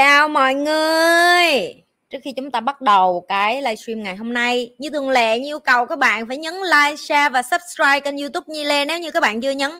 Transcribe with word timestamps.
chào 0.00 0.28
mọi 0.28 0.54
người. 0.54 1.74
Trước 2.10 2.18
khi 2.24 2.32
chúng 2.32 2.50
ta 2.50 2.60
bắt 2.60 2.80
đầu 2.80 3.24
cái 3.28 3.62
livestream 3.62 4.02
ngày 4.02 4.16
hôm 4.16 4.32
nay, 4.32 4.74
như 4.78 4.90
thường 4.90 5.10
lệ, 5.10 5.38
như 5.38 5.46
yêu 5.48 5.58
cầu, 5.58 5.86
các 5.86 5.98
bạn 5.98 6.28
phải 6.28 6.36
nhấn 6.36 6.54
like, 6.54 6.96
share 6.96 7.28
và 7.28 7.42
subscribe 7.42 8.00
kênh 8.00 8.16
youtube 8.16 8.44
Nhi 8.46 8.64
Lê 8.64 8.84
nếu 8.84 8.98
như 8.98 9.10
các 9.10 9.20
bạn 9.20 9.40
chưa 9.40 9.50
nhấn. 9.50 9.70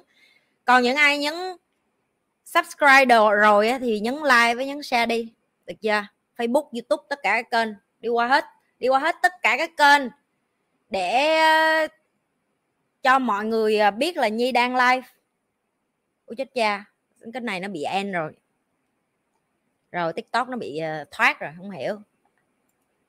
Còn 0.65 0.83
những 0.83 0.97
ai 0.97 1.19
nhấn 1.19 1.35
subscribe 2.45 3.05
đồ 3.05 3.33
rồi 3.33 3.73
thì 3.81 4.01
nhấn 4.01 4.15
like 4.15 4.55
với 4.55 4.67
nhấn 4.67 4.83
share 4.83 5.07
đi. 5.07 5.33
Được 5.67 5.75
chưa? 5.81 6.03
Facebook, 6.37 6.69
youtube, 6.73 7.03
tất 7.09 7.19
cả 7.23 7.43
các 7.43 7.51
kênh. 7.51 7.69
Đi 8.01 8.09
qua 8.09 8.27
hết, 8.27 8.45
đi 8.79 8.89
qua 8.89 8.99
hết 8.99 9.17
tất 9.23 9.33
cả 9.43 9.57
các 9.59 9.71
kênh 9.77 10.09
để 10.91 11.37
ờ, 11.39 11.87
cho 13.03 13.19
mọi 13.19 13.45
người 13.45 13.79
ờ, 13.79 13.91
biết 13.91 14.17
là 14.17 14.29
nhi 14.29 14.53
đang 14.53 14.77
live. 14.77 15.03
Ủa 16.27 16.35
chết 16.39 16.55
cha, 16.55 16.85
cái 17.33 17.41
này 17.41 17.61
nó 17.61 17.69
bị 17.69 17.83
end 17.83 18.15
rồi 18.15 18.33
rồi 19.93 20.13
tiktok 20.13 20.49
nó 20.49 20.57
bị 20.57 20.79
ờ, 20.79 21.05
thoát 21.11 21.41
rồi, 21.41 21.51
không 21.57 21.71
hiểu. 21.71 21.97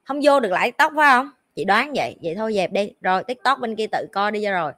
Không 0.03 0.20
vô 0.23 0.39
được 0.39 0.52
lại 0.52 0.67
tiktok, 0.67 0.94
phải 0.95 1.09
không? 1.12 1.31
Chị 1.55 1.66
đoán 1.66 1.94
vậy 1.95 2.16
vậy 2.22 2.35
thôi 2.35 2.53
dẹp 2.53 2.72
đi. 2.72 2.94
Rồi 3.02 3.23
tiktok 3.23 3.59
bên 3.59 3.76
kia 3.76 3.88
tự 3.91 4.08
coi 4.12 4.31
đi 4.31 4.41
cho 4.44 4.52
rồi. 4.52 4.72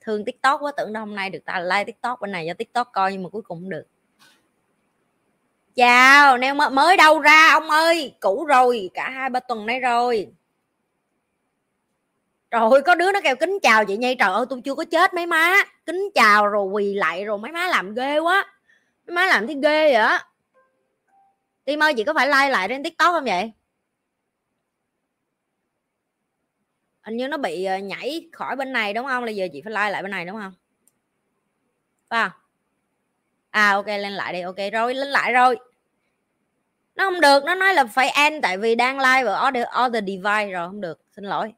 Thương 0.00 0.24
tiktok 0.24 0.62
quá, 0.62 0.72
tưởng 0.76 0.92
đâu 0.92 1.04
hôm 1.06 1.16
nay 1.16 1.30
được 1.30 1.44
ta 1.44 1.60
like 1.60 1.84
tiktok 1.84 2.20
bên 2.20 2.32
này 2.32 2.44
cho 2.48 2.54
tiktok 2.54 2.88
coi 2.92 3.12
nhưng 3.12 3.22
mà 3.22 3.28
cuối 3.28 3.42
cùng 3.42 3.58
không 3.58 3.70
được. 3.70 3.84
Chào 5.74 6.38
neo 6.38 6.54
mới 6.54 6.96
đâu 6.96 7.20
ra, 7.20 7.48
ông 7.52 7.70
ơi, 7.70 8.14
cũ 8.20 8.44
rồi, 8.44 8.90
cả 8.94 9.10
hai 9.10 9.30
ba 9.30 9.40
tuần 9.40 9.66
nay 9.66 9.80
rồi. 9.80 10.28
Rồi 12.50 12.82
có 12.82 12.94
đứa 12.94 13.12
nó 13.12 13.20
kêu, 13.24 13.36
kính 13.36 13.58
chào 13.62 13.84
chị 13.84 13.96
nhi 13.96 14.14
trời 14.14 14.32
ơi 14.32 14.46
tôi 14.50 14.60
chưa 14.64 14.74
có 14.74 14.84
chết 14.84 15.14
mấy 15.14 15.26
má. 15.26 15.54
Kính 15.86 16.08
chào 16.14 16.46
rồi, 16.46 16.66
quỳ 16.66 16.94
lại 16.94 17.24
rồi, 17.24 17.38
mấy 17.38 17.52
má 17.52 17.68
làm 17.68 17.94
ghê 17.94 18.18
quá. 18.18 18.46
Mấy 19.06 19.14
má 19.14 19.26
làm 19.26 19.46
thấy 19.46 19.56
ghê 19.62 19.92
vậy 19.92 19.94
á 19.94 20.27
tim 21.68 21.82
ơi 21.82 21.94
chị 21.96 22.04
có 22.04 22.14
phải 22.14 22.26
like 22.26 22.50
lại 22.50 22.68
trên 22.68 22.82
tiktok 22.82 23.12
không 23.12 23.24
vậy? 23.24 23.52
Hình 27.00 27.16
như 27.16 27.28
nó 27.28 27.36
bị 27.36 27.64
ờ, 27.64 27.78
nhảy 27.78 28.28
khỏi 28.32 28.56
bên 28.56 28.72
này 28.72 28.94
đúng 28.94 29.06
không? 29.06 29.24
Là 29.24 29.30
giờ 29.30 29.48
chị 29.52 29.62
phải 29.64 29.72
like 29.72 29.90
lại 29.90 30.02
bên 30.02 30.10
này 30.10 30.24
đúng 30.24 30.36
không? 30.36 30.52
Vào 32.08 32.30
à 33.50 33.70
ok 33.70 33.86
lên 33.86 34.12
lại 34.12 34.32
đi 34.32 34.40
ok 34.40 34.56
rồi 34.72 34.94
lên 34.94 35.08
lại 35.08 35.32
rồi. 35.32 35.58
Nó 36.94 37.04
không 37.04 37.20
được 37.20 37.44
nó 37.44 37.54
nói 37.54 37.74
là 37.74 37.84
phải 37.84 38.08
end 38.08 38.42
tại 38.42 38.58
vì 38.58 38.74
đang 38.74 38.98
live 38.98 39.22
ở 39.32 39.48
order, 39.48 39.64
order 39.86 40.04
device 40.04 40.52
rồi 40.52 40.68
không 40.68 40.80
được 40.80 41.00
xin 41.16 41.24
lỗi. 41.24 41.54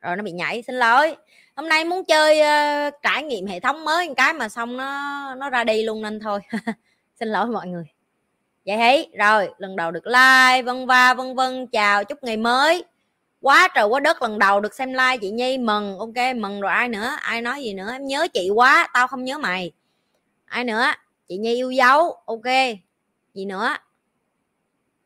Rồi 0.00 0.16
nó 0.16 0.22
bị 0.22 0.32
nhảy 0.32 0.62
xin 0.62 0.74
lỗi. 0.74 1.16
Hôm 1.56 1.68
nay 1.68 1.84
muốn 1.84 2.04
chơi 2.04 2.40
uh, 2.40 2.94
trải 3.02 3.22
nghiệm 3.22 3.46
hệ 3.46 3.60
thống 3.60 3.84
mới 3.84 4.08
một 4.08 4.14
cái 4.16 4.34
mà 4.34 4.48
xong 4.48 4.76
nó 4.76 5.34
nó 5.34 5.50
ra 5.50 5.64
đi 5.64 5.82
luôn 5.82 6.02
nên 6.02 6.20
thôi. 6.20 6.40
Xin 7.20 7.28
lỗi 7.28 7.46
mọi 7.46 7.66
người 7.66 7.99
vậy 8.70 8.78
thấy 8.78 9.08
rồi, 9.18 9.48
lần 9.58 9.76
đầu 9.76 9.90
được 9.90 10.06
like, 10.06 10.62
vân 10.62 10.86
va, 10.86 11.14
vân 11.14 11.34
vân, 11.34 11.66
chào, 11.66 12.04
chúc 12.04 12.22
ngày 12.22 12.36
mới. 12.36 12.84
Quá 13.40 13.68
trời 13.74 13.84
quá 13.84 14.00
đất, 14.00 14.22
lần 14.22 14.38
đầu 14.38 14.60
được 14.60 14.74
xem 14.74 14.92
like 14.92 15.16
chị 15.20 15.30
nhi, 15.30 15.58
mừng. 15.58 15.98
Ok, 15.98 16.36
mừng 16.36 16.60
rồi, 16.60 16.72
ai 16.72 16.88
nữa? 16.88 17.10
Ai 17.20 17.42
nói 17.42 17.62
gì 17.62 17.74
nữa? 17.74 17.92
Em 17.92 18.06
nhớ 18.06 18.26
chị 18.34 18.50
quá, 18.54 18.88
tao 18.94 19.06
không 19.06 19.24
nhớ 19.24 19.38
mày. 19.38 19.72
Ai 20.44 20.64
nữa? 20.64 20.86
Chị 21.28 21.36
nhi 21.36 21.54
yêu 21.54 21.70
dấu, 21.70 22.16
ok. 22.26 22.44
Gì 23.34 23.44
nữa? 23.44 23.76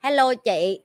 Hello 0.00 0.34
chị. 0.34 0.80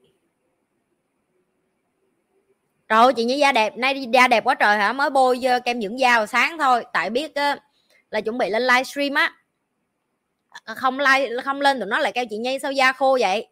Rồi 2.88 3.14
chị 3.14 3.24
nhi 3.24 3.38
da 3.38 3.52
đẹp, 3.52 3.78
nay 3.78 4.08
da 4.14 4.28
đẹp 4.28 4.44
quá 4.44 4.56
trời 4.56 4.78
hả? 4.78 4.94
Mới 4.94 5.09
bôi 5.09 5.40
ờ, 5.44 5.59
kem 5.59 5.82
dưỡng 5.82 6.00
da 6.00 6.18
vào 6.18 6.28
sáng 6.28 6.58
thôi. 6.58 6.86
Tại 6.94 7.09
biết 7.09 7.36
ờ, 7.36 7.56
là 8.09 8.22
chuẩn 8.22 8.38
bị 8.38 8.50
lên 8.50 8.62
livestream 8.62 9.14
á. 9.14 9.34
Ờ, 10.64 10.74
không 10.78 11.00
like, 11.00 11.30
không 11.46 11.62
lên 11.62 11.80
tụi 11.80 11.88
nó 11.88 12.00
lại 12.00 12.12
kêu 12.12 12.25
chị 12.30 12.38
nhi 12.38 12.59
sao 12.59 12.72
da 12.72 12.94
khô 12.94 13.18
vậy? 13.22 13.47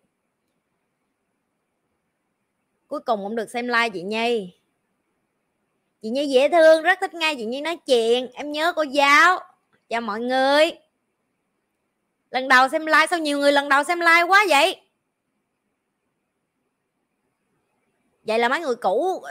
Cuối 2.88 3.00
cùng 3.00 3.24
cũng 3.24 3.36
được 3.36 3.50
xem 3.50 3.68
like 3.68 3.90
chị 3.90 4.02
nhi. 4.02 4.54
Chị 6.02 6.10
nhi 6.10 6.28
dễ 6.28 6.50
thương, 6.50 6.84
rất 6.84 7.00
thích 7.02 7.14
nghe 7.14 7.36
chị 7.36 7.46
nhi 7.46 7.62
nói 7.62 7.78
chuyện. 7.86 8.32
Em 8.34 8.52
nhớ 8.52 8.74
cô 8.76 8.82
giáo. 8.82 9.40
Chào 9.90 10.02
mọi 10.02 10.20
người. 10.20 10.72
Lần 12.32 12.48
đầu 12.48 12.68
xem 12.68 12.86
like, 12.86 13.08
sao 13.10 13.20
nhiều 13.20 13.40
người 13.40 13.52
lần 13.52 13.70
đầu 13.70 13.84
xem 13.84 14.00
like 14.00 14.24
quá 14.28 14.46
vậy? 14.50 14.82
Vậy 18.24 18.40
là 18.40 18.50
mấy 18.50 18.60
người 18.60 18.76
cũ, 18.76 19.24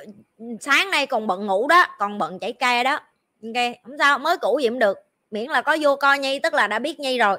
sáng 0.60 0.90
nay 0.90 1.06
còn 1.06 1.26
bận 1.26 1.46
ngủ 1.46 1.68
đó, 1.68 1.86
còn 1.98 2.18
bận 2.18 2.38
chảy 2.38 2.52
ca 2.52 2.82
đó. 2.82 3.00
Ok, 3.42 3.76
không 3.84 3.98
sao, 3.98 4.18
mới 4.18 4.36
cũ 4.38 4.58
gì 4.62 4.68
cũng 4.68 4.78
được. 4.78 4.98
Miễn 5.30 5.50
là 5.50 5.62
có 5.62 5.76
vô 5.80 5.96
coi 5.96 6.18
nhi, 6.18 6.38
tức 6.38 6.54
là 6.54 6.66
đã 6.66 6.78
biết 6.78 7.00
nhi 7.00 7.18
rồi 7.18 7.38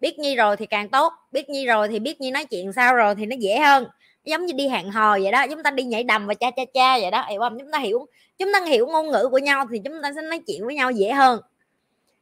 biết 0.00 0.18
nhi 0.18 0.36
rồi 0.36 0.56
thì 0.56 0.66
càng 0.66 0.88
tốt, 0.88 1.12
biết 1.32 1.48
nhi 1.48 1.66
rồi 1.66 1.88
thì 1.88 1.98
biết 1.98 2.20
nhi 2.20 2.30
nói 2.30 2.44
chuyện 2.44 2.72
sao 2.72 2.94
rồi 2.94 3.14
thì 3.14 3.26
nó 3.26 3.36
dễ 3.38 3.58
hơn. 3.58 3.86
Giống 4.24 4.46
như 4.46 4.52
đi 4.52 4.68
hẹn 4.68 4.90
hò 4.90 5.18
vậy 5.18 5.32
đó, 5.32 5.46
chúng 5.50 5.62
ta 5.62 5.70
đi 5.70 5.82
nhảy 5.84 6.04
đầm 6.04 6.26
và 6.26 6.34
cha 6.34 6.50
cha 6.56 6.62
cha 6.74 6.98
vậy 6.98 7.10
đó, 7.10 7.26
hiểu 7.30 7.40
không? 7.40 7.58
Chúng 7.58 7.70
ta 7.70 7.78
hiểu, 7.78 8.06
chúng 8.38 8.52
ta 8.52 8.60
hiểu 8.66 8.86
ngôn 8.86 9.10
ngữ 9.10 9.28
của 9.30 9.38
nhau 9.38 9.66
thì 9.70 9.80
chúng 9.84 10.02
ta 10.02 10.12
sẽ 10.16 10.22
nói 10.22 10.40
chuyện 10.46 10.66
với 10.66 10.74
nhau 10.74 10.90
dễ 10.90 11.12
hơn. 11.12 11.40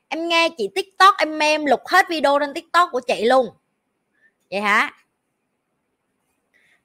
Em 0.09 0.29
nghe 0.29 0.49
chị 0.59 0.69
tiktok, 0.75 1.15
em 1.19 1.39
em 1.39 1.67
lục 1.67 1.81
hết 1.87 2.09
video 2.09 2.39
trên 2.39 2.55
tiktok 2.55 2.89
của 2.93 3.01
chị 3.01 3.25
luôn. 3.25 3.47
Vậy 4.51 4.61
hả? 4.61 4.93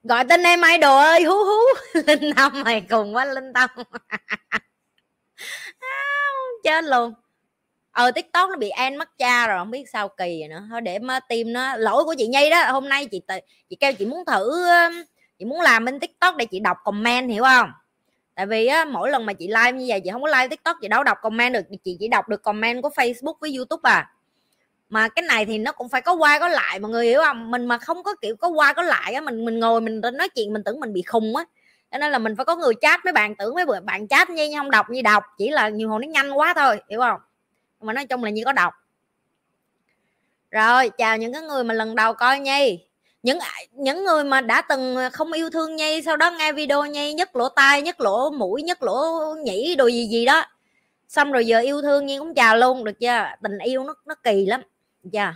Gọi 0.04 0.26
tên 0.30 0.44
em 0.44 0.62
idol 0.62 0.90
ơi, 0.90 1.24
hú 1.24 1.36
hú. 1.36 1.60
Linh 2.08 2.34
tâm 2.36 2.62
mày 2.66 2.82
cùng 2.90 3.16
quá, 3.16 3.26
linh 3.26 3.54
tâm. 3.54 3.70
Chết 6.64 6.84
luôn 6.84 7.14
ờ 7.92 8.12
tiktok 8.12 8.50
nó 8.50 8.56
bị 8.56 8.70
an 8.70 8.98
mất 8.98 9.18
cha 9.18 9.48
rồi 9.48 9.58
không 9.60 9.72
biết 9.72 9.90
sao 9.94 10.08
kỳ 10.08 10.48
nữa. 10.50 10.64
Thôi 10.70 10.82
để 10.82 11.00
mà 11.00 11.20
tìm 11.20 11.54
nó 11.54 11.76
lỗi 11.78 12.04
của 12.04 12.16
chị 12.18 12.28
nhi 12.28 12.50
đó 12.50 12.72
hôm 12.72 12.90
nay 12.90 13.06
chị 13.06 13.22
chị 13.70 13.76
kêu 13.80 13.94
chị 13.94 14.06
muốn 14.06 14.26
thử 14.26 14.68
chị 15.40 15.46
muốn 15.46 15.62
làm 15.62 15.86
bên 15.86 16.00
tiktok 16.00 16.36
để 16.36 16.46
chị 16.46 16.60
đọc 16.60 16.78
comment 16.84 17.30
hiểu 17.30 17.44
không? 17.44 17.70
Tại 18.36 18.46
vì 18.46 18.68
á, 18.68 18.86
mỗi 18.86 19.10
lần 19.10 19.26
mà 19.26 19.34
chị 19.34 19.48
live 19.48 19.72
như 19.72 19.86
vậy 19.88 20.02
chị 20.04 20.10
không 20.12 20.22
có 20.22 20.28
live 20.28 20.48
tiktok 20.48 20.78
chị 20.82 20.88
đâu 20.88 21.04
đọc 21.04 21.18
comment 21.22 21.54
được. 21.54 21.62
Chị 21.84 21.98
chỉ 22.00 22.08
đọc 22.08 22.30
được 22.30 22.44
comment 22.44 22.82
của 22.82 22.90
facebook 22.90 23.34
với 23.42 23.56
youtube 23.56 23.90
à. 23.90 24.12
Mà 24.90 25.08
cái 25.08 25.24
này 25.24 25.46
thì 25.46 25.58
nó 25.58 25.72
cũng 25.72 25.90
phải 25.90 26.02
có 26.02 26.14
qua 26.14 26.40
có 26.40 26.48
lại 26.48 26.80
mọi 26.80 26.92
người 26.92 27.06
hiểu 27.06 27.22
không? 27.26 27.52
Mình 27.52 27.66
mà 27.66 27.78
không 27.78 28.04
có 28.04 28.16
kiểu 28.22 28.36
có 28.36 28.48
qua 28.48 28.74
có 28.74 28.82
lại 28.82 29.14
á 29.14 29.22
mình 29.22 29.46
mình 29.46 29.60
ngồi 29.60 29.82
mình 29.82 30.02
nói 30.14 30.30
chuyện 30.30 30.54
mình 30.54 30.64
tưởng 30.64 30.80
mình 30.80 30.94
bị 30.94 31.02
khùng 31.02 31.36
á. 31.36 31.46
Cho 31.92 31.98
nên 31.98 32.12
là 32.12 32.18
mình 32.18 32.36
phải 32.36 32.46
có 32.46 32.56
người 32.56 32.74
chat 32.82 33.06
mấy 33.06 33.14
bạn 33.14 33.36
tưởng 33.36 33.56
mấy 33.56 33.66
bạn 33.84 34.08
chat 34.08 34.30
như 34.30 34.52
không 34.58 34.72
đọc 34.72 34.90
như 34.90 35.02
đọc 35.02 35.24
chỉ 35.38 35.50
là 35.50 35.70
nhiều 35.70 35.90
hồi 35.90 36.00
nó 36.02 36.08
nhanh 36.08 36.32
quá 36.32 36.54
thôi 36.54 36.82
hiểu 36.90 37.00
không? 37.00 37.20
Mà 37.82 37.94
nói 37.94 38.06
chung 38.06 38.24
là 38.24 38.30
như 38.30 38.42
có 38.46 38.54
đọc. 38.54 38.74
Rồi, 40.52 40.90
chào 40.98 41.18
những 41.18 41.34
cái 41.34 41.42
người 41.42 41.64
mà 41.64 41.74
lần 41.74 41.96
đầu 41.96 42.14
coi 42.14 42.40
nhi. 42.40 42.86
Những 43.24 43.40
những 43.72 44.04
người 44.04 44.24
mà 44.24 44.42
đã 44.42 44.62
từng 44.62 44.98
không 45.14 45.32
yêu 45.32 45.50
thương 45.50 45.76
nhi, 45.76 46.02
sau 46.02 46.18
đó 46.18 46.32
nghe 46.32 46.52
video 46.54 46.86
nhi 46.86 47.14
nhất 47.14 47.36
lỗ 47.36 47.50
tai 47.50 47.82
nhất 47.82 48.02
lỗ 48.02 48.30
mũi 48.30 48.64
nhất 48.64 48.84
lỗ 48.84 49.36
nhĩ 49.44 49.76
đồ 49.76 49.88
gì 49.88 50.08
gì 50.08 50.26
đó. 50.26 50.46
Xong 51.08 51.32
rồi 51.32 51.46
giờ 51.46 51.60
yêu 51.60 51.82
thương 51.82 52.06
nhi 52.06 52.18
cũng 52.18 52.34
chào 52.34 52.58
luôn, 52.58 52.84
được 52.84 53.00
chưa? 53.00 53.26
Tình 53.44 53.58
yêu 53.58 53.84
nó 53.84 53.94
nó 54.06 54.16
kỳ 54.16 54.46
lắm, 54.46 54.62
được 55.04 55.10
chưa? 55.14 55.36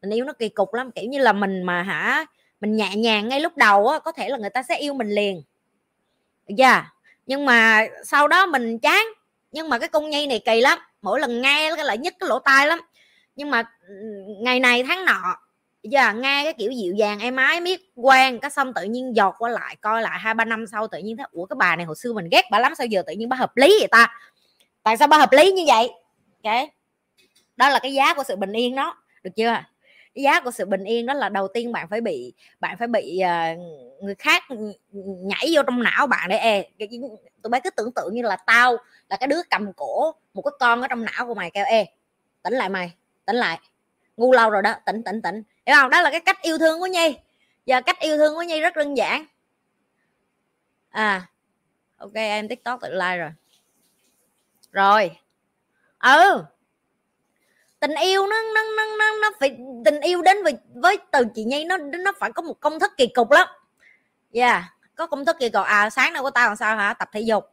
Tình 0.00 0.10
yêu 0.10 0.24
nó 0.24 0.32
kỳ 0.32 0.48
cục 0.48 0.74
lắm, 0.74 0.90
kiểu 0.90 1.04
như 1.04 1.18
là 1.18 1.32
mình 1.32 1.62
mà 1.62 1.82
hả, 1.82 2.24
mình 2.60 2.76
nhẹ 2.76 2.96
nhàng 2.96 3.28
ngay 3.28 3.40
lúc 3.40 3.56
đầu 3.56 3.88
á, 3.88 3.98
có 3.98 4.12
thể 4.12 4.28
là 4.28 4.36
người 4.36 4.50
ta 4.50 4.62
sẽ 4.62 4.78
yêu 4.78 4.94
mình 4.94 5.10
liền, 5.10 5.42
được 6.48 6.54
chưa? 6.58 6.84
Nhưng 7.26 7.46
mà 7.46 7.86
sau 8.04 8.28
đó 8.28 8.46
mình 8.46 8.78
chán, 8.78 9.06
nhưng 9.52 9.68
mà 9.68 9.78
cái 9.78 9.88
con 9.88 10.10
nhi 10.10 10.26
này 10.26 10.42
kỳ 10.44 10.60
lắm 10.60 10.78
mỗi 11.04 11.20
lần 11.20 11.42
nghe 11.42 11.72
cái 11.76 11.84
lại 11.84 11.98
nhất 11.98 12.14
cái 12.20 12.28
lỗ 12.28 12.38
tai 12.38 12.66
lắm. 12.66 12.80
Nhưng 13.36 13.50
mà 13.50 13.64
ngày 14.40 14.60
này 14.60 14.82
tháng 14.82 15.04
nọ 15.04 15.36
giờ 15.82 16.12
nghe 16.12 16.44
cái 16.44 16.52
kiểu 16.52 16.70
dịu 16.70 16.94
dàng 16.94 17.20
em 17.20 17.36
ái 17.36 17.60
biết 17.60 17.92
quen 17.94 18.38
cái 18.38 18.50
xong 18.50 18.74
tự 18.74 18.82
nhiên 18.82 19.16
giọt 19.16 19.34
qua 19.38 19.50
lại 19.50 19.76
coi 19.80 20.02
lại 20.02 20.18
hai 20.18 20.34
ba 20.34 20.44
năm 20.44 20.66
sau 20.66 20.88
tự 20.88 20.98
nhiên 20.98 21.16
thấy 21.16 21.26
ủa 21.32 21.46
cái 21.46 21.56
bà 21.58 21.76
này 21.76 21.86
hồi 21.86 21.96
xưa 21.96 22.12
mình 22.12 22.28
ghét 22.30 22.42
bà 22.50 22.58
lắm 22.58 22.74
sao 22.74 22.86
giờ 22.86 23.02
tự 23.06 23.12
nhiên 23.12 23.28
bà 23.28 23.36
hợp 23.36 23.56
lý 23.56 23.76
vậy 23.80 23.88
ta? 23.90 24.20
Tại 24.82 24.96
sao 24.96 25.08
bà 25.08 25.18
hợp 25.18 25.32
lý 25.32 25.52
như 25.52 25.64
vậy? 25.66 25.90
Cái 26.42 26.70
đó 27.56 27.68
là 27.68 27.78
cái 27.78 27.94
giá 27.94 28.14
của 28.14 28.22
sự 28.24 28.36
bình 28.36 28.52
yên 28.52 28.74
đó. 28.74 28.96
Được 29.22 29.30
chưa? 29.36 29.56
Cái 30.14 30.24
giá 30.24 30.40
của 30.40 30.50
sự 30.50 30.64
bình 30.64 30.84
yên 30.84 31.06
đó 31.06 31.14
là 31.14 31.28
đầu 31.28 31.48
tiên 31.48 31.72
bạn 31.72 31.86
phải 31.90 32.00
bị 32.00 32.32
bạn 32.60 32.76
phải 32.78 32.88
bị 32.88 33.20
uh, 33.22 33.58
người 34.02 34.14
khác 34.14 34.42
nhảy 35.22 35.46
vô 35.54 35.62
trong 35.62 35.82
não 35.82 36.06
bạn 36.06 36.28
để 36.28 36.36
e 36.36 36.64
tụi 37.44 37.50
bay 37.50 37.60
cứ 37.64 37.70
tưởng 37.70 37.92
tượng 37.92 38.14
như 38.14 38.22
là 38.22 38.36
tao 38.36 38.76
là 39.08 39.16
cái 39.16 39.26
đứa 39.26 39.42
cầm 39.50 39.72
cổ 39.72 40.14
một 40.34 40.42
cái 40.42 40.52
con 40.60 40.80
ở 40.80 40.88
trong 40.88 41.04
não 41.04 41.26
của 41.26 41.34
mày 41.34 41.50
kêu 41.50 41.64
e 41.64 41.86
tỉnh 42.42 42.52
lại 42.52 42.68
mày 42.68 42.92
tỉnh 43.24 43.36
lại 43.36 43.60
ngu 44.16 44.32
lâu 44.32 44.50
rồi 44.50 44.62
đó 44.62 44.74
tỉnh 44.86 45.02
tỉnh 45.02 45.22
tỉnh. 45.22 45.42
Hiểu 45.66 45.76
không? 45.76 45.90
Đó 45.90 46.00
là 46.00 46.10
cái 46.10 46.20
cách 46.20 46.42
yêu 46.42 46.58
thương 46.58 46.80
của 46.80 46.86
nhi. 46.86 47.16
Giờ 47.66 47.80
cách 47.86 48.00
yêu 48.00 48.16
thương 48.16 48.34
của 48.34 48.42
nhi 48.42 48.60
rất 48.60 48.76
đơn 48.76 48.96
giản. 48.96 49.26
À 50.90 51.26
ok 51.96 52.14
em 52.14 52.48
tiktok 52.48 52.80
tự 52.80 52.92
like 52.92 53.16
rồi. 53.16 53.30
Rồi. 54.72 55.18
Ừ. 55.98 56.44
Tình 57.80 57.94
yêu 57.94 58.26
nó 58.26 58.36
nó 58.54 58.62
nó 58.76 58.96
nó, 58.98 59.18
nó 59.22 59.30
phải 59.40 59.58
tình 59.84 60.00
yêu 60.00 60.22
đến 60.22 60.42
với 60.42 60.58
với 60.74 60.98
từ 61.10 61.24
chị 61.34 61.44
nhi 61.44 61.64
nó 61.64 61.76
nó 61.76 62.12
phải 62.18 62.32
có 62.32 62.42
một 62.42 62.60
công 62.60 62.80
thức 62.80 62.92
kỳ 62.96 63.06
cục 63.06 63.30
lắm. 63.30 63.48
Dạ 64.30 64.52
yeah 64.52 64.73
có 64.96 65.06
công 65.06 65.24
thức 65.24 65.36
kia 65.40 65.48
cục 65.48 65.64
à 65.64 65.90
sáng 65.90 66.12
đâu 66.12 66.22
của 66.22 66.30
tao 66.30 66.48
làm 66.48 66.56
sao 66.56 66.76
hả? 66.76 66.94
Tập 66.94 67.08
thể 67.12 67.20
dục. 67.20 67.44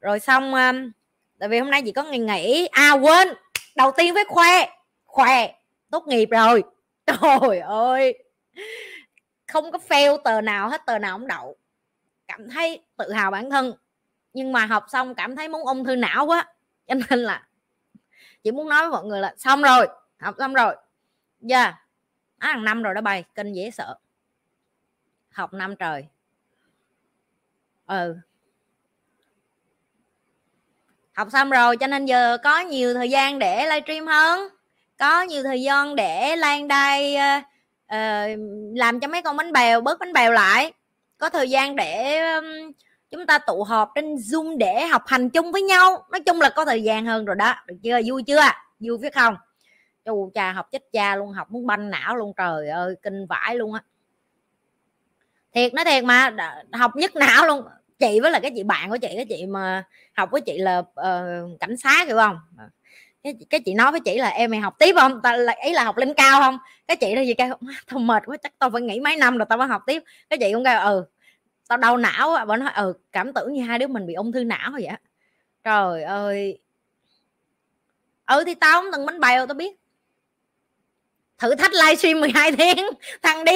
Rồi 0.00 0.20
xong 0.20 0.54
um, 0.54 0.90
tại 1.38 1.48
vì 1.48 1.58
hôm 1.58 1.70
nay 1.70 1.82
chỉ 1.84 1.92
có 1.92 2.02
ngày 2.02 2.18
nghỉ. 2.18 2.68
À 2.72 2.92
quên! 2.92 3.28
Đầu 3.76 3.92
tiên 3.96 4.14
với 4.14 4.24
khoe 4.28 4.66
khoe 5.04 5.54
tốt 5.90 6.04
nghiệp 6.06 6.28
rồi. 6.30 6.64
Trời 7.06 7.58
ơi! 7.58 8.24
Không 9.46 9.72
có 9.72 9.78
fail 9.88 10.18
tờ 10.18 10.40
nào 10.40 10.68
hết 10.68 10.86
tờ 10.86 10.98
nào 10.98 11.18
cũng 11.18 11.28
đậu. 11.28 11.56
Cảm 12.28 12.50
thấy 12.50 12.82
tự 12.96 13.12
hào 13.12 13.30
bản 13.30 13.50
thân. 13.50 13.72
Nhưng 14.32 14.52
mà 14.52 14.66
học 14.66 14.84
xong 14.88 15.14
cảm 15.14 15.36
thấy 15.36 15.48
muốn 15.48 15.66
ung 15.66 15.84
thư 15.84 15.96
não 15.96 16.26
quá. 16.26 16.46
Cho 16.86 16.94
nên 16.94 17.18
là 17.18 17.46
chỉ 18.42 18.50
muốn 18.50 18.68
nói 18.68 18.82
với 18.82 18.90
mọi 18.90 19.04
người 19.04 19.20
là 19.20 19.34
xong 19.36 19.62
rồi 19.62 19.86
học 20.18 20.34
xong 20.38 20.54
rồi. 20.54 20.76
Dạ 21.40 21.62
yeah. 21.62 21.74
à, 22.38 22.48
hàng 22.48 22.64
năm 22.64 22.82
rồi 22.82 22.94
đó 22.94 23.00
bày 23.00 23.24
kinh 23.34 23.52
dễ 23.52 23.70
sợ. 23.70 23.98
Học 25.30 25.52
năm 25.52 25.76
trời 25.76 26.06
ừ. 27.88 28.16
Học 31.12 31.28
xong 31.32 31.50
rồi 31.50 31.76
cho 31.76 31.86
nên 31.86 32.06
giờ 32.06 32.38
có 32.44 32.60
nhiều 32.60 32.94
thời 32.94 33.10
gian 33.10 33.38
để 33.38 33.66
livestream 33.66 34.06
hơn. 34.06 34.48
Có 34.98 35.22
nhiều 35.22 35.42
thời 35.42 35.62
gian 35.62 35.96
để 35.96 36.36
lan 36.36 36.68
đai 36.68 37.16
uh, 37.16 37.44
uh, 37.84 38.40
làm 38.74 39.00
cho 39.00 39.08
mấy 39.08 39.22
con 39.22 39.36
bánh 39.36 39.52
bèo 39.52 39.80
bớt 39.80 39.98
bánh 39.98 40.12
bèo 40.12 40.32
lại. 40.32 40.72
Có 41.18 41.30
thời 41.30 41.50
gian 41.50 41.76
để 41.76 42.20
um, 42.34 42.44
chúng 43.10 43.26
ta 43.26 43.38
tụ 43.38 43.64
họp 43.64 43.92
trên 43.94 44.14
zoom 44.14 44.56
để 44.58 44.86
học 44.86 45.02
hành 45.06 45.30
chung 45.30 45.52
với 45.52 45.62
nhau. 45.62 46.06
Nói 46.10 46.20
chung 46.20 46.40
là 46.40 46.50
có 46.50 46.64
thời 46.64 46.82
gian 46.82 47.06
hơn 47.06 47.24
rồi 47.24 47.36
đó. 47.36 47.54
Được 47.66 47.76
chưa? 47.82 48.00
Vui 48.06 48.22
chưa? 48.22 48.42
Vui 48.80 48.98
biết 48.98 49.14
không? 49.14 49.36
Chu 50.04 50.30
cha 50.34 50.52
học 50.52 50.68
chết 50.72 50.82
cha 50.92 51.16
luôn 51.16 51.32
học 51.32 51.50
muốn 51.50 51.66
banh 51.66 51.90
não 51.90 52.16
luôn. 52.16 52.32
Trời 52.36 52.68
ơi 52.68 52.94
kinh 53.02 53.26
vãi 53.26 53.56
luôn 53.56 53.74
á. 53.74 53.82
Thiệt 55.54 55.74
nói 55.74 55.84
thiệt 55.84 56.04
mà 56.04 56.34
học 56.72 56.96
nhất 56.96 57.16
não 57.16 57.46
luôn 57.46 57.64
chị 57.98 58.20
với 58.20 58.30
là 58.30 58.40
cái 58.40 58.52
chị 58.56 58.62
bạn 58.62 58.90
của 58.90 58.96
chị 58.96 59.08
cái 59.16 59.26
chị 59.28 59.46
mà 59.46 59.84
học 60.16 60.28
với 60.32 60.40
chị 60.40 60.58
là 60.58 60.78
uh, 60.78 61.60
cảnh 61.60 61.76
sát 61.76 62.06
hiểu 62.06 62.16
không? 62.16 62.38
Ờ. 62.58 62.64
Cái, 63.22 63.34
cái 63.50 63.60
chị 63.60 63.74
nói 63.74 63.90
với 63.90 64.00
chị 64.00 64.18
là 64.18 64.28
em 64.28 64.50
mày 64.50 64.60
học 64.60 64.74
tiếp 64.78 64.94
không? 64.98 65.20
Ta 65.22 65.36
là 65.36 65.54
ý 65.64 65.72
là 65.72 65.84
học 65.84 65.96
lên 65.96 66.14
cao 66.14 66.40
không? 66.40 66.58
Cái 66.88 66.96
chị 66.96 67.14
đó 67.14 67.20
gì 67.20 67.34
kêu 67.34 67.48
tao 67.86 67.98
mệt 67.98 68.22
quá 68.26 68.36
chắc 68.36 68.58
tao 68.58 68.70
phải 68.70 68.82
nghỉ 68.82 69.00
mấy 69.00 69.16
năm 69.16 69.38
rồi 69.38 69.46
tao 69.48 69.58
mới 69.58 69.68
học 69.68 69.82
tiếp. 69.86 70.02
Cái 70.30 70.38
chị 70.38 70.52
cũng 70.52 70.64
kêu 70.64 70.80
ừ. 70.80 71.04
Tao 71.68 71.78
đau 71.78 71.96
não 71.96 72.34
á 72.34 72.44
nói 72.44 72.72
ừ 72.76 72.92
cảm 73.12 73.32
tưởng 73.32 73.52
như 73.52 73.62
hai 73.62 73.78
đứa 73.78 73.86
mình 73.86 74.06
bị 74.06 74.14
ung 74.14 74.32
thư 74.32 74.44
não 74.44 74.70
vậy 74.72 74.88
trời 75.64 76.02
ơi! 76.02 76.58
Ừ 78.26 78.44
thì 78.46 78.54
tao 78.54 78.82
không 78.82 78.90
từng 78.92 79.06
bánh 79.06 79.20
bèo 79.20 79.46
tao 79.46 79.54
biết. 79.54 79.76
Thử 81.38 81.54
thách 81.54 81.72
livestream 81.72 82.20
12 82.20 82.52
tiếng 82.58 82.86
thằng 83.22 83.44
đi 83.44 83.52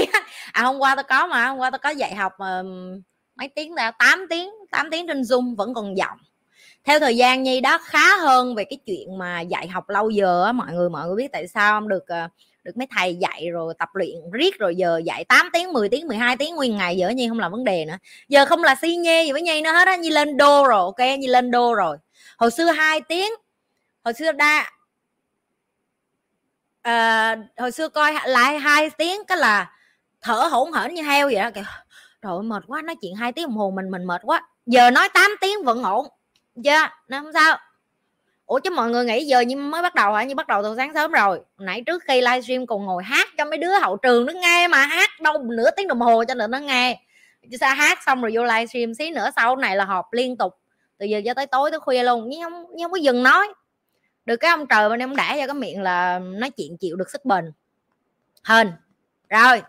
à 0.53 0.63
hôm 0.63 0.79
qua 0.79 0.95
tao 0.95 1.05
có 1.09 1.27
mà 1.27 1.49
hôm 1.49 1.59
qua 1.59 1.71
tao 1.71 1.79
có 1.79 1.91
dạy 1.91 2.15
học 2.15 2.33
uh, 2.35 2.67
mấy 3.43 3.49
tiếng 3.49 3.75
là 3.75 3.91
8 3.91 4.27
tiếng. 4.31 4.51
8 4.71 4.91
tiếng 4.91 5.07
trên 5.07 5.23
zoom 5.23 5.57
vẫn 5.57 5.75
còn 5.75 5.97
giọng. 5.97 6.19
Theo 6.85 7.01
thời 7.01 7.17
gian 7.17 7.43
nhi 7.43 7.61
đó 7.61 7.79
khá 7.79 8.17
hơn 8.17 8.55
về 8.55 8.65
cái 8.65 8.79
chuyện 8.87 9.19
mà 9.19 9.41
dạy 9.41 9.69
học 9.69 9.89
lâu 9.89 10.11
giờ 10.11 10.45
á. 10.45 10.53
Mọi 10.53 10.73
người 10.73 10.89
mọi 10.89 11.07
người 11.07 11.17
biết 11.17 11.33
tại 11.33 11.49
sao 11.49 11.81
không? 11.81 11.89
Được 11.89 12.09
ờ, 12.09 12.29
được 12.65 12.77
mấy 12.77 12.87
thầy 12.97 13.15
dạy 13.15 13.51
rồi 13.51 13.75
tập 13.79 13.89
luyện 13.95 14.17
riết 14.33 14.59
rồi 14.59 14.77
giờ 14.77 15.01
dạy 15.05 15.25
8 15.25 15.51
tiếng 15.53 15.73
10 15.73 15.89
tiếng 15.89 16.09
12 16.09 16.37
tiếng 16.37 16.57
nguyên 16.57 16.77
ngày 16.77 16.97
giờ 16.97 17.09
nhi 17.09 17.29
không 17.29 17.39
là 17.39 17.49
vấn 17.49 17.65
đề 17.65 17.85
nữa. 17.85 17.99
Giờ 18.29 18.47
không 18.47 18.63
là 18.63 18.75
si 18.75 18.97
nhê 18.97 19.25
gì 19.25 19.33
với 19.33 19.43
nhi 19.43 19.61
nữa 19.61 19.73
hết 19.73 19.89
á. 19.89 19.97
Nhi 19.97 20.11
lên 20.11 20.37
đô 20.37 20.67
rồi 20.69 20.81
ok? 20.81 21.19
Nhi 21.19 21.27
lên 21.27 21.51
đô 21.51 21.75
rồi. 21.75 21.97
Hồi 22.37 22.51
xưa 22.51 22.71
2 22.71 23.01
tiếng. 23.01 23.31
Hồi 24.05 24.15
xưa 24.15 24.33
đa 24.33 24.71
à, 26.83 27.37
hồi 27.59 27.73
xưa 27.73 27.89
coi 27.89 28.15
lại 28.27 28.59
hai 28.59 28.91
tiếng 28.91 29.25
cái 29.25 29.39
là 29.39 29.73
thở 30.21 30.35
hổn 30.35 30.73
hển 30.73 30.95
như 30.95 31.03
heo 31.03 31.27
vậy 31.27 31.37
đó 31.37 31.51
kìa 31.55 31.65
trời 32.23 32.43
mệt 32.43 32.63
quá 32.67 32.83
nói 32.83 32.97
chuyện 33.01 33.15
hai 33.15 33.33
tiếng 33.33 33.47
đồng 33.47 33.57
hồ 33.57 33.71
mình 33.71 33.91
mình 33.91 34.05
mệt 34.05 34.21
quá. 34.25 34.43
Giờ 34.67 34.91
nói 34.91 35.09
8 35.15 35.31
tiếng 35.41 35.65
vẫn 35.65 35.83
ổn. 35.83 36.07
Chưa 36.65 36.71
yeah, 36.71 36.93
nó 37.09 37.21
không 37.21 37.33
sao. 37.33 37.59
Ủa 38.47 38.59
chứ 38.59 38.71
mọi 38.71 38.91
người 38.91 39.05
nghĩ 39.05 39.25
giờ 39.25 39.41
như 39.41 39.57
mới 39.57 39.83
bắt 39.83 39.95
đầu 39.95 40.13
hả? 40.13 40.25
Như 40.25 40.35
bắt 40.35 40.47
đầu 40.47 40.63
từ 40.63 40.75
sáng 40.77 40.95
sớm 40.95 41.13
rồi. 41.13 41.41
Nãy 41.59 41.83
trước 41.87 42.03
khi 42.09 42.21
livestream 42.21 42.67
còn 42.67 42.85
ngồi 42.85 43.03
hát 43.05 43.29
cho 43.39 43.45
mấy 43.45 43.59
đứa 43.59 43.79
hậu 43.83 43.97
trường 43.97 44.27
nó 44.27 44.33
nghe 44.33 44.69
mà 44.69 44.87
hát 44.87 45.11
đâu 45.21 45.43
nửa 45.43 45.71
tiếng 45.77 45.89
đồng 45.89 46.01
hồ 46.01 46.25
cho 46.29 46.35
nên 46.35 46.51
nó 46.51 46.59
nghe. 46.59 47.01
Chứ 47.51 47.57
sao 47.61 47.75
hát 47.75 47.99
xong 48.07 48.23
rồi 48.23 48.31
vô 48.35 48.45
livestream 48.45 48.95
xí 48.95 49.11
nữa 49.11 49.31
sau 49.37 49.57
này 49.57 49.77
là 49.77 49.85
họp 49.85 50.13
liên 50.13 50.37
tục. 50.37 50.55
Từ 50.99 51.07
giờ 51.07 51.21
cho 51.25 51.35
tới 51.35 51.47
tối 51.47 51.71
tới 51.71 51.81
khuya 51.81 52.03
luôn 52.03 52.29
nhưng 52.29 52.43
không 52.43 52.65
nhưng 52.75 52.85
không 52.85 52.93
có 52.93 52.97
dừng 52.97 53.23
nói. 53.23 53.49
Được 54.25 54.37
cái 54.37 54.51
ông 54.51 54.67
trời 54.67 54.89
bên 54.89 54.99
em 54.99 55.17
đã 55.17 55.37
cho 55.41 55.47
cái 55.47 55.55
miệng 55.55 55.83
là 55.83 56.19
nói 56.19 56.51
chuyện 56.51 56.77
chịu 56.77 56.97
được 56.97 57.11
sức 57.11 57.25
bền. 57.25 57.53
Hên. 58.45 58.73
Rồi 59.29 59.63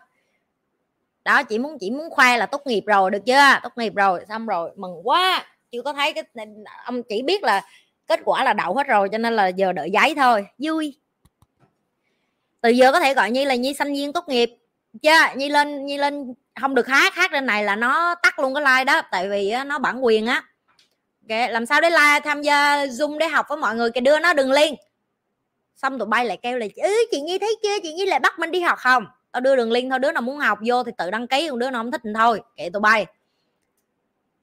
đó 1.24 1.44
chỉ 1.44 1.60
muốn 1.60 1.78
chỉ 1.80 1.92
muốn 1.92 2.10
khoe 2.10 2.38
là 2.38 2.46
tốt 2.46 2.62
nghiệp 2.68 2.84
rồi, 2.86 3.12
được 3.12 3.26
chưa? 3.26 3.60
Tốt 3.64 3.72
nghiệp 3.76 3.96
rồi, 3.96 4.26
xong 4.30 4.46
rồi 4.46 4.72
mừng 4.76 5.08
quá. 5.08 5.46
Chưa 5.72 5.82
có 5.82 5.94
thấy 5.94 6.14
cái 6.14 6.24
ông 6.86 7.04
chỉ 7.04 7.22
biết 7.22 7.44
là 7.44 7.66
kết 8.08 8.20
quả 8.26 8.44
là 8.44 8.54
đậu 8.54 8.76
hết 8.76 8.88
rồi, 8.88 9.10
cho 9.12 9.18
nên 9.18 9.36
là 9.36 9.48
giờ 9.48 9.72
đợi 9.72 9.92
giấy 9.92 10.16
thôi. 10.16 10.46
Vui. 10.58 10.96
Từ 12.62 12.70
giờ 12.70 12.92
có 12.92 13.00
thể 13.00 13.14
gọi 13.14 13.32
như 13.32 13.46
là 13.46 13.56
nhi 13.56 13.74
sinh 13.74 13.94
viên 13.94 14.14
tốt 14.14 14.30
nghiệp. 14.30 14.50
Chưa 15.02 15.20
nhi 15.36 15.50
lên 15.50 15.86
nhi 15.86 15.98
lên 15.98 16.34
không 16.62 16.76
được 16.76 16.88
hát 16.88 17.14
hát 17.14 17.34
lên 17.34 17.46
này 17.46 17.64
là 17.64 17.76
nó 17.76 18.16
tắt 18.16 18.40
luôn 18.40 18.54
cái 18.54 18.64
like 18.64 18.84
đó, 18.84 19.02
tại 19.12 19.30
vì 19.30 19.54
nó 19.66 19.80
bản 19.80 20.06
quyền 20.06 20.26
á. 20.26 20.44
Okay. 21.30 21.52
làm 21.52 21.66
sao 21.66 21.82
để 21.82 21.90
like, 21.90 22.20
tham 22.24 22.42
gia 22.42 22.86
zoom 22.86 23.18
để 23.18 23.28
học 23.28 23.46
với 23.50 23.58
mọi 23.58 23.76
người 23.76 23.92
cái 23.92 24.02
đưa 24.02 24.20
nó 24.20 24.34
đừng 24.34 24.52
liên 24.52 24.76
xong 25.76 26.00
tụi 26.00 26.08
bay 26.08 26.26
lại 26.26 26.38
kêu 26.42 26.58
là 26.58 26.66
ừ 26.76 27.06
chị 27.12 27.22
nhi 27.22 27.40
thấy 27.40 27.56
chưa? 27.64 27.80
Chị 27.84 27.94
nhi 27.94 28.06
lại 28.06 28.20
bắt 28.20 28.40
mình 28.40 28.52
đi 28.52 28.60
học 28.60 28.80
không? 28.80 29.06
Tao 29.34 29.42
đưa 29.42 29.56
đường 29.56 29.72
link 29.72 29.90
thôi, 29.90 30.00
đứa 30.00 30.12
nào 30.12 30.22
muốn 30.22 30.38
học 30.38 30.60
vô 30.66 30.84
thì 30.84 30.92
tự 30.98 31.12
đăng 31.12 31.28
ký, 31.28 31.48
còn 31.50 31.60
đứa 31.60 31.70
nào 31.70 31.84
không 31.84 31.92
thích 31.92 32.02
thì 32.04 32.10
thôi, 32.16 32.42
kệ 32.56 32.70
tụi 32.70 32.80
bay. 32.80 33.06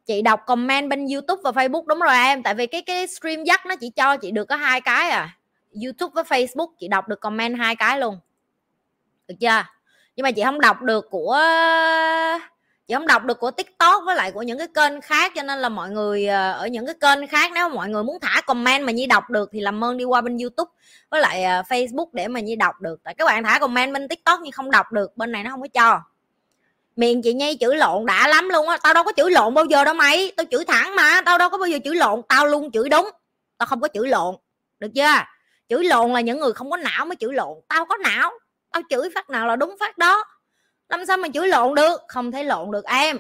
Chị 0.07 0.23
đọc 0.23 0.41
comment 0.47 0.91
bên 0.91 1.07
youtube 1.07 1.41
và 1.45 1.51
facebook 1.51 1.87
đúng 1.87 1.99
rồi 1.99 2.15
em, 2.15 2.43
tại 2.43 2.55
vì 2.55 2.67
cái 2.67 2.83
cái 2.83 3.07
stream 3.07 3.45
dắt 3.45 3.67
nó 3.67 3.77
chỉ 3.77 3.91
cho 3.91 4.17
chị 4.17 4.31
được 4.31 4.45
có 4.45 4.57
hai 4.57 4.81
cái 4.81 5.11
à. 5.11 5.37
Youtube 5.85 6.13
với 6.15 6.25
facebook, 6.25 6.69
chị 6.79 6.89
đọc 6.89 7.09
được 7.09 7.21
comment 7.21 7.59
hai 7.59 7.77
cái 7.77 8.01
luôn. 8.01 8.19
Được 9.29 9.35
chưa? 9.41 9.65
Nhưng 10.17 10.25
mà 10.25 10.31
chị 10.31 10.43
không 10.45 10.61
đọc 10.61 10.83
được 10.83 11.11
của 11.11 11.41
chị 12.91 12.95
không 12.95 13.07
đọc 13.07 13.25
được 13.25 13.39
của 13.39 13.51
tiktok 13.51 14.03
với 14.07 14.17
lại 14.17 14.33
của 14.33 14.43
những 14.43 14.59
cái 14.59 14.69
kênh 14.75 15.01
khác, 15.01 15.33
cho 15.37 15.43
nên 15.43 15.59
là 15.59 15.69
mọi 15.69 15.91
người 15.91 16.27
ờ, 16.27 16.53
ở 16.53 16.67
những 16.67 16.87
cái 16.87 16.95
kênh 17.01 17.27
khác, 17.27 17.51
nếu 17.55 17.69
mọi 17.69 17.89
người 17.89 18.03
muốn 18.05 18.21
thả 18.21 18.41
comment 18.41 18.87
mà 18.87 18.93
nhi 18.93 19.07
đọc 19.07 19.31
được 19.31 19.49
thì 19.53 19.61
làm 19.61 19.85
ơn 19.85 19.97
đi 19.97 20.05
qua 20.05 20.21
bên 20.21 20.39
youtube 20.39 20.71
với 21.11 21.21
lại 21.21 21.45
ờ, 21.45 21.63
facebook 21.69 22.07
để 22.13 22.29
mà 22.29 22.41
nhi 22.41 22.57
đọc 22.57 22.81
được. 22.81 23.01
Tại 23.05 23.15
các 23.15 23.25
bạn 23.25 23.45
thả 23.45 23.59
comment 23.59 23.93
bên 23.93 24.09
tiktok 24.09 24.41
nhưng 24.43 24.53
không 24.53 24.71
đọc 24.71 24.93
được, 24.93 25.17
bên 25.17 25.33
này 25.33 25.45
nó 25.45 25.51
không 25.51 25.61
có 25.61 25.69
cho. 25.75 26.01
Miệng 26.97 27.23
chị 27.23 27.33
nhi 27.33 27.57
chửi 27.61 27.77
lộn 27.77 28.07
đã 28.07 28.29
lắm 28.29 28.49
luôn 28.49 28.69
á, 28.69 28.77
tao 28.83 28.95
đâu 28.95 29.05
có 29.05 29.13
chửi 29.17 29.31
lộn 29.31 29.55
bao 29.55 29.65
giờ 29.65 29.85
đâu 29.85 29.95
mày, 29.95 30.33
tao 30.37 30.47
chửi 30.51 30.65
thẳng 30.65 30.97
mà, 30.97 31.21
tao 31.27 31.39
đâu 31.39 31.51
có 31.51 31.59
bao 31.59 31.69
giờ 31.69 31.79
chửi 31.85 31.95
lộn, 31.95 32.23
tao 32.29 32.47
luôn 32.47 32.71
chửi 32.73 32.89
đúng, 32.89 33.11
tao 33.59 33.67
không 33.67 33.81
có 33.81 33.89
chửi 33.95 34.09
lộn, 34.09 34.35
được 34.79 34.91
chưa? 34.95 35.13
Chửi 35.69 35.85
lộn 35.85 36.13
là 36.13 36.21
những 36.21 36.41
người 36.41 36.53
không 36.53 36.71
có 36.71 36.77
não 36.77 37.07
mới 37.07 37.17
chửi 37.21 37.33
lộn, 37.33 37.59
tao 37.69 37.85
có 37.85 37.97
não, 37.97 38.33
tao 38.73 38.83
chửi 38.91 39.09
phát 39.15 39.31
nào 39.31 39.47
là 39.47 39.57
đúng 39.57 39.77
phát 39.81 39.99
đó 39.99 40.25
làm 40.91 41.07
sao 41.07 41.17
mà 41.17 41.29
chửi 41.35 41.49
lộn 41.49 41.75
được? 41.75 42.01
Không 42.09 42.33
thể 42.33 42.45
lộn 42.45 42.71
được 42.71 42.85
em. 42.85 43.19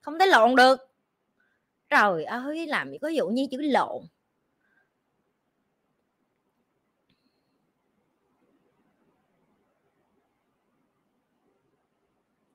Không 0.00 0.18
thể 0.18 0.26
lộn 0.26 0.56
được. 0.56 0.80
Trời 1.88 2.24
ơi, 2.24 2.66
làm 2.66 2.90
gì 2.90 2.98
có 2.98 3.08
dụ 3.08 3.28
như 3.28 3.46
chửi 3.50 3.62
lộn. 3.62 4.02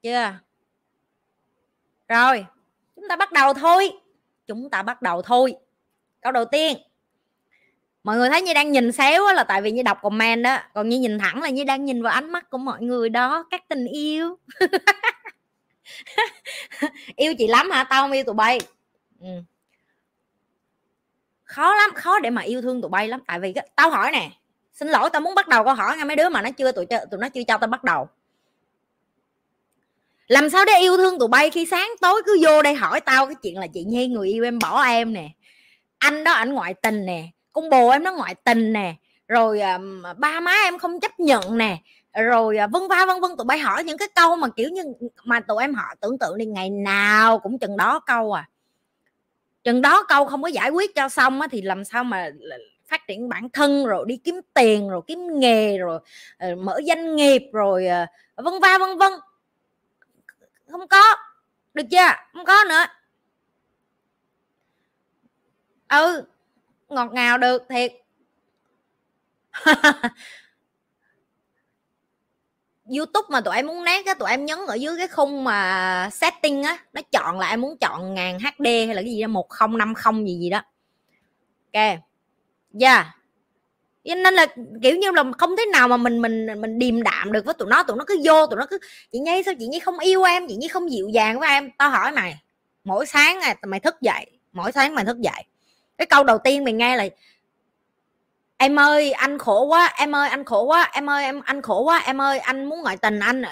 Chưa? 0.04 0.34
Rồi, 2.08 2.46
chúng 2.96 3.08
ta 3.10 3.16
bắt 3.16 3.32
đầu 3.32 3.54
thôi. 3.54 3.92
Chúng 4.48 4.70
ta 4.70 4.84
bắt 4.84 5.02
đầu 5.02 5.22
thôi. 5.22 5.56
Câu 6.22 6.32
đầu 6.32 6.46
tiên 6.46 6.78
mọi 8.10 8.18
người 8.18 8.30
thấy 8.30 8.42
như 8.42 8.54
đang 8.54 8.72
nhìn 8.72 8.92
xéo 8.92 9.34
là 9.34 9.44
tại 9.44 9.62
vì 9.62 9.72
như 9.72 9.84
đọc 9.84 10.00
comment 10.02 10.44
đó 10.44 10.58
còn 10.74 10.90
như 10.90 11.00
nhìn 11.00 11.20
thẳng 11.20 11.42
là 11.42 11.50
như 11.50 11.64
đang 11.64 11.86
nhìn 11.86 12.04
vào 12.04 12.14
ánh 12.14 12.30
mắt 12.30 12.50
của 12.50 12.58
mọi 12.58 12.82
người 12.82 13.10
đó, 13.10 13.46
các 13.52 13.68
tình 13.68 13.86
yêu. 13.86 14.38
Yêu 17.16 17.34
chị 17.38 17.48
lắm 17.48 17.72
hả? 17.72 17.84
Tao 17.84 18.04
không 18.04 18.12
yêu 18.12 18.24
tụi 18.24 18.36
bay. 18.36 18.60
Ừ. 19.22 19.28
khó 21.44 21.76
lắm, 21.76 21.90
khó 21.96 22.20
để 22.20 22.30
mà 22.30 22.42
yêu 22.42 22.62
thương 22.62 22.82
tụi 22.82 22.90
bay 22.90 23.08
lắm. 23.08 23.20
Tại 23.28 23.40
vì 23.40 23.54
tao 23.76 23.90
hỏi 23.90 24.12
nè, 24.12 24.30
xin 24.74 24.88
lỗi, 24.88 25.10
tao 25.10 25.22
muốn 25.22 25.36
bắt 25.36 25.48
đầu 25.48 25.64
câu 25.64 25.74
hỏi 25.74 25.98
nghe 25.98 26.04
mấy 26.04 26.16
đứa 26.16 26.30
mà 26.30 26.42
nó 26.42 26.52
chưa, 26.52 26.72
tụi 26.72 26.86
tụi 26.86 27.20
nó 27.20 27.30
chưa 27.30 27.44
cho 27.48 27.58
tao 27.58 27.68
bắt 27.68 27.84
đầu. 27.84 28.10
Làm 30.28 30.50
sao 30.50 30.66
để 30.66 30.74
yêu 30.80 30.98
thương 30.98 31.20
tụi 31.20 31.28
bay 31.28 31.50
khi 31.50 31.66
sáng 31.66 31.90
tối 32.02 32.22
cứ 32.26 32.38
vô 32.42 32.62
đây 32.62 32.74
hỏi 32.74 33.02
tao 33.02 33.26
cái 33.26 33.36
chuyện 33.44 33.60
là 33.60 33.68
chị 33.68 33.84
nhi 33.84 34.08
người 34.08 34.30
yêu 34.30 34.44
em 34.44 34.60
bỏ 34.60 34.84
em 34.84 35.14
nè. 35.14 35.30
Anh 35.98 36.24
đó 36.24 36.32
ảnh 36.32 36.54
ngoại 36.54 36.74
tình 36.74 37.06
nè 37.06 37.24
con 37.62 37.70
bồ 37.70 37.90
em 37.90 38.04
nó 38.04 38.14
ngoại 38.14 38.36
tình 38.36 38.74
nè 38.74 38.96
rồi 39.28 39.60
à, 39.60 39.80
ba 40.18 40.40
má 40.40 40.56
em 40.66 40.78
không 40.78 41.00
chấp 41.00 41.20
nhận 41.20 41.58
nè 41.58 41.78
rồi 42.14 42.58
à, 42.58 42.68
vân 42.68 42.88
va 42.88 43.06
vân 43.06 43.22
vân 43.22 43.38
tụi 43.38 43.46
bay 43.46 43.60
hỏi 43.60 43.84
những 43.84 43.98
cái 43.98 44.08
câu 44.16 44.36
mà 44.36 44.48
kiểu 44.56 44.70
như 44.70 44.84
mà 45.24 45.40
tụi 45.40 45.64
em 45.64 45.74
họ 45.74 45.84
tưởng 46.02 46.18
tượng 46.18 46.38
đi 46.38 46.46
ngày 46.46 46.70
nào 46.70 47.40
cũng 47.40 47.60
chừng 47.60 47.78
đó 47.78 48.00
câu 48.00 48.32
à. 48.34 48.50
Chừng 49.64 49.82
đó 49.82 50.04
câu 50.08 50.26
không 50.26 50.42
có 50.42 50.48
giải 50.48 50.70
quyết 50.70 50.96
cho 50.96 51.10
xong 51.10 51.42
á, 51.42 51.48
thì 51.52 51.62
làm 51.62 51.86
sao 51.86 52.04
mà 52.04 52.30
phát 52.88 53.08
triển 53.08 53.30
bản 53.30 53.50
thân 53.50 53.86
rồi 53.86 54.06
đi 54.08 54.18
kiếm 54.18 54.42
tiền 54.54 54.90
rồi 54.90 55.02
kiếm 55.08 55.40
nghề 55.40 55.78
rồi 55.78 56.00
uh, 56.52 56.58
mở 56.58 56.80
doanh 56.88 57.16
nghiệp 57.16 57.42
rồi 57.54 57.88
uh, 58.40 58.46
vân 58.46 58.54
va 58.62 58.78
vân 58.78 58.98
vân. 58.98 59.12
Không 60.72 60.88
có 60.88 61.16
được 61.74 61.84
chưa? 61.92 62.08
Không 62.34 62.46
có 62.46 62.64
nữa. 62.70 62.86
Ừ 65.90 66.24
ngọt 66.90 67.10
ngào 67.14 67.38
được 67.38 67.64
thiệt. 67.70 67.92
Youtube 72.98 73.28
mà 73.30 73.42
tụi 73.42 73.56
em 73.56 73.68
muốn 73.68 73.84
nét 73.84 74.06
á, 74.06 74.14
tụi 74.14 74.30
em 74.30 74.46
nhấn 74.46 74.60
ở 74.68 74.76
dưới 74.76 74.98
cái 74.98 75.08
khung 75.08 75.44
mà 75.44 76.10
setting 76.12 76.64
á, 76.64 76.78
nó 76.94 77.02
chọn 77.12 77.40
là 77.40 77.50
em 77.50 77.62
muốn 77.62 77.78
chọn 77.78 78.14
ngàn 78.14 78.40
hd 78.40 78.66
hay 78.66 78.88
là 78.88 79.02
cái 79.02 79.12
gì 79.12 79.22
đó, 79.22 79.28
một 79.28 79.50
không 79.50 79.78
năm 79.78 79.94
không 79.94 80.28
gì 80.28 80.40
gì 80.40 80.50
đó. 80.50 80.62
Ok. 81.74 82.00
Yeah. 82.82 83.08
Nên 84.04 84.34
là, 84.34 84.46
kiểu 84.84 84.98
như 84.98 85.12
là, 85.12 85.24
không 85.38 85.58
thế 85.58 85.66
nào 85.74 85.88
mà 85.88 85.98
mình 85.98 86.22
mình 86.22 86.48
mình 86.62 86.80
điềm 86.80 87.04
đạm 87.04 87.32
được 87.32 87.46
với 87.46 87.54
tụi 87.54 87.68
nó 87.70 87.84
tụi 87.84 87.98
nó 87.98 88.04
cứ 88.08 88.22
vô, 88.26 88.46
tụi 88.48 88.58
nó 88.60 88.66
cứ, 88.70 88.78
chị 89.12 89.20
nhi 89.20 89.44
sao 89.46 89.54
chị 89.60 89.68
nhi 89.68 89.80
không 89.80 90.00
yêu 90.00 90.24
em? 90.24 90.48
Chị 90.48 90.56
nhi 90.56 90.68
không 90.68 90.92
dịu 90.92 91.10
dàng 91.10 91.40
với 91.40 91.50
em? 91.50 91.72
Tao 91.78 91.90
hỏi 91.90 92.12
mày, 92.12 92.36
mỗi 92.84 93.06
sáng 93.06 93.40
này 93.40 93.56
mày 93.68 93.80
thức 93.80 93.96
dậy, 94.02 94.26
mỗi 94.52 94.72
sáng 94.72 94.96
mày 94.96 95.06
thức 95.06 95.18
dậy 95.20 95.44
cái 96.00 96.06
câu 96.06 96.24
đầu 96.24 96.38
tiên 96.38 96.64
mình 96.64 96.78
nghe 96.78 96.98
là, 96.98 97.06
em 98.58 98.80
ơi, 98.80 99.12
anh 99.12 99.38
khổ 99.38 99.66
quá, 99.66 99.94
em 99.98 100.16
ơi, 100.16 100.30
anh 100.30 100.46
khổ 100.46 100.64
quá, 100.64 100.90
em 100.94 101.10
ơi, 101.10 101.24
em, 101.24 101.42
anh 101.42 101.62
khổ 101.62 101.82
quá, 101.84 101.98
em 102.06 102.22
ơi, 102.22 102.40
anh 102.40 102.66
muốn 102.66 102.82
ngoại 102.82 102.98
tình 102.98 103.20
anh. 103.20 103.44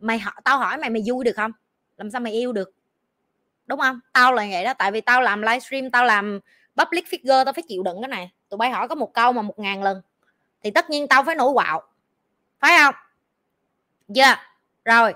Mày 0.00 0.22
tao 0.44 0.58
hỏi 0.58 0.78
mày 0.78 0.90
mày 0.90 1.02
vui 1.06 1.24
được 1.24 1.36
không? 1.36 1.52
Làm 1.96 2.10
sao 2.10 2.20
mày 2.20 2.32
yêu 2.32 2.52
được? 2.52 2.70
Đúng 3.66 3.80
không? 3.80 4.00
Tao 4.12 4.32
là 4.32 4.46
vậy 4.50 4.64
đó, 4.64 4.74
tại 4.74 4.90
vì 4.90 5.00
tao 5.00 5.22
làm 5.22 5.42
livestream, 5.42 5.90
tao 5.90 6.04
làm 6.04 6.40
public 6.76 7.04
figure, 7.06 7.44
tao 7.44 7.52
phải 7.52 7.62
chịu 7.68 7.82
đựng 7.82 7.96
cái 8.02 8.08
này. 8.08 8.30
Tụi 8.48 8.58
bay 8.58 8.70
hỏi 8.70 8.88
có 8.88 8.94
một 8.94 9.14
câu 9.14 9.32
mà 9.32 9.42
một 9.42 9.58
ngàn 9.58 9.82
lần, 9.82 10.02
thì 10.62 10.70
tất 10.70 10.90
nhiên 10.90 11.08
tao 11.08 11.24
phải 11.24 11.34
nổi 11.34 11.52
quạo. 11.52 11.82
Phải 12.60 12.78
không? 12.78 12.94
Chưa 14.14 14.22
yeah. 14.22 14.40
rồi 14.84 15.14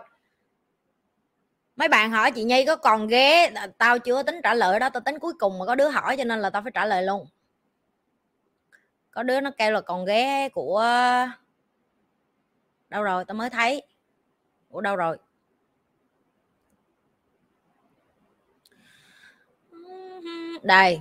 mấy 1.76 1.88
bạn 1.88 2.10
hỏi 2.10 2.32
chị 2.32 2.44
nhi 2.44 2.64
có 2.64 2.76
còn 2.76 3.06
ghé 3.06 3.50
ờ, 3.54 3.66
tao 3.78 3.98
chưa 3.98 4.22
tính 4.22 4.40
trả 4.42 4.54
lời 4.54 4.80
đó 4.80 4.90
tao 4.90 5.00
tính 5.00 5.18
cuối 5.18 5.32
cùng 5.38 5.58
mà 5.58 5.66
có 5.66 5.74
đứa 5.74 5.88
hỏi 5.88 6.16
cho 6.16 6.24
nên 6.24 6.40
là 6.40 6.50
tao 6.50 6.62
phải 6.62 6.72
trả 6.74 6.86
lời 6.86 7.02
luôn. 7.02 7.26
Có 9.10 9.22
đứa 9.22 9.40
nó 9.40 9.50
kêu 9.58 9.72
là 9.72 9.80
còn 9.80 10.04
ghé 10.04 10.48
của 10.48 10.84
đâu 12.88 13.02
rồi 13.02 13.24
tao 13.24 13.34
mới 13.34 13.50
thấy. 13.50 13.82
Của 14.68 14.80
đâu 14.80 14.96
rồi? 14.96 15.16
Đây. 20.62 21.00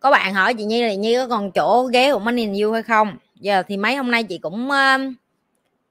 Có 0.00 0.10
bạn 0.10 0.34
hỏi 0.34 0.54
chị 0.54 0.64
Nhi 0.64 0.82
là 0.82 0.94
Nhi 0.94 1.16
có 1.16 1.28
còn 1.28 1.52
chỗ 1.52 1.88
ghé 1.92 2.12
của 2.12 2.18
Money 2.18 2.60
You 2.60 2.72
hay 2.72 2.82
không? 2.82 3.16
Giờ 3.34 3.62
thì 3.68 3.76
mấy 3.76 3.96
hôm 3.96 4.10
nay 4.10 4.24
chị 4.24 4.38
cũng 4.38 4.68
uh, 4.68 5.12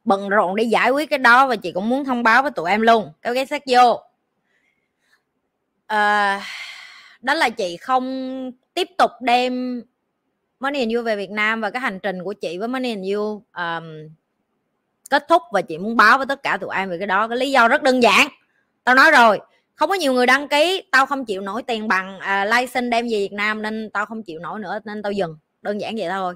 bận 0.04 0.30
rộn 0.30 0.56
để 0.56 0.64
giải 0.64 0.90
quyết 0.90 1.10
cái 1.10 1.20
đó 1.20 1.48
và 1.48 1.56
chị 1.56 1.72
cũng 1.72 1.90
muốn 1.90 2.06
thông 2.06 2.24
báo 2.24 2.42
với 2.42 2.52
tụi 2.52 2.70
em 2.70 2.82
luôn. 2.82 3.12
Kéo 3.22 3.34
ghé 3.34 3.46
sát 3.46 3.64
vô. 3.68 4.02
À, 5.88 6.42
đó 7.22 7.34
là 7.34 7.50
chị 7.50 7.78
không 7.78 8.52
tiếp 8.74 8.88
tục 8.98 9.12
đem 9.22 9.84
Money 10.60 10.82
and 10.82 10.94
You 10.96 11.04
về 11.04 11.16
Việt 11.16 11.32
Nam 11.32 11.62
và 11.62 11.70
cái 11.70 11.82
hành 11.82 12.00
trình 12.00 12.24
của 12.24 12.34
chị 12.34 12.58
với 12.58 12.68
Money 12.68 12.92
and 12.92 13.14
You 13.14 13.44
um, 13.58 14.10
kết 15.10 15.26
thúc 15.30 15.42
và 15.52 15.62
chị 15.62 15.78
muốn 15.78 15.98
báo 15.98 16.18
với 16.18 16.28
tất 16.28 16.44
cả 16.44 16.58
tụi 16.62 16.76
em 16.76 16.90
về 16.90 16.98
cái 16.98 17.08
đó. 17.08 17.28
Cái 17.28 17.38
lý 17.38 17.52
do 17.52 17.68
rất 17.68 17.84
đơn 17.84 18.04
giản. 18.04 18.28
Tao 18.84 18.96
nói 18.96 19.12
rồi 19.12 19.40
không 19.76 19.90
có 19.90 19.96
nhiều 19.96 20.14
người 20.14 20.26
đăng 20.26 20.48
ký 20.48 20.84
tao 20.92 21.06
không 21.06 21.26
chịu 21.26 21.42
nổi 21.42 21.64
tiền 21.64 21.88
bằng 21.88 22.18
uh, 22.18 22.54
license 22.54 22.90
đem 22.90 23.06
về 23.06 23.10
Việt 23.10 23.34
Nam 23.34 23.62
nên 23.62 23.90
tao 23.90 24.06
không 24.06 24.24
chịu 24.24 24.40
nổi 24.40 24.60
nữa 24.60 24.80
nên 24.86 25.04
tao 25.04 25.12
dừng. 25.12 25.38
Đơn 25.62 25.82
giản 25.82 25.96
vậy 25.96 26.10
thôi. 26.10 26.36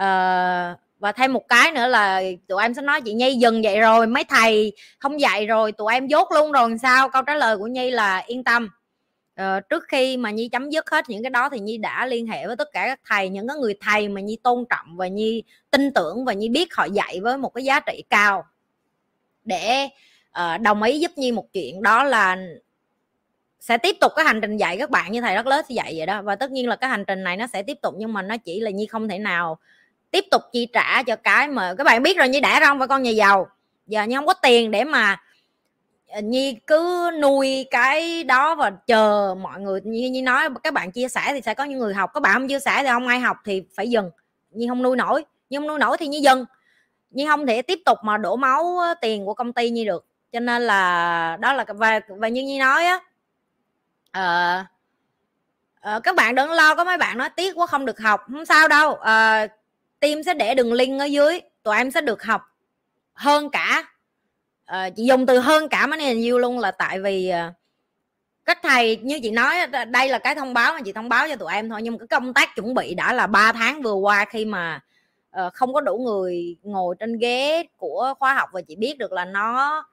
Uh, 0.00 0.78
và 0.98 1.12
thêm 1.12 1.32
một 1.32 1.48
cái 1.48 1.72
nữa 1.72 1.86
là 1.86 2.22
tụi 2.48 2.62
em 2.62 2.74
sẽ 2.74 2.82
nói 2.82 3.00
chị 3.00 3.12
Nhi 3.12 3.34
dừng 3.34 3.62
vậy 3.62 3.80
rồi 3.80 4.06
mấy 4.06 4.24
thầy 4.24 4.72
không 4.98 5.20
dạy 5.20 5.46
rồi 5.46 5.72
tụi 5.72 5.92
em 5.92 6.06
dốt 6.06 6.28
luôn 6.34 6.52
rồi 6.52 6.78
sao? 6.82 7.08
Câu 7.08 7.22
trả 7.22 7.34
lời 7.34 7.56
của 7.56 7.66
Nhi 7.66 7.90
là 7.90 8.18
yên 8.26 8.44
tâm. 8.44 8.68
Ờ, 9.36 9.60
trước 9.60 9.84
khi 9.88 10.16
mà 10.16 10.30
Nhi 10.30 10.48
chấm 10.48 10.70
dứt 10.70 10.90
hết 10.90 11.08
những 11.08 11.22
cái 11.22 11.30
đó 11.30 11.48
thì 11.48 11.60
Nhi 11.60 11.78
đã 11.78 12.06
liên 12.06 12.26
hệ 12.26 12.46
với 12.46 12.56
tất 12.56 12.68
cả 12.72 12.86
các 12.86 13.00
thầy 13.04 13.28
những 13.28 13.48
cái 13.48 13.56
người 13.56 13.74
thầy 13.80 14.08
mà 14.08 14.20
Nhi 14.20 14.38
tôn 14.42 14.64
trọng 14.70 14.96
và 14.96 15.08
Nhi 15.08 15.42
tin 15.70 15.92
tưởng 15.92 16.24
và 16.24 16.32
Nhi 16.32 16.48
biết 16.48 16.74
họ 16.74 16.84
dạy 16.84 17.20
với 17.22 17.38
một 17.38 17.54
cái 17.54 17.64
giá 17.64 17.80
trị 17.80 18.04
cao. 18.10 18.44
Để 19.44 19.88
uh, 20.40 20.60
đồng 20.60 20.82
ý 20.82 21.00
giúp 21.00 21.10
Nhi 21.16 21.32
một 21.32 21.52
chuyện 21.52 21.82
đó 21.82 22.04
là 22.04 22.36
sẽ 23.60 23.78
tiếp 23.78 23.96
tục 24.00 24.12
cái 24.16 24.24
hành 24.24 24.40
trình 24.40 24.56
dạy 24.56 24.76
các 24.76 24.90
bạn 24.90 25.12
như 25.12 25.20
thầy 25.20 25.34
rất 25.34 25.46
lớn 25.46 25.64
dạy 25.68 25.94
vậy 25.96 26.06
đó. 26.06 26.22
Và 26.22 26.36
tất 26.36 26.50
nhiên 26.50 26.68
là 26.68 26.76
cái 26.76 26.90
hành 26.90 27.04
trình 27.04 27.24
này 27.24 27.36
nó 27.36 27.46
sẽ 27.46 27.62
tiếp 27.62 27.78
tục 27.82 27.94
nhưng 27.98 28.12
mà 28.12 28.22
nó 28.22 28.36
chỉ 28.36 28.60
là 28.60 28.70
Nhi 28.70 28.86
không 28.86 29.08
thể 29.08 29.18
nào 29.18 29.58
tiếp 30.10 30.24
tục 30.30 30.42
chi 30.52 30.66
trả 30.72 31.02
cho 31.02 31.16
cái 31.16 31.48
mà 31.48 31.74
các 31.78 31.84
bạn 31.84 32.02
biết 32.02 32.16
rồi 32.16 32.28
như 32.28 32.40
đã 32.40 32.60
không 32.60 32.78
phải 32.78 32.88
con 32.88 33.02
nhà 33.02 33.10
giàu. 33.10 33.48
Giờ 33.86 34.02
như 34.02 34.16
không 34.16 34.26
có 34.26 34.34
tiền 34.34 34.70
để 34.70 34.84
mà 34.84 35.20
ờ, 36.08 36.20
nhi 36.20 36.56
cứ 36.66 37.10
nuôi 37.22 37.66
cái 37.70 38.24
đó 38.24 38.54
và 38.54 38.70
chờ 38.70 39.34
mọi 39.40 39.60
người. 39.60 39.80
Như 39.84 40.08
như 40.08 40.22
nói 40.22 40.48
các 40.62 40.74
bạn 40.74 40.92
chia 40.92 41.08
sẻ 41.08 41.20
thì 41.28 41.40
sẽ 41.40 41.54
có 41.54 41.64
những 41.64 41.78
người 41.78 41.94
học 41.94 42.10
các 42.14 42.20
bạn 42.20 42.34
không 42.34 42.48
chia 42.48 42.60
sẻ 42.60 42.82
thì 42.82 42.88
không 42.88 43.06
ai 43.06 43.20
học 43.20 43.36
thì 43.44 43.62
phải 43.76 43.90
dừng. 43.90 44.10
Như 44.50 44.66
không 44.68 44.82
nuôi 44.82 44.96
nổi 44.96 45.24
nhưng 45.50 45.66
nuôi 45.66 45.78
nổi 45.78 45.96
thì 45.96 46.06
như 46.06 46.18
dừng. 46.18 46.44
Như 47.10 47.26
không 47.26 47.46
thể 47.46 47.62
tiếp 47.62 47.78
tục 47.84 47.98
mà 48.02 48.16
đổ 48.16 48.36
máu 48.36 48.78
ờ, 48.78 48.94
tiền 48.94 49.26
của 49.26 49.34
công 49.34 49.52
ty 49.52 49.70
như 49.70 49.84
được. 49.84 50.04
Cho 50.32 50.40
nên 50.40 50.62
là 50.62 51.36
đó 51.40 51.52
là 51.52 51.64
và 51.68 52.00
và 52.08 52.28
như 52.28 52.42
như 52.42 52.58
nói 52.58 52.84
á 52.84 53.00
uh, 54.18 54.66
uh, 55.96 56.02
các 56.02 56.16
bạn 56.16 56.34
đừng 56.34 56.50
lo 56.50 56.74
có 56.74 56.84
mấy 56.84 56.98
bạn 56.98 57.18
nói 57.18 57.28
tiếc 57.36 57.52
quá 57.54 57.66
không 57.66 57.86
được 57.86 58.00
học. 58.00 58.20
Không 58.32 58.46
sao 58.46 58.68
đâu 58.68 58.90
uh, 58.90 59.50
team 60.00 60.22
sẽ 60.22 60.34
để 60.34 60.54
đường 60.54 60.72
link 60.72 61.00
ở 61.00 61.04
dưới 61.04 61.40
tụi 61.62 61.76
em 61.76 61.90
sẽ 61.90 62.00
được 62.00 62.22
học 62.22 62.42
hơn 63.12 63.50
cả. 63.50 63.84
Uh, 64.72 64.96
chị 64.96 65.04
dùng 65.04 65.26
từ 65.26 65.38
hơn 65.38 65.68
cả 65.68 65.86
mấy 65.86 65.98
nền 65.98 66.20
nhiêu 66.20 66.38
luôn 66.38 66.58
là 66.58 66.70
tại 66.70 67.00
vì 67.00 67.32
uh, 67.48 67.54
các 68.44 68.58
thầy 68.62 68.96
như 68.96 69.20
chị 69.22 69.30
nói 69.30 69.56
đây 69.88 70.08
là 70.08 70.18
cái 70.18 70.34
thông 70.34 70.54
báo 70.54 70.72
mà 70.72 70.80
chị 70.84 70.92
thông 70.92 71.08
báo 71.08 71.28
cho 71.28 71.36
tụi 71.36 71.52
em 71.52 71.68
thôi 71.68 71.82
nhưng 71.82 71.94
mà 71.94 71.98
cái 71.98 72.08
công 72.08 72.34
tác 72.34 72.54
chuẩn 72.56 72.74
bị 72.74 72.94
đã 72.94 73.12
là 73.12 73.26
3 73.26 73.52
tháng 73.52 73.82
vừa 73.82 73.94
qua 73.94 74.24
khi 74.24 74.44
mà 74.44 74.80
uh, 75.46 75.52
không 75.52 75.72
có 75.72 75.80
đủ 75.80 75.98
người 75.98 76.56
ngồi 76.62 76.94
trên 77.00 77.18
ghế 77.18 77.66
của 77.76 78.14
khóa 78.18 78.34
học 78.34 78.48
và 78.52 78.60
chị 78.60 78.76
biết 78.76 78.98
được 78.98 79.12
là 79.12 79.24
nó 79.24 79.84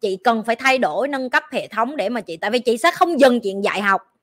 chị 0.00 0.18
cần 0.24 0.44
phải 0.44 0.56
thay 0.56 0.78
đổi 0.78 1.08
nâng 1.08 1.30
cấp 1.30 1.42
hệ 1.52 1.68
thống 1.68 1.96
để 1.96 2.08
mà 2.08 2.20
chị 2.20 2.36
tại 2.36 2.50
vì 2.50 2.58
chị 2.58 2.78
sẽ 2.78 2.90
không 2.90 3.20
dừng 3.20 3.40
chuyện 3.40 3.64
dạy 3.64 3.80
học 3.80 4.13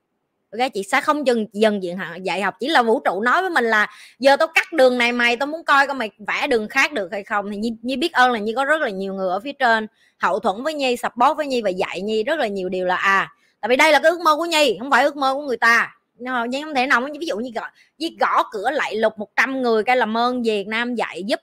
ok 0.52 0.74
chị 0.74 0.84
sẽ 0.84 1.02
không 1.02 1.28
dừng 1.28 1.46
dần 1.54 1.84
diện 1.84 1.98
dạy 2.22 2.42
học 2.42 2.56
chỉ 2.60 2.68
là 2.68 2.84
vũ 2.84 3.00
trụ 3.00 3.22
nói 3.22 3.42
với 3.42 3.50
mình 3.50 3.66
là 3.66 3.88
giờ 4.20 4.36
tao 4.36 4.48
cắt 4.56 4.74
đường 4.74 4.98
này 4.98 5.12
mày 5.12 5.38
tao 5.38 5.48
muốn 5.48 5.64
coi 5.64 5.88
coi 5.88 5.96
mày 5.96 6.12
vẽ 6.28 6.48
đường 6.48 6.68
khác 6.68 6.94
được 6.94 7.12
hay 7.12 7.24
không. 7.24 7.52
Thì 7.52 7.58
nhi, 7.58 7.74
nhi 7.82 7.96
biết 7.96 8.14
ơn 8.14 8.32
là 8.32 8.40
nhi 8.40 8.54
có 8.56 8.66
rất 8.66 8.82
là 8.82 8.90
nhiều 8.90 9.14
người 9.14 9.30
ở 9.30 9.40
phía 9.40 9.54
trên 9.54 9.88
hậu 10.18 10.40
thuẫn 10.40 10.64
với 10.64 10.74
nhi 10.74 10.96
support 10.98 11.38
với 11.38 11.48
nhi 11.48 11.62
và 11.62 11.70
dạy 11.70 12.02
nhi 12.02 12.24
rất 12.24 12.40
là 12.40 12.48
nhiều 12.48 12.70
điều 12.70 12.86
là 12.86 12.96
à 12.96 13.30
tại 13.62 13.70
vì 13.70 13.76
đây 13.76 13.92
là 13.92 14.00
cái 14.00 14.12
ước 14.12 14.20
mơ 14.20 14.36
của 14.36 14.46
nhi 14.46 14.76
không 14.80 14.92
phải 14.92 15.04
ước 15.04 15.18
mơ 15.18 15.34
của 15.34 15.42
người 15.42 15.58
ta. 15.58 15.96
Nhưng 16.16 16.34
không 16.64 16.76
thể 16.76 16.88
nào 16.88 17.02
ví 17.20 17.28
dụ 17.28 17.38
như 17.38 17.52
gõ, 17.56 17.68
như 17.98 18.10
gõ 18.20 18.44
cửa 18.52 18.72
lại 18.72 18.96
lục 18.96 19.14
100 19.18 19.62
người 19.62 19.84
cái 19.84 19.98
làm 19.98 20.18
ơn 20.18 20.44
Việt 20.44 20.68
Nam 20.68 20.96
dạy 20.96 21.24
giúp 21.24 21.40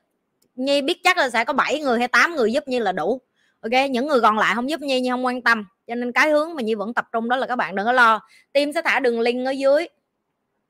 Nhi 0.59 0.83
biết 0.83 1.01
chắc 1.05 1.17
là 1.17 1.31
sẽ 1.31 1.45
có 1.45 1.53
7 1.53 1.81
người 1.81 1.99
hay 1.99 2.09
8 2.09 2.35
người 2.35 2.53
giúp 2.53 2.69
như 2.69 2.79
là 2.79 2.93
đủ. 2.93 3.21
Ok 3.61 3.73
những 3.91 4.07
người 4.07 4.21
còn 4.21 4.39
lại 4.39 4.55
không 4.55 4.71
giúp 4.71 4.81
nhi 4.81 5.01
nhưng 5.01 5.13
không 5.13 5.25
quan 5.25 5.43
tâm 5.43 5.65
cho 5.89 5.95
nên 5.95 6.13
cái 6.13 6.31
hướng 6.31 6.55
mà 6.55 6.63
nhi 6.63 6.75
vẫn 6.75 6.95
tập 6.95 7.05
trung 7.13 7.29
đó 7.29 7.37
là 7.37 7.47
các 7.47 7.57
bạn 7.57 7.75
đừng 7.75 7.87
có 7.87 7.93
lo. 7.93 8.21
Team 8.53 8.73
sẽ 8.73 8.83
thả 8.85 9.01
đường 9.01 9.21
link 9.21 9.47
ở 9.47 9.51
dưới. 9.51 9.89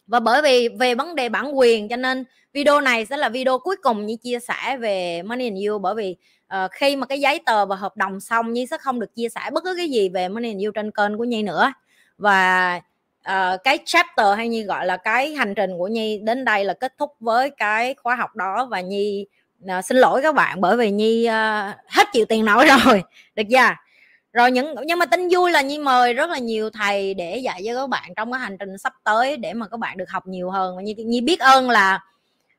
Và 0.06 0.20
bởi 0.20 0.42
vì 0.42 0.68
về 0.68 0.94
vấn 0.94 1.14
đề 1.14 1.28
bản 1.28 1.58
quyền 1.58 1.88
cho 1.88 1.96
nên 1.96 2.25
video 2.52 2.80
này 2.80 3.06
sẽ 3.06 3.16
là 3.16 3.28
video 3.28 3.58
cuối 3.58 3.76
cùng 3.82 4.06
như 4.06 4.16
chia 4.16 4.38
sẻ 4.40 4.76
về 4.76 5.22
money 5.22 5.46
and 5.46 5.66
you. 5.66 5.78
Bởi 5.78 5.94
vì 5.94 6.16
uh, 6.54 6.70
khi 6.70 6.96
mà 6.96 7.06
cái 7.06 7.20
giấy 7.20 7.40
tờ 7.46 7.66
và 7.66 7.76
hợp 7.76 7.96
đồng 7.96 8.20
xong 8.20 8.52
nhi 8.52 8.66
sẽ 8.66 8.78
không 8.78 9.00
được 9.00 9.14
chia 9.14 9.28
sẻ 9.28 9.50
bất 9.52 9.64
cứ 9.64 9.75
cái 9.76 9.90
gì 9.90 10.08
về 10.08 10.28
money 10.28 10.50
and 10.50 10.64
you 10.64 10.72
trên 10.72 10.90
kênh 10.90 11.18
của 11.18 11.25
nhi 11.25 11.42
nữa. 11.42 11.72
Và 12.18 12.76
uh, 13.20 13.60
cái 13.64 13.78
chapter 13.84 14.37
hay 14.37 14.48
như 14.48 14.62
gọi 14.62 14.87
là 14.87 14.96
cái 14.96 15.34
hành 15.34 15.54
trình 15.54 15.70
của 15.78 15.88
nhi 15.88 16.18
đến 16.18 16.44
đây 16.44 16.64
là 16.64 16.75
kết 16.75 16.94
thúc 16.98 17.12
với 17.20 17.50
cái 17.50 17.94
khóa 17.94 18.14
học 18.14 18.37
đó. 18.37 18.68
Và 18.70 18.80
nhi 18.80 19.26
uh, 19.64 19.84
xin 19.84 19.96
lỗi 19.96 20.22
các 20.22 20.34
bạn 20.34 20.60
bởi 20.60 20.76
vì 20.76 20.90
nhi 20.90 21.26
uh, 21.28 21.76
hết 21.87 22.08
chịu 22.12 22.25
tiền 22.28 22.44
nổi 22.44 22.66
rồi. 22.84 23.02
Được 23.34 23.44
chưa? 23.50 23.88
Rồi 24.32 24.50
những 24.50 24.75
nhưng 24.87 24.99
mà 24.99 25.06
tin 25.06 25.28
vui 25.30 25.50
là 25.50 25.61
nhi 25.61 25.78
mời 25.78 26.14
rất 26.14 26.30
là 26.30 26.38
nhiều 26.38 26.70
thầy 26.70 27.14
để 27.14 27.37
dạy 27.37 27.62
cho 27.66 27.75
các 27.75 27.88
bạn 27.88 28.14
trong 28.16 28.32
cái 28.32 28.40
hành 28.40 28.58
trình 28.58 28.78
sắp 28.78 28.92
tới 29.04 29.37
để 29.37 29.54
mà 29.54 29.68
các 29.68 29.80
bạn 29.80 29.97
được 29.97 30.11
học 30.11 30.26
nhiều 30.26 30.50
hơn. 30.50 30.76
Và 30.76 30.82
nhi, 30.82 30.94
nhi 30.94 31.20
biết 31.20 31.40
ơn 31.40 31.70
là 31.70 32.00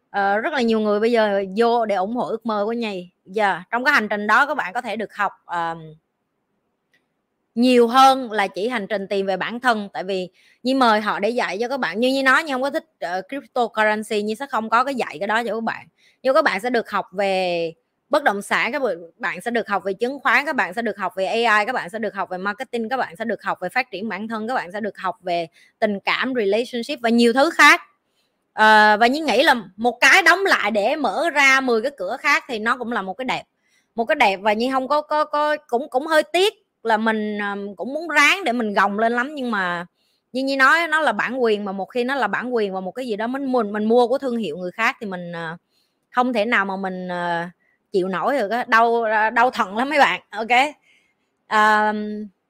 uh, 0.07 0.43
rất 0.43 0.53
là 0.53 0.61
nhiều 0.61 0.79
người 0.79 0.99
bây 0.99 1.11
giờ 1.11 1.43
vô 1.57 1.85
để 1.85 1.95
ủng 1.95 2.15
hộ 2.15 2.27
ước 2.27 2.45
mơ 2.45 2.65
của 2.65 2.73
nhi. 2.73 3.09
Giờ 3.25 3.51
yeah. 3.51 3.63
trong 3.71 3.83
cái 3.83 3.93
hành 3.93 4.09
trình 4.09 4.27
đó 4.27 4.45
các 4.45 4.57
bạn 4.57 4.73
có 4.73 4.81
thể 4.81 4.95
được 4.95 5.15
học 5.15 5.31
uh, 5.45 5.77
nhiều 7.55 7.87
hơn 7.87 8.31
là 8.31 8.47
chỉ 8.47 8.67
hành 8.67 8.87
trình 8.87 9.07
tìm 9.07 9.25
về 9.25 9.37
bản 9.37 9.59
thân. 9.59 9.89
Tại 9.93 10.03
vì 10.03 10.29
như 10.63 10.75
mời 10.75 11.01
họ 11.01 11.19
để 11.19 11.29
dạy 11.29 11.57
cho 11.61 11.67
các 11.67 11.79
bạn. 11.79 11.99
Như 11.99 12.09
như 12.09 12.23
nói 12.23 12.43
nhưng 12.43 12.53
không 12.53 12.61
có 12.61 12.69
thích 12.69 12.85
uh, 13.05 13.25
cryptocurrency 13.27 14.21
như 14.21 14.35
sẽ 14.35 14.45
không 14.45 14.69
có 14.69 14.83
cái 14.83 14.95
dạy 14.95 15.15
cái 15.19 15.27
đó 15.27 15.43
cho 15.43 15.53
các 15.53 15.63
bạn. 15.63 15.87
Nhưng 16.23 16.35
các 16.35 16.43
bạn 16.43 16.59
sẽ 16.59 16.69
được 16.69 16.89
học 16.89 17.05
về 17.11 17.73
bất 18.09 18.23
động 18.23 18.41
sản 18.41 18.71
các 18.71 18.81
bạn 19.17 19.41
sẽ 19.41 19.51
được 19.51 19.67
học 19.67 19.83
về 19.83 19.93
chứng 19.93 20.19
khoán 20.19 20.45
các 20.45 20.55
bạn 20.55 20.73
sẽ 20.73 20.81
được 20.81 20.97
học 20.97 21.13
về 21.15 21.25
AI 21.25 21.65
các 21.65 21.73
bạn 21.73 21.89
sẽ 21.89 21.99
được 21.99 22.15
học 22.15 22.29
về 22.29 22.37
marketing 22.37 22.89
các 22.89 22.97
bạn 22.97 23.15
sẽ 23.15 23.25
được 23.25 23.43
học 23.43 23.57
về 23.61 23.69
phát 23.69 23.91
triển 23.91 24.09
bản 24.09 24.27
thân 24.27 24.47
các 24.47 24.53
bạn 24.53 24.71
sẽ 24.71 24.81
được 24.81 24.97
học 24.97 25.17
về 25.21 25.47
tình 25.79 25.99
cảm 25.99 26.33
relationship 26.35 27.01
và 27.01 27.09
nhiều 27.09 27.33
thứ 27.33 27.49
khác. 27.49 27.81
À, 28.53 28.97
và 28.97 29.07
như 29.07 29.23
nghĩ 29.23 29.43
là 29.43 29.55
một 29.77 29.97
cái 30.01 30.21
đóng 30.21 30.45
lại 30.45 30.71
để 30.71 30.95
mở 30.95 31.29
ra 31.29 31.61
10 31.61 31.81
cái 31.81 31.91
cửa 31.97 32.17
khác 32.19 32.43
thì 32.47 32.59
nó 32.59 32.77
cũng 32.77 32.91
là 32.91 33.01
một 33.01 33.13
cái 33.13 33.25
đẹp. 33.25 33.43
Một 33.95 34.05
cái 34.05 34.15
đẹp 34.15 34.39
và 34.41 34.53
như 34.53 34.71
không 34.71 34.87
có 34.87 35.01
có 35.01 35.25
có 35.25 35.57
cũng 35.67 35.89
cũng 35.89 36.07
hơi 36.07 36.23
tiếc 36.23 36.53
là 36.83 36.97
mình 36.97 37.37
cũng 37.77 37.93
muốn 37.93 38.07
ráng 38.07 38.43
để 38.43 38.51
mình 38.51 38.73
gồng 38.73 38.99
lên 38.99 39.11
lắm 39.13 39.35
nhưng 39.35 39.51
mà 39.51 39.85
như 40.33 40.43
như 40.43 40.57
nói 40.57 40.87
nó 40.87 41.01
là 41.01 41.11
bản 41.11 41.43
quyền 41.43 41.65
mà 41.65 41.71
một 41.71 41.85
khi 41.85 42.03
nó 42.03 42.15
là 42.15 42.27
bản 42.27 42.55
quyền 42.55 42.73
và 42.73 42.79
một 42.79 42.91
cái 42.91 43.07
gì 43.07 43.15
đó 43.15 43.27
mình 43.27 43.51
mình 43.51 43.73
mình 43.73 43.85
mua 43.85 44.07
của 44.07 44.17
thương 44.17 44.37
hiệu 44.37 44.57
người 44.57 44.71
khác 44.71 44.95
thì 44.99 45.07
mình 45.07 45.31
ờ, 45.31 45.57
không 46.11 46.33
thể 46.33 46.45
nào 46.45 46.65
mà 46.65 46.75
mình 46.77 47.07
uh, 47.07 47.49
chịu 47.91 48.07
nổi 48.07 48.37
được 48.37 48.51
á 48.51 48.65
đau 48.67 49.05
đau 49.33 49.49
thận 49.49 49.77
lắm 49.77 49.89
mấy 49.89 49.99
bạn 49.99 50.21
ok? 50.29 50.47
Uh, 51.53 51.95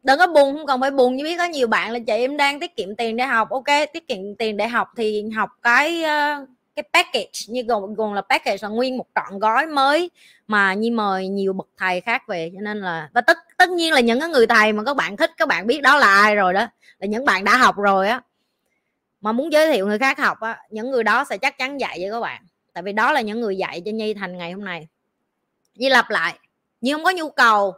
đừng 0.04 0.20
có 0.20 0.28
buồn 0.28 0.58
không 0.58 0.66
cần 0.68 0.82
phải 0.82 0.92
buồn 0.92 1.16
như 1.16 1.24
biết 1.24 1.38
có 1.38 1.46
nhiều 1.46 1.68
bạn 1.68 1.92
là 1.92 2.00
chị 2.00 2.14
em 2.14 2.38
đang 2.38 2.60
tiết 2.60 2.76
kiệm 2.76 2.96
tiền 2.96 3.18
để 3.18 3.26
học 3.26 3.50
ok? 3.50 3.92
Tiết 3.94 4.08
kiệm 4.08 4.36
tiền 4.36 4.58
để 4.58 4.68
học 4.68 4.88
thì 4.98 5.24
học 5.36 5.50
cái 5.62 6.04
ờ, 6.04 6.46
cái 6.76 6.84
package 6.94 7.32
như 7.48 7.64
gồm 7.64 7.94
gồm 7.94 8.14
là 8.14 8.22
package 8.22 8.58
là 8.62 8.68
nguyên 8.68 8.98
một 8.98 9.06
trọn 9.16 9.40
gói 9.40 9.66
mới 9.68 10.12
mà 10.48 10.74
như 10.74 10.92
mời 10.92 11.28
nhiều 11.28 11.54
bậc 11.54 11.68
thầy 11.78 12.02
khác 12.02 12.28
về 12.28 12.52
cho 12.54 12.62
nên 12.62 12.82
là 12.82 13.10
và 13.14 13.22
tất 13.22 13.38
tất 13.58 13.70
nhiên 13.70 13.94
là 13.94 14.00
những 14.00 14.20
cái 14.20 14.30
người 14.30 14.48
thầy 14.48 14.74
mà 14.74 14.84
các 14.84 14.96
bạn 14.96 15.18
thích 15.18 15.32
các 15.38 15.48
bạn 15.48 15.68
biết 15.68 15.82
đó 15.82 15.98
là 15.98 16.08
ai 16.08 16.36
rồi 16.36 16.54
đó 16.54 16.68
là 17.00 17.08
những 17.08 17.26
bạn 17.26 17.44
đã 17.44 17.58
học 17.58 17.78
rồi 17.78 18.08
á. 18.08 18.22
Mà 19.22 19.32
muốn 19.32 19.52
giới 19.54 19.74
thiệu 19.74 19.88
người 19.88 20.00
khác 20.00 20.20
học 20.20 20.40
á 20.40 20.58
những 20.70 20.92
người 20.92 21.04
đó 21.04 21.26
sẽ 21.30 21.38
chắc 21.38 21.58
chắn 21.58 21.80
dạy 21.80 21.98
với 22.02 22.12
các 22.12 22.20
bạn 22.20 22.42
tại 22.74 22.84
vì 22.84 22.94
đó 22.94 23.12
là 23.12 23.22
những 23.22 23.40
người 23.42 23.58
dạy 23.58 23.82
cho 23.86 23.92
nhi 23.92 24.14
thành 24.14 24.38
ngày 24.38 24.52
hôm 24.52 24.66
nay 24.66 24.88
nhi 25.80 25.90
lặp 25.90 26.10
lại. 26.10 26.40
Nhưng 26.82 26.98
không 26.98 27.04
có 27.04 27.12
nhu 27.12 27.30
cầu 27.30 27.74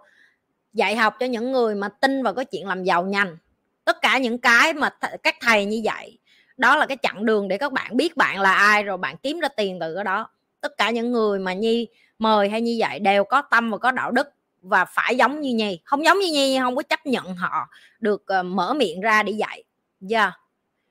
dạy 0.74 0.96
học 0.96 1.16
cho 1.20 1.26
những 1.26 1.52
người 1.52 1.76
mà 1.76 1.90
tin 1.90 2.24
vào 2.24 2.34
cái 2.34 2.46
chuyện 2.46 2.68
làm 2.68 2.84
giàu 2.84 3.04
nhanh 3.04 3.38
tất 3.86 4.02
cả 4.02 4.18
những 4.18 4.38
cái 4.38 4.74
mà 4.74 4.90
th- 5.02 5.18
các 5.24 5.36
thầy 5.42 5.66
như 5.66 5.82
vậy 5.84 6.18
đó 6.58 6.76
là 6.76 6.86
cái 6.86 6.98
chặng 7.02 7.26
đường 7.26 7.48
để 7.48 7.58
các 7.58 7.72
bạn 7.72 7.98
biết 7.98 8.18
bạn 8.18 8.42
là 8.42 8.54
ai 8.54 8.84
rồi 8.84 8.98
bạn 8.98 9.18
kiếm 9.18 9.40
ra 9.40 9.48
tiền 9.48 9.78
từ 9.80 9.96
cái 9.96 10.04
đó. 10.04 10.30
Tất 10.62 10.78
cả 10.78 10.90
những 10.90 11.12
người 11.12 11.40
mà 11.40 11.54
nhi 11.54 11.88
mời 12.20 12.50
hay 12.50 12.62
như 12.62 12.76
vậy 12.80 13.00
đều 13.00 13.24
có 13.24 13.42
tâm 13.42 13.72
và 13.72 13.78
có 13.78 13.92
đạo 13.92 14.12
đức 14.12 14.28
và 14.62 14.86
phải 14.86 15.16
giống 15.16 15.42
như 15.42 15.54
nhi. 15.54 15.80
Không 15.86 16.06
giống 16.06 16.20
như 16.20 16.32
nhi 16.32 16.60
không 16.60 16.76
có 16.76 16.82
chấp 16.82 17.06
nhận 17.06 17.36
họ 17.36 17.70
được 18.00 18.26
uh, 18.40 18.46
mở 18.46 18.74
miệng 18.74 19.02
ra 19.02 19.24
để 19.24 19.32
dạy. 19.32 19.64
Dạ. 20.00 20.22
Yeah. 20.22 20.34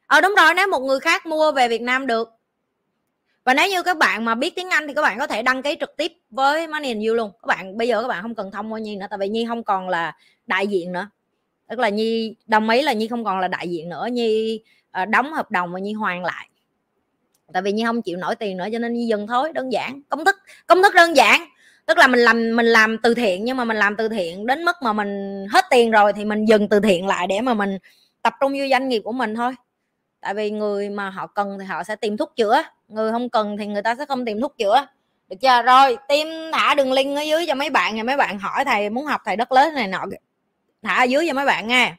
ờ 0.07 0.21
đúng 0.21 0.35
rồi 0.39 0.55
nếu 0.55 0.69
một 0.69 0.81
người 0.81 1.01
khác 1.01 1.27
mua 1.27 1.53
về 1.53 1.69
việt 1.69 1.83
nam 1.83 2.07
được 2.07 2.29
và 3.45 3.55
nếu 3.55 3.71
như 3.71 3.83
các 3.83 3.99
bạn 3.99 4.25
mà 4.25 4.35
biết 4.35 4.57
tiếng 4.57 4.71
anh 4.71 4.89
thì 4.89 4.95
các 4.95 5.03
bạn 5.03 5.19
có 5.19 5.27
thể 5.27 5.43
đăng 5.43 5.63
ký 5.63 5.77
trực 5.81 5.97
tiếp 5.97 6.13
với 6.31 6.69
money 6.69 6.91
and 6.91 7.07
you 7.07 7.15
luôn. 7.15 7.31
Các 7.43 7.47
bạn 7.47 7.77
bây 7.77 7.89
giờ 7.89 8.03
các 8.03 8.09
bạn 8.09 8.23
không 8.23 8.35
cần 8.35 8.51
thông 8.51 8.73
qua 8.73 8.81
nhi 8.81 8.97
nữa 8.97 9.07
tại 9.11 9.19
vì 9.19 9.29
nhi 9.29 9.45
không 9.49 9.65
còn 9.65 9.89
là 9.89 10.17
đại 10.47 10.67
diện 10.67 10.93
nữa. 10.93 11.11
Tức 11.69 11.79
là 11.79 11.89
nhi 11.89 12.35
đồng 12.47 12.69
ý 12.69 12.83
là 12.83 12.93
nhi 12.93 13.09
không 13.09 13.25
còn 13.25 13.41
là 13.41 13.49
đại 13.49 13.69
diện 13.69 13.89
nữa. 13.89 14.09
Nhi 14.13 14.61
uh, 15.03 15.09
đóng 15.09 15.33
hợp 15.33 15.51
đồng 15.51 15.73
và 15.73 15.79
nhi 15.81 15.93
hoàn 15.93 16.25
lại. 16.25 16.49
Tại 17.53 17.63
vì 17.63 17.73
nhi 17.73 17.85
không 17.85 18.03
chịu 18.03 18.17
nổi 18.17 18.37
tiền 18.37 18.57
nữa 18.57 18.67
cho 18.73 18.79
nên 18.79 18.95
nhi 18.95 19.07
dừng 19.07 19.27
thôi 19.27 19.53
đơn 19.55 19.73
giản. 19.73 20.03
Công 20.09 20.25
thức 20.25 20.37
công 20.67 20.83
thức 20.83 20.95
đơn 20.95 21.17
giản. 21.17 21.45
Tức 21.87 21.99
là 21.99 22.07
mình 22.07 22.21
làm 22.21 22.57
mình 22.57 22.67
làm 22.67 22.99
từ 23.03 23.15
thiện 23.15 23.45
nhưng 23.45 23.57
mà 23.57 23.65
mình 23.65 23.77
làm 23.77 23.97
từ 23.97 24.09
thiện 24.09 24.47
đến 24.47 24.65
mức 24.65 24.77
mà 24.83 24.93
mình 24.93 25.47
hết 25.51 25.65
tiền 25.71 25.91
rồi 25.91 26.13
thì 26.13 26.25
mình 26.25 26.45
dừng 26.45 26.69
từ 26.69 26.81
thiện 26.81 27.07
lại 27.07 27.27
để 27.27 27.41
mà 27.41 27.55
mình 27.55 27.79
tập 28.23 28.35
trung 28.41 28.53
vô 28.53 28.65
doanh 28.71 28.89
nghiệp 28.89 29.03
của 29.05 29.13
mình 29.13 29.35
thôi 29.35 29.53
tại 30.21 30.35
vì 30.35 30.51
người 30.51 30.89
mà 30.89 31.11
họ 31.11 31.27
cần 31.27 31.59
thì 31.59 31.65
họ 31.65 31.85
sẽ 31.85 31.97
tìm 31.97 32.17
thuốc 32.17 32.33
chữa, 32.37 32.63
người 32.89 33.13
không 33.13 33.29
cần 33.29 33.57
thì 33.57 33.67
người 33.67 33.83
ta 33.83 33.95
sẽ 33.95 34.07
không 34.07 34.25
tìm 34.25 34.41
thuốc 34.41 34.57
chữa. 34.59 34.87
Được 35.29 35.37
chưa? 35.41 35.63
Rồi, 35.63 35.99
tim 36.09 36.29
thả 36.53 36.75
đường 36.75 36.93
link 36.93 37.19
ở 37.19 37.23
dưới 37.23 37.47
cho 37.47 37.55
mấy 37.55 37.71
bạn 37.71 37.95
nha. 37.95 38.03
Mấy 38.03 38.17
bạn 38.17 38.39
hỏi 38.39 38.65
thầy 38.65 38.91
muốn 38.91 39.07
học 39.07 39.21
thầy 39.25 39.37
đất 39.37 39.53
lớn 39.53 39.75
này 39.75 39.89
nọ 39.89 40.07
thả 40.83 40.95
ở 40.95 41.05
dưới 41.05 41.27
cho 41.29 41.35
mấy 41.35 41.47
bạn 41.47 41.69
nghe. 41.69 41.95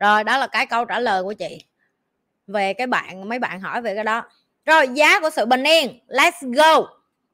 Rồi, 0.00 0.24
đó 0.24 0.38
là 0.38 0.46
cái 0.46 0.66
câu 0.66 0.84
trả 0.84 0.98
lời 0.98 1.22
của 1.22 1.32
chị. 1.32 1.64
Về 2.46 2.74
cái 2.74 2.86
bạn, 2.86 3.28
mấy 3.28 3.38
bạn 3.38 3.60
hỏi 3.60 3.82
về 3.82 3.94
cái 3.94 4.04
đó. 4.04 4.22
Rồi, 4.64 4.88
giá 4.88 5.20
của 5.20 5.30
sự 5.30 5.46
bình 5.46 5.64
yên. 5.64 6.00
Let's 6.08 6.52
go. 6.52 6.88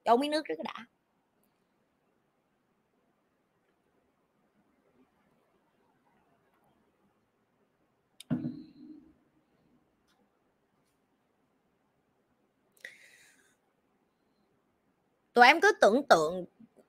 Chỗ 0.04 0.16
miếng 0.16 0.30
nước 0.30 0.42
trước 0.48 0.54
đã. 0.64 0.86
Tụi 15.34 15.46
em 15.46 15.60
cứ 15.60 15.72
tưởng 15.80 16.02
tượng 16.08 16.44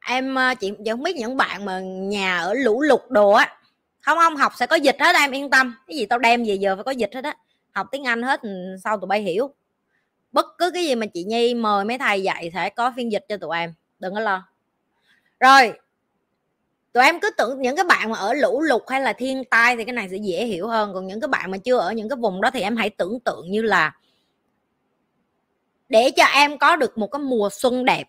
em 0.07 0.35
ờ, 0.35 0.55
chị, 0.55 0.71
vẫn 0.85 1.03
biết 1.03 1.15
những 1.15 1.37
bạn 1.37 1.65
mà 1.65 1.79
nhà 1.79 2.37
ở 2.37 2.53
lũ 2.53 2.81
lụt 2.81 3.01
đồ 3.09 3.31
á 3.31 3.57
không 4.03 4.17
không 4.17 4.35
học 4.35 4.53
sẽ 4.55 4.67
có 4.67 4.75
dịch 4.75 4.95
hết 4.99 5.15
em 5.15 5.31
yên 5.31 5.49
tâm. 5.49 5.75
Cái 5.87 5.97
gì 5.97 6.05
tao 6.05 6.19
đem 6.19 6.43
về 6.43 6.53
giờ 6.53 6.75
phải 6.75 6.83
có 6.83 6.91
dịch 6.91 7.09
hết 7.15 7.23
á. 7.23 7.35
Học 7.71 7.87
tiếng 7.91 8.03
anh 8.03 8.23
hết 8.23 8.41
ừ, 8.41 8.49
sau 8.83 8.97
tụi 8.97 9.07
bay 9.07 9.21
hiểu. 9.21 9.53
Bất 10.31 10.45
cứ 10.57 10.71
cái 10.71 10.85
gì 10.85 10.95
mà 10.95 11.05
chị 11.05 11.23
nhi 11.23 11.53
mời 11.53 11.85
mấy 11.85 11.97
thầy 11.97 12.23
dạy 12.23 12.51
sẽ 12.53 12.69
có 12.69 12.93
phiên 12.95 13.11
dịch 13.11 13.25
cho 13.29 13.37
tụi 13.37 13.57
em 13.57 13.73
đừng 13.99 14.13
có 14.13 14.19
lo. 14.19 14.47
Rồi 15.39 15.73
tụi 16.93 17.03
em 17.03 17.19
cứ 17.19 17.29
tưởng 17.37 17.61
những 17.61 17.75
cái 17.75 17.85
bạn 17.85 18.09
mà 18.09 18.17
ở 18.17 18.33
lũ 18.33 18.61
lụt 18.61 18.81
hay 18.87 19.01
là 19.01 19.13
thiên 19.13 19.43
tai 19.45 19.75
thì 19.75 19.83
cái 19.83 19.93
này 19.93 20.09
sẽ 20.09 20.17
dễ 20.17 20.45
hiểu 20.45 20.67
hơn. 20.67 20.91
Còn 20.93 21.07
những 21.07 21.21
cái 21.21 21.27
bạn 21.27 21.51
mà 21.51 21.57
chưa 21.57 21.77
ở 21.77 21.91
những 21.91 22.09
cái 22.09 22.17
vùng 22.17 22.41
đó 22.41 22.51
thì 22.53 22.61
em 22.61 22.75
hãy 22.75 22.89
tưởng 22.89 23.19
tượng 23.19 23.51
như 23.51 23.61
là 23.61 23.91
để 25.89 26.11
cho 26.15 26.23
em 26.23 26.57
có 26.57 26.75
được 26.75 26.97
một 26.97 27.07
cái 27.07 27.19
mùa 27.19 27.49
xuân 27.51 27.85
đẹp 27.85 28.03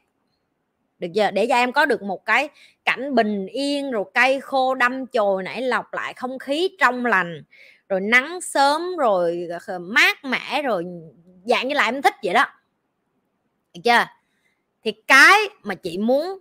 được 1.05 1.13
chưa 1.15 1.31
để 1.31 1.47
cho 1.47 1.55
em 1.55 1.73
có 1.73 1.87
được 1.87 2.03
một 2.03 2.25
cái 2.27 2.49
cảnh 2.85 3.15
bình 3.15 3.47
yên, 3.47 3.91
rồi 3.91 4.05
cây 4.15 4.41
khô 4.41 4.75
đâm 4.75 5.07
chồi 5.07 5.43
nảy 5.43 5.63
lọc 5.63 5.95
lại 5.95 6.15
không 6.15 6.39
khí 6.39 6.77
trong 6.81 7.07
lành, 7.07 7.43
rồi 7.89 8.01
nắng 8.01 8.41
sớm, 8.41 8.97
rồi 8.97 9.49
mát 9.81 10.25
mẻ, 10.25 10.63
rồi 10.63 10.85
dạng 11.45 11.69
như 11.69 11.75
là 11.75 11.85
em 11.85 12.03
thích 12.03 12.15
vậy 12.23 12.35
đó. 12.35 12.47
Được 13.75 13.81
chưa? 13.85 14.05
Thì 14.85 14.93
cái 15.07 15.39
mà 15.63 15.75
chị 15.75 15.99
muốn 15.99 16.39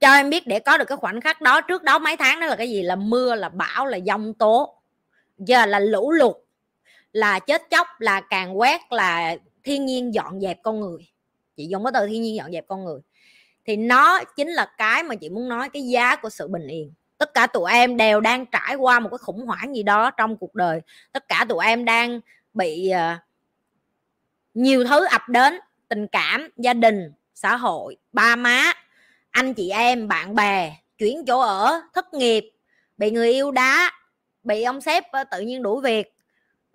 cho 0.00 0.14
em 0.14 0.30
biết 0.30 0.46
để 0.46 0.58
có 0.58 0.78
được 0.78 0.84
cái 0.88 0.96
khoảnh 0.96 1.20
khắc 1.20 1.40
đó 1.40 1.60
trước 1.60 1.82
đó 1.82 1.98
mấy 1.98 2.16
tháng 2.16 2.40
đó 2.40 2.46
là 2.46 2.56
cái 2.56 2.70
gì? 2.70 2.82
Là 2.82 2.96
mưa, 2.96 3.34
là 3.34 3.48
bão, 3.48 3.86
là 3.86 3.98
dông 4.06 4.34
tố. 4.34 4.74
Giờ 5.38 5.66
là 5.66 5.78
lũ 5.78 6.12
lụt, 6.12 6.36
là 7.12 7.38
chết 7.38 7.62
chóc, 7.70 7.86
là 7.98 8.20
càng 8.20 8.58
quét, 8.58 8.80
là 8.90 9.36
thiên 9.64 9.86
nhiên 9.86 10.14
dọn 10.14 10.40
dẹp 10.40 10.58
con 10.62 10.80
người. 10.80 11.08
Chị 11.56 11.66
dùng 11.66 11.84
cái 11.84 11.92
từ 11.94 12.06
thiên 12.06 12.22
nhiên 12.22 12.36
dọn 12.36 12.52
dẹp 12.52 12.64
con 12.68 12.84
người 12.84 13.00
thì 13.68 13.76
nó 13.76 14.24
chính 14.24 14.48
là 14.48 14.66
cái 14.78 15.02
mà 15.02 15.14
chị 15.14 15.28
muốn 15.28 15.48
nói 15.48 15.68
cái 15.68 15.82
giá 15.82 16.16
của 16.16 16.30
sự 16.30 16.48
bình 16.48 16.66
yên. 16.66 16.92
Tất 17.18 17.34
cả 17.34 17.46
tụi 17.46 17.72
em 17.72 17.96
đều 17.96 18.20
đang 18.20 18.46
trải 18.46 18.74
qua 18.74 19.00
một 19.00 19.08
cái 19.10 19.18
khủng 19.18 19.46
hoảng 19.46 19.76
gì 19.76 19.82
đó 19.82 20.10
trong 20.10 20.36
cuộc 20.36 20.54
đời. 20.54 20.80
Tất 21.12 21.28
cả 21.28 21.46
tụi 21.48 21.64
em 21.64 21.84
đang 21.84 22.20
bị 22.54 22.92
uh, 22.94 23.20
nhiều 24.54 24.84
thứ 24.84 25.06
ập 25.06 25.28
đến 25.28 25.58
tình 25.88 26.06
cảm 26.06 26.48
gia 26.56 26.74
đình 26.74 27.12
xã 27.34 27.56
hội 27.56 27.96
ba 28.12 28.36
má 28.36 28.72
anh 29.30 29.54
chị 29.54 29.70
em 29.70 30.08
bạn 30.08 30.34
bè 30.34 30.76
chuyển 30.98 31.24
chỗ 31.26 31.40
ở 31.40 31.80
thất 31.94 32.14
nghiệp 32.14 32.50
bị 32.96 33.10
người 33.10 33.32
yêu 33.32 33.50
đá 33.50 33.92
bị 34.42 34.62
ông 34.62 34.80
sếp 34.80 35.04
ờ, 35.12 35.24
tự 35.24 35.40
nhiên 35.40 35.62
đuổi 35.62 35.82
việc 35.82 36.14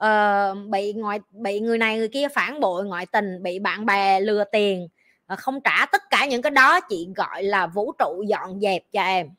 uh, 0.05 0.69
bị 0.69 0.93
ngoại 0.93 1.19
bị 1.31 1.59
người 1.59 1.77
này 1.77 1.97
người 1.97 2.07
kia 2.07 2.27
phản 2.27 2.59
bội 2.59 2.85
ngoại 2.85 3.05
tình 3.05 3.43
bị 3.43 3.59
bạn 3.59 3.85
bè 3.85 4.19
lừa 4.19 4.43
tiền 4.51 4.87
Ờ, 5.27 5.35
không 5.35 5.61
trả 5.61 5.85
tất 5.85 6.01
cả 6.09 6.25
những 6.25 6.41
cái 6.41 6.51
đó 6.51 6.79
chị 6.79 7.07
gọi 7.15 7.43
là 7.43 7.67
vũ 7.67 7.93
trụ 7.99 8.23
dọn 8.27 8.59
dẹp 8.61 8.83
cho 8.93 9.01
em. 9.01 9.29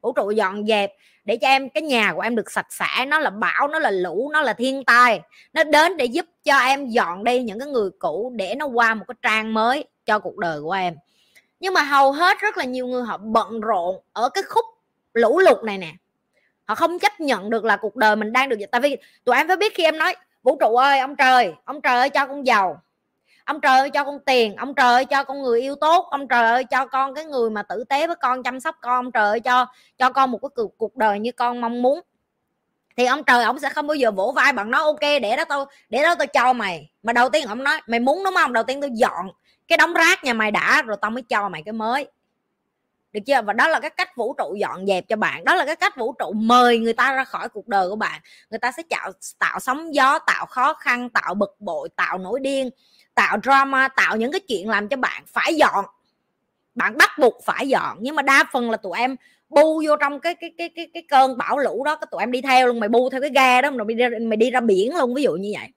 Vũ 0.00 0.12
trụ 0.12 0.30
dọn 0.30 0.66
dẹp 0.66 0.92
để 1.24 1.36
cho 1.36 1.48
em, 1.48 1.70
cái 1.70 1.82
nhà 1.82 2.12
của 2.14 2.20
em 2.20 2.36
được 2.36 2.50
sạch 2.50 2.66
sẽ, 2.70 3.06
nó 3.06 3.18
là 3.18 3.30
bão, 3.30 3.68
nó 3.68 3.78
là 3.78 3.90
lũ, 3.90 4.30
nó 4.32 4.40
là 4.42 4.52
thiên 4.52 4.84
tai. 4.84 5.20
Nó 5.52 5.64
đến 5.64 5.96
để 5.96 6.04
giúp 6.04 6.26
cho 6.44 6.58
em 6.58 6.88
dọn 6.88 7.24
đi 7.24 7.42
những 7.42 7.58
cái 7.58 7.68
người 7.68 7.90
cũ 7.98 8.32
để 8.36 8.54
nó 8.54 8.66
qua 8.66 8.94
một 8.94 9.04
cái 9.08 9.14
trang 9.22 9.54
mới 9.54 9.84
cho 10.06 10.18
cuộc 10.18 10.38
đời 10.38 10.60
của 10.62 10.72
em. 10.72 10.94
Nhưng 11.60 11.74
mà 11.74 11.82
hầu 11.82 12.12
hết 12.12 12.40
rất 12.40 12.56
là 12.56 12.64
nhiều 12.64 12.86
người 12.86 13.02
họ 13.02 13.18
bận 13.18 13.60
rộn 13.60 13.96
ở 14.12 14.28
cái 14.28 14.44
khúc 14.48 14.64
lũ 15.14 15.38
lụt 15.38 15.64
này 15.64 15.78
nè. 15.78 15.92
Họ 16.64 16.74
không 16.74 16.98
chấp 16.98 17.20
nhận 17.20 17.50
được 17.50 17.64
là 17.64 17.76
cuộc 17.76 17.96
đời 17.96 18.16
mình 18.16 18.32
đang 18.32 18.48
được 18.48 18.56
tại 18.72 18.80
vì 18.80 18.96
tụi 19.24 19.36
em 19.36 19.48
phải 19.48 19.56
biết 19.56 19.74
khi 19.74 19.84
em 19.84 19.98
nói, 19.98 20.16
vũ 20.42 20.56
trụ 20.60 20.76
ơi, 20.76 20.98
ông 20.98 21.16
trời 21.16 21.54
ông 21.64 21.80
trời 21.80 21.94
ơi, 21.96 22.10
cho 22.10 22.26
con 22.26 22.46
giàu 22.46 22.82
ông 23.44 23.60
trời 23.60 23.78
ơi 23.78 23.90
cho 23.90 24.04
con 24.04 24.18
tiền 24.26 24.56
ông 24.56 24.74
trời 24.74 24.86
ơi 24.86 25.04
cho 25.04 25.24
con 25.24 25.42
người 25.42 25.60
yêu 25.60 25.74
tốt 25.74 26.06
ông 26.10 26.28
trời 26.28 26.44
ơi 26.44 26.64
cho 26.64 26.86
con 26.86 27.14
cái 27.14 27.24
người 27.24 27.50
mà 27.50 27.62
tử 27.62 27.84
tế 27.84 28.06
với 28.06 28.16
con 28.16 28.42
chăm 28.42 28.60
sóc 28.60 28.76
con 28.80 28.92
ông 28.92 29.12
trời 29.12 29.24
ơi 29.24 29.40
cho 29.40 29.66
cho 29.98 30.10
con 30.10 30.30
một 30.30 30.38
cái 30.38 30.48
cuộc, 30.54 30.78
cuộc 30.78 30.96
đời 30.96 31.20
như 31.20 31.32
con 31.32 31.60
mong 31.60 31.82
muốn. 31.82 32.00
Thì 32.96 33.04
ông 33.04 33.24
trời 33.24 33.44
ông 33.44 33.58
sẽ 33.58 33.68
không 33.68 33.86
bao 33.86 33.94
giờ 33.94 34.10
vỗ 34.10 34.32
vai 34.36 34.52
bằng 34.52 34.70
nói 34.70 34.80
ok 34.80 35.00
để 35.00 35.36
đó 35.36 35.44
tao 35.44 35.66
để 35.88 36.02
đó 36.02 36.14
tao 36.14 36.26
cho 36.26 36.52
mày. 36.52 36.90
Mà 37.02 37.12
đầu 37.12 37.28
tiên 37.28 37.46
ông 37.46 37.64
nói 37.64 37.80
mày 37.86 38.00
muốn 38.00 38.24
đúng 38.24 38.34
không? 38.34 38.52
Đầu 38.52 38.64
tiên 38.64 38.80
tao 38.80 38.88
dọn 38.88 39.30
cái 39.68 39.78
đống 39.78 39.94
rác 39.94 40.24
nhà 40.24 40.34
mày 40.34 40.50
đã 40.50 40.82
rồi 40.82 40.96
tao 41.00 41.10
mới 41.10 41.22
cho 41.22 41.48
mày 41.48 41.62
cái 41.62 41.72
mới. 41.72 42.06
Được 43.12 43.20
chưa? 43.26 43.42
Và 43.42 43.52
đó 43.52 43.68
là 43.68 43.80
cái 43.80 43.90
cách 43.90 44.16
vũ 44.16 44.34
trụ 44.38 44.54
dọn 44.60 44.86
dẹp 44.86 45.04
cho 45.08 45.16
bạn. 45.16 45.44
Đó 45.44 45.54
là 45.54 45.64
cái 45.64 45.76
cách 45.76 45.96
vũ 45.96 46.12
trụ 46.12 46.32
mời 46.32 46.78
người 46.78 46.92
ta 46.92 47.12
ra 47.12 47.24
khỏi 47.24 47.48
cuộc 47.48 47.68
đời 47.68 47.88
của 47.88 47.96
bạn. 47.96 48.20
Người 48.50 48.58
ta 48.58 48.72
sẽ 48.72 48.82
tạo 48.90 49.12
tạo 49.38 49.60
sóng 49.60 49.94
gió 49.94 50.18
tạo 50.18 50.46
khó 50.46 50.74
khăn 50.74 51.10
tạo 51.10 51.34
bực 51.34 51.56
bội 51.58 51.88
tạo 51.96 52.18
nổi 52.18 52.40
điên 52.40 52.70
tạo 53.14 53.38
drama 53.42 53.88
tạo 53.88 54.16
những 54.16 54.32
cái 54.32 54.40
chuyện 54.40 54.68
làm 54.68 54.88
cho 54.88 54.96
bạn 54.96 55.22
phải 55.26 55.54
dọn. 55.54 55.84
Bạn 56.74 56.96
bắt 56.98 57.10
buộc 57.18 57.44
phải 57.44 57.68
dọn. 57.68 57.98
Nhưng 58.00 58.16
mà 58.16 58.22
đa 58.22 58.44
phần 58.52 58.70
là 58.70 58.76
tụi 58.76 58.98
em 58.98 59.16
bu 59.48 59.82
vô 59.86 59.96
trong 59.96 60.20
cái 60.20 60.34
cái 60.34 60.52
cái 60.58 60.68
cái 60.68 60.90
cái 60.94 61.02
cơn 61.08 61.38
bão 61.38 61.58
lũ 61.58 61.84
đó 61.84 61.96
cái 61.96 62.06
tụi 62.10 62.22
em 62.22 62.32
đi 62.32 62.42
theo 62.42 62.66
luôn. 62.66 62.80
Mày 62.80 62.88
bu 62.88 63.10
theo 63.10 63.20
cái 63.20 63.30
ga 63.34 63.60
đó 63.60 63.70
rồi 63.70 63.84
mày 63.84 63.94
đi, 63.94 64.04
mày 64.20 64.36
đi 64.36 64.50
ra 64.50 64.60
biển 64.60 64.96
luôn 64.96 65.14
ví 65.14 65.22
dụ 65.22 65.32
như 65.32 65.52
vậy. 65.58 65.68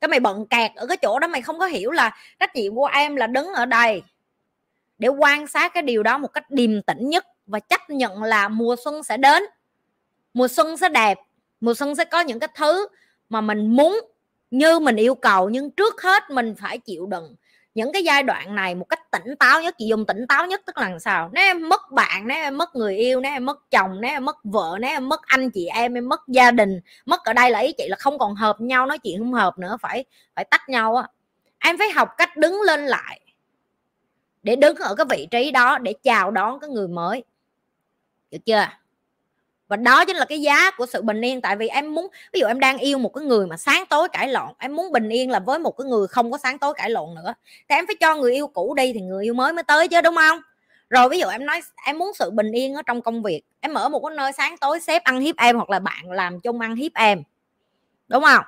Cái 0.00 0.08
mày 0.08 0.20
bận 0.20 0.46
kẹt 0.46 0.70
ở 0.76 0.86
cái 0.86 0.96
chỗ 0.96 1.18
đó 1.18 1.28
mày 1.28 1.42
không 1.42 1.58
có 1.58 1.66
hiểu 1.66 1.90
là 1.90 2.16
trách 2.40 2.56
nhiệm 2.56 2.74
của 2.74 2.86
em 2.86 3.16
là 3.16 3.26
đứng 3.26 3.46
ở 3.46 3.66
đây 3.66 4.02
để 4.98 5.08
quan 5.08 5.46
sát 5.46 5.74
cái 5.74 5.82
điều 5.82 6.02
đó 6.02 6.18
một 6.18 6.28
cách 6.28 6.50
điềm 6.50 6.82
tĩnh 6.82 7.08
nhất 7.08 7.26
và 7.46 7.60
chấp 7.60 7.90
nhận 7.90 8.22
là 8.22 8.48
mùa 8.48 8.76
xuân 8.84 9.02
sẽ 9.02 9.16
đến. 9.16 9.42
Mùa 10.34 10.48
xuân 10.48 10.76
sẽ 10.76 10.88
đẹp. 10.88 11.18
Mùa 11.60 11.74
xuân 11.74 11.94
sẽ 11.94 12.04
có 12.04 12.20
những 12.20 12.40
cái 12.40 12.48
thứ 12.54 12.86
mà 13.28 13.40
mình 13.40 13.76
muốn 13.76 14.00
như 14.52 14.78
mình 14.78 14.96
yêu 14.96 15.14
cầu, 15.14 15.50
nhưng 15.50 15.70
trước 15.70 16.02
hết 16.02 16.30
mình 16.30 16.54
phải 16.58 16.78
chịu 16.78 17.06
đựng 17.06 17.36
những 17.74 17.92
cái 17.92 18.04
giai 18.04 18.22
đoạn 18.22 18.54
này 18.54 18.74
một 18.74 18.84
cách 18.88 19.10
tỉnh 19.10 19.36
táo 19.38 19.62
nhất. 19.62 19.74
Chị 19.78 19.86
dùng 19.86 20.06
tỉnh 20.06 20.26
táo 20.28 20.46
nhất 20.46 20.62
tức 20.66 20.78
là 20.78 20.98
sao? 20.98 21.30
Nếu 21.32 21.44
em 21.44 21.68
mất 21.68 21.80
bạn, 21.90 22.26
nếu 22.26 22.36
em 22.36 22.58
mất 22.58 22.76
người 22.76 22.96
yêu, 22.96 23.20
nếu 23.20 23.32
em 23.32 23.46
mất 23.46 23.70
chồng, 23.70 24.00
nếu 24.00 24.10
em 24.10 24.24
mất 24.24 24.36
vợ, 24.44 24.78
nếu 24.80 24.90
em 24.90 25.08
mất 25.08 25.20
anh 25.22 25.50
chị 25.50 25.66
em 25.66 25.94
em 25.94 26.08
mất 26.08 26.20
gia 26.28 26.50
đình, 26.50 26.80
mất 27.06 27.24
ở 27.24 27.32
đây 27.32 27.50
là 27.50 27.58
ý 27.58 27.72
chị 27.72 27.88
là 27.88 27.96
không 27.96 28.18
còn 28.18 28.34
hợp 28.34 28.60
nhau, 28.60 28.86
nói 28.86 28.98
chuyện 28.98 29.18
không 29.18 29.32
hợp 29.32 29.58
nữa, 29.58 29.76
phải 29.80 30.04
phải 30.34 30.44
tách 30.44 30.68
nhau 30.68 30.96
á. 30.96 31.08
Em 31.58 31.78
phải 31.78 31.90
học 31.90 32.08
cách 32.18 32.36
đứng 32.36 32.60
lên 32.60 32.86
lại 32.86 33.20
để 34.42 34.56
đứng 34.56 34.76
ở 34.76 34.94
cái 34.94 35.06
vị 35.10 35.28
trí 35.30 35.50
đó 35.50 35.78
để 35.78 35.94
chào 36.02 36.30
đón 36.30 36.60
cái 36.60 36.70
người 36.70 36.88
mới. 36.88 37.24
Được 38.30 38.38
chưa? 38.46 38.66
Và 39.68 39.76
đó 39.76 40.04
chính 40.04 40.16
là 40.16 40.24
cái 40.24 40.40
giá 40.40 40.70
của 40.70 40.86
sự 40.86 41.02
bình 41.02 41.20
yên. 41.20 41.40
Tại 41.40 41.56
vì 41.56 41.68
em 41.68 41.94
muốn, 41.94 42.08
ví 42.32 42.40
dụ 42.40 42.46
em 42.46 42.60
đang 42.60 42.78
yêu 42.78 42.98
một 42.98 43.14
cái 43.14 43.24
người 43.24 43.46
mà 43.46 43.56
sáng 43.56 43.84
tối 43.86 44.08
cãi 44.12 44.28
lộn, 44.28 44.48
em 44.58 44.76
muốn 44.76 44.92
bình 44.92 45.08
yên 45.08 45.30
là 45.30 45.38
với 45.38 45.58
một 45.58 45.70
cái 45.78 45.86
người 45.86 46.06
không 46.06 46.32
có 46.32 46.38
sáng 46.38 46.58
tối 46.58 46.74
cãi 46.76 46.90
lộn 46.90 47.14
nữa. 47.14 47.34
Thì 47.68 47.74
em 47.76 47.86
phải 47.86 47.96
cho 48.00 48.16
người 48.16 48.34
yêu 48.34 48.46
cũ 48.46 48.74
đi 48.74 48.92
thì 48.92 49.00
người 49.00 49.24
yêu 49.24 49.34
mới 49.34 49.52
mới 49.52 49.62
tới 49.62 49.88
chứ, 49.88 50.00
đúng 50.00 50.16
không? 50.16 50.40
Rồi 50.90 51.08
ví 51.08 51.18
dụ 51.18 51.28
em 51.28 51.46
nói, 51.46 51.60
em 51.86 51.98
muốn 51.98 52.12
sự 52.14 52.30
bình 52.30 52.52
yên 52.52 52.74
ở 52.74 52.82
trong 52.86 53.02
công 53.02 53.22
việc, 53.22 53.42
em 53.60 53.74
ở 53.74 53.88
một 53.88 54.00
cái 54.08 54.16
nơi 54.16 54.32
sáng 54.32 54.56
tối 54.58 54.80
sếp 54.80 55.04
ăn 55.04 55.20
hiếp 55.20 55.36
em 55.36 55.56
hoặc 55.56 55.70
là 55.70 55.78
bạn 55.78 56.10
làm 56.10 56.40
chung 56.40 56.60
ăn 56.60 56.76
hiếp 56.76 56.92
em, 56.94 57.22
đúng 58.08 58.22
không? 58.24 58.44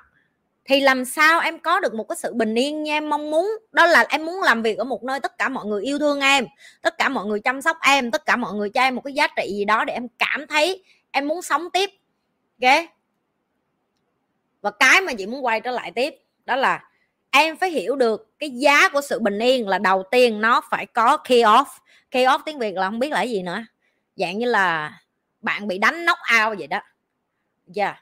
Thì 0.64 0.80
làm 0.80 1.04
sao 1.04 1.40
em 1.40 1.58
có 1.58 1.80
được 1.80 1.94
một 1.94 2.08
cái 2.08 2.16
sự 2.16 2.34
bình 2.34 2.54
yên 2.54 2.82
như 2.82 2.92
em 2.92 3.10
mong 3.10 3.30
muốn? 3.30 3.50
Đó 3.72 3.86
là 3.86 4.04
em 4.08 4.24
muốn 4.26 4.42
làm 4.42 4.62
việc 4.62 4.78
ở 4.78 4.84
một 4.84 5.04
nơi 5.04 5.20
tất 5.20 5.38
cả 5.38 5.48
mọi 5.48 5.66
người 5.66 5.82
yêu 5.82 5.98
thương 5.98 6.20
em, 6.20 6.46
tất 6.82 6.98
cả 6.98 7.08
mọi 7.08 7.26
người 7.26 7.40
chăm 7.40 7.62
sóc 7.62 7.76
em, 7.86 8.10
tất 8.10 8.26
cả 8.26 8.36
mọi 8.36 8.54
người 8.54 8.70
cho 8.70 8.82
em 8.82 8.94
một 8.94 9.02
cái 9.04 9.14
giá 9.14 9.26
trị 9.36 9.48
gì 9.48 9.64
đó 9.64 9.84
để 9.84 9.94
em 9.94 10.08
cảm 10.18 10.46
thấy 10.46 10.82
em 11.14 11.28
muốn 11.28 11.42
sống 11.42 11.70
tiếp. 11.70 11.90
Ok? 12.62 12.84
Và 14.60 14.70
cái 14.70 15.00
mà 15.00 15.12
chị 15.18 15.26
muốn 15.26 15.44
quay 15.44 15.60
trở 15.60 15.70
lại 15.70 15.92
tiếp, 15.94 16.14
đó 16.44 16.56
là 16.56 16.88
em 17.30 17.56
phải 17.56 17.70
hiểu 17.70 17.96
được 17.96 18.38
cái 18.38 18.50
giá 18.50 18.88
của 18.88 19.00
sự 19.00 19.18
bình 19.18 19.38
yên 19.38 19.68
là 19.68 19.78
đầu 19.78 20.02
tiên 20.10 20.40
nó 20.40 20.60
phải 20.70 20.86
có 20.86 21.16
key 21.16 21.42
off. 21.42 21.64
Key 22.10 22.24
off 22.24 22.38
tiếng 22.44 22.58
việt 22.58 22.74
là 22.74 22.90
không 22.90 22.98
biết 22.98 23.10
là 23.10 23.16
cái 23.16 23.30
gì 23.30 23.42
nữa. 23.42 23.64
Dạng 24.16 24.38
như 24.38 24.46
là 24.46 24.98
bạn 25.40 25.68
bị 25.68 25.78
đánh 25.78 26.06
knock 26.06 26.20
out 26.44 26.58
vậy 26.58 26.66
đó. 26.66 26.80
Dạ. 27.66 27.84
Yeah. 27.84 27.98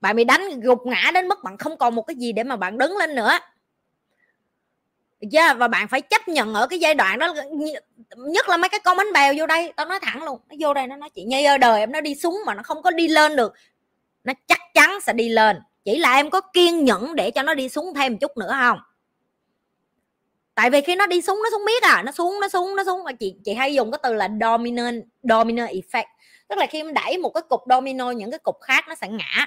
bạn 0.00 0.16
bị 0.16 0.24
đánh 0.24 0.60
gục 0.60 0.86
ngã 0.86 1.10
đến 1.14 1.28
mức 1.28 1.38
bạn 1.44 1.56
không 1.58 1.76
còn 1.76 1.94
một 1.94 2.02
cái 2.02 2.16
gì 2.16 2.32
để 2.32 2.42
mà 2.42 2.56
bạn 2.56 2.78
đứng 2.78 2.96
lên 2.96 3.14
nữa 3.14 3.30
yeah, 5.32 5.58
và 5.58 5.68
bạn 5.68 5.88
phải 5.88 6.00
chấp 6.00 6.28
nhận 6.28 6.54
ở 6.54 6.66
cái 6.66 6.78
giai 6.78 6.94
đoạn 6.94 7.18
đó 7.18 7.34
nhất 8.16 8.48
là 8.48 8.56
mấy 8.56 8.68
cái 8.68 8.80
con 8.84 8.96
bánh 8.96 9.12
bèo 9.12 9.34
vô 9.36 9.46
đây 9.46 9.72
tao 9.76 9.86
nói 9.86 9.98
thẳng 10.02 10.24
luôn 10.24 10.40
nó 10.48 10.56
vô 10.60 10.74
đây 10.74 10.86
nó 10.86 10.96
nói 10.96 11.10
chị 11.10 11.24
nhi 11.24 11.44
ơi 11.44 11.58
đời 11.58 11.80
em 11.80 11.92
nó 11.92 12.00
đi 12.00 12.14
xuống 12.14 12.42
mà 12.46 12.54
nó 12.54 12.62
không 12.62 12.82
có 12.82 12.90
đi 12.90 13.08
lên 13.08 13.36
được. 13.36 13.52
Nó 14.24 14.32
chắc 14.46 14.60
chắn 14.74 15.00
sẽ 15.00 15.12
đi 15.12 15.28
lên. 15.28 15.58
Chỉ 15.84 15.98
là 15.98 16.14
em 16.14 16.30
có 16.30 16.40
kiên 16.40 16.84
nhẫn 16.84 17.14
để 17.14 17.30
cho 17.30 17.42
nó 17.42 17.54
đi 17.54 17.68
xuống 17.68 17.94
thêm 17.94 18.12
một 18.12 18.18
chút 18.20 18.36
nữa 18.36 18.50
không? 18.60 18.78
Tại 20.54 20.70
vì 20.70 20.80
khi 20.80 20.96
nó 20.96 21.06
đi 21.06 21.22
xuống 21.22 21.40
nó 21.44 21.50
xuống 21.50 21.64
biết 21.66 21.82
à 21.82 22.02
nó 22.02 22.12
xuống 22.12 22.40
nó 22.40 22.48
xuống 22.48 22.76
nó 22.76 22.84
xuống 22.84 23.04
mà 23.04 23.12
chị 23.12 23.34
chị 23.44 23.54
hay 23.54 23.74
dùng 23.74 23.90
cái 23.90 23.98
từ 24.02 24.14
là 24.14 24.28
dominant 24.40 25.04
domino 25.22 25.64
effect. 25.64 26.04
Tức 26.48 26.58
là 26.58 26.66
khi 26.66 26.80
em 26.80 26.94
đẩy 26.94 27.18
một 27.18 27.30
cái 27.30 27.42
cục 27.48 27.60
domino 27.70 28.10
những 28.10 28.30
cái 28.30 28.38
cục 28.38 28.60
khác 28.60 28.84
nó 28.88 28.94
sẽ 28.94 29.08
ngã. 29.08 29.46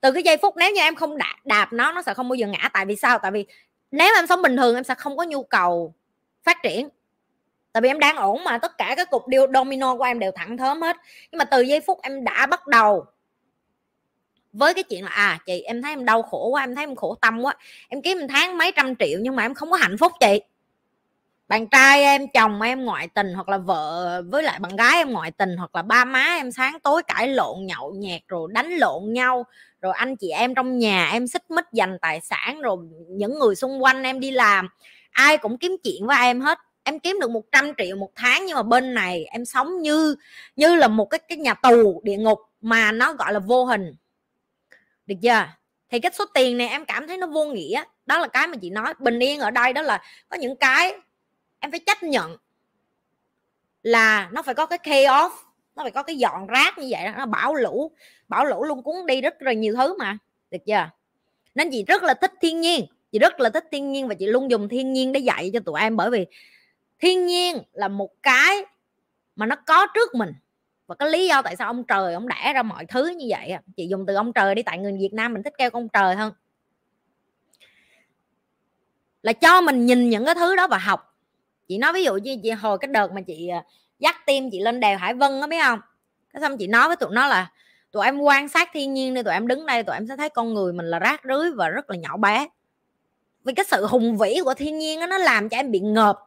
Từ 0.00 0.12
cái 0.12 0.22
giây 0.22 0.36
phút 0.36 0.56
nếu 0.56 0.72
như 0.72 0.80
em 0.80 0.94
không 0.94 1.18
đạp, 1.18 1.36
đạp 1.44 1.72
nó 1.72 1.92
nó 1.92 2.02
sẽ 2.02 2.14
không 2.14 2.28
bao 2.28 2.34
giờ 2.34 2.46
ngã. 2.46 2.68
Tại 2.72 2.86
vì 2.86 2.96
sao? 2.96 3.18
Tại 3.18 3.30
vì 3.30 3.46
nếu 3.90 4.14
em 4.14 4.26
sống 4.26 4.42
bình 4.42 4.56
thường 4.56 4.74
em 4.74 4.84
sẽ 4.84 4.94
không 4.94 5.16
có 5.16 5.24
nhu 5.24 5.42
cầu 5.42 5.94
phát 6.42 6.56
triển. 6.62 6.88
Tại 7.72 7.80
vì 7.80 7.88
em 7.88 7.98
đang 7.98 8.16
ổn 8.16 8.44
mà, 8.44 8.58
tất 8.58 8.78
cả 8.78 8.94
các 8.96 9.10
cục 9.10 9.24
domino 9.54 9.96
của 9.96 10.04
em 10.04 10.18
đều 10.18 10.30
thẳng 10.34 10.56
thớm 10.56 10.82
hết. 10.82 10.96
Nhưng 11.32 11.38
mà 11.38 11.44
từ 11.44 11.60
giây 11.60 11.80
phút 11.80 11.98
em 12.02 12.24
đã 12.24 12.46
bắt 12.46 12.66
đầu 12.66 13.04
với 14.52 14.74
cái 14.74 14.84
chuyện 14.84 15.04
là 15.04 15.10
à 15.10 15.38
chị, 15.46 15.60
em 15.60 15.82
thấy 15.82 15.92
em 15.92 16.04
đau 16.04 16.22
khổ 16.22 16.48
quá, 16.48 16.62
em 16.62 16.74
thấy 16.74 16.84
em 16.84 16.96
khổ 16.96 17.14
tâm 17.20 17.42
quá, 17.42 17.54
em 17.88 18.02
kiếm 18.02 18.18
một 18.20 18.26
tháng 18.28 18.58
mấy 18.58 18.72
trăm 18.76 18.96
triệu 18.96 19.18
nhưng 19.22 19.36
mà 19.36 19.42
em 19.42 19.54
không 19.54 19.70
có 19.70 19.76
hạnh 19.76 19.96
phúc 19.98 20.12
chị. 20.20 20.40
Bạn 21.48 21.66
trai 21.66 22.02
em, 22.02 22.28
chồng 22.28 22.60
em 22.60 22.84
ngoại 22.84 23.08
tình 23.14 23.34
hoặc 23.34 23.48
là 23.48 23.58
vợ 23.58 24.22
với 24.28 24.42
lại 24.42 24.58
bạn 24.58 24.76
gái 24.76 24.96
em 24.96 25.10
ngoại 25.10 25.30
tình 25.30 25.56
hoặc 25.56 25.74
là 25.74 25.82
ba 25.82 26.04
má 26.04 26.24
em 26.38 26.52
sáng 26.52 26.80
tối 26.80 27.02
cãi 27.02 27.28
lộn, 27.28 27.66
nhậu 27.66 27.92
nhẹt 27.92 28.22
rồi 28.28 28.48
đánh 28.52 28.70
lộn 28.70 29.12
nhau 29.12 29.46
rồi 29.80 29.92
anh 29.96 30.16
chị 30.16 30.28
em 30.28 30.54
trong 30.54 30.78
nhà, 30.78 31.10
em 31.12 31.26
xích 31.26 31.50
mích 31.50 31.64
dành 31.72 31.98
tài 32.00 32.20
sản, 32.20 32.60
rồi 32.60 32.76
những 33.08 33.38
người 33.38 33.54
xung 33.54 33.82
quanh 33.82 34.02
em 34.02 34.20
đi 34.20 34.30
làm, 34.30 34.68
ai 35.10 35.38
cũng 35.38 35.58
kiếm 35.58 35.76
chuyện 35.84 36.06
với 36.06 36.18
em 36.20 36.40
hết. 36.40 36.58
Em 36.82 36.98
kiếm 36.98 37.18
được 37.20 37.30
100 37.30 37.72
triệu 37.78 37.96
một 37.96 38.10
tháng 38.14 38.46
nhưng 38.46 38.56
mà 38.56 38.62
bên 38.62 38.94
này 38.94 39.24
em 39.24 39.44
sống 39.44 39.82
như 39.82 40.16
như 40.56 40.74
là 40.74 40.88
một 40.88 41.04
cái 41.04 41.18
cái 41.18 41.38
nhà 41.38 41.54
tù 41.54 42.00
địa 42.04 42.16
ngục 42.16 42.38
mà 42.60 42.92
nó 42.92 43.12
gọi 43.12 43.32
là 43.32 43.38
vô 43.38 43.64
hình. 43.64 43.94
Được 45.06 45.14
chưa? 45.22 45.46
Thì 45.90 46.00
cái 46.00 46.12
số 46.14 46.24
tiền 46.34 46.58
này 46.58 46.68
em 46.68 46.84
cảm 46.84 47.06
thấy 47.06 47.16
nó 47.16 47.26
vô 47.26 47.44
nghĩa. 47.44 47.82
Đó 48.06 48.18
là 48.18 48.28
cái 48.28 48.46
mà 48.46 48.56
chị 48.62 48.70
nói, 48.70 48.94
bình 48.98 49.18
yên 49.18 49.40
ở 49.40 49.50
đây 49.50 49.72
đó 49.72 49.82
là 49.82 50.02
có 50.28 50.36
những 50.36 50.56
cái 50.56 50.94
em 51.60 51.70
phải 51.70 51.80
chấp 51.80 52.02
nhận 52.02 52.36
là 53.82 54.28
nó 54.32 54.42
phải 54.42 54.54
có 54.54 54.66
cái 54.66 54.78
chaos 54.84 55.32
nó 55.78 55.84
phải 55.84 55.90
có 55.90 56.02
cái 56.02 56.16
dọn 56.16 56.46
rác 56.46 56.78
như 56.78 56.86
vậy 56.90 57.04
đó, 57.04 57.12
nó 57.16 57.26
bão 57.26 57.54
lũ 57.54 57.90
bão 58.28 58.44
lũ 58.44 58.64
luôn, 58.64 58.82
cuốn 58.82 59.06
đi 59.06 59.20
rất 59.20 59.42
là 59.42 59.52
nhiều 59.52 59.74
thứ 59.76 59.96
mà, 59.98 60.18
được 60.50 60.58
chưa? 60.66 60.90
Nên 61.54 61.70
chị 61.70 61.84
rất 61.84 62.02
là 62.02 62.14
thích 62.14 62.32
thiên 62.40 62.60
nhiên, 62.60 62.86
chị 63.12 63.18
rất 63.18 63.40
là 63.40 63.50
thích 63.50 63.64
thiên 63.72 63.92
nhiên 63.92 64.08
và 64.08 64.14
chị 64.14 64.26
luôn 64.26 64.50
dùng 64.50 64.68
thiên 64.68 64.92
nhiên 64.92 65.12
để 65.12 65.20
dạy 65.20 65.50
cho 65.54 65.60
tụi 65.60 65.80
em 65.80 65.96
bởi 65.96 66.10
vì 66.10 66.26
thiên 66.98 67.26
nhiên 67.26 67.58
là 67.72 67.88
một 67.88 68.10
cái 68.22 68.64
mà 69.36 69.46
nó 69.46 69.56
có 69.56 69.86
trước 69.94 70.14
mình 70.14 70.32
và 70.86 70.94
cái 70.94 71.10
lý 71.10 71.26
do 71.26 71.42
tại 71.42 71.56
sao 71.56 71.66
ông 71.66 71.84
trời, 71.84 72.14
ông 72.14 72.28
đẻ 72.28 72.52
ra 72.54 72.62
mọi 72.62 72.86
thứ 72.86 73.06
như 73.06 73.26
vậy 73.28 73.52
chị 73.76 73.86
dùng 73.86 74.06
từ 74.06 74.14
ông 74.14 74.32
trời 74.32 74.54
đi, 74.54 74.62
tại 74.62 74.78
người 74.78 74.92
Việt 74.92 75.12
Nam 75.12 75.32
mình 75.32 75.42
thích 75.42 75.54
kêu 75.58 75.70
ông 75.72 75.88
trời 75.88 76.16
hơn. 76.16 76.32
Là 79.22 79.32
cho 79.32 79.60
mình 79.60 79.86
nhìn 79.86 80.10
những 80.10 80.26
cái 80.26 80.34
thứ 80.34 80.56
đó 80.56 80.66
và 80.66 80.78
học. 80.78 81.16
Chị 81.68 81.78
nói 81.78 81.92
ví 81.92 82.04
dụ 82.04 82.16
như 82.16 82.36
chị 82.42 82.50
hồi 82.50 82.78
cái 82.78 82.88
đợt 82.88 83.12
mà 83.12 83.20
chị 83.20 83.48
à, 83.48 83.64
dắt 83.98 84.16
tim 84.26 84.50
chị 84.50 84.60
lên 84.60 84.80
đèo 84.80 84.98
Hải 84.98 85.14
Vân 85.14 85.40
á 85.40 85.46
biết 85.46 85.62
không? 85.64 85.80
Cái 86.32 86.42
xong 86.42 86.56
chị 86.58 86.66
nói 86.66 86.86
với 86.86 86.96
tụi 86.96 87.10
nó 87.12 87.26
là 87.26 87.50
tụi 87.92 88.04
em 88.04 88.18
quan 88.18 88.48
sát 88.48 88.68
thiên 88.72 88.94
nhiên 88.94 89.14
đi 89.14 89.22
tụi 89.22 89.32
em 89.32 89.46
đứng 89.46 89.66
đây 89.66 89.82
tụi 89.82 89.96
em 89.96 90.06
sẽ 90.08 90.16
thấy 90.16 90.28
con 90.28 90.54
người 90.54 90.72
mình 90.72 90.86
là 90.86 90.98
rác 90.98 91.20
rưới 91.24 91.50
và 91.50 91.68
rất 91.68 91.90
là 91.90 91.96
nhỏ 91.96 92.16
bé. 92.16 92.46
Vì 93.44 93.54
cái 93.54 93.64
sự 93.68 93.86
hùng 93.86 94.18
vĩ 94.18 94.40
của 94.44 94.54
thiên 94.54 94.78
nhiên 94.78 95.00
đó, 95.00 95.06
nó 95.06 95.18
làm 95.18 95.48
cho 95.48 95.56
em 95.56 95.70
bị 95.70 95.80
ngợp. 95.80 96.18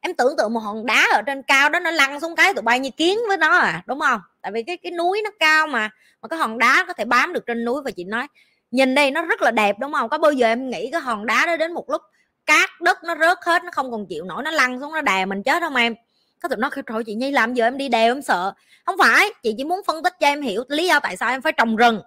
Em 0.00 0.14
tưởng 0.14 0.36
tượng 0.38 0.54
một 0.54 0.60
hòn 0.60 0.86
đá 0.86 1.06
ở 1.12 1.22
trên 1.22 1.42
cao 1.42 1.68
đó 1.68 1.80
nó 1.80 1.90
lăn 1.90 2.20
xuống 2.20 2.36
cái 2.36 2.54
tụi 2.54 2.62
bay 2.62 2.80
như 2.80 2.90
kiến 2.90 3.18
với 3.28 3.36
nó 3.36 3.58
à 3.58 3.82
đúng 3.86 4.00
không? 4.00 4.20
Tại 4.42 4.52
vì 4.52 4.62
cái 4.62 4.76
cái 4.76 4.92
núi 4.92 5.20
nó 5.24 5.30
cao 5.38 5.66
mà 5.66 5.90
mà 6.22 6.28
cái 6.28 6.38
hòn 6.38 6.58
đá 6.58 6.84
có 6.86 6.92
thể 6.92 7.04
bám 7.04 7.32
được 7.32 7.46
trên 7.46 7.64
núi 7.64 7.82
và 7.84 7.90
chị 7.90 8.04
nói 8.04 8.26
nhìn 8.70 8.94
đây 8.94 9.10
nó 9.10 9.22
rất 9.22 9.42
là 9.42 9.50
đẹp 9.50 9.76
đúng 9.78 9.92
không? 9.92 10.08
Có 10.08 10.18
bao 10.18 10.32
giờ 10.32 10.46
em 10.46 10.70
nghĩ 10.70 10.88
cái 10.92 11.00
hòn 11.00 11.26
đá 11.26 11.46
đó 11.46 11.56
đến 11.56 11.72
một 11.72 11.90
lúc 11.90 12.02
cát 12.46 12.70
đất 12.80 13.04
nó 13.04 13.16
rớt 13.20 13.38
hết 13.42 13.64
nó 13.64 13.70
không 13.72 13.90
còn 13.90 14.06
chịu 14.06 14.24
nổi 14.24 14.42
nó 14.42 14.50
lăn 14.50 14.80
xuống 14.80 14.92
nó 14.92 15.00
đè 15.00 15.24
mình 15.24 15.42
chết 15.42 15.62
không 15.62 15.74
em? 15.74 15.94
Có 16.40 16.48
tụi 16.48 16.56
nó 16.56 16.70
kêu, 16.70 16.82
trời 16.82 17.04
chị 17.04 17.14
nhi 17.14 17.30
làm 17.30 17.54
giờ 17.54 17.64
em 17.64 17.78
đi 17.78 17.88
đèo, 17.88 18.14
em 18.14 18.22
sợ. 18.22 18.52
Không 18.86 18.96
phải, 18.98 19.26
chị 19.42 19.54
chỉ 19.58 19.64
muốn 19.64 19.80
phân 19.86 20.02
tích 20.02 20.14
cho 20.20 20.26
em 20.26 20.42
hiểu 20.42 20.64
lý 20.68 20.86
do 20.86 21.00
tại 21.00 21.16
sao 21.16 21.30
em 21.30 21.42
phải 21.42 21.52
trồng 21.52 21.76
rừng. 21.76 22.00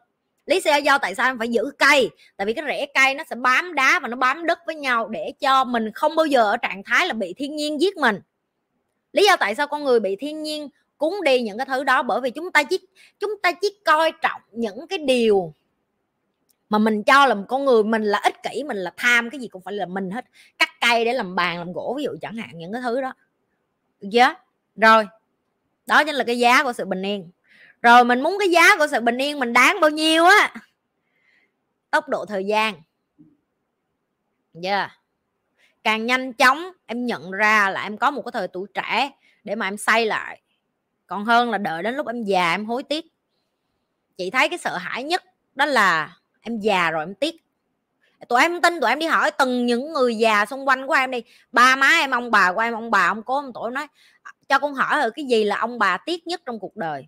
Lý 0.45 0.61
do 0.83 0.97
tại 0.97 1.15
sao 1.15 1.29
em 1.29 1.37
phải 1.37 1.47
giữ 1.47 1.71
cây. 1.77 2.09
Tại 2.37 2.47
vì 2.47 2.53
cái 2.53 2.65
rễ 2.67 2.85
cây 2.93 3.15
nó 3.15 3.23
sẽ 3.29 3.35
bám 3.35 3.75
đá 3.75 3.99
và 3.99 4.07
nó 4.07 4.15
bám 4.17 4.45
đất 4.45 4.59
với 4.65 4.75
nhau 4.75 5.07
để 5.07 5.33
cho 5.39 5.63
mình 5.63 5.91
không 5.91 6.15
bao 6.15 6.25
giờ 6.25 6.43
ở 6.43 6.57
trạng 6.57 6.83
thái 6.83 7.07
là 7.07 7.13
bị 7.13 7.33
thiên 7.37 7.55
nhiên 7.55 7.81
giết 7.81 7.97
mình. 7.97 8.19
Lý 9.13 9.25
do 9.25 9.35
tại 9.35 9.55
sao 9.55 9.67
con 9.67 9.83
người 9.83 9.99
bị 9.99 10.15
thiên 10.15 10.43
nhiên 10.43 10.69
cúng 10.97 11.19
đi 11.23 11.41
những 11.41 11.57
cái 11.57 11.65
thứ 11.65 11.83
đó? 11.83 12.03
Bởi 12.03 12.21
vì 12.21 12.31
chúng 12.31 12.51
ta 12.51 12.63
chỉ 12.63 12.79
chúng 13.19 13.31
ta 13.43 13.51
chỉ 13.51 13.69
coi 13.85 14.11
trọng 14.21 14.41
những 14.51 14.87
cái 14.87 14.99
điều 14.99 15.53
mà 16.69 16.77
mình 16.77 17.03
cho 17.03 17.25
là 17.25 17.33
một 17.33 17.45
con 17.47 17.65
người 17.65 17.83
mình 17.83 18.03
là 18.03 18.19
ích 18.23 18.43
kỷ, 18.43 18.63
mình 18.63 18.77
là 18.77 18.93
tham, 18.97 19.29
cái 19.29 19.39
gì 19.39 19.47
cũng 19.47 19.61
phải 19.61 19.73
là 19.73 19.85
mình 19.85 20.11
hết. 20.11 20.25
Cắt 20.59 20.69
cây 20.81 21.05
để 21.05 21.13
làm 21.13 21.35
bàn, 21.35 21.57
làm 21.57 21.73
gỗ, 21.73 21.93
ví 21.97 22.03
dụ 22.03 22.11
chẳng 22.21 22.35
hạn, 22.35 22.49
những 22.53 22.73
cái 22.73 22.81
thứ 22.81 23.01
đó 23.01 23.13
yeah. 24.13 24.37
rồi. 24.75 25.07
Đó 25.85 26.03
chính 26.03 26.15
là 26.15 26.23
cái 26.23 26.39
giá 26.39 26.63
của 26.63 26.73
sự 26.73 26.85
bình 26.85 27.01
yên. 27.01 27.31
Rồi 27.81 28.05
mình 28.05 28.21
muốn 28.21 28.37
cái 28.39 28.49
giá 28.49 28.77
của 28.77 28.87
sự 28.87 28.99
bình 29.01 29.17
yên 29.17 29.39
mình 29.39 29.53
đáng 29.53 29.79
bao 29.81 29.89
nhiêu 29.89 30.25
á? 30.25 30.53
Tốc 31.91 32.09
độ 32.09 32.25
thời 32.25 32.45
gian. 32.45 32.81
Giờ 34.53 34.69
yeah. 34.69 34.91
càng 35.83 36.05
nhanh 36.05 36.33
chóng 36.33 36.71
em 36.85 37.05
nhận 37.05 37.31
ra 37.31 37.69
là 37.69 37.83
em 37.83 37.97
có 37.97 38.11
một 38.11 38.21
cái 38.21 38.31
thời 38.31 38.47
tuổi 38.47 38.67
trẻ 38.73 39.11
để 39.43 39.55
mà 39.55 39.67
em 39.67 39.77
xây 39.77 40.05
lại. 40.05 40.41
Còn 41.07 41.25
hơn 41.25 41.49
là 41.49 41.57
đợi 41.57 41.83
đến 41.83 41.95
lúc 41.95 42.07
em 42.07 42.23
già 42.23 42.51
em 42.51 42.65
hối 42.65 42.83
tiếc. 42.83 43.05
Chị 44.17 44.29
thấy 44.29 44.49
cái 44.49 44.57
sợ 44.57 44.77
hãi 44.77 45.03
nhất 45.03 45.23
đó 45.55 45.65
là 45.65 46.17
em 46.41 46.59
già 46.59 46.91
rồi 46.91 47.03
em 47.03 47.15
tiếc 47.15 47.35
tụi 48.29 48.41
em 48.41 48.61
tin 48.61 48.81
tụi 48.81 48.89
em 48.89 48.99
đi 48.99 49.05
hỏi 49.05 49.31
từng 49.31 49.65
những 49.65 49.93
người 49.93 50.15
già 50.15 50.45
xung 50.45 50.67
quanh 50.67 50.87
của 50.87 50.93
em 50.93 51.11
đi. 51.11 51.23
Ba 51.51 51.75
má 51.75 51.87
em, 51.99 52.11
ông 52.11 52.31
bà 52.31 52.53
của 52.53 52.59
em, 52.59 52.73
ông 52.73 52.91
bà, 52.91 53.07
ông 53.07 53.23
cố 53.23 53.35
ông 53.35 53.53
tổ 53.53 53.69
nói, 53.69 53.87
cho 54.49 54.59
con 54.59 54.73
hỏi 54.73 55.01
rồi 55.01 55.11
cái 55.11 55.25
gì 55.25 55.43
là 55.43 55.57
ông 55.57 55.79
bà 55.79 55.97
tiếc 55.97 56.27
nhất 56.27 56.41
trong 56.45 56.59
cuộc 56.59 56.77
đời? 56.77 57.07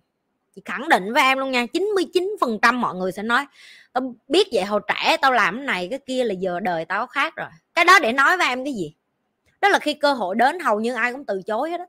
Chị 0.56 0.62
khẳng 0.64 0.88
định 0.88 1.12
với 1.12 1.22
em 1.22 1.38
luôn 1.38 1.50
nha 1.50 1.66
99 1.72 2.36
phần 2.40 2.58
trăm 2.62 2.80
mọi 2.80 2.94
người 2.94 3.12
sẽ 3.12 3.22
nói, 3.22 3.46
tao 3.92 4.14
biết 4.28 4.48
vậy 4.52 4.64
hồi 4.64 4.80
trẻ 4.88 5.16
tao 5.16 5.32
làm 5.32 5.56
cái 5.56 5.66
này, 5.66 5.88
cái 5.90 5.98
kia 6.06 6.24
là 6.24 6.34
giờ 6.34 6.60
đời 6.60 6.84
tao 6.84 7.06
khác 7.06 7.36
rồi. 7.36 7.48
Cái 7.74 7.84
đó 7.84 7.98
để 7.98 8.12
nói 8.12 8.36
với 8.36 8.48
em 8.48 8.64
cái 8.64 8.74
gì? 8.74 8.94
Đó 9.60 9.68
là 9.68 9.78
khi 9.78 9.94
cơ 9.94 10.12
hội 10.12 10.34
đến 10.34 10.60
hầu 10.60 10.80
như 10.80 10.94
ai 10.94 11.12
cũng 11.12 11.24
từ 11.24 11.42
chối 11.42 11.70
hết 11.70 11.78
đó 11.78 11.86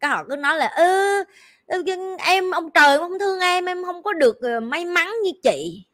cái 0.00 0.10
họ 0.10 0.24
cứ 0.28 0.36
nói 0.36 0.56
là 0.56 0.66
ừ, 0.66 1.24
ừ, 1.66 1.82
ư 1.86 2.16
em, 2.18 2.50
ông 2.50 2.70
trời 2.70 2.98
không 2.98 3.18
thương 3.18 3.40
em 3.40 3.64
em 3.64 3.84
không 3.84 4.02
có 4.02 4.12
được 4.12 4.40
ờ, 4.40 4.60
may 4.60 4.84
mắn 4.84 5.12
như 5.24 5.30
chị. 5.42 5.84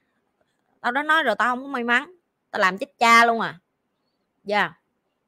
Tao 0.81 0.93
đã 0.93 1.03
nói 1.03 1.23
rồi, 1.23 1.35
tao 1.39 1.57
không 1.57 1.63
có 1.63 1.69
may 1.69 1.85
mắn 1.85 2.15
tao 2.53 2.61
làm 2.61 2.79
chết 2.79 2.99
cha 2.99 3.25
luôn 3.25 3.41
à. 3.41 3.59
Dạ. 4.45 4.61
Yeah. 4.61 4.73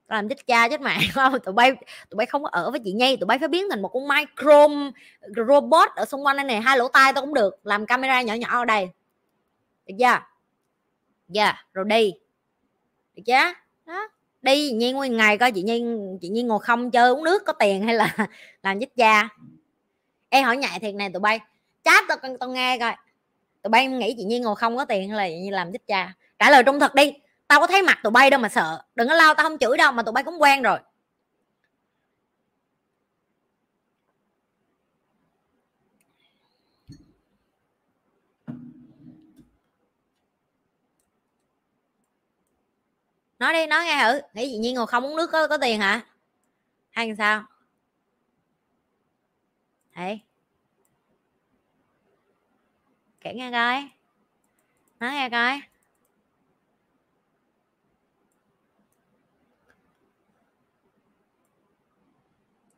làm 0.09 0.29
chết 0.29 0.47
cha 0.47 0.69
chết 0.69 0.81
mẹ. 0.81 0.99
Không, 1.15 1.41
tụi 1.41 1.53
bay 1.53 1.73
tụi 2.11 2.17
bay 2.17 2.27
không 2.27 2.43
có 2.43 2.49
ở 2.53 2.71
với 2.71 2.81
chị 2.85 2.93
nhi 2.93 3.17
tụi 3.17 3.27
bay 3.27 3.39
phải 3.39 3.49
biến 3.49 3.65
thành 3.71 3.83
một 3.83 3.89
con 3.89 4.09
micro 4.09 4.69
robot 5.37 5.89
ở 5.97 6.05
xung 6.05 6.27
quanh 6.27 6.37
đây 6.37 6.45
này 6.45 6.61
hai 6.61 6.79
lỗ 6.79 6.89
tai 6.89 7.13
tao 7.13 7.25
cũng 7.25 7.35
được. 7.35 7.61
Làm 7.63 7.87
camera 7.87 8.23
nhỏ 8.23 8.35
nhỏ 8.35 8.49
ở 8.49 8.65
đây. 8.65 8.89
Được 9.87 9.95
chưa? 9.99 10.19
Dạ 11.29 11.65
rồi 11.73 11.85
đi. 11.89 12.15
Được 13.15 13.23
chưa 13.27 13.53
đó. 13.87 14.09
Đi, 14.43 14.73
nhi 14.73 14.93
nguyên 14.93 15.17
ngày 15.17 15.39
coi 15.39 15.53
chị 15.53 15.63
nhi 15.63 15.85
chị 16.21 16.29
nhi 16.29 16.43
ngồi 16.43 16.59
không 16.59 16.91
chơi 16.91 17.11
uống 17.11 17.25
nước 17.25 17.43
có 17.47 17.53
tiền 17.53 17.83
hay 17.85 17.95
là 17.95 18.17
làm 18.63 18.81
chết 18.81 18.97
cha. 18.97 19.29
Em 20.29 20.45
hỏi 20.45 20.57
nhại 20.57 20.81
thiệt 20.81 20.95
này 20.95 21.11
tụi 21.11 21.21
bay. 21.21 21.41
Chat 21.85 22.05
tao 22.09 22.17
tao 22.41 22.51
nghe 22.51 22.79
coi. 22.79 22.97
Tụi 23.63 23.71
bay 23.71 23.87
nghĩ 23.87 24.15
chị 24.19 24.25
nhi 24.25 24.41
ngồi 24.41 24.57
không 24.57 24.77
có 24.77 24.85
tiền 24.85 25.09
hay 25.09 25.19
là 25.19 25.37
như 25.37 25.51
làm 25.51 25.73
chết 25.73 25.87
cha 25.87 26.15
trả 26.39 26.51
lời 26.51 26.63
trung 26.63 26.81
thực 26.81 26.95
đi. 26.95 27.13
Tao 27.49 27.61
có 27.61 27.67
thấy 27.67 27.83
mặt 27.83 27.99
tụi 28.03 28.11
bay 28.11 28.31
đâu 28.31 28.41
mà 28.41 28.49
sợ. 28.49 28.83
Đừng 28.95 29.09
có 29.09 29.15
lao, 29.15 29.35
tao 29.35 29.49
không 29.49 29.59
chửi 29.59 29.77
đâu, 29.77 29.93
mà 29.93 30.03
tụi 30.03 30.13
bay 30.13 30.25
cũng 30.25 30.43
quen 30.43 30.63
rồi. 30.63 30.79
Nói 43.39 43.53
đi, 43.53 43.67
nói 43.67 43.85
nghe 43.85 44.05
thử. 44.05 44.21
Nghĩ 44.35 44.51
gì 44.51 44.59
nhiên 44.59 44.75
ngồi 44.75 44.87
không 44.87 45.05
uống 45.05 45.17
nước 45.17 45.31
có 45.33 45.49
có 45.49 45.59
tiền 45.59 45.81
hả? 45.81 46.01
Hay 46.91 47.17
sao? 47.19 47.45
Đấy. 49.97 50.21
kể 53.21 53.35
nghe 53.35 53.51
coi. 53.51 53.89
Nói 55.01 55.13
nghe 55.13 55.31
coi. 55.31 55.74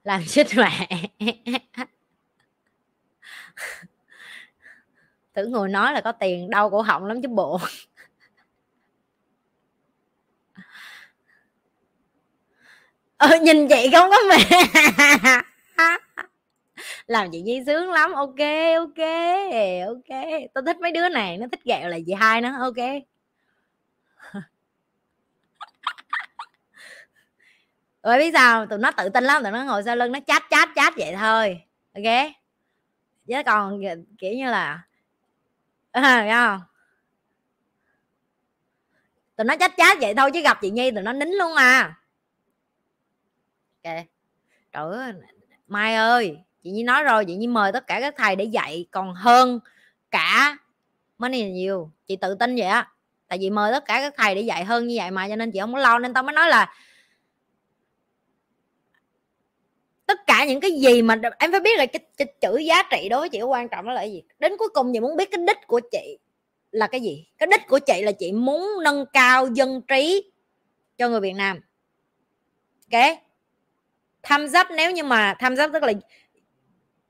Làm 0.07 0.23
chết 0.27 0.47
mẹ. 0.57 0.89
Tưởng 5.33 5.53
ngồi 5.53 5.69
nói 5.69 5.93
là 5.93 6.01
có 6.01 6.13
tiền 6.13 6.51
đau 6.51 6.71
cổ 6.71 6.81
họng 6.81 7.05
lắm 7.05 7.23
chứ 7.23 7.29
bộ. 7.29 7.59
Ờ, 13.17 13.29
nhìn 13.43 13.69
chị 13.69 13.91
không 13.93 14.11
có 14.11 14.17
mẹ. 14.29 14.63
Làm 17.07 17.29
chị 17.33 17.41
nhi 17.41 17.63
sướng 17.67 17.91
lắm. 17.91 18.13
Ok 18.13 18.39
ok 18.77 19.07
ok. 19.87 20.19
Tôi 20.55 20.65
thích 20.67 20.77
mấy 20.81 20.93
đứa 20.93 21.09
này 21.09 21.37
nó 21.39 21.47
thích 21.53 21.65
gẹo 21.65 21.89
là 21.89 21.99
chị 22.07 22.13
hai 22.13 22.41
nó. 22.41 22.59
Ok. 22.61 22.77
Rồi 28.07 28.19
biết 28.19 28.31
sao 28.33 28.67
tụi 28.67 28.79
nó 28.79 28.91
tự 28.91 29.09
tin 29.09 29.25
lắm 29.25 29.43
tụi 29.43 29.53
nó 29.53 29.65
ngồi 29.65 29.83
sau 29.83 29.97
lưng 29.97 30.13
nó 30.13 30.19
chát 30.27 30.43
chát 30.51 30.69
chát 30.75 30.97
vậy 30.97 31.15
thôi. 31.21 31.61
Ok? 31.95 32.33
Chứ 33.27 33.35
còn 33.47 33.81
kiểu 34.19 34.33
như 34.33 34.51
là 34.51 34.83
à, 35.93 36.27
không? 36.31 36.61
Tụi 39.37 39.45
nó 39.45 39.57
chát 39.61 39.73
chát 39.77 39.99
vậy 40.01 40.15
thôi 40.15 40.31
chứ 40.35 40.41
gặp 40.41 40.59
chị 40.61 40.71
nhi 40.71 40.91
tụi 40.91 41.03
nó 41.03 41.13
nín 41.13 41.29
luôn 41.29 41.55
à. 41.55 41.99
Ok. 43.85 43.95
Trời 44.73 44.93
ơi 44.93 45.13
mai 45.69 45.95
ơi 45.95 46.39
chị 46.63 46.71
nhi 46.71 46.83
nói 46.83 47.03
rồi 47.03 47.25
chị 47.25 47.35
nhi 47.37 47.47
mời 47.47 47.73
tất 47.73 47.87
cả 47.87 48.01
các 48.01 48.15
thầy 48.17 48.37
để 48.37 48.45
dạy 48.45 48.87
còn 48.91 49.15
hơn 49.15 49.61
cả 50.11 50.57
mới 51.19 51.31
này 51.31 51.51
nhiều. 51.51 51.91
Chị 52.07 52.17
tự 52.17 52.35
tin 52.35 52.57
vậy 52.57 52.67
á. 52.67 52.89
Tại 53.29 53.39
vì 53.39 53.51
mời 53.51 53.73
tất 53.73 53.85
cả 53.85 54.01
các 54.01 54.15
thầy 54.17 54.35
để 54.35 54.41
dạy 54.41 54.65
hơn 54.65 54.87
như 54.87 54.95
vậy 54.99 55.11
mà 55.11 55.29
cho 55.29 55.37
nên 55.37 55.51
chị 55.53 55.59
không 55.61 55.73
có 55.73 55.79
lo. 55.79 55.99
Nên 55.99 56.15
tao 56.15 56.23
mới 56.23 56.33
nói 56.33 56.49
là 56.49 56.75
tất 60.07 60.27
cả 60.27 60.45
những 60.45 60.61
cái 60.61 60.71
gì 60.71 61.03
mà 61.03 61.21
em 61.39 61.51
phải 61.51 61.61
biết 61.61 61.79
là 61.79 61.87
cái, 61.87 62.01
cái 62.17 62.27
chữ 62.41 62.59
giá 62.59 62.83
trị 62.91 63.09
đối 63.09 63.21
với 63.21 63.29
chị 63.29 63.43
quan 63.43 63.69
trọng 63.69 63.87
đó 63.87 63.93
là 63.93 64.03
gì. 64.03 64.23
Đến 64.39 64.53
cuối 64.59 64.69
cùng 64.75 64.93
chị 64.93 65.01
muốn 65.01 65.17
biết 65.17 65.31
cái 65.31 65.41
đích 65.47 65.67
của 65.67 65.81
chị 65.93 66.19
là 66.71 66.87
cái 66.87 67.01
gì? 67.01 67.27
Cái 67.39 67.47
đích 67.51 67.61
của 67.69 67.79
chị 67.79 68.03
là 68.03 68.13
chị 68.13 68.33
muốn 68.33 68.69
nâng 68.85 69.05
cao 69.13 69.47
dân 69.47 69.83
trí 69.89 70.31
cho 70.99 71.09
người 71.09 71.21
việt 71.21 71.35
nam. 71.37 71.61
Ok? 72.93 73.19
Tham 74.23 74.49
giáp 74.49 74.67
nếu 74.71 74.91
như 74.91 75.05
mà 75.05 75.35
tham 75.39 75.57
giáp 75.57 75.71
tức 75.73 75.83
là 75.83 75.93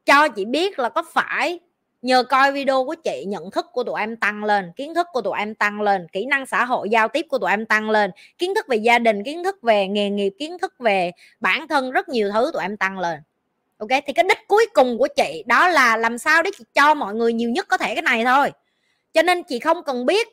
cho 0.05 0.29
chị 0.29 0.45
biết 0.45 0.79
là 0.79 0.89
có 0.89 1.03
phải 1.13 1.61
nhờ 2.07 2.23
coi 2.23 2.53
video 2.53 2.85
của 2.85 2.95
chị, 2.95 3.25
nhận 3.29 3.51
thức 3.51 3.67
của 3.73 3.85
tụi 3.85 4.01
em 4.01 4.17
tăng 4.17 4.45
lên, 4.45 4.73
kiến 4.77 4.95
thức 4.95 5.07
của 5.13 5.21
tụi 5.21 5.39
em 5.39 5.55
tăng 5.55 5.81
lên, 5.81 6.07
kỹ 6.13 6.27
năng 6.27 6.47
xã 6.47 6.65
hội 6.65 6.89
giao 6.91 7.09
tiếp 7.09 7.27
của 7.31 7.39
tụi 7.39 7.51
em 7.51 7.67
tăng 7.67 7.91
lên, 7.91 8.11
kiến 8.39 8.55
thức 8.55 8.67
về 8.69 8.77
gia 8.77 8.99
đình, 8.99 9.25
kiến 9.25 9.45
thức 9.45 9.63
về 9.63 9.89
nghề 9.89 10.11
nghiệp, 10.11 10.33
kiến 10.39 10.59
thức 10.59 10.75
về 10.79 11.11
bản 11.41 11.69
thân, 11.69 11.91
rất 11.91 12.09
nhiều 12.09 12.31
thứ 12.35 12.51
tụi 12.53 12.63
em 12.63 12.77
tăng 12.77 12.99
lên. 12.99 13.21
Ok, 13.79 13.89
thì 14.07 14.13
cái 14.13 14.25
đích 14.29 14.49
cuối 14.49 14.67
cùng 14.75 14.99
của 14.99 15.09
chị 15.17 15.45
đó 15.47 15.69
là 15.69 15.97
làm 15.97 16.19
sao 16.19 16.43
để 16.43 16.51
chị 16.59 16.65
cho 16.75 16.95
mọi 16.95 17.15
người 17.15 17.33
nhiều 17.33 17.51
nhất 17.51 17.67
có 17.69 17.77
thể 17.77 17.95
cái 17.95 18.03
này 18.03 18.25
thôi. 18.25 18.51
Cho 19.13 19.23
nên 19.23 19.43
chị 19.43 19.59
không 19.59 19.83
cần 19.83 20.07
biết 20.07 20.29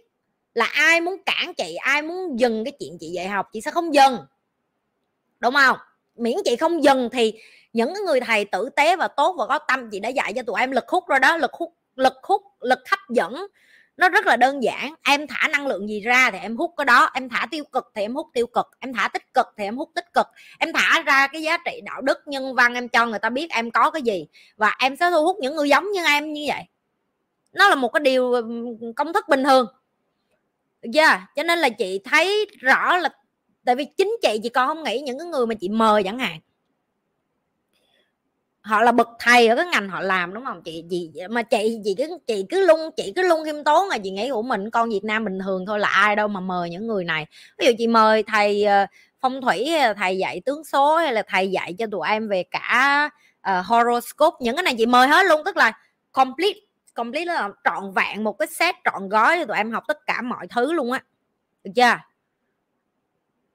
là 0.53 0.65
ai 0.65 1.01
muốn 1.01 1.15
cản 1.25 1.53
chị, 1.53 1.75
ai 1.75 2.01
muốn 2.01 2.39
dừng 2.39 2.65
cái 2.65 2.71
chuyện 2.79 2.97
chị 2.99 3.07
dạy 3.07 3.27
học, 3.27 3.47
chị 3.53 3.61
sẽ 3.61 3.71
không 3.71 3.93
dừng. 3.93 4.17
Đúng 5.39 5.53
không? 5.53 5.77
Miễn 6.15 6.37
chị 6.45 6.55
không 6.55 6.83
dừng 6.83 7.09
thì 7.09 7.33
những 7.73 7.93
người 8.05 8.19
thầy 8.19 8.45
tử 8.45 8.69
tế 8.75 8.95
và 8.95 9.07
tốt 9.07 9.35
và 9.37 9.47
có 9.47 9.59
tâm, 9.67 9.89
chị 9.89 9.99
đã 9.99 10.09
dạy 10.09 10.33
cho 10.33 10.41
tụi 10.43 10.59
em 10.59 10.71
lực 10.71 10.89
hút 10.89 11.03
rồi 11.07 11.19
đó, 11.19 11.37
lực 11.37 11.53
hút 11.53 11.73
lực 11.95 12.13
hút, 12.23 12.41
lực 12.59 12.79
hấp 12.89 12.99
dẫn. 13.09 13.47
Nó 13.97 14.09
rất 14.09 14.25
là 14.25 14.35
đơn 14.35 14.63
giản, 14.63 14.93
em 15.03 15.27
thả 15.27 15.47
năng 15.47 15.67
lượng 15.67 15.89
gì 15.89 16.01
ra 16.01 16.31
thì 16.31 16.37
em 16.37 16.57
hút 16.57 16.73
cái 16.77 16.85
đó, 16.85 17.09
em 17.13 17.29
thả 17.29 17.47
tiêu 17.51 17.63
cực 17.71 17.91
thì 17.95 18.01
em 18.01 18.15
hút 18.15 18.27
tiêu 18.33 18.47
cực, 18.47 18.67
em 18.79 18.93
thả 18.93 19.07
tích 19.07 19.33
cực 19.33 19.47
thì 19.57 19.63
em 19.63 19.77
hút 19.77 19.89
tích 19.95 20.13
cực. 20.13 20.27
Em 20.59 20.73
thả 20.73 21.01
ra 21.01 21.27
cái 21.27 21.41
giá 21.41 21.57
trị 21.65 21.81
đạo 21.83 22.01
đức, 22.01 22.17
nhân 22.25 22.55
văn 22.55 22.73
em 22.73 22.87
cho 22.89 23.05
người 23.05 23.19
ta 23.19 23.29
biết 23.29 23.49
em 23.49 23.71
có 23.71 23.91
cái 23.91 24.01
gì 24.01 24.27
và 24.57 24.75
em 24.79 24.95
sẽ 24.95 25.11
thu 25.11 25.23
hút 25.23 25.37
những 25.39 25.55
người 25.55 25.69
giống 25.69 25.91
như 25.91 26.03
em 26.05 26.33
như 26.33 26.45
vậy. 26.47 26.63
Nó 27.53 27.69
là 27.69 27.75
một 27.75 27.89
cái 27.89 27.99
điều 27.99 28.33
công 28.95 29.13
thức 29.13 29.29
bình 29.29 29.43
thường. 29.43 29.67
Yeah. 30.93 31.21
cho 31.35 31.43
nên 31.43 31.59
là 31.59 31.69
chị 31.69 31.99
thấy 32.05 32.45
rõ 32.59 32.97
là 32.97 33.09
tại 33.65 33.75
vì 33.75 33.85
chính 33.85 34.17
chị 34.21 34.39
chị 34.43 34.49
còn 34.49 34.67
không 34.67 34.83
nghĩ 34.83 35.01
những 35.01 35.19
cái 35.19 35.27
người 35.27 35.45
mà 35.45 35.55
chị 35.55 35.69
mời 35.69 36.03
chẳng 36.03 36.19
hạn. 36.19 36.39
Họ 38.61 38.81
là 38.81 38.91
bậc 38.91 39.09
thầy 39.19 39.47
ở 39.47 39.55
cái 39.55 39.65
ngành 39.65 39.89
họ 39.89 40.01
làm 40.01 40.33
đúng 40.33 40.45
không? 40.45 40.61
Chị 40.63 40.83
gì 40.89 41.11
mà 41.29 41.41
chị 41.41 41.79
chị 41.83 41.95
cứ 41.97 42.17
chị 42.27 42.45
cứ 42.49 42.65
lung 42.65 42.79
chị 42.97 43.13
cứ 43.15 43.21
lung 43.27 43.43
khiêm 43.45 43.63
tốn 43.63 43.89
là 43.89 43.97
chị 43.97 44.11
nghĩ 44.11 44.29
của 44.29 44.41
mình 44.41 44.69
con 44.69 44.89
Việt 44.89 45.03
Nam 45.03 45.25
bình 45.25 45.39
thường 45.39 45.65
thôi 45.65 45.79
là 45.79 45.87
ai 45.87 46.15
đâu 46.15 46.27
mà 46.27 46.39
mời 46.39 46.69
những 46.69 46.87
người 46.87 47.03
này. 47.03 47.25
Ví 47.57 47.67
dụ 47.67 47.71
chị 47.77 47.87
mời 47.87 48.23
thầy 48.23 48.63
ờ, 48.63 48.85
phong 49.21 49.41
thủy 49.41 49.69
thầy 49.97 50.17
dạy 50.17 50.41
tướng 50.45 50.63
số 50.63 50.97
hay 50.97 51.13
là 51.13 51.23
thầy 51.27 51.51
dạy 51.51 51.75
cho 51.79 51.85
tụi 51.91 52.07
em 52.07 52.27
về 52.27 52.43
cả 52.51 53.09
uh, 53.49 53.65
horoscope 53.65 54.37
những 54.39 54.55
cái 54.55 54.63
này 54.63 54.75
chị 54.77 54.85
mời 54.85 55.07
hết 55.07 55.25
luôn. 55.25 55.41
Tức 55.45 55.57
là 55.57 55.71
complete 56.11 56.59
complete 56.93 57.25
là 57.25 57.49
trọn 57.63 57.91
vẹn 57.95 58.23
một 58.23 58.33
cái 58.33 58.47
set 58.47 58.75
trọn 58.85 59.09
gói 59.09 59.37
cho 59.39 59.45
tụi 59.45 59.57
em 59.57 59.71
học 59.71 59.83
tất 59.87 59.97
cả 60.05 60.21
mọi 60.21 60.47
thứ 60.47 60.73
luôn 60.73 60.91
á. 60.91 61.03
Được 61.63 61.71
chưa? 61.75 61.97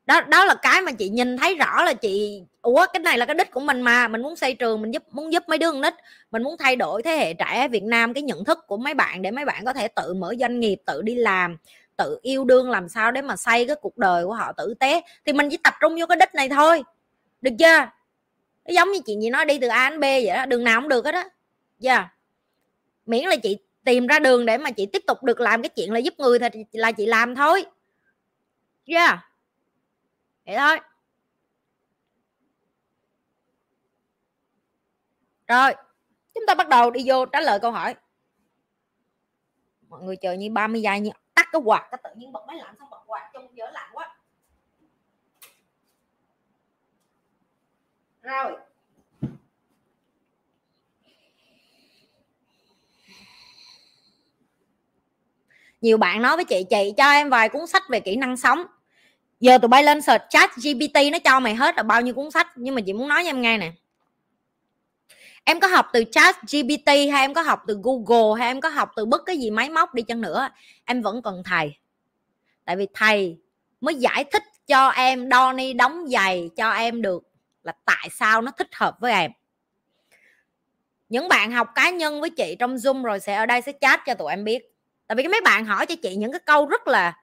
Đó 0.09 0.21
đó 0.21 0.45
là 0.45 0.55
cái 0.55 0.81
mà 0.81 0.93
chị 0.93 1.09
nhìn 1.09 1.37
thấy 1.37 1.55
rõ 1.55 1.85
là 1.85 1.93
chị, 1.93 2.43
ủa, 2.63 2.87
cái 2.93 3.01
này 3.01 3.19
là 3.19 3.27
cái 3.27 3.35
đích 3.35 3.51
của 3.51 3.61
mình 3.61 3.81
mà, 3.81 4.09
mình 4.09 4.23
muốn 4.23 4.37
xây 4.37 4.55
trường, 4.55 4.83
mình 4.83 4.95
giúp, 4.95 5.03
muốn 5.11 5.33
giúp 5.33 5.43
mấy 5.49 5.59
đứa 5.59 5.71
con 5.71 5.81
nít, 5.81 5.95
mình 6.31 6.43
muốn 6.43 6.57
thay 6.59 6.77
đổi 6.77 7.03
thế 7.03 7.17
hệ 7.17 7.35
trẻ 7.35 7.69
Việt 7.69 7.83
Nam 7.83 8.15
cái 8.15 8.23
nhận 8.23 8.45
thức 8.45 8.59
của 8.67 8.77
mấy 8.77 8.95
bạn 8.95 9.23
để 9.23 9.31
mấy 9.31 9.45
bạn 9.45 9.65
có 9.65 9.73
thể 9.73 9.89
tự 9.89 10.15
mở 10.15 10.35
doanh 10.41 10.61
nghiệp, 10.61 10.79
tự 10.87 11.03
đi 11.03 11.15
làm, 11.15 11.57
tự 11.97 12.19
yêu 12.23 12.45
đương 12.45 12.71
làm 12.71 12.89
sao 12.89 13.11
để 13.13 13.23
mà 13.23 13.37
xây 13.37 13.67
cái 13.67 13.77
cuộc 13.77 13.99
đời 13.99 14.25
của 14.25 14.35
họ 14.35 14.53
tử 14.53 14.75
tế. 14.81 15.01
Thì 15.27 15.33
mình 15.33 15.49
chỉ 15.51 15.57
tập 15.57 15.75
trung 15.81 15.97
vô 16.01 16.07
cái 16.07 16.17
đích 16.17 16.35
này 16.35 16.49
thôi. 16.49 16.83
Được 17.41 17.53
chưa? 17.59 17.79
Nó 18.65 18.73
giống 18.75 18.93
như 18.93 19.01
chị 19.07 19.17
gì 19.23 19.31
nói 19.31 19.45
đi 19.45 19.59
từ 19.59 19.69
A 19.69 19.91
đến 19.91 20.01
B 20.01 20.03
vậy 20.03 20.37
đó, 20.37 20.47
đường 20.47 20.65
nào 20.65 20.81
cũng 20.81 20.89
được 20.89 21.05
hết 21.05 21.13
đó 21.13 21.19
yeah. 21.21 21.31
Dạ. 21.79 22.09
miễn 23.07 23.25
là 23.25 23.37
chị 23.37 23.59
tìm 23.85 24.07
ra 24.07 24.19
đường 24.19 24.47
để 24.47 24.59
mà 24.59 24.71
chị 24.71 24.87
tiếp 24.87 25.03
tục 25.07 25.23
được 25.23 25.41
làm 25.41 25.63
cái 25.63 25.69
chuyện 25.69 25.93
là 25.93 25.99
giúp 25.99 26.15
người 26.19 26.39
thì 26.39 26.65
là 26.73 26.93
chị 26.93 27.07
làm 27.07 27.35
thôi. 27.35 27.65
Yeah 28.87 29.28
vậy 30.49 30.57
thôi. 30.57 30.81
Rồi 35.49 35.75
chúng 36.35 36.47
ta 36.47 36.55
bắt 36.55 36.69
đầu 36.69 36.91
đi 36.91 37.03
vô 37.07 37.27
trả 37.27 37.41
lời 37.41 37.59
câu 37.63 37.71
hỏi. 37.71 37.95
Mọi 39.89 40.03
người 40.03 40.17
chờ 40.17 40.33
như 40.33 40.51
30 40.51 40.83
giây 40.83 41.01
như 41.01 41.11
tắt 41.35 41.49
cái 41.53 41.63
quạt. 41.65 41.89
Cái 41.91 42.01
tự 42.05 42.11
nhiên 42.17 42.33
bật 42.33 42.45
máy 42.47 42.57
lạnh 42.57 42.75
xong 42.79 42.91
bật 42.91 43.03
quạt 43.07 43.31
trong 43.33 43.57
giờ 43.57 43.71
lạnh 43.71 43.91
quá. 43.93 44.17
Rồi. 48.23 48.57
Nhiều 55.81 55.99
bạn 55.99 56.23
nói 56.23 56.37
với 56.37 56.45
chị 56.45 56.65
chị 56.71 56.95
cho 56.97 57.11
em 57.11 57.31
vài 57.31 57.49
cuốn 57.49 57.67
sách 57.67 57.83
về 57.91 58.01
kỹ 58.01 58.17
năng 58.17 58.37
sống 58.37 58.67
giờ 59.41 59.59
tụi 59.59 59.69
bay 59.69 59.83
lên 59.83 60.03
search 60.03 60.25
chat 60.31 60.57
gpt 60.57 60.97
nó 61.13 61.19
cho 61.25 61.41
mày 61.41 61.55
hết 61.55 61.77
là 61.77 61.83
bao 61.83 62.01
nhiêu 62.01 62.15
cuốn 62.15 62.31
sách. 62.31 62.47
Nhưng 62.57 62.75
mà 62.75 62.81
chị 62.87 62.93
muốn 62.93 63.09
nói 63.09 63.23
cho 63.25 63.31
em 63.31 63.43
nghe 63.43 63.59
nè. 63.59 63.73
Em 65.45 65.61
có 65.61 65.67
học 65.67 65.87
từ 65.93 66.05
chat 66.13 66.43
gpt 66.43 66.87
hay 66.87 67.21
em 67.21 67.35
có 67.35 67.43
học 67.43 67.63
từ 67.67 67.81
google 67.83 68.41
hay 68.41 68.51
em 68.51 68.61
có 68.61 68.69
học 68.69 68.91
từ 68.97 69.07
bất 69.07 69.23
cái 69.27 69.39
gì 69.39 69.51
máy 69.51 69.71
móc 69.71 69.95
đi 69.95 70.03
chăng 70.03 70.21
nữa, 70.21 70.49
em 70.85 71.03
vẫn 71.03 71.23
cần 71.23 71.43
thầy. 71.45 71.77
Tại 72.65 72.77
vì 72.77 72.87
thầy 72.95 73.37
mới 73.81 73.95
giải 73.95 74.25
thích 74.25 74.43
cho 74.67 74.89
em 74.89 75.31
Donny 75.31 75.73
đóng 75.73 76.09
giày 76.09 76.51
cho 76.57 76.71
em 76.71 77.03
được 77.03 77.23
là 77.63 77.73
tại 77.85 78.09
sao 78.13 78.43
nó 78.43 78.51
thích 78.51 78.69
hợp 78.75 78.97
với 79.01 79.13
em. 79.13 79.31
Những 81.09 81.29
bạn 81.29 81.53
học 81.53 81.69
cá 81.75 81.91
nhân 81.91 82.21
với 82.21 82.31
chị 82.31 82.57
trong 82.59 82.75
zoom 82.75 83.03
rồi 83.03 83.21
sẽ 83.21 83.35
ở 83.35 83.47
đây 83.47 83.61
sẽ 83.61 83.73
chat 83.81 84.01
cho 84.07 84.15
tụi 84.15 84.33
em 84.33 84.45
biết. 84.45 84.75
Tại 85.07 85.17
vì 85.17 85.23
cái 85.23 85.31
mấy 85.31 85.41
bạn 85.41 85.65
hỏi 85.65 85.87
cho 85.87 85.95
chị 86.03 86.17
những 86.17 86.33
cái 86.33 86.41
câu 86.41 86.67
rất 86.67 86.89
là 86.89 87.17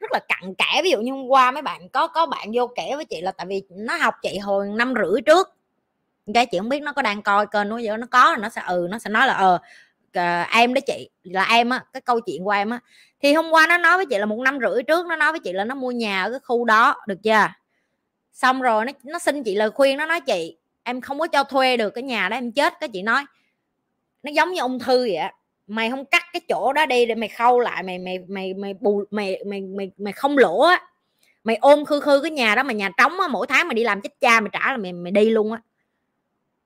rất 0.00 0.12
là 0.12 0.20
cặn 0.28 0.54
kẽ. 0.54 0.80
Ví 0.82 0.90
dụ 0.90 1.00
như 1.00 1.12
hôm 1.12 1.26
qua 1.26 1.50
mấy 1.50 1.62
bạn 1.62 1.88
có 1.88 2.06
có 2.06 2.26
bạn 2.26 2.48
vô 2.54 2.66
kể 2.66 2.92
với 2.96 3.04
chị 3.04 3.20
là 3.20 3.32
tại 3.32 3.46
vì 3.46 3.62
nó 3.70 3.96
học 3.96 4.14
chị 4.22 4.38
hồi 4.38 4.68
năm 4.68 4.94
rưỡi 4.96 5.20
trước. 5.20 5.56
Cái 6.34 6.46
chị 6.46 6.58
không 6.58 6.68
biết 6.68 6.82
nó 6.82 6.92
có 6.92 7.02
đang 7.02 7.22
coi 7.22 7.46
kênh 7.46 7.68
nó 7.68 7.78
giờ 7.78 7.96
nó 7.96 8.06
có 8.10 8.36
nó 8.40 8.48
sẽ 8.48 8.62
ừ 8.66 8.86
nó 8.90 8.98
sẽ 8.98 9.10
nói 9.10 9.26
là 9.26 9.34
ờ 9.34 9.58
uh, 10.18 10.50
em 10.52 10.74
đó 10.74 10.80
chị 10.86 11.10
là 11.22 11.44
em 11.44 11.70
á 11.70 11.84
cái 11.92 12.00
câu 12.00 12.20
chuyện 12.20 12.44
của 12.44 12.50
em 12.50 12.70
á. 12.70 12.80
Thì 13.22 13.34
hôm 13.34 13.50
qua 13.50 13.66
nó 13.66 13.78
nói 13.78 13.96
với 13.96 14.06
chị 14.06 14.18
là 14.18 14.26
một 14.26 14.38
năm 14.38 14.58
rưỡi 14.60 14.82
trước 14.82 15.06
nó 15.06 15.16
nói 15.16 15.32
với 15.32 15.40
chị 15.40 15.52
là 15.52 15.64
nó 15.64 15.74
mua 15.74 15.90
nhà 15.90 16.22
ở 16.22 16.30
cái 16.30 16.40
khu 16.40 16.64
đó 16.64 16.96
được 17.06 17.18
chưa? 17.22 17.48
Xong 18.32 18.62
rồi 18.62 18.84
nó 18.84 18.92
nó 19.04 19.18
xin 19.18 19.42
chị 19.42 19.54
lời 19.54 19.70
khuyên 19.70 19.98
nó 19.98 20.06
nói 20.06 20.20
chị 20.20 20.56
em 20.82 21.00
không 21.00 21.18
có 21.18 21.26
cho 21.26 21.44
thuê 21.44 21.76
được 21.76 21.90
cái 21.90 22.02
nhà 22.02 22.28
đó 22.28 22.36
em 22.36 22.52
chết. 22.52 22.74
Cái 22.80 22.88
chị 22.88 23.02
nói 23.02 23.24
nó 24.22 24.30
giống 24.30 24.52
như 24.52 24.60
ung 24.60 24.78
thư 24.78 24.98
vậy 24.98 25.16
á 25.16 25.32
mày 25.70 25.90
không 25.90 26.04
cắt 26.04 26.22
cái 26.32 26.40
chỗ 26.48 26.72
đó 26.72 26.86
đi 26.86 27.06
để 27.06 27.14
mày 27.14 27.28
khâu 27.28 27.60
lại, 27.60 27.82
mày 27.82 27.98
mày 27.98 28.18
mày 28.28 28.54
mày 28.54 28.74
bù, 28.74 29.04
mày 29.10 29.44
mày 29.46 29.60
mày 29.60 29.90
mày 29.98 30.12
không 30.12 30.38
lỗ 30.38 30.60
á. 30.60 30.80
Mày 31.44 31.56
ôm 31.56 31.84
khư 31.84 32.00
khư 32.00 32.20
cái 32.20 32.30
nhà 32.30 32.54
đó 32.54 32.62
mà 32.62 32.72
nhà 32.72 32.90
trống 32.98 33.20
á, 33.20 33.28
mỗi 33.28 33.46
tháng 33.46 33.68
mày 33.68 33.74
đi 33.74 33.84
làm 33.84 34.00
chết 34.00 34.20
cha 34.20 34.40
mày 34.40 34.50
trả 34.52 34.72
là 34.72 34.76
mày 34.76 34.92
mày 34.92 35.12
đi 35.12 35.30
luôn 35.30 35.52
á. 35.52 35.60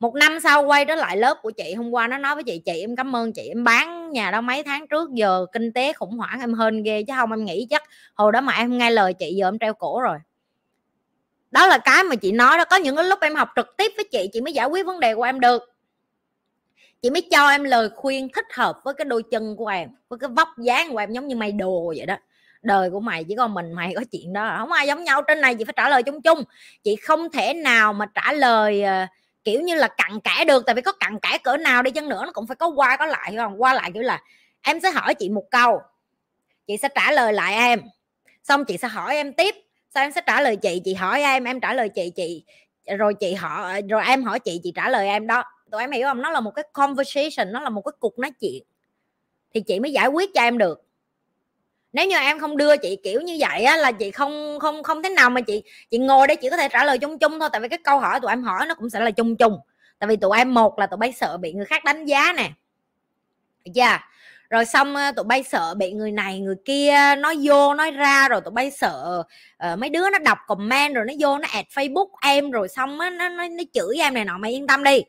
Một 0.01 0.15
năm 0.15 0.41
sau 0.41 0.65
quay 0.65 0.85
trở 0.85 0.95
lại 0.95 1.17
lớp 1.17 1.39
của 1.43 1.51
chị, 1.51 1.75
hôm 1.75 1.91
qua 1.91 2.09
nó 2.09 2.19
nói 2.19 2.35
với 2.35 2.45
chị 2.45 2.63
chị, 2.65 2.81
em 2.81 2.97
cảm 2.97 3.17
ơn 3.17 3.33
chị, 3.33 3.49
em 3.49 3.65
bán 3.65 4.11
nhà 4.11 4.31
đó 4.31 4.41
mấy 4.41 4.63
tháng 4.63 4.87
trước, 4.87 5.11
giờ 5.15 5.47
kinh 5.53 5.73
tế 5.73 5.93
khủng 5.93 6.17
hoảng, 6.19 6.41
em 6.41 6.55
hên 6.55 6.83
ghê 6.83 7.03
chứ 7.03 7.13
không 7.17 7.31
em 7.33 7.45
nghĩ 7.45 7.67
chắc 7.71 7.83
hồi 8.15 8.33
đó 8.33 8.41
mà 8.41 8.53
em 8.53 8.79
nghe 8.79 8.91
lời 8.91 9.15
chị, 9.15 9.35
giờ 9.35 9.49
em 9.49 9.59
treo 9.59 9.75
cổ 9.75 10.01
rồi. 10.01 10.19
Đó 11.51 11.67
là 11.67 11.79
cái 11.79 12.05
mà 12.05 12.17
chị 12.17 12.33
nói 12.33 12.59
đó, 12.59 12.65
có 12.65 12.77
những 12.77 12.97
cái 12.97 13.05
lúc 13.05 13.19
em 13.21 13.35
học 13.35 13.49
trực 13.57 13.77
tiếp 13.77 13.93
với 13.97 14.05
chị 14.13 14.31
chị 14.33 14.41
mới 14.41 14.53
giải 14.53 14.67
quyết 14.67 14.87
vấn 14.87 15.01
đề 15.01 15.15
của 15.15 15.23
em 15.23 15.41
được 15.41 15.74
chị 17.05 17.11
mới 17.11 17.29
cho 17.31 17.49
em 17.49 17.65
lời 17.65 17.89
khuyên 17.97 18.29
thích 18.35 18.45
hợp 18.55 18.77
với 18.85 18.95
cái 18.95 19.05
đôi 19.05 19.23
chân 19.31 19.57
của 19.57 19.67
em 19.67 19.89
với 20.09 20.19
cái 20.19 20.29
vóc 20.37 20.49
dáng 20.59 20.91
của 20.91 20.99
em 20.99 21.13
giống 21.13 21.29
như 21.29 21.37
mày 21.37 21.53
đồ 21.53 21.93
vậy 21.97 22.07
đó. 22.07 22.17
Đời 22.63 22.91
của 22.91 23.01
mày 23.01 23.25
chỉ 23.25 23.35
còn 23.37 23.55
mình 23.55 23.73
mày 23.73 23.93
có 23.97 24.03
chuyện 24.13 24.33
đó 24.33 24.57
không 24.59 24.73
ai 24.73 24.87
giống 24.87 25.05
nhau. 25.05 25.23
Trên 25.23 25.41
này 25.41 25.55
chị 25.55 25.65
phải 25.65 25.75
trả 25.77 25.89
lời 25.89 26.03
chung 26.03 26.23
chung. 26.23 26.43
Chị 26.85 26.97
không 26.97 27.31
thể 27.31 27.55
nào 27.55 27.93
mà 27.93 28.07
trả 28.15 28.33
lời 28.33 28.83
uh, 28.83 29.09
kiểu 29.45 29.61
như 29.61 29.75
là 29.75 29.89
cặn 29.89 30.21
kẽ 30.21 30.45
được 30.45 30.67
tại 30.67 30.75
vì 30.75 30.83
có 30.83 30.93
cặn 30.93 31.19
kẽ 31.19 31.39
cỡ 31.39 31.57
nào 31.57 31.83
đi 31.83 31.91
chăng 31.91 32.09
nữa 32.09 32.23
nó 32.27 32.33
cũng 32.33 32.47
phải 32.47 32.57
có 32.57 32.69
qua 32.69 32.97
có 32.97 33.07
lại 33.07 33.35
không? 33.37 33.63
Qua 33.63 33.75
lại 33.75 33.91
kiểu 33.95 34.03
là 34.03 34.23
em 34.63 34.81
sẽ 34.81 34.91
hỏi 34.91 35.15
chị 35.15 35.29
một 35.29 35.45
câu 35.51 35.81
chị 36.67 36.77
sẽ 36.77 36.89
trả 36.95 37.13
lời 37.13 37.33
lại 37.33 37.55
em. 37.55 37.81
Xong 38.45 38.65
chị 38.65 38.77
sẽ 38.77 38.89
hỏi 38.89 39.15
em 39.15 39.33
tiếp 39.33 39.55
sao 39.95 40.05
em 40.05 40.13
sẽ 40.13 40.21
trả 40.27 40.41
lời 40.41 40.57
chị 40.57 40.81
chị 40.85 40.95
hỏi 40.95 41.23
em 41.23 41.45
em 41.45 41.61
trả 41.61 41.75
lời 41.75 41.89
chị 41.89 42.13
chị 42.17 42.45
rồi 42.99 43.15
chị 43.15 43.35
họ 43.35 43.71
rồi 43.91 44.03
em 44.07 44.25
hỏi 44.25 44.39
chị 44.41 44.61
chị 44.63 44.73
trả 44.77 44.89
lời 44.89 45.09
em 45.09 45.27
đó 45.27 45.45
tụi 45.75 45.83
em 45.83 45.91
hiểu 45.91 46.07
không? 46.09 46.23
Nó 46.23 46.31
là 46.31 46.41
một 46.41 46.51
cái 46.51 46.65
conversation 46.73 47.53
nó 47.53 47.61
là 47.61 47.71
một 47.71 47.81
cái 47.81 47.93
cuộc 48.01 48.19
nói 48.19 48.31
chuyện. 48.41 48.63
Thì 49.55 49.61
chị 49.61 49.81
mới 49.81 49.93
giải 49.93 50.07
quyết 50.09 50.31
cho 50.35 50.41
em 50.41 50.59
được. 50.59 50.83
Nếu 51.93 52.07
như 52.07 52.17
em 52.17 52.39
không 52.39 52.57
đưa 52.57 52.77
chị 52.77 52.97
kiểu 53.03 53.21
như 53.21 53.37
vậy 53.41 53.63
á 53.63 53.77
là 53.77 53.93
chị 53.93 54.11
không 54.11 54.59
không 54.61 54.83
không 54.83 55.03
thế 55.03 55.09
nào 55.09 55.31
mà 55.31 55.41
chị 55.41 55.63
chị 55.91 55.99
ngồi 55.99 56.27
đây 56.27 56.37
chị 56.37 56.51
có 56.51 56.57
thể 56.57 56.69
trả 56.69 56.85
lời 56.85 56.99
chung 56.99 57.19
chung 57.19 57.41
thôi. 57.41 57.49
Tại 57.53 57.61
vì 57.61 57.69
cái 57.69 57.79
câu 57.85 57.99
hỏi 57.99 58.21
tụi 58.21 58.33
em 58.33 58.43
hỏi 58.43 58.67
nó 58.67 58.75
cũng 58.75 58.91
sẽ 58.91 59.01
là 59.01 59.11
chung 59.11 59.37
chung. 59.37 59.59
Tại 59.99 60.09
vì 60.09 60.17
tụi 60.17 60.39
em 60.39 60.55
một 60.55 60.79
là 60.79 60.87
tụi 60.87 60.97
bay 60.99 61.13
sợ 61.13 61.37
bị 61.37 61.53
người 61.53 61.67
khác 61.67 61.85
đánh 61.85 62.05
giá 62.05 62.33
nè. 62.37 62.51
Được 63.65 63.73
chưa? 63.75 63.99
Rồi 64.51 64.65
xong 64.65 64.95
ờ, 64.95 65.13
tụi 65.13 65.25
bay 65.25 65.43
sợ 65.43 65.75
bị 65.75 65.93
người 65.93 66.13
này 66.13 66.41
người 66.41 66.57
kia 66.65 66.95
nói 67.19 67.37
vô 67.43 67.75
nói 67.75 67.91
ra. 67.91 68.29
Rồi 68.29 68.41
tụi 68.41 68.53
bay 68.53 68.71
sợ 68.71 69.23
uh, 69.73 69.79
mấy 69.79 69.91
đứa 69.91 70.11
nó 70.11 70.19
đọc 70.19 70.39
comment 70.47 70.95
rồi 70.95 71.05
nó 71.09 71.15
vô 71.21 71.39
nó 71.39 71.49
add 71.53 71.69
facebook 71.69 72.09
em. 72.23 72.51
Rồi 72.51 72.69
xong 72.69 73.01
á 73.01 73.11
nó, 73.11 73.29
nó, 73.29 73.49
nó 73.49 73.63
chửi 73.73 73.97
em 74.01 74.15
này 74.15 74.25
nọ. 74.25 74.39
Mày 74.39 74.53
yên 74.53 74.67
tâm 74.67 74.85
đi 74.85 75.03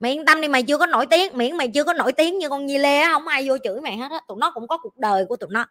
mày 0.00 0.12
yên 0.12 0.24
tâm 0.26 0.40
đi 0.40 0.48
mày 0.48 0.62
chưa 0.62 0.78
có 0.78 0.86
nổi 0.86 1.06
tiếng 1.06 1.36
miễn 1.36 1.56
mày 1.56 1.68
chưa 1.68 1.84
có 1.84 1.92
nổi 1.92 2.12
tiếng 2.12 2.38
như 2.38 2.48
con 2.48 2.66
Nhi 2.66 2.78
Lê 2.78 2.98
á, 2.98 3.10
không 3.12 3.28
ai 3.28 3.48
vô 3.48 3.56
chửi 3.64 3.80
mày 3.80 3.96
hết 3.96 4.10
á. 4.10 4.20
Tụi 4.28 4.36
nó 4.40 4.50
cũng 4.50 4.68
có 4.68 4.78
cuộc 4.78 4.96
đời 4.96 5.24
của 5.28 5.36
tụi 5.36 5.50
nó. 5.52 5.66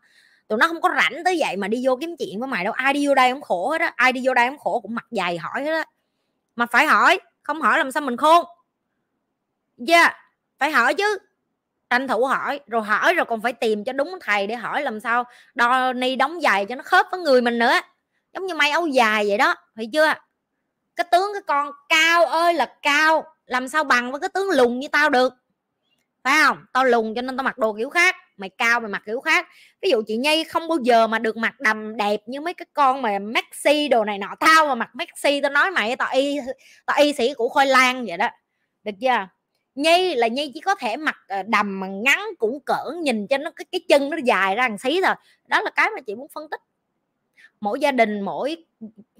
Tụi 0.47 0.57
nó 0.57 0.67
không 0.67 0.81
có 0.81 0.89
rảnh 0.95 1.23
tới 1.25 1.35
vậy 1.39 1.55
mà 1.55 1.67
đi 1.67 1.81
vô 1.85 1.97
kiếm 2.01 2.15
chuyện 2.19 2.39
với 2.39 2.47
mày 2.47 2.63
đâu. 2.63 2.73
Ai 2.73 2.93
đi 2.93 3.07
vô 3.07 3.15
đây 3.15 3.31
cũng 3.31 3.41
khổ 3.41 3.69
hết 3.69 3.81
á. 3.81 3.93
Ai 3.95 4.13
đi 4.13 4.21
vô 4.25 4.33
đây 4.33 4.49
cũng 4.49 4.59
khổ, 4.59 4.79
cũng 4.79 4.95
mặt 4.95 5.05
dày 5.11 5.37
hỏi 5.37 5.63
hết 5.63 5.71
á. 5.71 5.85
Mà 6.55 6.65
phải 6.65 6.85
hỏi, 6.85 7.19
không 7.43 7.61
hỏi 7.61 7.77
làm 7.77 7.91
sao 7.91 8.01
mình 8.01 8.17
khôn? 8.17 8.45
Yeah, 9.87 10.15
phải 10.59 10.71
hỏi 10.71 10.93
chứ. 10.93 11.17
Tranh 11.89 12.07
thủ 12.07 12.25
hỏi, 12.25 12.59
rồi 12.67 12.81
hỏi 12.81 13.13
rồi 13.13 13.25
còn 13.25 13.41
phải 13.41 13.53
tìm 13.53 13.83
cho 13.83 13.93
đúng 13.93 14.17
thầy 14.21 14.47
để 14.47 14.55
hỏi 14.55 14.81
làm 14.81 14.99
sao 14.99 15.23
đo 15.55 15.93
ni 15.93 16.15
đóng 16.15 16.41
giày 16.41 16.65
cho 16.65 16.75
nó 16.75 16.83
khớp 16.83 17.05
với 17.11 17.19
người 17.19 17.41
mình 17.41 17.59
nữa. 17.59 17.73
Giống 18.33 18.45
như 18.45 18.55
may 18.55 18.69
áo 18.69 18.87
dài 18.87 19.25
vậy 19.27 19.37
đó, 19.37 19.55
phải 19.75 19.89
chưa? 19.93 20.13
Cái 20.97 21.07
tướng 21.11 21.33
cái 21.33 21.41
con 21.47 21.71
cao 21.89 22.25
ơi 22.25 22.53
là 22.53 22.65
cao, 22.81 23.23
làm 23.45 23.67
sao 23.67 23.83
bằng 23.83 24.11
với 24.11 24.19
cái 24.19 24.29
tướng 24.33 24.49
lùn 24.49 24.79
như 24.79 24.87
tao 24.87 25.09
được? 25.09 25.33
Phải 26.23 26.37
không? 26.45 26.57
Tao 26.73 26.85
lùn 26.85 27.15
cho 27.15 27.21
nên 27.21 27.37
tao 27.37 27.43
mặc 27.43 27.57
đồ 27.57 27.73
kiểu 27.73 27.89
khác, 27.89 28.15
mày 28.37 28.49
cao 28.49 28.79
mày 28.79 28.89
mặc 28.89 29.03
kiểu 29.05 29.21
khác. 29.21 29.47
Ví 29.81 29.89
dụ 29.89 30.01
chị 30.07 30.17
nhi 30.17 30.43
không 30.43 30.67
bao 30.67 30.77
giờ 30.83 31.07
mà 31.07 31.19
được 31.19 31.37
mặc 31.37 31.59
đầm 31.59 31.97
đẹp 31.97 32.21
như 32.25 32.41
mấy 32.41 32.53
cái 32.53 32.65
con 32.73 33.01
mà 33.01 33.19
maxi 33.19 33.87
đồ 33.87 34.05
này 34.05 34.17
nọ. 34.17 34.35
Tao 34.39 34.67
mà 34.67 34.75
mặc 34.75 34.89
maxi 34.93 35.41
tao 35.41 35.51
nói 35.51 35.71
mày, 35.71 35.95
tao 35.95 36.09
y 36.13 36.37
tao 36.85 36.97
y 36.99 37.13
sĩ 37.13 37.33
của 37.33 37.49
khôi 37.49 37.65
lan 37.65 38.05
vậy 38.05 38.17
đó. 38.17 38.29
Được 38.83 38.91
chưa? 39.01 39.27
Nhi 39.75 40.15
là 40.15 40.27
nhi 40.27 40.51
chỉ 40.53 40.59
có 40.59 40.75
thể 40.75 40.97
mặc 40.97 41.17
ờ, 41.27 41.43
đầm 41.43 41.79
mà 41.79 41.87
ngắn 41.87 42.19
cũng 42.39 42.59
cỡ 42.65 42.91
nhìn 43.01 43.27
cho 43.27 43.37
nó, 43.37 43.51
cái 43.51 43.65
cái 43.71 43.81
chân 43.89 44.09
nó 44.09 44.17
dài 44.25 44.55
ra 44.55 44.67
một 44.67 44.77
xí 44.83 45.01
rồi 45.01 45.15
đó 45.47 45.61
là 45.61 45.69
cái 45.69 45.89
mà 45.95 46.01
chị 46.07 46.15
muốn 46.15 46.27
phân 46.33 46.49
tích. 46.49 46.61
Mỗi 47.59 47.79
gia 47.79 47.91
đình, 47.91 48.21
mỗi 48.21 48.65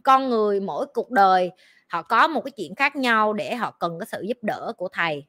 con 0.08 0.30
người 0.30 0.60
mỗi 0.60 0.86
cuộc 0.94 1.12
đời, 1.12 1.52
họ 1.88 2.02
có 2.02 2.28
một 2.28 2.42
cái 2.42 2.52
chuyện 2.52 2.76
khác 2.76 2.96
nhau 2.96 3.34
để 3.34 3.56
họ 3.56 3.72
cần 3.72 4.00
cái 4.00 4.08
sự 4.12 4.22
giúp 4.22 4.38
đỡ 4.42 4.74
của 4.78 4.90
thầy. 4.94 5.26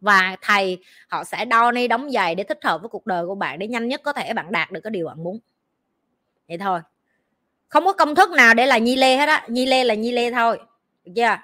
Và 0.00 0.36
thầy, 0.42 0.78
họ 1.08 1.24
sẽ 1.24 1.44
đo 1.44 1.72
ni 1.72 1.88
đóng 1.88 2.10
giày 2.10 2.34
để 2.34 2.44
thích 2.44 2.58
hợp 2.64 2.80
với 2.82 2.88
cuộc 2.88 3.06
đời 3.06 3.26
của 3.26 3.34
bạn 3.34 3.58
để 3.58 3.66
nhanh 3.66 3.88
nhất 3.88 4.00
có 4.04 4.12
thể 4.12 4.32
bạn 4.32 4.52
đạt 4.52 4.70
được 4.70 4.80
cái 4.84 4.90
điều 4.90 5.06
bạn 5.06 5.24
muốn. 5.24 5.38
Vậy 6.48 6.58
thôi. 6.58 6.80
Không 7.68 7.84
có 7.84 7.92
công 7.92 8.14
thức 8.14 8.30
nào 8.30 8.54
để 8.54 8.66
là 8.66 8.78
nhi 8.78 8.96
lê 8.96 9.16
hết 9.16 9.28
á. 9.28 9.46
Nhi 9.48 9.66
lê 9.66 9.84
là 9.84 9.94
nhi 9.94 10.12
lê 10.12 10.30
thôi. 10.30 10.58
Được 11.04 11.12
chưa? 11.16 11.36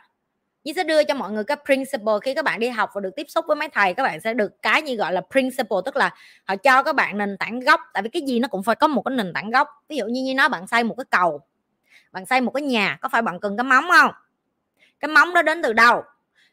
Nhi 0.64 0.72
sẽ 0.76 0.84
đưa 0.84 1.04
cho 1.04 1.14
mọi 1.14 1.32
người 1.32 1.44
cái 1.44 1.56
principle 1.64 2.14
khi 2.22 2.34
các 2.34 2.44
bạn 2.44 2.60
đi 2.60 2.68
học 2.68 2.90
và 2.94 3.00
được 3.00 3.10
tiếp 3.16 3.26
xúc 3.28 3.44
với 3.48 3.56
mấy 3.56 3.68
thầy, 3.68 3.94
các 3.94 4.02
bạn 4.02 4.20
sẽ 4.20 4.34
được 4.34 4.62
cái 4.62 4.82
như 4.82 4.96
gọi 4.96 5.12
là 5.12 5.20
principle, 5.30 5.78
tức 5.84 5.96
là 5.96 6.14
họ 6.44 6.56
cho 6.56 6.82
các 6.82 6.94
bạn 6.94 7.18
nền 7.18 7.36
tảng 7.38 7.60
gốc. 7.60 7.80
Tại 7.94 8.02
vì 8.02 8.08
cái 8.08 8.22
gì 8.22 8.40
nó 8.40 8.48
cũng 8.48 8.62
phải 8.62 8.76
có 8.76 8.88
một 8.88 9.02
cái 9.02 9.16
nền 9.16 9.32
tảng 9.32 9.50
gốc. 9.50 9.68
Ví 9.88 9.96
dụ 9.96 10.06
như 10.06 10.22
như 10.22 10.34
nói 10.34 10.48
bạn 10.48 10.66
xây 10.66 10.84
một 10.84 10.94
cái 10.98 11.04
cầu 11.10 11.40
bạn 12.12 12.26
xây 12.26 12.40
một 12.40 12.50
cái 12.50 12.62
nhà, 12.62 12.98
có 13.00 13.08
phải 13.08 13.22
bạn 13.22 13.40
cần 13.40 13.56
cái 13.56 13.64
móng 13.64 13.84
không? 13.90 14.10
Cái 15.00 15.08
móng 15.08 15.34
đó 15.34 15.42
đến 15.42 15.62
từ 15.62 15.72
đâu? 15.72 16.02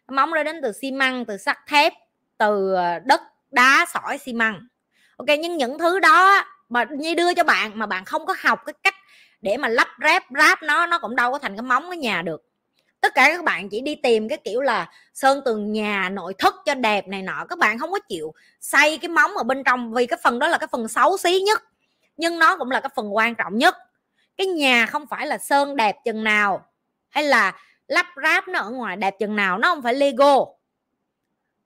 Cái 0.07 0.15
móng 0.15 0.33
đó 0.33 0.43
đến 0.43 0.59
từ 0.63 0.71
xi 0.71 0.91
măng, 0.91 1.25
từ 1.25 1.37
sắt 1.37 1.57
thép, 1.67 1.93
từ 2.37 2.73
ờ, 2.73 2.99
đất 2.99 3.21
đá, 3.51 3.85
sỏi, 3.93 4.17
xi 4.17 4.33
măng. 4.33 4.67
Ok, 5.17 5.27
nhưng 5.27 5.57
những 5.57 5.79
thứ 5.79 5.99
đó 5.99 6.45
mà 6.69 6.85
như 6.91 7.15
đưa 7.15 7.33
cho 7.33 7.43
bạn 7.43 7.79
mà 7.79 7.85
bạn 7.85 8.05
không 8.05 8.25
có 8.25 8.35
học 8.39 8.59
cái 8.65 8.73
cách 8.83 8.95
để 9.41 9.57
mà 9.57 9.67
lắp 9.67 9.87
ráp 10.03 10.23
ráp 10.37 10.63
nó 10.63 10.85
nó 10.85 10.99
cũng 10.99 11.15
đâu 11.15 11.31
có 11.31 11.39
thành 11.39 11.55
cái 11.55 11.61
móng 11.61 11.85
cái 11.89 11.97
nhà 11.97 12.21
được. 12.21 12.43
Tất 13.01 13.13
cả 13.15 13.29
các 13.29 13.43
bạn 13.43 13.69
chỉ 13.69 13.81
đi 13.81 13.95
tìm 13.95 14.29
cái 14.29 14.37
kiểu 14.37 14.61
là 14.61 14.91
sơn 15.13 15.41
tường 15.45 15.71
nhà, 15.71 16.09
nội 16.09 16.33
thất 16.37 16.55
cho 16.65 16.75
đẹp 16.75 17.07
này 17.07 17.21
nọ, 17.21 17.45
các 17.49 17.59
bạn 17.59 17.79
không 17.79 17.91
có 17.91 17.99
chịu 17.99 18.33
xây 18.61 18.97
cái 18.97 19.09
móng 19.09 19.31
ở 19.37 19.43
bên 19.43 19.63
trong 19.63 19.93
vì 19.93 20.05
cái 20.05 20.19
phần 20.23 20.39
đó 20.39 20.47
là 20.47 20.57
cái 20.57 20.67
phần 20.71 20.87
xấu 20.87 21.17
xí 21.17 21.39
nhất, 21.39 21.63
nhưng 22.17 22.39
nó 22.39 22.57
cũng 22.57 22.71
là 22.71 22.79
cái 22.79 22.89
phần 22.95 23.15
quan 23.15 23.35
trọng 23.35 23.57
nhất 23.57 23.75
cái 24.37 24.47
nhà 24.47 24.85
không 24.85 25.07
phải 25.07 25.27
là 25.27 25.37
sơn 25.37 25.75
đẹp 25.75 25.95
chừng 26.05 26.23
nào 26.23 26.65
hay 27.09 27.23
là 27.23 27.59
lắp 27.87 28.05
ráp 28.23 28.47
nó 28.47 28.59
ở 28.59 28.69
ngoài 28.69 28.97
đẹp 28.97 29.15
chừng 29.19 29.35
nào 29.35 29.57
nó 29.57 29.75
không 29.75 29.83
phải 29.83 29.93
lego. 29.93 30.45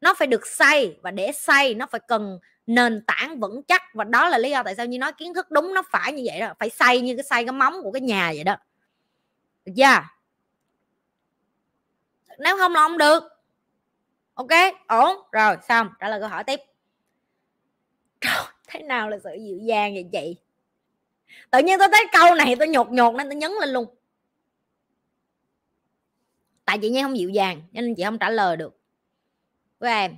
Nó 0.01 0.13
phải 0.13 0.27
được 0.27 0.47
xây 0.47 0.99
và 1.01 1.11
để 1.11 1.31
xây 1.31 1.75
nó 1.75 1.87
phải 1.91 2.01
cần 2.07 2.39
nền 2.67 3.03
tảng 3.07 3.39
vững 3.39 3.63
chắc 3.63 3.81
và 3.93 4.03
đó 4.03 4.29
là 4.29 4.37
lý 4.37 4.49
do 4.49 4.63
tại 4.63 4.75
sao 4.75 4.85
như 4.85 4.97
nói 4.97 5.11
kiến 5.13 5.33
thức 5.33 5.51
đúng 5.51 5.73
nó 5.73 5.81
phải 5.91 6.13
như 6.13 6.23
vậy 6.25 6.39
đó 6.39 6.53
phải 6.59 6.69
xây 6.69 7.01
như 7.01 7.15
cái 7.15 7.23
xây 7.23 7.45
cái 7.45 7.51
móng 7.51 7.73
của 7.83 7.91
cái 7.91 8.01
nhà 8.01 8.31
vậy 8.35 8.43
đó. 8.43 8.55
Được 9.65 9.73
chưa? 9.77 10.01
Nếu 12.39 12.57
không 12.57 12.73
là 12.73 12.79
không 12.79 12.97
được. 12.97 13.23
Ok 14.33 14.47
ổn 14.87 15.17
rồi 15.31 15.55
xong 15.67 15.89
trả 15.99 16.09
lời 16.09 16.19
câu 16.19 16.29
hỏi 16.29 16.43
tiếp. 16.43 16.59
Trời, 18.21 18.43
thế 18.67 18.83
nào 18.83 19.09
là 19.09 19.17
sự 19.23 19.29
dịu 19.39 19.57
dàng 19.57 19.93
vậy 19.93 20.09
chị? 20.11 20.35
Tự 21.51 21.59
nhiên 21.59 21.79
tôi 21.79 21.87
thấy 21.91 22.05
câu 22.11 22.35
này 22.35 22.55
tôi 22.55 22.67
nhột 22.67 22.91
nhột 22.91 23.15
nên 23.15 23.29
tôi 23.29 23.35
nhấn 23.35 23.51
lên 23.59 23.69
luôn. 23.69 23.85
Tại 26.65 26.77
chị 26.77 26.89
nhi 26.89 27.01
không 27.01 27.17
dịu 27.17 27.29
dàng 27.29 27.61
nên 27.71 27.95
chị 27.95 28.03
không 28.03 28.17
trả 28.17 28.29
lời 28.29 28.57
được. 28.57 28.79
Với 29.79 29.91
em 29.91 30.17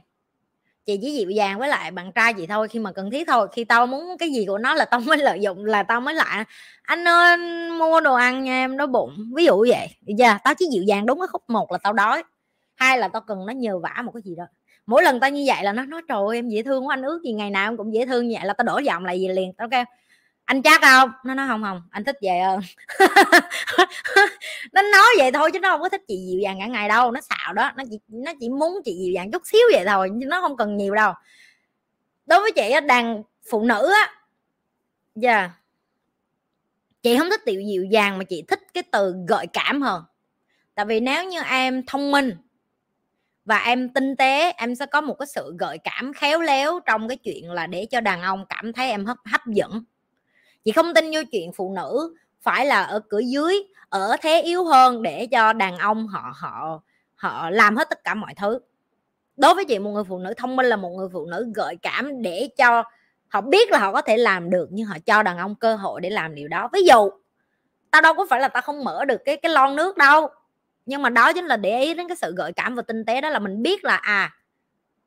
chị 0.86 1.00
chỉ 1.02 1.14
dịu 1.14 1.30
dàng 1.30 1.60
với 1.60 1.70
lại 1.70 1.92
bạn 1.92 2.12
trai 2.12 2.34
chị 2.34 2.48
thôi 2.48 2.68
khi 2.68 2.80
mà 2.80 2.92
cần 2.92 3.12
thiết 3.12 3.28
thôi. 3.28 3.48
Khi 3.54 3.64
tao 3.64 3.88
muốn 3.88 4.18
cái 4.18 4.32
gì 4.32 4.46
của 4.46 4.58
nó 4.58 4.74
là 4.74 4.86
tao 4.86 5.00
mới 5.00 5.18
lợi 5.18 5.40
dụng 5.42 5.66
là 5.66 5.84
tao 5.84 6.02
mới 6.02 6.16
lại 6.16 6.46
anh 6.82 7.08
ơi 7.08 7.38
mua 7.78 8.02
đồ 8.02 8.14
ăn 8.14 8.44
nha 8.44 8.54
em 8.54 8.78
đói 8.78 8.88
bụng. 8.88 9.32
Ví 9.36 9.46
dụ 9.46 9.66
vậy. 9.70 9.88
Được 10.02 10.14
chưa 10.18 10.38
tao 10.44 10.54
chỉ 10.56 10.66
dịu 10.72 10.84
dàng 10.84 11.06
đúng 11.06 11.20
cái 11.20 11.28
khúc 11.28 11.44
một 11.48 11.72
là 11.72 11.78
tao 11.78 11.94
đói. 11.94 12.24
Hai 12.76 12.98
là 12.98 13.08
tao 13.08 13.22
cần 13.22 13.46
nó 13.46 13.54
nhờ 13.54 13.80
vả 13.80 14.02
một 14.06 14.12
cái 14.14 14.22
gì 14.26 14.36
đó. 14.36 14.44
Mỗi 14.86 15.04
lần 15.04 15.20
tao 15.20 15.30
như 15.30 15.44
vậy 15.48 15.64
là 15.64 15.74
nó 15.74 15.86
nói 15.86 16.02
trời 16.10 16.18
ơi, 16.28 16.38
em 16.38 16.50
dễ 16.50 16.64
thương 16.64 16.88
quá 16.88 16.94
anh 16.94 17.02
ước 17.02 17.22
gì 17.24 17.34
ngày 17.34 17.50
nào 17.50 17.68
em 17.68 17.78
cũng 17.78 17.94
dễ 17.94 18.06
thương 18.06 18.28
như 18.28 18.36
vậy. 18.40 18.48
Là 18.48 18.54
tao 18.54 18.66
đổi 18.66 18.84
giọng 18.84 19.06
lại 19.06 19.20
gì 19.20 19.28
liền 19.28 19.54
tao 19.54 19.70
kêu 19.70 19.84
anh 20.52 20.62
chắc 20.62 20.82
không? 20.82 21.12
Nó 21.24 21.34
nói, 21.34 21.48
không 21.48 21.64
không, 21.64 21.82
anh 21.92 22.04
thích 22.04 22.18
về 22.22 22.42
hơn. 22.42 22.60
Nó 24.74 24.82
nói 24.82 25.08
vậy 25.18 25.32
thôi 25.32 25.52
chứ 25.54 25.60
nó 25.60 25.70
không 25.70 25.82
có 25.82 25.90
thích 25.90 26.02
chị 26.08 26.18
dịu 26.28 26.40
dàng 26.40 26.60
cả 26.60 26.66
ngày 26.66 26.90
đâu. 26.90 27.12
Nó 27.12 27.20
xạo 27.22 27.54
đó, 27.54 27.72
nó 27.76 27.84
chỉ 27.90 28.00
nó 28.08 28.32
chỉ 28.40 28.50
muốn 28.50 28.82
chị 28.86 28.96
dịu 29.04 29.14
dàng 29.14 29.32
chút 29.32 29.42
xíu 29.46 29.62
vậy 29.74 29.86
thôi, 29.88 30.10
chứ 30.22 30.26
nó 30.28 30.42
không 30.42 30.58
cần 30.58 30.78
nhiều 30.78 30.96
đâu. 30.96 31.14
Đối 32.26 32.40
với 32.40 32.52
chị 32.52 32.74
đàn 32.88 33.24
phụ 33.50 33.64
nữ 33.64 33.92
á 33.94 34.14
dạ 35.16 35.40
yeah. 35.40 35.52
chị 37.04 37.18
không 37.18 37.30
thích 37.30 37.42
tiểu 37.46 37.62
dịu 37.62 37.84
dàng 37.84 38.18
mà 38.18 38.24
chị 38.24 38.44
thích 38.48 38.60
cái 38.74 38.84
từ 38.92 39.16
gợi 39.28 39.48
cảm 39.54 39.82
hơn. 39.82 40.04
Tại 40.76 40.86
vì 40.86 41.00
nếu 41.00 41.24
như 41.24 41.42
em 41.42 41.84
thông 41.88 42.12
minh 42.12 42.36
và 43.46 43.58
em 43.58 43.90
tinh 43.90 44.16
tế, 44.16 44.52
em 44.52 44.76
sẽ 44.76 44.86
có 44.86 45.02
một 45.02 45.16
cái 45.20 45.28
sự 45.28 45.56
gợi 45.60 45.78
cảm 45.78 46.14
khéo 46.14 46.42
léo 46.42 46.80
trong 46.86 47.08
cái 47.08 47.18
chuyện 47.18 47.52
là 47.52 47.68
để 47.68 47.86
cho 47.86 48.02
đàn 48.02 48.22
ông 48.22 48.46
cảm 48.50 48.74
thấy 48.74 48.90
em 48.90 49.06
hấp 49.06 49.18
hấp 49.26 49.42
dẫn 49.48 49.84
chị 50.64 50.72
không 50.72 50.94
tin 50.94 51.06
vô 51.14 51.22
chuyện 51.32 51.52
phụ 51.54 51.74
nữ 51.76 52.16
phải 52.42 52.66
là 52.66 52.84
ở 52.84 53.00
cửa 53.00 53.20
dưới, 53.20 53.64
ở 53.90 54.16
thế 54.22 54.42
yếu 54.42 54.64
hơn 54.64 55.02
để 55.02 55.28
cho 55.32 55.54
đàn 55.54 55.78
ông 55.78 56.08
họ 56.08 56.34
họ 56.36 56.82
họ 57.16 57.50
làm 57.50 57.76
hết 57.76 57.90
tất 57.90 58.04
cả 58.04 58.14
mọi 58.14 58.34
thứ. 58.42 58.60
Đối 59.38 59.56
với 59.56 59.66
chị, 59.66 59.80
một 59.80 59.92
người 59.92 60.04
phụ 60.04 60.20
nữ 60.20 60.34
thông 60.38 60.56
minh 60.56 60.66
là 60.66 60.76
một 60.76 60.90
người 60.90 61.08
phụ 61.14 61.26
nữ 61.26 61.52
gợi 61.56 61.78
cảm 61.82 62.22
để 62.22 62.50
cho 62.58 62.84
họ 63.28 63.42
biết 63.42 63.72
là 63.72 63.80
họ 63.80 63.94
có 63.94 64.02
thể 64.02 64.18
làm 64.18 64.50
được, 64.50 64.68
nhưng 64.72 64.86
họ 64.86 64.98
cho 65.06 65.24
đàn 65.24 65.38
ông 65.38 65.56
cơ 65.56 65.76
hội 65.76 66.02
để 66.02 66.10
làm 66.10 66.36
điều 66.36 66.48
đó. 66.48 66.70
Ví 66.74 66.82
dụ, 66.84 67.10
tao 67.92 68.02
đâu 68.02 68.14
có 68.14 68.26
phải 68.30 68.40
là 68.40 68.48
tao 68.48 68.62
không 68.62 68.84
mở 68.84 69.06
được 69.06 69.22
cái 69.26 69.38
cái 69.38 69.52
lon 69.52 69.76
nước 69.76 69.98
đâu, 69.98 70.30
nhưng 70.86 71.02
mà 71.02 71.10
đó 71.10 71.34
chính 71.34 71.46
là 71.46 71.58
để 71.58 71.82
ý 71.82 71.94
đến 71.94 72.08
cái 72.08 72.18
sự 72.22 72.34
gợi 72.36 72.54
cảm 72.54 72.76
và 72.76 72.82
tinh 72.82 73.06
tế 73.06 73.22
đó 73.22 73.30
là 73.30 73.40
mình 73.40 73.62
biết 73.62 73.84
là 73.84 73.96
à 73.96 74.36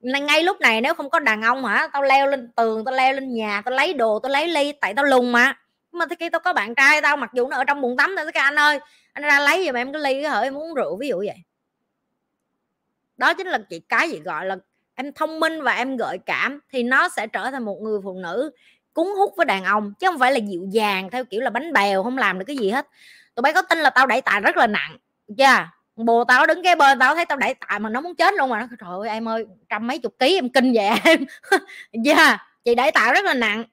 ngay 0.04 0.42
lúc 0.42 0.60
này 0.60 0.80
nếu 0.80 0.94
không 0.94 1.10
có 1.10 1.18
đàn 1.18 1.42
ông 1.42 1.64
hả, 1.64 1.88
tao 1.92 2.02
leo 2.02 2.26
lên 2.26 2.52
tường, 2.56 2.84
tao 2.84 2.94
leo 2.94 3.12
lên 3.12 3.34
nhà, 3.34 3.62
tao 3.64 3.74
lấy 3.74 3.94
đồ, 3.94 4.18
tao 4.18 4.30
lấy 4.30 4.48
ly, 4.48 4.72
tại 4.80 4.94
tao 4.94 5.04
lùng 5.04 5.32
mà. 5.32 5.58
Nhưng 5.92 5.98
mà 5.98 6.06
khi 6.20 6.28
tao 6.30 6.40
có 6.40 6.52
bạn 6.52 6.74
trai 6.74 7.02
tao, 7.02 7.16
mặc 7.16 7.30
dù 7.34 7.48
nó 7.48 7.56
ở 7.56 7.64
trong 7.64 7.80
bồn 7.80 7.96
tắm 7.96 8.14
tao 8.16 8.24
cái 8.34 8.42
anh 8.42 8.58
ơi, 8.58 8.78
anh 9.12 9.24
ra 9.24 9.40
lấy 9.40 9.66
giùm 9.66 9.74
em 9.74 9.92
cái 9.92 10.02
ly 10.02 10.22
hở, 10.22 10.40
em 10.40 10.54
uống 10.54 10.74
rượu 10.74 10.96
ví 10.96 11.08
dụ 11.08 11.18
vậy. 11.18 11.36
Đó 13.16 13.34
chính 13.34 13.46
là 13.46 13.58
chị, 13.70 13.80
cái 13.80 14.10
gì 14.10 14.18
gọi 14.18 14.46
là 14.46 14.56
em 14.94 15.12
thông 15.12 15.40
minh 15.40 15.62
và 15.62 15.72
em 15.72 15.96
gợi 15.96 16.18
cảm 16.26 16.60
thì 16.72 16.82
nó 16.82 17.08
sẽ 17.08 17.26
trở 17.26 17.50
thành 17.50 17.64
một 17.64 17.78
người 17.82 18.00
phụ 18.04 18.18
nữ 18.18 18.50
cuốn 18.92 19.06
hút 19.18 19.34
với 19.36 19.46
đàn 19.46 19.64
ông, 19.64 19.94
chứ 20.00 20.06
không 20.06 20.18
phải 20.18 20.32
là 20.32 20.38
dịu 20.38 20.66
dàng 20.70 21.10
theo 21.10 21.24
kiểu 21.24 21.40
là 21.40 21.50
bánh 21.50 21.72
bèo, 21.72 22.02
không 22.02 22.18
làm 22.18 22.38
được 22.38 22.44
cái 22.46 22.56
gì 22.56 22.70
hết. 22.70 22.88
Tụi 23.34 23.42
bay 23.42 23.52
có 23.52 23.62
tin 23.62 23.78
là 23.78 23.90
tao 23.90 24.06
đẩy 24.06 24.20
tạ 24.20 24.40
rất 24.40 24.56
là 24.56 24.66
nặng 24.66 24.96
chưa 25.38 25.44
yeah 25.44 25.58
à? 25.58 25.70
Bồ 25.96 26.24
tao 26.24 26.46
đứng 26.46 26.62
cái 26.62 26.76
bên 26.76 26.98
tao 26.98 27.14
thấy 27.14 27.26
tao 27.26 27.38
đẩy 27.38 27.54
tạ 27.54 27.78
mà 27.78 27.88
nó 27.88 28.00
muốn 28.00 28.14
chết 28.14 28.34
luôn 28.34 28.50
mà. 28.50 28.60
Nó 28.60 28.66
trời 28.80 28.90
ơi 29.00 29.08
em 29.08 29.28
ơi 29.28 29.46
trăm 29.68 29.86
mấy 29.86 29.98
chục 29.98 30.14
ký 30.18 30.34
em 30.34 30.48
kinh 30.48 30.72
vậy 30.72 30.84
em. 31.04 31.24
Yeah, 32.06 32.40
chị 32.64 32.74
đẩy 32.74 32.92
tạ 32.92 33.12
rất 33.12 33.24
là 33.24 33.34
nặng. 33.34 33.64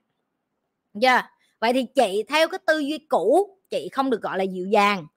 Yeah. 1.01 1.25
vậy 1.59 1.73
thì 1.73 1.85
chị 1.95 2.23
theo 2.27 2.47
cái 2.47 2.59
tư 2.67 2.79
duy 2.79 2.97
cũ 2.97 3.57
chị 3.69 3.89
không 3.91 4.09
được 4.09 4.21
gọi 4.21 4.37
là 4.37 4.43
dịu 4.43 4.67
dàng. 4.67 5.07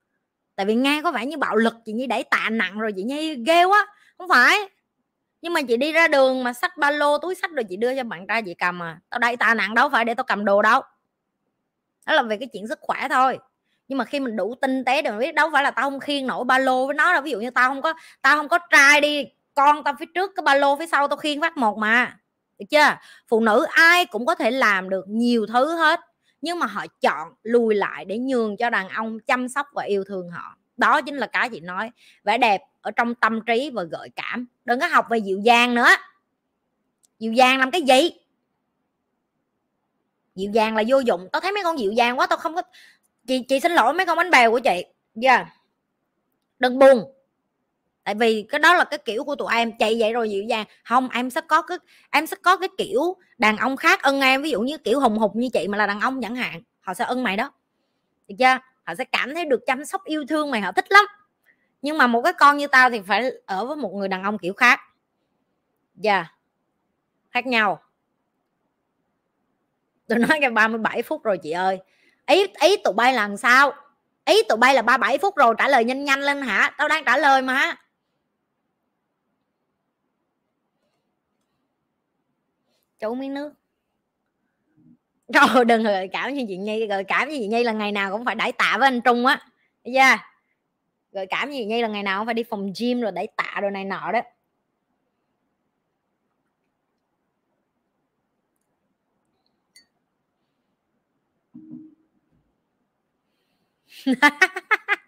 Tại 0.55 0.65
vì 0.65 0.75
nghe 0.75 1.01
có 1.03 1.11
vẻ 1.11 1.25
như 1.25 1.37
bạo 1.37 1.55
lực 1.55 1.75
chị 1.85 1.93
như 1.93 2.05
đẩy 2.07 2.23
tạ 2.23 2.49
nặng 2.51 2.79
rồi 2.79 2.91
chị 2.95 3.03
như 3.03 3.35
ghê 3.47 3.63
quá 3.63 3.87
không 4.17 4.29
phải. 4.29 4.57
Nhưng 5.41 5.53
mà 5.53 5.61
chị 5.61 5.77
đi 5.77 5.91
ra 5.91 6.07
đường 6.07 6.43
mà 6.43 6.53
xách 6.53 6.77
ba 6.77 6.91
lô 6.91 7.17
túi 7.17 7.35
sách 7.35 7.51
rồi 7.51 7.63
chị 7.63 7.75
đưa 7.77 7.95
cho 7.95 8.03
bạn 8.03 8.27
trai 8.27 8.41
chị 8.41 8.53
cầm 8.53 8.83
à. 8.83 8.99
Tao 9.09 9.19
đẩy 9.19 9.37
tạ 9.37 9.53
nặng 9.53 9.73
đâu 9.75 9.89
phải 9.89 10.05
để 10.05 10.13
tao 10.13 10.23
cầm 10.23 10.45
đồ 10.45 10.61
đâu. 10.61 10.81
Đó 12.05 12.13
là 12.13 12.23
về 12.23 12.37
cái 12.37 12.47
chuyện 12.53 12.67
sức 12.67 12.79
khỏe 12.81 13.07
thôi 13.09 13.39
nhưng 13.87 13.97
mà 13.97 14.05
khi 14.05 14.19
mình 14.19 14.35
đủ 14.35 14.55
tinh 14.61 14.85
tế 14.85 15.01
để 15.01 15.09
mình 15.11 15.19
biết 15.19 15.35
đâu 15.35 15.49
phải 15.53 15.63
là 15.63 15.71
tao 15.71 15.89
không 15.89 15.99
khiêng 15.99 16.27
nổi 16.27 16.43
ba 16.43 16.57
lô 16.57 16.85
với 16.85 16.95
nó 16.95 17.13
đâu. 17.13 17.21
Ví 17.21 17.31
dụ 17.31 17.39
như 17.39 17.49
tao 17.49 17.69
không 17.69 17.81
có, 17.81 17.93
tao 18.21 18.37
không 18.37 18.47
có 18.47 18.59
trai 18.69 19.01
đi, 19.01 19.25
con 19.53 19.83
tao 19.83 19.93
phía 19.99 20.05
trước 20.05 20.31
cái 20.35 20.43
ba 20.43 20.55
lô 20.55 20.75
phía 20.75 20.87
sau 20.87 21.07
tao 21.07 21.17
khiêng 21.17 21.41
phát 21.41 21.57
một 21.57 21.77
mà. 21.77 22.17
Được 22.59 22.65
chưa? 22.69 22.97
Phụ 23.27 23.39
nữ 23.39 23.65
ai 23.69 24.05
cũng 24.05 24.25
có 24.25 24.35
thể 24.35 24.51
làm 24.51 24.89
được 24.89 25.05
nhiều 25.07 25.45
thứ 25.53 25.75
hết, 25.75 25.99
nhưng 26.41 26.59
mà 26.59 26.65
họ 26.65 26.85
chọn 27.01 27.27
lùi 27.43 27.75
lại 27.75 28.05
để 28.05 28.17
nhường 28.17 28.57
cho 28.57 28.69
đàn 28.69 28.89
ông 28.89 29.19
chăm 29.19 29.49
sóc 29.49 29.67
và 29.73 29.83
yêu 29.83 30.03
thương 30.03 30.29
họ. 30.29 30.57
Đó 30.77 31.01
chính 31.01 31.15
là 31.15 31.27
cái 31.27 31.49
chị 31.49 31.59
nói, 31.59 31.91
vẻ 32.23 32.37
đẹp 32.37 32.61
ở 32.81 32.91
trong 32.91 33.15
tâm 33.15 33.41
trí 33.45 33.69
và 33.73 33.83
gợi 33.83 34.09
cảm. 34.15 34.47
Đừng 34.65 34.79
có 34.79 34.87
học 34.87 35.05
về 35.09 35.17
dịu 35.17 35.39
dàng 35.39 35.75
nữa. 35.75 35.89
Dịu 37.19 37.33
dàng 37.33 37.59
làm 37.59 37.71
cái 37.71 37.81
gì? 37.81 38.09
Dịu 40.35 40.51
dàng 40.51 40.75
là 40.75 40.83
vô 40.87 40.99
dụng. 40.99 41.27
Tao 41.31 41.39
thấy 41.39 41.51
mấy 41.51 41.63
con 41.63 41.79
dịu 41.79 41.91
dàng 41.91 42.19
quá, 42.19 42.27
tao 42.27 42.37
không 42.37 42.55
có 42.55 42.61
chị 43.27 43.39
chị 43.47 43.59
xin 43.59 43.71
lỗi 43.71 43.93
mấy 43.93 44.05
con 44.05 44.17
bánh 44.17 44.31
bèo 44.31 44.51
của 44.51 44.59
chị. 44.59 44.85
Dạ. 45.15 45.35
Yeah. 45.35 45.47
đừng 46.59 46.79
buồn. 46.79 47.11
Tại 48.03 48.15
vì 48.15 48.45
cái 48.49 48.59
đó 48.59 48.73
là 48.73 48.83
cái 48.83 48.99
kiểu 49.05 49.23
của 49.23 49.35
tụi 49.35 49.53
em. 49.53 49.77
Chạy 49.77 49.97
vậy 49.99 50.13
rồi 50.13 50.29
dịu 50.29 50.43
dàng. 50.43 50.65
Không, 50.83 51.09
em 51.09 51.29
sẽ 51.29 51.41
có 51.41 51.61
cái, 51.61 51.77
em 52.11 52.27
sẽ 52.27 52.35
có 52.41 52.57
cái 52.57 52.69
kiểu 52.77 53.15
đàn 53.37 53.57
ông 53.57 53.77
khác 53.77 54.01
ân 54.01 54.21
em. 54.21 54.41
Ví 54.41 54.49
dụ 54.49 54.61
như 54.61 54.77
kiểu 54.77 54.99
hùng 54.99 55.17
hục 55.17 55.35
như 55.35 55.49
chị 55.53 55.67
mà 55.67 55.77
là 55.77 55.87
đàn 55.87 55.99
ông 55.99 56.21
chẳng 56.21 56.35
hạn, 56.35 56.61
họ 56.79 56.93
sẽ 56.93 57.05
ân 57.05 57.23
mày 57.23 57.37
đó. 57.37 57.51
Được 58.27 58.35
chưa? 58.39 58.57
Họ 58.83 58.95
sẽ 58.95 59.03
cảm 59.05 59.35
thấy 59.35 59.45
được 59.45 59.59
chăm 59.65 59.85
sóc, 59.85 60.03
yêu 60.03 60.25
thương 60.29 60.51
mày, 60.51 60.61
họ 60.61 60.71
thích 60.71 60.85
lắm. 60.89 61.05
Nhưng 61.81 61.97
mà 61.97 62.07
một 62.07 62.21
cái 62.21 62.33
con 62.33 62.57
như 62.57 62.67
tao 62.67 62.89
thì 62.89 63.01
phải 63.07 63.31
ở 63.45 63.65
với 63.65 63.75
một 63.75 63.93
người 63.93 64.07
đàn 64.07 64.23
ông 64.23 64.37
kiểu 64.37 64.53
khác. 64.53 64.79
Dạ. 65.95 66.15
Yeah. 66.15 66.31
khác 67.29 67.45
nhau. 67.45 67.81
Tôi 70.07 70.19
nói 70.19 70.37
cái 70.41 70.49
37 70.49 71.01
phút 71.01 71.23
rồi 71.23 71.37
chị 71.37 71.51
ơi 71.51 71.79
ý 72.27 72.47
ý 72.61 72.77
tụi 72.77 72.93
bay 72.93 73.13
là 73.13 73.29
sao? 73.37 73.73
Ý 74.25 74.43
tụi 74.49 74.57
bay 74.57 74.73
là 74.73 74.81
37 74.81 75.17
phút 75.17 75.35
rồi, 75.35 75.55
trả 75.57 75.67
lời 75.67 75.83
nhanh 75.85 76.05
nhanh 76.05 76.19
lên 76.19 76.41
hả? 76.41 76.73
Tao 76.77 76.87
đang 76.87 77.05
trả 77.05 77.17
lời 77.17 77.41
mà. 77.41 77.75
Chú 82.99 83.15
miếng 83.15 83.33
nước. 83.33 83.53
Rồi 85.27 85.65
đừng 85.65 85.83
gợi 85.83 86.07
cảm 86.11 86.33
như 86.33 86.45
chị 86.47 86.57
nhi, 86.57 86.87
gợi 86.87 87.03
cảm 87.03 87.29
như 87.29 87.37
chị 87.39 87.47
nhi 87.47 87.63
là 87.63 87.71
ngày 87.71 87.91
nào 87.91 88.11
cũng 88.11 88.25
phải 88.25 88.35
đẩy 88.35 88.51
tạ 88.51 88.75
với 88.79 88.87
anh 88.87 89.01
trung 89.01 89.25
á. 89.25 89.39
Yeah. 89.83 90.19
gợi 91.11 91.25
cảm 91.29 91.49
như 91.49 91.57
chị 91.57 91.65
nhi 91.65 91.81
là 91.81 91.87
ngày 91.87 92.03
nào 92.03 92.19
cũng 92.19 92.25
phải 92.25 92.33
đi 92.33 92.43
phòng 92.43 92.73
gym 92.79 93.01
rồi 93.01 93.11
đẩy 93.11 93.27
tạ 93.35 93.59
rồi 93.61 93.71
này 93.71 93.85
nọ 93.85 94.11
đó. 94.11 94.21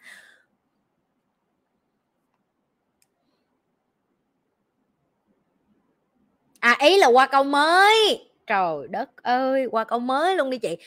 à 6.60 6.76
ý 6.80 6.98
là 6.98 7.08
qua 7.08 7.28
câu 7.28 7.44
mới. 7.44 8.28
Trời 8.48 8.88
đất 8.90 9.24
ơi 9.24 9.68
qua 9.72 9.84
câu 9.84 10.00
mới 10.00 10.36
luôn 10.36 10.50
đi 10.50 10.58
chị. 10.58 10.78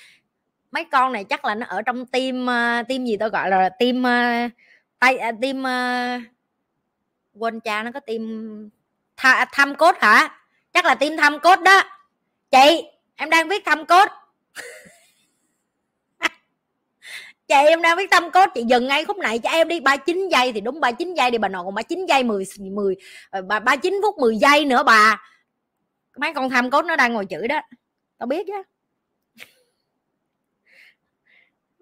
Mấy 0.71 0.85
con 0.93 1.13
này 1.13 1.25
chắc 1.25 1.45
là 1.45 1.55
nó 1.55 1.67
ở 1.67 1.83
trong 1.83 2.07
tim 2.07 2.43
uh, 2.43 2.49
à, 2.49 2.83
tim 2.89 3.05
gì 3.05 3.17
tôi 3.17 3.31
gọi 3.31 3.51
là 3.51 3.69
tim 3.79 4.01
uh, 4.01 4.07
à, 4.07 4.51
tay 4.99 5.19
uh, 5.29 5.35
tim 5.41 5.63
uh, 5.63 6.23
quên 7.35 7.61
cha 7.61 7.83
nó 7.83 7.91
có 7.93 8.01
tim 8.01 8.71
tha, 9.17 9.45
thăm 9.53 9.75
cốt 9.75 9.97
hả? 10.01 10.41
Chắc 10.73 10.85
là 10.85 10.95
tim 10.95 11.17
thăm 11.17 11.39
cốt 11.39 11.61
đó. 11.61 11.83
Chị 12.51 12.83
em 13.17 13.31
đang 13.31 13.49
viết 13.49 13.65
thăm 13.65 13.87
cốt. 13.87 14.09
chị 17.51 17.57
em 17.69 17.83
đang 17.83 17.97
viết 17.97 18.11
tâm 18.11 18.31
cốt 18.31 18.51
chị 18.55 18.65
dừng 18.69 18.87
ngay 18.87 19.05
khúc 19.05 19.19
này 19.19 19.39
cho 19.39 19.51
em 19.51 19.69
đi 19.69 19.81
39 19.81 20.29
giây 20.29 20.53
thì 20.53 20.61
đúng 20.61 20.81
39 20.81 21.15
giây 21.15 21.31
đi 21.31 21.39
bà 21.39 21.49
nội, 21.49 21.65
còn 21.65 21.75
39 21.75 22.07
giây 22.07 22.25
10 22.25 22.45
10 22.59 22.97
39 23.33 24.01
phút 24.03 24.19
10 24.19 24.37
giây 24.37 24.65
nữa 24.65 24.83
bà. 24.83 25.23
Mấy 26.17 26.35
con 26.35 26.51
tham 26.51 26.71
cốt 26.71 26.85
nó 26.85 26.97
đang 26.97 27.13
ngồi 27.13 27.27
chữ 27.27 27.47
đó. 27.47 27.61
Tao 28.19 28.27
biết 28.27 28.47
chứ 28.47 28.63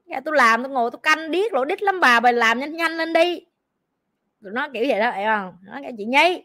dạ 0.07 0.21
tôi 0.25 0.37
làm 0.37 0.63
tôi 0.63 0.73
ngồi 0.73 0.91
tôi 0.91 1.01
canh 1.03 1.31
điếc 1.31 1.53
lỗ 1.53 1.65
đít 1.65 1.83
lắm 1.83 2.01
bà 2.01 2.21
bà 2.21 2.33
làm 2.33 2.61
nhanh 2.61 2.77
nhanh 2.77 2.97
lên 2.97 3.13
đi. 3.13 3.41
Tụi 4.43 4.53
nó 4.53 4.69
kiểu 4.73 4.85
vậy 4.89 5.01
đó, 5.01 5.11
hiểu 5.11 5.27
không? 5.27 5.57
Nó 5.63 5.79
cái 5.83 5.93
chị 5.99 6.05
nhi. 6.05 6.45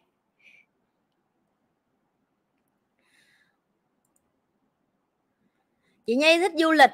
Chị 6.06 6.16
nhi 6.16 6.40
thích 6.40 6.52
du 6.56 6.72
lịch 6.72 6.92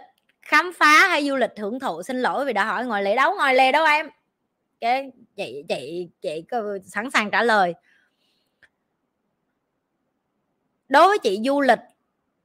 khám 0.50 0.72
phá 0.78 1.08
hay 1.08 1.28
du 1.28 1.36
lịch 1.36 1.52
hưởng 1.58 1.80
thụ, 1.80 2.04
xin 2.04 2.22
lỗi 2.22 2.46
vì 2.46 2.54
đã 2.54 2.66
hỏi 2.66 2.86
ngồi 2.86 3.04
lề 3.04 3.16
đấu, 3.16 3.36
ngồi 3.38 3.54
lề 3.54 3.72
đâu 3.72 3.86
em? 3.86 4.10
Cái 4.82 5.12
chị 5.36 5.64
chị 5.70 6.10
chị 6.22 6.44
sẵn 6.86 7.12
sàng 7.12 7.32
trả 7.32 7.44
lời. 7.44 7.74
Đối 10.90 11.08
với 11.08 11.18
chị 11.20 11.40
du 11.46 11.62
lịch 11.62 11.80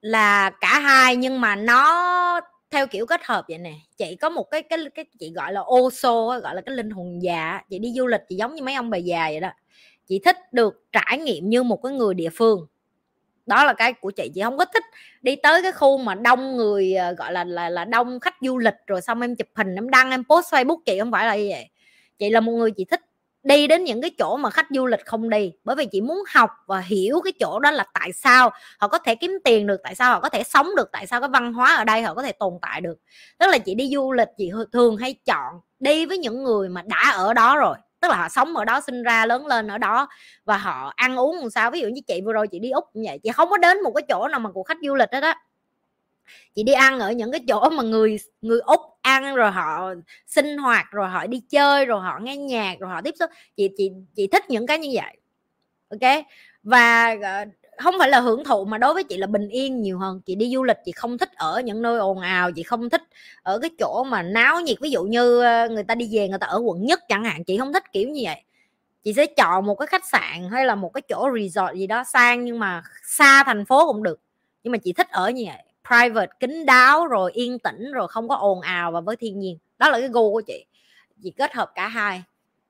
là 0.00 0.50
cả 0.50 0.80
hai 0.80 1.16
nhưng 1.16 1.40
mà 1.40 1.56
nó 1.56 2.40
theo 2.70 2.86
kiểu 2.86 3.06
kết 3.06 3.24
hợp 3.24 3.44
vậy 3.48 3.58
nè. 3.58 3.74
Chị 3.96 4.16
có 4.16 4.30
một 4.30 4.50
cái 4.50 4.62
cái 4.62 4.78
cái 4.94 5.04
chị 5.18 5.32
gọi 5.32 5.52
là 5.52 5.60
ô 5.60 5.90
xô 5.90 6.40
gọi 6.42 6.54
là 6.54 6.60
cái 6.60 6.74
linh 6.74 6.90
hồn 6.90 7.22
già 7.22 7.60
chị 7.70 7.78
đi 7.78 7.92
du 7.96 8.06
lịch 8.06 8.20
chị 8.28 8.36
giống 8.36 8.54
như 8.54 8.62
mấy 8.62 8.74
ông 8.74 8.90
bà 8.90 8.98
già 8.98 9.28
vậy 9.28 9.40
đó. 9.40 9.50
Chị 10.06 10.20
thích 10.24 10.36
được 10.52 10.84
trải 10.92 11.18
nghiệm 11.18 11.48
như 11.48 11.62
một 11.62 11.80
cái 11.82 11.92
người 11.92 12.14
địa 12.14 12.30
phương 12.30 12.66
đó 13.46 13.64
là 13.64 13.72
cái 13.72 13.92
của 13.92 14.10
chị 14.10 14.30
chị 14.34 14.40
không 14.42 14.58
có 14.58 14.64
thích 14.64 14.84
đi 15.22 15.36
tới 15.36 15.62
cái 15.62 15.72
khu 15.72 15.98
mà 15.98 16.14
đông 16.14 16.56
người 16.56 16.94
ờ, 16.94 17.12
gọi 17.12 17.32
là 17.32 17.44
là 17.44 17.68
là 17.70 17.84
đông 17.84 18.20
khách 18.20 18.34
du 18.40 18.58
lịch 18.58 18.74
rồi 18.86 19.00
xong 19.00 19.20
em 19.20 19.36
chụp 19.36 19.48
hình, 19.54 19.74
em 19.74 19.90
đăng, 19.90 20.10
em 20.10 20.24
post 20.30 20.54
facebook, 20.54 20.78
chị 20.86 20.98
không 21.00 21.12
phải 21.12 21.26
là 21.26 21.36
như 21.36 21.46
vậy. 21.50 21.68
Chị 22.18 22.30
là 22.30 22.40
một 22.40 22.52
người 22.52 22.70
chị 22.70 22.84
thích 22.84 23.00
đi 23.42 23.66
đến 23.66 23.84
những 23.84 24.00
cái 24.02 24.10
chỗ 24.18 24.36
mà 24.36 24.50
khách 24.50 24.66
du 24.70 24.86
lịch 24.86 25.06
không 25.06 25.30
đi, 25.30 25.52
bởi 25.64 25.76
vì 25.76 25.86
chị 25.86 26.00
muốn 26.00 26.22
học 26.34 26.50
và 26.66 26.80
hiểu 26.80 27.20
cái 27.24 27.32
chỗ 27.40 27.58
đó 27.58 27.70
là 27.70 27.84
tại 27.94 28.12
sao 28.12 28.50
họ 28.80 28.88
có 28.88 28.98
thể 28.98 29.14
kiếm 29.14 29.38
tiền 29.44 29.66
được, 29.66 29.80
tại 29.84 29.94
sao 29.94 30.10
họ 30.14 30.20
có 30.20 30.28
thể 30.28 30.42
sống 30.42 30.68
được, 30.76 30.88
tại 30.92 31.06
sao 31.06 31.20
cái 31.20 31.28
văn 31.32 31.52
hóa 31.52 31.74
ở 31.76 31.84
đây 31.84 32.02
họ 32.02 32.14
có 32.14 32.22
thể 32.22 32.32
tồn 32.32 32.52
tại 32.62 32.80
được. 32.80 32.98
Tức 33.38 33.46
là 33.46 33.58
chị 33.58 33.74
đi 33.74 33.90
du 33.94 34.12
lịch, 34.12 34.28
chị 34.38 34.50
thường 34.72 34.96
hay 34.96 35.14
chọn 35.26 35.54
đi 35.80 36.06
với 36.06 36.18
những 36.18 36.44
người 36.44 36.68
mà 36.68 36.82
đã 36.82 37.10
ở 37.16 37.34
đó 37.34 37.56
rồi 37.58 37.76
tức 38.04 38.10
là 38.10 38.16
họ 38.16 38.28
sống 38.28 38.56
ở 38.56 38.64
đó, 38.64 38.80
sinh 38.80 39.02
ra, 39.02 39.26
lớn 39.26 39.46
lên 39.46 39.68
ở 39.68 39.78
đó 39.78 40.08
và 40.44 40.56
họ 40.56 40.92
ăn 40.96 41.16
uống 41.16 41.36
làm 41.40 41.50
sao? 41.50 41.70
Ví 41.70 41.80
dụ 41.80 41.88
như 41.88 42.00
chị 42.06 42.20
vừa 42.24 42.32
rồi 42.32 42.48
chị 42.48 42.58
đi 42.58 42.70
úc 42.70 42.84
như 42.94 43.02
vậy, 43.06 43.18
chị 43.22 43.30
không 43.34 43.50
có 43.50 43.56
đến 43.58 43.82
một 43.82 43.92
cái 43.94 44.02
chỗ 44.08 44.28
nào 44.28 44.40
mà 44.40 44.50
của 44.50 44.62
khách 44.62 44.78
du 44.82 44.94
lịch 44.94 45.10
đó 45.12 45.20
đó 45.20 45.34
chị 46.54 46.62
đi 46.62 46.72
ăn 46.72 46.98
ở 46.98 47.12
những 47.12 47.32
cái 47.32 47.40
chỗ 47.48 47.70
mà 47.70 47.82
người 47.82 48.16
người 48.42 48.60
úc 48.60 48.80
ăn 49.02 49.34
rồi 49.34 49.50
họ 49.50 49.94
sinh 50.26 50.58
hoạt, 50.58 50.86
rồi 50.90 51.08
họ 51.08 51.26
đi 51.26 51.42
chơi, 51.50 51.86
rồi 51.86 52.00
họ 52.00 52.18
nghe 52.22 52.36
nhạc, 52.36 52.76
rồi 52.80 52.90
họ 52.90 53.00
tiếp 53.02 53.14
xúc. 53.18 53.30
Chị 53.56 53.68
chị 53.76 53.90
chị 54.16 54.26
thích 54.32 54.44
những 54.50 54.66
cái 54.66 54.78
như 54.78 54.88
vậy, 54.94 55.16
ok? 55.90 56.24
Và 56.62 57.16
ờ, 57.22 57.44
không 57.78 57.94
phải 57.98 58.08
là 58.08 58.20
hưởng 58.20 58.44
thụ 58.44 58.64
mà 58.64 58.78
đối 58.78 58.94
với 58.94 59.04
chị 59.04 59.16
là 59.16 59.26
bình 59.26 59.48
yên 59.48 59.82
nhiều 59.82 59.98
hơn. 59.98 60.20
Chị 60.26 60.34
đi 60.34 60.50
du 60.54 60.62
lịch, 60.62 60.76
chị 60.84 60.92
không 60.92 61.18
thích 61.18 61.32
ở 61.36 61.60
những 61.60 61.82
nơi 61.82 61.98
ồn 61.98 62.20
ào, 62.20 62.52
chị 62.52 62.62
không 62.62 62.90
thích 62.90 63.02
ở 63.42 63.58
cái 63.58 63.70
chỗ 63.78 64.04
mà 64.04 64.22
náo 64.22 64.60
nhiệt. 64.60 64.76
Ví 64.80 64.90
dụ 64.90 65.02
như 65.04 65.40
ờ, 65.42 65.68
người 65.68 65.84
ta 65.84 65.94
đi 65.94 66.08
về, 66.12 66.28
người 66.28 66.38
ta 66.38 66.46
ở 66.46 66.58
quận 66.58 66.86
nhất 66.86 67.00
chẳng 67.08 67.24
hạn, 67.24 67.44
chị 67.44 67.58
không 67.58 67.72
thích 67.72 67.92
kiểu 67.92 68.08
như 68.08 68.20
vậy. 68.24 68.42
Chị 69.04 69.12
sẽ 69.12 69.26
chọn 69.26 69.66
một 69.66 69.74
cái 69.74 69.86
khách 69.86 70.04
sạn 70.08 70.50
hay 70.52 70.66
là 70.66 70.74
một 70.74 70.88
cái 70.94 71.02
chỗ 71.08 71.28
resort 71.38 71.76
gì 71.76 71.86
đó 71.86 72.04
sang 72.04 72.44
nhưng 72.44 72.58
mà 72.58 72.82
xa 73.02 73.44
thành 73.44 73.64
phố 73.64 73.86
cũng 73.86 74.02
được. 74.02 74.20
Nhưng 74.62 74.72
mà 74.72 74.78
chị 74.78 74.92
thích 74.92 75.08
ở 75.10 75.30
như 75.30 75.44
vậy, 75.46 75.62
private, 75.88 76.32
kín 76.40 76.66
đáo, 76.66 77.06
rồi 77.06 77.32
yên 77.32 77.58
tĩnh, 77.58 77.92
rồi 77.92 78.08
không 78.08 78.28
có 78.28 78.36
ồn 78.36 78.60
ào 78.60 78.92
và 78.92 79.00
với 79.00 79.16
thiên 79.16 79.38
nhiên. 79.38 79.58
Đó 79.78 79.90
là 79.90 80.00
cái 80.00 80.08
gu 80.08 80.32
của 80.32 80.40
chị. 80.40 80.66
Chị 81.22 81.30
kết 81.30 81.54
hợp 81.54 81.72
cả 81.74 81.88
hai 81.88 82.22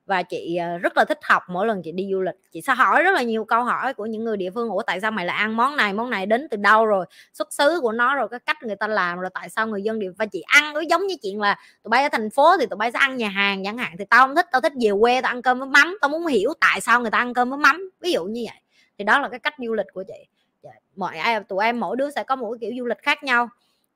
và 0.07 0.23
chị 0.23 0.57
ờ, 0.57 0.79
rất 0.79 0.97
là 0.97 1.05
thích 1.05 1.19
học, 1.23 1.43
mỗi 1.49 1.67
lần 1.67 1.83
chị 1.83 1.93
đi 1.93 2.09
du 2.13 2.21
lịch, 2.21 2.35
chị 2.53 2.61
sẽ 2.61 2.75
hỏi 2.75 3.03
rất 3.03 3.11
là 3.11 3.23
nhiều 3.23 3.45
câu 3.45 3.65
hỏi 3.65 3.95
của 3.95 4.07
những 4.07 4.25
người 4.25 4.37
địa 4.37 4.51
phương, 4.51 4.69
ủa, 4.71 4.83
tại 4.83 5.01
sao 5.01 5.11
mày 5.11 5.27
lại 5.27 5.37
ăn 5.37 5.57
món 5.57 5.77
này 5.77 5.93
món 5.93 6.11
này 6.11 6.27
đến 6.27 6.49
từ 6.51 6.57
đâu 6.57 6.87
rồi? 6.87 7.07
Xuất 7.33 7.53
xứ 7.53 7.81
của 7.83 7.93
nó 7.93 8.15
rồi, 8.15 8.29
cái 8.29 8.41
cách 8.41 8.57
người 8.63 8.77
ta 8.77 8.87
làm 8.87 9.21
rồi, 9.21 9.31
tại 9.35 9.49
sao 9.49 9.67
người 9.67 9.83
dân 9.83 9.99
địa 9.99 10.11
và 10.19 10.27
chị 10.27 10.43
ăn 10.47 10.75
nó 10.75 10.81
giống 10.81 11.07
như 11.07 11.15
chuyện 11.23 11.41
là 11.41 11.57
tụi 11.83 11.89
bay 11.91 12.03
ở 12.03 12.09
thành 12.13 12.31
phố 12.31 12.57
thì 12.61 12.67
tụi 12.67 12.77
bay 12.77 12.93
sẽ 12.93 12.99
ăn 12.99 13.17
nhà 13.17 13.29
hàng 13.29 13.65
chẳng 13.65 13.79
hạn, 13.79 13.93
thì 13.99 14.05
tao 14.11 14.27
không 14.27 14.37
thích, 14.37 14.47
tao 14.53 14.61
thích 14.61 14.73
về 14.81 14.91
quê 15.01 15.21
tao 15.21 15.33
ăn 15.33 15.43
cơm 15.43 15.59
với 15.59 15.69
mắm, 15.69 15.99
tao 16.01 16.09
muốn 16.09 16.27
hiểu 16.27 16.53
tại 16.61 16.81
sao 16.81 17.01
người 17.01 17.11
ta 17.11 17.19
ăn 17.19 17.35
cơm 17.35 17.51
với 17.51 17.59
mắm. 17.59 17.91
Ví 18.01 18.13
dụ 18.13 18.25
như 18.25 18.43
vậy. 18.47 18.61
Thì 18.99 19.05
đó 19.05 19.19
là 19.21 19.29
cái 19.29 19.39
cách 19.41 19.55
du 19.59 19.75
lịch 19.75 19.87
của 19.95 20.05
chị. 20.09 20.27
Dạ, 20.63 20.71
mọi, 20.97 21.19
ai, 21.19 21.41
tụi 21.41 21.65
em 21.65 21.81
mỗi 21.81 21.97
đứa 21.97 22.11
sẽ 22.11 22.23
có 22.25 22.37
một 22.37 22.51
cái 22.51 22.59
kiểu 22.61 22.79
du 22.79 22.87
lịch 22.87 22.99
khác 22.99 23.23
nhau. 23.25 23.49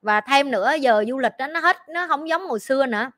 Và 0.02 0.20
thêm 0.20 0.50
nữa, 0.50 0.72
giờ 0.80 1.04
du 1.08 1.18
lịch 1.18 1.32
đó 1.38 1.46
nó 1.46 1.60
hết, 1.60 1.76
nó 1.88 2.06
không 2.08 2.28
giống 2.28 2.46
hồi 2.46 2.60
xưa 2.60 2.86
nữa 2.86 3.10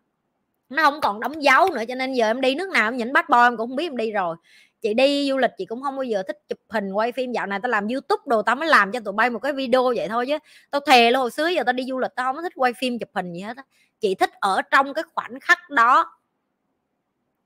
nó 0.71 0.83
không 0.83 1.01
còn 1.01 1.21
đóng 1.21 1.43
dấu 1.43 1.69
nữa, 1.71 1.83
cho 1.89 1.95
nên 1.95 2.13
giờ 2.13 2.27
em 2.27 2.41
đi 2.41 2.55
nước 2.55 2.69
nào 2.69 2.89
em 2.89 2.97
nhìn 2.97 3.13
bắt 3.13 3.29
bo 3.29 3.47
em 3.47 3.57
cũng 3.57 3.69
không 3.69 3.77
biết 3.77 3.87
em 3.87 3.97
đi 3.97 4.13
rồi. 4.13 4.37
Chị 4.83 4.95
đi 4.95 5.29
du 5.31 5.39
lịch 5.39 5.51
chị 5.59 5.65
cũng 5.65 5.83
không 5.83 5.97
bao 5.97 6.03
giờ 6.03 6.23
thích 6.23 6.39
chụp 6.49 6.59
hình, 6.69 6.93
quay 6.93 7.13
phim. 7.13 7.33
Dạo 7.33 7.47
này 7.47 7.59
tao 7.63 7.71
làm 7.71 7.89
youtube 7.89 8.23
đồ, 8.27 8.43
tao 8.43 8.57
mới 8.57 8.69
làm 8.69 8.93
cho 8.93 9.01
tụi 9.01 9.13
bay 9.13 9.31
một 9.31 9.39
cái 9.39 9.53
video 9.53 9.93
vậy 9.97 10.09
thôi 10.09 10.27
chứ. 10.27 10.39
Tao 10.71 10.81
thề 10.87 11.11
luôn, 11.11 11.21
hồi 11.21 11.31
xưa 11.31 11.47
giờ 11.49 11.63
tao 11.67 11.73
đi 11.73 11.85
du 11.89 11.99
lịch 11.99 12.11
tao 12.17 12.33
không 12.33 12.43
thích 12.43 12.53
quay 12.57 12.73
phim 12.73 12.99
chụp 12.99 13.09
hình 13.15 13.33
gì 13.33 13.41
hết 13.41 13.57
á. 13.57 13.63
Chị 14.01 14.15
thích 14.15 14.31
ở 14.41 14.63
trong 14.63 14.95
cái 14.95 15.05
khoảnh 15.15 15.41
khắc 15.41 15.59
đó 15.71 16.13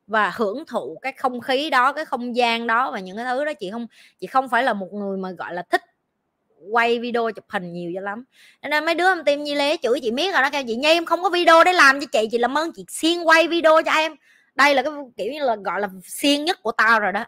và 0.07 0.33
hưởng 0.37 0.65
thụ 0.67 0.99
cái 1.03 1.13
không 1.13 1.41
khí 1.41 1.71
đó, 1.71 1.93
cái 1.93 2.05
không 2.05 2.37
gian 2.37 2.67
đó 2.67 2.91
và 2.91 3.01
những 3.01 3.17
cái 3.17 3.25
thứ 3.25 3.45
đó. 3.45 3.53
Chị 3.61 3.71
không 3.71 3.87
chị 4.19 4.27
không 4.27 4.49
phải 4.49 4.63
là 4.63 4.73
một 4.73 4.89
người 4.93 5.17
mà, 5.17 5.31
gọi 5.31 5.55
là, 5.55 5.63
thích 5.71 5.83
quay 6.71 6.99
video 6.99 7.31
chụp 7.31 7.45
hình 7.49 7.73
nhiều 7.73 7.93
cho 7.95 8.01
lắm. 8.01 8.25
Nên 8.63 8.85
mấy 8.85 8.95
đứa 8.95 9.09
em 9.09 9.25
tim 9.25 9.45
nhi 9.45 9.55
lê 9.55 9.77
chửi 9.77 10.01
chị 10.01 10.11
biết 10.11 10.33
rồi 10.33 10.43
đó, 10.43 10.51
kêu, 10.53 10.63
chị 10.67 10.77
nhi, 10.77 10.89
em 10.89 11.05
không 11.05 11.23
có 11.23 11.31
video 11.31 11.65
để 11.65 11.73
làm 11.73 12.01
cho 12.01 12.07
chị 12.13 12.29
chị 12.31 12.39
làm 12.39 12.59
ơn 12.59 12.73
chị 12.73 12.85
xiên 12.89 13.23
quay 13.23 13.49
video 13.49 13.83
cho 13.83 13.93
em. 13.93 14.15
Đây 14.55 14.75
là 14.75 14.83
cái 14.83 14.93
kiểu 15.17 15.33
như 15.33 15.45
là, 15.45 15.57
gọi 15.57 15.81
là 15.81 15.89
xiên 16.05 16.45
nhất 16.45 16.63
của 16.63 16.73
tao 16.73 17.01
rồi 17.01 17.13
đó. 17.13 17.25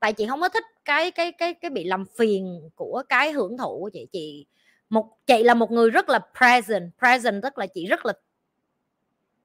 Tại 0.00 0.12
chị 0.12 0.26
không 0.26 0.40
có 0.40 0.48
thích 0.48 0.64
cái 0.84 1.10
cái 1.10 1.32
cái 1.32 1.54
cái 1.54 1.70
bị 1.70 1.84
làm 1.84 2.04
phiền 2.18 2.70
của 2.74 3.02
cái 3.08 3.32
hưởng 3.32 3.58
thụ 3.58 3.78
của 3.80 3.90
chị. 3.92 4.06
Chị 4.12 4.46
một, 4.88 5.06
chị 5.26 5.42
là 5.42 5.54
một 5.54 5.70
người 5.70 5.90
rất 5.90 6.08
là 6.08 6.20
present 6.38 6.90
present 6.98 7.42
tức 7.42 7.58
là 7.58 7.66
chị 7.66 7.86
rất 7.86 8.06
là 8.06 8.12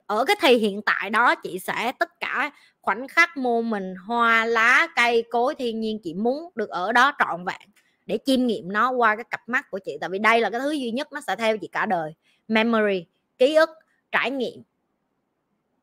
ở 0.08 0.26
cái 0.26 0.36
thì 0.42 0.58
hiện 0.58 0.82
tại 0.82 1.10
đó, 1.10 1.36
chị 1.36 1.60
sẽ 1.60 1.92
tất 2.00 2.20
cả 2.20 2.52
khoảnh 2.82 3.08
khắc 3.08 3.38
mô 3.38 3.62
mình 3.62 3.96
hoa, 3.96 4.46
lá, 4.46 4.88
cây, 4.96 5.24
cối, 5.30 5.56
thiên 5.56 5.80
nhiên 5.80 6.00
chị 6.04 6.14
muốn 6.14 6.50
được 6.56 6.70
ở 6.70 6.92
đó 6.92 7.14
trọn 7.20 7.46
vẹn 7.46 7.70
để 8.06 8.20
chiêm 8.26 8.48
nghiệm 8.48 8.72
nó 8.72 8.92
qua 8.92 9.16
cái 9.16 9.26
cặp 9.30 9.50
mắt 9.50 9.72
của 9.72 9.80
chị. 9.86 9.98
Tại 10.02 10.10
vì 10.10 10.20
đây 10.20 10.42
là 10.42 10.50
cái 10.50 10.60
thứ 10.60 10.72
duy 10.72 10.92
nhất 10.92 11.14
nó 11.14 11.22
sẽ 11.28 11.36
theo 11.36 11.58
chị 11.58 11.68
cả 11.68 11.86
đời. 11.86 12.14
Memory 12.48 13.06
ký 13.38 13.56
ức 13.56 13.70
trải 14.12 14.32
nghiệm. 14.32 14.64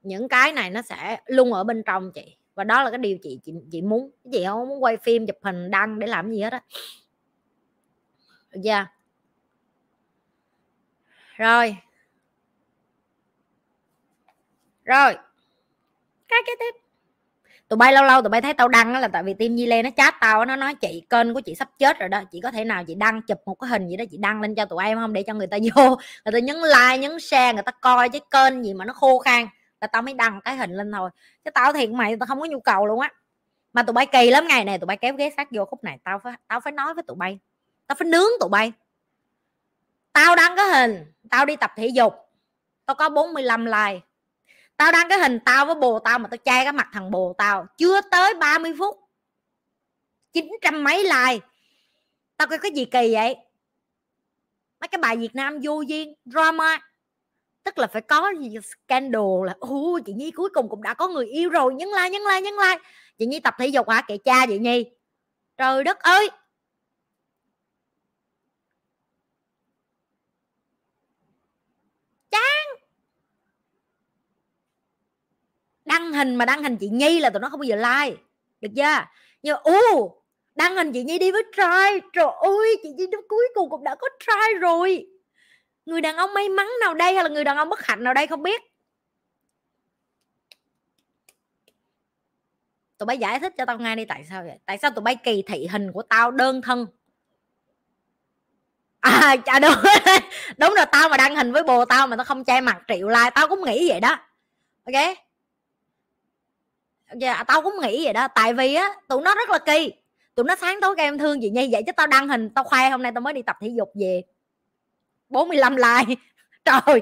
Những 0.03 0.29
cái 0.29 0.53
này 0.53 0.71
nó 0.71 0.83
sẽ 0.83 1.21
luôn 1.27 1.53
ở 1.53 1.65
bên 1.65 1.83
trong 1.83 2.13
chị. 2.13 2.37
Và 2.55 2.65
đó 2.65 2.83
là 2.83 2.91
cái 2.91 2.99
điều 2.99 3.19
chị 3.19 3.41
chị, 3.45 3.53
chị 3.71 3.83
muốn. 3.83 4.11
Chị 4.33 4.45
không 4.47 4.69
muốn 4.69 4.83
quay 4.83 4.97
phim 4.97 5.27
chụp 5.27 5.37
hình 5.43 5.71
đăng 5.71 5.99
để 5.99 6.07
làm 6.07 6.31
gì 6.31 6.41
hết 6.41 6.53
á. 6.53 6.63
Được 8.51 8.61
chưa? 8.65 8.87
Rồi. 11.37 11.77
Rồi. 14.85 15.15
Cái 16.29 16.41
kế 16.47 16.53
tiếp 16.59 16.82
tụi 17.73 17.77
bay 17.77 17.93
lâu 17.93 18.05
lâu 18.05 18.23
tụi 18.23 18.29
bay 18.29 18.41
thấy 18.41 18.55
tao 18.55 18.69
đăng 18.69 18.93
là 18.93 19.09
tại 19.09 19.23
vì 19.23 19.35
tim 19.35 19.55
Nhi 19.55 19.67
Lê 19.67 19.83
nó 19.83 19.91
chat 19.97 20.15
tao 20.21 20.45
nó 20.45 20.57
nói 20.57 20.75
chị 20.75 21.03
kênh 21.11 21.35
của 21.35 21.41
chị 21.41 21.55
sắp 21.55 21.69
chết 21.79 21.99
rồi 21.99 22.09
đó, 22.09 22.23
chị 22.33 22.41
có 22.41 22.51
thể 22.51 22.65
nào 22.65 22.85
chị 22.85 22.95
đăng 22.95 23.23
chụp 23.23 23.39
một 23.47 23.55
cái 23.55 23.71
hình 23.71 23.89
gì 23.89 23.97
đó 23.97 24.05
chị 24.11 24.17
đăng 24.17 24.41
lên 24.41 24.55
cho 24.55 24.65
tụi 24.65 24.85
em 24.85 24.99
không? 24.99 25.13
Để 25.13 25.23
cho 25.23 25.35
người 25.35 25.47
ta 25.47 25.57
vô, 25.75 25.97
người 26.25 26.33
ta 26.33 26.39
nhấn 26.39 26.57
like, 26.57 26.99
nhấn 26.99 27.21
share, 27.21 27.53
người 27.53 27.63
ta 27.63 27.73
coi 27.73 28.09
cái 28.09 28.21
kênh 28.31 28.65
gì 28.65 28.75
mà 28.75 28.85
nó 28.85 28.93
khô 28.93 29.19
khan 29.19 29.47
là 29.81 29.87
tao 29.87 30.03
mới 30.03 30.15
đăng 30.15 30.41
cái 30.41 30.57
hình 30.57 30.73
lên 30.73 30.93
thôi. 30.93 31.11
Chứ 31.45 31.51
tao 31.51 31.73
thiệt 31.73 31.91
mày, 31.91 32.17
tao 32.17 32.27
không 32.27 32.41
có 32.41 32.47
nhu 32.47 32.61
cầu 32.61 32.87
luôn 32.87 33.01
á. 33.01 33.11
Mà 33.73 33.83
tụi 33.83 33.93
bay 33.93 34.07
kỳ 34.07 34.31
lắm, 34.31 34.47
ngày 34.49 34.65
này 34.65 34.79
tụi 34.79 34.87
bay 34.87 34.97
kéo 34.97 35.15
ghế 35.15 35.31
sát 35.37 35.49
vô 35.51 35.65
khúc 35.65 35.85
này, 35.85 35.99
tao 36.05 36.21
phải 36.25 36.33
tao 36.49 36.61
phải 36.61 36.73
nói 36.73 36.95
với 36.95 37.03
tụi 37.07 37.17
bay. 37.17 37.39
Tao 37.87 37.97
phải 37.97 38.09
nướng 38.09 38.31
tụi 38.41 38.49
bay. 38.49 38.73
Tao 40.13 40.37
đăng 40.37 40.57
cái 40.57 40.67
hình, 40.69 41.05
tao 41.31 41.47
đi 41.47 41.57
tập 41.57 41.73
thể 41.77 41.87
dục, 41.87 42.15
tao 42.87 42.95
có 42.95 43.09
45 43.09 43.65
like 43.65 44.01
tao 44.83 44.93
đăng 44.93 45.09
cái 45.09 45.19
hình 45.19 45.39
tao 45.45 45.67
với 45.67 45.75
bồ 45.75 45.99
tao 45.99 46.19
mà 46.19 46.29
tao 46.29 46.39
che 46.39 46.65
cái 46.65 46.73
mặt 46.73 46.89
thằng 46.93 47.11
bồ 47.11 47.35
tao. 47.39 47.67
Chưa 47.77 48.01
tới 48.11 48.35
30 48.35 48.73
phút. 48.79 48.97
Chín 50.33 50.51
trăm 50.63 50.85
mấy 50.85 51.03
like. 51.03 51.47
Tao 52.37 52.49
coi 52.49 52.59
cái 52.59 52.71
gì 52.71 52.85
kỳ 52.85 53.15
vậy? 53.15 53.37
Mấy 54.81 54.89
cái 54.89 54.99
bài 54.99 55.17
Việt 55.17 55.35
Nam 55.35 55.59
vô 55.63 55.81
duyên, 55.81 56.15
drama. 56.25 56.79
Tức 57.65 57.79
là 57.79 57.87
phải 57.87 58.03
có 58.03 58.33
gì 58.41 58.57
scandal 58.63 59.47
là 59.47 59.55
u 59.61 59.99
chị 60.07 60.13
Nhi 60.13 60.31
cuối 60.31 60.51
cùng 60.55 60.69
cũng 60.69 60.83
đã 60.83 60.95
có 60.95 61.09
người 61.09 61.27
yêu 61.27 61.51
rồi. 61.51 61.75
Nhấn 61.75 61.89
like 61.89 62.11
nhấn 62.11 62.23
like 62.23 62.41
nhấn 62.41 62.55
like. 62.55 62.83
Chị 63.19 63.27
Nhi 63.27 63.41
tập 63.41 63.55
thể 63.59 63.67
dục 63.67 63.89
hả? 63.89 64.03
Kệ 64.09 64.19
cha, 64.19 64.47
chị 64.47 64.59
Nhi. 64.59 64.85
Trời 65.57 65.85
đất 65.85 65.99
ơi! 65.99 66.29
Đăng 75.93 76.13
hình 76.13 76.35
mà 76.35 76.45
đăng 76.45 76.63
hình 76.63 76.77
chị 76.77 76.89
nhi 76.89 77.21
là 77.21 77.31
tụi 77.31 77.41
nó 77.41 77.49
không 77.49 77.61
bao 77.61 77.65
giờ 77.65 77.77
like, 77.77 78.23
được 78.61 78.69
chưa? 78.77 79.05
Nhưng 79.43 79.57
u 79.63 80.15
đăng 80.55 80.77
hình 80.77 80.93
chị 80.93 81.03
nhi 81.03 81.19
đi 81.19 81.33
với 81.33 81.43
trai, 81.57 82.01
trời 82.13 82.27
ơi, 82.41 82.77
chị 82.83 82.89
nhi 82.89 83.07
đến 83.07 83.21
cuối 83.29 83.49
cùng 83.55 83.71
cũng 83.71 83.85
đã 83.85 83.95
có 83.95 84.09
trai 84.27 84.55
rồi. 84.55 85.07
Người 85.87 86.01
đàn 86.01 86.17
ông 86.17 86.35
may 86.35 86.49
mắn 86.49 86.69
nào 86.81 86.95
đây 86.95 87.15
hay 87.15 87.25
là 87.25 87.31
người 87.31 87.45
đàn 87.45 87.57
ông 87.57 87.69
bất 87.69 87.87
hạnh 87.87 88.05
nào 88.05 88.15
đây 88.15 88.27
không 88.27 88.43
biết. 88.43 88.63
Tụi 92.99 93.07
bay 93.07 93.19
giải 93.19 93.41
thích 93.41 93.55
cho 93.59 93.65
tao 93.65 93.79
nghe 93.79 93.97
đi, 93.97 94.05
tại 94.05 94.25
sao 94.31 94.43
vậy? 94.45 94.59
Tại 94.67 94.79
sao 94.79 94.91
tụi 94.91 95.03
bay 95.03 95.17
kỳ 95.17 95.43
thị 95.47 95.67
hình 95.73 95.93
của 95.93 96.03
tao 96.03 96.31
đơn 96.31 96.63
thân? 96.63 96.87
À 99.01 99.37
chà, 99.47 99.59
đúng 99.59 99.73
đúng 100.57 100.75
rồi, 100.75 100.87
tao 100.93 101.09
mà 101.09 101.17
đăng 101.17 101.37
hình 101.37 101.53
với 101.53 101.63
bồ 101.63 101.85
tao 101.85 102.07
mà 102.07 102.17
tao 102.17 102.25
không 102.25 102.45
che 102.45 102.61
mặt, 102.61 102.83
triệu 102.89 103.09
like, 103.09 103.31
tao 103.35 103.49
cũng 103.49 103.65
nghĩ 103.65 103.89
vậy 103.89 104.01
đó. 104.01 104.19
Ok? 104.85 105.17
Dạ 107.19 107.45
tao 107.45 107.63
cũng 107.63 107.75
nghĩ 107.83 108.05
vậy 108.05 108.13
đó. 108.13 108.29
Tại 108.29 108.55
vì 108.55 108.75
á, 108.75 108.95
tụi 109.09 109.23
nó 109.23 109.35
rất 109.35 109.51
là 109.51 109.59
kỳ. 109.59 109.93
Tụi 110.35 110.45
nó 110.45 110.57
sáng 110.57 110.81
tối 110.81 110.95
các 110.97 111.03
em 111.03 111.19
thương 111.19 111.41
chị 111.41 111.51
nhi 111.51 111.69
vậy 111.73 111.83
chứ 111.87 111.93
tao 111.97 112.07
đăng 112.07 112.29
hình, 112.29 112.51
tao 112.51 112.65
khoe 112.65 112.91
hôm 112.91 113.03
nay 113.03 113.13
tao 113.15 113.21
mới 113.21 113.33
đi 113.33 113.43
tập 113.43 113.57
thể 113.61 113.69
dục 113.69 113.93
về. 113.95 114.23
45 115.29 115.77
like. 115.77 116.15
Trời, 116.65 117.01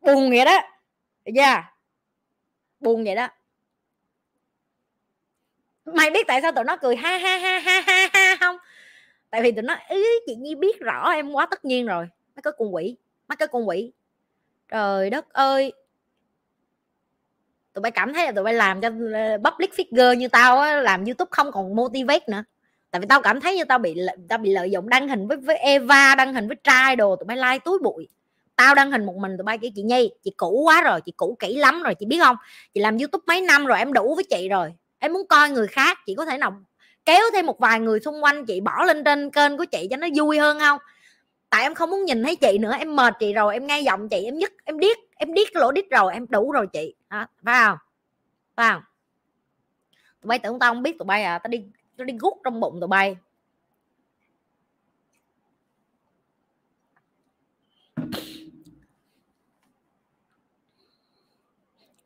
buồn 0.00 0.30
vậy 0.30 0.44
đó. 0.44 0.60
Dạ 1.24 1.44
yeah. 1.44 1.64
buồn 2.80 3.04
vậy 3.04 3.14
đó. 3.14 3.28
Mày 5.84 6.10
biết 6.10 6.26
tại 6.26 6.42
sao 6.42 6.52
tụi 6.52 6.64
nó 6.64 6.76
cười 6.76 6.96
ha 6.96 7.18
ha 7.18 7.38
ha 7.38 7.58
ha 7.58 7.80
ha 7.80 8.08
ha 8.12 8.36
không? 8.40 8.56
Tại 9.30 9.42
vì 9.42 9.52
tụi 9.52 9.62
nó, 9.62 9.76
ý, 9.88 10.04
chị 10.26 10.34
nhi 10.34 10.54
biết 10.54 10.80
rõ 10.80 11.10
em 11.12 11.32
quá 11.32 11.46
tất 11.46 11.64
nhiên 11.64 11.86
rồi. 11.86 12.08
Mấy 12.36 12.42
cái 12.42 12.52
con 12.58 12.74
quỷ, 12.74 12.96
mấy 13.28 13.36
cái 13.36 13.48
con 13.48 13.68
quỷ. 13.68 13.92
Trời 14.68 15.10
đất 15.10 15.32
ơi 15.32 15.72
tụi 17.74 17.82
bay 17.82 17.90
cảm 17.90 18.14
thấy 18.14 18.26
là 18.26 18.32
tụi 18.32 18.44
bay 18.44 18.54
làm 18.54 18.80
cho 18.80 18.88
ờ, 19.14 19.50
public 19.50 19.72
figure 19.72 20.14
như 20.14 20.28
tao 20.28 20.58
á, 20.58 20.80
làm 20.80 21.04
youtube 21.04 21.28
không 21.30 21.52
còn 21.52 21.76
motivate 21.76 22.24
nữa. 22.28 22.44
Tại 22.90 23.00
vì 23.00 23.06
tao 23.06 23.22
cảm 23.22 23.40
thấy 23.40 23.56
như 23.56 23.64
tao 23.64 23.78
bị 23.78 23.96
tao 24.28 24.38
bị 24.38 24.50
lợi 24.50 24.70
dụng 24.70 24.88
đăng 24.88 25.08
hình 25.08 25.28
với 25.28 25.36
với 25.36 25.56
Eva 25.56 26.14
đăng 26.14 26.34
hình 26.34 26.48
với 26.48 26.56
trai 26.64 26.96
đồ 26.96 27.16
tụi 27.16 27.24
bay 27.24 27.36
like 27.36 27.58
túi 27.64 27.78
bụi. 27.82 28.08
Tao 28.56 28.74
đăng 28.74 28.92
hình 28.92 29.06
một 29.06 29.16
mình 29.16 29.36
tụi 29.36 29.44
bay 29.44 29.58
kêu 29.58 29.70
chị 29.74 29.82
Nhi 29.82 30.10
chị 30.24 30.32
cũ 30.36 30.62
quá 30.64 30.82
rồi 30.82 31.00
chị 31.00 31.12
cũ 31.16 31.36
kỹ 31.38 31.56
lắm 31.56 31.82
rồi 31.82 31.94
chị 31.94 32.06
biết 32.06 32.18
không? 32.20 32.36
Chị 32.74 32.80
làm 32.80 32.98
youtube 32.98 33.22
mấy 33.26 33.40
năm 33.40 33.66
rồi 33.66 33.78
em 33.78 33.92
đủ 33.92 34.14
với 34.14 34.24
chị 34.24 34.48
rồi. 34.48 34.72
Em 34.98 35.12
muốn 35.12 35.26
coi 35.28 35.50
người 35.50 35.66
khác 35.66 35.98
chị 36.06 36.14
có 36.14 36.24
thể 36.24 36.38
nào 36.38 36.62
kéo 37.04 37.22
thêm 37.32 37.46
một 37.46 37.58
vài 37.58 37.80
người 37.80 38.00
xung 38.00 38.24
quanh 38.24 38.46
chị 38.46 38.60
bỏ 38.60 38.84
lên 38.84 39.04
trên 39.04 39.30
kênh 39.30 39.56
của 39.56 39.64
chị 39.64 39.86
cho 39.90 39.96
nó 39.96 40.06
vui 40.14 40.38
hơn 40.38 40.58
không? 40.58 40.78
Tại 41.54 41.62
em 41.62 41.74
không 41.74 41.90
muốn 41.90 42.04
nhìn 42.04 42.22
thấy 42.22 42.36
chị 42.36 42.58
nữa 42.58 42.72
em 42.78 42.96
mệt 42.96 43.14
chị 43.20 43.32
rồi 43.32 43.54
em 43.54 43.66
nghe 43.66 43.80
giọng 43.80 44.08
chị 44.08 44.24
em 44.24 44.38
nhất 44.38 44.52
em 44.64 44.78
điếc 44.78 44.96
em 45.16 45.34
điếc 45.34 45.56
lỗ 45.56 45.72
đít 45.72 45.84
rồi 45.90 46.12
em 46.12 46.26
đủ 46.28 46.52
rồi 46.52 46.66
chị. 46.72 46.94
Đó, 47.10 47.26
phải 47.44 47.64
không? 47.66 47.78
Phải 48.56 48.72
không? 48.72 48.82
Tụi 50.22 50.28
bay 50.28 50.38
tưởng 50.38 50.58
tao 50.58 50.74
không 50.74 50.82
biết 50.82 50.98
tụi 50.98 51.06
bay 51.06 51.24
à 51.24 51.38
tao 51.38 51.48
đi 51.48 51.64
tao 51.96 52.04
đi 52.04 52.14
gút 52.18 52.32
trong 52.44 52.60
bụng 52.60 52.80
tụi 52.80 52.88
bay. 52.88 53.16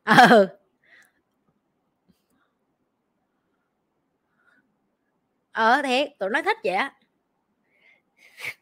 Ừ. 0.29 0.47
Ờ 5.51 5.81
thiệt 5.81 6.09
tụi 6.19 6.29
nó 6.29 6.41
thích 6.41 6.57
vậy 6.63 6.73
á. 6.73 6.93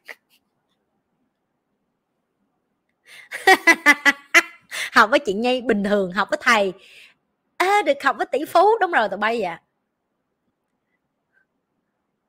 học 4.92 5.10
với 5.10 5.18
chị 5.18 5.32
nhi 5.32 5.60
bình 5.60 5.84
thường 5.84 6.12
học 6.12 6.28
với 6.30 6.38
thầy. 6.42 6.72
À, 7.56 7.82
được 7.86 8.02
học 8.04 8.16
với 8.16 8.26
tỷ 8.26 8.44
phú 8.44 8.78
đúng 8.80 8.92
rồi 8.92 9.08
tụi 9.08 9.18
bay 9.18 9.40
vậy 9.42 9.56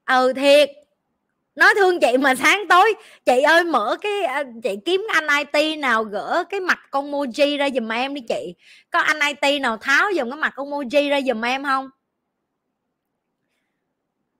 ừ 0.06 0.34
thiệt. 0.34 0.70
Nói 1.56 1.74
thương 1.78 2.00
chị 2.00 2.18
mà 2.18 2.36
sáng 2.36 2.64
tối 2.70 2.93
chị 3.26 3.41
ơi 3.41 3.64
mở 3.64 3.97
cái 4.02 4.24
à, 4.24 4.43
chị 4.64 4.78
kiếm 4.86 5.08
anh 5.14 5.28
IT 5.54 5.80
nào 5.80 6.04
gỡ 6.04 6.43
cái 6.50 6.60
mặt 6.60 6.80
con 6.91 7.12
Moji 7.12 7.58
ra 7.58 7.70
giùm 7.70 7.89
em 7.93 8.14
đi 8.14 8.22
chị. 8.30 8.56
Có 8.91 9.00
anh 9.00 9.20
IT 9.41 9.60
nào 9.62 9.78
tháo 9.78 10.08
dùm 10.18 10.30
cái 10.30 10.39
mặt 10.39 10.54
con 10.56 10.70
Moji 10.72 11.10
ra 11.10 11.22
giùm 11.22 11.41
em 11.45 11.64
không? 11.64 11.89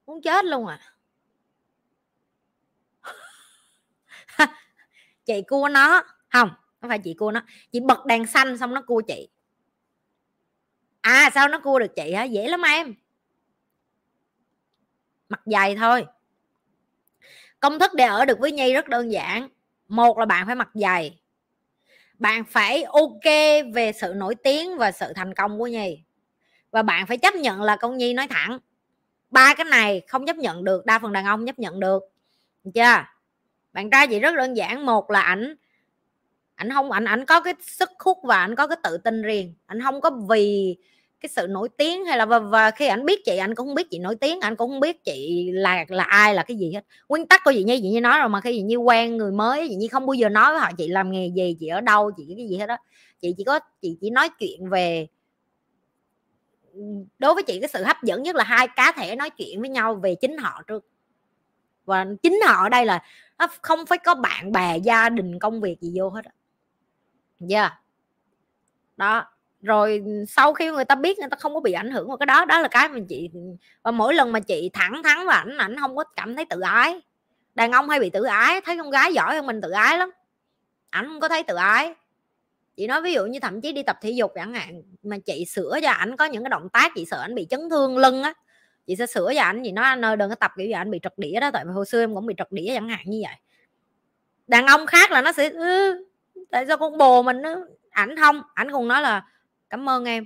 Muốn 0.06 0.22
chết 0.22 0.46
luôn 0.46 0.68
à. 0.68 0.80
Chị 5.26 5.42
cua 5.48 5.70
nó 5.70 6.04
không 6.30 6.50
không 6.82 6.90
phải 6.90 7.00
chị 7.00 7.14
cua 7.14 7.32
nó. 7.32 7.42
Chị 7.72 7.80
bật 7.80 8.06
đèn 8.06 8.26
xanh 8.26 8.58
xong 8.58 8.74
nó 8.74 8.82
cua 8.82 9.02
chị. 9.08 9.30
À 11.02 11.30
sao 11.34 11.48
nó 11.48 11.60
cua 11.60 11.80
được 11.80 11.96
chị 11.96 12.14
hả? 12.14 12.24
Dễ 12.24 12.48
lắm 12.48 12.62
em. 12.62 12.94
Mặt 15.30 15.42
dày 15.46 15.76
thôi. 15.76 16.06
Công 17.60 17.80
thức 17.80 17.94
để 17.94 18.04
ở 18.04 18.26
được 18.26 18.40
với 18.40 18.52
nhi 18.52 18.74
rất 18.74 18.88
đơn 18.88 19.12
giản. 19.12 19.50
Một 19.88 20.18
là 20.18 20.26
bạn 20.26 20.46
phải 20.46 20.56
mặt 20.56 20.70
dày. 20.74 21.20
Bạn 22.20 22.44
phải 22.44 22.84
ok 22.84 23.24
về 23.74 23.92
sự 24.02 24.14
nổi 24.16 24.36
tiếng 24.36 24.78
và 24.78 24.92
sự 24.92 25.14
thành 25.16 25.34
công 25.34 25.60
của 25.60 25.68
nhi. 25.68 26.04
Và 26.72 26.82
bạn 26.82 27.08
phải 27.08 27.18
chấp 27.18 27.36
nhận 27.36 27.62
là 27.62 27.76
con 27.76 27.98
nhi 27.98 28.14
nói 28.14 28.28
thẳng. 28.28 28.60
Ba 29.30 29.54
cái 29.54 29.66
này 29.66 30.02
không 30.08 30.26
chấp 30.26 30.36
nhận 30.36 30.64
được, 30.64 30.86
đa 30.86 31.00
phần 31.00 31.14
đàn 31.14 31.26
ông 31.26 31.46
chấp 31.46 31.60
nhận 31.60 31.80
được. 31.80 32.04
Được 32.64 32.72
chưa? 32.74 33.04
Bạn 33.74 33.90
trai 33.90 34.08
chị 34.08 34.20
rất 34.20 34.36
đơn 34.36 34.58
giản. 34.58 34.86
Một 34.86 35.12
là 35.12 35.22
ảnh 35.22 35.56
ảnh 36.60 36.70
không 36.70 36.92
ảnh 36.92 37.06
ảnh 37.06 37.26
có 37.26 37.42
cái 37.42 37.54
sức 37.62 37.90
hút 38.00 38.18
và 38.24 38.38
ảnh 38.38 38.56
có 38.56 38.68
cái 38.68 38.78
tự 38.84 38.98
tin 38.98 39.22
riêng. 39.22 39.54
Ảnh 39.66 39.82
không 39.82 40.02
có 40.02 40.12
vì 40.30 40.76
cái 41.20 41.30
sự 41.30 41.48
nổi 41.50 41.70
tiếng 41.78 42.06
hay 42.06 42.18
là 42.18 42.26
và, 42.26 42.40
và 42.40 42.72
khi 42.72 42.88
ảnh 42.88 43.06
biết 43.06 43.20
chị 43.26 43.38
anh 43.38 43.56
cũng 43.56 43.68
không 43.68 43.76
biết 43.76 43.88
chị 43.92 44.00
nổi 44.00 44.16
tiếng 44.16 44.40
anh 44.40 44.56
cũng 44.56 44.70
không 44.70 44.80
biết 44.80 45.04
chị 45.04 45.50
là 45.54 45.86
là 45.88 46.04
ai 46.04 46.36
là 46.36 46.44
cái 46.44 46.58
gì 46.58 46.72
hết. 46.74 46.82
Nguyên 47.10 47.28
tắc 47.28 47.42
của 47.46 47.52
chị 47.52 47.64
như 47.64 47.80
chị 47.82 47.90
như 47.90 48.02
nói 48.02 48.20
rồi 48.20 48.30
mà 48.30 48.42
khi 48.42 48.52
chị 48.52 48.62
như 48.62 48.78
quen 48.78 49.18
người 49.18 49.32
mới 49.32 49.68
chị 49.70 49.76
như 49.76 49.88
không 49.92 50.06
bao 50.06 50.14
giờ 50.14 50.30
nói 50.30 50.52
với 50.52 50.62
họ 50.62 50.72
chị 50.78 50.88
làm 50.88 51.12
nghề 51.12 51.28
gì 51.36 51.56
chị 51.60 51.68
ở 51.68 51.82
đâu 51.82 52.12
chị 52.18 52.34
cái 52.38 52.48
gì 52.48 52.58
hết 52.58 52.66
đó 52.66 52.78
chị 53.22 53.34
chỉ 53.38 53.44
có 53.44 53.60
chị 53.82 53.98
chỉ 54.02 54.10
nói 54.10 54.30
chuyện 54.40 54.70
về 54.70 55.08
đối 57.20 57.34
với 57.34 57.44
chị 57.44 57.60
cái 57.60 57.70
sự 57.74 57.84
hấp 57.84 57.98
dẫn 58.04 58.24
nhất 58.24 58.36
là 58.36 58.44
hai 58.44 58.68
cá 58.76 58.92
thể 58.92 59.16
nói 59.16 59.30
chuyện 59.30 59.62
với 59.62 59.70
nhau 59.70 59.96
về 59.96 60.16
chính 60.16 60.38
họ 60.38 60.62
trước. 60.68 60.86
Và 61.86 62.06
chính 62.24 62.40
họ 62.48 62.64
ở 62.64 62.70
đây 62.70 62.86
là 62.86 63.04
không 63.62 63.86
phải 63.86 63.98
có 63.98 64.16
bạn 64.16 64.52
bè 64.52 64.78
gia 64.78 65.10
đình 65.10 65.40
công 65.40 65.62
việc 65.62 65.82
gì 65.82 65.94
vô 66.00 66.10
hết 66.10 66.26
dạ 67.40 67.60
yeah. 67.62 67.74
đó 68.98 69.26
rồi 69.62 70.04
sau 70.28 70.54
khi 70.54 70.72
người 70.72 70.86
ta 70.86 70.96
biết 70.96 71.20
người 71.20 71.30
ta 71.30 71.38
không 71.40 71.54
có 71.54 71.60
bị 71.60 71.72
ảnh 71.72 71.92
hưởng 71.92 72.08
vào 72.08 72.18
cái 72.18 72.26
đó 72.26 72.46
đó 72.46 72.60
là 72.60 72.68
cái 72.68 72.90
mà 72.90 73.00
chị 73.10 73.30
và 73.84 73.92
mỗi 73.92 74.14
lần 74.14 74.32
mà 74.32 74.40
chị 74.40 74.70
thẳng 74.74 75.02
thắn 75.04 75.28
và 75.28 75.34
ảnh 75.34 75.58
ảnh 75.58 75.76
không 75.80 75.96
có 75.96 76.04
cảm 76.04 76.36
thấy 76.36 76.46
tự 76.46 76.60
ái. 76.60 77.02
Đàn 77.56 77.72
ông 77.72 77.90
hay 77.90 78.00
bị 78.00 78.10
tự 78.10 78.24
ái 78.24 78.62
thấy 78.62 78.78
con 78.78 78.90
gái 78.90 79.14
giỏi 79.14 79.36
hơn 79.36 79.46
mình 79.46 79.62
tự 79.62 79.72
ái 79.72 79.98
lắm. 79.98 80.12
Ảnh 80.90 81.08
không 81.08 81.20
có 81.20 81.30
thấy 81.30 81.44
tự 81.44 81.56
ái. 81.56 81.94
Chị 82.76 82.88
nói 82.88 83.02
ví 83.02 83.14
dụ 83.14 83.26
như 83.26 83.40
thậm 83.40 83.62
chí 83.62 83.72
đi 83.72 83.84
tập 83.84 83.98
thể 84.02 84.12
dục 84.12 84.32
chẳng 84.36 84.54
hạn 84.54 84.82
mà 85.04 85.18
chị 85.26 85.46
sửa 85.46 85.80
cho 85.82 85.90
ảnh 85.90 86.18
có 86.18 86.26
những 86.26 86.44
cái 86.44 86.50
động 86.50 86.70
tác 86.70 86.92
chị 86.96 87.06
sợ 87.06 87.22
ảnh 87.22 87.36
bị 87.36 87.48
chấn 87.50 87.70
thương 87.70 87.98
lưng 87.98 88.24
á 88.24 88.34
chị 88.88 88.96
sẽ 88.96 89.06
sửa 89.06 89.32
cho 89.36 89.42
ảnh 89.42 89.62
chị 89.64 89.72
nói 89.72 89.86
anh 89.86 90.06
ơi 90.06 90.18
đừng 90.18 90.30
có 90.30 90.36
tập 90.36 90.52
kiểu 90.58 90.66
gì 90.66 90.72
ảnh 90.72 90.92
bị 90.92 91.00
trật 91.04 91.14
đĩa 91.18 91.40
đó 91.40 91.52
tại 91.54 91.66
vì 91.66 91.72
hồi 91.72 91.86
xưa 91.86 92.04
em 92.04 92.16
cũng 92.16 92.26
bị 92.26 92.36
trật 92.38 92.52
đĩa 92.52 92.74
chẳng 92.74 92.90
hạn 92.90 93.06
như 93.06 93.22
vậy. 93.24 93.36
Đàn 94.48 94.68
ông 94.68 94.86
khác 94.86 95.12
là 95.12 95.22
nó 95.22 95.32
sẽ 95.32 95.50
ừ, 95.50 96.09
tại 96.52 96.66
sao 96.68 96.78
con 96.78 96.98
bồ 96.98 97.24
mình 97.24 97.42
nó 97.42 97.56
ảnh 97.90 98.16
không? 98.18 98.42
Ảnh 98.54 98.72
còn 98.72 98.88
nói 98.88 99.02
là, 99.02 99.24
cảm 99.70 99.90
ơn 99.90 100.06
em. 100.06 100.26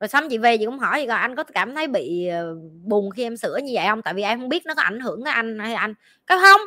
Rồi 0.00 0.08
xong 0.08 0.28
chị 0.28 0.38
về 0.38 0.58
chị 0.58 0.64
cũng 0.66 0.78
hỏi 0.78 1.00
gì 1.00 1.06
coi, 1.06 1.18
anh 1.18 1.36
có 1.36 1.44
cảm 1.44 1.74
thấy 1.74 1.86
bị 1.86 2.26
ờ, 2.26 2.56
buồn 2.84 3.10
khi 3.10 3.22
em 3.22 3.36
sửa 3.36 3.56
như 3.56 3.70
vậy 3.74 3.86
không? 3.86 4.02
Tại 4.02 4.14
vì 4.14 4.22
em 4.22 4.40
không 4.40 4.48
biết 4.48 4.66
nó 4.66 4.74
có 4.74 4.82
ảnh 4.82 5.00
hưởng 5.00 5.24
tới 5.24 5.32
anh 5.32 5.58
hay 5.58 5.74
anh. 5.74 5.94
Cái 6.26 6.38
không. 6.40 6.60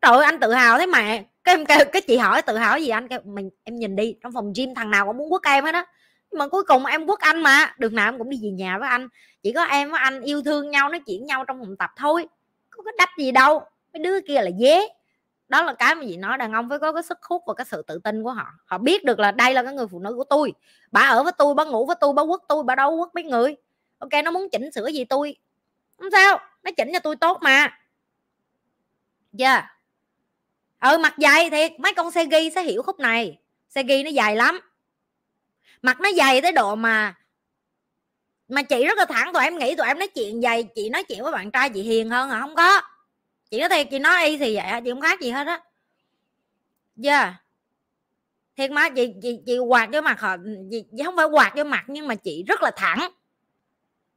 Trời 0.00 0.24
anh 0.24 0.40
tự 0.40 0.52
hào 0.52 0.78
thế 0.78 0.86
mà. 0.86 1.18
Cái 1.44 1.54
em 1.56 1.66
kêu, 1.66 1.78
cái 1.92 2.02
chị 2.02 2.16
hỏi 2.16 2.42
tự 2.42 2.56
hào 2.56 2.78
gì, 2.78 2.88
anh 2.88 3.08
kêu, 3.08 3.20
mình, 3.24 3.50
em 3.64 3.76
nhìn 3.76 3.96
đi, 3.96 4.16
trong 4.22 4.32
phòng 4.32 4.52
gym 4.56 4.74
thằng 4.74 4.90
nào 4.90 5.06
cũng 5.06 5.16
muốn 5.16 5.30
quất 5.30 5.42
em 5.42 5.64
hết 5.64 5.72
đó 5.72 5.84
nhưng 6.30 6.38
mà 6.38 6.48
cuối 6.48 6.62
cùng 6.62 6.86
em 6.86 7.06
quất 7.06 7.20
anh 7.20 7.42
mà, 7.42 7.74
đường 7.78 7.94
nào 7.94 8.08
em 8.08 8.18
cũng 8.18 8.30
đi 8.30 8.38
về 8.42 8.50
nhà 8.50 8.78
với 8.78 8.88
anh. 8.88 9.08
Chỉ 9.42 9.52
có 9.52 9.62
em 9.62 9.90
với 9.90 10.00
anh 10.00 10.20
yêu 10.20 10.42
thương 10.42 10.70
nhau, 10.70 10.88
nói 10.88 11.00
chuyện 11.06 11.26
nhau 11.26 11.44
trong 11.44 11.58
phòng 11.58 11.76
tập 11.76 11.90
thôi. 11.96 12.26
Có 12.70 12.82
cái 12.82 12.94
đắp 12.98 13.08
gì 13.18 13.30
đâu. 13.32 13.62
Mấy 13.92 14.02
đứa 14.02 14.20
kia 14.20 14.34
là 14.42 14.50
dế 14.60 14.80
đó 15.48 15.62
là 15.62 15.74
cái 15.74 15.94
mà 15.94 16.04
chị 16.08 16.16
nói 16.16 16.38
đàn 16.38 16.52
ông 16.52 16.68
phải 16.68 16.78
có 16.78 16.92
cái 16.92 17.02
sức 17.02 17.18
hút 17.22 17.42
và 17.46 17.54
cái 17.54 17.64
sự 17.64 17.82
tự 17.86 17.98
tin 18.04 18.22
của 18.22 18.32
họ. 18.32 18.46
Họ 18.66 18.78
biết 18.78 19.04
được 19.04 19.18
là 19.18 19.32
đây 19.32 19.54
là 19.54 19.62
cái 19.62 19.74
người 19.74 19.86
phụ 19.86 19.98
nữ 19.98 20.14
của 20.16 20.24
tôi. 20.24 20.52
Bà 20.90 21.00
ở 21.00 21.22
với 21.22 21.32
tôi, 21.38 21.54
bà 21.54 21.64
ngủ 21.64 21.86
với 21.86 21.96
tôi, 22.00 22.12
bà 22.12 22.24
quất 22.24 22.40
tôi, 22.48 22.64
bà 22.64 22.74
đâu 22.74 22.96
quất 22.98 23.14
mấy 23.14 23.24
người. 23.24 23.56
Ok, 23.98 24.10
nó 24.24 24.30
muốn 24.30 24.48
chỉnh 24.52 24.72
sửa 24.72 24.86
gì 24.86 25.04
tôi? 25.04 25.36
Không 25.98 26.10
sao, 26.12 26.38
nó 26.62 26.70
chỉnh 26.76 26.90
cho 26.92 26.98
tôi 26.98 27.16
tốt 27.16 27.38
mà. 27.42 27.78
Yeah. 29.38 29.64
Ừ 30.80 30.98
mặt 30.98 31.14
dày 31.18 31.50
thiệt, 31.50 31.72
mấy 31.80 31.94
con 31.94 32.10
xe 32.10 32.24
ghi 32.24 32.50
sẽ 32.54 32.62
hiểu 32.62 32.82
khúc 32.82 33.00
này. 33.00 33.38
Xe 33.68 33.82
ghi 33.82 34.02
nó 34.02 34.10
dài 34.10 34.36
lắm. 34.36 34.60
Mặt 35.82 36.00
nó 36.00 36.10
dày 36.16 36.40
tới 36.40 36.52
độ 36.52 36.74
mà 36.74 37.14
mà 38.48 38.62
chị 38.62 38.84
rất 38.84 38.98
là 38.98 39.04
thẳng, 39.04 39.32
tụi 39.32 39.42
em 39.42 39.58
nghĩ 39.58 39.74
tụi 39.74 39.86
em 39.86 39.98
nói 39.98 40.08
chuyện 40.08 40.42
dày, 40.42 40.62
chị 40.74 40.90
nói 40.90 41.04
chuyện 41.04 41.22
với 41.22 41.32
bạn 41.32 41.50
trai 41.50 41.70
chị 41.70 41.82
hiền 41.82 42.10
hơn 42.10 42.30
hả? 42.30 42.40
Không 42.40 42.54
có 42.54 42.80
chị 43.50 43.58
nói 43.60 43.68
thiệt 43.68 43.86
chị 43.90 43.98
nói 43.98 44.26
y 44.26 44.38
thì 44.38 44.56
vậy 44.56 44.80
chị 44.84 44.90
không 44.90 45.00
khác 45.00 45.20
gì 45.20 45.30
hết 45.30 45.46
á. 45.46 45.60
Yeah 47.04 47.34
thiệt 48.58 48.70
mà 48.70 48.88
chị 48.88 49.14
chị 49.22 49.40
chị 49.46 49.58
quạt 49.58 49.88
vô 49.92 50.00
mặt 50.00 50.20
họ 50.20 50.36
chị, 50.70 50.84
chị 50.96 51.02
không 51.04 51.16
phải 51.16 51.26
quạt 51.26 51.52
vô 51.56 51.64
mặt 51.64 51.84
nhưng 51.86 52.08
mà 52.08 52.14
chị 52.14 52.44
rất 52.48 52.62
là 52.62 52.70
thẳng. 52.76 53.08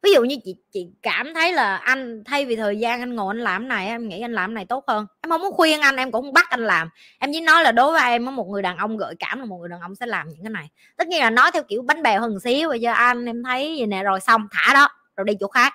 Ví 0.02 0.14
dụ 0.14 0.24
như 0.24 0.36
chị 0.44 0.56
chị 0.72 0.88
cảm 1.02 1.34
thấy 1.34 1.54
là 1.54 1.76
anh 1.76 2.24
thay 2.26 2.46
vì 2.46 2.56
thời 2.56 2.80
gian 2.80 3.00
anh 3.00 3.16
ngồi 3.16 3.36
anh 3.36 3.44
làm 3.44 3.68
này 3.68 3.88
em 3.88 4.10
nghĩ 4.10 4.22
anh 4.22 4.34
làm 4.34 4.54
này 4.54 4.66
tốt 4.66 4.84
hơn. 4.88 5.06
Em 5.22 5.30
không 5.30 5.42
muốn 5.42 5.54
khuyên 5.54 5.82
anh 5.82 5.96
em 5.96 6.12
cũng 6.12 6.26
không 6.26 6.34
bắt 6.34 6.50
anh 6.50 6.66
làm. 6.66 6.90
Em 7.20 7.30
chỉ 7.34 7.42
nói 7.42 7.64
là 7.64 7.72
đối 7.72 7.92
với 7.92 8.02
em 8.02 8.36
một 8.36 8.48
người 8.48 8.62
đàn 8.62 8.78
ông 8.78 8.98
gợi 8.98 9.16
cảm 9.20 9.40
là 9.40 9.46
một 9.46 9.58
người 9.58 9.70
đàn 9.70 9.82
ông 9.82 9.96
sẽ 9.96 10.06
làm 10.06 10.30
những 10.30 10.44
cái 10.44 10.52
này. 10.52 10.70
Tất 10.98 11.08
nhiên 11.08 11.22
là 11.22 11.30
nói 11.30 11.52
theo 11.54 11.64
kiểu 11.64 11.82
bánh 11.82 12.04
bèo 12.04 12.22
hơn 12.22 12.40
xíu 12.40 12.70
bây 12.70 12.80
giờ 12.80 12.92
anh 12.92 13.26
em 13.26 13.44
thấy 13.44 13.76
gì 13.78 13.86
nè 13.86 14.04
rồi 14.04 14.20
xong 14.20 14.48
thả 14.52 14.74
đó 14.74 14.88
rồi 15.18 15.26
đi 15.26 15.34
chỗ 15.40 15.48
khác. 15.48 15.74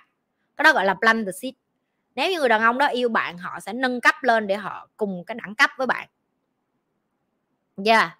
Cái 0.56 0.64
đó 0.64 0.72
gọi 0.72 0.84
là 0.84 0.94
plan 0.94 1.24
the 1.24 1.32
seed 1.42 1.54
nếu 2.16 2.30
như 2.30 2.38
người 2.40 2.48
đàn 2.48 2.62
ông 2.62 2.78
đó 2.78 2.86
yêu 2.86 3.08
bạn 3.08 3.38
họ 3.38 3.60
sẽ 3.60 3.72
nâng 3.72 4.00
cấp 4.00 4.14
lên 4.22 4.46
để 4.46 4.56
họ 4.56 4.88
cùng 4.96 5.24
cái 5.24 5.34
đẳng 5.42 5.54
cấp 5.54 5.70
với 5.78 5.86
bạn. 5.86 6.08
Yeah. 7.84 8.18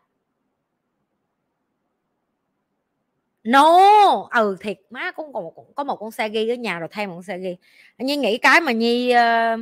No! 3.44 4.28
Ừ 4.30 4.56
thiệt 4.60 4.78
má 4.90 5.10
cũng 5.10 5.32
còn 5.32 5.44
một, 5.44 5.74
có 5.74 5.84
một 5.84 5.96
con 5.96 6.10
xe 6.10 6.28
ghi 6.28 6.48
ở 6.48 6.54
nhà 6.54 6.78
rồi 6.78 6.88
thêm 6.92 7.08
một 7.10 7.14
con 7.16 7.22
xe 7.22 7.38
ghi. 7.38 7.56
Nhi 7.98 8.16
nghĩ 8.16 8.38
cái 8.38 8.60
mà 8.60 8.72
nhi 8.72 9.12
uh, 9.14 9.60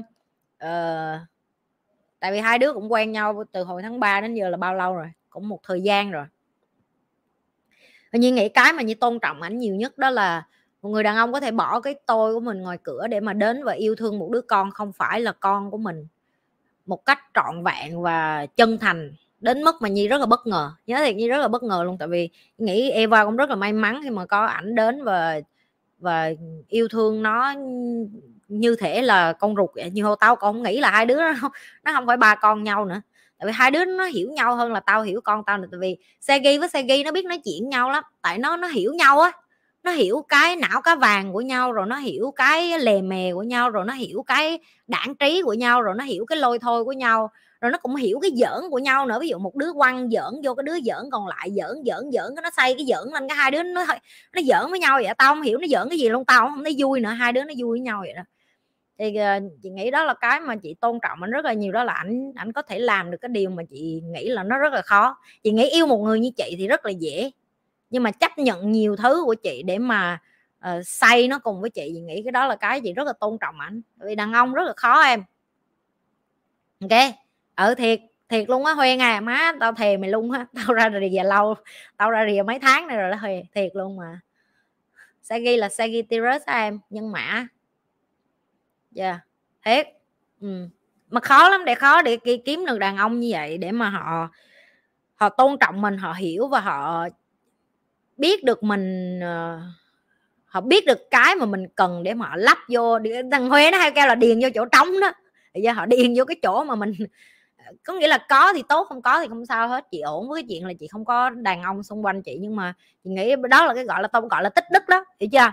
uh, 0.65 1.21
tại 2.21 2.33
vì 2.33 2.39
hai 2.39 2.59
đứa 2.59 2.73
cũng 2.73 2.93
quen 2.93 3.13
nhau 3.13 3.45
từ 3.53 3.65
hồi 3.65 3.83
tháng 3.83 4.01
3 4.01 4.21
đến 4.21 4.35
giờ 4.35 4.49
là 4.49 4.57
bao 4.57 4.75
lâu 4.75 4.95
rồi? 4.95 5.11
Cũng 5.31 5.49
một 5.49 5.61
thời 5.63 5.83
gian 5.83 6.11
rồi. 6.11 6.27
Nhi 8.13 8.31
nghĩ 8.31 8.49
cái 8.49 8.73
mà 8.73 8.83
nhi 8.83 8.95
tôn 8.95 9.19
trọng 9.21 9.43
ảnh 9.43 9.59
nhiều 9.59 9.75
nhất 9.75 9.99
đó 9.99 10.11
là 10.11 10.47
một 10.85 10.91
người 10.91 11.03
đàn 11.03 11.17
ông 11.17 11.33
có 11.33 11.41
thể 11.41 11.51
bỏ 11.51 11.81
cái 11.81 11.95
tôi 12.07 12.35
của 12.35 12.41
mình 12.41 12.63
ngoài 12.63 12.79
cửa 12.83 13.07
để 13.11 13.21
mà 13.21 13.33
đến 13.33 13.65
và 13.65 13.73
yêu 13.73 13.95
thương 13.95 14.19
một 14.19 14.31
đứa 14.31 14.41
con 14.41 14.71
không 14.71 14.93
phải 14.93 15.21
là 15.21 15.33
con 15.33 15.71
của 15.71 15.79
mình 15.79 16.07
một 16.87 17.05
cách 17.07 17.19
trọn 17.35 17.65
vẹn 17.65 18.03
và 18.03 18.47
chân 18.47 18.79
thành. 18.79 19.13
Đến 19.41 19.63
mức 19.63 19.77
mà 19.81 19.89
nhi 19.89 20.09
rất 20.09 20.21
là 20.21 20.27
bất 20.27 20.47
ngờ 20.47 20.73
nhớ 20.87 20.97
thiệt 20.99 21.17
nhi 21.17 21.29
rất 21.29 21.39
là 21.39 21.49
bất 21.49 21.63
ngờ 21.63 21.83
luôn 21.85 21.99
tại 21.99 22.09
vì 22.09 22.31
nghĩ 22.59 22.91
eva 22.91 23.25
cũng 23.25 23.37
rất 23.37 23.51
là 23.51 23.57
may 23.57 23.73
mắn 23.73 24.01
khi 24.05 24.11
mà 24.11 24.27
có 24.27 24.47
ảnh 24.47 24.75
đến 24.75 25.05
và 25.05 25.41
và 25.99 26.31
yêu 26.69 26.89
thương 26.89 27.23
nó 27.23 27.55
như 28.49 28.77
thể 28.77 29.03
là 29.03 29.33
con 29.33 29.57
ruột 29.57 29.71
vậy 29.75 29.91
như 29.91 30.05
tao 30.21 30.37
còn 30.37 30.55
không 30.55 30.63
nghĩ 30.63 30.81
là 30.81 30.91
hai 30.91 31.07
đứa 31.07 31.17
nó 31.17 31.35
không, 31.41 31.53
nó 31.85 31.93
không 31.93 32.07
phải 32.07 32.17
ba 32.17 32.35
con 32.35 32.63
nhau 32.63 32.85
nữa. 32.85 33.03
Tại 33.39 33.47
vì 33.47 33.53
hai 33.53 33.71
đứa 33.71 33.85
nó 33.85 34.05
hiểu 34.05 34.31
nhau 34.31 34.57
hơn 34.57 34.73
là 34.73 34.81
tao 34.81 35.03
hiểu 35.03 35.21
con 35.21 35.45
tao 35.45 35.59
nữa 35.59 35.69
tại 35.71 35.79
vì 35.81 35.97
Segi 36.21 36.59
với 36.61 36.69
Segi 36.69 37.05
nó 37.05 37.13
biết 37.13 37.25
nói 37.25 37.39
chuyện 37.45 37.69
nhau 37.69 37.91
lắm 37.91 38.05
tại 38.23 38.39
nó 38.39 38.57
nó 38.57 38.69
hiểu 38.69 38.95
nhau 38.95 39.21
á 39.21 39.33
nó 39.85 39.91
hiểu 39.93 40.25
cái 40.29 40.57
não 40.57 40.83
cá 40.83 40.95
vàng 40.97 41.33
của 41.33 41.41
nhau, 41.41 41.73
rồi 41.73 41.87
nó 41.87 41.97
hiểu 41.97 42.33
cái 42.37 42.79
lề 42.79 43.03
mề 43.03 43.33
của 43.35 43.43
nhau, 43.43 43.71
rồi 43.71 43.85
nó 43.87 43.93
hiểu 43.93 44.23
cái 44.27 44.59
đảng 44.87 45.15
trí 45.15 45.43
của 45.45 45.53
nhau, 45.53 45.83
rồi 45.83 45.95
nó 45.99 46.05
hiểu 46.05 46.27
cái 46.27 46.39
lôi 46.39 46.59
thôi 46.59 46.85
của 46.85 46.93
nhau. 46.93 47.31
Rồi 47.61 47.73
nó 47.73 47.79
cũng 47.79 47.97
hiểu 47.97 48.19
cái 48.23 48.31
giỡn 48.37 48.71
của 48.71 48.79
nhau 48.79 49.07
nữa. 49.07 49.19
Ví 49.21 49.29
dụ 49.29 49.39
một 49.39 49.57
đứa 49.57 49.73
quăng 49.73 50.11
giỡn 50.11 50.33
vô, 50.45 50.55
cái 50.55 50.63
đứa 50.65 50.81
giỡn 50.85 51.11
còn 51.13 51.27
lại, 51.27 51.51
giỡn 51.57 51.77
giỡn 51.87 52.11
giỡn, 52.13 52.37
cái 52.37 52.43
nó 52.43 52.51
xây 52.57 52.75
cái 52.75 52.87
giỡn 52.87 53.13
lên, 53.13 53.29
cái 53.29 53.37
hai 53.37 53.51
đứa 53.51 53.63
nó 53.63 53.85
nó 54.35 54.43
giỡn 54.43 54.71
với 54.71 54.79
nhau 54.81 54.99
vậy 55.03 55.15
tao 55.19 55.35
không 55.35 55.43
hiểu 55.43 55.59
nó 55.59 55.67
giỡn 55.71 55.89
cái 55.91 55.99
gì 55.99 56.09
luôn, 56.09 56.25
tao 56.25 56.49
không 56.49 56.65
thấy 56.65 56.75
vui 56.79 57.01
nữa, 57.01 57.11
hai 57.11 57.33
đứa 57.33 57.45
nó 57.45 57.55
vui 57.59 57.71
với 57.71 57.81
nhau 57.81 58.01
vậy 58.01 58.13
đó. 58.17 58.23
Thì 58.99 59.17
ờ, 59.17 59.41
chị 59.63 59.71
nghĩ 59.71 59.91
đó 59.91 60.05
là 60.05 60.15
cái 60.15 60.41
mà 60.41 60.57
chị 60.57 60.75
tôn 60.81 60.99
trọng 61.03 61.23
anh 61.23 61.31
rất 61.31 61.45
là 61.45 61.53
nhiều, 61.53 61.73
đó 61.73 61.85
là 61.85 61.93
anh 61.93 62.33
anh 62.37 62.53
có 62.53 62.63
thể 62.63 62.79
làm 62.79 63.11
được 63.11 63.19
cái 63.21 63.29
điều 63.29 63.51
mà 63.51 63.63
chị 63.71 64.03
nghĩ 64.05 64.29
là 64.29 64.43
nó 64.43 64.59
rất 64.59 64.73
là 64.73 64.83
khó. 64.83 65.17
Chị 65.45 65.51
nghĩ 65.53 65.71
yêu 65.71 65.87
một 65.87 65.99
người 65.99 66.21
như 66.21 66.31
chị 66.37 66.55
thì 66.59 66.69
rất 66.69 66.87
là 66.87 66.91
dễ 66.91 67.31
nhưng 67.91 68.03
mà 68.03 68.11
chấp 68.11 68.39
nhận 68.39 68.73
nhiều 68.73 68.97
thứ 68.97 69.23
của 69.25 69.35
chị 69.35 69.63
để 69.63 69.79
mà 69.79 70.19
uh, 70.59 71.29
nó 71.29 71.39
cùng 71.39 71.61
với 71.61 71.71
chị 71.71 71.91
chị 71.95 72.01
nghĩ 72.01 72.23
cái 72.25 72.33
đó 72.33 72.47
là 72.47 72.57
cái 72.57 72.81
chị 72.81 72.93
rất 72.93 73.07
là 73.07 73.13
tôn 73.13 73.39
trọng 73.41 73.61
ảnh, 73.61 73.83
vì 73.99 74.15
đàn 74.15 74.33
ông 74.33 74.55
rất 74.55 74.63
là 74.67 74.73
khó 74.77 75.03
em 75.03 75.23
ok 76.81 77.15
ở 77.55 77.75
thiệt 77.75 78.01
thiệt 78.29 78.51
luôn 78.51 78.65
á 78.65 78.73
Huyên 78.73 78.99
à 78.99 79.21
má 79.21 79.53
tao 79.61 79.73
thề 79.73 79.97
mày 79.97 80.11
luôn 80.11 80.31
á 80.31 80.47
tao 80.55 80.75
ra 80.75 80.91
rìa 81.11 81.23
lâu 81.23 81.55
tao 81.97 82.11
ra 82.11 82.27
rìa 82.29 82.43
mấy 82.43 82.59
tháng 82.59 82.87
này 82.87 82.97
rồi 82.97 83.11
đó 83.11 83.17
Huyên 83.17 83.47
thiệt 83.55 83.71
luôn 83.75 83.97
mà 83.97 84.21
Sagi 85.23 85.59
là 85.59 85.69
Sagittarius 85.69 86.43
Tirus 86.43 86.47
em 86.47 86.81
nhân 86.91 87.13
mã 87.13 87.47
dạ 88.91 89.05
yeah. 89.05 89.21
thiệt 89.65 89.95
ừ. 90.41 90.69
mà 91.09 91.21
khó 91.21 91.49
lắm 91.49 91.65
để 91.65 91.75
khó 91.75 92.03
để 92.03 92.19
kiếm 92.45 92.67
được 92.67 92.79
đàn 92.79 92.97
ông 92.97 93.21
như 93.21 93.29
vậy 93.33 93.59
để 93.59 93.73
mà 93.73 93.91
họ 93.91 94.29
họ 95.15 95.29
tôn 95.29 95.57
trọng 95.61 95.81
mình 95.81 95.99
họ 95.99 96.13
hiểu 96.13 96.49
và 96.49 96.61
họ 96.61 97.09
biết 98.17 98.45
được 98.45 98.63
mình 98.63 99.19
uh, 99.19 99.61
họ 100.45 100.61
biết 100.61 100.87
được 100.87 101.11
cái 101.11 101.35
mà 101.35 101.47
mình 101.47 101.69
cần 101.75 102.03
để 102.03 102.15
mà 102.15 102.27
họ 102.29 102.37
lắp 102.37 102.59
vô 102.69 102.99
thằng 103.31 103.49
Huế 103.49 103.71
nó 103.71 103.79
hay 103.79 103.91
kêu 103.91 104.07
là 104.07 104.15
điền 104.15 104.41
vô 104.41 104.49
chỗ 104.55 104.65
trống 104.65 105.01
đó. 105.01 105.13
Thì 105.55 105.61
giờ 105.61 105.73
họ 105.73 105.87
điền 105.87 106.15
vô 106.17 106.25
cái 106.25 106.37
chỗ 106.43 106.65
mà 106.65 106.75
mình 106.75 106.93
có 107.85 107.93
nghĩa 107.93 108.09
là 108.09 108.27
có 108.29 108.53
thì 108.53 108.63
tốt 108.69 108.85
không 108.85 109.03
có 109.03 109.21
thì 109.21 109.29
không 109.29 109.47
sao 109.47 109.69
hết. 109.69 109.87
Chị 109.91 110.01
ổn 110.01 110.29
với 110.29 110.43
cái 110.43 110.47
chuyện 110.49 110.67
là 110.67 110.73
chị 110.81 110.89
không 110.89 111.05
có 111.05 111.31
đàn 111.31 111.63
ông 111.63 111.83
xung 111.83 112.05
quanh 112.05 112.23
chị 112.23 112.39
nhưng 112.41 112.57
mà 112.57 112.75
chị 113.05 113.11
nghĩ 113.11 113.35
đó 113.51 113.67
là 113.67 113.75
cái 113.75 113.85
gọi 113.85 114.03
là 114.03 114.09
tao 114.09 114.23
gọi 114.23 114.43
là 114.43 114.49
tích 114.49 114.65
đức 114.73 114.83
đó 114.89 115.05
hiểu 115.21 115.29
chưa? 115.33 115.53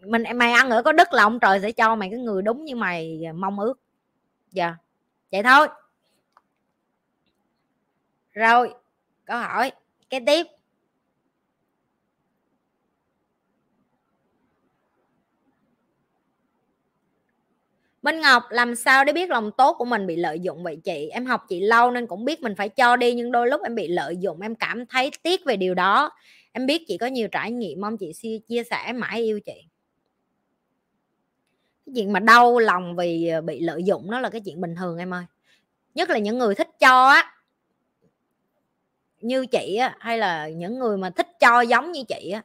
Mình 0.00 0.24
mày 0.34 0.52
ăn 0.52 0.70
ở 0.70 0.82
có 0.82 0.92
đức 0.92 1.12
là 1.12 1.22
ông 1.22 1.40
trời 1.40 1.60
sẽ 1.60 1.72
cho 1.72 1.96
mày 1.96 2.10
cái 2.10 2.18
người 2.18 2.42
đúng 2.42 2.64
như 2.64 2.76
mày 2.76 3.20
mong 3.34 3.60
ước. 3.60 3.80
Dạ 4.50 4.66
yeah. 4.66 4.76
vậy 5.32 5.42
thôi. 5.42 5.68
Rồi 8.32 8.74
câu 9.24 9.38
hỏi 9.38 9.72
cái 10.10 10.20
tiếp. 10.26 10.46
Minh 18.02 18.20
Ngọc, 18.20 18.42
làm 18.50 18.74
sao 18.74 19.04
để 19.04 19.12
biết 19.12 19.30
lòng 19.30 19.50
tốt 19.58 19.76
của 19.78 19.84
mình 19.84 20.06
bị 20.06 20.16
lợi 20.16 20.40
dụng 20.40 20.62
vậy 20.62 20.76
chị? 20.84 21.08
Em 21.08 21.26
học 21.26 21.42
chị 21.48 21.60
lâu 21.60 21.90
nên 21.90 22.06
cũng 22.06 22.24
biết 22.24 22.40
mình 22.40 22.54
phải 22.56 22.68
cho 22.68 22.96
đi, 22.96 23.14
nhưng 23.14 23.32
đôi 23.32 23.48
lúc 23.48 23.62
em 23.62 23.74
bị 23.74 23.88
lợi 23.88 24.16
dụng, 24.16 24.40
em 24.40 24.54
cảm 24.54 24.86
thấy 24.86 25.10
tiếc 25.22 25.44
về 25.44 25.56
điều 25.56 25.74
đó. 25.74 26.10
Em 26.52 26.66
biết 26.66 26.82
chị 26.88 26.98
có 26.98 27.06
nhiều 27.06 27.28
trải 27.28 27.50
nghiệm 27.50 27.80
mong 27.80 27.96
chị 27.98 28.12
chia 28.48 28.62
sẻ 28.70 28.92
mãi 28.92 29.20
yêu 29.22 29.40
chị. 29.40 29.68
Cái 31.86 31.92
chuyện 31.94 32.12
mà 32.12 32.20
đau 32.20 32.58
lòng 32.58 32.96
vì 32.96 33.28
ờ, 33.28 33.40
bị 33.40 33.60
lợi 33.60 33.82
dụng 33.84 34.10
nó 34.10 34.20
là 34.20 34.30
cái 34.30 34.40
chuyện 34.44 34.60
bình 34.60 34.74
thường 34.76 34.98
em 34.98 35.14
ơi. 35.14 35.24
Nhất 35.94 36.10
là 36.10 36.18
những 36.18 36.38
người 36.38 36.54
thích 36.54 36.68
cho 36.80 37.08
á. 37.08 37.34
Như 39.20 39.46
chị 39.46 39.76
á, 39.76 39.96
hay 40.00 40.18
là 40.18 40.48
những 40.48 40.78
người 40.78 40.96
mà 40.96 41.10
thích 41.10 41.28
cho 41.40 41.60
giống 41.60 41.92
như 41.92 42.02
chị 42.08 42.30
á 42.30 42.42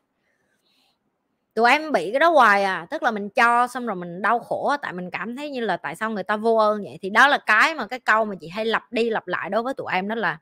tụi 1.57 1.71
em 1.71 1.91
bị 1.91 2.11
cái 2.11 2.19
đó 2.19 2.29
hoài 2.29 2.63
à 2.63 2.87
tức 2.89 3.03
là 3.03 3.11
mình 3.11 3.29
cho 3.29 3.67
xong 3.67 3.85
rồi 3.85 3.95
mình 3.95 4.21
đau 4.21 4.39
khổ 4.39 4.75
tại 4.81 4.93
mình 4.93 5.09
cảm 5.11 5.35
thấy 5.35 5.49
như 5.49 5.61
là 5.61 5.77
tại 5.77 5.95
sao 5.95 6.11
người 6.11 6.23
ta 6.23 6.35
vô 6.35 6.55
ơn 6.55 6.83
vậy? 6.83 6.99
Thì 7.01 7.09
đó 7.09 7.27
là 7.27 7.37
cái 7.37 7.75
mà 7.75 7.87
cái 7.87 7.99
câu 7.99 8.25
mà 8.25 8.35
chị 8.41 8.47
hay 8.47 8.65
lặp 8.65 8.91
đi 8.91 9.09
lặp 9.09 9.27
lại 9.27 9.49
đối 9.49 9.63
với 9.63 9.73
tụi 9.73 9.87
em 9.91 10.07
đó 10.07 10.15
là 10.15 10.39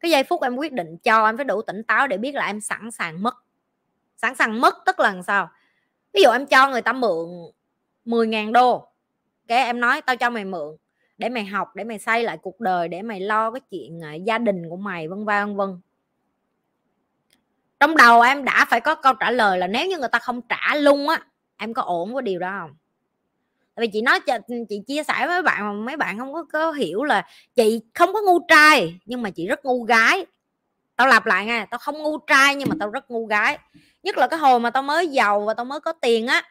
cái 0.00 0.10
giây 0.10 0.24
phút 0.24 0.42
em 0.42 0.56
quyết 0.56 0.72
định 0.72 0.96
cho, 0.98 1.26
em 1.26 1.36
phải 1.36 1.44
đủ 1.44 1.62
tỉnh 1.62 1.82
táo 1.82 2.06
để 2.06 2.16
biết 2.16 2.34
là 2.34 2.46
em 2.46 2.60
sẵn 2.60 2.90
sàng 2.90 3.22
mất. 3.22 3.34
Sẵn 4.16 4.34
sàng 4.34 4.60
mất 4.60 4.74
tức 4.86 5.00
là 5.00 5.14
sao? 5.26 5.48
Ví 6.12 6.22
dụ 6.22 6.30
em 6.30 6.46
cho 6.46 6.68
người 6.68 6.82
ta 6.82 6.92
mượn 6.92 7.28
10.000 8.04 8.52
đô, 8.52 8.88
cái 9.48 9.64
em 9.64 9.80
nói 9.80 10.02
tao 10.02 10.16
cho 10.16 10.30
mày 10.30 10.44
mượn 10.44 10.76
để 11.18 11.28
mày 11.28 11.44
học, 11.44 11.76
để 11.76 11.84
mày 11.84 11.98
xây 11.98 12.24
lại 12.24 12.38
cuộc 12.42 12.60
đời, 12.60 12.88
để 12.88 13.02
mày 13.02 13.20
lo 13.20 13.50
cái 13.50 13.60
chuyện 13.70 14.04
à, 14.04 14.14
gia 14.14 14.38
đình 14.38 14.68
của 14.70 14.76
mày 14.76 15.08
vân 15.08 15.24
vân 15.24 15.56
vân 15.56 15.80
trong 17.80 17.96
đầu 17.96 18.20
em 18.20 18.44
đã 18.44 18.64
phải 18.64 18.80
có 18.80 18.94
câu 18.94 19.14
trả 19.14 19.30
lời 19.30 19.58
là 19.58 19.66
nếu 19.66 19.86
như 19.86 19.98
người 19.98 20.08
ta 20.08 20.18
không 20.18 20.40
trả 20.48 20.74
luôn 20.74 21.08
á 21.08 21.20
em 21.56 21.74
có 21.74 21.82
ổn 21.82 22.14
với 22.14 22.22
điều 22.22 22.38
đó 22.38 22.56
không? 22.60 22.74
Tại 23.74 23.86
vì 23.86 23.90
chị 23.92 24.02
nói 24.02 24.20
chị 24.68 24.80
chia 24.86 25.02
sẻ 25.02 25.26
với 25.26 25.42
bạn 25.42 25.64
mà 25.64 25.72
mấy 25.72 25.96
bạn 25.96 26.18
không 26.18 26.32
có, 26.32 26.44
có 26.52 26.72
hiểu 26.72 27.04
là 27.04 27.26
chị 27.54 27.80
không 27.94 28.12
có 28.12 28.20
ngu 28.20 28.38
trai 28.48 29.00
nhưng 29.04 29.22
mà 29.22 29.30
chị 29.30 29.46
rất 29.46 29.64
ngu 29.64 29.82
gái. 29.82 30.26
Tao 30.96 31.06
lặp 31.06 31.26
lại 31.26 31.46
nghe 31.46 31.66
tao 31.70 31.78
không 31.78 32.02
ngu 32.02 32.18
trai 32.18 32.54
nhưng 32.54 32.68
mà 32.68 32.74
tao 32.80 32.90
rất 32.90 33.10
ngu 33.10 33.26
gái. 33.26 33.58
Nhất 34.02 34.18
là 34.18 34.26
cái 34.26 34.38
hồi 34.38 34.60
mà 34.60 34.70
tao 34.70 34.82
mới 34.82 35.08
giàu 35.08 35.40
và 35.40 35.54
tao 35.54 35.64
mới 35.64 35.80
có 35.80 35.92
tiền 35.92 36.26
á 36.26 36.42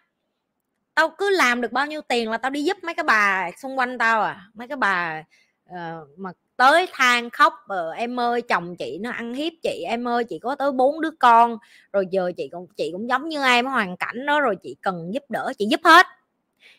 tao 0.95 1.09
cứ 1.09 1.29
làm 1.29 1.61
được 1.61 1.71
bao 1.71 1.85
nhiêu 1.85 2.01
tiền 2.01 2.31
là 2.31 2.37
tao 2.37 2.49
đi 2.51 2.63
giúp 2.63 2.77
mấy 2.83 2.95
cái 2.95 3.03
bà 3.03 3.51
xung 3.57 3.77
quanh 3.77 3.97
tao 3.97 4.21
à. 4.21 4.41
Mấy 4.53 4.67
cái 4.67 4.77
bà 4.77 5.23
uh, 5.69 6.07
mà 6.17 6.31
tới 6.59 6.87
than 6.93 7.29
khóc 7.29 7.53
ờ, 7.67 7.91
em 7.91 8.19
ơi 8.19 8.41
chồng 8.41 8.75
chị 8.75 8.97
nó 9.01 9.11
ăn 9.11 9.33
hiếp 9.33 9.53
chị 9.63 9.83
em 9.87 10.07
ơi 10.07 10.23
chị 10.23 10.39
có 10.39 10.55
tới 10.55 10.71
bốn 10.71 11.01
đứa 11.01 11.11
con. 11.19 11.57
Rồi 11.93 12.05
giờ 12.11 12.31
chị 12.37 12.49
cũng 12.51 12.67
chị 12.77 12.89
cũng 12.91 13.09
giống 13.09 13.29
như 13.29 13.43
em 13.43 13.65
hoàn 13.65 13.97
cảnh 13.97 14.25
đó 14.25 14.39
rồi 14.39 14.55
chị 14.63 14.75
cần 14.81 15.13
giúp 15.13 15.23
đỡ 15.29 15.53
chị 15.57 15.65
giúp 15.65 15.79
hết. 15.83 16.05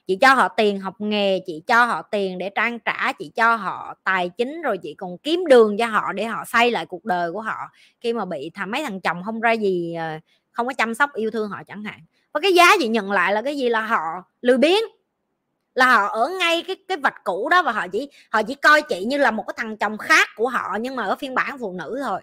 Chị 0.06 0.16
cho 0.20 0.34
họ 0.34 0.48
tiền 0.48 0.80
học 0.80 0.94
nghề 0.98 1.40
chị 1.46 1.62
cho 1.66 1.84
họ 1.84 2.02
tiền 2.02 2.38
để 2.38 2.50
trang 2.54 2.78
trả 2.78 3.12
chị 3.12 3.30
cho 3.34 3.54
họ 3.54 3.94
tài 4.04 4.28
chính 4.28 4.62
rồi 4.62 4.78
chị 4.78 4.94
còn 4.94 5.18
kiếm 5.18 5.46
đường 5.46 5.76
cho 5.78 5.86
họ 5.86 6.12
để 6.12 6.24
họ 6.24 6.44
xây 6.46 6.70
lại 6.70 6.86
cuộc 6.86 7.04
đời 7.04 7.32
của 7.32 7.40
họ. 7.40 7.56
Khi 8.00 8.12
mà 8.12 8.24
bị 8.24 8.50
thằng 8.54 8.70
mấy 8.70 8.82
thằng 8.82 9.00
chồng 9.00 9.22
không 9.24 9.40
ra 9.40 9.52
gì 9.52 9.94
ờ, 9.94 10.18
không 10.52 10.66
có 10.66 10.72
chăm 10.72 10.94
sóc 10.94 11.10
yêu 11.14 11.30
thương 11.30 11.48
họ 11.48 11.62
chẳng 11.66 11.84
hạn. 11.84 12.00
Và 12.32 12.40
cái 12.40 12.52
giá 12.52 12.70
chị 12.78 12.88
nhận 12.88 13.12
lại 13.12 13.32
là 13.32 13.42
cái 13.42 13.56
gì? 13.56 13.68
Là 13.68 13.80
họ 13.80 14.02
lười 14.40 14.58
biếng 14.58 14.99
là 15.80 15.98
họ 15.98 16.06
ở 16.06 16.28
ngay 16.28 16.64
cái 16.66 16.76
cái 16.88 16.96
vạch 16.96 17.24
cũ 17.24 17.48
đó 17.48 17.62
và 17.62 17.72
họ 17.72 17.88
chỉ 17.88 18.10
họ 18.30 18.42
chỉ 18.42 18.54
coi 18.54 18.82
chị 18.82 19.04
như 19.04 19.18
là 19.18 19.30
một 19.30 19.44
cái 19.46 19.54
thằng 19.56 19.76
chồng 19.76 19.98
khác 19.98 20.28
của 20.36 20.48
họ 20.48 20.76
nhưng 20.80 20.96
mà 20.96 21.04
ở 21.04 21.16
phiên 21.16 21.34
bản 21.34 21.58
phụ 21.58 21.72
nữ 21.72 22.00
thôi. 22.04 22.20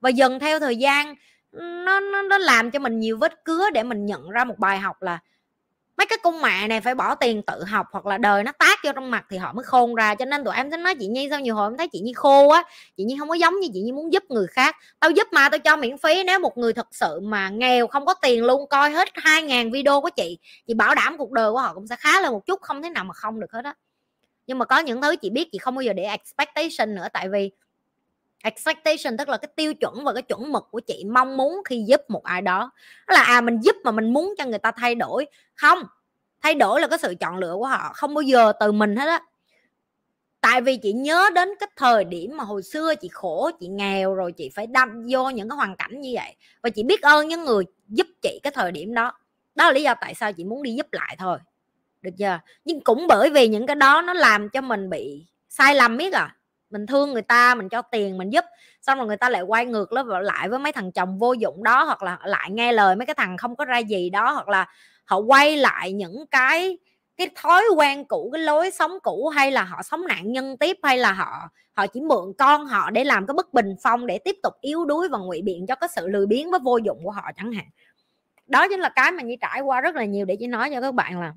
Và 0.00 0.10
dần 0.10 0.38
theo 0.38 0.60
thời 0.60 0.76
gian 0.76 1.14
nó 1.52 2.00
nó, 2.00 2.22
nó 2.22 2.38
làm 2.38 2.70
cho 2.70 2.78
mình 2.78 3.00
nhiều 3.00 3.18
vết 3.18 3.44
cứa 3.44 3.70
để 3.70 3.82
mình 3.82 4.06
nhận 4.06 4.30
ra 4.30 4.44
một 4.44 4.58
bài 4.58 4.78
học 4.78 5.02
là 5.02 5.18
mấy 5.96 6.06
cái 6.06 6.18
cung 6.22 6.42
mẹ 6.42 6.68
này 6.68 6.80
phải 6.80 6.94
bỏ 6.94 7.14
tiền 7.14 7.42
tự 7.42 7.64
học 7.64 7.86
hoặc 7.92 8.06
là 8.06 8.18
đời 8.18 8.44
nó 8.44 8.52
tác 8.52 8.78
vô 8.84 8.92
trong 8.94 9.10
mặt 9.10 9.24
thì 9.30 9.36
họ 9.36 9.52
mới 9.52 9.64
khôn 9.64 9.94
ra. 9.94 10.14
Cho 10.14 10.24
nên 10.24 10.44
tụi 10.44 10.54
em 10.54 10.70
sẽ 10.70 10.76
nói, 10.76 10.94
chị 10.94 11.06
nhi, 11.06 11.28
sao 11.30 11.40
nhiều 11.40 11.54
hồi 11.54 11.70
em 11.70 11.76
thấy 11.76 11.88
chị 11.88 12.00
nhi 12.00 12.12
khô 12.12 12.48
á? 12.48 12.62
Chị 12.96 13.04
nhi 13.04 13.16
không 13.18 13.28
có 13.28 13.34
giống 13.34 13.60
như 13.60 13.68
chị 13.74 13.80
nhi 13.80 13.92
muốn 13.92 14.12
giúp 14.12 14.22
người 14.28 14.46
khác. 14.46 14.76
Tao 15.00 15.10
giúp 15.10 15.28
mà, 15.32 15.48
tao 15.48 15.58
cho 15.58 15.76
miễn 15.76 15.98
phí. 15.98 16.22
Nếu 16.24 16.38
một 16.38 16.58
người 16.58 16.72
thật 16.72 16.86
sự 16.90 17.20
mà 17.22 17.48
nghèo, 17.48 17.86
không 17.86 18.06
có 18.06 18.14
tiền 18.14 18.44
luôn, 18.44 18.68
coi 18.68 18.90
hết 18.90 19.08
2.000 19.14 19.72
video 19.72 20.00
của 20.00 20.10
chị 20.16 20.38
chị 20.66 20.74
bảo 20.74 20.94
đảm 20.94 21.16
cuộc 21.18 21.32
đời 21.32 21.52
của 21.52 21.58
họ 21.58 21.74
cũng 21.74 21.86
sẽ 21.86 21.96
khá 21.96 22.20
lên 22.20 22.32
một 22.32 22.46
chút, 22.46 22.60
không 22.62 22.82
thế 22.82 22.90
nào 22.90 23.04
mà 23.04 23.14
không 23.14 23.40
được 23.40 23.52
hết 23.52 23.64
á. 23.64 23.74
Nhưng 24.46 24.58
mà 24.58 24.64
có 24.64 24.78
những 24.78 25.02
thứ 25.02 25.16
chị 25.16 25.30
biết 25.30 25.48
chị 25.52 25.58
không 25.58 25.74
bao 25.74 25.82
giờ 25.82 25.92
để 25.92 26.02
expectation 26.02 26.94
nữa, 26.94 27.06
tại 27.12 27.28
vì 27.28 27.50
expectation 28.44 29.16
tức 29.18 29.28
là 29.28 29.36
cái 29.36 29.48
tiêu 29.56 29.74
chuẩn 29.74 30.04
và 30.04 30.12
cái 30.12 30.22
chuẩn 30.22 30.52
mực 30.52 30.68
của 30.70 30.80
chị 30.80 31.04
mong 31.10 31.36
muốn 31.36 31.62
khi 31.64 31.84
giúp 31.88 32.00
một 32.08 32.24
ai 32.24 32.42
đó. 32.42 32.70
Đó 33.06 33.14
là 33.14 33.22
à 33.22 33.40
mình 33.40 33.58
giúp 33.60 33.76
mà 33.84 33.90
mình 33.90 34.12
muốn 34.12 34.34
cho 34.38 34.44
người 34.46 34.58
ta 34.58 34.70
thay 34.70 34.94
đổi. 34.94 35.26
Không, 35.54 35.78
thay 36.42 36.54
đổi 36.54 36.80
là 36.80 36.86
cái 36.86 36.98
sự 36.98 37.14
chọn 37.20 37.38
lựa 37.38 37.54
của 37.54 37.66
họ, 37.66 37.92
không 37.94 38.14
bao 38.14 38.22
giờ 38.22 38.52
từ 38.60 38.72
mình 38.72 38.96
hết 38.96 39.06
á. 39.06 39.20
Tại 40.40 40.60
vì 40.60 40.76
chị 40.76 40.92
nhớ 40.92 41.30
đến 41.34 41.48
cái 41.60 41.68
thời 41.76 42.04
điểm 42.04 42.36
mà 42.36 42.44
hồi 42.44 42.62
xưa 42.62 42.94
chị 42.94 43.08
khổ, 43.12 43.50
chị 43.60 43.66
nghèo 43.66 44.14
rồi 44.14 44.32
chị 44.32 44.50
phải 44.54 44.66
đâm 44.66 45.06
vô 45.10 45.30
những 45.30 45.48
cái 45.48 45.56
hoàn 45.56 45.76
cảnh 45.76 46.00
như 46.00 46.10
vậy. 46.14 46.36
Và 46.62 46.70
chị 46.70 46.82
biết 46.82 47.02
ơn 47.02 47.28
những 47.28 47.44
người 47.44 47.64
giúp 47.88 48.06
chị 48.22 48.40
cái 48.42 48.50
thời 48.50 48.72
điểm 48.72 48.94
đó. 48.94 49.12
Đó 49.54 49.64
là 49.64 49.72
lý 49.72 49.82
do 49.82 49.94
tại 50.00 50.14
sao 50.14 50.32
chị 50.32 50.44
muốn 50.44 50.62
đi 50.62 50.74
giúp 50.74 50.86
lại 50.92 51.16
thôi. 51.18 51.38
Được 52.02 52.10
chưa? 52.18 52.38
Nhưng 52.64 52.80
cũng 52.80 53.06
bởi 53.08 53.30
vì 53.30 53.48
những 53.48 53.66
cái 53.66 53.76
đó 53.76 54.02
nó 54.02 54.14
làm 54.14 54.48
cho 54.48 54.60
mình 54.60 54.90
bị 54.90 55.26
sai 55.48 55.74
lầm, 55.74 55.96
biết 55.96 56.12
à 56.12 56.36
mình 56.74 56.86
thương 56.86 57.12
người 57.12 57.22
ta, 57.22 57.54
mình 57.54 57.68
cho 57.68 57.82
tiền, 57.82 58.18
mình 58.18 58.30
giúp. 58.30 58.44
Xong 58.82 58.98
rồi 58.98 59.06
người 59.06 59.16
ta 59.16 59.28
lại 59.28 59.42
quay 59.42 59.66
ngược 59.66 59.92
lại 59.92 60.48
với 60.48 60.58
mấy 60.58 60.72
thằng 60.72 60.92
chồng 60.92 61.18
vô 61.18 61.32
dụng 61.32 61.62
đó, 61.62 61.84
hoặc 61.84 62.02
là 62.02 62.18
lại 62.24 62.50
nghe 62.50 62.72
lời 62.72 62.96
mấy 62.96 63.06
cái 63.06 63.14
thằng 63.14 63.36
không 63.36 63.56
có 63.56 63.64
ra 63.64 63.78
gì 63.78 64.10
đó, 64.10 64.32
hoặc 64.32 64.48
là 64.48 64.68
họ 65.04 65.18
quay 65.18 65.56
lại 65.56 65.92
những 65.92 66.26
cái 66.30 66.78
cái 67.16 67.30
thói 67.34 67.62
quen 67.76 68.04
cũ, 68.04 68.30
cái 68.32 68.42
lối 68.42 68.70
sống 68.70 68.92
cũ, 69.02 69.28
hay 69.28 69.50
là 69.50 69.62
họ 69.62 69.82
sống 69.82 70.06
nạn 70.06 70.32
nhân 70.32 70.56
tiếp, 70.56 70.76
hay 70.82 70.98
là 70.98 71.12
họ 71.12 71.48
họ 71.76 71.86
chỉ 71.86 72.00
mượn 72.00 72.32
con 72.38 72.66
họ 72.66 72.90
để 72.90 73.04
làm 73.04 73.26
cái 73.26 73.34
bất 73.34 73.54
bình 73.54 73.74
phong 73.82 74.06
để 74.06 74.18
tiếp 74.18 74.36
tục 74.42 74.54
yếu 74.60 74.84
đuối 74.84 75.08
và 75.08 75.18
ngụy 75.18 75.42
biện 75.42 75.66
cho 75.66 75.74
cái 75.74 75.88
sự 75.96 76.08
lười 76.08 76.26
biếng 76.26 76.50
với 76.50 76.60
vô 76.60 76.76
dụng 76.76 77.00
của 77.04 77.10
họ 77.10 77.30
chẳng 77.36 77.52
hạn. 77.52 77.66
Đó 78.46 78.68
chính 78.68 78.80
là 78.80 78.88
cái 78.88 79.12
mà 79.12 79.22
như 79.22 79.36
trải 79.40 79.60
qua 79.60 79.80
rất 79.80 79.94
là 79.94 80.04
nhiều. 80.04 80.24
Để 80.26 80.36
chỉ 80.40 80.46
nói 80.46 80.70
cho 80.74 80.80
các 80.80 80.94
bạn 80.94 81.20
là 81.20 81.32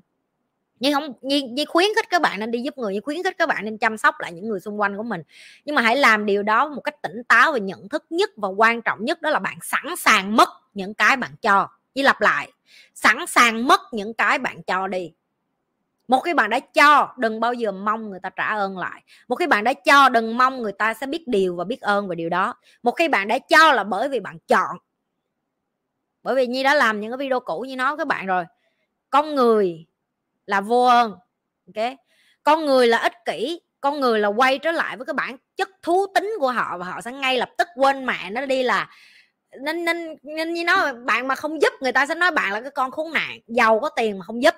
nhưng 0.80 0.94
không 0.94 1.12
như, 1.22 1.42
như 1.50 1.64
khuyến 1.68 1.88
khích 1.96 2.10
các 2.10 2.22
bạn 2.22 2.40
nên 2.40 2.50
đi 2.50 2.62
giúp 2.62 2.78
người 2.78 2.94
như 2.94 3.00
khuyến 3.00 3.22
khích 3.22 3.38
các 3.38 3.48
bạn 3.48 3.64
nên 3.64 3.78
chăm 3.78 3.96
sóc 3.96 4.14
lại 4.18 4.32
những 4.32 4.48
người 4.48 4.60
xung 4.60 4.80
quanh 4.80 4.96
của 4.96 5.02
mình. 5.02 5.22
Nhưng 5.64 5.74
mà 5.74 5.82
hãy 5.82 5.96
làm 5.96 6.26
điều 6.26 6.42
đó 6.42 6.68
một 6.68 6.80
cách 6.80 7.02
tỉnh 7.02 7.22
táo 7.28 7.52
và 7.52 7.58
nhận 7.58 7.88
thức 7.88 8.04
nhất 8.10 8.30
và 8.36 8.48
quan 8.48 8.82
trọng 8.82 9.04
nhất 9.04 9.22
đó 9.22 9.30
là 9.30 9.38
bạn 9.38 9.58
sẵn 9.62 9.96
sàng 9.98 10.36
mất 10.36 10.48
những 10.74 10.94
cái 10.94 11.16
bạn 11.16 11.30
cho. 11.42 11.68
Nhi 11.94 12.02
lặp 12.02 12.20
lại 12.20 12.52
sẵn 12.94 13.26
sàng 13.26 13.66
mất 13.68 13.80
những 13.92 14.14
cái 14.14 14.38
bạn 14.38 14.62
cho 14.62 14.86
đi. 14.86 15.12
Một 16.08 16.20
khi 16.20 16.34
bạn 16.34 16.50
đã 16.50 16.60
cho 16.60 17.14
đừng 17.18 17.40
bao 17.40 17.52
giờ 17.52 17.72
mong 17.72 18.10
người 18.10 18.20
ta 18.20 18.30
trả 18.30 18.44
ơn 18.44 18.78
lại. 18.78 19.02
Một 19.28 19.36
khi 19.36 19.46
bạn 19.46 19.64
đã 19.64 19.74
cho 19.74 20.08
đừng 20.08 20.38
mong 20.38 20.62
người 20.62 20.72
ta 20.72 20.94
sẽ 20.94 21.06
biết 21.06 21.28
điều 21.28 21.56
và 21.56 21.64
biết 21.64 21.80
ơn 21.80 22.08
về 22.08 22.16
điều 22.16 22.28
đó. 22.28 22.54
Một 22.82 22.92
khi 22.92 23.08
bạn 23.08 23.28
đã 23.28 23.38
cho 23.38 23.72
là 23.72 23.84
bởi 23.84 24.08
vì 24.08 24.20
bạn 24.20 24.38
chọn. 24.48 24.76
Bởi 26.22 26.34
vì 26.34 26.46
nhi 26.46 26.62
đã 26.62 26.74
làm 26.74 27.00
những 27.00 27.10
cái 27.10 27.18
video 27.18 27.40
cũ 27.40 27.60
như 27.60 27.76
nói 27.76 27.90
với 27.90 27.98
các 27.98 28.08
bạn 28.08 28.26
rồi. 28.26 28.44
Con 29.10 29.34
người 29.34 29.86
là 30.48 30.60
vô 30.60 30.84
ơn, 30.84 31.10
ok? 31.74 31.92
Con 32.42 32.66
người 32.66 32.86
là 32.86 32.98
ích 32.98 33.12
kỷ, 33.24 33.60
con 33.80 34.00
người 34.00 34.20
là 34.20 34.28
quay 34.28 34.58
trở 34.58 34.72
lại 34.72 34.96
với 34.96 35.06
cái 35.06 35.14
bản 35.14 35.36
chất 35.56 35.68
thú 35.82 36.06
tính 36.14 36.32
của 36.40 36.50
họ 36.50 36.78
và 36.78 36.86
họ 36.86 37.00
sẽ 37.00 37.12
ngay 37.12 37.38
lập 37.38 37.50
tức 37.58 37.68
quên 37.76 38.06
mẹ 38.06 38.30
nó 38.30 38.46
đi 38.46 38.62
là 38.62 38.88
nên 39.62 39.84
nên 39.84 40.16
nên 40.22 40.54
như 40.54 40.64
nói, 40.64 40.94
bạn 40.94 41.28
mà 41.28 41.34
không 41.34 41.62
giúp 41.62 41.72
người 41.80 41.92
ta 41.92 42.06
sẽ 42.06 42.14
nói 42.14 42.30
bạn 42.30 42.52
là 42.52 42.60
cái 42.60 42.70
con 42.70 42.90
khốn 42.90 43.12
nạn, 43.12 43.40
giàu 43.46 43.80
có 43.80 43.88
tiền 43.88 44.18
mà 44.18 44.24
không 44.24 44.42
giúp. 44.42 44.54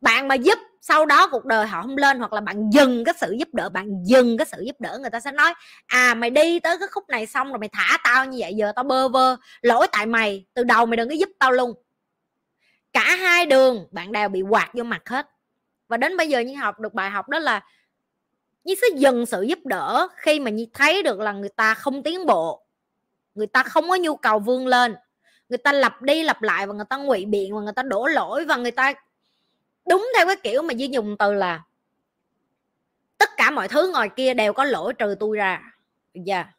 Bạn 0.00 0.28
mà 0.28 0.34
giúp 0.34 0.58
sau 0.80 1.06
đó 1.06 1.28
cuộc 1.30 1.44
đời 1.44 1.66
họ 1.66 1.82
không 1.82 1.96
lên 1.96 2.18
hoặc 2.18 2.32
là 2.32 2.40
bạn 2.40 2.70
dừng 2.70 3.04
cái 3.04 3.14
sự 3.20 3.32
giúp 3.38 3.48
đỡ, 3.52 3.68
bạn 3.68 4.04
dừng 4.04 4.38
cái 4.38 4.46
sự 4.52 4.62
giúp 4.62 4.76
đỡ, 4.80 4.98
người 5.00 5.10
ta 5.10 5.20
sẽ 5.20 5.32
nói 5.32 5.54
à 5.86 6.14
mày 6.14 6.30
đi 6.30 6.60
tới 6.60 6.78
cái 6.78 6.88
khúc 6.88 7.08
này 7.08 7.26
xong 7.26 7.48
rồi 7.48 7.58
mày 7.58 7.68
thả 7.72 7.98
tao 8.04 8.24
như 8.24 8.38
vậy, 8.40 8.54
giờ 8.54 8.72
tao 8.76 8.84
bơ 8.84 9.08
vơ, 9.08 9.36
lỗi 9.62 9.86
tại 9.92 10.06
mày, 10.06 10.44
từ 10.54 10.64
đầu 10.64 10.86
mày 10.86 10.96
đừng 10.96 11.08
có 11.08 11.14
giúp 11.14 11.28
tao 11.38 11.52
luôn 11.52 11.74
cả 12.98 13.16
hai 13.16 13.46
đường, 13.46 13.86
bạn 13.90 14.12
đều 14.12 14.28
bị 14.28 14.42
quạt 14.42 14.70
vô 14.74 14.84
mặt 14.84 15.08
hết. 15.08 15.30
Và 15.88 15.96
đến 15.96 16.16
bây 16.16 16.28
giờ 16.28 16.40
như 16.40 16.54
học 16.54 16.80
được 16.80 16.94
bài 16.94 17.10
học 17.10 17.28
đó 17.28 17.38
là 17.38 17.64
Nhi 18.64 18.74
sẽ 18.80 18.86
dừng 18.96 19.26
sự 19.26 19.42
giúp 19.42 19.58
đỡ 19.64 20.08
khi 20.16 20.40
mà 20.40 20.50
Nhi 20.50 20.68
thấy 20.74 21.02
được 21.02 21.20
là 21.20 21.32
người 21.32 21.48
ta 21.48 21.74
không 21.74 22.02
tiến 22.02 22.26
bộ. 22.26 22.66
Người 23.34 23.46
ta 23.46 23.62
không 23.62 23.88
có 23.88 23.96
nhu 23.96 24.16
cầu 24.16 24.38
vươn 24.38 24.66
lên. 24.66 24.96
Người 25.48 25.58
ta 25.58 25.72
lặp 25.72 26.02
đi 26.02 26.22
lặp 26.22 26.42
lại 26.42 26.66
và 26.66 26.74
người 26.74 26.84
ta 26.90 26.96
ngụy 26.96 27.24
biện 27.24 27.54
và 27.54 27.60
người 27.60 27.72
ta 27.72 27.82
đổ 27.82 28.06
lỗi 28.06 28.44
và 28.44 28.56
người 28.56 28.70
ta 28.70 28.92
đúng 29.88 30.10
theo 30.16 30.26
cái 30.26 30.36
kiểu 30.36 30.62
mà 30.62 30.72
Duy 30.72 30.88
dùng 30.88 31.16
từ 31.18 31.32
là 31.32 31.62
tất 33.18 33.30
cả 33.36 33.50
mọi 33.50 33.68
thứ 33.68 33.90
ngoài 33.92 34.08
kia 34.16 34.34
đều 34.34 34.52
có 34.52 34.64
lỗi 34.64 34.94
trừ 34.94 35.14
tôi 35.20 35.36
ra. 35.36 35.62
Dạ. 36.14 36.34
yeah 36.34 36.57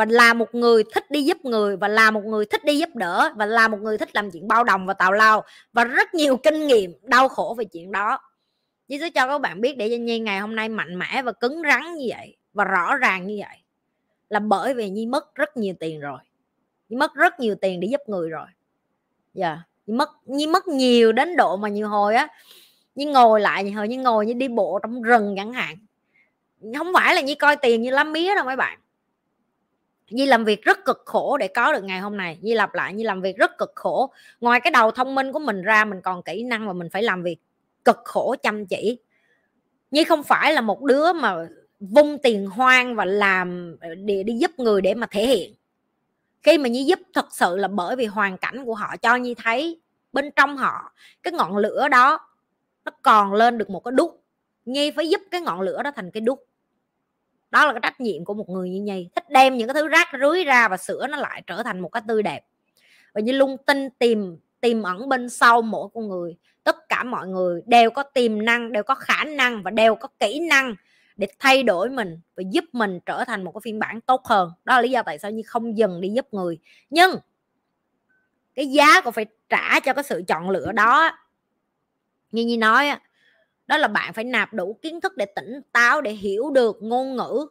và 0.00 0.06
là 0.08 0.34
một 0.34 0.54
người 0.54 0.84
thích 0.94 1.10
đi 1.10 1.22
giúp 1.22 1.44
người, 1.44 1.76
và 1.76 1.88
là 1.88 2.10
một 2.10 2.24
người 2.24 2.44
thích 2.44 2.64
đi 2.64 2.78
giúp 2.78 2.96
đỡ, 2.96 3.32
và 3.36 3.46
là 3.46 3.68
một 3.68 3.78
người 3.80 3.98
thích 3.98 4.08
làm 4.12 4.30
chuyện 4.30 4.48
bao 4.48 4.64
đồng 4.64 4.86
và 4.86 4.94
tào 4.94 5.12
lao. 5.12 5.44
Và 5.72 5.84
rất 5.84 6.14
nhiều 6.14 6.36
kinh 6.36 6.66
nghiệm 6.66 6.92
đau 7.02 7.28
khổ 7.28 7.54
về 7.58 7.64
chuyện 7.64 7.92
đó. 7.92 8.18
Chị 8.88 8.98
sẽ 9.00 9.10
cho 9.10 9.26
các 9.26 9.40
bạn 9.40 9.60
biết 9.60 9.76
để 9.76 9.88
cho 9.88 9.96
Nhi 9.96 10.18
ngày 10.18 10.40
hôm 10.40 10.56
nay 10.56 10.68
mạnh 10.68 10.98
mẽ 10.98 11.22
và 11.22 11.32
cứng 11.32 11.62
rắn 11.68 11.94
như 11.94 12.06
vậy, 12.08 12.36
và 12.52 12.64
rõ 12.64 12.96
ràng 12.96 13.26
như 13.26 13.36
vậy, 13.40 13.56
là 14.28 14.40
bởi 14.40 14.74
vì 14.74 14.90
Nhi 14.90 15.06
mất 15.06 15.34
rất 15.34 15.56
nhiều 15.56 15.74
tiền 15.80 16.00
rồi. 16.00 16.18
Nhi 16.88 16.96
mất 16.96 17.14
rất 17.14 17.40
nhiều 17.40 17.54
tiền 17.54 17.80
để 17.80 17.88
giúp 17.88 18.00
người 18.06 18.30
rồi. 18.30 18.46
Dạ 19.34 19.48
yeah 19.48 19.58
mất, 19.86 20.10
nhi 20.26 20.46
mất 20.46 20.68
nhiều 20.68 21.12
đến 21.12 21.36
độ 21.36 21.56
mà 21.56 21.68
nhiều 21.68 21.88
hồi 21.88 22.14
á, 22.14 22.28
Nhi 22.94 23.04
ngồi 23.04 23.40
lại 23.40 23.64
như 23.64 23.76
hồi 23.76 23.88
Nhi 23.88 23.96
ngồi 23.96 24.26
như 24.26 24.32
đi 24.32 24.48
bộ 24.48 24.78
trong 24.82 25.02
rừng 25.02 25.34
chẳng 25.36 25.52
hạn. 25.52 25.76
Không 26.78 26.92
phải 26.94 27.14
là 27.14 27.20
nhi 27.20 27.34
coi 27.34 27.56
tiền 27.56 27.82
như 27.82 27.90
lá 27.90 28.04
mía 28.04 28.34
đâu 28.34 28.44
mấy 28.44 28.56
bạn. 28.56 28.79
Nhi 30.10 30.26
làm 30.26 30.44
việc 30.44 30.62
rất 30.62 30.84
cực 30.84 31.02
khổ 31.06 31.36
để 31.36 31.48
có 31.48 31.72
được 31.72 31.84
ngày 31.84 32.00
hôm 32.00 32.16
nay. 32.16 32.38
Nhi 32.40 32.54
lặp 32.54 32.74
lại, 32.74 32.94
Nhi 32.94 33.04
làm 33.04 33.20
việc 33.20 33.36
rất 33.36 33.58
cực 33.58 33.72
khổ. 33.74 34.12
Ngoài 34.40 34.60
cái 34.60 34.70
đầu 34.70 34.90
thông 34.90 35.14
minh 35.14 35.32
của 35.32 35.38
mình 35.38 35.62
ra, 35.62 35.84
mình 35.84 36.00
còn 36.00 36.22
kỹ 36.22 36.42
năng 36.42 36.66
và 36.66 36.72
mình 36.72 36.88
phải 36.90 37.02
làm 37.02 37.22
việc 37.22 37.36
cực 37.84 37.98
khổ, 38.04 38.34
chăm 38.42 38.66
chỉ. 38.66 38.98
Nhi 39.90 40.04
không 40.04 40.22
phải 40.22 40.52
là 40.52 40.60
một 40.60 40.82
đứa 40.82 41.12
mà 41.12 41.36
vung 41.80 42.18
tiền 42.22 42.46
hoang 42.46 42.94
và 42.96 43.04
làm 43.04 43.76
ờ, 43.80 43.94
để 43.94 44.22
đi 44.22 44.32
giúp 44.32 44.50
người 44.58 44.80
để 44.82 44.94
mà 44.94 45.06
thể 45.10 45.26
hiện. 45.26 45.54
Khi 46.42 46.58
mà 46.58 46.68
nhi 46.68 46.84
giúp 46.84 46.98
thật 47.14 47.26
sự 47.30 47.56
là 47.56 47.68
bởi 47.68 47.96
vì 47.96 48.06
hoàn 48.06 48.38
cảnh 48.38 48.64
của 48.64 48.74
họ 48.74 48.96
cho 48.96 49.16
nhi 49.16 49.34
thấy 49.34 49.80
bên 50.12 50.30
trong 50.36 50.56
họ, 50.56 50.92
cái 51.22 51.32
ngọn 51.32 51.56
lửa 51.56 51.88
đó 51.88 52.18
nó 52.84 52.92
còn 53.02 53.32
lên 53.32 53.58
được 53.58 53.70
một 53.70 53.80
cái 53.84 53.92
đúc 53.92 54.22
nhi 54.64 54.90
phải 54.90 55.08
giúp 55.08 55.20
cái 55.30 55.40
ngọn 55.40 55.60
lửa 55.60 55.82
đó 55.82 55.90
thành 55.96 56.10
cái 56.10 56.20
đúc 56.20 56.46
đó 57.50 57.66
là 57.66 57.72
cái 57.72 57.80
trách 57.82 58.00
nhiệm 58.00 58.24
của 58.24 58.34
một 58.34 58.48
người 58.48 58.70
như 58.70 58.80
nhi. 58.80 59.08
Thích 59.14 59.30
đem 59.30 59.56
những 59.56 59.68
cái 59.68 59.74
thứ 59.74 59.88
rác 59.88 60.08
rưới 60.20 60.44
ra 60.44 60.68
và 60.68 60.76
sửa 60.76 61.06
nó 61.06 61.16
lại 61.16 61.42
trở 61.46 61.62
thành 61.62 61.80
một 61.80 61.88
cái 61.88 62.02
tươi 62.08 62.22
đẹp. 62.22 62.40
Và 63.14 63.20
như 63.20 63.32
lung 63.32 63.56
tin 63.66 63.90
tìm 63.90 64.36
tìm 64.60 64.82
ẩn 64.82 65.08
bên 65.08 65.28
sau 65.28 65.62
mỗi 65.62 65.88
con 65.94 66.08
người. 66.08 66.36
Tất 66.64 66.88
cả 66.88 67.04
mọi 67.04 67.28
người 67.28 67.62
đều 67.66 67.90
có 67.90 68.02
tiềm 68.02 68.44
năng, 68.44 68.72
đều 68.72 68.82
có 68.82 68.94
khả 68.94 69.24
năng 69.24 69.62
và 69.62 69.70
đều 69.70 69.94
có 69.94 70.08
kỹ 70.20 70.40
năng 70.40 70.74
để 71.16 71.28
thay 71.38 71.62
đổi 71.62 71.90
mình 71.90 72.20
và 72.36 72.42
giúp 72.50 72.64
mình 72.72 73.00
trở 73.06 73.24
thành 73.24 73.44
một 73.44 73.52
cái 73.52 73.60
phiên 73.64 73.78
bản 73.78 74.00
tốt 74.00 74.24
hơn. 74.24 74.52
Đó 74.64 74.74
là 74.74 74.82
lý 74.82 74.90
do 74.90 75.02
tại 75.02 75.18
sao 75.18 75.30
như 75.30 75.42
không 75.46 75.78
dừng 75.78 76.00
đi 76.00 76.08
giúp 76.08 76.26
người. 76.32 76.58
Nhưng 76.90 77.10
cái 78.54 78.66
giá 78.66 79.00
còn 79.00 79.12
phải 79.12 79.26
trả 79.48 79.80
cho 79.80 79.92
cái 79.92 80.04
sự 80.04 80.22
chọn 80.28 80.50
lựa 80.50 80.72
đó. 80.72 81.18
Như 82.32 82.44
như 82.44 82.56
nói 82.56 82.90
đó 83.70 83.78
là 83.78 83.88
bạn 83.88 84.12
phải 84.12 84.24
nạp 84.24 84.54
đủ 84.54 84.78
kiến 84.82 85.00
thức 85.00 85.16
để 85.16 85.26
tỉnh 85.26 85.60
táo, 85.72 86.00
để 86.00 86.12
hiểu 86.12 86.50
được 86.50 86.76
ngôn 86.80 87.16
ngữ 87.16 87.46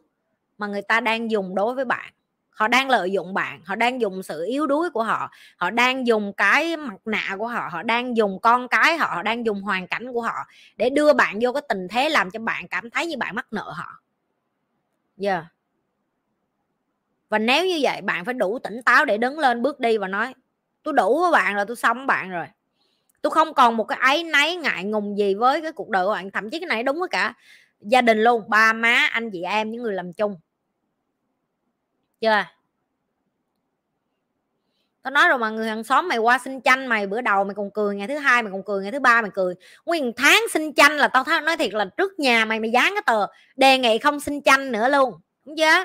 mà 0.58 0.66
người 0.66 0.82
ta 0.82 1.00
đang 1.00 1.30
dùng 1.30 1.54
đối 1.54 1.74
với 1.74 1.84
bạn. 1.84 2.12
Họ 2.50 2.68
đang 2.68 2.90
lợi 2.90 3.12
dụng 3.12 3.34
bạn, 3.34 3.60
họ 3.64 3.76
đang 3.76 4.00
dùng 4.00 4.22
sự 4.22 4.44
yếu 4.44 4.66
đuối 4.66 4.90
của 4.90 5.02
họ 5.02 5.30
họ 5.56 5.70
đang 5.70 6.06
dùng 6.06 6.32
cái 6.32 6.76
mặt 6.76 6.96
nạ 7.04 7.36
của 7.38 7.46
họ 7.46 7.68
họ 7.72 7.82
đang 7.82 8.16
dùng 8.16 8.38
con 8.42 8.68
cái 8.68 8.96
họ 8.96 9.06
họ 9.14 9.22
đang 9.22 9.46
dùng 9.46 9.62
hoàn 9.62 9.86
cảnh 9.86 10.12
của 10.12 10.22
họ 10.22 10.34
để 10.76 10.90
đưa 10.90 11.12
bạn 11.12 11.38
vô 11.40 11.52
cái 11.52 11.62
tình 11.68 11.88
thế 11.88 12.08
làm 12.08 12.30
cho 12.30 12.40
bạn 12.40 12.68
cảm 12.68 12.90
thấy 12.90 13.06
như 13.06 13.16
bạn 13.16 13.34
mắc 13.34 13.46
nợ 13.50 13.72
họ. 13.76 14.00
Giờ 15.16 15.32
yeah. 15.32 15.44
và 17.28 17.38
nếu 17.38 17.66
như 17.66 17.78
vậy, 17.82 18.00
bạn 18.00 18.24
phải 18.24 18.34
đủ 18.34 18.58
tỉnh 18.58 18.82
táo 18.82 19.04
để 19.04 19.18
đứng 19.18 19.38
lên, 19.38 19.62
bước 19.62 19.80
đi 19.80 19.98
và 19.98 20.08
nói, 20.08 20.34
tôi 20.82 20.94
đủ 20.94 21.20
với 21.20 21.32
bạn 21.32 21.54
rồi, 21.54 21.64
tôi 21.66 21.76
xong 21.76 22.06
bạn 22.06 22.30
rồi 22.30 22.46
tôi 23.22 23.30
không 23.30 23.54
còn 23.54 23.76
một 23.76 23.84
cái 23.84 23.98
ấy 24.02 24.24
náy, 24.24 24.56
ngại 24.56 24.84
ngùng 24.84 25.18
gì 25.18 25.34
với 25.34 25.60
cái 25.60 25.72
cuộc 25.72 25.88
đời 25.88 26.06
của 26.06 26.12
bạn, 26.12 26.30
thậm 26.30 26.50
chí 26.50 26.60
cái 26.60 26.66
này 26.66 26.82
đúng 26.82 27.00
với 27.00 27.08
cả 27.08 27.34
gia 27.80 28.00
đình 28.00 28.22
luôn, 28.22 28.42
ba 28.48 28.72
má, 28.72 29.08
anh 29.12 29.30
chị 29.30 29.42
em, 29.42 29.70
những 29.70 29.82
người 29.82 29.94
làm 29.94 30.12
chung. 30.12 30.36
Chưa? 32.20 32.44
Tao 35.02 35.10
nói 35.10 35.28
rồi 35.28 35.38
mà, 35.38 35.50
người 35.50 35.68
hàng 35.68 35.84
xóm 35.84 36.08
mày 36.08 36.18
qua 36.18 36.38
xin 36.38 36.60
chanh, 36.60 36.88
mày 36.88 37.06
bữa 37.06 37.20
đầu 37.20 37.44
mày 37.44 37.54
còn 37.54 37.70
cười, 37.70 37.96
ngày 37.96 38.08
thứ 38.08 38.16
hai 38.16 38.42
mày 38.42 38.52
còn 38.52 38.62
cười, 38.62 38.82
ngày 38.82 38.92
thứ 38.92 39.00
ba 39.00 39.22
mày 39.22 39.30
cười. 39.34 39.54
Nguyên 39.86 40.12
tháng 40.16 40.42
xin 40.50 40.74
chanh 40.74 40.96
là 40.96 41.08
tao 41.08 41.24
nói 41.42 41.56
thiệt 41.56 41.74
là 41.74 41.84
trước 41.96 42.18
nhà 42.18 42.44
mày 42.44 42.60
mày 42.60 42.70
dán 42.70 42.92
cái 42.94 43.02
tờ 43.06 43.26
đề 43.56 43.78
nghị 43.78 43.98
không 43.98 44.20
xin 44.20 44.42
chanh 44.42 44.72
nữa 44.72 44.88
luôn, 44.88 45.14
đúng 45.44 45.56
chưa? 45.56 45.84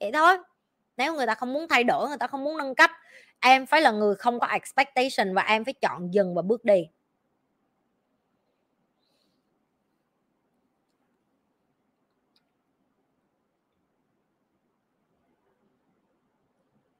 Vậy 0.00 0.10
thôi. 0.12 0.38
Nếu 0.96 1.14
người 1.14 1.26
ta 1.26 1.34
không 1.34 1.52
muốn 1.52 1.68
thay 1.68 1.84
đổi, 1.84 2.08
người 2.08 2.18
ta 2.18 2.26
không 2.26 2.44
muốn 2.44 2.58
nâng 2.58 2.74
cấp 2.74 2.90
em 3.40 3.66
phải 3.66 3.82
là 3.82 3.90
người 3.90 4.14
không 4.14 4.40
có 4.40 4.46
expectation 4.46 5.34
và 5.34 5.42
em 5.42 5.64
phải 5.64 5.74
chọn 5.74 6.14
dừng 6.14 6.34
và 6.34 6.42
bước 6.42 6.64
đi. 6.64 6.88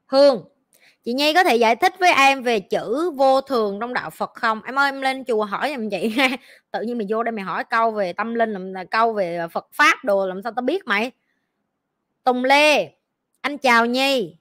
Hương, 0.07 0.45
chị 1.05 1.12
nhi 1.12 1.34
có 1.34 1.45
thể 1.45 1.57
giải 1.57 1.76
thích 1.76 1.95
với 2.01 2.12
em 2.12 2.43
về 2.43 2.61
chữ 2.61 3.11
vô 3.16 3.41
thường 3.41 3.80
trong 3.80 3.95
đạo 3.95 4.11
phật 4.11 4.30
không? 4.34 4.62
Em 4.62 4.78
ơi, 4.78 4.88
em 4.93 5.01
lên 5.01 5.24
chùa 5.24 5.45
hỏi 5.45 5.72
giùm 5.76 5.91
chị 5.91 6.09
ha 6.09 6.28
tự 6.70 6.82
nhiên 6.82 6.99
mày 6.99 7.07
vô 7.11 7.22
đây 7.22 7.32
mày 7.32 7.45
hỏi 7.45 7.64
câu 7.64 7.91
về 7.91 8.12
tâm 8.12 8.34
linh, 8.34 8.72
làm 8.72 8.86
câu 8.86 9.12
về 9.12 9.47
phật 9.53 9.68
pháp 9.72 10.05
đồ, 10.05 10.26
làm 10.26 10.43
sao 10.43 10.53
tao 10.57 10.62
biết 10.62 10.86
mày? 10.86 11.11
Tùng 12.24 12.45
lê, 12.45 12.91
anh 13.41 13.59
chào 13.59 13.86
nhi 13.86 14.39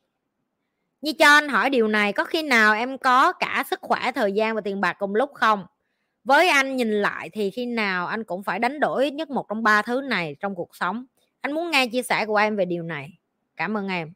như 1.01 1.13
cho 1.13 1.27
anh 1.27 1.49
hỏi 1.49 1.69
điều 1.69 1.87
này, 1.87 2.13
có 2.13 2.23
khi 2.23 2.43
nào 2.43 2.73
em 2.73 2.97
có 2.97 3.31
cả 3.31 3.63
sức 3.69 3.79
khỏe, 3.81 4.11
thời 4.11 4.31
gian 4.31 4.55
và 4.55 4.61
tiền 4.61 4.81
bạc 4.81 4.95
cùng 4.99 5.15
lúc 5.15 5.31
không? 5.33 5.65
Với 6.23 6.49
anh 6.49 6.75
nhìn 6.75 6.91
lại 6.91 7.29
thì 7.33 7.49
khi 7.49 7.65
nào 7.65 8.07
anh 8.07 8.23
cũng 8.23 8.43
phải 8.43 8.59
đánh 8.59 8.79
đổi 8.79 9.03
ít 9.03 9.11
nhất 9.11 9.29
một 9.29 9.45
trong 9.49 9.63
ba 9.63 9.81
thứ 9.81 10.01
này 10.01 10.35
trong 10.39 10.55
cuộc 10.55 10.75
sống. 10.75 11.05
Anh 11.41 11.51
muốn 11.51 11.71
nghe 11.71 11.87
chia 11.87 12.01
sẻ 12.01 12.25
của 12.25 12.35
em 12.35 12.55
về 12.55 12.65
điều 12.65 12.83
này. 12.83 13.09
Cảm 13.55 13.77
ơn 13.77 13.87
em. 13.87 14.13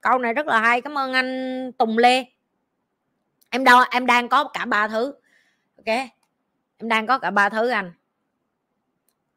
Câu 0.00 0.18
này 0.18 0.32
rất 0.32 0.46
là 0.46 0.60
hay, 0.60 0.80
cảm 0.80 0.98
ơn 0.98 1.12
anh 1.12 1.72
Tùng 1.78 1.98
Lê. 1.98 2.24
Em 3.50 3.64
đâu 3.64 3.80
em 3.90 4.06
đang 4.06 4.28
có 4.28 4.44
cả 4.44 4.64
ba 4.64 4.88
thứ. 4.88 5.14
Ok? 5.76 5.96
Em 6.78 6.88
đang 6.88 7.06
có 7.06 7.18
cả 7.18 7.30
ba 7.30 7.48
thứ 7.48 7.68
anh 7.68 7.92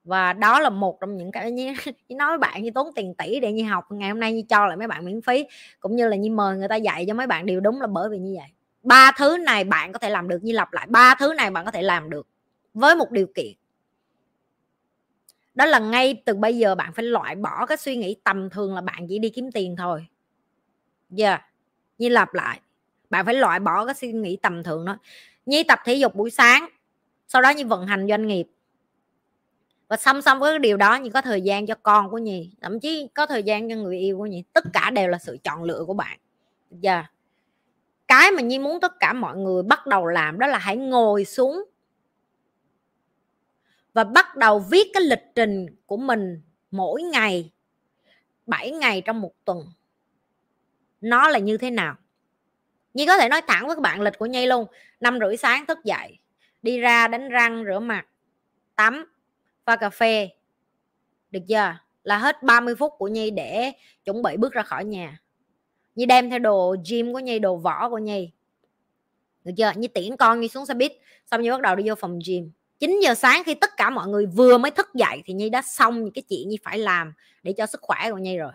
và 0.08 0.34
đó 0.34 0.60
là 0.60 0.70
một 0.70 1.00
trong 1.02 1.18
những 1.18 1.32
cái 1.32 1.52
như, 1.52 1.74
như 2.10 2.16
nói 2.16 2.30
với 2.30 2.38
bạn 2.38 2.64
như 2.64 2.72
tốn 2.72 2.88
tiền 2.96 3.14
tỷ 3.16 3.40
để 3.40 3.52
như 3.52 3.64
học 3.64 3.86
ngày 3.90 4.10
hôm 4.10 4.20
nay 4.20 4.34
như 4.34 4.42
cho 4.50 4.66
lại 4.66 4.78
mấy 4.78 4.88
bạn 4.88 5.06
miễn 5.06 5.22
phí 5.22 5.46
cũng 5.80 5.96
như 5.96 6.08
là 6.08 6.16
như 6.16 6.32
mời 6.32 6.58
người 6.58 6.68
ta 6.68 6.76
dạy 6.76 7.06
cho 7.08 7.14
mấy 7.14 7.28
bạn 7.28 7.46
điều 7.46 7.60
đúng 7.60 7.82
là 7.82 7.88
bởi 7.88 8.10
vì 8.10 8.20
như 8.20 8.36
vậy. 8.40 8.50
Ba 8.84 9.12
thứ 9.18 9.38
này 9.38 9.64
bạn 9.64 9.92
có 9.92 10.00
thể 10.00 10.10
làm 10.10 10.28
được 10.28 10.44
như 10.44 10.54
lặp 10.54 10.74
lại 10.74 10.88
ba 10.90 11.16
thứ 11.20 11.34
này 11.34 11.52
bạn 11.52 11.66
có 11.66 11.72
thể 11.72 11.82
làm 11.82 12.10
được 12.10 12.28
với 12.74 12.96
một 12.96 13.12
điều 13.12 13.28
kiện. 13.36 13.54
Đó 15.56 15.66
là 15.66 15.80
ngay 15.80 16.22
từ 16.26 16.34
bây 16.34 16.58
giờ 16.58 16.76
bạn 16.76 16.94
phải 16.94 17.06
loại 17.06 17.36
bỏ 17.36 17.66
cái 17.66 17.78
suy 17.78 17.96
nghĩ 17.96 18.16
tầm 18.24 18.50
thường 18.50 18.76
là 18.76 18.82
bạn 18.82 19.08
chỉ 19.10 19.20
đi 19.20 19.30
kiếm 19.30 19.52
tiền 19.52 19.76
thôi. 19.76 20.08
Giờ 21.10 21.28
yeah. 21.28 21.42
như 21.98 22.10
lặp 22.10 22.34
lại. 22.34 22.60
Bạn 23.10 23.26
phải 23.26 23.34
loại 23.34 23.60
bỏ 23.60 23.86
cái 23.86 23.96
suy 23.96 24.12
nghĩ 24.12 24.38
tầm 24.42 24.64
thường 24.64 24.86
đó. 24.86 24.98
Như 25.46 25.64
tập 25.68 25.80
thể 25.86 25.94
dục 25.94 26.16
buổi 26.16 26.30
sáng 26.30 26.68
sau 27.28 27.42
đó 27.42 27.50
như 27.50 27.66
vận 27.66 27.88
hành 27.88 28.08
doanh 28.10 28.28
nghiệp 28.28 28.48
và 29.88 29.98
song 29.98 30.22
song 30.22 30.40
với 30.40 30.52
cái 30.52 30.60
điều 30.60 30.78
đó 30.78 30.96
như 30.96 31.10
có 31.10 31.22
thời 31.22 31.42
gian 31.42 31.68
cho 31.68 31.76
con 31.84 32.10
của 32.10 32.18
nhì 32.18 32.52
thậm 32.62 32.80
chí 32.80 33.08
có 33.14 33.26
thời 33.26 33.44
gian 33.44 33.70
cho 33.70 33.76
người 33.76 33.98
yêu 33.98 34.18
của 34.18 34.26
nhì 34.26 34.44
tất 34.54 34.64
cả 34.74 34.90
đều 34.90 35.08
là 35.08 35.18
sự 35.18 35.38
chọn 35.44 35.64
lựa 35.64 35.84
của 35.88 35.94
bạn. 35.94 36.20
Giờ 36.72 36.92
yeah. 36.92 37.12
cái 38.08 38.32
mà 38.32 38.42
nhi 38.42 38.60
muốn 38.60 38.80
tất 38.80 39.00
cả 39.00 39.14
mọi 39.14 39.38
người 39.38 39.64
bắt 39.64 39.88
đầu 39.88 40.06
làm 40.06 40.40
đó 40.40 40.48
là 40.48 40.58
hãy 40.58 40.78
ngồi 40.78 41.26
xuống 41.26 41.64
và 43.94 44.04
bắt 44.04 44.36
đầu 44.36 44.60
viết 44.60 44.88
cái 44.94 45.04
lịch 45.04 45.24
trình 45.36 45.66
của 45.86 45.98
mình 45.98 46.42
mỗi 46.72 47.02
ngày 47.02 47.52
7 48.46 48.72
ngày 48.72 49.02
trong 49.02 49.22
một 49.22 49.32
tuần. 49.46 49.72
Nó 51.02 51.30
là 51.30 51.40
như 51.40 51.58
thế 51.58 51.72
nào? 51.72 51.96
Nhi 52.94 53.06
có 53.06 53.18
thể 53.18 53.30
nói 53.30 53.42
thẳng 53.48 53.68
với 53.68 53.76
các 53.76 53.82
bạn 53.82 54.02
lịch 54.02 54.18
của 54.20 54.26
Nhi 54.26 54.46
luôn, 54.46 54.66
năm 55.00 55.20
rưỡi 55.20 55.38
sáng 55.38 55.66
thức 55.66 55.78
dậy, 55.84 56.18
đi 56.62 56.80
ra 56.80 57.08
đánh 57.08 57.30
răng 57.30 57.64
rửa 57.66 57.80
mặt, 57.80 58.08
tắm 58.76 59.06
pha 59.68 59.76
cà 59.76 59.90
phê. 59.90 60.30
Được 61.32 61.40
chưa? 61.48 61.78
Là 62.04 62.18
hết 62.18 62.44
30 62.44 62.76
phút 62.76 62.94
của 62.98 63.08
Nhi 63.08 63.32
để 63.32 63.72
chuẩn 64.06 64.22
bị 64.22 64.38
bước 64.38 64.54
ra 64.54 64.64
khỏi 64.64 64.86
nhà. 64.86 65.20
Nhi 65.96 66.06
đem 66.06 66.30
theo 66.30 66.40
đồ 66.40 66.76
gym 66.90 67.14
của 67.14 67.20
Nhi, 67.20 67.40
đồ 67.40 67.56
võ 67.56 67.90
của 67.90 67.98
Nhi. 67.98 68.32
Được 69.44 69.52
chưa? 69.58 69.72
Nhi 69.76 69.88
tiễn 69.88 70.18
con 70.18 70.40
Nhi 70.40 70.48
xuống 70.48 70.66
xe 70.66 70.74
buýt, 70.74 70.92
xong 71.32 71.42
Nhi 71.42 71.50
bắt 71.50 71.62
đầu 71.62 71.76
đi 71.76 71.90
vô 71.90 71.96
phòng 71.96 72.20
gym. 72.28 72.52
9 72.80 73.00
giờ 73.04 73.16
sáng 73.16 73.44
khi 73.46 73.54
tất 73.54 73.70
cả 73.78 73.90
mọi 73.90 74.08
người 74.08 74.26
vừa 74.26 74.58
mới 74.58 74.72
thức 74.72 74.88
dậy 74.94 75.22
thì 75.26 75.34
Nhi 75.34 75.50
đã 75.50 75.62
xong 75.62 76.04
những 76.04 76.14
cái 76.14 76.22
chuyện 76.30 76.50
Nhi 76.50 76.58
phải 76.64 76.80
làm 76.80 77.14
để 77.44 77.54
cho 77.58 77.66
sức 77.66 77.82
khỏe 77.82 78.12
của 78.12 78.18
Nhi 78.18 78.38
rồi. 78.38 78.52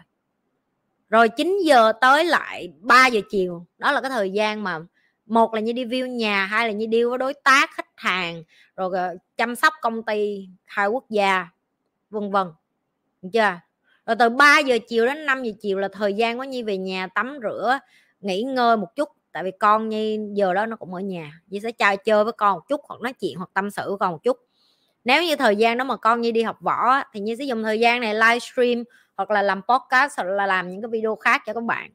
Rồi 1.08 1.28
9 1.28 1.58
giờ 1.64 1.92
tới 2.00 2.24
lại 2.24 2.72
3 2.80 3.06
giờ 3.06 3.20
chiều. 3.30 3.66
Đó 3.78 3.92
là 3.92 4.00
cái 4.00 4.10
thời 4.10 4.30
gian 4.30 4.64
mà 4.64 4.78
một 5.26 5.54
là 5.54 5.60
như 5.60 5.72
đi 5.72 5.84
view 5.84 6.06
nhà, 6.06 6.44
hai 6.44 6.66
là 6.68 6.72
như 6.72 6.86
đi 6.86 7.04
với 7.04 7.18
đối 7.18 7.34
tác, 7.34 7.70
khách 7.74 7.96
hàng, 7.96 8.42
rồi 8.76 8.90
ờ, 8.98 9.16
chăm 9.36 9.56
sóc 9.56 9.74
công 9.82 10.02
ty, 10.02 10.48
hai 10.64 10.88
quốc 10.88 11.04
gia, 11.10 11.48
vân 12.10 12.30
vân 12.30 12.46
chưa? 13.32 13.60
Rồi 14.06 14.16
từ 14.18 14.28
3 14.28 14.58
giờ 14.58 14.78
chiều 14.88 15.06
đến 15.06 15.26
5 15.26 15.42
giờ 15.42 15.52
chiều 15.60 15.78
là 15.78 15.88
thời 15.92 16.14
gian 16.14 16.38
của 16.38 16.44
Nhi 16.44 16.62
về 16.62 16.76
nhà 16.76 17.06
tắm 17.06 17.38
rửa, 17.42 17.78
nghỉ 18.20 18.42
ngơi 18.42 18.76
một 18.76 18.96
chút. 18.96 19.08
Tại 19.32 19.42
vì 19.44 19.50
con 19.50 19.88
Nhi 19.88 20.18
giờ 20.32 20.54
đó 20.54 20.66
nó 20.66 20.76
cũng 20.76 20.94
ở 20.94 21.00
nhà, 21.00 21.40
Nhi 21.48 21.60
sẽ 21.60 21.72
chơi 21.72 21.96
chơi 21.96 22.24
với 22.24 22.32
con 22.32 22.54
một 22.54 22.68
chút, 22.68 22.80
hoặc 22.88 23.00
nói 23.00 23.12
chuyện, 23.12 23.36
hoặc 23.36 23.50
tâm 23.54 23.70
sự 23.70 23.82
với 23.88 23.98
con 23.98 24.12
một 24.12 24.22
chút. 24.22 24.36
Nếu 25.04 25.22
như 25.22 25.36
thời 25.36 25.56
gian 25.56 25.78
đó 25.78 25.84
mà 25.84 25.96
con 25.96 26.20
Nhi 26.20 26.32
đi 26.32 26.42
học 26.42 26.56
võ 26.60 27.02
thì 27.12 27.20
Nhi 27.20 27.36
sẽ 27.36 27.44
dùng 27.44 27.62
thời 27.62 27.80
gian 27.80 28.00
này 28.00 28.14
livestream 28.14 28.84
hoặc 29.16 29.30
là 29.30 29.42
làm 29.42 29.60
podcast, 29.62 30.16
hoặc 30.16 30.24
là 30.24 30.46
làm 30.46 30.70
những 30.70 30.82
cái 30.82 30.88
video 30.88 31.16
khác 31.16 31.42
cho 31.46 31.52
các 31.52 31.64
bạn. 31.64 31.90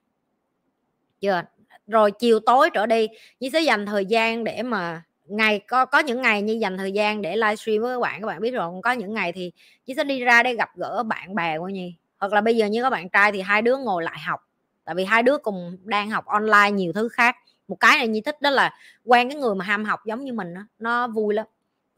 Chưa? 1.20 1.44
Rồi 1.88 2.12
chiều 2.12 2.40
tối 2.40 2.70
trở 2.74 2.86
đi 2.86 3.08
Nhi 3.40 3.50
sẽ 3.50 3.62
dành 3.62 3.86
thời 3.86 4.06
gian 4.06 4.44
để 4.44 4.64
mà 4.64 5.04
ngày 5.26 5.60
có 5.60 5.86
có 5.86 6.00
những 6.00 6.22
ngày 6.22 6.42
như 6.42 6.54
dành 6.54 6.78
thời 6.78 6.92
gian 6.92 7.22
để 7.22 7.36
livestream 7.36 7.82
với 7.82 7.96
các 7.96 8.00
bạn 8.00 8.22
các 8.22 8.28
bạn 8.28 8.42
biết 8.42 8.52
rồi 8.52 8.82
có 8.84 8.92
những 8.92 9.14
ngày 9.14 9.32
thì 9.32 9.52
nhi 9.86 9.94
sẽ 9.98 10.04
đi 10.04 10.20
ra 10.20 10.44
để 10.44 10.56
gặp 10.56 10.70
gỡ 10.76 11.04
bạn 11.04 11.36
bè 11.36 11.60
của 11.60 11.68
nhi. 11.70 11.96
Hoặc 12.18 12.34
là 12.34 12.42
bây 12.42 12.56
giờ 12.58 12.66
như 12.66 12.84
các 12.84 12.90
bạn 12.90 13.10
trai 13.10 13.32
thì 13.32 13.42
hai 13.42 13.62
đứa 13.62 13.78
ngồi 13.78 14.04
lại 14.04 14.20
học 14.20 14.40
tại 14.86 14.96
vì 14.96 15.06
hai 15.06 15.24
đứa 15.24 15.38
cùng 15.38 15.78
đang 15.84 16.10
học 16.10 16.26
online 16.26 16.72
nhiều 16.72 16.94
thứ 16.94 17.10
khác. 17.10 17.36
Một 17.68 17.76
cái 17.80 17.98
này 17.98 18.08
nhi 18.08 18.22
thích 18.22 18.42
đó 18.42 18.50
là 18.50 18.74
quen 19.06 19.30
cái 19.30 19.38
người 19.38 19.56
mà 19.56 19.66
ham 19.66 19.86
học 19.86 20.00
giống 20.06 20.24
như 20.24 20.34
mình 20.34 20.54
đó, 20.54 20.62
nó 20.80 21.08
vui 21.08 21.34
lắm. 21.34 21.46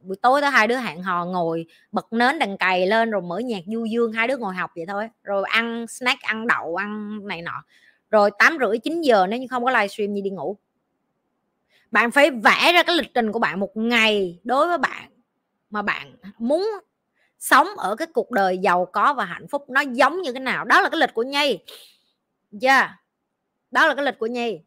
Buổi 0.02 0.18
tối 0.22 0.42
đó 0.42 0.50
hai 0.50 0.68
đứa 0.68 0.78
hẹn 0.78 1.04
hò 1.04 1.26
ngồi 1.26 1.66
bật 1.92 2.14
nến 2.14 2.40
đằng 2.40 2.58
cày 2.58 2.88
lên 2.88 3.12
rồi 3.12 3.22
mở 3.22 3.40
nhạc 3.40 3.64
du 3.66 3.86
dương 3.86 4.12
hai 4.12 4.28
đứa 4.28 4.38
ngồi 4.38 4.56
học 4.56 4.72
vậy 4.76 4.86
thôi. 4.88 5.10
Rồi 5.24 5.44
ăn 5.50 5.88
snack 5.88 6.22
ăn 6.22 6.48
đậu 6.48 6.76
ăn 6.76 7.20
này 7.28 7.42
nọ 7.42 7.64
rồi 8.10 8.32
tám 8.40 8.58
rưỡi, 8.62 8.78
chín 8.78 9.02
giờ 9.02 9.28
nếu 9.28 9.40
như 9.40 9.48
không 9.50 9.66
có 9.66 9.72
livestream 9.72 10.14
như 10.14 10.22
đi 10.22 10.30
ngủ. 10.30 10.58
Bạn 11.92 12.12
phải 12.12 12.32
vẽ 12.32 12.74
ra 12.74 12.84
cái 12.84 12.96
lịch 12.96 13.14
trình 13.14 13.32
của 13.32 13.40
bạn 13.40 13.60
một 13.60 13.78
ngày 13.78 14.40
đối 14.44 14.68
với 14.68 14.78
bạn 14.78 15.10
mà 15.70 15.82
bạn 15.82 16.16
muốn 16.38 16.70
sống 17.40 17.68
ở 17.78 17.96
cái 17.96 18.08
cuộc 18.14 18.32
đời 18.32 18.58
giàu 18.58 18.86
có 18.86 19.14
và 19.14 19.26
hạnh 19.26 19.48
phúc 19.48 19.70
nó 19.70 19.82
giống 19.82 20.22
như 20.22 20.32
thế 20.34 20.40
nào. 20.40 20.66
Đó 20.66 20.82
là 20.82 20.90
cái 20.90 21.00
lịch 21.00 21.14
của 21.14 21.24
nhi. 21.24 21.60
Yeah. 22.62 22.90
đó 23.72 23.88
là 23.88 23.96
cái 23.96 24.06
lịch 24.06 24.20
của 24.20 24.28
nhi. 24.28 24.60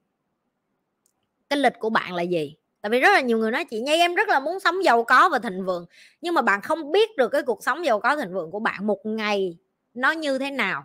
Cái 1.48 1.58
lịch 1.58 1.72
của 1.78 1.90
bạn 1.90 2.14
là 2.14 2.22
gì? 2.22 2.56
Tại 2.80 2.90
vì 2.90 3.00
rất 3.00 3.08
là 3.12 3.20
nhiều 3.20 3.38
người 3.38 3.50
nói, 3.50 3.64
chị 3.64 3.80
nhi, 3.80 3.92
em 3.92 4.14
rất 4.14 4.28
là 4.28 4.40
muốn 4.40 4.60
sống 4.60 4.84
giàu 4.84 5.04
có 5.04 5.28
và 5.28 5.38
thịnh 5.38 5.64
vượng. 5.64 5.86
Nhưng 6.20 6.34
mà 6.34 6.42
bạn 6.42 6.60
không 6.60 6.92
biết 6.92 7.16
được 7.16 7.28
cái 7.28 7.42
cuộc 7.42 7.64
sống 7.64 7.84
giàu 7.84 8.00
có, 8.00 8.16
thịnh 8.16 8.34
vượng 8.34 8.50
của 8.50 8.60
bạn 8.60 8.86
một 8.86 9.06
ngày 9.06 9.58
nó 9.94 10.10
như 10.10 10.38
thế 10.38 10.50
nào 10.50 10.84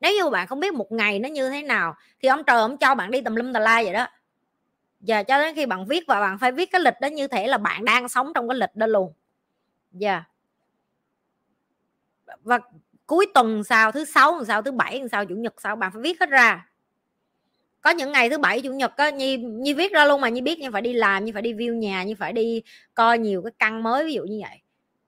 nếu 0.00 0.14
như 0.14 0.30
bạn 0.30 0.46
không 0.46 0.60
biết 0.60 0.74
một 0.74 0.92
ngày 0.92 1.18
nó 1.18 1.28
như 1.28 1.50
thế 1.50 1.62
nào, 1.62 1.94
thì 2.20 2.28
ông 2.28 2.44
trời 2.44 2.60
ông 2.60 2.76
cho 2.78 2.94
bạn 2.94 3.10
đi 3.10 3.20
tùm 3.20 3.34
lum 3.34 3.52
tà 3.52 3.60
la 3.60 3.82
vậy 3.82 3.92
đó. 3.92 4.06
Giờ 5.00 5.22
cho 5.22 5.38
đến 5.38 5.54
khi 5.54 5.66
bạn 5.66 5.86
viết 5.86 6.04
và 6.06 6.20
bạn 6.20 6.38
phải 6.38 6.52
viết 6.52 6.70
cái 6.72 6.80
lịch 6.80 6.94
đó 7.00 7.06
như 7.06 7.28
thể 7.28 7.46
là 7.46 7.58
bạn 7.58 7.84
đang 7.84 8.08
sống 8.08 8.32
trong 8.34 8.48
cái 8.48 8.58
lịch 8.58 8.74
đó 8.74 8.86
luôn. 8.86 9.12
Giờ 9.92 10.10
yeah. 10.10 10.22
và 12.42 12.58
cuối 13.06 13.26
tuần 13.34 13.64
sau, 13.64 13.92
thứ 13.92 14.04
sáu 14.04 14.44
sau 14.44 14.62
thứ 14.62 14.72
bảy 14.72 15.02
sau 15.12 15.26
chủ 15.26 15.34
nhật 15.34 15.54
sau 15.60 15.76
bạn 15.76 15.92
phải 15.92 16.02
viết 16.02 16.20
hết 16.20 16.30
ra. 16.30 16.68
Có 17.80 17.90
những 17.90 18.12
ngày 18.12 18.30
thứ 18.30 18.38
bảy, 18.38 18.60
chủ 18.60 18.72
nhật 18.72 18.96
á, 18.96 19.10
nhi 19.10 19.36
nhi 19.36 19.74
viết 19.74 19.92
ra 19.92 20.04
luôn 20.04 20.20
mà, 20.20 20.28
nhi 20.28 20.40
biết 20.40 20.58
như 20.58 20.70
phải 20.70 20.82
đi 20.82 20.92
làm 20.92 21.24
như 21.24 21.32
phải 21.32 21.42
đi 21.42 21.54
view 21.54 21.74
nhà 21.74 22.02
như 22.02 22.14
phải 22.18 22.32
đi 22.32 22.62
coi 22.94 23.18
nhiều 23.18 23.42
cái 23.42 23.52
căn 23.58 23.82
mới 23.82 24.04
ví 24.04 24.14
dụ 24.14 24.22
như 24.24 24.40
vậy 24.42 24.60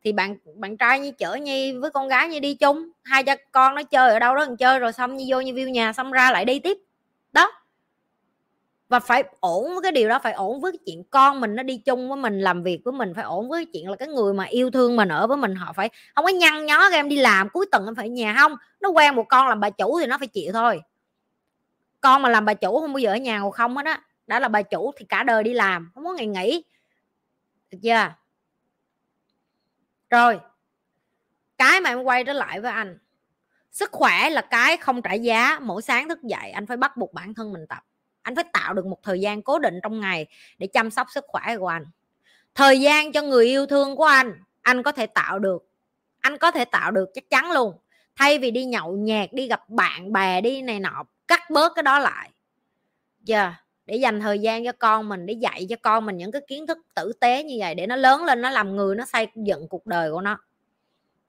thì 0.08 0.12
bạn 0.12 0.36
bạn 0.54 0.76
trai 0.76 1.00
như 1.00 1.12
chở 1.12 1.34
nhi 1.34 1.72
với 1.72 1.90
con 1.90 2.08
gái 2.08 2.28
như 2.28 2.40
đi 2.40 2.54
chung, 2.54 2.88
hai 3.04 3.24
cha 3.24 3.36
con 3.52 3.74
nó 3.74 3.82
chơi 3.82 4.10
ở 4.10 4.18
đâu 4.18 4.34
đó 4.34 4.46
chơi, 4.58 4.78
rồi 4.78 4.92
xong 4.92 5.16
như 5.16 5.24
vô 5.28 5.40
như 5.40 5.52
view 5.52 5.70
nhà, 5.70 5.92
xong 5.92 6.12
ra 6.12 6.30
lại 6.32 6.44
đi 6.44 6.58
tiếp. 6.58 6.78
Đó. 7.32 7.52
Và 8.88 9.00
phải 9.00 9.24
ổn 9.40 9.64
với 9.64 9.82
cái 9.82 9.92
điều 9.92 10.08
đó, 10.08 10.18
phải 10.22 10.32
ổn 10.32 10.60
với 10.60 10.72
cái 10.72 10.78
chuyện 10.86 11.04
con 11.10 11.40
mình 11.40 11.54
nó 11.56 11.62
đi 11.62 11.76
chung 11.76 12.08
với 12.08 12.16
mình, 12.16 12.40
làm 12.40 12.62
việc 12.62 12.80
với 12.84 12.92
mình, 12.92 13.12
phải 13.14 13.24
ổn 13.24 13.48
với 13.48 13.64
cái 13.64 13.70
chuyện 13.72 13.90
là 13.90 13.96
cái 13.96 14.08
người 14.08 14.34
mà 14.34 14.44
yêu 14.44 14.70
thương 14.70 14.96
mình 14.96 15.08
ở 15.08 15.26
với 15.26 15.36
mình, 15.36 15.54
họ 15.54 15.72
phải, 15.72 15.90
không 16.14 16.24
có 16.24 16.30
nhăn 16.30 16.66
nhó 16.66 16.88
em 16.92 17.08
đi 17.08 17.16
làm, 17.16 17.48
cuối 17.48 17.66
tuần 17.72 17.84
em 17.86 17.94
phải 17.94 18.08
nhà 18.08 18.34
không? 18.38 18.54
Nó 18.80 18.88
quen 18.88 19.14
một 19.14 19.24
con 19.28 19.48
làm 19.48 19.60
bà 19.60 19.70
chủ 19.70 20.00
thì 20.00 20.06
nó 20.06 20.18
phải 20.18 20.28
chịu 20.28 20.52
thôi. 20.52 20.80
Con 22.00 22.22
mà 22.22 22.28
làm 22.28 22.44
bà 22.44 22.54
chủ 22.54 22.80
không 22.80 22.92
bao 22.92 22.98
giờ 22.98 23.10
ở 23.10 23.16
nhà 23.16 23.38
ngồi 23.38 23.52
không 23.52 23.76
hết 23.76 23.86
á, 23.86 24.02
đã 24.26 24.40
là 24.40 24.48
bà 24.48 24.62
chủ 24.62 24.92
thì 24.96 25.04
cả 25.08 25.22
đời 25.22 25.42
đi 25.42 25.52
làm, 25.52 25.90
không 25.94 26.04
có 26.04 26.12
ngày 26.12 26.26
nghỉ. 26.26 26.64
Được 27.70 27.78
chưa? 27.82 28.12
Rồi, 30.10 30.40
cái 31.58 31.80
mà 31.80 31.90
em 31.90 32.02
quay 32.02 32.24
trở 32.24 32.32
lại 32.32 32.60
với 32.60 32.72
anh, 32.72 32.98
sức 33.70 33.92
khỏe 33.92 34.30
là 34.30 34.40
cái 34.40 34.76
không 34.76 35.02
trả 35.02 35.12
giá, 35.12 35.58
mỗi 35.62 35.82
sáng 35.82 36.08
thức 36.08 36.22
dậy 36.22 36.50
anh 36.50 36.66
phải 36.66 36.76
bắt 36.76 36.96
buộc 36.96 37.12
bản 37.12 37.34
thân 37.34 37.52
mình 37.52 37.66
tập. 37.68 37.82
Anh 38.22 38.34
phải 38.34 38.44
tạo 38.52 38.74
được 38.74 38.86
một 38.86 38.98
thời 39.02 39.20
gian 39.20 39.42
cố 39.42 39.58
định 39.58 39.80
trong 39.82 40.00
ngày 40.00 40.26
để 40.58 40.66
chăm 40.66 40.90
sóc 40.90 41.06
sức 41.10 41.24
khỏe 41.28 41.56
của 41.58 41.68
anh. 41.68 41.84
Thời 42.54 42.80
gian 42.80 43.12
cho 43.12 43.22
người 43.22 43.46
yêu 43.46 43.66
thương 43.66 43.96
của 43.96 44.04
anh 44.04 44.42
anh 44.62 44.82
có 44.82 44.92
thể 44.92 45.06
tạo 45.06 45.38
được. 45.38 45.62
Anh 46.20 46.38
có 46.38 46.50
thể 46.50 46.64
tạo 46.64 46.90
được 46.90 47.08
chắc 47.14 47.30
chắn 47.30 47.50
luôn. 47.50 47.78
Thay 48.16 48.38
vì 48.38 48.50
đi 48.50 48.64
nhậu 48.64 48.96
nhẹt, 48.96 49.32
đi 49.32 49.46
gặp 49.48 49.68
bạn 49.68 50.12
bè, 50.12 50.40
đi 50.40 50.62
này 50.62 50.80
nọ, 50.80 51.04
cắt 51.28 51.50
bớt 51.50 51.72
cái 51.74 51.82
đó 51.82 51.98
lại. 51.98 52.30
Giờ 53.20 53.42
yeah 53.42 53.54
để 53.88 53.96
dành 53.96 54.20
thời 54.20 54.38
gian 54.38 54.64
cho 54.64 54.72
con 54.72 55.08
mình, 55.08 55.26
để 55.26 55.34
dạy 55.34 55.66
cho 55.68 55.76
con 55.82 56.06
mình 56.06 56.16
những 56.16 56.32
cái 56.32 56.42
kiến 56.48 56.66
thức 56.66 56.78
tử 56.94 57.12
tế 57.20 57.42
như 57.42 57.56
vậy 57.58 57.74
để 57.74 57.86
nó 57.86 57.96
lớn 57.96 58.24
lên, 58.24 58.42
nó 58.42 58.50
làm 58.50 58.76
người, 58.76 58.96
nó 58.96 59.04
xây 59.04 59.26
dựng 59.34 59.68
cuộc 59.68 59.86
đời 59.86 60.12
của 60.12 60.20
nó. 60.20 60.38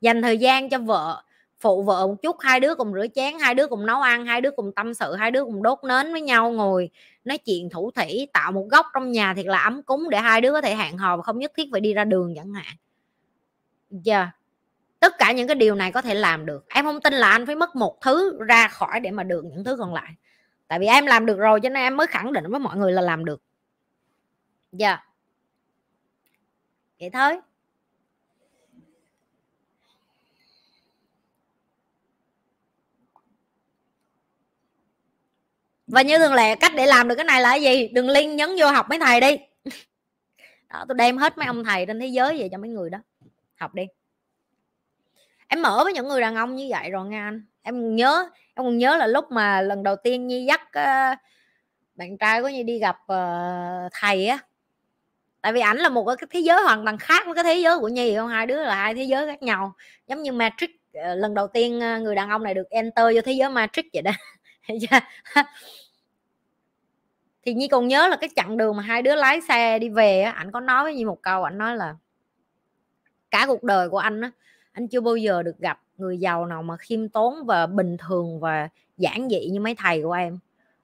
Dành 0.01 0.21
thời 0.21 0.37
gian 0.37 0.69
cho 0.69 0.77
vợ, 0.79 1.23
phụ 1.59 1.83
vợ 1.83 2.07
một 2.07 2.15
chút, 2.21 2.35
hai 2.39 2.59
đứa 2.59 2.75
cùng 2.75 2.93
rửa 2.93 3.05
chén, 3.15 3.39
hai 3.39 3.53
đứa 3.55 3.67
cùng 3.67 3.85
nấu 3.85 4.01
ăn, 4.01 4.25
hai 4.25 4.41
đứa 4.41 4.51
cùng 4.51 4.71
tâm 4.75 4.93
sự, 4.93 5.15
hai 5.15 5.31
đứa 5.31 5.45
cùng 5.45 5.63
đốt 5.63 5.79
nến 5.83 6.11
với 6.11 6.21
nhau, 6.21 6.51
ngồi 6.51 6.89
nói 7.25 7.37
chuyện 7.37 7.69
thủ 7.69 7.91
thủy 7.91 8.27
tạo 8.33 8.51
một 8.51 8.67
góc 8.71 8.85
trong 8.93 9.11
nhà 9.11 9.33
thiệt 9.33 9.45
là 9.45 9.59
ấm 9.59 9.83
cúng 9.83 10.09
để 10.09 10.17
hai 10.17 10.41
đứa 10.41 10.51
có 10.51 10.61
thể 10.61 10.75
hẹn 10.75 10.97
hò 10.97 11.17
và 11.17 11.23
không 11.23 11.39
nhất 11.39 11.51
thiết 11.57 11.67
phải 11.71 11.81
đi 11.81 11.93
ra 11.93 12.03
đường 12.03 12.33
chẳng 12.35 12.53
hạn. 12.53 12.75
Giờ 13.89 14.17
yeah. 14.17 14.29
tất 14.99 15.17
cả 15.17 15.31
những 15.31 15.47
cái 15.47 15.55
điều 15.55 15.75
này 15.75 15.91
có 15.91 16.01
thể 16.01 16.13
làm 16.13 16.45
được. 16.45 16.65
Em 16.69 16.85
không 16.85 17.01
tin 17.01 17.13
là 17.13 17.31
anh 17.31 17.45
phải 17.45 17.55
mất 17.55 17.75
một 17.75 18.01
thứ 18.01 18.39
ra 18.47 18.67
khỏi 18.67 18.99
để 18.99 19.11
mà 19.11 19.23
được 19.23 19.45
những 19.45 19.63
thứ 19.63 19.75
còn 19.77 19.93
lại 19.93 20.13
tại 20.69 20.79
vì 20.79 20.85
em 20.85 21.05
làm 21.05 21.25
được 21.25 21.37
rồi 21.37 21.59
cho 21.63 21.69
nên 21.69 21.83
em 21.83 21.97
mới 21.97 22.07
khẳng 22.07 22.33
định 22.33 22.51
với 22.51 22.59
mọi 22.59 22.77
người 22.77 22.91
là 22.91 23.01
làm 23.01 23.25
được. 23.25 23.41
Dạ. 24.71 24.89
yeah. 24.89 25.05
vậy 26.99 27.09
thôi. 27.09 27.41
Và 35.87 36.01
như 36.01 36.17
thường 36.17 36.33
lệ, 36.33 36.55
cách 36.55 36.71
để 36.75 36.85
làm 36.85 37.07
được 37.07 37.15
cái 37.15 37.25
này 37.25 37.41
là 37.41 37.49
cái 37.49 37.61
gì? 37.61 37.87
Đừng 37.87 38.09
link 38.09 38.35
nhấn 38.35 38.49
vô 38.59 38.71
học 38.71 38.85
mấy 38.89 38.99
thầy 38.99 39.21
đi. 39.21 39.37
Đó 40.69 40.85
tôi 40.87 40.95
đem 40.97 41.17
hết 41.17 41.37
mấy 41.37 41.47
ông 41.47 41.63
thầy 41.63 41.85
trên 41.85 41.99
thế 41.99 42.07
giới 42.07 42.39
về 42.39 42.49
cho 42.51 42.57
mấy 42.57 42.69
người 42.69 42.89
đó. 42.89 42.99
Học 43.55 43.73
đi. 43.73 43.83
Em 45.47 45.61
mở 45.61 45.81
với 45.83 45.93
những 45.93 46.07
người 46.07 46.21
đàn 46.21 46.35
ông 46.35 46.55
như 46.55 46.67
vậy 46.69 46.89
rồi 46.89 47.09
nghe 47.09 47.19
anh 47.19 47.45
em 47.69 47.95
nhớ 47.95 48.29
em 48.55 48.65
còn 48.65 48.77
nhớ 48.77 48.97
là 48.97 49.07
lúc 49.07 49.31
mà 49.31 49.61
lần 49.61 49.83
đầu 49.83 49.95
tiên 49.95 50.27
nhi 50.27 50.45
dắt 50.45 50.61
uh, 50.61 51.17
bạn 51.95 52.17
trai 52.17 52.41
của 52.41 52.49
nhi 52.49 52.63
đi 52.63 52.79
gặp 52.79 52.97
uh, 53.13 53.91
thầy 53.93 54.27
á. 54.27 54.39
Tại 55.41 55.53
vì 55.53 55.59
ảnh 55.59 55.77
là 55.77 55.89
một 55.89 56.05
cái 56.05 56.15
thế 56.29 56.39
giới 56.39 56.63
hoàn 56.63 56.85
toàn 56.85 56.97
khác 56.97 57.25
với 57.25 57.35
cái 57.35 57.43
thế 57.43 57.55
giới 57.55 57.79
của 57.79 57.87
nhi 57.87 58.15
không? 58.15 58.27
Hai 58.27 58.45
đứa 58.47 58.63
là 58.63 58.75
hai 58.75 58.93
thế 58.95 59.03
giới 59.03 59.27
khác 59.27 59.43
nhau. 59.43 59.73
Giống 60.07 60.21
như 60.21 60.31
matrix 60.31 60.69
uh, 60.69 61.03
lần 61.17 61.33
đầu 61.33 61.47
tiên 61.47 61.77
uh, 61.77 62.01
người 62.01 62.15
đàn 62.15 62.29
ông 62.29 62.43
này 62.43 62.53
được 62.53 62.69
enter 62.69 63.05
vô 63.15 63.21
thế 63.25 63.31
giới 63.31 63.49
matrix 63.49 63.85
vậy 63.93 64.01
đó. 64.01 64.11
Thì 67.45 67.53
nhi 67.53 67.67
còn 67.67 67.87
nhớ 67.87 68.07
là 68.07 68.15
cái 68.15 68.29
chặng 68.35 68.57
đường 68.57 68.77
mà 68.77 68.83
hai 68.83 69.01
đứa 69.01 69.15
lái 69.15 69.41
xe 69.41 69.79
đi 69.79 69.89
về 69.89 70.21
á 70.21 70.31
ảnh 70.31 70.51
có 70.51 70.59
nói 70.59 70.83
với 70.83 70.95
nhi 70.95 71.05
một 71.05 71.21
câu 71.21 71.43
ảnh 71.43 71.57
nói 71.57 71.75
là 71.75 71.95
cả 73.31 73.45
cuộc 73.47 73.63
đời 73.63 73.89
của 73.89 73.97
anh 73.97 74.21
á 74.21 74.31
anh 74.79 74.87
chưa 74.87 75.01
bao 75.01 75.15
giờ 75.15 75.43
được 75.43 75.59
gặp 75.59 75.79
người 75.97 76.17
giàu 76.17 76.45
nào 76.45 76.63
mà 76.63 76.77
khiêm 76.77 77.09
tốn 77.09 77.45
và 77.45 77.67
bình 77.67 77.97
thường 77.97 78.39
và 78.39 78.69
giản 78.97 79.27
dị 79.29 79.49
như 79.49 79.59
mấy 79.59 79.75
thầy 79.75 80.01
của 80.03 80.11
em. 80.11 80.39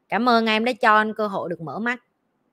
Cảm 0.09 0.29
ơn 0.29 0.45
em 0.45 0.65
đã 0.65 0.73
cho 0.81 0.97
anh 0.97 1.13
cơ 1.13 1.27
hội 1.27 1.49
được 1.49 1.61
mở 1.61 1.79
mắt. 1.79 2.03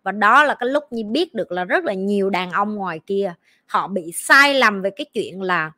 Và 0.03 0.13
đó 0.13 0.45
là 0.45 0.55
cái 0.55 0.69
lúc 0.69 0.85
như 0.91 1.05
biết 1.05 1.35
được 1.35 1.53
là 1.53 1.65
rất 1.65 1.85
là 1.85 1.93
nhiều 1.93 2.31
đàn 2.31 2.51
ông 2.51 2.75
ngoài 2.75 3.01
kia, 3.07 3.35
họ 3.67 3.89
bị 3.89 4.13
sai 4.15 4.55
lầm 4.55 4.83
về 4.83 4.91
cái 4.91 5.05
chuyện 5.05 5.43
là 5.43 5.73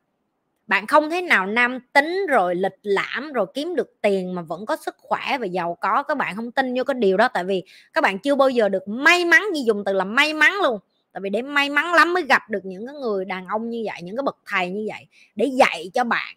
bạn 0.66 0.86
không 0.86 1.10
thể 1.10 1.22
nào 1.22 1.46
nam 1.46 1.78
tính 1.92 2.26
rồi 2.28 2.54
lịch 2.54 2.78
lãm 2.82 3.32
rồi 3.32 3.46
kiếm 3.54 3.74
được 3.74 3.92
tiền 4.00 4.34
mà 4.34 4.42
vẫn 4.42 4.66
có 4.66 4.76
sức 4.76 4.94
khỏe 4.98 5.38
và 5.40 5.46
giàu 5.46 5.78
có. 5.80 6.02
Các 6.02 6.16
bạn 6.16 6.36
không 6.36 6.52
tin 6.52 6.74
vô 6.74 6.84
cái 6.84 6.94
điều 6.94 7.16
đó, 7.16 7.28
tại 7.28 7.44
vì 7.44 7.64
các 7.92 8.00
bạn 8.00 8.18
chưa 8.18 8.34
bao 8.34 8.48
giờ 8.48 8.68
được 8.68 8.88
may 8.88 9.24
mắn. 9.24 9.42
Như 9.52 9.62
dùng 9.66 9.84
từ 9.84 9.92
là 9.92 10.04
may 10.04 10.34
mắn 10.34 10.52
luôn 10.62 10.78
tại 11.14 11.20
vì 11.20 11.30
để 11.30 11.42
may 11.42 11.70
mắn 11.70 11.94
lắm 11.94 12.14
mới 12.14 12.22
gặp 12.22 12.50
được 12.50 12.64
những 12.64 12.86
cái 12.86 12.94
người 12.94 13.24
đàn 13.24 13.46
ông 13.46 13.70
như 13.70 13.82
vậy, 13.86 14.02
những 14.02 14.16
cái 14.16 14.22
bậc 14.22 14.36
thầy 14.46 14.70
như 14.70 14.86
vậy 14.88 15.06
để 15.34 15.46
dạy 15.46 15.90
cho 15.94 16.04
bạn 16.04 16.36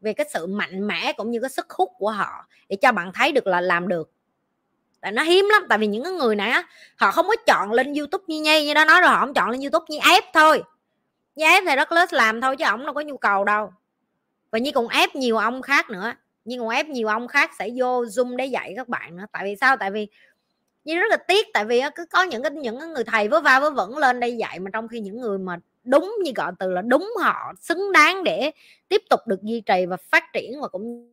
về 0.00 0.12
cái 0.12 0.26
sự 0.32 0.46
mạnh 0.46 0.86
mẽ 0.86 1.12
cũng 1.12 1.30
như 1.30 1.40
cái 1.40 1.50
sức 1.50 1.70
hút 1.70 1.90
của 1.98 2.10
họ 2.10 2.46
để 2.68 2.76
cho 2.76 2.92
bạn 2.92 3.12
thấy 3.14 3.32
được 3.32 3.46
là 3.46 3.60
làm 3.60 3.88
được. 3.88 4.10
Tại 5.00 5.12
nó 5.12 5.22
hiếm 5.22 5.48
lắm, 5.52 5.62
tại 5.68 5.78
vì 5.78 5.86
những 5.86 6.04
cái 6.04 6.12
người 6.12 6.36
này 6.36 6.50
á, 6.50 6.68
họ 6.96 7.10
không 7.10 7.26
có 7.28 7.36
chọn 7.46 7.72
lên 7.72 7.94
youtube 7.94 8.24
như 8.26 8.42
nhi, 8.42 8.66
như 8.66 8.74
đó 8.74 8.84
nói 8.84 9.00
rồi 9.00 9.10
họ 9.10 9.20
không 9.20 9.34
chọn 9.34 9.50
lên 9.50 9.60
youtube 9.60 9.86
như 9.88 9.98
ép 10.12 10.24
thôi. 10.32 10.62
Như 11.34 11.44
ép 11.44 11.64
thì 11.66 11.76
rất 11.76 11.92
lớn 11.92 12.08
làm 12.12 12.40
thôi 12.40 12.56
chứ 12.56 12.64
ổng 12.64 12.84
đâu 12.84 12.94
có 12.94 13.00
nhu 13.00 13.16
cầu 13.16 13.44
đâu. 13.44 13.72
Và 14.50 14.58
như 14.58 14.72
còn 14.72 14.88
ép 14.88 15.16
nhiều 15.16 15.36
ông 15.36 15.62
khác 15.62 15.90
nữa 15.90 16.12
nhưng 16.44 16.60
còn 16.60 16.68
ép 16.68 16.88
nhiều 16.88 17.08
ông 17.08 17.28
khác 17.28 17.50
sẽ 17.58 17.68
vô 17.76 18.04
zoom 18.04 18.36
để 18.36 18.46
dạy 18.46 18.72
các 18.76 18.88
bạn 18.88 19.16
nữa. 19.16 19.24
Tại 19.32 19.44
vì 19.44 19.56
sao? 19.60 19.76
Tại 19.76 19.90
vì 19.90 20.08
như 20.84 20.94
rất 20.98 21.06
là 21.10 21.16
tiếc, 21.16 21.46
tại 21.54 21.64
vì 21.64 21.80
cứ 21.94 22.04
có 22.10 22.22
những 22.22 22.42
cái, 22.42 22.50
những 22.52 22.92
người 22.94 23.04
thầy 23.04 23.28
vớ 23.28 23.40
va 23.40 23.60
vớ 23.60 23.70
vẩn 23.70 23.98
lên 23.98 24.20
đây 24.20 24.36
dạy 24.36 24.58
mà 24.60 24.70
trong 24.72 24.88
khi 24.88 25.00
những 25.00 25.20
người 25.20 25.38
mà 25.38 25.56
đúng 25.84 26.14
như 26.24 26.32
gọi 26.36 26.52
từ 26.58 26.70
là 26.70 26.82
đúng 26.82 27.12
họ, 27.22 27.52
xứng 27.60 27.92
đáng 27.92 28.24
để 28.24 28.50
tiếp 28.88 29.02
tục 29.10 29.20
được 29.26 29.42
duy 29.42 29.60
trì 29.60 29.86
và 29.86 29.96
phát 29.96 30.24
triển 30.32 30.60
và 30.60 30.68
cũng 30.68 31.10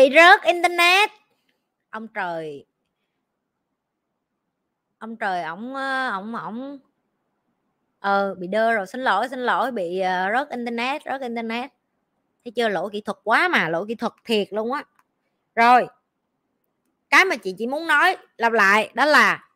bị 0.00 0.14
rớt 0.14 0.42
internet. 0.42 1.10
Ông 1.90 2.08
trời. 2.08 2.66
Ông 4.98 5.16
trời 5.16 5.42
ổng 5.42 5.74
ờ, 5.74 6.10
ổng 6.10 6.34
ổng. 6.34 6.78
Ờ 8.00 8.34
bị 8.34 8.46
đơ 8.46 8.72
rồi. 8.72 8.86
Xin 8.86 9.00
lỗi 9.00 9.28
xin 9.28 9.38
lỗi. 9.38 9.70
Bị 9.70 10.00
uh, 10.00 10.34
rớt 10.34 10.50
internet 10.50 11.02
rớt 11.04 11.20
internet. 11.20 11.70
Thấy 12.44 12.52
chưa? 12.56 12.68
Lỗi 12.68 12.90
kỹ 12.92 13.00
thuật 13.00 13.18
quá 13.24 13.48
mà. 13.48 13.68
Lỗi 13.68 13.84
kỹ 13.88 13.94
thuật 13.94 14.12
thiệt 14.24 14.48
luôn 14.50 14.72
á. 14.72 14.84
Rồi. 15.54 15.86
Cái 17.10 17.24
mà 17.24 17.36
chị 17.36 17.54
chỉ 17.58 17.66
muốn 17.66 17.86
nói 17.86 18.16
lặp 18.36 18.52
lại 18.52 18.90
đó 18.94 19.04
là 19.04 19.48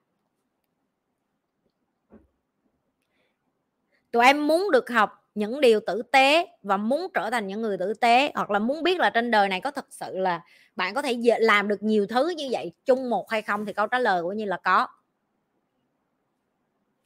tụi 4.10 4.24
em 4.24 4.46
muốn 4.46 4.70
được 4.70 4.90
học 4.90 5.23
những 5.34 5.60
điều 5.60 5.80
tử 5.86 6.02
tế 6.02 6.46
và 6.62 6.76
muốn 6.76 7.10
trở 7.14 7.30
thành 7.30 7.46
những 7.46 7.62
người 7.62 7.78
tử 7.78 7.94
tế, 7.94 8.32
hoặc 8.34 8.50
là 8.50 8.58
muốn 8.58 8.82
biết 8.82 9.00
là 9.00 9.10
trên 9.10 9.30
đời 9.30 9.48
này 9.48 9.60
có 9.60 9.70
thật 9.70 9.86
sự 9.90 10.18
là 10.18 10.40
bạn 10.76 10.94
có 10.94 11.02
thể 11.02 11.18
làm 11.40 11.68
được 11.68 11.82
nhiều 11.82 12.06
thứ 12.06 12.28
như 12.28 12.48
vậy, 12.50 12.72
chung 12.84 13.10
một 13.10 13.30
hay 13.30 13.42
không 13.42 13.66
thì 13.66 13.72
câu 13.72 13.86
trả 13.86 13.98
lời 13.98 14.22
của 14.22 14.32
như 14.32 14.44
là 14.44 14.56
có. 14.64 14.86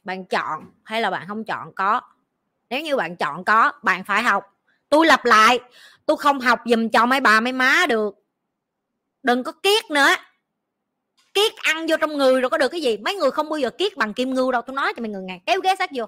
Bạn 0.03 0.25
chọn 0.25 0.65
hay 0.83 1.01
là 1.01 1.09
bạn 1.09 1.27
không 1.27 1.43
chọn 1.43 1.73
có? 1.75 2.01
Nếu 2.69 2.81
như 2.81 2.95
bạn 2.95 3.15
chọn 3.15 3.43
có, 3.43 3.71
bạn 3.83 4.03
phải 4.03 4.23
học. 4.23 4.43
Tôi 4.89 5.05
lặp 5.05 5.25
lại, 5.25 5.59
tôi 6.05 6.17
không 6.17 6.39
học 6.39 6.59
dùm 6.65 6.89
cho 6.89 7.05
mấy 7.05 7.19
bà, 7.19 7.39
mấy 7.39 7.53
má 7.53 7.85
được. 7.89 8.15
Đừng 9.23 9.43
có 9.43 9.51
kiết 9.51 9.91
nữa. 9.91 10.09
Kiết 11.33 11.55
ăn 11.55 11.85
vô 11.89 11.97
trong 12.01 12.17
người 12.17 12.41
rồi 12.41 12.49
có 12.49 12.57
được 12.57 12.69
cái 12.69 12.81
gì? 12.81 12.97
Mấy 12.97 13.15
người 13.15 13.31
không 13.31 13.49
bao 13.49 13.59
giờ 13.59 13.69
kiết 13.69 13.97
bằng 13.97 14.13
kim 14.13 14.33
ngưu 14.33 14.51
đâu, 14.51 14.61
tôi 14.61 14.75
nói 14.75 14.93
cho 14.95 15.01
mấy 15.01 15.09
người 15.09 15.23
ngàn 15.23 15.39
kéo 15.45 15.59
ghế 15.61 15.75
sát 15.79 15.89
vô 15.93 16.05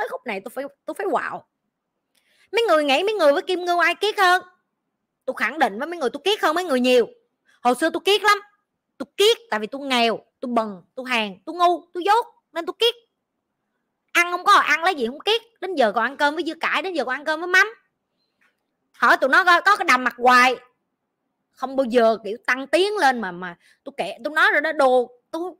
tới 0.00 0.08
khúc 0.08 0.26
này 0.26 0.40
tôi 0.44 0.50
phải 0.54 0.64
tôi 0.86 0.94
phải 0.94 1.06
quạo. 1.10 1.46
Mấy 2.52 2.62
người 2.68 2.84
nghĩ 2.84 3.02
mấy 3.02 3.14
người 3.14 3.32
với 3.32 3.42
kim 3.42 3.64
ngưu 3.64 3.78
ai 3.78 3.94
kiết 3.94 4.18
hơn? 4.18 4.42
Tôi 5.24 5.36
khẳng 5.38 5.58
định 5.58 5.78
với 5.78 5.88
mấy 5.88 5.98
người 5.98 6.10
tôi 6.10 6.20
kiết 6.24 6.40
hơn 6.40 6.54
mấy 6.54 6.64
người 6.64 6.80
nhiều. 6.80 7.06
Hồi 7.62 7.74
xưa 7.74 7.90
tôi 7.90 8.00
kiết 8.04 8.22
lắm. 8.22 8.38
Tôi 8.98 9.06
kiết 9.16 9.36
tại 9.50 9.60
vì 9.60 9.66
tôi 9.66 9.80
nghèo 9.80 10.18
tôi 10.40 10.50
bần 10.52 10.82
tôi 10.94 11.06
hàng 11.08 11.38
tôi 11.46 11.54
ngu 11.54 11.84
tôi 11.94 12.02
dốt 12.04 12.26
nên 12.52 12.66
tôi 12.66 12.74
kiết. 12.78 12.94
Ăn 14.12 14.32
không 14.32 14.44
có 14.44 14.52
ăn 14.52 14.84
lấy 14.84 14.94
gì 14.94 15.06
không 15.06 15.20
kiết. 15.20 15.42
Đến 15.60 15.74
giờ 15.74 15.92
còn 15.92 16.04
ăn 16.04 16.16
cơm 16.16 16.34
với 16.34 16.44
dưa 16.46 16.54
cải 16.60 16.82
đến 16.82 16.94
giờ 16.94 17.04
còn 17.04 17.14
ăn 17.14 17.24
cơm 17.24 17.40
với 17.40 17.48
mắm. 17.48 17.74
Hỏi 18.92 19.16
tụi 19.16 19.30
nó 19.30 19.44
có, 19.44 19.60
có 19.60 19.76
cái 19.76 19.84
đầm 19.84 20.04
mặt 20.04 20.14
hoài. 20.18 20.56
Không 21.50 21.76
bao 21.76 21.84
giờ 21.84 22.18
kiểu 22.24 22.38
tăng 22.46 22.66
tiến 22.66 22.96
lên 22.96 23.20
mà 23.20 23.32
mà 23.32 23.56
tôi 23.84 23.92
kể 23.96 24.18
tôi 24.24 24.34
nói 24.34 24.50
rồi 24.52 24.60
đó 24.60 24.72
đồ 24.72 25.10
tôi 25.30 25.52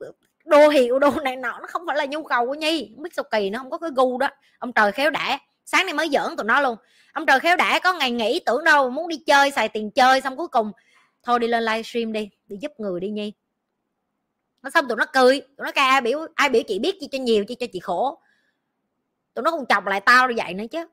đồ 0.44 0.68
hiệu 0.68 0.98
đồ 0.98 1.10
này 1.10 1.36
nọ, 1.36 1.58
nó 1.60 1.66
không 1.68 1.82
phải 1.86 1.96
là 1.96 2.06
nhu 2.06 2.22
cầu 2.22 2.46
của 2.46 2.54
nhi. 2.54 2.90
Không 2.94 3.02
biết 3.02 3.14
sao 3.14 3.24
kỳ, 3.30 3.50
nó 3.50 3.58
không 3.58 3.70
có 3.70 3.78
cái 3.78 3.90
gu 3.96 4.18
đó. 4.18 4.28
Ông 4.58 4.72
trời 4.72 4.92
khéo 4.92 5.10
đẻ. 5.10 5.38
Sáng 5.64 5.86
nay 5.86 5.94
mới 5.94 6.08
giỡn 6.08 6.36
tụi 6.36 6.44
nó 6.44 6.60
luôn. 6.60 6.76
Ông 7.12 7.26
trời 7.26 7.40
khéo 7.40 7.56
đẻ, 7.56 7.78
có 7.82 7.92
ngày 7.92 8.10
nghỉ 8.10 8.40
tưởng 8.46 8.64
đâu, 8.64 8.90
muốn 8.90 9.08
đi 9.08 9.16
chơi, 9.26 9.50
xài 9.50 9.68
tiền 9.68 9.90
chơi, 9.90 10.20
xong 10.20 10.36
cuối 10.36 10.48
cùng, 10.48 10.72
thôi 11.22 11.38
đi 11.38 11.46
lên 11.48 11.64
livestream 11.64 12.12
đi 12.12 12.30
đi 12.46 12.56
giúp 12.60 12.72
người 12.78 13.00
đi 13.00 13.08
nhi. 13.08 13.32
Nó 14.62 14.70
xong 14.70 14.88
tụi 14.88 14.96
nó 14.96 15.06
cười, 15.12 15.40
tụi 15.40 15.64
nó 15.64 15.72
ca 15.72 15.84
ai 15.84 16.00
biểu 16.00 16.26
ai 16.34 16.48
biểu 16.48 16.62
chị 16.68 16.78
biết 16.78 16.96
chi 17.00 17.08
cho 17.12 17.18
nhiều, 17.18 17.44
chi 17.44 17.54
cho 17.54 17.66
chị 17.72 17.80
khổ. 17.80 18.20
Tụi 19.34 19.42
nó 19.42 19.50
còn 19.50 19.66
chọc 19.66 19.86
lại 19.86 20.00
tao 20.00 20.28
như 20.28 20.34
vậy 20.36 20.54
nữa 20.54 20.64
chứ. 20.70 20.86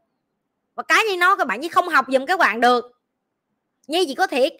Và 0.75 0.83
cái 0.83 1.03
như 1.03 1.17
nó 1.17 1.35
các 1.35 1.47
bạn 1.47 1.59
như 1.61 1.69
không 1.69 1.87
học 1.87 2.05
dùm 2.07 2.25
các 2.25 2.39
bạn 2.39 2.61
được. 2.61 2.85
Nhi 3.87 4.05
chỉ 4.07 4.15
có 4.15 4.27
thiệt 4.27 4.53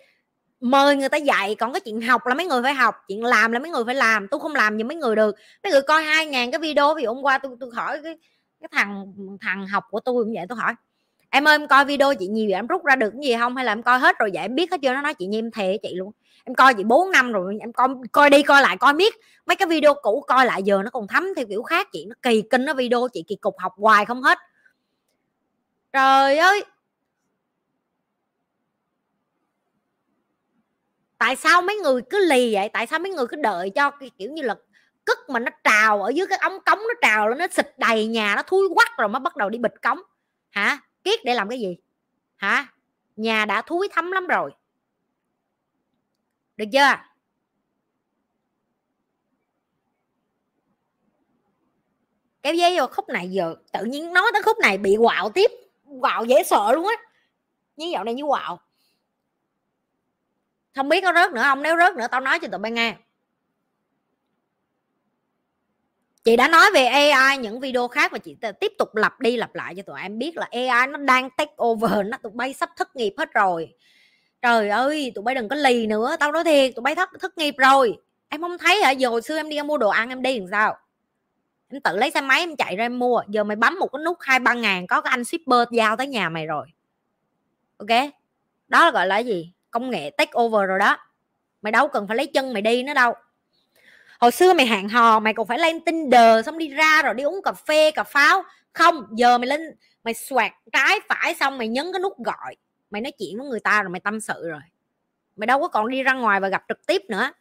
mời 0.59 0.95
người 0.95 1.09
ta 1.09 1.17
dạy, 1.17 1.55
còn 1.55 1.73
cái 1.73 1.79
chuyện 1.79 2.01
học 2.01 2.27
là 2.27 2.35
mấy 2.35 2.45
người 2.45 2.63
phải 2.63 2.73
học, 2.73 2.95
chuyện 3.07 3.23
làm 3.23 3.51
là 3.51 3.59
mấy 3.59 3.71
người 3.71 3.85
phải 3.85 3.95
làm. 3.95 4.27
Tôi 4.27 4.39
không 4.39 4.55
làm 4.55 4.77
gì 4.77 4.83
mấy 4.83 4.97
người 4.97 5.15
được. 5.15 5.35
Mấy 5.63 5.71
người 5.71 5.81
coi 5.81 6.03
hai 6.03 6.25
ngàn 6.25 6.51
cái 6.51 6.59
video, 6.59 6.95
ví 6.95 7.03
dụ 7.03 7.13
hôm 7.13 7.23
qua 7.23 7.37
tôi 7.37 7.51
tôi 7.59 7.69
hỏi 7.73 7.99
cái 8.03 8.17
cái 8.61 8.69
thằng 8.71 9.13
thằng 9.41 9.67
học 9.67 9.83
của 9.91 9.99
tôi 9.99 10.23
cũng 10.23 10.33
vậy, 10.33 10.45
tôi 10.49 10.57
hỏi, 10.57 10.73
em 11.29 11.47
ơi, 11.47 11.53
em 11.53 11.67
coi 11.67 11.85
video 11.85 12.13
chị 12.15 12.27
nhiều 12.27 12.45
vậy 12.49 12.55
em 12.55 12.67
rút 12.67 12.85
ra 12.85 12.95
được 12.95 13.09
cái 13.09 13.27
gì 13.27 13.35
không? 13.39 13.55
Hay 13.55 13.65
là 13.65 13.71
em 13.71 13.83
coi 13.83 13.99
hết 13.99 14.15
rồi 14.19 14.29
vậy? 14.33 14.41
Em 14.41 14.55
biết 14.55 14.71
hết 14.71 14.77
chưa? 14.81 14.93
Nó 14.93 15.01
nói, 15.01 15.13
chị 15.13 15.25
nhi 15.25 15.37
em 15.37 15.51
thề 15.51 15.77
chị 15.83 15.95
luôn. 15.95 16.11
Em 16.43 16.55
coi 16.55 16.73
chị 16.73 16.83
4 16.83 17.11
năm 17.11 17.31
rồi, 17.31 17.57
em 17.59 17.73
coi 17.73 17.87
coi 18.11 18.29
đi 18.29 18.43
coi 18.43 18.61
lại, 18.61 18.77
coi 18.77 18.93
miết. 18.93 19.13
Mấy 19.45 19.55
cái 19.55 19.67
video 19.67 19.93
cũ 19.93 20.23
coi 20.27 20.45
lại 20.45 20.63
giờ 20.63 20.81
nó 20.83 20.89
còn 20.89 21.07
thấm 21.07 21.27
theo 21.35 21.45
kiểu 21.49 21.63
khác 21.63 21.87
chị. 21.91 22.05
Nó 22.05 22.15
kỳ 22.21 22.43
kinh, 22.49 22.65
nó 22.65 22.73
video 22.73 23.07
chị 23.13 23.23
kỳ 23.27 23.35
cục, 23.35 23.55
học 23.59 23.73
hoài 23.77 24.05
không 24.05 24.21
hết. 24.21 24.37
Trời 25.93 26.37
ơi! 26.37 26.63
tại 31.17 31.35
sao 31.35 31.61
mấy 31.61 31.75
người 31.75 32.01
cứ 32.09 32.25
lì 32.25 32.53
vậy? 32.53 32.69
Tại 32.73 32.87
sao 32.87 32.99
mấy 32.99 33.11
người 33.11 33.27
cứ 33.27 33.37
đợi 33.37 33.69
cho 33.69 33.91
cái 33.91 34.11
kiểu 34.17 34.31
như 34.31 34.41
là 34.41 34.55
cất 35.05 35.17
mà 35.29 35.39
nó 35.39 35.51
trào 35.63 36.03
ở 36.03 36.09
dưới 36.09 36.27
cái 36.27 36.37
ống 36.37 36.59
cống 36.65 36.79
nó 36.79 36.93
trào 37.01 37.29
lên, 37.29 37.37
nó 37.37 37.47
xịt 37.51 37.67
đầy 37.77 38.07
nhà, 38.07 38.35
nó 38.35 38.43
thui 38.43 38.69
quắc 38.75 38.97
rồi 38.97 39.07
mới 39.07 39.19
bắt 39.19 39.35
đầu 39.35 39.49
đi 39.49 39.57
bịch 39.57 39.81
cống? 39.81 39.99
Hả? 40.49 40.79
Kiết 41.03 41.19
để 41.25 41.33
làm 41.33 41.49
cái 41.49 41.59
gì? 41.59 41.77
Hả? 42.35 42.67
Nhà 43.15 43.45
đã 43.45 43.61
thúi 43.61 43.89
thấm 43.91 44.11
lắm 44.11 44.27
rồi. 44.27 44.51
Được 46.57 46.65
chưa? 46.73 46.95
Kéo 52.43 52.53
dây 52.53 52.77
vào 52.77 52.87
khúc 52.87 53.09
này 53.09 53.29
giờ, 53.29 53.55
tự 53.73 53.83
nhiên 53.83 54.13
nói 54.13 54.25
tới 54.33 54.41
khúc 54.41 54.57
này 54.59 54.77
bị 54.77 54.97
quạo 55.01 55.29
tiếp, 55.29 55.51
quạo 56.01 56.25
dễ 56.25 56.43
sợ 56.43 56.71
luôn 56.71 56.87
á. 56.87 56.95
Như 57.75 57.85
dạo 57.85 58.03
này 58.03 58.13
như 58.13 58.23
quạo 58.23 58.59
không 60.77 60.89
biết 60.89 61.03
có 61.03 61.13
rớt 61.13 61.31
nữa 61.31 61.41
không? 61.43 61.61
Nếu 61.61 61.77
rớt 61.77 61.95
nữa 61.95 62.07
tao 62.11 62.21
nói 62.21 62.39
cho 62.39 62.47
tụi 62.47 62.59
bay 62.59 62.71
nghe. 62.71 62.95
Chị 66.23 66.35
đã 66.35 66.47
nói 66.47 66.65
về 66.73 66.85
AI 66.85 67.37
những 67.37 67.59
video 67.59 67.87
khác 67.87 68.11
và 68.11 68.17
chị 68.17 68.37
tiếp 68.59 68.71
tục 68.77 68.95
lặp 68.95 69.19
đi 69.19 69.37
lặp 69.37 69.55
lại 69.55 69.75
cho 69.75 69.83
tụi 69.83 70.01
em 70.01 70.17
biết 70.17 70.37
là 70.37 70.47
AI 70.51 70.87
nó 70.87 70.97
đang 70.97 71.29
take 71.29 71.53
over, 71.63 71.91
nó 72.05 72.17
tụi 72.17 72.31
bay 72.35 72.53
sắp 72.53 72.69
thất 72.77 72.95
nghiệp 72.95 73.13
hết 73.17 73.33
rồi. 73.33 73.73
Trời 74.41 74.69
ơi, 74.69 75.11
tụi 75.15 75.23
bay 75.23 75.35
đừng 75.35 75.49
có 75.49 75.55
lì 75.55 75.87
nữa, 75.87 76.15
tao 76.19 76.31
nói 76.31 76.43
thiệt, 76.43 76.75
tụi 76.75 76.83
bay 76.83 76.95
thất 76.95 77.09
thất 77.19 77.37
nghiệp 77.37 77.55
rồi. 77.57 77.97
Em 78.29 78.41
không 78.41 78.57
thấy 78.57 78.83
hả? 78.83 78.91
Giờ 78.91 79.09
hồi 79.09 79.21
xưa 79.21 79.35
em 79.35 79.49
đi 79.49 79.61
mua 79.61 79.77
đồ 79.77 79.89
ăn 79.89 80.09
em 80.09 80.21
đi 80.21 80.39
làm 80.39 80.47
sao? 80.51 80.77
Em 81.69 81.81
tự 81.81 81.97
lấy 81.97 82.11
xe 82.11 82.21
máy 82.21 82.39
em 82.39 82.55
chạy 82.55 82.75
ra 82.75 82.85
em 82.85 82.99
mua, 82.99 83.21
giờ 83.27 83.43
mày 83.43 83.55
bấm 83.55 83.79
một 83.79 83.87
cái 83.87 84.01
nút 84.05 84.17
hai 84.21 84.39
ba 84.39 84.53
ngàn 84.53 84.87
có 84.87 85.01
cái 85.01 85.11
anh 85.11 85.23
shipper 85.23 85.67
giao 85.71 85.95
tới 85.95 86.07
nhà 86.07 86.29
mày 86.29 86.45
rồi. 86.45 86.67
Ok? 87.77 88.11
Đó 88.67 88.85
là 88.85 88.91
gọi 88.91 89.07
là 89.07 89.17
gì? 89.17 89.51
Công 89.79 89.89
nghệ 89.89 90.09
take 90.09 90.31
over 90.39 90.67
rồi 90.67 90.79
đó. 90.79 90.97
Mày 91.61 91.71
đâu 91.71 91.87
cần 91.87 92.07
phải 92.07 92.17
lấy 92.17 92.27
chân 92.27 92.53
mày 92.53 92.61
đi 92.61 92.83
nữa 92.83 92.93
đâu. 92.93 93.13
Hồi 94.19 94.31
xưa 94.31 94.53
mày 94.53 94.65
hẹn 94.65 94.89
hò, 94.89 95.19
mày 95.19 95.33
còn 95.33 95.47
phải 95.47 95.59
lên 95.59 95.81
tinder 95.81 96.45
xong 96.45 96.57
đi 96.57 96.67
ra 96.67 97.01
rồi 97.01 97.13
đi 97.13 97.23
uống 97.23 97.41
cà 97.43 97.51
phê, 97.51 97.91
cà 97.91 98.03
pháo. 98.03 98.43
Không, 98.73 99.03
giờ 99.11 99.37
mày 99.37 99.47
lên, 99.47 99.61
mày 100.03 100.13
xoạc 100.13 100.51
trái 100.73 100.99
phải 101.09 101.35
xong 101.35 101.57
mày 101.57 101.67
nhấn 101.67 101.91
cái 101.93 101.99
nút 101.99 102.13
gọi. 102.17 102.55
Mày 102.91 103.01
nói 103.01 103.11
chuyện 103.11 103.37
với 103.37 103.47
người 103.47 103.59
ta 103.59 103.81
rồi 103.83 103.89
mày 103.89 103.99
tâm 103.99 104.19
sự 104.19 104.49
rồi. 104.49 104.59
Mày 105.35 105.47
đâu 105.47 105.59
có 105.59 105.67
còn 105.67 105.89
đi 105.89 106.03
ra 106.03 106.13
ngoài 106.13 106.39
và 106.39 106.47
gặp 106.47 106.63
trực 106.67 106.85
tiếp 106.85 107.01
nữa. 107.09 107.31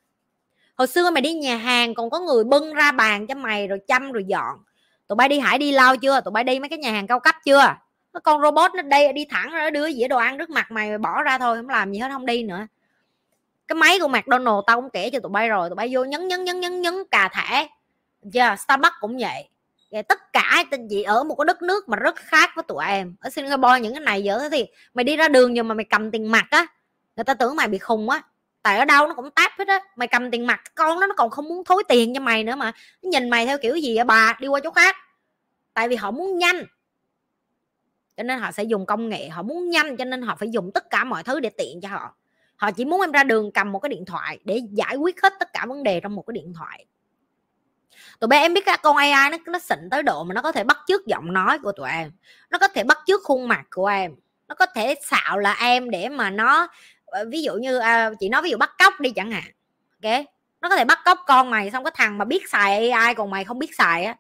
Hồi 0.76 0.86
xưa 0.86 1.10
mày 1.10 1.20
đi 1.20 1.34
nhà 1.34 1.56
hàng 1.56 1.94
còn 1.94 2.10
có 2.10 2.20
người 2.20 2.44
bưng 2.44 2.74
ra 2.74 2.92
bàn 2.92 3.26
cho 3.26 3.34
mày 3.34 3.66
rồi 3.66 3.78
chăm 3.88 4.12
rồi 4.12 4.24
dọn. 4.24 4.58
Tụi 5.08 5.16
bay 5.16 5.28
đi 5.28 5.38
hải 5.38 5.58
đi 5.58 5.72
lao 5.72 5.96
chưa? 5.96 6.20
Tụi 6.20 6.32
bay 6.32 6.44
đi 6.44 6.60
mấy 6.60 6.68
cái 6.68 6.78
nhà 6.78 6.90
hàng 6.90 7.06
cao 7.06 7.20
cấp 7.20 7.34
chưa? 7.44 7.74
Con 8.20 8.42
robot 8.42 8.74
nó 8.74 8.82
đây 8.82 9.12
đi 9.12 9.26
thẳng 9.30 9.50
ra 9.50 9.70
đưa 9.70 9.92
dĩa 9.92 10.08
đồ 10.08 10.16
ăn 10.16 10.38
trước 10.38 10.50
mặt 10.50 10.70
mày, 10.70 10.88
mày 10.88 10.98
bỏ 10.98 11.22
ra 11.22 11.38
thôi 11.38 11.56
không 11.56 11.68
làm 11.68 11.92
gì 11.92 11.98
hết 11.98 12.08
không 12.12 12.26
đi 12.26 12.42
nữa. 12.42 12.66
Cái 13.68 13.76
máy 13.76 13.98
của 14.00 14.08
McDonald 14.08 14.58
tao 14.66 14.80
cũng 14.80 14.90
kể 14.90 15.10
cho 15.10 15.20
tụi 15.20 15.30
bay 15.30 15.48
rồi 15.48 15.68
tụi 15.68 15.76
bay 15.76 15.88
vô 15.92 16.04
nhấn 16.04 16.28
nhấn 16.28 16.44
nhấn 16.44 16.60
nhấn 16.60 16.80
nhấn 16.80 16.94
cà 17.10 17.28
thẻ 17.28 17.68
chưa 18.32 18.54
Starbucks 18.58 18.96
cũng 19.00 19.18
vậy. 19.18 19.48
Vậy 19.90 20.02
tất 20.02 20.32
cả 20.32 20.64
tên 20.70 20.86
chị 20.90 21.02
ở 21.02 21.24
một 21.24 21.34
cái 21.34 21.44
đất 21.44 21.62
nước 21.62 21.88
mà 21.88 21.96
rất 21.96 22.16
khác 22.16 22.50
với 22.54 22.62
tụi 22.68 22.84
em? 22.86 23.16
Ở 23.20 23.30
Singapore 23.30 23.80
những 23.80 23.94
cái 23.94 24.00
này 24.00 24.22
giờ 24.22 24.48
thì 24.52 24.66
mày 24.94 25.04
đi 25.04 25.16
ra 25.16 25.28
đường 25.28 25.54
nhưng 25.54 25.68
mà 25.68 25.74
mày 25.74 25.84
cầm 25.84 26.10
tiền 26.10 26.30
mặt 26.30 26.46
á 26.50 26.66
người 27.16 27.24
ta 27.24 27.34
tưởng 27.34 27.56
mày 27.56 27.68
bị 27.68 27.78
khùng 27.78 28.10
á. 28.10 28.22
Tại 28.62 28.78
ở 28.78 28.84
đâu 28.84 29.06
nó 29.06 29.14
cũng 29.14 29.30
táp 29.30 29.52
hết 29.58 29.68
á 29.68 29.80
mày 29.96 30.08
cầm 30.08 30.30
tiền 30.30 30.46
mặt 30.46 30.60
con 30.74 31.00
nó 31.00 31.06
nó 31.06 31.14
còn 31.16 31.30
không 31.30 31.48
muốn 31.48 31.64
thối 31.64 31.82
tiền 31.88 32.14
cho 32.14 32.20
mày 32.20 32.44
nữa 32.44 32.54
mà. 32.54 32.72
Nó 33.02 33.10
nhìn 33.10 33.30
mày 33.30 33.46
theo 33.46 33.58
kiểu 33.58 33.76
gì 33.76 33.96
vậy 33.96 34.04
bà? 34.04 34.36
Đi 34.40 34.48
qua 34.48 34.60
chỗ 34.64 34.70
khác. 34.70 34.96
Tại 35.74 35.88
vì 35.88 35.96
họ 35.96 36.10
muốn 36.10 36.38
nhanh 36.38 36.64
cho 38.16 38.22
nên 38.22 38.38
họ 38.38 38.52
sẽ 38.52 38.62
dùng 38.62 38.86
công 38.86 39.08
nghệ 39.08 39.28
họ 39.28 39.42
muốn 39.42 39.70
nhanh 39.70 39.96
cho 39.96 40.04
nên 40.04 40.22
họ 40.22 40.36
phải 40.38 40.48
dùng 40.50 40.70
tất 40.74 40.90
cả 40.90 41.04
mọi 41.04 41.22
thứ 41.22 41.40
để 41.40 41.50
tiện 41.50 41.80
cho 41.80 41.88
họ. 41.88 42.14
Họ 42.56 42.70
chỉ 42.70 42.84
muốn 42.84 43.00
em 43.00 43.12
ra 43.12 43.24
đường 43.24 43.52
cầm 43.52 43.72
một 43.72 43.78
cái 43.78 43.88
điện 43.88 44.04
thoại 44.04 44.38
để 44.44 44.62
giải 44.72 44.96
quyết 44.96 45.22
hết 45.22 45.32
tất 45.40 45.52
cả 45.52 45.66
vấn 45.68 45.82
đề 45.82 46.00
trong 46.00 46.14
một 46.14 46.22
cái 46.26 46.32
điện 46.32 46.52
thoại. 46.54 46.86
Tụi 48.20 48.28
bé 48.28 48.40
em 48.40 48.54
biết 48.54 48.64
các 48.66 48.82
con 48.82 48.96
AI 48.96 49.30
nó 49.30 49.38
nó 49.46 49.58
xịn 49.58 49.78
tới 49.90 50.02
độ 50.02 50.24
mà 50.24 50.34
nó 50.34 50.42
có 50.42 50.52
thể 50.52 50.64
bắt 50.64 50.78
chước 50.86 51.06
giọng 51.06 51.32
nói 51.32 51.58
của 51.58 51.72
tụi 51.72 51.90
em. 51.90 52.10
Nó 52.50 52.58
có 52.58 52.68
thể 52.68 52.84
bắt 52.84 52.98
chước 53.06 53.20
khuôn 53.24 53.48
mặt 53.48 53.64
của 53.70 53.86
em. 53.86 54.14
Nó 54.48 54.54
có 54.54 54.66
thể 54.66 54.94
xạo 55.02 55.38
là 55.38 55.52
em 55.52 55.90
để 55.90 56.08
mà 56.08 56.30
nó 56.30 56.68
ờ, 57.04 57.24
ví 57.28 57.42
dụ 57.42 57.54
như 57.54 57.78
à, 57.78 58.10
chị 58.20 58.28
nói 58.28 58.42
ví 58.42 58.50
dụ 58.50 58.56
bắt 58.56 58.70
cóc 58.78 59.00
đi 59.00 59.10
chẳng 59.10 59.30
hạn 59.30 59.52
ok? 60.02 60.24
Nó 60.60 60.68
có 60.68 60.76
thể 60.76 60.84
bắt 60.84 60.98
cóc 61.04 61.18
con 61.26 61.50
mày 61.50 61.70
xong 61.70 61.84
cái 61.84 61.92
thằng 61.94 62.18
mà 62.18 62.24
biết 62.24 62.48
xài 62.50 62.90
AI 62.90 63.14
còn 63.14 63.30
mày 63.30 63.44
không 63.44 63.58
biết 63.58 63.74
xài 63.74 64.04
á 64.04 64.16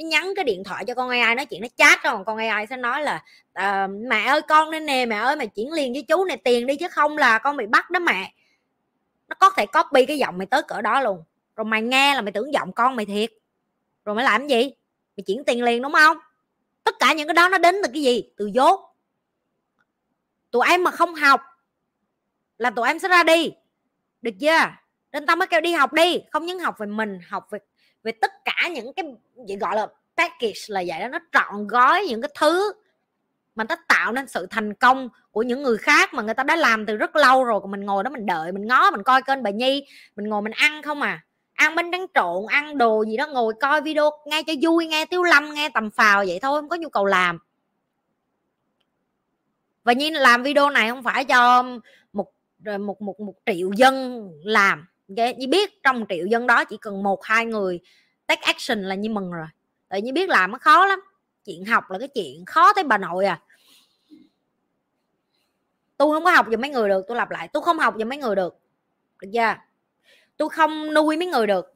nó 0.00 0.08
nhắn 0.08 0.32
cái 0.36 0.44
điện 0.44 0.64
thoại 0.64 0.84
cho 0.84 0.94
con 0.94 1.08
AI 1.08 1.34
nói 1.34 1.46
chuyện 1.46 1.62
nó 1.62 1.68
chat 1.76 2.02
rồi 2.02 2.24
con 2.26 2.38
AI 2.38 2.66
sẽ 2.66 2.76
nói 2.76 3.02
là 3.02 3.24
à, 3.52 3.86
mẹ 3.86 4.24
ơi 4.24 4.42
con 4.42 4.70
nên 4.70 4.86
nè 4.86 5.06
mẹ 5.06 5.16
ơi 5.16 5.36
mày 5.36 5.46
chuyển 5.46 5.72
liền 5.72 5.92
với 5.92 6.02
chú 6.02 6.24
này 6.24 6.36
tiền 6.36 6.66
đi 6.66 6.76
chứ 6.76 6.88
không 6.88 7.18
là 7.18 7.38
con 7.38 7.56
bị 7.56 7.66
bắt 7.66 7.90
đó 7.90 8.00
mẹ. 8.00 8.34
Nó 9.28 9.34
có 9.38 9.50
thể 9.50 9.66
copy 9.66 10.06
cái 10.06 10.18
giọng 10.18 10.38
mày 10.38 10.46
tới 10.46 10.62
cỡ 10.68 10.80
đó 10.80 11.00
luôn. 11.00 11.24
Rồi 11.56 11.64
mày 11.64 11.82
nghe 11.82 12.14
là 12.14 12.20
mày 12.20 12.32
tưởng 12.32 12.52
giọng 12.52 12.72
con 12.72 12.96
mày 12.96 13.06
thiệt. 13.06 13.30
Rồi 14.04 14.14
mày 14.14 14.24
làm 14.24 14.48
gì? 14.48 14.70
Mày 15.16 15.24
chuyển 15.26 15.44
tiền 15.44 15.62
liền 15.62 15.82
đúng 15.82 15.92
không? 15.92 16.16
Tất 16.84 16.94
cả 16.98 17.12
những 17.12 17.28
cái 17.28 17.34
đó 17.34 17.48
nó 17.48 17.58
đến 17.58 17.74
từ 17.82 17.88
cái 17.92 18.02
gì? 18.02 18.22
Từ 18.36 18.46
dốt. 18.46 18.80
Tụi 20.50 20.66
em 20.68 20.84
mà 20.84 20.90
không 20.90 21.14
học 21.14 21.40
là 22.58 22.70
tụi 22.70 22.88
em 22.88 22.98
sẽ 22.98 23.08
ra 23.08 23.22
đi. 23.22 23.52
Được 24.22 24.34
chưa? 24.40 24.58
Nên 25.12 25.26
tao 25.26 25.36
mới 25.36 25.46
kêu 25.46 25.60
đi 25.60 25.72
học 25.72 25.92
đi 25.92 26.20
không 26.30 26.46
những 26.46 26.58
học 26.58 26.74
về 26.78 26.86
mình 26.86 27.18
học 27.28 27.46
về 27.50 27.58
về 28.02 28.12
tất 28.12 28.32
cả 28.44 28.68
những 28.74 28.92
cái 28.92 29.04
gì 29.48 29.56
gọi 29.56 29.76
là 29.76 29.86
package 30.16 30.60
là 30.68 30.82
vậy 30.86 31.00
đó, 31.00 31.08
nó 31.08 31.18
trọn 31.32 31.66
gói 31.66 32.06
những 32.08 32.22
cái 32.22 32.30
thứ 32.38 32.72
mà 33.54 33.64
nó 33.64 33.76
tạo 33.88 34.12
nên 34.12 34.28
sự 34.28 34.46
thành 34.50 34.74
công 34.74 35.08
của 35.30 35.42
những 35.42 35.62
người 35.62 35.78
khác 35.78 36.14
mà 36.14 36.22
người 36.22 36.34
ta 36.34 36.42
đã 36.42 36.56
làm 36.56 36.86
từ 36.86 36.96
rất 36.96 37.16
lâu 37.16 37.44
rồi. 37.44 37.60
Còn 37.60 37.70
mình 37.70 37.86
ngồi 37.86 38.04
đó 38.04 38.10
mình 38.10 38.26
đợi, 38.26 38.52
mình 38.52 38.66
ngó, 38.66 38.90
mình 38.90 39.02
coi 39.02 39.22
kênh 39.22 39.42
bà 39.42 39.50
nhi, 39.50 39.86
mình 40.16 40.28
ngồi 40.28 40.42
mình 40.42 40.52
ăn 40.52 40.82
không 40.82 41.02
à. 41.02 41.24
Ăn 41.52 41.74
bánh 41.74 41.90
tráng 41.92 42.06
trộn, 42.14 42.46
ăn 42.48 42.78
đồ 42.78 43.04
gì 43.04 43.16
đó, 43.16 43.26
ngồi 43.26 43.54
coi 43.60 43.80
video 43.80 44.10
nghe 44.26 44.42
cho 44.42 44.52
vui, 44.62 44.86
nghe 44.86 45.06
tiếu 45.06 45.22
lâm, 45.22 45.54
nghe 45.54 45.68
tầm 45.74 45.90
phào 45.90 46.24
vậy 46.26 46.38
thôi, 46.42 46.60
không 46.60 46.68
có 46.68 46.76
nhu 46.76 46.88
cầu 46.88 47.04
làm. 47.04 47.38
Và 49.84 49.92
nhiên 49.92 50.14
làm 50.14 50.42
video 50.42 50.70
này 50.70 50.88
không 50.88 51.02
phải 51.02 51.24
cho 51.24 51.64
một 52.12 52.32
một 52.78 53.02
một 53.02 53.20
một 53.20 53.34
triệu 53.46 53.72
dân 53.72 54.28
làm 54.44 54.86
như 55.10 55.48
biết 55.48 55.82
trong 55.82 56.04
triệu 56.08 56.26
dân 56.26 56.46
đó 56.46 56.64
chỉ 56.64 56.76
cần 56.76 57.02
một, 57.02 57.24
hai 57.24 57.46
người 57.46 57.80
take 58.26 58.42
action 58.42 58.82
là 58.82 58.94
như 58.94 59.10
mừng 59.10 59.32
rồi. 59.32 59.46
Tại 59.88 60.02
như 60.02 60.12
biết 60.12 60.28
làm 60.28 60.52
nó 60.52 60.58
khó 60.58 60.86
lắm. 60.86 61.00
Chuyện 61.44 61.64
học 61.64 61.90
là 61.90 61.98
cái 61.98 62.08
chuyện 62.08 62.44
khó 62.46 62.72
tới 62.72 62.84
bà 62.84 62.98
nội 62.98 63.26
à. 63.26 63.40
Tôi 65.96 66.14
không 66.14 66.24
có 66.24 66.30
học 66.30 66.46
giùm 66.50 66.60
mấy 66.60 66.70
người 66.70 66.88
được, 66.88 67.04
tôi 67.08 67.16
lặp 67.16 67.30
lại, 67.30 67.48
tôi 67.52 67.62
không 67.62 67.78
học 67.78 67.94
giùm 67.98 68.08
mấy 68.08 68.18
người 68.18 68.36
được. 68.36 68.58
Được 69.22 69.28
chưa? 69.32 69.54
Tôi 70.36 70.48
không 70.48 70.94
nuôi 70.94 71.16
mấy 71.16 71.26
người 71.26 71.46
được. 71.46 71.74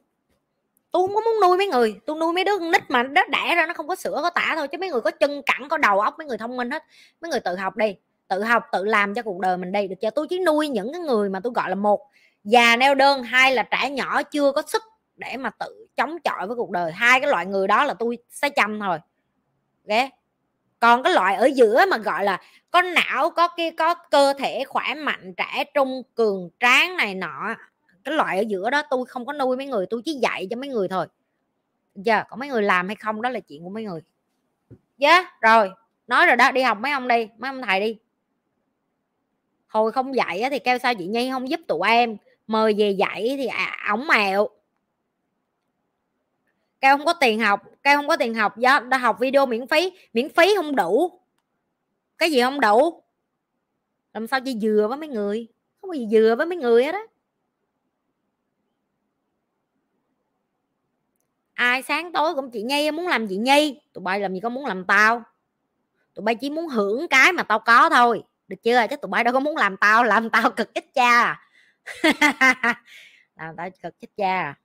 Tôi 0.91 1.07
không 1.07 1.15
có 1.15 1.21
muốn 1.21 1.33
nuôi 1.41 1.57
mấy 1.57 1.67
người. 1.67 1.99
Tôi 2.05 2.15
nuôi 2.19 2.33
mấy 2.33 2.43
đứa 2.43 2.59
con 2.59 2.71
nít 2.71 2.81
mà 2.89 3.03
nó 3.03 3.21
đẻ 3.29 3.55
ra 3.55 3.65
nó 3.67 3.73
không 3.73 3.87
có 3.87 3.95
sữa, 3.95 4.19
có 4.21 4.29
tả 4.29 4.53
thôi, 4.55 4.67
chứ 4.67 4.77
mấy 4.77 4.89
người 4.89 5.01
có 5.01 5.11
chân 5.11 5.41
cẳng, 5.45 5.69
có 5.69 5.77
đầu 5.77 5.99
óc, 5.99 6.15
mấy 6.17 6.27
người 6.27 6.37
thông 6.37 6.57
minh 6.57 6.71
hết. 6.71 6.83
Mấy 7.21 7.31
người 7.31 7.39
tự 7.39 7.55
học 7.55 7.77
đi. 7.77 7.95
Tự 8.27 8.43
học, 8.43 8.63
tự 8.71 8.83
làm 8.83 9.13
cho 9.13 9.21
cuộc 9.21 9.39
đời 9.39 9.57
mình 9.57 9.71
đi. 9.71 9.87
Được 9.87 9.95
chưa? 10.01 10.09
Tôi 10.09 10.27
chỉ 10.29 10.39
nuôi 10.39 10.67
những 10.67 10.93
cái 10.93 11.01
người 11.01 11.29
mà 11.29 11.39
tôi 11.39 11.53
gọi 11.55 11.69
là 11.69 11.75
một 11.75 12.09
già 12.45 12.75
neo 12.75 12.95
đơn 12.95 13.23
hai 13.23 13.53
là 13.53 13.63
trẻ 13.63 13.89
nhỏ 13.89 14.23
chưa 14.23 14.51
có 14.51 14.61
sức 14.67 14.83
để 15.15 15.37
mà 15.37 15.49
tự 15.49 15.87
chống 15.97 16.17
chọi 16.23 16.47
với 16.47 16.55
cuộc 16.55 16.71
đời? 16.71 16.91
Hai 16.91 17.19
cái 17.19 17.29
loại 17.29 17.45
người 17.45 17.67
đó 17.67 17.83
là 17.83 17.93
tôi 17.93 18.17
sẽ 18.29 18.49
chăm 18.49 18.79
thôi. 18.79 18.97
Ghé. 19.87 20.09
còn 20.79 21.03
cái 21.03 21.13
loại 21.13 21.35
ở 21.35 21.45
giữa 21.45 21.85
mà 21.91 21.97
gọi 21.97 22.23
là 22.23 22.41
có 22.71 22.81
não 22.81 23.29
có 23.29 23.47
cái 23.47 23.71
có 23.71 23.95
cơ 23.95 24.33
thể 24.37 24.63
khỏe 24.63 24.93
mạnh 24.95 25.33
trẻ 25.37 25.63
trung 25.73 26.01
cường 26.15 26.49
tráng 26.59 26.97
này 26.97 27.15
nọ 27.15 27.55
cái 28.03 28.15
loại 28.15 28.37
ở 28.37 28.43
giữa 28.47 28.69
đó 28.69 28.83
tôi 28.89 29.05
không 29.05 29.25
có 29.25 29.33
nuôi 29.33 29.57
mấy 29.57 29.65
người 29.65 29.85
tôi 29.89 30.01
chỉ 30.05 30.13
dạy 30.13 30.47
cho 30.49 30.55
mấy 30.55 30.69
người 30.69 30.87
thôi. 30.87 31.07
Giờ 31.95 32.23
có 32.29 32.35
mấy 32.35 32.49
người 32.49 32.63
làm 32.63 32.87
hay 32.87 32.95
không 32.95 33.21
đó 33.21 33.29
là 33.29 33.39
chuyện 33.39 33.63
của 33.63 33.69
mấy 33.69 33.83
người. 33.83 34.01
Dạ 34.97 35.13
yeah, 35.13 35.41
rồi 35.41 35.71
nói 36.07 36.25
rồi 36.25 36.35
đó 36.35 36.51
đi 36.51 36.61
học 36.61 36.77
mấy 36.81 36.91
ông 36.91 37.07
đi 37.07 37.29
mấy 37.37 37.49
ông 37.49 37.61
thầy 37.61 37.79
đi. 37.79 37.97
Hồi 39.67 39.91
không 39.91 40.15
dạy 40.15 40.43
thì 40.49 40.59
kêu 40.59 40.77
sao 40.77 40.93
chị 40.95 41.07
nhi 41.07 41.29
không 41.31 41.49
giúp 41.49 41.59
tụi 41.67 41.87
em? 41.87 42.17
Mời 42.47 42.73
về 42.77 42.91
dạy 42.91 43.35
thì 43.37 43.45
à, 43.45 43.77
ổng 43.89 44.07
mèo. 44.07 44.49
Kêu 46.81 46.97
không 46.97 47.05
có 47.05 47.13
tiền 47.13 47.39
học 47.39 47.61
cao 47.83 47.97
không 47.97 48.07
có 48.07 48.17
tiền 48.17 48.33
học 48.33 48.57
do 48.57 48.79
đã 48.79 48.97
học 48.97 49.17
video 49.19 49.45
miễn 49.45 49.67
phí 49.67 49.91
miễn 50.13 50.29
phí 50.29 50.55
không 50.55 50.75
đủ. 50.75 51.19
Cái 52.17 52.31
gì 52.31 52.41
không 52.41 52.59
đủ? 52.59 53.03
Làm 54.13 54.27
sao 54.27 54.39
chỉ 54.41 54.59
dừa 54.59 54.85
với 54.89 54.97
mấy 54.97 55.09
người? 55.09 55.47
Không 55.81 55.89
có 55.89 55.93
gì 55.93 56.07
dừa 56.11 56.35
với 56.37 56.45
mấy 56.45 56.57
người 56.57 56.83
hết 56.83 56.91
đó 56.91 57.05
ai 61.55 61.83
sáng 61.83 62.11
tối 62.11 62.35
cũng 62.35 62.51
chị 62.51 62.61
nhi 62.61 62.91
muốn 62.91 63.07
làm 63.07 63.27
chị 63.27 63.37
nhi? 63.37 63.81
Tụi 63.93 64.01
bay 64.03 64.19
làm 64.19 64.33
gì 64.33 64.39
có 64.39 64.49
muốn 64.49 64.65
làm 64.65 64.85
tao. 64.85 65.23
Tụi 66.13 66.23
bay 66.23 66.35
chỉ 66.35 66.49
muốn 66.49 66.67
hưởng 66.67 67.07
cái 67.07 67.31
mà 67.31 67.43
tao 67.43 67.59
có 67.59 67.89
thôi. 67.89 68.23
Được 68.47 68.57
chưa? 68.63 68.87
Chứ 68.89 68.95
tụi 68.95 69.09
bay 69.09 69.23
đâu 69.23 69.33
có 69.33 69.39
muốn 69.39 69.57
làm 69.57 69.77
tao 69.77 70.03
làm 70.03 70.29
tao 70.29 70.51
cực 70.51 70.73
ít 70.73 70.93
cha 70.93 71.09
à 71.09 71.41
làm 73.35 73.55
tao 73.57 73.69
cực 73.83 73.99
chết 73.99 74.07
cha. 74.17 74.55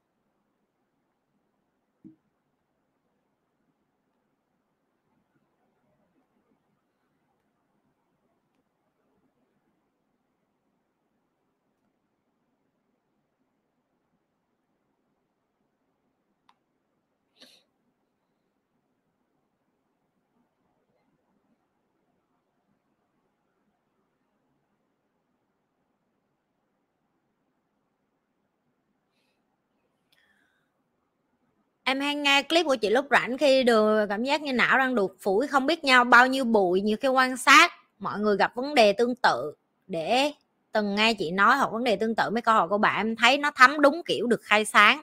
Em 31.91 32.01
hay 32.01 32.15
nghe 32.15 32.43
clip 32.43 32.67
của 32.67 32.77
chị 32.77 32.91
lúc 32.91 33.07
rảnh 33.11 33.39
khi 33.39 33.63
được 33.63 34.07
cảm 34.09 34.25
giác 34.25 34.43
như 34.43 34.53
não 34.53 34.79
đang 34.79 34.95
được 34.95 35.17
phủi 35.21 35.47
không 35.47 35.67
biết 35.67 35.85
nhau, 35.85 36.05
bao 36.05 36.27
nhiêu 36.27 36.45
bụi, 36.45 36.81
nhiều 36.81 36.97
khi 37.01 37.09
quan 37.09 37.37
sát. 37.37 37.73
Mọi 37.99 38.19
người 38.19 38.37
gặp 38.37 38.55
vấn 38.55 38.75
đề 38.75 38.93
tương 38.93 39.15
tự 39.15 39.55
để 39.87 40.33
từng 40.73 40.95
nghe 40.95 41.15
chị 41.15 41.31
nói 41.31 41.57
hoặc 41.57 41.73
vấn 41.73 41.85
đề 41.85 41.97
tương 41.97 42.15
tự 42.15 42.31
mấy 42.31 42.43
câu 42.43 42.55
hỏi 42.55 42.69
của 42.69 42.79
bạn 42.79 42.97
em 42.97 43.17
thấy 43.17 43.39
nó 43.39 43.51
thấm 43.51 43.81
đúng 43.81 44.03
kiểu 44.07 44.27
được 44.27 44.43
khai 44.43 44.65
sáng. 44.65 45.03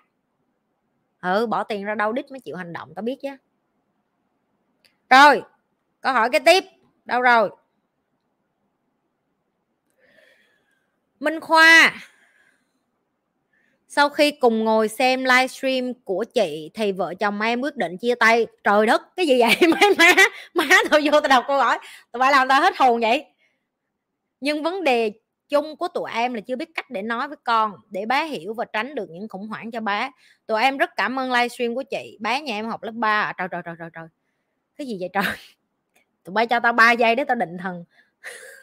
Ừ 1.22 1.46
bỏ 1.46 1.64
tiền 1.64 1.86
ra 1.86 1.96
đâu 1.96 2.14
đít 2.14 2.32
mới 2.32 2.40
chịu 2.40 2.56
hành 2.56 2.74
động, 2.74 2.94
tao 2.96 3.04
biết 3.04 3.16
chứ. 3.22 3.30
Rồi, 5.10 5.42
câu 6.02 6.14
hỏi 6.14 6.30
cái 6.32 6.42
tiếp. 6.46 6.64
Đâu 7.06 7.22
rồi? 7.22 7.50
Minh 11.20 11.40
khoa 11.40 11.94
sau 13.98 14.10
khi 14.10 14.32
cùng 14.32 14.64
ngồi 14.64 14.88
xem 14.88 15.24
livestream 15.24 15.94
của 15.94 16.24
chị 16.34 16.72
thì 16.74 16.92
vợ 16.92 17.14
chồng 17.20 17.42
em 17.42 17.62
quyết 17.62 17.76
định 17.76 17.98
chia 17.98 18.16
tay. 18.16 18.48
Trời 18.64 18.86
đất 18.86 19.02
cái 19.16 19.28
gì 19.28 19.40
vậy? 19.40 19.56
Má 19.70 19.80
má 19.98 20.14
má 20.54 20.76
tao 20.90 21.00
vô 21.04 21.12
tao 21.12 21.30
đọc 21.30 21.44
câu 21.48 21.58
hỏi. 21.58 21.78
Tụi 22.12 22.20
bay 22.20 22.32
làm 22.32 22.48
tao 22.48 22.62
hết 22.62 22.78
hồn 22.78 23.02
vậy. 23.02 23.26
Nhưng 24.40 24.64
vấn 24.64 24.84
đề 24.84 25.12
chung 25.50 25.76
của 25.76 25.88
tụi 25.88 26.12
em 26.12 26.34
là 26.34 26.42
chưa 26.42 26.56
biết 26.56 26.70
cách 26.76 26.90
để 26.90 27.02
nói 27.02 27.28
với 27.28 27.38
con 27.44 27.72
để 27.90 28.06
bé 28.06 28.26
hiểu 28.26 28.54
và 28.54 28.66
tránh 28.66 28.96
được 28.96 29.10
những 29.10 29.28
khủng 29.28 29.48
hoảng 29.48 29.72
cho 29.72 29.82
bé. 29.82 30.12
Tụi 30.48 30.62
em 30.62 30.78
rất 30.78 30.90
cảm 30.96 31.20
ơn 31.20 31.32
livestream 31.32 31.76
của 31.76 31.84
chị. 31.84 32.18
Bé 32.22 32.42
nhà 32.42 32.56
em 32.56 32.68
học 32.68 32.84
lớp 32.84 32.94
3 32.96 33.22
à, 33.22 33.34
trời 33.38 33.48
trời 33.52 33.62
trời 33.66 33.76
trời 33.80 33.90
trời. 33.94 34.08
Cái 34.78 34.88
gì 34.88 34.98
vậy 35.00 35.10
trời? 35.14 35.24
Tụi 36.24 36.34
bay 36.34 36.48
cho 36.48 36.60
tao 36.60 36.74
3 36.74 36.92
giây 36.92 37.16
để 37.16 37.24
tao 37.24 37.36
định 37.36 37.58
thần. 37.58 37.84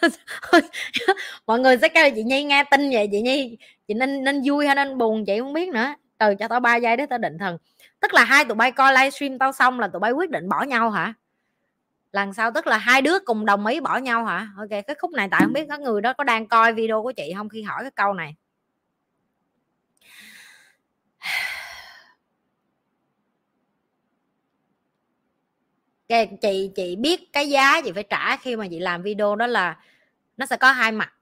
mọi 1.46 1.60
người 1.60 1.76
sẽ 1.78 1.88
kêu 1.88 2.10
chị 2.14 2.22
nhi 2.22 2.44
nghe 2.44 2.64
tin 2.70 2.90
vậy, 2.90 3.08
chị 3.12 3.20
nhi, 3.20 3.58
chị 3.88 3.94
nên 3.94 4.24
nên 4.24 4.42
vui 4.44 4.66
hay 4.66 4.74
nên 4.74 4.98
buồn 4.98 5.24
chị 5.26 5.38
không 5.40 5.52
biết 5.52 5.68
nữa. 5.68 5.94
Từ 6.18 6.34
cho 6.34 6.48
tao 6.48 6.60
ba 6.60 6.76
giây 6.76 6.96
để 6.96 7.06
tao 7.06 7.18
định 7.18 7.38
thần. 7.38 7.58
Tức 8.00 8.14
là 8.14 8.24
hai 8.24 8.44
tụi 8.44 8.54
bay 8.54 8.72
coi 8.72 8.92
livestream 8.92 9.38
tao 9.38 9.52
xong 9.52 9.80
là 9.80 9.88
tụi 9.88 10.00
bay 10.00 10.12
quyết 10.12 10.30
định 10.30 10.48
bỏ 10.48 10.62
nhau 10.62 10.90
hả? 10.90 11.14
Lần 12.12 12.34
sau 12.34 12.50
tức 12.50 12.66
là 12.66 12.78
hai 12.78 13.02
đứa 13.02 13.18
cùng 13.24 13.46
đồng 13.46 13.66
ý 13.66 13.80
bỏ 13.80 13.98
nhau 13.98 14.24
hả? 14.24 14.48
Ok, 14.56 14.68
cái 14.70 14.96
khúc 14.98 15.10
này 15.12 15.28
tại 15.30 15.40
không 15.44 15.52
biết 15.52 15.66
các 15.68 15.80
người 15.80 16.00
đó 16.00 16.12
có 16.12 16.24
đang 16.24 16.48
coi 16.48 16.72
video 16.72 17.02
của 17.02 17.12
chị 17.12 17.32
không? 17.36 17.48
Khi 17.48 17.62
hỏi 17.62 17.82
cái 17.82 17.90
câu 17.90 18.14
này. 18.14 18.34
Chị 26.08 26.70
chị 26.74 26.96
biết 26.96 27.32
cái 27.32 27.50
giá 27.50 27.80
chị 27.84 27.92
phải 27.92 28.02
trả 28.02 28.36
khi 28.36 28.56
mà 28.56 28.66
chị 28.70 28.78
làm 28.80 29.02
video 29.02 29.36
đó 29.36 29.46
là 29.46 29.76
nó 30.36 30.46
sẽ 30.46 30.56
có 30.56 30.72
hai 30.72 30.92
mặt 30.92 31.12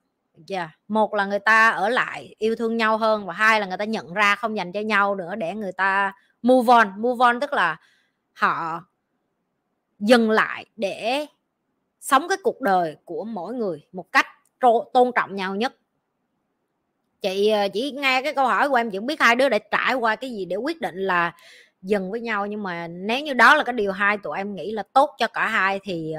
yeah. 0.48 0.70
một 0.88 1.14
là 1.14 1.26
người 1.26 1.38
ta 1.38 1.68
ở 1.68 1.88
lại 1.88 2.34
yêu 2.38 2.56
thương 2.56 2.76
nhau 2.76 2.98
hơn 2.98 3.26
và 3.26 3.32
hai 3.32 3.60
là 3.60 3.66
người 3.66 3.76
ta 3.76 3.84
nhận 3.84 4.14
ra 4.14 4.36
không 4.36 4.56
dành 4.56 4.72
cho 4.72 4.80
nhau 4.80 5.14
nữa 5.14 5.34
để 5.34 5.54
người 5.54 5.72
ta 5.72 6.12
move 6.42 6.72
on 6.74 6.92
move 6.96 7.24
on 7.24 7.40
tức 7.40 7.52
là 7.52 7.76
họ 8.32 8.84
dừng 9.98 10.30
lại 10.30 10.66
để 10.76 11.26
sống 12.00 12.28
cái 12.28 12.38
cuộc 12.42 12.60
đời 12.60 12.96
của 13.04 13.24
mỗi 13.24 13.54
người 13.54 13.86
một 13.92 14.12
cách 14.12 14.26
tôn 14.92 15.12
trọng 15.14 15.36
nhau 15.36 15.54
nhất 15.54 15.76
chị 17.22 17.48
ờ, 17.48 17.68
chỉ 17.72 17.90
nghe 17.90 18.22
cái 18.22 18.34
câu 18.34 18.46
hỏi 18.46 18.68
của 18.68 18.74
em, 18.74 18.90
chị 18.90 18.98
cũng 18.98 19.06
biết 19.06 19.20
hai 19.20 19.36
đứa 19.36 19.48
đã 19.48 19.58
trải 19.58 19.94
qua 19.94 20.16
cái 20.16 20.30
gì 20.30 20.44
để 20.44 20.56
quyết 20.56 20.80
định 20.80 20.96
là 20.96 21.32
dừng 21.86 22.10
với 22.10 22.20
nhau. 22.20 22.46
Nhưng 22.46 22.62
mà 22.62 22.88
nếu 22.88 23.20
như 23.20 23.34
đó 23.34 23.54
là 23.54 23.64
cái 23.64 23.72
điều 23.72 23.92
hai 23.92 24.18
tụi 24.18 24.38
em 24.38 24.54
nghĩ 24.54 24.72
là 24.72 24.82
tốt 24.92 25.10
cho 25.18 25.26
cả 25.26 25.46
hai 25.46 25.80
thì 25.82 26.14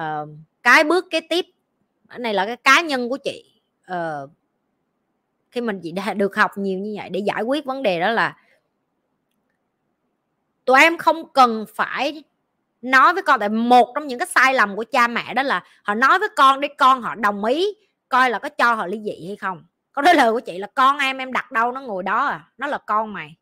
uh, 0.00 0.28
cái 0.62 0.84
bước 0.84 1.06
kế 1.10 1.20
tiếp 1.20 1.46
cái 2.08 2.18
này 2.18 2.34
là 2.34 2.46
cái 2.46 2.56
cá 2.56 2.80
nhân 2.80 3.08
của 3.08 3.18
chị 3.24 3.60
uh, 3.92 4.30
khi 5.50 5.60
mình 5.60 5.80
chị 5.82 5.92
đã 5.92 6.14
được 6.16 6.36
học 6.36 6.50
nhiều 6.58 6.78
như 6.78 6.94
vậy 6.96 7.10
để 7.10 7.20
giải 7.20 7.42
quyết 7.42 7.64
vấn 7.64 7.82
đề 7.82 8.00
đó 8.00 8.10
là 8.10 8.36
tụi 10.64 10.80
em 10.80 10.98
không 10.98 11.32
cần 11.32 11.64
phải 11.74 12.24
nói 12.82 13.14
với 13.14 13.22
con 13.22 13.40
tại 13.40 13.48
một 13.48 13.92
trong 13.94 14.06
những 14.06 14.18
cái 14.18 14.28
sai 14.34 14.54
lầm 14.54 14.76
của 14.76 14.84
cha 14.92 15.08
mẹ 15.08 15.34
đó 15.34 15.42
là 15.42 15.64
họ 15.82 15.94
nói 15.94 16.18
với 16.18 16.28
con 16.36 16.60
để 16.60 16.68
con 16.78 17.02
họ 17.02 17.14
đồng 17.14 17.44
ý 17.44 17.66
coi 18.08 18.30
là 18.30 18.38
có 18.38 18.48
cho 18.48 18.74
họ 18.74 18.86
ly 18.86 19.00
dị 19.04 19.26
hay 19.26 19.36
không. 19.36 19.64
Câu 19.92 20.02
nói 20.02 20.14
lời 20.14 20.32
của 20.32 20.40
chị 20.40 20.58
là 20.58 20.66
con 20.74 20.98
em 20.98 21.18
em 21.18 21.32
đặt 21.32 21.52
đâu 21.52 21.72
nó 21.72 21.80
ngồi 21.80 22.02
đó 22.02 22.26
à 22.26 22.50
nó 22.58 22.66
là 22.66 22.78
con 22.78 23.12
mày. 23.12 23.36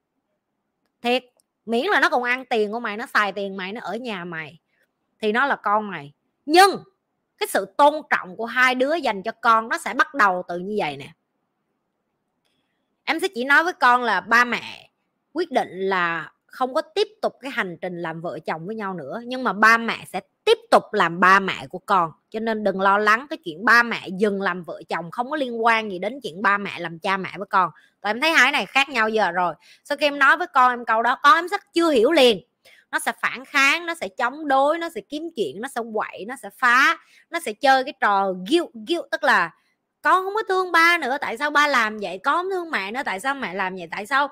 Thiệt 1.03 1.25
miễn 1.67 1.87
là 1.87 2.01
nó 2.01 2.09
còn 2.09 2.23
ăn 2.23 2.45
tiền 2.45 2.73
của 2.73 2.81
mày, 2.81 2.97
nó 2.97 3.07
xài 3.07 3.33
tiền 3.33 3.57
mày, 3.57 3.73
nó 3.73 3.81
ở 3.85 3.97
nhà 3.97 4.25
mày, 4.25 4.59
thì 5.21 5.33
nó 5.33 5.47
là 5.47 5.57
con 5.57 5.91
mày. 5.91 6.13
Nhưng 6.47 6.71
cái 7.39 7.49
sự 7.51 7.75
tôn 7.79 7.95
trọng 8.11 8.37
của 8.37 8.47
hai 8.47 8.75
đứa 8.75 8.95
dành 8.95 9.23
cho 9.23 9.33
con 9.33 9.69
nó 9.69 9.79
sẽ 9.79 9.95
bắt 9.95 10.15
đầu 10.15 10.43
từ 10.49 10.59
như 10.59 10.75
vậy 10.79 10.97
nè. 10.97 11.13
Em 13.05 13.21
sẽ 13.21 13.29
chỉ 13.35 13.45
nói 13.45 13.65
với 13.65 13.73
con 13.73 14.03
là 14.03 14.21
ba 14.21 14.45
mẹ 14.45 14.91
quyết 15.33 15.51
định 15.51 15.69
là 15.71 16.33
không 16.57 16.75
có 16.75 16.83
tiếp 16.83 17.09
tục 17.23 17.33
cái 17.41 17.51
hành 17.51 17.77
trình 17.81 18.03
làm 18.03 18.21
vợ 18.21 18.39
chồng 18.47 18.67
với 18.67 18.77
nhau 18.77 18.95
nữa, 18.95 19.23
nhưng 19.27 19.45
mà 19.45 19.53
ba 19.53 19.79
mẹ 19.79 20.05
sẽ 20.13 20.21
tiếp 20.45 20.59
tục 20.71 20.83
làm 20.93 21.21
ba 21.21 21.41
mẹ 21.41 21.67
của 21.67 21.79
con. 21.79 22.11
Cho 22.31 22.41
nên 22.41 22.65
đừng 22.65 22.81
lo 22.81 22.99
lắng 22.99 23.27
cái 23.31 23.37
chuyện 23.45 23.65
ba 23.65 23.83
mẹ 23.83 24.09
dừng 24.19 24.43
làm 24.43 24.63
vợ 24.63 24.83
chồng, 24.89 25.11
không 25.11 25.31
có 25.31 25.37
liên 25.37 25.65
quan 25.65 25.91
gì 25.91 25.99
đến 25.99 26.21
chuyện 26.23 26.43
ba 26.43 26.59
mẹ 26.59 26.71
làm 26.79 26.99
cha 26.99 27.17
mẹ 27.17 27.31
với 27.37 27.47
con. 27.51 27.71
Tụi 28.03 28.11
em 28.11 28.21
thấy 28.21 28.31
hai 28.31 28.53
này 28.53 28.67
khác 28.67 28.89
nhau 28.89 29.09
giờ 29.09 29.31
rồi. 29.31 29.55
Sau 29.85 29.97
khi 29.97 30.07
em 30.07 30.19
nói 30.19 30.37
với 30.37 30.47
con 30.55 30.73
em 30.73 30.85
câu 30.85 31.03
đó, 31.03 31.19
con 31.23 31.35
em 31.35 31.49
rất 31.49 31.61
chưa 31.75 31.91
hiểu 31.91 32.13
liền. 32.13 32.41
Nó 32.93 32.99
sẽ 32.99 33.13
phản 33.23 33.45
kháng, 33.45 33.87
nó 33.87 33.95
sẽ 33.95 34.09
chống 34.09 34.49
đối, 34.49 34.79
nó 34.79 34.89
sẽ 34.95 35.01
kiếm 35.09 35.23
chuyện, 35.37 35.61
nó 35.61 35.69
sẽ 35.69 35.81
quậy, 35.95 36.25
nó 36.29 36.35
sẽ 36.43 36.51
phá, 36.59 36.99
nó 37.31 37.41
sẽ 37.41 37.53
chơi 37.53 37.85
cái 37.85 37.95
trò 38.01 38.33
guilt 38.33 38.71
guilt, 38.89 39.05
tức 39.11 39.23
là 39.23 39.51
con 40.07 40.25
không 40.25 40.35
có 40.35 40.43
thương 40.49 40.73
ba 40.73 40.99
nữa, 40.99 41.17
tại 41.21 41.37
sao 41.39 41.51
ba 41.51 41.67
làm 41.67 41.99
vậy? 41.99 42.19
Con 42.19 42.37
không 42.37 42.51
thương 42.51 42.71
mẹ 42.71 42.91
nữa, 42.91 43.03
tại 43.05 43.21
sao 43.21 43.35
mẹ 43.35 43.55
làm 43.55 43.77
vậy? 43.77 43.89
Tại 43.91 44.07
sao 44.07 44.29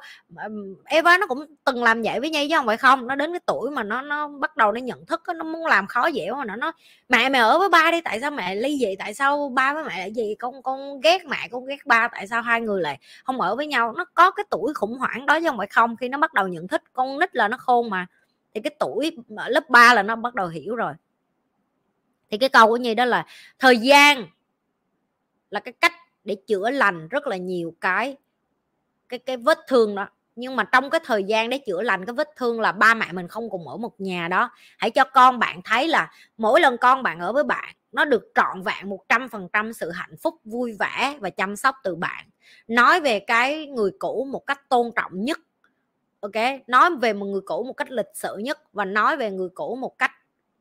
Eva 0.85 1.19
nó 1.19 1.27
cũng 1.27 1.47
từng 1.65 1.83
làm 1.83 2.03
vậy 2.03 2.21
với 2.21 2.31
Nhi 2.31 2.49
chứ 2.49 2.57
không 2.57 2.67
phải 2.67 2.77
không? 2.77 3.07
Nó 3.07 3.15
đến 3.15 3.33
cái 3.33 3.41
tuổi 3.47 3.71
mà 3.71 3.83
nó 3.83 4.03
nó 4.03 4.29
bắt 4.29 4.57
đầu 4.57 4.73
nó 4.73 4.81
nhận 4.81 5.07
thức 5.07 5.23
nó 5.37 5.45
muốn 5.45 5.67
làm 5.67 5.87
khó 5.87 6.07
dễ 6.07 6.31
mà 6.31 6.45
nó 6.45 6.57
nói, 6.57 6.73
mẹ 7.09 7.29
mẹ 7.29 7.39
ở 7.39 7.59
với 7.59 7.69
ba 7.69 7.91
đi, 7.91 8.01
tại 8.01 8.21
sao 8.21 8.31
mẹ 8.31 8.55
ly 8.55 8.79
dị? 8.81 8.97
Tại 8.99 9.15
sao 9.15 9.49
ba 9.49 9.75
với 9.75 9.85
mẹ 9.85 9.99
lại 9.99 10.13
gì? 10.13 10.35
Con 10.39 10.63
con 10.63 11.01
ghét 11.01 11.25
mẹ, 11.25 11.49
con 11.51 11.67
ghét 11.67 11.87
ba, 11.87 12.09
tại 12.09 12.27
sao 12.27 12.43
hai 12.43 12.61
người 12.61 12.83
lại 12.83 12.99
không 13.25 13.41
ở 13.41 13.57
với 13.57 13.67
nhau? 13.67 13.93
Nó 13.97 14.05
có 14.05 14.31
cái 14.31 14.45
tuổi 14.51 14.75
khủng 14.75 14.99
hoảng 14.99 15.27
đó 15.27 15.41
chứ 15.41 15.47
không 15.49 15.59
phải 15.59 15.67
không? 15.67 15.97
Khi 15.97 16.09
nó 16.09 16.19
bắt 16.19 16.35
đầu 16.35 16.49
nhận 16.49 16.69
thức 16.69 16.83
con 16.93 17.19
nít 17.19 17.37
là 17.37 17.49
nó 17.49 17.57
khôn 17.57 17.91
mà, 17.91 18.07
thì 18.55 18.61
cái 18.61 18.75
tuổi 18.79 19.17
lớp 19.29 19.71
3 19.71 19.95
là 19.95 20.03
nó 20.03 20.17
bắt 20.17 20.35
đầu 20.35 20.49
hiểu 20.49 20.77
rồi. 20.77 20.93
Thì 22.31 22.39
cái 22.39 22.49
câu 22.49 22.69
của 22.69 22.77
Nhi 22.77 22.95
đó 22.95 23.05
là, 23.05 23.27
thời 23.59 23.79
gian 23.79 24.27
là 25.55 25.61
cái 25.61 25.73
cách 25.73 25.93
để 26.25 26.37
chữa 26.47 26.71
lành 26.71 27.09
rất 27.09 27.27
là 27.27 27.37
nhiều 27.37 27.75
cái 27.81 28.17
cái 29.09 29.19
cái 29.19 29.37
vết 29.37 29.59
thương 29.69 29.95
đó. 29.95 30.09
Nhưng 30.37 30.57
mà 30.57 30.65
trong 30.65 30.91
cái 30.91 31.01
thời 31.05 31.25
gian 31.25 31.51
để 31.51 31.59
chữa 31.59 31.83
lành 31.83 32.05
cái 32.05 32.15
vết 32.15 32.29
thương 32.37 32.61
là 32.61 32.73
ba 32.73 32.95
mẹ 32.95 33.13
mình 33.13 33.29
không 33.29 33.51
cùng 33.51 33.69
ở 33.69 33.77
một 33.77 34.01
nhà 34.01 34.29
đó. 34.29 34.51
Hãy 34.79 34.91
cho 34.91 35.05
con 35.05 35.39
bạn 35.39 35.61
thấy 35.65 35.89
là 35.89 36.11
mỗi 36.37 36.61
lần 36.61 36.77
con 36.79 37.03
bạn 37.03 37.21
ở 37.21 37.33
với 37.33 37.45
bạn, 37.45 37.75
nó 37.93 38.05
được 38.05 38.33
trọn 38.35 38.63
vẹn 38.63 38.89
một 38.89 39.09
trăm 39.09 39.29
phần 39.29 39.49
trăm 39.53 39.73
sự 39.73 39.91
hạnh 39.91 40.17
phúc, 40.23 40.35
vui 40.45 40.77
vẻ 40.79 41.19
và 41.21 41.31
chăm 41.31 41.57
sóc 41.57 41.77
từ 41.85 41.95
bạn. 41.95 42.25
Nói 42.69 43.01
về 43.01 43.21
cái 43.21 43.67
người 43.67 43.91
cũ 43.99 44.29
một 44.31 44.47
cách 44.47 44.69
tôn 44.69 44.91
trọng 44.97 45.25
nhất, 45.25 45.39
ok? 46.21 46.33
Nói 46.67 46.97
về 46.97 47.13
một 47.13 47.27
người 47.27 47.43
cũ 47.47 47.65
một 47.67 47.73
cách 47.73 47.91
lịch 47.91 48.11
sự 48.15 48.37
nhất 48.37 48.73
và 48.73 48.85
nói 48.85 49.17
về 49.17 49.31
người 49.31 49.49
cũ 49.55 49.77
một 49.81 49.99
cách 49.99 50.13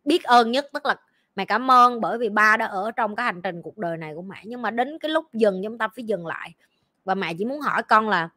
biết 0.06 0.24
ơn 0.24 0.52
nhất, 0.52 0.68
tức 0.74 0.86
là 0.86 0.96
mẹ 1.36 1.46
cảm 1.46 1.72
ơn 1.72 2.02
bởi 2.02 2.18
vì 2.18 2.30
ba 2.30 2.58
đã 2.58 2.66
ở 2.66 2.92
trong 2.92 3.16
cái 3.16 3.26
hành 3.26 3.42
trình 3.42 3.62
cuộc 3.62 3.78
đời 3.78 3.98
này 3.98 4.14
của 4.16 4.22
mẹ 4.22 4.42
nhưng 4.44 4.62
mà 4.62 4.72
đến 4.72 5.00
cái 5.00 5.12
lúc 5.12 5.26
dừng 5.34 5.62
chúng 5.64 5.78
ta 5.78 5.88
phải 5.96 6.04
dừng 6.04 6.28
lại. 6.28 6.54
Và 7.06 7.16
mẹ 7.16 7.34
chỉ 7.38 7.46
muốn 7.46 7.62
hỏi 7.62 7.84
con 7.84 8.10
là 8.10 8.30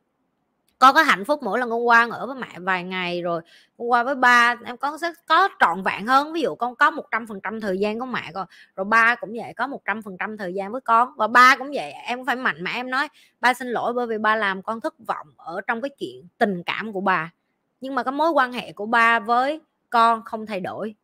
con 0.78 0.94
có 0.94 1.02
hạnh 1.02 1.24
phúc 1.24 1.43
mỗi 1.43 1.59
lần 1.59 1.70
con 1.70 1.86
qua 1.86 2.09
ở 2.10 2.27
với 2.27 2.36
mẹ 2.36 2.59
vài 2.59 2.85
ngày 2.85 3.23
rồi 3.23 3.43
con 3.78 3.90
qua 3.90 4.02
với 4.02 4.14
ba, 4.14 4.56
em 4.64 4.77
có 4.77 4.98
sẽ 4.98 5.12
có 5.28 5.48
trọn 5.60 5.82
vẹn 5.82 6.06
hơn? 6.06 6.32
Ví 6.32 6.40
dụ 6.40 6.55
con 6.55 6.77
có 6.77 6.90
một 6.90 7.05
trăm 7.10 7.27
phần 7.27 7.40
trăm 7.43 7.60
thời 7.60 7.78
gian 7.78 8.01
của 8.01 8.06
mẹ 8.06 8.31
con, 8.35 8.47
rồi 8.77 8.85
ba 8.85 9.14
cũng 9.14 9.31
vậy, 9.36 9.52
có 9.56 9.66
một 9.66 9.82
trăm 9.85 10.02
phần 10.02 10.16
trăm 10.18 10.36
thời 10.36 10.55
gian 10.55 10.73
với 10.73 10.81
con. 10.81 11.09
Và 11.16 11.27
ba 11.27 11.56
cũng 11.56 11.70
vậy, 11.74 11.93
em 11.93 12.18
cũng 12.18 12.27
phải 12.27 12.36
mạnh 12.36 12.64
mẽ 12.64 12.70
em 12.74 12.90
nói, 12.90 13.09
ba 13.40 13.55
xin 13.55 13.68
lỗi 13.68 13.93
bởi 13.93 14.06
vì 14.06 14.18
ba 14.18 14.36
làm 14.36 14.62
con 14.62 14.81
thất 14.81 14.94
vọng 15.06 15.27
ở 15.36 15.60
trong 15.66 15.81
cái 15.81 15.90
chuyện 15.98 16.28
tình 16.39 16.62
cảm 16.66 16.93
của 16.93 17.01
ba. 17.01 17.32
Nhưng 17.81 17.94
mà 17.94 18.02
cái 18.02 18.12
mối 18.12 18.31
quan 18.31 18.52
hệ 18.52 18.73
của 18.73 18.86
ba 18.86 19.20
với 19.20 19.60
con 19.90 20.23
không 20.24 20.47
thay 20.47 20.60
đổi 20.60 20.94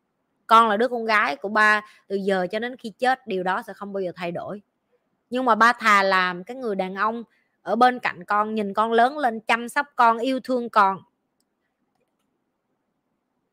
con 0.53 0.69
là 0.69 0.77
đứa 0.77 0.87
con 0.87 1.05
gái 1.05 1.35
của 1.35 1.49
ba 1.49 1.81
từ 2.07 2.15
giờ 2.15 2.47
cho 2.51 2.59
đến 2.59 2.77
khi 2.77 2.89
chết, 2.89 3.27
điều 3.27 3.43
đó 3.43 3.61
sẽ 3.67 3.73
không 3.73 3.93
bao 3.93 4.01
giờ 4.01 4.11
thay 4.15 4.31
đổi. 4.31 4.61
Nhưng 5.29 5.45
mà 5.45 5.55
ba 5.55 5.73
thà 5.73 6.03
làm 6.03 6.43
cái 6.43 6.57
người 6.57 6.75
đàn 6.75 6.95
ông 6.95 7.23
ở 7.61 7.75
bên 7.75 7.99
cạnh 7.99 8.23
con, 8.23 8.55
nhìn 8.55 8.73
con 8.73 8.91
lớn 8.91 9.17
lên, 9.17 9.39
chăm 9.39 9.69
sóc 9.69 9.87
con, 9.95 10.17
yêu 10.17 10.39
thương 10.39 10.69
con. 10.69 10.97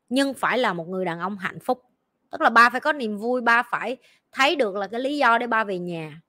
Nhưng 0.09 0.33
phải 0.33 0.57
là 0.57 0.73
một 0.73 0.87
người 0.87 1.05
đàn 1.05 1.19
ông 1.19 1.37
hạnh 1.37 1.59
phúc. 1.59 1.83
Tức 2.31 2.41
là 2.41 2.49
ba 2.49 2.69
phải 2.69 2.81
có 2.81 2.93
niềm 2.93 3.17
vui, 3.17 3.41
ba 3.41 3.63
phải 3.63 3.97
thấy 4.31 4.55
được 4.55 4.75
là 4.75 4.87
cái 4.87 4.99
lý 4.99 5.17
do 5.17 5.37
để 5.37 5.47
ba 5.47 5.63
về 5.63 5.79
nhà. 5.79 6.21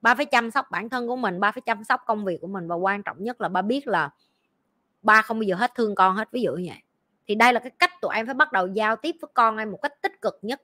Ba 0.00 0.14
phải 0.14 0.26
chăm 0.26 0.50
sóc 0.50 0.66
bản 0.70 0.88
thân 0.88 1.08
của 1.08 1.16
mình, 1.16 1.40
ba 1.40 1.52
phải 1.52 1.62
chăm 1.66 1.84
sóc 1.84 2.00
công 2.06 2.24
việc 2.24 2.40
của 2.40 2.46
mình 2.46 2.68
và 2.68 2.74
quan 2.74 3.02
trọng 3.02 3.22
nhất 3.22 3.40
là 3.40 3.48
ba 3.48 3.62
biết 3.62 3.86
là 3.86 4.10
ba 5.02 5.22
không 5.22 5.38
bao 5.38 5.42
giờ 5.42 5.54
hết 5.54 5.74
thương 5.74 5.94
con 5.94 6.16
hết, 6.16 6.28
ví 6.32 6.42
dụ 6.42 6.52
như 6.52 6.68
vậy 6.68 6.82
thì 7.32 7.36
đây 7.36 7.52
là 7.52 7.60
cái 7.60 7.70
cách 7.78 8.00
tụi 8.00 8.14
em 8.14 8.26
phải 8.26 8.34
bắt 8.34 8.52
đầu 8.52 8.66
giao 8.66 8.96
tiếp 8.96 9.16
với 9.20 9.30
con 9.34 9.56
em 9.56 9.70
một 9.70 9.78
cách 9.82 10.02
tích 10.02 10.20
cực 10.22 10.38
nhất. 10.42 10.62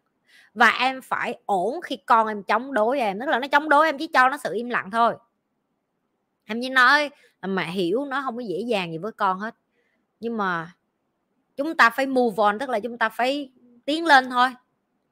Và 0.55 0.69
em 0.69 1.03
phải 1.03 1.39
ổn 1.47 1.81
khi 1.81 1.97
con 2.07 2.27
em 2.27 2.43
chống 2.43 2.75
đối 2.75 3.01
em, 3.01 3.21
tức 3.21 3.27
là 3.27 3.39
nó 3.39 3.49
chống 3.49 3.69
đối 3.69 3.87
em 3.87 3.99
chỉ 3.99 4.07
cho 4.07 4.29
nó 4.29 4.37
sự 4.37 4.55
im 4.55 4.69
lặng 4.69 4.91
thôi. 4.91 5.15
Em 6.45 6.61
chỉ 6.63 6.71
nói, 6.71 7.11
là 7.43 7.49
mẹ 7.49 7.71
hiểu 7.71 8.05
nó 8.05 8.23
không 8.23 8.37
có 8.37 8.43
dễ 8.43 8.59
dàng 8.61 8.93
gì 8.93 8.99
với 8.99 9.13
con 9.13 9.39
hết. 9.39 9.55
Nhưng 10.21 10.37
mà 10.37 10.73
chúng 11.57 11.77
ta 11.77 11.91
phải 11.91 12.07
move 12.07 12.43
on, 12.43 12.59
tức 12.59 12.71
là 12.71 12.81
chúng 12.81 12.99
ta 12.99 13.09
phải 13.09 13.51
tiến 13.85 14.07
lên 14.07 14.31
thôi. 14.31 14.49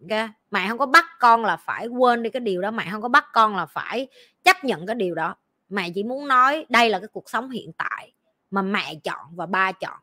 Okay. 0.00 0.28
mẹ 0.50 0.68
không 0.68 0.78
có 0.78 0.86
bắt 0.86 1.04
con 1.20 1.44
là 1.44 1.56
phải 1.56 1.86
quên 1.86 2.22
đi 2.22 2.30
cái 2.30 2.40
điều 2.40 2.62
đó, 2.62 2.70
mẹ 2.70 2.86
không 2.90 3.02
có 3.02 3.08
bắt 3.08 3.24
con 3.32 3.56
là 3.56 3.66
phải 3.66 4.08
chấp 4.44 4.64
nhận 4.64 4.86
cái 4.86 4.94
điều 4.94 5.14
đó. 5.14 5.36
Mẹ 5.68 5.90
chỉ 5.94 6.04
muốn 6.04 6.28
nói, 6.28 6.66
đây 6.68 6.90
là 6.90 6.98
cái 6.98 7.08
cuộc 7.08 7.30
sống 7.30 7.50
hiện 7.50 7.72
tại 7.78 8.12
mà 8.50 8.62
mẹ 8.62 8.94
chọn 9.04 9.26
và 9.36 9.46
ba 9.46 9.72
chọn 9.72 9.98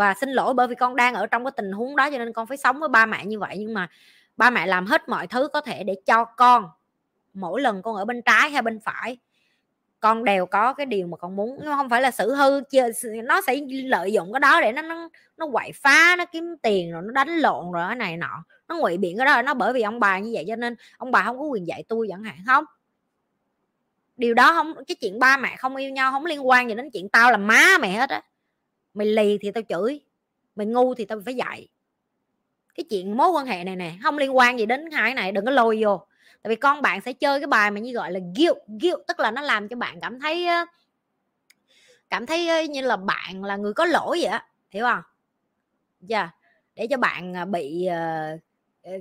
và 0.00 0.14
xin 0.14 0.30
lỗi 0.30 0.54
bởi 0.54 0.68
vì 0.68 0.74
con 0.74 0.96
đang 0.96 1.14
ở 1.14 1.26
trong 1.26 1.44
cái 1.44 1.52
tình 1.56 1.72
huống 1.72 1.96
đó 1.96 2.10
cho 2.10 2.18
nên 2.18 2.32
con 2.32 2.46
phải 2.46 2.56
sống 2.56 2.80
với 2.80 2.88
ba 2.88 3.06
mẹ 3.06 3.26
như 3.26 3.38
vậy. 3.38 3.56
Nhưng 3.58 3.74
mà 3.74 3.88
ba 4.36 4.50
mẹ 4.50 4.66
làm 4.66 4.86
hết 4.86 5.08
mọi 5.08 5.26
thứ 5.26 5.48
có 5.48 5.60
thể 5.60 5.84
để 5.84 5.94
cho 6.06 6.24
con 6.24 6.64
mỗi 7.34 7.60
lần 7.60 7.82
con 7.82 7.96
ở 7.96 8.04
bên 8.04 8.22
trái 8.22 8.50
hay 8.50 8.62
bên 8.62 8.80
phải, 8.80 9.18
con 10.00 10.24
đều 10.24 10.46
có 10.46 10.72
cái 10.72 10.86
điều 10.86 11.06
mà 11.06 11.16
con 11.16 11.36
muốn. 11.36 11.58
Nó 11.64 11.76
không 11.76 11.88
phải 11.88 12.02
là 12.02 12.10
xử 12.10 12.34
hư 12.34 12.60
nó 13.24 13.40
sẽ 13.40 13.56
lợi 13.70 14.12
dụng 14.12 14.32
cái 14.32 14.40
đó 14.40 14.60
để 14.60 14.72
nó 14.72 14.82
nó 14.82 15.08
nó 15.36 15.48
quậy 15.52 15.70
phá, 15.74 16.16
nó 16.18 16.24
kiếm 16.24 16.56
tiền 16.62 16.92
rồi 16.92 17.02
nó 17.04 17.12
đánh 17.12 17.36
lộn 17.36 17.72
rồi 17.72 17.84
cái 17.86 17.96
này 17.96 18.16
nọ. 18.16 18.44
Nó 18.68 18.76
ngụy 18.76 18.98
biện 18.98 19.16
cái 19.16 19.26
đó 19.26 19.42
nó 19.42 19.54
bởi 19.54 19.72
vì 19.72 19.82
ông 19.82 20.00
bà 20.00 20.18
như 20.18 20.30
vậy 20.34 20.44
cho 20.48 20.56
nên 20.56 20.76
ông 20.96 21.10
bà 21.10 21.22
không 21.22 21.38
có 21.38 21.44
quyền 21.44 21.66
dạy 21.66 21.84
tôi 21.88 22.06
chẳng 22.10 22.22
hạn, 22.22 22.36
không? 22.46 22.64
Điều 24.16 24.34
đó 24.34 24.52
không, 24.52 24.74
cái 24.88 24.94
chuyện 25.00 25.18
ba 25.18 25.36
mẹ 25.36 25.56
không 25.56 25.76
yêu 25.76 25.90
nhau 25.90 26.10
không 26.10 26.26
liên 26.26 26.48
quan 26.48 26.68
gì 26.68 26.74
đến 26.74 26.90
chuyện 26.90 27.08
tao 27.08 27.30
là 27.30 27.36
má 27.36 27.78
mẹ 27.80 27.92
hết 27.92 28.10
á 28.10 28.22
mày 28.94 29.06
lì 29.06 29.38
thì 29.38 29.50
tao 29.50 29.62
chửi 29.68 30.00
mày 30.56 30.66
ngu 30.66 30.94
thì 30.94 31.04
tao 31.04 31.20
phải 31.24 31.34
dạy 31.34 31.68
cái 32.74 32.84
chuyện 32.90 33.16
mối 33.16 33.30
quan 33.30 33.46
hệ 33.46 33.64
này 33.64 33.76
nè 33.76 33.92
không 34.02 34.18
liên 34.18 34.36
quan 34.36 34.58
gì 34.58 34.66
đến 34.66 34.90
hai 34.90 35.14
này 35.14 35.32
đừng 35.32 35.44
có 35.44 35.50
lôi 35.50 35.78
vô 35.82 36.06
tại 36.42 36.48
vì 36.48 36.56
con 36.56 36.82
bạn 36.82 37.00
sẽ 37.00 37.12
chơi 37.12 37.40
cái 37.40 37.46
bài 37.46 37.70
mà 37.70 37.80
như 37.80 37.92
gọi 37.92 38.12
là 38.12 38.20
guilt 38.36 38.58
guilt 38.80 39.06
tức 39.08 39.20
là 39.20 39.30
nó 39.30 39.42
làm 39.42 39.68
cho 39.68 39.76
bạn 39.76 40.00
cảm 40.00 40.20
thấy 40.20 40.46
cảm 42.10 42.26
thấy 42.26 42.68
như 42.68 42.80
là 42.80 42.96
bạn 42.96 43.44
là 43.44 43.56
người 43.56 43.72
có 43.72 43.84
lỗi 43.84 44.18
vậy 44.20 44.30
á 44.30 44.46
hiểu 44.70 44.84
không 44.84 45.02
dạ 46.00 46.20
yeah. 46.20 46.34
để 46.74 46.86
cho 46.90 46.96
bạn 46.96 47.36
à, 47.36 47.44
bị 47.44 47.88
uh, 48.84 49.00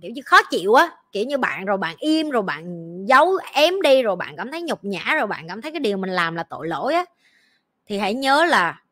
kiểu 0.00 0.10
như 0.10 0.22
khó 0.24 0.42
chịu 0.50 0.74
á 0.74 0.90
kiểu 1.12 1.24
như 1.24 1.38
bạn 1.38 1.64
rồi 1.64 1.76
bạn 1.76 1.96
im 1.98 2.30
rồi 2.30 2.42
bạn 2.42 2.86
giấu 3.06 3.38
ém 3.52 3.82
đi 3.82 4.02
rồi 4.02 4.16
bạn 4.16 4.36
cảm 4.36 4.50
thấy 4.50 4.62
nhục 4.62 4.84
nhã 4.84 5.14
rồi 5.14 5.26
bạn 5.26 5.48
cảm 5.48 5.62
thấy 5.62 5.72
cái 5.72 5.80
điều 5.80 5.96
mình 5.96 6.10
làm 6.10 6.34
là 6.34 6.42
tội 6.42 6.68
lỗi 6.68 6.94
á 6.94 7.04
thì 7.88 7.98
hãy 7.98 8.14
nhớ 8.14 8.44
là 8.44 8.82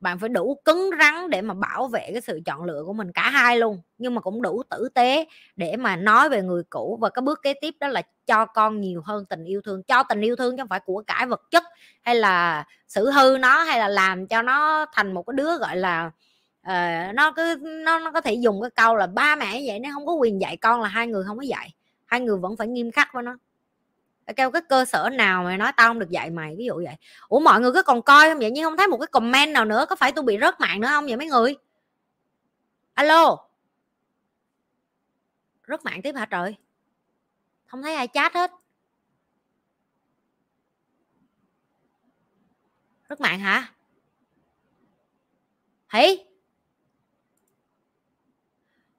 bạn 0.00 0.18
phải 0.18 0.28
đủ 0.28 0.60
cứng 0.64 0.90
rắn 0.98 1.30
để 1.30 1.42
mà 1.42 1.54
bảo 1.54 1.88
vệ 1.88 2.10
cái 2.12 2.20
sự 2.20 2.40
chọn 2.46 2.64
lựa 2.64 2.82
của 2.86 2.92
mình 2.92 3.12
cả 3.12 3.30
hai 3.30 3.58
luôn. 3.58 3.80
Nhưng 3.98 4.14
mà 4.14 4.20
cũng 4.20 4.42
đủ 4.42 4.62
tử 4.70 4.88
tế 4.94 5.26
để 5.56 5.76
mà 5.76 5.96
nói 5.96 6.28
về 6.28 6.42
người 6.42 6.62
cũ. 6.70 6.98
Và 7.00 7.10
cái 7.10 7.22
bước 7.22 7.40
kế 7.42 7.54
tiếp 7.60 7.74
đó 7.80 7.88
là 7.88 8.02
cho 8.26 8.46
con 8.46 8.80
nhiều 8.80 9.02
hơn 9.04 9.24
tình 9.24 9.44
yêu 9.44 9.60
thương. 9.64 9.82
Cho 9.82 10.02
tình 10.02 10.20
yêu 10.20 10.36
thương 10.36 10.56
chứ 10.56 10.60
không 10.60 10.68
phải 10.68 10.80
của 10.80 11.02
cải 11.06 11.26
vật 11.26 11.42
chất 11.50 11.62
hay 12.02 12.14
là 12.14 12.64
xử 12.88 13.10
hư 13.10 13.38
nó 13.40 13.62
hay 13.62 13.78
là 13.78 13.88
làm 13.88 14.26
cho 14.26 14.42
nó 14.42 14.86
thành 14.92 15.14
một 15.14 15.22
cái 15.22 15.34
đứa 15.36 15.58
gọi 15.58 15.76
là 15.76 16.10
uh, 16.66 17.14
nó 17.14 17.32
cứ 17.36 17.56
nó 17.62 17.98
nó 17.98 18.10
có 18.10 18.20
thể 18.20 18.34
dùng 18.34 18.62
cái 18.62 18.70
câu 18.70 18.96
là 18.96 19.06
ba 19.06 19.36
mẹ 19.36 19.62
vậy 19.66 19.78
nó 19.78 19.88
không 19.94 20.06
có 20.06 20.12
quyền 20.12 20.40
dạy 20.40 20.56
con 20.56 20.80
là 20.80 20.88
hai 20.88 21.06
người 21.06 21.24
không 21.24 21.36
có 21.36 21.42
dạy. 21.42 21.74
Hai 22.06 22.20
người 22.20 22.36
vẫn 22.36 22.56
phải 22.56 22.68
nghiêm 22.68 22.90
khắc 22.90 23.08
với 23.12 23.22
nó. 23.22 23.36
Ờ, 24.26 24.32
kêu 24.36 24.50
cái 24.50 24.62
cơ 24.68 24.84
sở 24.84 25.08
nào 25.12 25.44
mà 25.44 25.56
nói 25.56 25.72
tao 25.76 25.88
không 25.88 25.98
được 25.98 26.10
dạy 26.10 26.30
mày, 26.30 26.54
ví 26.58 26.64
dụ 26.64 26.74
vậy. 26.74 26.96
Ủa, 27.28 27.40
mọi 27.40 27.60
người 27.60 27.72
cứ 27.72 27.82
còn 27.82 28.02
coi 28.02 28.28
không 28.28 28.38
vậy? 28.38 28.50
Nhưng 28.50 28.64
không 28.64 28.76
thấy 28.76 28.88
một 28.88 28.98
cái 28.98 29.06
comment 29.06 29.52
nào 29.52 29.64
nữa, 29.64 29.86
có 29.88 29.96
phải 29.96 30.12
tôi 30.12 30.24
bị 30.24 30.38
rớt 30.40 30.60
mạng 30.60 30.80
nữa 30.80 30.88
không 30.90 31.06
vậy 31.06 31.16
mấy 31.16 31.26
người? 31.26 31.54
Alo? 32.94 33.36
Rớt 35.68 35.84
mạng 35.84 36.02
tiếp 36.02 36.14
hả 36.16 36.26
trời? 36.26 36.56
Không 37.66 37.82
thấy 37.82 37.94
ai 37.94 38.08
chat 38.08 38.34
hết. 38.34 38.50
Rớt 43.08 43.20
mạng 43.20 43.40
hả? 43.40 43.72
Hỉ 45.92 46.24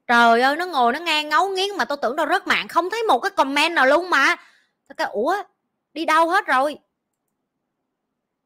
trời 0.07 0.41
ơi, 0.41 0.55
nó 0.55 0.65
ngồi 0.65 0.93
nó 0.93 0.99
nghe 0.99 1.23
ngấu 1.23 1.49
nghiến 1.49 1.77
mà 1.77 1.85
tôi 1.85 1.97
tưởng 2.01 2.15
đâu 2.15 2.27
rớt 2.29 2.47
mạng, 2.47 2.67
không 2.67 2.89
thấy 2.89 3.03
một 3.03 3.19
cái 3.19 3.29
comment 3.29 3.73
nào 3.73 3.85
luôn 3.85 4.09
mà 4.09 4.35
tôi 4.87 4.95
cái 4.95 5.07
ủa, 5.11 5.35
đi 5.93 6.05
đâu 6.05 6.29
hết 6.29 6.45
rồi? 6.47 6.77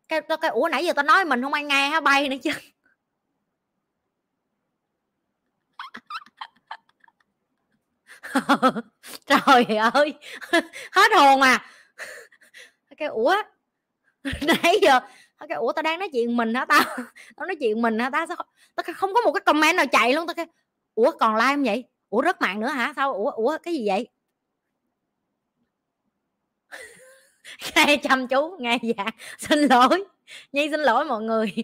Cái 0.08 0.22
tôi 0.22 0.38
cái 0.38 0.52
ủa, 0.52 0.68
nãy 0.72 0.86
giờ 0.86 0.94
tao 0.94 1.04
nói 1.04 1.26
mình 1.26 1.42
không 1.42 1.54
ai 1.54 1.64
nghe 1.64 1.90
hả? 1.90 2.02
Bay 2.02 2.30
nữa 2.30 2.38
chứ. 2.44 2.52
Trời 9.26 9.66
ơi, 9.94 10.14
hết 10.92 11.12
hồn 11.16 11.42
à. 11.42 11.66
Cái 12.98 13.08
ủa, 13.08 13.36
nãy 14.42 14.80
giờ 14.82 15.00
cái 15.50 15.58
ủa, 15.58 15.72
tao 15.74 15.84
đang 15.84 16.00
nói 16.00 16.10
chuyện 16.14 16.38
mình 16.38 16.54
hả 16.54 16.66
tao? 16.66 16.82
Tao 17.36 17.46
nói 17.48 17.56
chuyện 17.60 17.82
mình 17.82 18.00
hả 18.00 18.10
tao? 18.10 18.26
Sao 18.28 18.38
tao 18.76 18.84
không 18.96 19.14
có 19.14 19.22
một 19.22 19.32
cái 19.34 19.42
comment 19.42 19.76
nào 19.78 19.86
chạy 19.92 20.14
luôn. 20.14 20.28
Tao 20.28 20.34
cái 20.34 20.46
ủa, 20.96 21.12
còn 21.12 21.36
like 21.36 21.48
không 21.48 21.64
vậy? 21.64 21.84
Ủa 22.10 22.22
rất 22.22 22.42
mạng 22.42 22.60
nữa 22.60 22.68
hả? 22.68 22.94
Sao? 22.96 23.14
Ủa 23.14 23.32
ủa, 23.32 23.58
cái 23.64 23.74
gì 23.74 23.88
vậy? 23.88 24.08
Nghe 27.76 27.98
chăm 28.04 28.28
chú, 28.28 28.58
nghe 28.60 28.80
dạ. 28.82 29.06
Xin 29.38 29.60
lỗi. 29.60 30.04
Nhi, 30.52 30.70
xin 30.72 30.80
lỗi 30.80 31.06
mọi 31.06 31.22
người. 31.24 31.54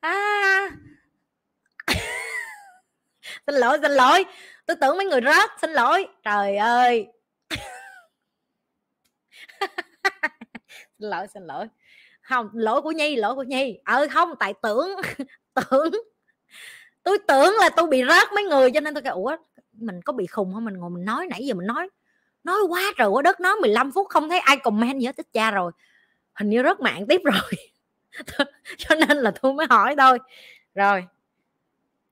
À. 0.00 0.68
xin 3.46 3.54
lỗi 3.54 3.78
xin 3.82 3.92
lỗi. 3.92 4.24
Tôi 4.66 4.76
tưởng 4.80 4.96
mấy 4.96 5.06
người 5.06 5.20
rớt, 5.20 5.50
xin 5.60 5.70
lỗi. 5.70 6.06
Trời 6.24 6.56
ơi. 6.56 7.06
Xin 10.98 11.10
lỗi 11.10 11.26
xin 11.34 11.46
lỗi. 11.46 11.66
Không, 12.22 12.50
lỗi 12.52 12.82
của 12.82 12.92
nhi, 12.92 13.16
lỗi 13.16 13.34
của 13.34 13.42
nhi. 13.42 13.78
Ờ 13.84 14.06
không, 14.10 14.34
tại 14.38 14.54
tưởng. 14.62 14.88
Tưởng. 15.54 15.92
Tôi 17.02 17.18
tưởng 17.28 17.54
là 17.60 17.68
tôi 17.76 17.86
bị 17.86 18.02
rớt 18.08 18.32
mấy 18.34 18.44
người, 18.44 18.70
cho 18.70 18.80
nên 18.80 18.94
tôi 18.94 19.02
kêu, 19.02 19.14
ủa, 19.14 19.36
mình 19.72 20.00
có 20.02 20.12
bị 20.12 20.26
khùng 20.26 20.54
không? 20.54 20.64
Mình 20.64 20.74
ngồi 20.74 20.90
mình 20.90 21.04
nói, 21.04 21.26
nãy 21.30 21.46
giờ 21.46 21.54
mình 21.54 21.66
nói 21.66 21.88
nói 22.46 22.58
quá 22.68 22.92
trời 22.98 23.08
quá 23.08 23.22
đất, 23.22 23.40
nói 23.40 23.54
15 23.60 23.92
phút 23.92 24.06
không 24.08 24.28
thấy 24.28 24.38
ai 24.38 24.56
comment 24.56 25.00
gì 25.00 25.06
hết 25.06 25.16
tích 25.16 25.32
cha 25.32 25.50
rồi. 25.50 25.72
Hình 26.34 26.50
như 26.50 26.62
rớt 26.62 26.80
mạng 26.80 27.06
tiếp 27.08 27.20
rồi. 27.24 27.52
Cho 28.78 28.94
nên 28.94 29.16
là 29.16 29.30
tôi 29.42 29.52
mới 29.52 29.66
hỏi 29.70 29.94
thôi. 29.98 30.18
Rồi. 30.74 31.04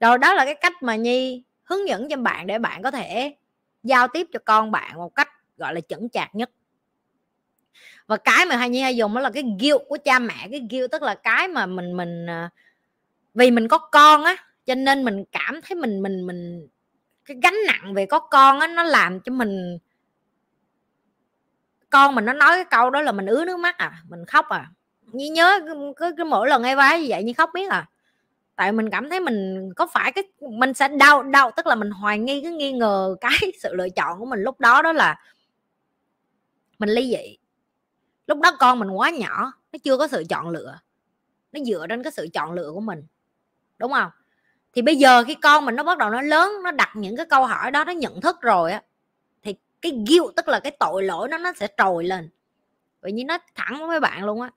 Rồi, 0.01 0.19
đó 0.19 0.35
là 0.35 0.45
cái 0.45 0.55
cách 0.55 0.83
mà 0.83 0.97
nhi 0.97 1.43
hướng 1.65 1.89
dẫn 1.89 2.09
cho 2.11 2.17
bạn 2.17 2.47
để 2.47 2.59
bạn 2.59 2.83
có 2.83 2.91
thể 2.91 3.35
giao 3.83 4.09
tiếp 4.09 4.27
cho 4.33 4.39
con 4.45 4.71
bạn 4.71 4.97
một 4.97 5.15
cách, 5.15 5.29
gọi 5.57 5.75
là, 5.75 5.81
chững 5.81 6.09
chạc 6.09 6.35
nhất. 6.35 6.51
Và 8.07 8.17
cái 8.17 8.47
mà 8.47 8.57
hai 8.57 8.69
nhi 8.71 8.81
hay 8.81 8.97
dùng 8.97 9.15
đó 9.15 9.21
là 9.21 9.31
cái 9.31 9.45
guilt 9.61 9.83
của 9.89 9.99
cha 10.05 10.19
mẹ. 10.19 10.49
Cái 10.51 10.67
guilt 10.71 10.91
tức 10.93 11.03
là 11.03 11.15
cái 11.15 11.49
mà 11.49 11.67
mình 11.67 11.97
mình 11.97 12.27
à, 12.31 12.51
vì 13.35 13.51
mình 13.51 13.69
có 13.69 13.79
con 13.79 14.25
á, 14.25 14.37
cho 14.67 14.75
nên 14.75 15.05
mình 15.05 15.25
cảm 15.33 15.61
thấy 15.63 15.77
mình 15.77 16.03
mình 16.03 16.27
mình, 16.27 16.69
cái 17.25 17.37
gánh 17.43 17.57
nặng 17.67 17.95
về 17.95 18.07
có 18.07 18.19
con 18.19 18.61
á, 18.61 18.67
nó 18.67 18.83
làm 18.83 19.21
cho 19.21 19.33
mình 19.33 19.79
con 21.95 22.15
mình 22.15 22.25
nó 22.25 22.33
nói 22.33 22.51
cái 22.57 22.65
câu 22.65 22.91
đó 22.91 23.01
là 23.01 23.13
mình 23.13 23.27
ứa 23.27 23.45
nước 23.45 23.59
mắt 23.59 23.79
à 23.79 24.03
mình 24.09 24.25
khóc 24.25 24.49
à. 24.49 24.67
Như 25.13 25.33
nhớ 25.33 25.61
cứ, 25.97 26.13
cứ 26.17 26.25
mỗi 26.25 26.49
lần 26.49 26.63
nghe 26.63 26.77
vái 26.77 27.01
như 27.01 27.07
vậy 27.09 27.23
như 27.23 27.33
khóc 27.33 27.51
biết 27.55 27.71
à. 27.71 27.87
Tại 28.57 28.73
mình 28.73 28.91
cảm 28.91 29.11
thấy 29.11 29.21
mình 29.21 29.69
có 29.77 29.87
phải 29.87 30.13
cái 30.13 30.25
mình 30.41 30.75
sẽ 30.75 30.89
đau 30.89 31.23
đau 31.23 31.51
tức 31.57 31.67
là 31.67 31.75
mình 31.75 31.91
hoài 31.91 32.19
nghi 32.19 32.41
cái 32.43 32.53
nghi 32.53 32.73
ngờ 32.73 33.17
cái 33.21 33.39
sự 33.63 33.75
lựa 33.75 33.89
chọn 33.89 34.19
của 34.19 34.27
mình 34.27 34.43
lúc 34.43 34.61
đó 34.61 34.83
đó 34.83 34.93
là 34.93 35.21
mình 36.79 36.89
ly 36.89 37.11
dị. 37.11 37.39
Lúc 38.27 38.41
đó 38.41 38.57
con 38.59 38.79
mình 38.79 38.91
quá 38.91 39.11
nhỏ 39.11 39.53
nó 39.73 39.79
chưa 39.85 39.99
có 39.99 40.07
sự 40.07 40.25
chọn 40.29 40.49
lựa. 40.51 40.79
Nó 41.53 41.61
dựa 41.65 41.87
trên 41.89 42.03
cái 42.03 42.13
sự 42.13 42.29
chọn 42.35 42.53
lựa 42.53 42.71
của 42.73 42.81
mình 42.81 43.03
đúng 43.79 43.93
không? 43.93 44.11
Thì 44.73 44.83
bây 44.83 44.97
giờ 44.97 45.25
khi 45.25 45.35
con 45.35 45.65
mình 45.65 45.77
nó 45.77 45.83
bắt 45.83 45.99
đầu 45.99 46.11
nó 46.11 46.23
lớn 46.23 46.53
nó 46.65 46.71
đặt 46.71 46.91
những 46.95 47.17
cái 47.17 47.27
câu 47.27 47.47
hỏi 47.47 47.71
đó 47.71 47.85
nó 47.85 47.93
nhận 47.93 48.21
thức 48.21 48.41
rồi 48.41 48.73
á 48.73 48.83
cái 49.85 50.05
guilt, 50.09 50.37
tức 50.37 50.49
là 50.49 50.61
cái 50.61 50.77
tội 50.81 51.03
lỗi 51.03 51.29
nó 51.29 51.39
nó 51.39 51.53
sẽ 51.53 51.69
trồi 51.77 52.05
lên. 52.05 52.31
Vậy 53.01 53.13
như 53.13 53.25
nó 53.25 53.39
thẳng 53.55 53.89
với 53.89 54.01
bạn 54.01 54.25
luôn 54.25 54.41
á. 54.41 54.51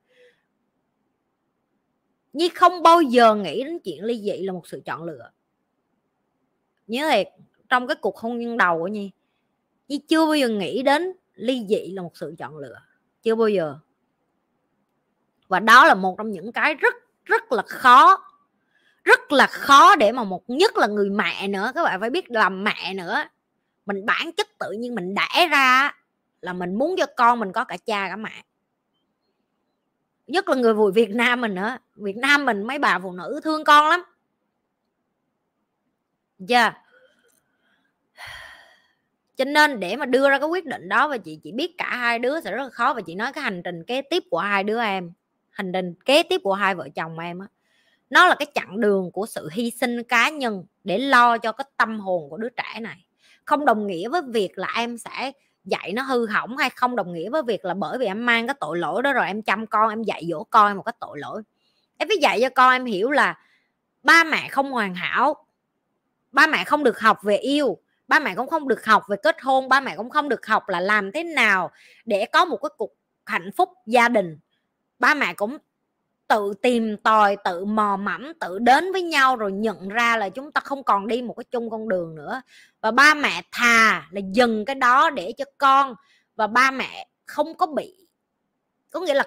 Nhi 2.34 2.50
không 2.50 2.84
bao 2.84 3.02
giờ 3.02 3.36
nghĩ 3.36 3.64
đến 3.64 3.80
chuyện 3.80 4.04
ly 4.04 4.22
dị 4.22 4.46
là 4.46 4.54
một 4.54 4.68
sự 4.68 4.82
chọn 4.86 5.04
lựa. 5.04 5.32
Nhớ 6.88 7.10
thiệt, 7.12 7.28
trong 7.70 7.88
cái 7.88 7.96
cuộc 8.02 8.18
hôn 8.18 8.40
nhân 8.40 8.58
đầu 8.58 8.80
của 8.80 8.88
Nhi 8.88 9.12
Nhi 9.88 9.98
chưa 10.08 10.26
bao 10.26 10.36
giờ 10.36 10.48
nghĩ 10.48 10.84
đến 10.84 11.14
ly 11.34 11.66
dị 11.70 11.92
là 11.92 12.02
một 12.02 12.18
sự 12.18 12.36
chọn 12.38 12.58
lựa. 12.58 12.80
Chưa 13.24 13.36
bao 13.36 13.48
giờ. 13.48 13.76
Và 15.48 15.60
đó 15.60 15.86
là 15.86 15.96
một 15.96 16.16
trong 16.18 16.32
những 16.32 16.52
cái 16.52 16.76
rất 16.76 16.94
rất 17.26 17.52
là 17.52 17.64
khó, 17.68 18.18
rất 19.04 19.32
là 19.32 19.48
khó 19.48 19.96
để 19.96 20.12
mà 20.12 20.24
một, 20.24 20.50
nhất 20.50 20.78
là 20.78 20.88
người 20.88 21.10
mẹ 21.10 21.48
nữa, 21.48 21.72
các 21.76 21.84
bạn 21.84 22.00
phải 22.00 22.10
biết 22.10 22.32
làm 22.32 22.64
mẹ 22.64 22.94
nữa 22.94 23.24
mình 23.88 24.06
bản 24.06 24.32
chất 24.38 24.48
tự 24.60 24.72
nhiên 24.72 24.96
mình 24.96 25.16
đẻ 25.16 25.48
ra 25.48 25.92
là 26.42 26.54
mình 26.54 26.76
muốn 26.76 26.96
cho 26.98 27.06
con 27.18 27.40
mình 27.40 27.52
có 27.52 27.64
cả 27.64 27.78
cha 27.86 28.10
cả 28.10 28.16
mẹ. 28.16 28.44
Nhất 30.28 30.50
là 30.50 30.56
người 30.56 30.74
vùi 30.74 30.92
Việt 30.92 31.10
Nam 31.10 31.42
mình 31.42 31.56
nữa. 31.56 31.78
Việt 31.96 32.18
Nam 32.18 32.46
mình 32.46 32.64
mấy 32.64 32.80
bà 32.80 33.00
phụ 33.00 33.12
nữ 33.12 33.40
thương 33.44 33.64
con 33.64 33.90
lắm. 33.90 34.04
Dạ. 36.40 36.64
Yeah. 36.64 36.78
cho 39.38 39.46
nên 39.46 39.80
để 39.80 39.96
mà 39.96 40.06
đưa 40.06 40.30
ra 40.30 40.40
cái 40.40 40.48
quyết 40.48 40.66
định 40.66 40.90
đó, 40.90 41.08
và 41.08 41.18
chị 41.18 41.40
chỉ 41.44 41.52
biết 41.52 41.76
cả 41.78 41.96
hai 41.98 42.20
đứa 42.20 42.42
sẽ 42.42 42.52
rất 42.52 42.64
là 42.64 42.70
khó, 42.70 42.94
và 42.94 43.02
chị 43.02 43.16
nói 43.16 43.34
cái 43.34 43.44
hành 43.44 43.62
trình 43.66 43.84
kế 43.84 44.02
tiếp 44.02 44.24
của 44.30 44.40
hai 44.40 44.64
đứa 44.64 44.82
em, 44.82 45.12
hành 45.50 45.72
trình 45.74 45.94
kế 46.06 46.24
tiếp 46.24 46.42
của 46.44 46.54
hai 46.54 46.76
vợ 46.76 46.90
chồng 46.96 47.20
em 47.20 47.40
á, 47.40 47.48
nó 48.10 48.28
là 48.28 48.36
cái 48.40 48.48
chặng 48.56 48.80
đường 48.80 49.12
của 49.12 49.26
sự 49.26 49.50
hy 49.52 49.72
sinh 49.72 50.04
cá 50.04 50.30
nhân 50.30 50.66
để 50.84 50.98
lo 50.98 51.38
cho 51.38 51.52
cái 51.52 51.66
tâm 51.78 52.00
hồn 52.00 52.30
của 52.30 52.38
đứa 52.38 52.50
trẻ 52.50 52.80
này 52.80 53.07
không 53.48 53.66
đồng 53.66 53.88
nghĩa 53.88 54.10
với 54.10 54.22
việc 54.28 54.58
là 54.58 54.68
em 54.76 54.98
sẽ 54.98 55.32
dạy 55.64 55.94
nó 55.94 56.02
hư 56.02 56.28
hỏng 56.28 56.58
hay 56.58 56.70
không 56.70 56.96
đồng 56.96 57.14
nghĩa 57.14 57.30
với 57.30 57.44
việc 57.44 57.66
là 57.66 57.74
bởi 57.74 57.98
vì 57.98 58.06
em 58.06 58.26
mang 58.26 58.48
cái 58.48 58.56
tội 58.60 58.78
lỗi 58.78 59.04
đó 59.04 59.14
rồi 59.14 59.28
em 59.28 59.42
chăm 59.42 59.68
con, 59.68 59.90
em 59.90 60.04
dạy 60.04 60.26
dỗ 60.30 60.44
con 60.44 60.68
em 60.68 60.78
một 60.78 60.84
cái 60.84 60.94
tội 61.00 61.20
lỗi. 61.20 61.42
Em 61.98 62.08
phải 62.08 62.18
dạy 62.22 62.40
cho 62.42 62.50
con 62.50 62.72
em 62.72 62.86
hiểu 62.86 63.12
là 63.12 63.40
ba 64.04 64.24
mẹ 64.24 64.50
không 64.50 64.72
hoàn 64.72 64.96
hảo, 64.96 65.46
ba 66.32 66.48
mẹ 66.48 66.64
không 66.64 66.84
được 66.84 67.00
học 67.00 67.24
về 67.24 67.38
yêu, 67.38 67.78
ba 68.08 68.20
mẹ 68.20 68.36
cũng 68.36 68.50
không 68.50 68.68
được 68.68 68.86
học 68.86 69.04
về 69.10 69.18
kết 69.24 69.42
hôn, 69.42 69.70
ba 69.70 69.80
mẹ 69.80 69.96
cũng 69.98 70.10
không 70.10 70.30
được 70.30 70.46
học 70.46 70.70
là 70.70 70.80
làm 70.80 71.12
thế 71.12 71.24
nào 71.24 71.72
để 72.06 72.26
có 72.26 72.46
một 72.46 72.58
cái 72.62 72.70
cuộc 72.78 72.92
hạnh 73.26 73.52
phúc 73.58 73.70
gia 73.86 74.10
đình. 74.10 74.40
Ba 75.00 75.14
mẹ 75.14 75.34
cũng 75.34 75.58
tự 76.28 76.54
tìm 76.62 76.98
tòi, 76.98 77.38
tự 77.44 77.66
mò 77.66 77.98
mẫm, 77.98 78.34
tự 78.40 78.60
đến 78.60 78.92
với 78.92 79.02
nhau 79.02 79.36
rồi 79.36 79.52
nhận 79.52 79.90
ra 79.90 80.18
là 80.18 80.30
chúng 80.30 80.52
ta 80.52 80.62
không 80.62 80.84
còn 80.84 81.08
đi 81.08 81.22
một 81.22 81.34
cái 81.34 81.44
chung 81.44 81.70
con 81.70 81.90
đường 81.90 82.16
nữa. 82.16 82.42
Và 82.82 82.92
ba 82.92 83.14
mẹ 83.14 83.42
thà 83.52 84.08
là 84.12 84.22
dừng 84.32 84.66
cái 84.66 84.76
đó 84.76 85.10
để 85.10 85.34
cho 85.38 85.46
con. 85.58 85.96
Và 86.36 86.48
ba 86.48 86.72
mẹ 86.72 87.08
không 87.26 87.56
có 87.56 87.66
bị, 87.66 88.08
có 88.92 89.00
nghĩa 89.00 89.14
là 89.14 89.24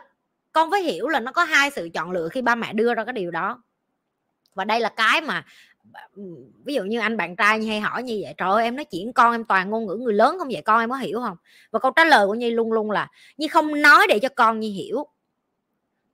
con 0.52 0.70
phải 0.70 0.82
hiểu 0.82 1.09
là 1.09 1.20
nó 1.20 1.32
có 1.32 1.44
hai 1.44 1.70
sự 1.70 1.89
chọn 1.94 2.10
lựa 2.10 2.28
khi 2.28 2.43
ba 2.43 2.55
mẹ 2.55 2.72
đưa 2.72 2.94
ra 2.94 3.05
cái 3.05 3.12
điều 3.12 3.31
đó. 3.31 3.62
Và 4.55 4.64
đây 4.64 4.81
là 4.81 4.89
cái 4.89 5.20
mà 5.20 5.44
ví 6.64 6.74
dụ 6.74 6.82
như 6.82 7.01
anh 7.01 7.16
bạn 7.16 7.36
trai 7.36 7.66
hay 7.66 7.81
hỏi 7.81 8.02
như 8.02 8.18
vậy, 8.22 8.35
trời 8.39 8.51
ơi, 8.51 8.64
em 8.64 8.77
nói 8.77 8.85
chuyện 8.85 9.12
con, 9.12 9.32
em 9.32 9.44
toàn 9.44 9.70
ngôn 9.70 9.86
ngữ 9.86 9.94
người 9.94 10.14
lớn 10.14 10.36
không 10.39 10.48
vậy? 10.48 10.62
Con 10.64 10.81
em 10.81 10.90
có 10.90 10.97
hiểu 10.97 11.20
không? 11.20 11.36
Và 11.70 11.78
câu 11.78 11.90
trả 11.97 12.05
lời 12.05 12.27
của 12.27 12.35
nhi 12.35 12.51
luôn 12.51 12.72
luôn 12.72 12.90
là, 12.90 13.09
nhi 13.36 13.48
không 13.48 13.82
nói 13.82 14.06
để 14.09 14.18
cho 14.18 14.28
con 14.36 14.60
nhi 14.60 14.70
hiểu 14.70 15.06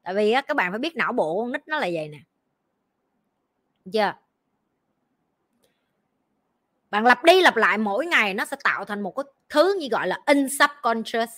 tại 0.06 0.14
vì 0.14 0.32
á, 0.32 0.40
các 0.40 0.56
bạn 0.56 0.72
phải 0.72 0.78
biết 0.78 0.96
não 0.96 1.12
bộ 1.12 1.40
con 1.40 1.52
nít 1.52 1.68
nó 1.68 1.78
là 1.78 1.88
vậy 1.92 2.08
nè. 2.08 2.18
Chưa? 3.92 4.12
Bạn 6.90 7.06
lặp 7.06 7.24
đi 7.24 7.42
lặp 7.42 7.56
lại 7.56 7.78
mỗi 7.78 8.06
ngày 8.06 8.34
nó 8.34 8.44
sẽ 8.44 8.56
tạo 8.64 8.84
thành 8.84 9.00
một 9.00 9.10
cái 9.10 9.24
thứ 9.48 9.76
như 9.80 9.88
gọi 9.88 10.08
là 10.08 10.18
in 10.26 10.48
subconscious 10.48 11.30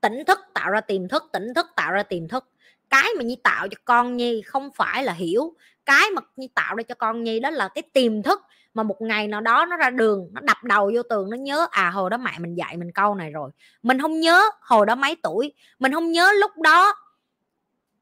tỉnh 0.00 0.24
thức 0.26 0.38
tạo 0.54 0.70
ra 0.70 0.80
tiềm 0.80 1.08
thức 1.08 1.24
tỉnh 1.32 1.54
thức 1.54 1.66
tạo 1.76 1.92
ra 1.92 2.02
tiềm 2.02 2.28
thức. 2.28 2.48
Cái 2.90 3.08
mà 3.16 3.22
nhi 3.22 3.36
tạo 3.44 3.68
cho 3.68 3.76
con 3.84 4.16
nhi 4.16 4.42
không 4.42 4.70
phải 4.74 5.04
là 5.04 5.12
hiểu. 5.12 5.54
Cái 5.86 6.10
mà 6.10 6.22
nhi 6.36 6.48
tạo 6.54 6.74
ra 6.76 6.82
cho 6.82 6.94
con 6.94 7.24
nhi 7.24 7.40
đó 7.40 7.50
là 7.50 7.68
cái 7.68 7.82
tiềm 7.82 8.22
thức 8.22 8.42
mà 8.74 8.82
một 8.82 9.00
ngày 9.00 9.28
nào 9.28 9.40
đó 9.40 9.66
nó 9.66 9.76
ra 9.76 9.90
đường 9.90 10.28
nó 10.32 10.40
đập 10.40 10.64
đầu 10.64 10.90
vô 10.94 11.02
tường 11.02 11.30
nó 11.30 11.36
nhớ 11.36 11.66
à 11.70 11.90
hồi 11.90 12.10
đó 12.10 12.16
mẹ 12.16 12.32
mình 12.38 12.54
dạy 12.54 12.76
mình 12.76 12.92
câu 12.92 13.14
này 13.14 13.30
rồi. 13.30 13.50
Mình 13.82 14.00
không 14.00 14.20
nhớ 14.20 14.42
hồi 14.60 14.86
đó 14.86 14.94
mấy 14.94 15.16
tuổi. 15.22 15.52
Mình 15.78 15.92
không 15.92 16.12
nhớ 16.12 16.32
lúc 16.40 16.50
đó 16.58 16.94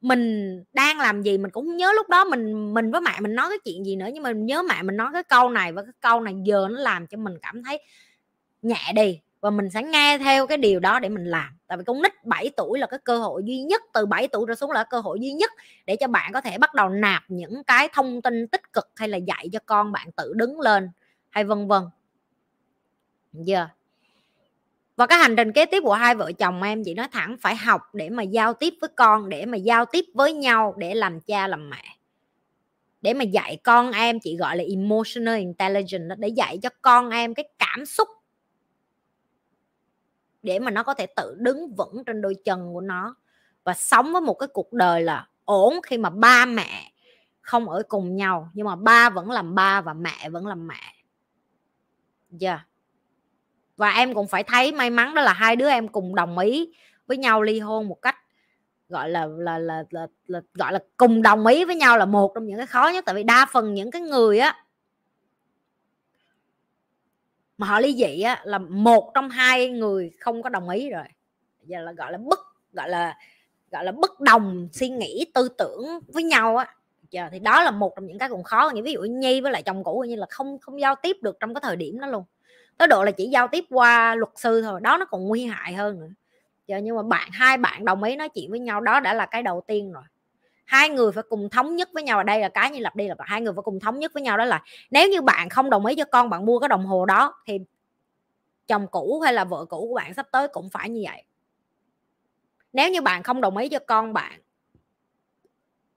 mình 0.05 0.65
đang 0.73 0.99
làm 0.99 1.23
gì 1.23 1.39
mình 1.39 1.51
cũng 1.51 1.77
nhớ 1.77 1.93
lúc 1.97 2.09
đó 2.09 2.25
mình 2.25 2.75
mình 2.75 2.91
với 2.91 3.01
mẹ 3.01 3.21
mình 3.21 3.35
nói 3.35 3.51
cái 3.51 3.59
chuyện 3.65 3.85
gì 3.85 3.97
nữa, 3.97 4.09
nhưng 4.15 4.23
mà 4.23 4.33
mình 4.33 4.47
nhớ 4.47 4.63
mẹ 4.63 4.83
mình 4.83 4.97
nói 4.97 5.11
cái 5.13 5.23
câu 5.23 5.51
này 5.51 5.73
và 5.73 5.83
cái 5.83 5.93
câu 6.01 6.21
này 6.21 6.35
giờ 6.45 6.69
nó 6.71 6.79
làm 6.79 7.07
cho 7.07 7.19
mình 7.19 7.35
cảm 7.43 7.63
thấy 7.63 7.81
nhẹ 8.63 8.93
đi 8.95 9.21
và 9.41 9.51
mình 9.51 9.71
sẽ 9.71 9.83
nghe 9.83 10.19
theo 10.19 10.47
cái 10.47 10.59
điều 10.59 10.81
đó 10.81 11.01
để 11.01 11.09
mình 11.09 11.25
làm. 11.25 11.59
Tại 11.67 11.79
vì 11.79 11.85
con 11.85 12.03
nít 12.03 12.25
7 12.25 12.51
tuổi 12.57 12.79
là 12.79 12.87
cái 12.87 12.99
cơ 13.05 13.19
hội 13.19 13.43
duy 13.45 13.63
nhất, 13.63 13.83
từ 13.93 14.07
7 14.07 14.29
tuổi 14.29 14.45
trở 14.49 14.55
xuống 14.55 14.71
là 14.71 14.85
cơ 14.85 15.01
hội 15.01 15.21
duy 15.21 15.33
nhất 15.33 15.51
để 15.87 15.97
cho 15.97 16.07
bạn 16.07 16.33
có 16.33 16.41
thể 16.41 16.59
bắt 16.59 16.75
đầu 16.75 16.89
nạp 16.89 17.23
những 17.29 17.65
cái 17.65 17.89
thông 17.93 18.23
tin 18.23 18.49
tích 18.49 18.73
cực 18.73 18.91
hay 18.97 19.09
là 19.09 19.17
dạy 19.17 19.49
cho 19.53 19.59
con 19.67 19.93
bạn 19.93 20.13
tự 20.13 20.33
đứng 20.35 20.61
lên 20.61 20.91
hay 21.31 21.45
vân 21.45 21.69
vân. 21.69 21.83
Giờ 23.33 23.57
yeah 23.57 23.71
và 24.97 25.07
cái 25.07 25.19
hành 25.19 25.37
trình 25.37 25.53
kế 25.53 25.67
tiếp 25.67 25.81
của 25.85 25.93
hai 25.95 26.15
vợ 26.15 26.33
chồng 26.33 26.63
em, 26.63 26.85
chị 26.85 26.95
nói 26.95 27.09
thẳng, 27.13 27.37
phải 27.41 27.57
học 27.57 27.83
để 27.93 28.11
mà 28.11 28.23
giao 28.23 28.55
tiếp 28.55 28.75
với 28.81 28.91
con, 28.97 29.29
để 29.29 29.47
mà 29.47 29.57
giao 29.57 29.85
tiếp 29.85 30.05
với 30.15 30.33
nhau, 30.33 30.75
để 30.79 30.95
làm 30.95 31.21
cha, 31.21 31.49
làm 31.49 31.71
mẹ. 31.71 31.83
Để 33.03 33.15
mà 33.15 33.25
dạy 33.25 33.57
con 33.65 33.93
em, 33.93 34.21
chị 34.21 34.37
gọi 34.37 34.57
là 34.57 34.65
emotional 34.71 35.39
intelligence 35.39 36.15
để 36.19 36.29
dạy 36.29 36.59
cho 36.63 36.69
con 36.83 37.11
em 37.11 37.35
cái 37.35 37.49
cảm 37.59 37.87
xúc. 37.87 38.09
Để 40.43 40.59
mà 40.59 40.71
nó 40.71 40.83
có 40.83 40.95
thể 40.95 41.07
tự 41.07 41.37
đứng 41.39 41.75
vững 41.75 42.05
trên 42.07 42.23
đôi 42.23 42.35
chân 42.45 42.73
của 42.73 42.81
nó 42.81 43.17
và 43.65 43.75
sống 43.75 44.13
với 44.13 44.21
một 44.21 44.35
cái 44.35 44.49
cuộc 44.53 44.73
đời 44.73 45.03
là 45.03 45.29
ổn 45.45 45.75
khi 45.83 45.99
mà 45.99 46.11
ba 46.11 46.47
mẹ 46.47 46.93
không 47.41 47.69
ở 47.69 47.83
cùng 47.89 48.17
nhau, 48.17 48.51
nhưng 48.55 48.67
mà 48.67 48.77
ba 48.77 49.11
vẫn 49.11 49.31
làm 49.31 49.55
ba 49.55 49.81
và 49.81 49.95
mẹ 49.95 50.31
vẫn 50.31 50.47
làm 50.47 50.69
mẹ. 50.69 50.81
Yeah 52.41 52.61
và 53.77 53.91
em 53.91 54.15
cũng 54.15 54.29
phải 54.29 54.43
thấy 54.43 54.73
may 54.73 54.91
mắn 54.91 55.15
đó 55.15 55.23
là 55.23 55.33
hai 55.33 55.57
đứa 55.57 55.69
em 55.69 55.89
cùng 55.89 56.15
đồng 56.15 56.39
ý 56.39 56.73
với 57.07 57.17
nhau 57.17 57.43
ly 57.43 57.61
hôn 57.61 57.89
một 57.89 58.03
cách 58.03 58.17
gọi 58.89 59.11
là 59.11 59.27
là 59.27 59.59
là, 59.59 59.85
là, 59.91 60.07
là 60.27 60.41
gọi 60.55 60.73
là 60.73 60.79
cùng 60.97 61.23
đồng 61.23 61.47
ý 61.47 61.65
với 61.65 61.77
nhau 61.77 61.99
là 61.99 62.05
một 62.05 62.33
trong 62.35 62.47
những 62.47 62.57
cái 62.57 62.67
khó 62.67 62.89
nhất. 62.89 63.05
Tại 63.07 63.15
vì 63.15 63.23
đa 63.23 63.47
phần 63.53 63.75
những 63.75 63.91
cái 63.91 64.03
người 64.03 64.39
á 64.39 64.65
mà 67.59 67.67
họ 67.67 67.81
ly 67.81 67.95
dị 67.95 68.21
á 68.21 68.43
là 68.45 68.59
một 68.59 69.13
trong 69.15 69.31
hai 69.31 69.69
người 69.69 70.11
không 70.21 70.43
có 70.43 70.49
đồng 70.49 70.69
ý 70.69 70.91
rồi. 70.91 71.05
Giờ 71.63 71.81
là 71.81 71.93
gọi 71.93 72.13
là 72.13 72.19
bất 72.19 72.39
gọi 72.73 72.89
là 72.89 73.19
gọi 73.71 73.85
là 73.85 73.93
bất 73.93 74.21
đồng 74.21 74.69
suy 74.73 74.89
nghĩ 74.89 75.27
tư 75.35 75.49
tưởng 75.59 76.01
với 76.09 76.23
nhau 76.23 76.57
á. 76.57 76.75
Giờ 77.11 77.29
thì 77.33 77.39
đó 77.39 77.63
là 77.63 77.71
một 77.71 77.93
trong 77.97 78.07
những 78.07 78.19
cái 78.19 78.29
còn 78.29 78.43
khó. 78.43 78.71
Như 78.75 78.83
ví 78.83 78.93
dụ 78.93 79.01
nhi 79.01 79.41
với 79.41 79.53
lại 79.53 79.63
chồng 79.63 79.85
cũ 79.85 80.05
như 80.09 80.17
là 80.17 80.27
không 80.31 80.59
không 80.59 80.81
giao 80.81 80.95
tiếp 81.03 81.17
được 81.23 81.37
trong 81.41 81.55
cái 81.55 81.61
thời 81.65 81.77
điểm 81.77 82.01
đó 82.01 82.07
luôn 82.07 82.25
tới 82.79 82.89
độ 82.89 83.05
là 83.05 83.11
chỉ 83.11 83.29
giao 83.29 83.49
tiếp 83.49 83.65
qua 83.71 84.15
luật 84.15 84.31
sư 84.37 84.63
thôi, 84.63 84.81
đó 84.83 84.97
nó 84.97 85.05
còn 85.05 85.29
nguy 85.29 85.45
hại 85.45 85.75
hơn 85.75 86.01
nữa. 86.01 86.11
Giờ 86.67 86.79
nhưng 86.79 86.97
mà 86.97 87.03
bạn, 87.03 87.29
hai 87.33 87.57
bạn 87.57 87.85
đồng 87.85 88.03
ý 88.03 88.17
nói 88.17 88.29
chuyện 88.29 88.51
với 88.51 88.61
nhau, 88.61 88.81
đó 88.81 89.01
đã 89.01 89.15
là 89.15 89.27
cái 89.27 89.43
đầu 89.43 89.61
tiên 89.67 89.93
rồi. 89.93 90.03
Hai 90.65 90.89
người 90.89 91.13
phải 91.13 91.25
cùng 91.29 91.51
thống 91.51 91.77
nhất 91.77 91.89
với 91.95 92.03
nhau 92.03 92.19
ở 92.19 92.25
đây 92.25 92.41
là 92.41 92.49
cái 92.49 92.71
như 92.71 92.81
lặp 92.81 92.97
đi 92.97 93.09
là 93.09 93.15
hai 93.19 93.41
người 93.41 93.53
phải 93.53 93.63
cùng 93.63 93.81
thống 93.81 93.99
nhất 93.99 94.13
với 94.15 94.23
nhau 94.23 94.37
đó 94.37 94.45
là 94.45 94.63
nếu 94.91 95.09
như 95.09 95.23
bạn 95.23 95.49
không 95.49 95.71
đồng 95.71 95.87
ý 95.87 95.95
cho 95.95 96.05
con 96.05 96.31
bạn 96.31 96.47
mua 96.47 96.59
cái 96.59 96.69
đồng 96.69 96.87
hồ 96.87 97.07
đó, 97.07 97.35
thì 97.47 97.59
chồng 98.67 98.87
cũ 98.91 99.21
hay 99.25 99.33
là 99.33 99.45
vợ 99.45 99.65
cũ 99.65 99.87
của 99.89 99.95
bạn 99.95 100.15
sắp 100.15 100.27
tới 100.33 100.49
cũng 100.49 100.71
phải 100.71 100.91
như 100.91 101.03
vậy. 101.05 101.23
Nếu 102.73 102.91
như 102.91 103.03
bạn 103.03 103.23
không 103.23 103.41
đồng 103.41 103.57
ý 103.57 103.69
cho 103.69 103.79
con 103.79 104.13
bạn 104.13 104.41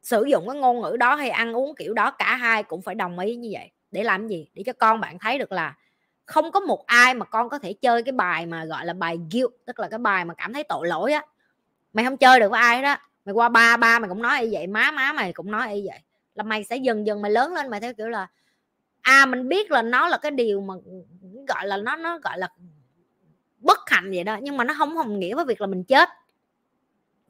sử 0.02 0.24
dụng 0.24 0.48
cái 0.50 0.58
ngôn 0.58 0.82
ngữ 0.82 0.98
đó 1.00 1.16
hay 1.16 1.30
ăn 1.30 1.54
uống 1.56 1.76
kiểu 1.76 1.94
đó, 1.94 2.12
cả 2.12 2.36
hai 2.36 2.64
cũng 2.64 2.82
phải 2.82 2.96
đồng 2.96 3.20
ý 3.20 3.36
như 3.36 3.50
vậy. 3.52 3.72
Để 3.92 4.04
làm 4.04 4.28
gì? 4.28 4.48
Để 4.54 4.64
cho 4.66 4.74
con 4.74 5.00
bạn 5.00 5.20
thấy 5.20 5.40
được 5.40 5.52
là 5.52 5.76
không 6.28 6.52
có 6.52 6.60
một 6.60 6.86
ai 6.86 7.14
mà 7.14 7.26
con 7.26 7.50
có 7.50 7.60
thể 7.60 7.74
chơi 7.74 8.04
cái 8.04 8.12
bài 8.12 8.46
mà, 8.46 8.66
gọi 8.66 8.86
là, 8.86 8.94
bài 8.94 9.20
guilt, 9.32 9.52
tức 9.66 9.80
là 9.80 9.88
cái 9.90 10.00
bài 10.00 10.26
mà 10.26 10.34
cảm 10.34 10.54
thấy 10.54 10.64
tội 10.64 10.88
lỗi 10.88 11.14
á. 11.14 11.22
Mày 11.94 12.06
không 12.06 12.18
chơi 12.18 12.40
được 12.40 12.52
với 12.52 12.62
ai 12.62 12.82
đó, 12.82 12.96
mày 13.26 13.34
qua 13.34 13.50
ba 13.50 13.78
ba 13.78 14.00
mày 14.00 14.10
cũng 14.10 14.22
nói 14.22 14.42
y 14.42 14.50
vậy, 14.54 14.68
má 14.68 14.92
má 14.92 15.14
mày 15.14 15.34
cũng 15.34 15.52
nói 15.52 15.74
y 15.74 15.88
vậy. 15.88 16.00
Là 16.36 16.44
mày 16.44 16.64
sẽ 16.64 16.78
dần 16.78 17.06
dần 17.06 17.22
mày 17.22 17.32
lớn 17.32 17.54
lên, 17.54 17.70
mày 17.70 17.80
theo 17.80 17.94
kiểu 17.94 18.10
là 18.10 18.28
à 19.02 19.26
mình 19.26 19.50
biết 19.50 19.72
là 19.72 19.82
nó 19.82 20.08
là 20.08 20.18
cái 20.18 20.32
điều 20.32 20.62
mà, 20.62 20.74
gọi 21.48 21.68
là, 21.68 21.78
nó 21.78 21.96
nó, 21.96 22.20
gọi 22.20 22.38
là, 22.38 22.50
bất 23.60 23.90
hạnh 23.90 24.12
vậy 24.12 24.24
đó, 24.24 24.38
nhưng 24.42 24.58
mà 24.58 24.64
nó 24.64 24.74
không 24.78 24.98
hồng 24.98 25.20
nghĩa 25.20 25.36
với 25.36 25.46
việc 25.46 25.62
là 25.62 25.68
mình 25.68 25.84
chết. 25.84 26.10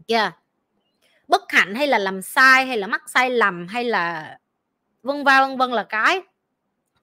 Chưa 0.08 0.16
yeah. 0.16 0.36
bất 1.28 1.42
hạnh 1.48 1.76
hay 1.76 1.88
là 1.88 1.98
làm 1.98 2.22
sai 2.22 2.66
hay 2.66 2.78
là 2.78 2.88
mắc 2.88 3.10
sai 3.10 3.30
lầm 3.30 3.68
hay 3.68 3.84
là 3.84 4.38
vân 5.04 5.24
va 5.24 5.48
vân 5.48 5.58
vân 5.58 5.72
là 5.72 5.84
cái, 5.84 6.22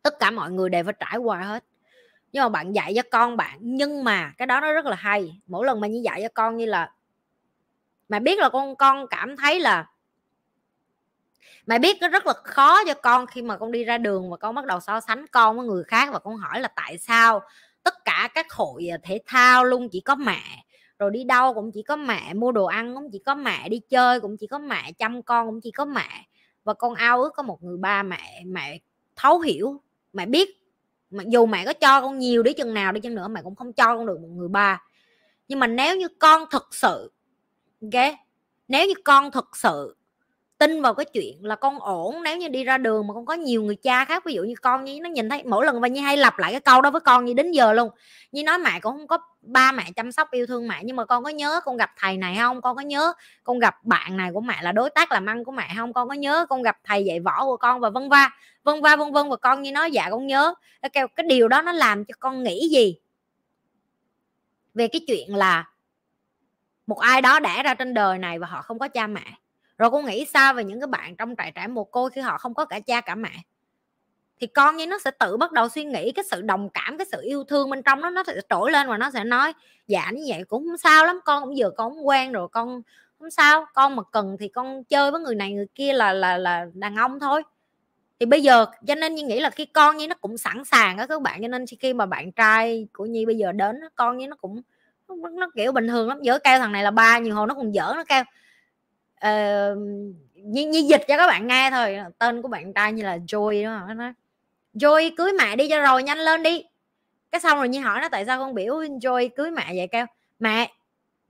tất 0.03 0.19
cả 0.21 0.31
mọi 0.31 0.51
người 0.51 0.71
đều 0.71 0.85
phải 0.85 0.95
trải 1.01 1.17
qua 1.17 1.41
hết 1.41 1.65
nhưng 2.35 2.43
mà 2.43 2.49
bạn 2.49 2.73
dạy 2.73 2.93
cho 2.97 3.03
con 3.11 3.37
bạn, 3.37 3.59
nhưng 3.61 4.05
mà 4.05 4.33
cái 4.39 4.47
đó 4.47 4.61
nó 4.61 4.73
rất 4.73 4.87
là 4.87 4.97
hay. 4.97 5.41
Mỗi 5.47 5.67
lần 5.67 5.81
mà 5.81 5.87
như 5.87 6.01
dạy 6.05 6.21
cho 6.23 6.29
con 6.35 6.57
như 6.57 6.67
là, 6.67 6.93
mày 8.09 8.21
biết 8.21 8.39
là 8.39 8.49
con 8.49 8.77
con 8.77 9.07
cảm 9.11 9.37
thấy 9.37 9.61
là 9.61 9.87
mày 11.67 11.79
biết 11.79 11.97
nó 12.01 12.09
rất 12.09 12.27
là 12.27 12.33
khó 12.33 12.85
cho 12.85 12.95
con 12.95 13.27
khi 13.27 13.43
mà 13.43 13.57
con 13.57 13.73
đi 13.73 13.85
ra 13.85 13.99
đường 13.99 14.31
và 14.31 14.37
con 14.37 14.55
bắt 14.55 14.65
đầu 14.65 14.81
so 14.81 15.01
sánh 15.01 15.27
con 15.27 15.57
với 15.57 15.67
người 15.67 15.85
khác 15.85 16.09
và 16.13 16.19
con 16.19 16.37
hỏi 16.37 16.61
là 16.61 16.69
tại 16.69 16.99
sao 16.99 17.43
tất 17.83 18.05
cả 18.05 18.29
các 18.35 18.53
hội 18.53 18.89
à, 18.93 18.99
thể 19.03 19.21
thao 19.27 19.65
luôn 19.65 19.89
chỉ 19.89 20.01
có 20.01 20.15
mẹ, 20.15 20.43
rồi 20.99 21.11
đi 21.11 21.25
đâu 21.25 21.55
cũng 21.55 21.71
chỉ 21.73 21.83
có 21.83 21.97
mẹ, 21.97 22.35
mua 22.35 22.53
đồ 22.53 22.65
ăn 22.65 22.95
cũng 22.95 23.11
chỉ 23.13 23.19
có 23.19 23.35
mẹ, 23.35 23.69
đi 23.69 23.81
chơi 23.89 24.21
cũng 24.21 24.37
chỉ 24.37 24.47
có 24.47 24.59
mẹ, 24.59 24.93
chăm 24.93 25.23
con 25.23 25.47
cũng 25.47 25.61
chỉ 25.61 25.71
có 25.71 25.85
mẹ. 25.85 26.27
Và 26.65 26.75
con 26.75 26.95
ao 26.95 27.23
ước 27.23 27.33
có 27.37 27.43
một 27.43 27.63
người 27.63 27.77
ba 27.77 28.03
mẹ 28.03 28.43
mẹ 28.47 28.79
thấu 29.17 29.41
hiểu, 29.41 29.81
mẹ 30.13 30.27
biết 30.27 30.64
mặc 31.15 31.29
dù 31.29 31.47
mẹ 31.47 31.65
có 31.65 31.73
cho 31.73 32.01
con 32.01 32.19
nhiều 32.19 32.43
đi 32.43 32.53
chừng 32.53 32.75
nào 32.75 32.93
đi 32.93 33.01
chăng 33.01 33.15
nữa, 33.15 33.29
mẹ 33.29 33.43
cũng 33.43 33.55
không 33.55 33.73
cho 33.73 33.97
con 33.97 34.07
được 34.07 34.21
một 34.21 34.29
người 34.29 34.49
ba. 34.49 34.83
Nhưng 35.49 35.59
mà 35.59 35.67
nếu 35.67 35.97
như 35.97 36.09
con 36.19 36.45
thực 36.51 36.69
sự, 36.75 37.13
ok? 37.83 38.15
Nếu 38.69 38.87
như 38.87 38.95
con 39.05 39.31
thực 39.31 39.57
sự 39.57 39.97
tin 40.59 40.83
vào 40.83 40.95
cái 40.95 41.05
chuyện 41.05 41.45
là 41.45 41.57
con 41.57 41.79
ổn 41.79 42.23
nếu 42.23 42.37
như 42.37 42.49
đi 42.49 42.65
ra 42.65 42.79
đường 42.79 43.07
mà 43.07 43.15
con 43.15 43.27
có 43.27 43.35
nhiều 43.35 43.63
người 43.63 43.77
cha 43.77 44.05
khác 44.05 44.25
ví 44.25 44.35
dụ 44.35 44.43
như 44.43 44.55
con 44.63 44.85
như 44.85 45.01
nó 45.03 45.09
nhìn 45.09 45.29
thấy 45.29 45.43
mỗi 45.45 45.67
lần 45.67 45.81
và 45.81 45.89
như 45.89 46.01
hay 46.01 46.17
lặp 46.17 46.39
lại 46.39 46.53
cái 46.53 46.61
câu 46.61 46.81
đó 46.81 46.91
với 46.91 47.01
con 47.01 47.25
như 47.25 47.35
đến 47.35 47.53
giờ 47.53 47.73
luôn. 47.73 47.91
Như 48.33 48.43
nói 48.45 48.59
mẹ 48.59 48.81
cũng 48.81 48.93
không 48.93 49.07
có 49.07 49.19
ba 49.41 49.73
mẹ 49.73 49.85
chăm 49.97 50.13
sóc 50.13 50.31
yêu 50.31 50.47
thương 50.47 50.69
mẹ 50.69 50.81
nhưng 50.85 50.97
mà 50.97 51.05
con 51.05 51.25
có 51.25 51.31
nhớ 51.31 51.61
con 51.65 51.77
gặp 51.77 51.91
thầy 51.97 52.17
này 52.17 52.37
không? 52.39 52.61
Con 52.61 52.77
có 52.77 52.83
nhớ 52.83 53.13
con 53.45 53.59
gặp 53.59 53.85
bạn 53.85 54.17
này 54.17 54.31
của 54.35 54.41
mẹ 54.41 54.59
là 54.63 54.73
đối 54.73 54.91
tác 54.91 55.13
làm 55.13 55.27
ăn 55.27 55.45
của 55.45 55.53
mẹ 55.53 55.69
không? 55.77 55.93
Con 55.93 56.09
có 56.09 56.15
nhớ 56.15 56.47
con 56.49 56.63
gặp 56.63 56.79
thầy 56.85 57.05
dạy 57.05 57.21
võ 57.21 57.45
của 57.45 57.57
con 57.57 57.81
và 57.81 57.91
vân 57.91 58.09
va 58.09 58.31
vân 58.65 58.83
va 58.83 58.97
vân 58.97 59.13
vân 59.13 59.29
và 59.29 59.37
con 59.37 59.63
như 59.63 59.73
nói 59.73 59.91
dạ 59.91 60.09
con 60.11 60.27
nhớ. 60.27 60.55
Cái, 60.93 61.05
cái 61.17 61.27
điều 61.29 61.49
đó 61.49 61.63
nó 61.63 61.73
làm 61.73 62.05
cho 62.05 62.15
con 62.21 62.43
nghĩ 62.43 62.69
gì? 62.69 62.97
Về 64.75 64.89
cái 64.89 65.01
chuyện 65.07 65.35
là 65.35 65.65
một 66.87 66.99
ai 66.99 67.23
đó 67.23 67.41
đẻ 67.41 67.63
ra 67.63 67.75
trên 67.75 67.95
đời 67.95 68.19
này 68.19 68.39
và 68.39 68.47
họ 68.47 68.63
không 68.63 68.79
có 68.79 68.89
cha 68.89 69.07
mẹ 69.07 69.25
rồi 69.79 69.91
cô 69.91 70.03
nghĩ 70.03 70.27
sao 70.35 70.55
về 70.55 70.65
những 70.65 70.81
cái 70.81 70.87
bạn 70.87 71.17
trong 71.17 71.35
trại 71.39 71.53
trẻ 71.55 71.67
mồ 71.67 71.85
côi 71.85 72.11
khi 72.11 72.21
họ 72.21 72.39
không 72.39 72.55
có 72.55 72.65
cả 72.65 72.81
cha 72.81 73.01
cả 73.01 73.15
mẹ 73.15 73.33
thì 74.41 74.47
con 74.47 74.77
như 74.77 74.87
nó 74.87 74.99
sẽ 74.99 75.11
tự 75.11 75.37
bắt 75.37 75.53
đầu 75.53 75.69
suy 75.69 75.85
nghĩ 75.85 76.13
cái 76.13 76.25
sự 76.31 76.43
đồng 76.43 76.69
cảm 76.75 76.99
cái 76.99 77.07
sự 77.13 77.21
yêu 77.23 77.45
thương 77.45 77.71
bên 77.71 77.83
trong 77.83 78.01
nó 78.01 78.11
nó 78.11 78.25
sẽ 78.27 78.35
trỗi 78.49 78.71
lên 78.71 78.89
và 78.89 78.99
nó 78.99 79.11
sẽ 79.11 79.25
nói 79.25 79.53
dạ 79.87 80.11
như 80.11 80.23
vậy 80.29 80.45
cũng 80.49 80.67
không 80.69 80.79
sao 80.79 81.05
lắm 81.05 81.21
con 81.25 81.45
cũng 81.45 81.55
vừa 81.59 81.71
con 81.71 81.95
cũng 81.95 82.07
quen 82.07 82.33
rồi 82.33 82.49
con 82.49 82.83
không 83.19 83.31
sao 83.31 83.67
con 83.75 83.97
mà 83.97 84.03
cần 84.13 84.37
thì 84.41 84.49
con 84.49 84.85
chơi 84.85 85.11
với 85.11 85.21
người 85.21 85.35
này 85.35 85.53
người 85.53 85.67
kia 85.75 85.93
là 85.93 86.13
là 86.13 86.39
là 86.39 86.67
đàn 86.75 86.97
ông 86.97 87.21
thôi 87.21 87.43
thì 88.21 88.27
bây 88.27 88.43
giờ 88.43 88.67
cho 88.87 88.95
nên 88.95 89.15
như 89.15 89.23
nghĩ 89.23 89.41
là 89.41 89.51
khi 89.51 89.67
con 89.67 89.97
như 89.97 90.09
nó 90.09 90.15
cũng 90.15 90.39
sẵn 90.39 90.65
sàng 90.65 90.99
á 90.99 91.07
các 91.07 91.23
bạn 91.23 91.43
cho 91.43 91.49
nên 91.49 91.65
khi 91.81 91.95
mà 91.95 92.07
bạn 92.07 92.33
trai 92.33 92.89
của 92.93 93.07
nhi 93.07 93.27
bây 93.27 93.37
giờ 93.37 93.53
đến 93.53 93.81
con 93.95 94.17
như 94.17 94.29
nó 94.29 94.37
cũng 94.37 94.63
nó, 95.09 95.29
nó 95.29 95.51
kiểu 95.55 95.73
bình 95.73 95.89
thường 95.89 96.09
lắm 96.09 96.23
dở 96.23 96.39
cao 96.39 96.59
thằng 96.59 96.73
này 96.73 96.83
là 96.83 96.91
ba 96.91 97.19
nhiều 97.19 97.35
hồi 97.35 97.47
nó 97.47 97.55
còn 97.55 97.75
dở 97.75 97.93
nó 97.97 98.05
cao 98.05 98.25
uh, 99.27 99.79
như, 100.35 100.67
như 100.67 100.79
dịch 100.89 101.03
cho 101.09 101.17
các 101.17 101.27
bạn 101.27 101.47
nghe 101.47 101.71
thôi. 101.71 101.99
Tên 102.19 102.43
của 102.43 102.49
bạn 102.49 102.73
trai 102.73 102.93
như 102.93 103.03
là 103.03 103.17
Joy 103.17 103.65
đó 103.65 103.85
nó 103.89 103.95
nói 103.95 104.13
Joy 104.75 105.11
cưới 105.17 105.33
mẹ 105.39 105.57
đi 105.57 105.69
cho 105.69 105.81
rồi 105.81 106.03
nhanh 106.03 106.19
lên 106.19 106.43
đi. 106.43 106.65
Cái 107.33 107.41
xong 107.41 107.59
rồi 107.59 107.69
như 107.69 107.81
hỏi 107.81 108.01
nó 108.01 108.09
tại 108.09 108.25
sao 108.27 108.39
con 108.39 108.55
biểu 108.55 108.75
Joy 108.75 109.29
cưới 109.37 109.51
mẹ 109.51 109.67
vậy? 109.77 109.89
Kêu 109.93 110.07
mẹ 110.39 110.73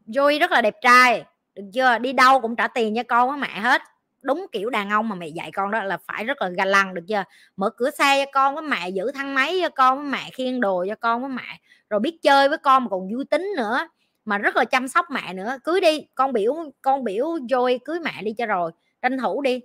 Joy 0.06 0.40
rất 0.40 0.50
là 0.50 0.62
đẹp 0.62 0.74
trai. 0.82 1.24
Được 1.54 1.62
chưa? 1.74 1.98
Đi 1.98 2.12
đâu 2.12 2.40
cũng 2.40 2.56
trả 2.56 2.68
tiền 2.68 2.94
cho 2.96 3.02
con 3.08 3.28
với 3.28 3.38
mẹ 3.38 3.60
hết. 3.60 3.82
Đúng 4.22 4.46
kiểu 4.52 4.70
đàn 4.70 4.90
ông 4.90 5.08
mà 5.08 5.14
mẹ 5.14 5.26
dạy 5.28 5.50
con 5.52 5.70
đó 5.70 5.84
là 5.84 5.98
phải 6.06 6.24
rất 6.24 6.42
là 6.42 6.48
ga 6.48 6.64
lăng 6.64 6.94
được 6.94 7.02
chưa? 7.08 7.24
Mở 7.56 7.70
cửa 7.70 7.90
xe 7.90 8.24
cho 8.24 8.30
con 8.32 8.54
với 8.54 8.62
mẹ 8.62 8.88
giữ 8.88 9.10
thang 9.14 9.34
máy 9.34 9.58
cho 9.62 9.68
con 9.68 9.98
với 9.98 10.06
mẹ 10.06 10.30
khiêng 10.32 10.60
đồ 10.60 10.84
cho 10.88 10.94
con 10.94 11.20
với 11.20 11.30
mẹ. 11.30 11.60
Rồi 11.90 12.00
biết 12.00 12.18
chơi 12.22 12.48
với 12.48 12.58
con 12.58 12.84
mà 12.84 12.88
còn 12.90 13.14
vui 13.14 13.24
tính 13.24 13.52
nữa 13.56 13.88
mà 14.24 14.38
rất 14.38 14.56
là 14.56 14.64
chăm 14.64 14.88
sóc 14.88 15.10
mẹ 15.10 15.32
nữa, 15.34 15.58
cưới 15.64 15.80
đi, 15.80 16.06
con 16.14 16.32
biểu 16.32 16.54
con 16.82 17.04
biểu 17.04 17.26
Joy 17.26 17.78
cưới 17.84 18.00
mẹ 18.00 18.22
đi 18.22 18.32
cho 18.38 18.46
rồi, 18.46 18.72
tranh 19.02 19.18
thủ 19.18 19.42
đi. 19.42 19.60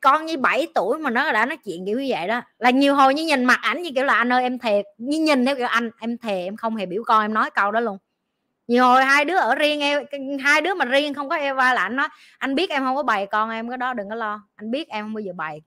Con 0.00 0.26
như 0.26 0.36
7 0.36 0.66
tuổi 0.74 0.98
mà 0.98 1.10
nó 1.10 1.32
đã 1.32 1.46
nói 1.46 1.56
chuyện 1.64 1.86
kiểu 1.86 2.00
như 2.00 2.06
vậy 2.08 2.28
đó, 2.28 2.42
là 2.58 2.70
nhiều 2.70 2.94
hồi 2.94 3.14
như 3.14 3.24
nhìn 3.24 3.44
mặt 3.44 3.58
ảnh 3.62 3.82
như 3.82 3.90
kiểu 3.94 4.04
là, 4.04 4.14
anh 4.14 4.32
ơi, 4.32 4.42
em 4.42 4.58
thề, 4.58 4.82
như 4.98 5.18
nhìn 5.20 5.46
theo 5.46 5.56
kiểu 5.56 5.66
anh, 5.66 5.90
em 6.00 6.18
thề, 6.18 6.44
em 6.44 6.56
không 6.56 6.76
hề 6.76 6.86
biểu 6.86 7.02
con, 7.06 7.22
em 7.22 7.34
nói 7.34 7.50
câu 7.50 7.72
đó 7.72 7.80
luôn. 7.80 7.98
Nhiều 8.66 8.84
hồi 8.84 9.04
hai 9.04 9.24
đứa 9.24 9.36
ở 9.36 9.54
riêng 9.54 9.80
em, 9.80 10.02
hai 10.40 10.60
đứa 10.60 10.74
mà 10.74 10.84
riêng 10.84 11.14
không 11.14 11.28
có 11.28 11.36
Eva 11.36 11.74
là 11.74 11.82
anh 11.82 11.96
nói, 11.96 12.08
anh 12.38 12.54
biết 12.54 12.70
em 12.70 12.84
không 12.84 12.96
có 12.96 13.02
bày 13.02 13.26
con 13.26 13.50
em, 13.50 13.68
cái 13.68 13.78
đó 13.78 13.94
đừng 13.94 14.08
có 14.08 14.14
lo, 14.14 14.42
anh 14.54 14.70
biết 14.70 14.88
em 14.88 15.04
không 15.04 15.14
bao 15.14 15.20
giờ 15.20 15.32
bày. 15.36 15.62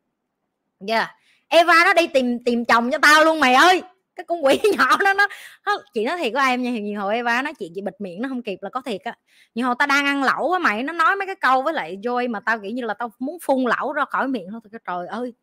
Yeah. 0.88 1.10
Eva 1.48 1.74
nó 1.86 1.94
đi 1.94 2.08
tìm 2.08 2.44
tìm 2.44 2.66
chồng 2.66 2.92
cho 2.92 2.98
tao 2.98 3.24
luôn 3.24 3.40
mày 3.40 3.54
ơi! 3.54 3.82
Cái 4.16 4.26
con 4.28 4.46
quỷ 4.46 4.60
nhỏ 4.78 4.98
đó 5.06 5.14
nó, 5.14 5.28
nó 5.66 5.78
chị 5.94 6.06
nói 6.06 6.18
thiệt 6.18 6.34
của 6.34 6.40
em 6.40 6.62
nha 6.64 6.72
nhiều 6.72 7.02
hồi 7.02 7.16
Eva 7.16 7.42
nói 7.42 7.54
chuyện 7.54 7.72
chị 7.76 7.82
bịt 7.82 7.94
miệng 8.00 8.22
nó 8.22 8.30
không 8.30 8.44
kịp 8.44 8.58
là 8.62 8.70
có 8.70 8.82
thiệt 8.82 9.02
á. 9.02 9.16
Nhiều 9.56 9.66
hồi 9.66 9.76
tao 9.80 9.88
đang 9.88 10.06
ăn 10.06 10.24
lẩu 10.24 10.50
với 10.50 10.60
mày 10.60 10.84
nó 10.84 10.94
nói 10.94 11.16
mấy 11.16 11.26
cái 11.26 11.36
câu 11.36 11.62
với 11.62 11.74
lại 11.74 11.98
Joy 12.04 12.32
mà 12.32 12.40
tao 12.40 12.60
kiểu 12.60 12.72
như 12.72 12.86
là 12.86 12.94
tao 12.94 13.12
muốn 13.20 13.38
phun 13.44 13.64
lẩu 13.64 13.94
ra 13.94 14.06
khỏi 14.06 14.28
miệng 14.28 14.48
thôi 14.52 14.62
cái 14.72 14.80
trời 14.88 15.08
ơi 15.08 15.34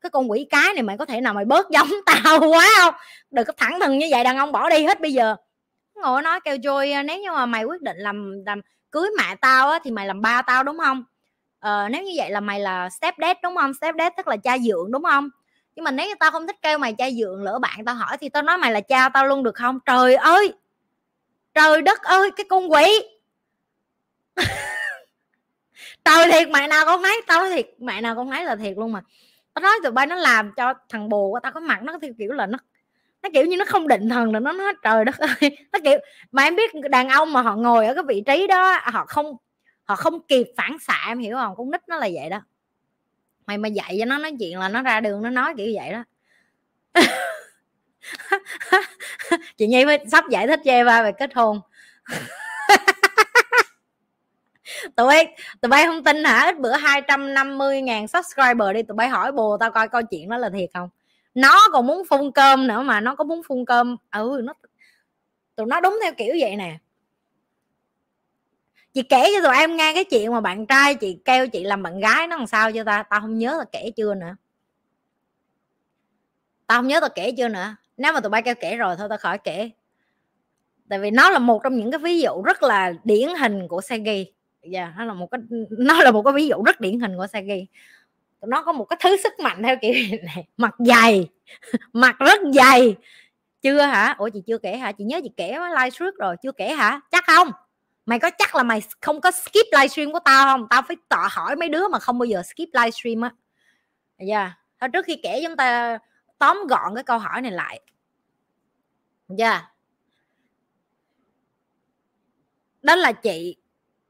cái 0.00 0.10
con 0.10 0.30
quỷ 0.30 0.46
cái 0.50 0.74
này 0.74 0.82
mày 0.82 0.98
có 0.98 1.04
thể 1.04 1.20
nào 1.20 1.34
mày 1.34 1.44
bớt 1.44 1.70
giống 1.70 1.88
tao 2.06 2.40
quá 2.40 2.66
không? 2.80 2.94
Đừng 3.30 3.44
có 3.44 3.52
thẳng 3.56 3.80
thừng 3.80 3.98
như 3.98 4.06
vậy 4.10 4.24
đàn 4.24 4.36
ông 4.36 4.52
bỏ 4.52 4.70
đi 4.70 4.84
hết 4.84 5.00
bây 5.00 5.12
giờ. 5.12 5.36
Ngồi 5.94 6.22
nói 6.22 6.40
kêu 6.44 6.56
Joy 6.56 6.94
à, 6.94 7.02
nếu 7.02 7.18
như 7.18 7.30
mà 7.30 7.46
mày 7.46 7.64
quyết 7.64 7.82
định 7.82 7.96
làm 7.98 8.32
làm 8.46 8.60
cưới 8.90 9.10
mẹ 9.18 9.34
tao 9.40 9.68
á 9.68 9.78
thì 9.84 9.90
mày 9.90 10.06
làm 10.06 10.20
ba 10.20 10.42
tao 10.42 10.62
đúng 10.62 10.78
không? 10.78 11.04
Ờ, 11.60 11.88
nếu 11.88 12.02
như 12.02 12.12
vậy 12.16 12.30
là 12.30 12.40
mày 12.40 12.60
là 12.60 12.88
step 12.90 13.14
dad 13.20 13.36
đúng 13.42 13.56
không? 13.56 13.74
Step 13.74 13.94
dad 13.98 14.12
tức 14.16 14.28
là 14.28 14.36
cha 14.36 14.58
dượng 14.58 14.92
đúng 14.92 15.02
không? 15.02 15.30
Nhưng 15.76 15.84
mà 15.84 15.90
nếu 15.90 16.08
như 16.08 16.14
tao 16.20 16.30
không 16.30 16.46
thích 16.46 16.56
kêu 16.62 16.78
mày 16.78 16.92
cha 16.98 17.10
dượng 17.10 17.42
lỡ 17.42 17.58
bạn 17.58 17.84
tao 17.84 17.94
hỏi 17.94 18.16
thì 18.20 18.28
tao 18.28 18.42
nói 18.42 18.58
mày 18.58 18.72
là 18.72 18.80
cha 18.80 19.08
tao 19.08 19.26
luôn 19.26 19.42
được 19.42 19.54
không? 19.54 19.78
Trời 19.86 20.14
ơi! 20.14 20.52
Trời 21.54 21.82
đất 21.82 22.02
ơi! 22.02 22.30
Cái 22.36 22.46
con 22.48 22.72
quỷ! 22.72 23.02
Trời 26.04 26.32
thiệt 26.32 26.48
mẹ 26.48 26.68
nào 26.68 26.86
con 26.86 27.02
thấy 27.02 27.22
tao 27.26 27.40
nói 27.40 27.50
thiệt 27.50 27.66
mẹ 27.78 28.00
nào 28.00 28.16
con 28.16 28.30
thấy 28.30 28.44
là 28.44 28.56
thiệt 28.56 28.78
luôn 28.78 28.92
mà. 28.92 29.00
Tao 29.54 29.62
nói 29.62 29.72
tụi 29.82 29.92
bay 29.92 30.06
nó 30.06 30.16
làm 30.16 30.52
cho 30.56 30.74
thằng 30.88 31.08
bồ 31.08 31.30
của 31.30 31.40
tao 31.42 31.52
có 31.52 31.60
mặt 31.60 31.82
nó 31.82 31.98
theo 32.02 32.12
kiểu 32.18 32.32
là 32.32 32.46
nó 32.46 32.58
nó 33.22 33.28
kiểu 33.34 33.46
như 33.46 33.56
nó 33.56 33.64
không 33.64 33.88
định 33.88 34.08
thần 34.08 34.32
là 34.32 34.40
nó 34.40 34.52
nói, 34.52 34.72
trời 34.82 35.04
đất 35.04 35.14
ơi! 35.18 35.58
Nó 35.72 35.78
kiểu, 35.84 35.98
mà 36.32 36.42
em 36.42 36.56
biết 36.56 36.70
đàn 36.90 37.08
ông 37.08 37.32
mà 37.32 37.42
họ 37.42 37.56
ngồi 37.56 37.86
ở 37.86 37.94
cái 37.94 38.02
vị 38.08 38.22
trí 38.26 38.46
đó, 38.46 38.80
họ 38.84 39.04
không 39.08 39.36
họ 39.84 39.96
không 39.96 40.26
kịp 40.28 40.46
phản 40.56 40.78
xạ, 40.78 41.04
em 41.08 41.18
hiểu 41.18 41.36
không? 41.36 41.54
Con 41.56 41.70
nít 41.70 41.80
nó 41.88 41.96
là 41.96 42.08
vậy 42.14 42.30
đó 42.30 42.40
mày 43.58 43.58
mà 43.58 43.68
dạy 43.68 43.96
cho 43.98 44.04
nó, 44.04 44.18
nói 44.18 44.32
chuyện 44.40 44.58
là 44.58 44.68
nó 44.68 44.82
ra 44.82 45.00
đường 45.00 45.22
nó 45.22 45.30
nói 45.30 45.54
kiểu 45.56 45.68
vậy 45.74 45.92
đó. 45.92 46.04
Chị 49.58 49.66
nhi 49.66 49.84
mới 49.84 49.98
sắp 50.12 50.24
giải 50.30 50.46
thích 50.46 50.60
cho 50.64 50.72
Eva 50.72 51.02
về 51.02 51.12
kết 51.12 51.34
hôn. 51.34 51.60
Tụi 54.96 55.06
bay 55.06 55.36
tụi 55.60 55.68
bay 55.68 55.86
không 55.86 56.04
tin 56.04 56.24
hả? 56.24 56.46
Ít 56.46 56.58
bữa 56.60 56.76
250 56.76 57.82
ngàn 57.82 58.08
subscriber 58.08 58.74
đi, 58.74 58.82
tụi 58.82 58.94
bay 58.94 59.08
hỏi 59.08 59.32
bồ 59.32 59.56
tao 59.56 59.70
coi 59.70 59.88
coi 59.88 60.04
chuyện 60.04 60.28
đó 60.28 60.38
là 60.38 60.50
thiệt 60.50 60.70
không? 60.74 60.88
Nó 61.34 61.58
còn 61.72 61.86
muốn 61.86 62.02
phun 62.08 62.32
cơm 62.32 62.66
nữa 62.66 62.82
mà, 62.82 63.00
nó 63.00 63.14
có 63.14 63.24
muốn 63.24 63.42
phun 63.48 63.64
cơm. 63.64 63.96
Ừ 64.10 64.40
nó, 64.44 64.54
tụi 65.56 65.66
nó 65.66 65.80
đúng 65.80 65.98
theo 66.02 66.12
kiểu 66.16 66.34
vậy 66.40 66.56
nè 66.56 66.78
chị 68.94 69.02
kể 69.02 69.24
cho 69.34 69.48
tụi 69.48 69.56
em 69.56 69.76
nghe 69.76 69.92
cái 69.94 70.04
chuyện 70.04 70.32
mà 70.32 70.40
bạn 70.40 70.66
trai 70.66 70.94
chị 70.94 71.18
kêu 71.24 71.48
chị 71.48 71.64
làm 71.64 71.82
bạn 71.82 72.00
gái 72.00 72.26
nó 72.26 72.36
làm 72.36 72.46
sao 72.46 72.72
cho 72.72 72.84
ta? 72.84 73.02
Tao 73.02 73.20
không 73.20 73.38
nhớ 73.38 73.56
là 73.58 73.64
kể 73.72 73.90
chưa 73.96 74.14
nữa. 74.14 74.36
Tao 76.66 76.78
không 76.78 76.86
nhớ 76.86 77.00
tao 77.00 77.10
kể 77.14 77.34
chưa 77.36 77.48
nữa. 77.48 77.76
Nếu 77.96 78.12
mà 78.12 78.20
tụi 78.20 78.30
bay 78.30 78.42
kêu 78.42 78.54
kể 78.60 78.76
rồi 78.76 78.96
thôi 78.98 79.08
tao 79.08 79.18
khỏi 79.18 79.38
kể. 79.38 79.70
Tại 80.88 80.98
vì 80.98 81.10
nó 81.10 81.30
là 81.30 81.38
một 81.38 81.60
trong 81.64 81.76
những 81.76 81.90
cái 81.90 81.98
ví 81.98 82.20
dụ 82.20 82.42
rất 82.42 82.62
là 82.62 82.92
điển 83.04 83.28
hình 83.40 83.68
của 83.68 83.80
Sagi 83.80 84.24
dạ 84.62 84.82
yeah, 84.82 84.94
nó 84.98 85.04
là 85.04 85.14
một 85.14 85.30
cái 85.30 85.40
nó 85.70 86.02
là 86.02 86.10
một 86.10 86.22
cái 86.22 86.32
ví 86.32 86.46
dụ 86.46 86.62
rất 86.62 86.80
điển 86.80 87.00
hình 87.00 87.16
của 87.16 87.26
Sagi 87.26 87.66
nó 88.42 88.62
có 88.62 88.72
một 88.72 88.84
cái 88.84 88.96
thứ 89.00 89.16
sức 89.16 89.32
mạnh 89.40 89.62
theo 89.62 89.76
kiểu 89.82 89.94
này 90.22 90.46
mặt 90.56 90.74
dày 90.78 91.28
mặt 91.92 92.16
rất 92.18 92.40
dày. 92.54 92.96
Chưa 93.62 93.80
hả? 93.80 94.14
Ủa 94.18 94.28
chị 94.28 94.42
chưa 94.46 94.58
kể 94.58 94.76
hả? 94.76 94.92
Chị 94.92 95.04
nhớ 95.04 95.20
chị 95.22 95.30
kể 95.36 95.58
livestream 95.78 96.14
rồi 96.18 96.36
chưa 96.42 96.52
kể 96.52 96.68
hả? 96.72 97.00
Chắc 97.10 97.24
không? 97.26 97.50
Mày 98.06 98.18
có 98.18 98.30
chắc 98.38 98.54
là 98.54 98.62
mày 98.62 98.82
không 99.00 99.20
có 99.20 99.30
skip 99.30 99.66
livestream 99.72 100.12
của 100.12 100.20
tao 100.24 100.44
không? 100.44 100.66
Tao 100.70 100.82
phải 100.82 100.96
tỏ 101.08 101.28
hỏi 101.30 101.56
mấy 101.56 101.68
đứa 101.68 101.88
mà 101.88 101.98
không 101.98 102.18
bao 102.18 102.24
giờ 102.24 102.42
skip 102.42 102.68
livestream 102.72 103.20
á. 103.20 103.30
Dạ. 104.18 104.40
Yeah. 104.40 104.52
thôi 104.80 104.88
trước 104.92 105.04
khi 105.04 105.20
kể 105.22 105.42
chúng 105.46 105.56
ta 105.56 105.98
tóm 106.38 106.66
gọn 106.68 106.94
cái 106.94 107.04
câu 107.04 107.18
hỏi 107.18 107.42
này 107.42 107.52
lại. 107.52 107.80
Dạ. 109.28 109.50
Yeah. 109.50 109.64
đó 112.82 112.96
là 112.96 113.12
chị 113.12 113.56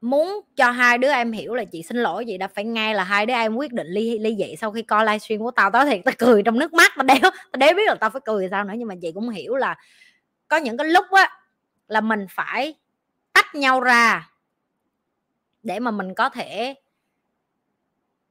muốn 0.01 0.41
cho 0.55 0.71
hai 0.71 0.97
đứa 0.97 1.11
em 1.11 1.31
hiểu 1.31 1.55
là 1.55 1.63
chị 1.63 1.83
xin 1.83 1.97
lỗi, 1.97 2.25
chị 2.27 2.37
đã 2.37 2.47
phải 2.47 2.63
ngay 2.63 2.95
là 2.95 3.03
hai 3.03 3.25
đứa 3.25 3.33
em 3.33 3.55
quyết 3.55 3.73
định 3.73 3.87
ly 3.87 4.19
ly 4.19 4.35
dị 4.35 4.55
sau 4.55 4.71
khi 4.71 4.81
coi 4.81 5.05
livestream 5.05 5.39
của 5.39 5.51
tao. 5.51 5.71
Tao 5.71 5.85
thiệt 5.85 6.01
tao 6.05 6.13
cười 6.17 6.43
trong 6.43 6.59
nước 6.59 6.73
mắt, 6.73 6.91
tao 6.95 7.03
đéo 7.03 7.19
tao 7.21 7.57
đéo 7.57 7.73
biết 7.73 7.87
là 7.87 7.95
tao 7.95 8.09
phải 8.09 8.21
cười 8.25 8.47
sao 8.51 8.63
nữa. 8.63 8.73
Nhưng 8.77 8.87
mà 8.87 8.95
chị 9.01 9.11
cũng 9.11 9.29
hiểu 9.29 9.55
là 9.55 9.75
có 10.47 10.57
những 10.57 10.77
cái 10.77 10.87
lúc 10.87 11.05
á, 11.11 11.29
là 11.87 12.01
mình 12.01 12.25
phải 12.29 12.75
tách 13.33 13.55
nhau 13.55 13.81
ra 13.81 14.29
để 15.63 15.79
mà 15.79 15.91
mình 15.91 16.13
có 16.15 16.29
thể 16.29 16.75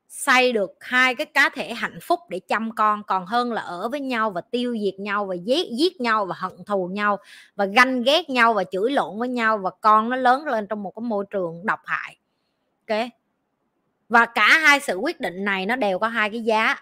xây 0.09 0.53
được 0.53 0.71
hai 0.81 1.15
cái 1.15 1.27
cá 1.27 1.49
thể 1.49 1.75
hạnh 1.75 1.99
phúc 2.03 2.21
để 2.29 2.41
chăm 2.49 2.75
con, 2.75 3.03
còn 3.03 3.27
hơn 3.27 3.53
là 3.53 3.63
ở 3.63 3.89
với 3.89 4.01
nhau 4.01 4.31
và 4.31 4.41
tiêu 4.41 4.77
diệt 4.85 5.01
nhau 5.01 5.27
và 5.27 5.35
giết 5.35 5.67
giết 5.79 6.01
nhau 6.01 6.25
và 6.27 6.35
hận 6.39 6.53
thù 6.67 6.89
nhau 6.93 7.19
và 7.57 7.65
ganh 7.65 8.03
ghét 8.03 8.31
nhau 8.31 8.55
và 8.55 8.65
chửi 8.65 8.91
lộn 8.91 9.19
với 9.19 9.29
nhau 9.29 9.59
và 9.59 9.71
con 9.81 10.11
nó 10.11 10.17
lớn 10.17 10.47
lên 10.47 10.67
trong 10.67 10.83
một 10.83 10.91
cái 10.97 11.03
môi 11.03 11.25
trường 11.31 11.67
độc 11.67 11.81
hại. 11.85 12.17
Ok? 12.89 12.99
Và 14.09 14.27
cả 14.27 14.59
hai 14.63 14.81
sự 14.81 14.97
quyết 14.97 15.21
định 15.21 15.45
này 15.45 15.67
nó 15.67 15.77
đều 15.77 15.99
có 15.99 16.09
hai 16.09 16.31
cái 16.31 16.41
giá 16.41 16.77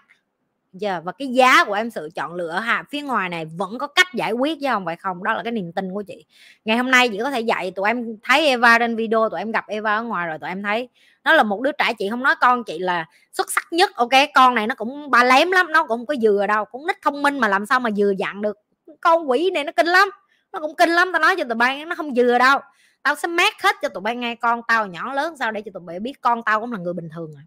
giờ 0.73 0.91
yeah, 0.91 1.03
và 1.03 1.11
cái 1.11 1.27
giá 1.27 1.65
của 1.65 1.73
em 1.73 1.89
sự 1.89 2.09
chọn 2.15 2.33
lựa 2.33 2.51
ha 2.51 2.83
phía 2.89 3.01
ngoài 3.01 3.29
này 3.29 3.45
vẫn 3.45 3.77
có 3.77 3.87
cách 3.87 4.07
giải 4.13 4.31
quyết 4.31 4.57
chứ 4.61 4.67
không 4.69 4.85
phải 4.85 4.95
không 4.95 5.23
đó 5.23 5.33
là 5.33 5.43
cái 5.43 5.51
niềm 5.51 5.71
tin 5.71 5.93
của 5.93 6.01
chị. 6.01 6.25
Ngày 6.65 6.77
hôm 6.77 6.91
nay 6.91 7.09
chị 7.09 7.17
có 7.23 7.31
thể 7.31 7.41
dạy 7.41 7.71
tụi 7.71 7.89
em 7.89 8.17
thấy 8.23 8.47
Eva 8.47 8.79
trên 8.79 8.95
video 8.95 9.29
tụi 9.29 9.39
em 9.39 9.51
gặp 9.51 9.67
Eva 9.67 9.95
ở 9.95 10.03
ngoài 10.03 10.27
rồi 10.27 10.37
tụi 10.39 10.49
em 10.49 10.63
thấy. 10.63 10.89
Nó 11.23 11.33
là 11.33 11.43
một 11.43 11.61
đứa 11.61 11.71
trẻ 11.71 11.93
chị 11.99 12.09
không 12.09 12.23
nói 12.23 12.35
con 12.41 12.63
chị 12.63 12.79
là 12.79 13.05
xuất 13.33 13.51
sắc 13.51 13.67
nhất 13.71 13.95
ok 13.95 14.09
con 14.33 14.55
này 14.55 14.67
nó 14.67 14.75
cũng 14.75 15.09
ba 15.11 15.23
lém 15.23 15.51
lắm 15.51 15.71
nó 15.71 15.81
cũng 15.81 15.97
không 15.97 16.05
có 16.05 16.15
dừa 16.21 16.45
đâu 16.47 16.65
cũng 16.65 16.87
nít 16.87 17.01
thông 17.01 17.21
minh 17.21 17.39
mà 17.39 17.47
làm 17.47 17.65
sao 17.65 17.79
mà 17.79 17.91
dừa 17.91 18.13
dặn 18.17 18.41
được. 18.41 18.57
Con 19.01 19.29
quỷ 19.29 19.51
này 19.53 19.63
nó 19.63 19.71
kinh 19.71 19.87
lắm 19.87 20.09
nó 20.51 20.59
cũng 20.59 20.75
kinh 20.75 20.89
lắm 20.89 21.09
tao 21.13 21.21
nói 21.21 21.35
cho 21.37 21.43
tụi 21.43 21.55
bay 21.55 21.85
nó 21.85 21.95
không 21.95 22.15
dừa 22.15 22.37
đâu. 22.37 22.59
Tao 23.03 23.15
sẽ 23.15 23.27
mát 23.27 23.61
hết 23.63 23.75
cho 23.81 23.89
tụi 23.89 24.01
bay 24.01 24.15
nghe 24.15 24.35
con 24.35 24.61
tao 24.67 24.87
nhỏ 24.87 25.13
lớn 25.13 25.35
sao 25.39 25.51
để 25.51 25.61
cho 25.61 25.71
tụi 25.73 25.83
bay 25.85 25.99
biết 25.99 26.21
con 26.21 26.43
tao 26.43 26.59
cũng 26.59 26.71
là 26.71 26.79
người 26.79 26.93
bình 26.93 27.09
thường 27.15 27.33
à. 27.37 27.43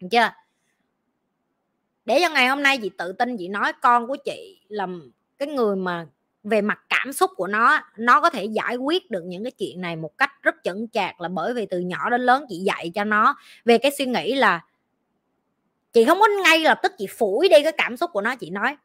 Được 0.00 0.08
chưa? 0.10 0.43
Để 2.04 2.18
cho 2.22 2.28
ngày 2.34 2.48
hôm 2.48 2.62
nay 2.62 2.78
chị 2.78 2.90
tự 2.98 3.12
tin 3.12 3.36
chị 3.36 3.48
nói 3.48 3.72
con 3.82 4.06
của 4.06 4.16
chị 4.24 4.60
là 4.68 4.86
cái 5.38 5.48
người 5.48 5.76
mà 5.76 6.06
về 6.42 6.60
mặt 6.60 6.80
cảm 6.88 7.12
xúc 7.12 7.30
của 7.36 7.46
nó 7.46 7.80
nó 7.96 8.20
có 8.20 8.30
thể 8.30 8.44
giải 8.44 8.76
quyết 8.76 9.10
được 9.10 9.22
những 9.24 9.44
cái 9.44 9.50
chuyện 9.50 9.80
này 9.80 9.96
một 9.96 10.18
cách 10.18 10.30
rất 10.42 10.54
chững 10.64 10.88
chạc 10.88 11.20
là 11.20 11.28
bởi 11.28 11.54
vì 11.54 11.66
từ 11.66 11.78
nhỏ 11.78 12.10
đến 12.10 12.20
lớn 12.20 12.44
chị 12.48 12.56
dạy 12.56 12.90
cho 12.94 13.04
nó 13.04 13.36
về 13.64 13.78
cái 13.78 13.92
suy 13.98 14.06
nghĩ 14.06 14.34
là 14.34 14.60
chị 15.92 16.04
không 16.04 16.20
có 16.20 16.26
ngay 16.44 16.60
lập 16.60 16.78
tức 16.82 16.92
chị 16.98 17.06
phủi 17.06 17.48
đi 17.48 17.62
cái 17.62 17.72
cảm 17.78 17.96
xúc 17.96 18.10
của 18.12 18.20
nó, 18.20 18.36
chị 18.36 18.50
nói, 18.50 18.76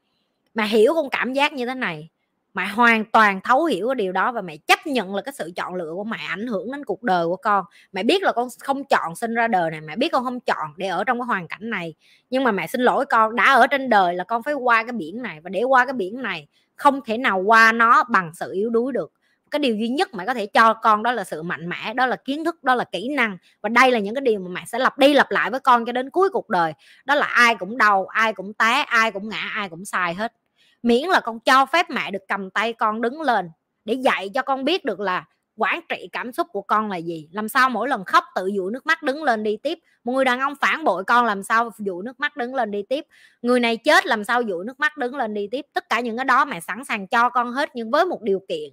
mà 0.53 0.63
hiểu 0.63 0.93
con 0.93 1.09
cảm 1.09 1.33
giác 1.33 1.53
như 1.53 1.65
thế 1.65 1.73
này 1.73 2.09
mẹ 2.53 2.67
hoàn 2.67 3.05
toàn 3.05 3.41
thấu 3.41 3.65
hiểu 3.65 3.87
cái 3.87 3.95
điều 3.95 4.11
đó 4.11 4.31
và 4.31 4.41
mẹ 4.41 4.57
chấp 4.57 4.87
nhận 4.87 5.15
là 5.15 5.21
cái 5.21 5.33
sự 5.37 5.51
chọn 5.55 5.75
lựa 5.75 5.91
của 5.95 6.03
mẹ, 6.03 6.17
ảnh 6.29 6.47
hưởng 6.47 6.71
đến 6.71 6.85
cuộc 6.85 7.03
đời 7.03 7.25
của 7.25 7.35
con. 7.35 7.65
Mẹ 7.91 8.03
biết 8.03 8.23
là 8.23 8.31
con 8.31 8.47
không 8.59 8.83
chọn 8.83 9.15
sinh 9.15 9.33
ra 9.33 9.47
đời 9.47 9.71
này, 9.71 9.81
mẹ 9.81 9.95
biết 9.95 10.11
con 10.11 10.23
không 10.23 10.39
chọn 10.39 10.73
để 10.77 10.87
ở 10.87 11.03
trong 11.03 11.19
cái 11.19 11.25
hoàn 11.25 11.47
cảnh 11.47 11.69
này. 11.69 11.93
Nhưng 12.29 12.43
mà 12.43 12.51
mẹ 12.51 12.67
xin 12.67 12.81
lỗi 12.81 13.05
con, 13.05 13.35
đã 13.35 13.53
ở 13.53 13.67
trên 13.67 13.89
đời 13.89 14.15
là 14.15 14.23
con 14.23 14.43
phải 14.43 14.53
qua 14.53 14.83
cái 14.83 14.91
biển 14.91 15.21
này 15.21 15.39
và 15.43 15.49
để 15.49 15.63
qua 15.63 15.85
cái 15.85 15.93
biển 15.93 16.21
này, 16.21 16.47
không 16.75 17.01
thể 17.05 17.17
nào 17.17 17.39
qua 17.39 17.71
nó 17.71 18.03
bằng 18.03 18.31
sự 18.33 18.51
yếu 18.53 18.69
đuối 18.69 18.91
được. 18.93 19.11
Cái 19.51 19.59
điều 19.59 19.75
duy 19.75 19.87
nhất 19.87 20.13
mẹ 20.13 20.25
có 20.25 20.33
thể 20.33 20.45
cho 20.45 20.73
con 20.73 21.03
đó 21.03 21.11
là 21.11 21.23
sự 21.23 21.43
mạnh 21.43 21.69
mẽ, 21.69 21.93
đó 21.93 22.05
là 22.05 22.15
kiến 22.15 22.45
thức, 22.45 22.63
đó 22.63 22.75
là 22.75 22.83
kỹ 22.83 23.09
năng 23.09 23.37
và 23.61 23.69
đây 23.69 23.91
là 23.91 23.99
những 23.99 24.15
cái 24.15 24.21
điều 24.21 24.39
mà 24.39 24.49
mẹ 24.49 24.63
sẽ 24.67 24.79
lặp 24.79 24.97
đi 24.97 25.13
lặp 25.13 25.31
lại 25.31 25.51
với 25.51 25.59
con 25.59 25.85
cho 25.85 25.91
đến 25.91 26.09
cuối 26.09 26.29
cuộc 26.29 26.49
đời. 26.49 26.73
Đó 27.05 27.15
là 27.15 27.25
ai 27.25 27.55
cũng 27.55 27.77
đau, 27.77 28.07
ai 28.07 28.33
cũng 28.33 28.53
té, 28.53 28.83
ai 28.87 29.11
cũng 29.11 29.29
ngã, 29.29 29.51
ai 29.55 29.69
cũng 29.69 29.85
sai 29.85 30.13
hết 30.13 30.33
miễn 30.83 31.09
là 31.09 31.19
con 31.19 31.39
cho 31.39 31.65
phép 31.65 31.89
mẹ 31.89 32.11
được 32.11 32.23
cầm 32.27 32.49
tay 32.49 32.73
con 32.73 33.01
đứng 33.01 33.21
lên 33.21 33.51
để 33.85 33.93
dạy 33.93 34.29
cho 34.33 34.41
con 34.41 34.63
biết 34.63 34.85
được 34.85 34.99
là 34.99 35.25
quản 35.59 35.79
trị 35.89 36.09
cảm 36.11 36.31
xúc 36.31 36.47
của 36.51 36.61
con 36.61 36.89
là 36.89 36.97
gì. 36.97 37.29
Làm 37.31 37.49
sao 37.49 37.69
mỗi 37.69 37.89
lần 37.89 38.05
khóc 38.05 38.23
tự 38.35 38.47
dụ 38.47 38.69
nước 38.69 38.85
mắt 38.85 39.03
đứng 39.03 39.23
lên 39.23 39.43
đi 39.43 39.57
tiếp. 39.57 39.79
Một 40.03 40.13
người 40.13 40.25
đàn 40.25 40.39
ông 40.39 40.53
phản 40.61 40.83
bội 40.83 41.03
con 41.03 41.25
làm 41.25 41.43
sao 41.43 41.71
dụ 41.77 42.01
nước 42.01 42.19
mắt 42.19 42.37
đứng 42.37 42.55
lên 42.55 42.71
đi 42.71 42.83
tiếp. 42.83 43.05
Người 43.41 43.59
này 43.59 43.77
chết 43.77 44.05
làm 44.05 44.23
sao 44.23 44.41
dụ 44.41 44.63
nước 44.63 44.79
mắt 44.79 44.97
đứng 44.97 45.15
lên 45.15 45.33
đi 45.33 45.47
tiếp. 45.51 45.65
Tất 45.73 45.89
cả 45.89 45.99
những 45.99 46.17
cái 46.17 46.25
đó 46.25 46.45
mẹ 46.45 46.59
sẵn 46.59 46.85
sàng 46.85 47.07
cho 47.07 47.29
con 47.29 47.51
hết 47.51 47.69
nhưng 47.73 47.91
với 47.91 48.05
một 48.05 48.21
điều 48.21 48.41
kiện. 48.49 48.71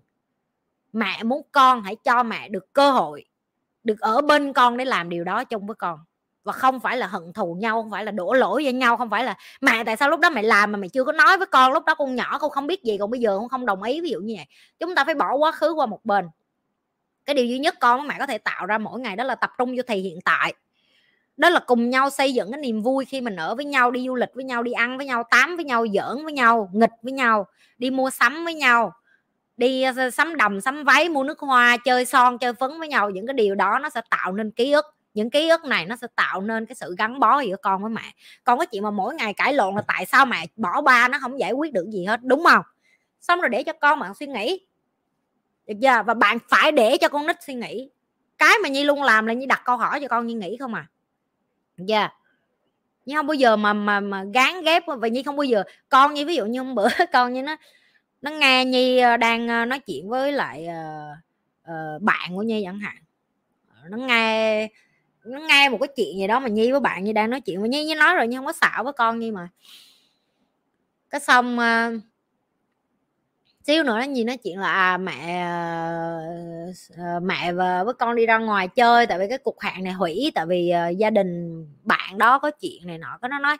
Mẹ 0.92 1.22
muốn 1.22 1.42
con 1.52 1.82
hãy 1.82 1.96
cho 2.04 2.22
mẹ 2.22 2.48
được 2.48 2.72
cơ 2.72 2.90
hội, 2.90 3.24
được 3.84 4.00
ở 4.00 4.20
bên 4.20 4.52
con 4.52 4.76
để 4.76 4.84
làm 4.84 5.08
điều 5.08 5.24
đó 5.24 5.44
chung 5.44 5.66
với 5.66 5.74
con 5.74 5.98
và 6.46 6.52
không 6.52 6.80
phải 6.80 6.96
là 6.96 7.06
hận 7.06 7.32
thù 7.32 7.54
nhau, 7.60 7.82
không 7.82 7.90
phải 7.90 8.04
là 8.04 8.10
đổ 8.12 8.32
lỗi 8.32 8.62
cho 8.64 8.70
nhau, 8.70 8.96
không 8.96 9.10
phải 9.10 9.24
là 9.24 9.36
mẹ 9.60 9.84
tại 9.84 9.96
sao 9.96 10.10
lúc 10.10 10.20
đó 10.20 10.30
mẹ 10.30 10.42
làm 10.42 10.72
mà 10.72 10.78
mẹ 10.78 10.88
chưa 10.88 11.04
có 11.04 11.12
nói 11.12 11.38
với 11.38 11.46
con, 11.46 11.72
lúc 11.72 11.84
đó 11.84 11.94
con 11.94 12.14
nhỏ 12.14 12.38
con 12.38 12.50
không 12.50 12.66
biết 12.66 12.82
gì 12.82 12.98
còn 12.98 13.10
bây 13.10 13.20
giờ 13.20 13.36
con 13.38 13.48
không 13.48 13.66
đồng 13.66 13.82
ý 13.82 14.00
ví 14.00 14.10
dụ 14.10 14.20
như 14.20 14.34
vậy. 14.36 14.46
Chúng 14.78 14.94
ta 14.94 15.04
phải 15.04 15.14
bỏ 15.14 15.34
quá 15.34 15.52
khứ 15.52 15.72
qua 15.72 15.86
một 15.86 16.04
bên. 16.04 16.28
Cái 17.24 17.34
điều 17.34 17.46
duy 17.46 17.58
nhất 17.58 17.74
con 17.80 18.08
mẹ 18.08 18.16
có 18.18 18.26
thể 18.26 18.38
tạo 18.38 18.66
ra 18.66 18.78
mỗi 18.78 19.00
ngày 19.00 19.16
đó 19.16 19.24
là 19.24 19.34
tập 19.34 19.50
trung 19.58 19.76
vô 19.76 19.82
thì 19.86 20.00
hiện 20.00 20.18
tại. 20.24 20.54
Đó 21.36 21.50
là 21.50 21.60
cùng 21.66 21.90
nhau 21.90 22.10
xây 22.10 22.34
dựng 22.34 22.50
cái 22.52 22.60
niềm 22.60 22.82
vui 22.82 23.04
khi 23.04 23.20
mình 23.20 23.36
ở 23.36 23.54
với 23.54 23.64
nhau, 23.64 23.90
đi 23.90 24.06
du 24.06 24.14
lịch 24.14 24.30
với 24.34 24.44
nhau, 24.44 24.62
đi 24.62 24.72
ăn 24.72 24.96
với 24.96 25.06
nhau, 25.06 25.22
tám 25.30 25.56
với 25.56 25.64
nhau, 25.64 25.86
giỡn 25.94 26.24
với 26.24 26.32
nhau, 26.32 26.70
nghịch 26.72 26.90
với 27.02 27.12
nhau, 27.12 27.46
đi 27.78 27.90
mua 27.90 28.10
sắm 28.10 28.44
với 28.44 28.54
nhau, 28.54 28.92
đi 29.56 29.82
ờ, 29.82 30.10
sắm 30.10 30.36
đầm 30.36 30.60
sắm 30.60 30.84
váy, 30.84 31.08
mua 31.08 31.24
nước 31.24 31.38
hoa, 31.38 31.76
chơi 31.76 32.04
son, 32.04 32.38
chơi 32.38 32.52
phấn 32.52 32.78
với 32.78 32.88
nhau. 32.88 33.10
Những 33.10 33.26
cái 33.26 33.34
điều 33.34 33.54
đó 33.54 33.78
nó 33.82 33.90
sẽ 33.90 34.00
tạo 34.10 34.32
nên 34.32 34.50
ký 34.50 34.72
ức 34.72 34.95
những 35.16 35.30
ký 35.30 35.48
ức 35.48 35.64
này 35.64 35.86
nó 35.86 35.96
sẽ 35.96 36.06
tạo 36.16 36.40
nên 36.40 36.66
cái 36.66 36.74
sự 36.74 36.94
gắn 36.98 37.20
bó 37.20 37.40
giữa 37.40 37.56
con 37.62 37.82
với 37.82 37.90
mẹ. 37.90 38.14
Con 38.44 38.58
có 38.58 38.64
chuyện 38.64 38.82
mà 38.82 38.90
mỗi 38.90 39.14
ngày 39.14 39.34
cãi 39.34 39.54
lộn 39.54 39.74
là 39.74 39.82
tại 39.86 40.06
sao 40.06 40.26
mẹ 40.26 40.46
bỏ 40.56 40.80
ba 40.80 41.08
nó 41.08 41.18
không 41.18 41.40
giải 41.40 41.52
quyết 41.52 41.72
được 41.72 41.86
gì 41.90 42.04
hết 42.04 42.20
đúng 42.22 42.44
không? 42.44 42.64
Xong 43.20 43.40
rồi 43.40 43.48
để 43.48 43.62
cho 43.62 43.72
con 43.72 44.00
bạn 44.00 44.14
suy 44.14 44.26
nghĩ. 44.26 44.66
Được 45.66 45.74
chưa? 45.82 46.02
Và 46.06 46.14
bạn 46.14 46.38
phải 46.48 46.72
để 46.72 46.96
cho 47.00 47.08
con 47.08 47.26
nít 47.26 47.36
suy 47.42 47.54
nghĩ. 47.54 47.90
Cái 48.38 48.54
mà 48.62 48.68
nhi 48.68 48.84
luôn 48.84 49.02
làm 49.02 49.26
là 49.26 49.32
như 49.32 49.46
đặt 49.46 49.62
câu 49.64 49.76
hỏi 49.76 50.00
cho 50.00 50.08
con 50.08 50.26
nhi 50.26 50.34
nghĩ 50.34 50.56
không 50.56 50.74
à. 50.74 50.86
Được 51.76 51.84
chưa? 51.88 52.08
Nhi 53.06 53.14
không 53.14 53.26
bao 53.26 53.34
giờ 53.34 53.56
mà 53.56 53.72
mà 53.72 54.00
mà 54.00 54.24
gán 54.34 54.62
ghép 54.64 54.82
và 54.86 55.08
nhi 55.08 55.22
không 55.22 55.36
bao 55.36 55.44
giờ 55.44 55.62
con 55.88 56.14
như 56.14 56.26
ví 56.26 56.34
dụ 56.34 56.46
như 56.46 56.62
hôm 56.62 56.74
bữa 56.74 56.88
con 57.12 57.32
như 57.32 57.42
nó 57.42 57.56
nó 58.22 58.30
nghe 58.30 58.64
nhi 58.64 58.98
ờ, 58.98 59.16
đang 59.16 59.48
ờ, 59.48 59.64
nói 59.64 59.78
chuyện 59.78 60.08
với 60.08 60.32
lại 60.32 60.66
uh, 60.68 61.18
uh, 61.70 62.02
bạn 62.02 62.36
của 62.36 62.42
nhi 62.42 62.62
chẳng 62.64 62.78
hạn. 62.78 62.96
Nó 63.88 63.96
nghe 63.96 64.68
nó 65.26 65.40
nghe 65.48 65.68
một 65.68 65.78
cái 65.80 65.88
chuyện 65.96 66.18
gì 66.18 66.26
đó 66.26 66.40
mà 66.40 66.48
nhi 66.48 66.70
với 66.70 66.80
bạn 66.80 67.04
như 67.04 67.12
đang 67.12 67.30
nói 67.30 67.40
chuyện 67.40 67.62
mà 67.62 67.66
nhi 67.66 67.84
như 67.84 67.94
nói 67.94 68.14
rồi 68.14 68.26
nhưng 68.28 68.38
không 68.38 68.46
có 68.46 68.52
xạo 68.52 68.84
với 68.84 68.92
con 68.92 69.18
nhi 69.18 69.30
mà. 69.30 69.48
Cái 71.10 71.20
xong 71.20 71.58
uh, 71.58 72.02
xíu 73.62 73.82
nữa 73.82 73.98
nó 73.98 74.04
nhìn 74.04 74.26
nói 74.26 74.36
chuyện 74.36 74.58
là 74.58 74.72
à, 74.72 74.96
mẹ 74.96 75.46
uh, 76.92 77.22
mẹ 77.22 77.52
và 77.52 77.84
với 77.84 77.94
con 77.94 78.16
đi 78.16 78.26
ra 78.26 78.38
ngoài 78.38 78.68
chơi 78.68 79.06
tại 79.06 79.18
vì 79.18 79.28
cái 79.28 79.38
cuộc 79.38 79.62
hẹn 79.62 79.84
này 79.84 79.92
hủy 79.92 80.32
tại 80.34 80.46
vì 80.46 80.72
uh, 80.90 80.98
gia 80.98 81.10
đình 81.10 81.64
bạn 81.84 82.18
đó 82.18 82.38
có 82.38 82.50
chuyện 82.50 82.86
này 82.86 82.98
nọ 82.98 83.18
có 83.22 83.28
nó 83.28 83.38
nói 83.38 83.56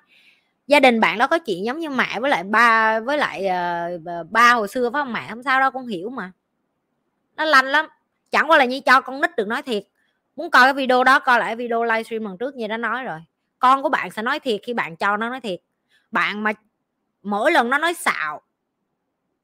gia 0.67 0.81
đình 0.81 1.01
bạn 1.01 1.19
đó 1.19 1.27
có 1.27 1.39
chuyện 1.39 1.65
giống 1.65 1.79
như 1.79 1.91
mẹ 1.91 2.21
với 2.21 2.31
lại 2.31 2.45
ba 2.45 3.01
với 3.01 3.19
lại 3.19 3.49
uh, 3.97 4.31
ba 4.31 4.53
hồi 4.53 4.69
xưa 4.69 4.91
phải 4.91 5.03
không 5.03 5.13
mẹ? 5.13 5.27
Không 5.29 5.43
sao 5.43 5.61
đâu 5.61 5.71
con 5.71 5.87
hiểu 5.87 6.11
mà. 6.11 6.33
Nó 7.37 7.45
lanh 7.45 7.65
lắm. 7.65 7.87
Chẳng 8.31 8.51
qua 8.51 8.59
là 8.59 8.65
như 8.65 8.81
cho 8.81 9.01
con 9.01 9.21
nít 9.21 9.37
được 9.37 9.49
nói 9.49 9.63
thiệt 9.63 9.83
muốn 10.37 10.51
coi 10.51 10.65
cái 10.65 10.75
video 10.75 11.05
đó, 11.05 11.19
coi 11.21 11.39
lại 11.41 11.57
video 11.57 11.85
livestream 11.85 12.25
lần 12.25 12.39
trước 12.39 12.55
như 12.57 12.67
đã 12.69 12.77
nói 12.77 13.05
rồi. 13.05 13.21
Con 13.59 13.83
của 13.83 13.89
bạn 13.89 14.11
sẽ 14.11 14.23
nói 14.23 14.41
thiệt 14.41 14.61
khi 14.65 14.75
bạn 14.75 14.97
cho 14.97 15.17
nó 15.17 15.29
nói 15.29 15.41
thiệt. 15.41 15.61
Bạn 16.11 16.43
mà 16.45 16.53
mỗi 17.23 17.53
lần 17.53 17.71
nó 17.71 17.79
nói 17.79 17.95
xạo, 17.95 18.43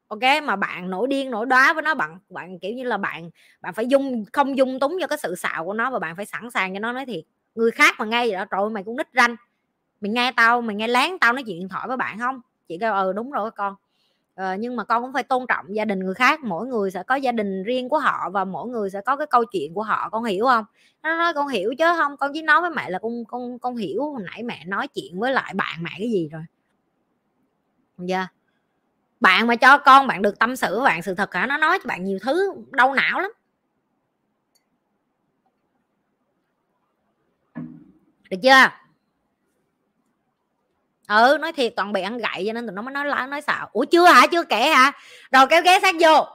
ok, 0.09 0.21
mà 0.45 0.57
bạn 0.57 0.91
nổi 0.91 1.09
điên, 1.09 1.31
nổi 1.31 1.47
đóa 1.47 1.73
với 1.75 1.83
nó, 1.83 1.95
bạn 1.95 2.19
bạn 2.31 2.59
kiểu 2.59 2.73
như 2.75 2.85
là 2.85 2.97
bạn 2.97 3.31
bạn 3.61 3.75
phải 3.75 3.87
dung, 3.87 4.25
không 4.33 4.57
dung 4.59 4.81
túng 4.81 4.97
cho 5.01 5.07
cái 5.07 5.19
sự 5.19 5.35
xạo 5.35 5.65
của 5.65 5.73
nó 5.73 5.91
và 5.91 5.99
bạn 5.99 6.17
phải 6.17 6.27
sẵn 6.27 6.51
sàng 6.51 6.73
cho 6.75 6.79
nó 6.81 6.93
nói 6.93 7.07
thiệt. 7.07 7.25
Người 7.55 7.71
khác 7.71 7.95
mà 7.99 8.05
nghe 8.05 8.21
vậy 8.27 8.33
đó, 8.33 8.45
trời 8.45 8.71
mày 8.71 8.83
cũng 8.85 8.97
nít 8.97 9.07
ranh. 9.15 9.37
Mình 10.01 10.15
nghe 10.15 10.33
tao, 10.37 10.63
mày 10.63 10.77
nghe 10.77 10.89
lén 10.89 11.19
tao 11.21 11.33
nói 11.33 11.43
chuyện 11.47 11.61
điện 11.61 11.69
thoại 11.71 11.89
với 11.89 11.97
bạn 11.97 12.19
không? 12.21 12.41
Chị 12.69 12.79
kêu 12.81 12.95
ừ 12.95 13.13
đúng 13.15 13.31
rồi 13.33 13.51
con 13.51 13.75
ờ, 14.43 14.55
nhưng 14.55 14.77
mà 14.77 14.85
con 14.85 15.03
cũng 15.03 15.13
phải 15.13 15.23
tôn 15.23 15.47
trọng 15.49 15.77
gia 15.77 15.85
đình 15.85 16.01
người 16.01 16.15
khác 16.15 16.41
mỗi 16.45 16.67
người 16.67 16.91
sẽ 16.91 17.03
có 17.03 17.15
gia 17.15 17.33
đình 17.33 17.63
riêng 17.63 17.89
của 17.89 17.99
họ 17.99 18.31
và 18.31 18.45
mỗi 18.45 18.69
người 18.69 18.91
sẽ 18.91 19.01
có 19.01 19.17
cái 19.17 19.27
câu 19.27 19.45
chuyện 19.45 19.75
của 19.75 19.83
họ 19.83 20.09
con 20.13 20.25
hiểu 20.25 20.45
không? 20.45 20.65
Nó 21.03 21.17
nói 21.17 21.35
con 21.35 21.49
hiểu 21.49 21.75
chứ 21.79 21.85
không 21.97 22.17
con 22.17 22.31
chỉ 22.35 22.43
nói 22.43 22.61
với 22.61 22.71
mẹ 22.71 22.91
là 22.91 22.99
con 22.99 23.25
con 23.25 23.59
con 23.59 23.77
hiểu 23.77 24.03
hồi 24.05 24.23
nãy 24.31 24.43
mẹ 24.43 24.65
nói 24.67 24.89
chuyện 24.89 25.21
với 25.21 25.33
lại 25.33 25.55
bạn 25.55 25.83
mẹ 25.83 25.91
cái 25.99 26.11
gì 26.11 26.29
rồi. 26.33 26.43
Dạ. 27.99 28.19
Yeah. 28.19 28.33
bạn 29.21 29.47
mà 29.47 29.57
cho 29.57 29.79
con 29.79 30.07
bạn 30.07 30.23
được 30.23 30.39
tâm 30.39 30.57
sự 30.57 30.75
với 30.77 30.85
bạn 30.85 31.03
sự 31.03 31.15
thật 31.15 31.35
hả? 31.35 31.47
Nó 31.47 31.59
nói 31.59 31.79
cho 31.79 31.89
bạn 31.89 32.05
nhiều 32.05 32.19
thứ 32.23 32.53
đau 32.71 32.95
não 32.95 33.21
lắm. 33.21 33.33
Được 38.31 38.39
chưa? 38.43 38.82
Ừ 41.09 41.39
nói 41.41 41.53
thiệt 41.53 41.73
toàn 41.77 41.93
bị 41.93 42.03
ăn 42.03 42.19
gậy 42.19 42.45
cho 42.47 42.53
nên 42.53 42.67
tụi 42.67 42.75
nó 42.75 42.83
mới 42.83 42.95
nói 42.95 43.05
lá 43.05 43.27
nói 43.27 43.43
xạo. 43.43 43.69
Ủa 43.73 43.85
chưa 43.85 44.07
hả? 44.07 44.27
Chưa 44.33 44.45
kể 44.45 44.71
hả? 44.71 44.93
Rồi 45.33 45.47
kéo 45.51 45.63
ghé 45.63 45.79
sát 45.83 45.95
vô. 46.01 46.27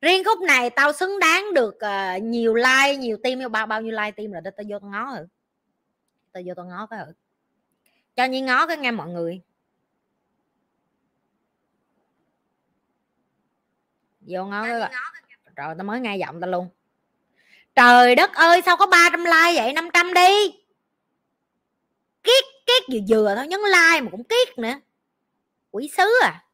Riêng 0.00 0.24
khúc 0.24 0.40
này 0.40 0.70
tao 0.70 0.92
xứng 0.92 1.18
đáng 1.18 1.54
được 1.54 1.74
uh, 1.74 2.22
nhiều 2.22 2.54
like 2.54 2.96
nhiều 2.96 3.16
tim 3.22 3.38
bao 3.50 3.66
bao 3.66 3.82
nhiêu 3.82 3.92
like 3.92 4.10
tim 4.10 4.32
rồi 4.32 4.40
tao, 4.44 4.52
tao 4.56 4.64
vô 4.68 4.78
tao 4.78 4.90
ngó 4.90 5.04
hử 5.04 5.26
tao 6.32 6.42
vô 6.46 6.54
tao 6.56 6.66
ngó 6.66 6.86
cái 6.86 6.98
hử 6.98 7.12
cho 8.16 8.24
như 8.24 8.42
ngó 8.42 8.66
cái 8.66 8.76
nghe 8.76 8.90
mọi 8.90 9.08
người. 9.08 9.40
Vô 14.20 14.44
ngó 14.44 14.64
cái 14.64 14.80
rồi 15.56 15.74
tao 15.78 15.84
mới 15.84 16.00
nghe 16.00 16.16
giọng 16.16 16.40
tao 16.40 16.50
luôn. 16.50 16.68
Trời 17.74 18.14
đất 18.14 18.34
ơi 18.34 18.62
sao 18.64 18.76
có 18.76 18.86
300 18.86 19.24
like 19.24 19.62
vậy? 19.62 19.72
500 19.72 20.14
đi. 20.14 20.52
Kiết 22.22 22.44
kiết 22.68 22.82
vừa 22.92 23.00
vừa 23.08 23.34
thôi, 23.34 23.46
nhấn 23.46 23.60
like 23.60 24.00
mà 24.00 24.10
cũng 24.10 24.24
kiết 24.24 24.58
nữa. 24.58 24.74
Quỷ 25.70 25.90
sứ 25.96 26.10
à. 26.22 26.44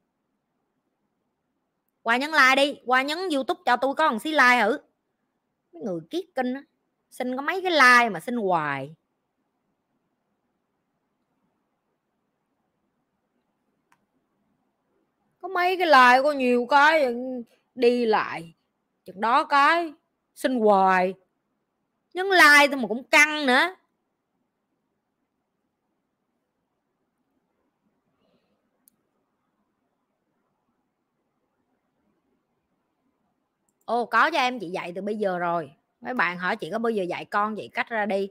Qua 2.02 2.16
nhấn 2.16 2.30
like 2.30 2.56
đi, 2.56 2.80
qua 2.86 3.02
nhấn 3.02 3.18
youtube 3.18 3.60
cho 3.66 3.76
tôi 3.76 3.94
có 3.94 4.10
một 4.10 4.18
xí 4.22 4.30
like 4.30 4.62
thử 4.62 4.78
mấy 5.72 5.82
người 5.82 6.00
kiết 6.10 6.24
kinh 6.34 6.54
á, 6.54 6.62
xin 7.10 7.36
có 7.36 7.42
mấy 7.42 7.62
cái 7.62 7.72
like 7.72 8.10
mà 8.10 8.20
xin 8.20 8.36
hoài. 8.36 8.94
Có 15.40 15.48
mấy 15.48 15.76
cái 15.76 15.86
like, 15.86 16.22
có 16.22 16.32
nhiều 16.32 16.66
cái 16.70 17.14
đi 17.74 18.06
lại. 18.06 18.54
Chừng 19.04 19.20
đó 19.20 19.44
cái, 19.44 19.92
xin 20.34 20.60
hoài. 20.60 21.14
Nhấn 22.14 22.26
like 22.26 22.68
thôi 22.68 22.76
mà 22.76 22.88
cũng 22.88 23.04
căng 23.04 23.46
nữa. 23.46 23.74
Ô 33.84 34.06
có 34.06 34.30
cho 34.30 34.38
em 34.38 34.58
chị 34.58 34.68
dạy 34.68 34.92
từ 34.94 35.02
bây 35.02 35.16
giờ 35.16 35.38
rồi. 35.38 35.70
Mấy 36.00 36.14
bạn 36.14 36.38
hỏi 36.38 36.56
chị 36.56 36.70
có 36.70 36.78
bao 36.78 36.90
giờ 36.90 37.02
dạy 37.02 37.24
con 37.24 37.54
vậy 37.54 37.70
cách 37.74 37.88
ra 37.88 38.06
đi. 38.06 38.28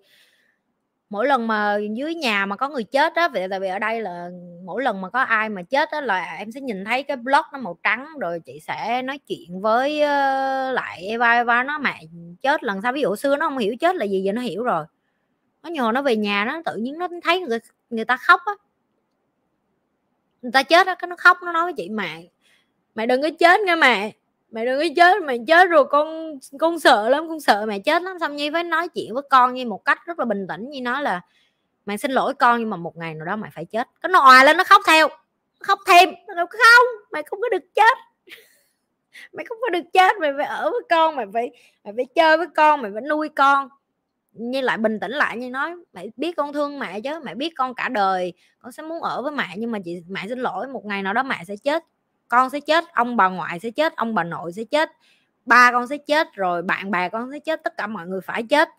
Mỗi 1.09 1.27
lần 1.27 1.47
mà 1.47 1.77
dưới 1.93 2.15
nhà 2.15 2.45
mà 2.45 2.55
có 2.55 2.69
người 2.69 2.83
chết 2.83 3.15
á 3.15 3.29
tại 3.49 3.59
vì 3.59 3.67
ở 3.67 3.79
đây 3.79 4.01
là 4.01 4.29
mỗi 4.63 4.83
lần 4.83 5.01
mà 5.01 5.09
có 5.09 5.21
ai 5.21 5.49
mà 5.49 5.61
chết 5.61 5.91
á 5.91 6.01
là 6.01 6.35
em 6.39 6.51
sẽ 6.51 6.61
nhìn 6.61 6.85
thấy 6.85 7.03
cái 7.03 7.17
blog 7.17 7.41
nó 7.53 7.59
màu 7.59 7.77
trắng 7.83 8.07
rồi 8.19 8.39
chị 8.39 8.59
sẽ 8.59 9.01
nói 9.01 9.17
chuyện 9.17 9.61
với 9.61 9.99
lại 10.73 11.07
Eva 11.07 11.33
Eva 11.33 11.63
nó 11.63 11.79
mẹ 11.79 12.01
chết 12.41 12.63
lần 12.63 12.81
sau. 12.81 12.93
Ví 12.93 13.01
dụ 13.01 13.15
xưa 13.15 13.35
nó 13.35 13.49
không 13.49 13.57
hiểu 13.57 13.75
chết 13.79 13.95
là 13.95 14.05
gì 14.05 14.23
giờ 14.23 14.31
nó 14.31 14.41
hiểu 14.41 14.63
rồi. 14.63 14.85
Nó 15.63 15.69
nhờ 15.69 15.91
nó 15.93 16.01
về 16.01 16.15
nhà 16.15 16.45
nó 16.45 16.61
tự 16.65 16.75
nhiên 16.75 16.97
nó 16.97 17.07
thấy 17.23 17.39
người, 17.39 17.59
người 17.89 18.05
ta 18.05 18.17
khóc 18.17 18.41
á. 18.45 18.53
Người 20.41 20.51
ta 20.51 20.63
chết 20.63 20.87
á 20.87 20.95
cái 20.95 21.07
nó 21.07 21.15
khóc 21.15 21.37
nó 21.43 21.51
nói 21.51 21.63
với 21.63 21.73
chị 21.73 21.89
mẹ 21.89 22.23
mẹ 22.95 23.05
đừng 23.05 23.21
có 23.21 23.29
chết 23.39 23.61
nghe 23.61 23.75
mẹ 23.75 24.11
mẹ 24.53 24.65
đừng 24.65 24.79
có 24.79 24.85
chết, 24.95 25.23
mẹ 25.23 25.37
chết 25.47 25.69
rồi 25.69 25.85
con 25.85 26.39
con 26.59 26.79
sợ 26.79 27.09
lắm, 27.09 27.29
con 27.29 27.39
sợ 27.39 27.65
mẹ 27.67 27.79
chết 27.79 28.03
lắm. 28.03 28.17
Xong 28.19 28.35
nhi 28.35 28.49
với 28.49 28.63
nói 28.63 28.87
chuyện 28.89 29.13
với 29.13 29.23
con 29.29 29.53
như 29.53 29.65
một 29.65 29.85
cách 29.85 29.99
rất 30.05 30.19
là 30.19 30.25
bình 30.25 30.47
tĩnh. 30.47 30.69
Như 30.69 30.81
nói 30.81 31.01
là, 31.01 31.21
mẹ 31.85 31.97
xin 31.97 32.11
lỗi 32.11 32.33
con 32.33 32.59
nhưng 32.59 32.69
mà 32.69 32.77
một 32.77 32.97
ngày 32.97 33.13
nào 33.13 33.25
đó 33.25 33.35
mẹ 33.35 33.49
phải 33.53 33.65
chết. 33.65 33.87
Cái 34.01 34.09
nó 34.09 34.19
òa 34.19 34.43
lên, 34.43 34.57
nó 34.57 34.63
khóc 34.63 34.81
theo, 34.87 35.07
nó 35.07 35.15
khóc 35.59 35.79
thêm. 35.87 36.09
Nó 36.35 36.45
không, 36.49 36.85
mẹ 37.11 37.21
không 37.25 37.41
có 37.41 37.49
được 37.49 37.63
chết. 37.75 37.97
Mày 39.33 39.45
không 39.45 39.57
có 39.61 39.69
được 39.69 39.83
chết 39.93 40.17
mày 40.19 40.31
phải 40.37 40.45
ở 40.45 40.71
với 40.71 40.81
con 40.89 41.15
mày 41.15 41.25
phải 41.33 41.51
mày 41.83 41.93
phải 41.95 42.05
chơi 42.15 42.37
với 42.37 42.47
con 42.55 42.81
mày 42.81 42.91
phải 42.93 43.01
nuôi 43.01 43.29
con. 43.29 43.69
Như 44.31 44.61
lại 44.61 44.77
bình 44.77 44.99
tĩnh 44.99 45.11
lại 45.11 45.37
như 45.37 45.49
nói, 45.49 45.75
mẹ 45.93 46.05
biết 46.17 46.35
con 46.37 46.53
thương 46.53 46.79
mẹ 46.79 47.01
chứ, 47.01 47.19
mẹ 47.23 47.35
biết 47.35 47.53
con 47.55 47.75
cả 47.75 47.89
đời. 47.89 48.33
Con 48.59 48.71
sẽ 48.71 48.83
muốn 48.83 49.01
ở 49.01 49.21
với 49.21 49.31
mẹ 49.31 49.47
nhưng 49.57 49.71
mà 49.71 49.79
chị, 49.85 50.03
mẹ 50.07 50.25
xin 50.29 50.39
lỗi, 50.39 50.67
một 50.67 50.85
ngày 50.85 51.01
nào 51.01 51.13
đó 51.13 51.23
mẹ 51.23 51.43
sẽ 51.47 51.55
chết 51.63 51.83
con 52.27 52.49
sẽ 52.49 52.59
chết, 52.59 52.83
ông 52.93 53.17
bà 53.17 53.29
ngoại 53.29 53.59
sẽ 53.59 53.71
chết, 53.71 53.95
ông 53.95 54.15
bà 54.15 54.23
nội 54.23 54.53
sẽ 54.53 54.63
chết, 54.63 54.91
ba 55.45 55.71
con 55.71 55.87
sẽ 55.87 55.97
chết, 55.97 56.33
rồi 56.33 56.61
bạn 56.61 56.91
bè 56.91 57.09
con 57.09 57.31
sẽ 57.31 57.39
chết, 57.39 57.63
tất 57.63 57.77
cả 57.77 57.87
mọi 57.87 58.07
người 58.07 58.21
phải 58.21 58.43
chết. 58.43 58.69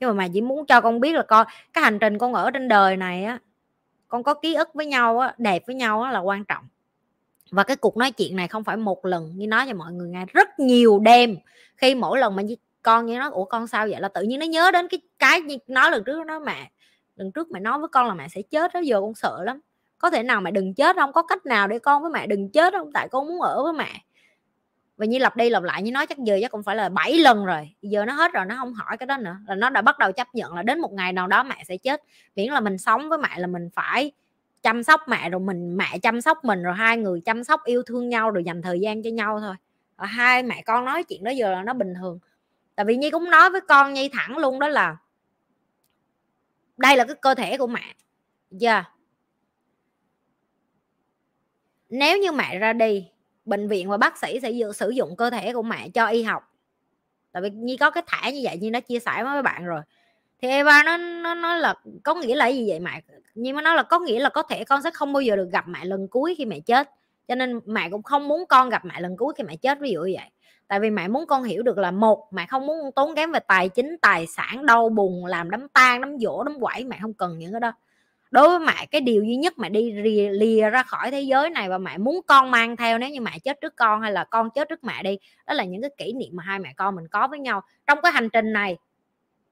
Nhưng 0.00 0.08
mà 0.08 0.14
mẹ 0.14 0.28
chỉ 0.32 0.40
muốn 0.40 0.66
cho 0.66 0.80
con 0.80 1.00
biết 1.00 1.12
là 1.12 1.22
con 1.22 1.46
cái 1.72 1.84
hành 1.84 1.98
trình 1.98 2.18
con 2.18 2.34
ở 2.34 2.50
trên 2.50 2.68
đời 2.68 2.96
này 2.96 3.24
á, 3.24 3.38
con 4.08 4.22
có 4.22 4.34
ký 4.34 4.54
ức 4.54 4.74
với 4.74 4.86
nhau 4.86 5.18
á, 5.18 5.34
đẹp 5.38 5.62
với 5.66 5.76
nhau 5.76 6.02
á 6.02 6.12
là 6.12 6.18
quan 6.18 6.44
trọng. 6.44 6.64
Và 7.50 7.64
cái 7.64 7.76
cuộc 7.76 7.96
nói 7.96 8.10
chuyện 8.10 8.36
này 8.36 8.48
không 8.48 8.64
phải 8.64 8.76
một 8.76 9.04
lần 9.06 9.32
như 9.36 9.46
nói 9.46 9.66
cho 9.68 9.74
mọi 9.74 9.92
người 9.92 10.08
nghe 10.08 10.26
rất 10.32 10.58
nhiều 10.58 10.98
đêm. 10.98 11.36
Khi 11.76 11.94
mỗi 11.94 12.18
lần 12.18 12.36
mà 12.36 12.42
con 12.82 13.06
như 13.06 13.18
nó 13.18 13.30
ủa, 13.30 13.44
con 13.44 13.66
sao 13.66 13.86
vậy? 13.90 14.00
là 14.00 14.08
tự 14.08 14.22
nhiên 14.22 14.40
nó 14.40 14.46
nhớ 14.46 14.70
đến 14.70 14.88
cái 14.88 15.00
cái 15.18 15.40
như 15.40 15.56
nói 15.66 15.90
lần 15.90 16.04
trước 16.04 16.26
nó 16.26 16.40
mẹ, 16.40 16.70
lần 17.16 17.32
trước 17.32 17.50
mẹ 17.50 17.60
nói 17.60 17.78
với 17.78 17.88
con 17.88 18.08
là 18.08 18.14
mẹ 18.14 18.28
sẽ 18.28 18.42
chết 18.42 18.74
đó 18.74 18.80
giờ 18.80 19.00
con 19.00 19.14
sợ 19.14 19.42
lắm 19.44 19.60
có 20.02 20.10
thể 20.10 20.22
nào 20.22 20.40
mẹ 20.40 20.50
đừng 20.50 20.74
chết 20.74 20.96
không 20.96 21.12
có 21.12 21.22
cách 21.22 21.46
nào 21.46 21.68
để 21.68 21.78
con 21.78 22.02
với 22.02 22.10
mẹ 22.10 22.26
đừng 22.26 22.50
chết 22.50 22.72
không 22.72 22.92
tại 22.92 23.08
con 23.08 23.26
muốn 23.26 23.40
ở 23.40 23.62
với 23.62 23.72
mẹ. 23.72 24.04
Và 24.96 25.06
như 25.06 25.18
lặp 25.18 25.36
đi 25.36 25.50
lặp 25.50 25.62
lại 25.62 25.82
như 25.82 25.92
nói 25.92 26.06
chắc 26.06 26.18
giờ 26.18 26.38
chắc 26.42 26.50
cũng 26.50 26.62
phải 26.62 26.76
là 26.76 26.88
7 26.88 27.18
lần 27.18 27.44
rồi, 27.44 27.74
giờ 27.82 28.04
nó 28.04 28.12
hết 28.12 28.32
rồi, 28.32 28.44
nó 28.44 28.56
không 28.58 28.74
hỏi 28.74 28.96
cái 28.96 29.06
đó 29.06 29.16
nữa, 29.16 29.36
là 29.46 29.54
nó 29.54 29.70
đã 29.70 29.82
bắt 29.82 29.98
đầu 29.98 30.12
chấp 30.12 30.34
nhận 30.34 30.54
là 30.54 30.62
đến 30.62 30.80
một 30.80 30.92
ngày 30.92 31.12
nào 31.12 31.26
đó 31.26 31.42
mẹ 31.42 31.64
sẽ 31.68 31.76
chết. 31.76 32.02
Miễn 32.36 32.52
là 32.52 32.60
mình 32.60 32.78
sống 32.78 33.08
với 33.08 33.18
mẹ 33.18 33.38
là 33.38 33.46
mình 33.46 33.68
phải 33.74 34.12
chăm 34.62 34.82
sóc 34.82 35.00
mẹ 35.08 35.30
rồi, 35.30 35.40
mình, 35.40 35.76
mẹ 35.76 35.98
chăm 36.02 36.20
sóc 36.20 36.44
mình 36.44 36.62
rồi, 36.62 36.74
hai 36.74 36.96
người 36.96 37.20
chăm 37.20 37.44
sóc, 37.44 37.64
yêu 37.64 37.82
thương 37.86 38.08
nhau 38.08 38.30
rồi 38.30 38.44
dành 38.44 38.62
thời 38.62 38.80
gian 38.80 39.02
cho 39.02 39.10
nhau 39.10 39.40
thôi. 39.40 39.54
Và 39.96 40.06
hai 40.06 40.42
mẹ 40.42 40.62
con 40.62 40.84
nói 40.84 41.04
chuyện 41.04 41.24
đó 41.24 41.30
giờ 41.30 41.52
là 41.52 41.62
nó 41.62 41.72
bình 41.72 41.94
thường. 42.00 42.18
Tại 42.74 42.86
vì 42.86 42.96
nhi 42.96 43.10
cũng 43.10 43.30
nói 43.30 43.50
với 43.50 43.60
con 43.60 43.92
nhi 43.92 44.10
thẳng 44.12 44.38
luôn 44.38 44.58
đó 44.58 44.68
là, 44.68 44.96
đây 46.76 46.96
là 46.96 47.04
cái 47.04 47.16
cơ 47.22 47.34
thể 47.34 47.58
của 47.58 47.66
mẹ. 47.66 47.94
Giờ 48.50 48.70
yeah 48.70 48.90
nếu 51.92 52.18
như 52.18 52.32
mẹ 52.32 52.58
ra 52.58 52.72
đi, 52.72 53.08
bệnh 53.44 53.68
viện 53.68 53.88
và 53.88 53.96
bác 53.96 54.18
sĩ 54.18 54.40
sẽ 54.42 54.52
sử 54.74 54.90
dụng 54.90 55.16
cơ 55.16 55.30
thể 55.30 55.52
của 55.52 55.62
mẹ 55.62 55.88
cho 55.88 56.06
y 56.06 56.22
học. 56.22 56.42
Tại 57.32 57.42
vì 57.42 57.50
nhi 57.50 57.76
có 57.76 57.90
cái 57.90 58.02
thẻ 58.06 58.32
như 58.32 58.40
vậy 58.42 58.56
như 58.56 58.70
nó 58.70 58.80
chia 58.80 58.98
sẻ 58.98 59.24
với 59.24 59.42
bạn 59.42 59.64
rồi. 59.64 59.80
Thì 60.42 60.48
Eva 60.48 60.82
nó 60.82 60.96
nó 60.96 61.34
nó 61.34 61.56
là, 61.56 61.74
có 62.02 62.14
nghĩa 62.14 62.34
là 62.34 62.46
gì 62.46 62.68
vậy 62.68 62.80
mẹ? 62.80 63.02
Nhưng 63.34 63.56
mà 63.56 63.62
nó 63.62 63.74
là 63.74 63.82
có 63.82 63.98
nghĩa 63.98 64.20
là 64.20 64.28
có 64.28 64.42
thể 64.42 64.64
con 64.64 64.82
sẽ 64.82 64.90
không 64.90 65.12
bao 65.12 65.20
giờ 65.20 65.36
được 65.36 65.48
gặp 65.52 65.68
mẹ 65.68 65.84
lần 65.84 66.08
cuối 66.08 66.34
khi 66.38 66.44
mẹ 66.44 66.60
chết. 66.60 66.90
Cho 67.28 67.34
nên 67.34 67.60
mẹ 67.66 67.90
cũng 67.90 68.02
không 68.02 68.28
muốn 68.28 68.44
con 68.48 68.68
gặp 68.68 68.84
mẹ 68.84 69.00
lần 69.00 69.16
cuối 69.16 69.34
khi 69.36 69.44
mẹ 69.44 69.56
chết, 69.56 69.80
ví 69.80 69.90
dụ 69.90 70.00
như 70.00 70.14
vậy. 70.16 70.30
Tại 70.68 70.80
vì 70.80 70.90
mẹ 70.90 71.08
muốn 71.08 71.26
con 71.26 71.42
hiểu 71.42 71.62
được 71.62 71.78
là, 71.78 71.90
một, 71.90 72.28
mẹ 72.32 72.46
không 72.46 72.66
muốn 72.66 72.92
tốn 72.96 73.14
kém 73.14 73.32
về 73.32 73.40
tài 73.40 73.68
chính, 73.68 73.96
tài 74.02 74.26
sản, 74.26 74.66
đau 74.66 74.88
buồn, 74.88 75.26
làm 75.26 75.50
đám 75.50 75.68
tang, 75.68 76.00
đám 76.00 76.18
dỗ 76.18 76.44
đám 76.44 76.60
quẩy, 76.60 76.84
mẹ 76.84 76.98
không 77.02 77.14
cần 77.14 77.38
những 77.38 77.52
cái 77.52 77.60
đó 77.60 77.72
đối 78.32 78.48
với 78.48 78.58
mẹ 78.58 78.86
cái 78.90 79.00
điều 79.00 79.24
duy 79.24 79.36
nhất 79.36 79.58
mẹ 79.58 79.68
đi 79.68 79.92
lìa, 79.92 80.28
lìa 80.30 80.70
ra 80.70 80.82
khỏi 80.82 81.10
thế 81.10 81.20
giới 81.20 81.50
này 81.50 81.68
và 81.68 81.78
mẹ 81.78 81.98
muốn 81.98 82.20
con 82.26 82.50
mang 82.50 82.76
theo 82.76 82.98
nếu 82.98 83.10
như 83.10 83.20
mẹ 83.20 83.38
chết 83.38 83.60
trước 83.60 83.76
con 83.76 84.00
hay 84.00 84.12
là 84.12 84.24
con 84.24 84.50
chết 84.50 84.68
trước 84.68 84.84
mẹ 84.84 85.02
đi 85.02 85.18
đó 85.46 85.54
là 85.54 85.64
những 85.64 85.82
cái 85.82 85.90
kỷ 85.96 86.12
niệm 86.12 86.30
mà 86.32 86.42
hai 86.42 86.58
mẹ 86.58 86.72
con 86.76 86.96
mình 86.96 87.08
có 87.08 87.28
với 87.28 87.38
nhau. 87.38 87.62
Trong 87.86 87.98
cái 88.02 88.12
hành 88.12 88.28
trình 88.30 88.52
này 88.52 88.76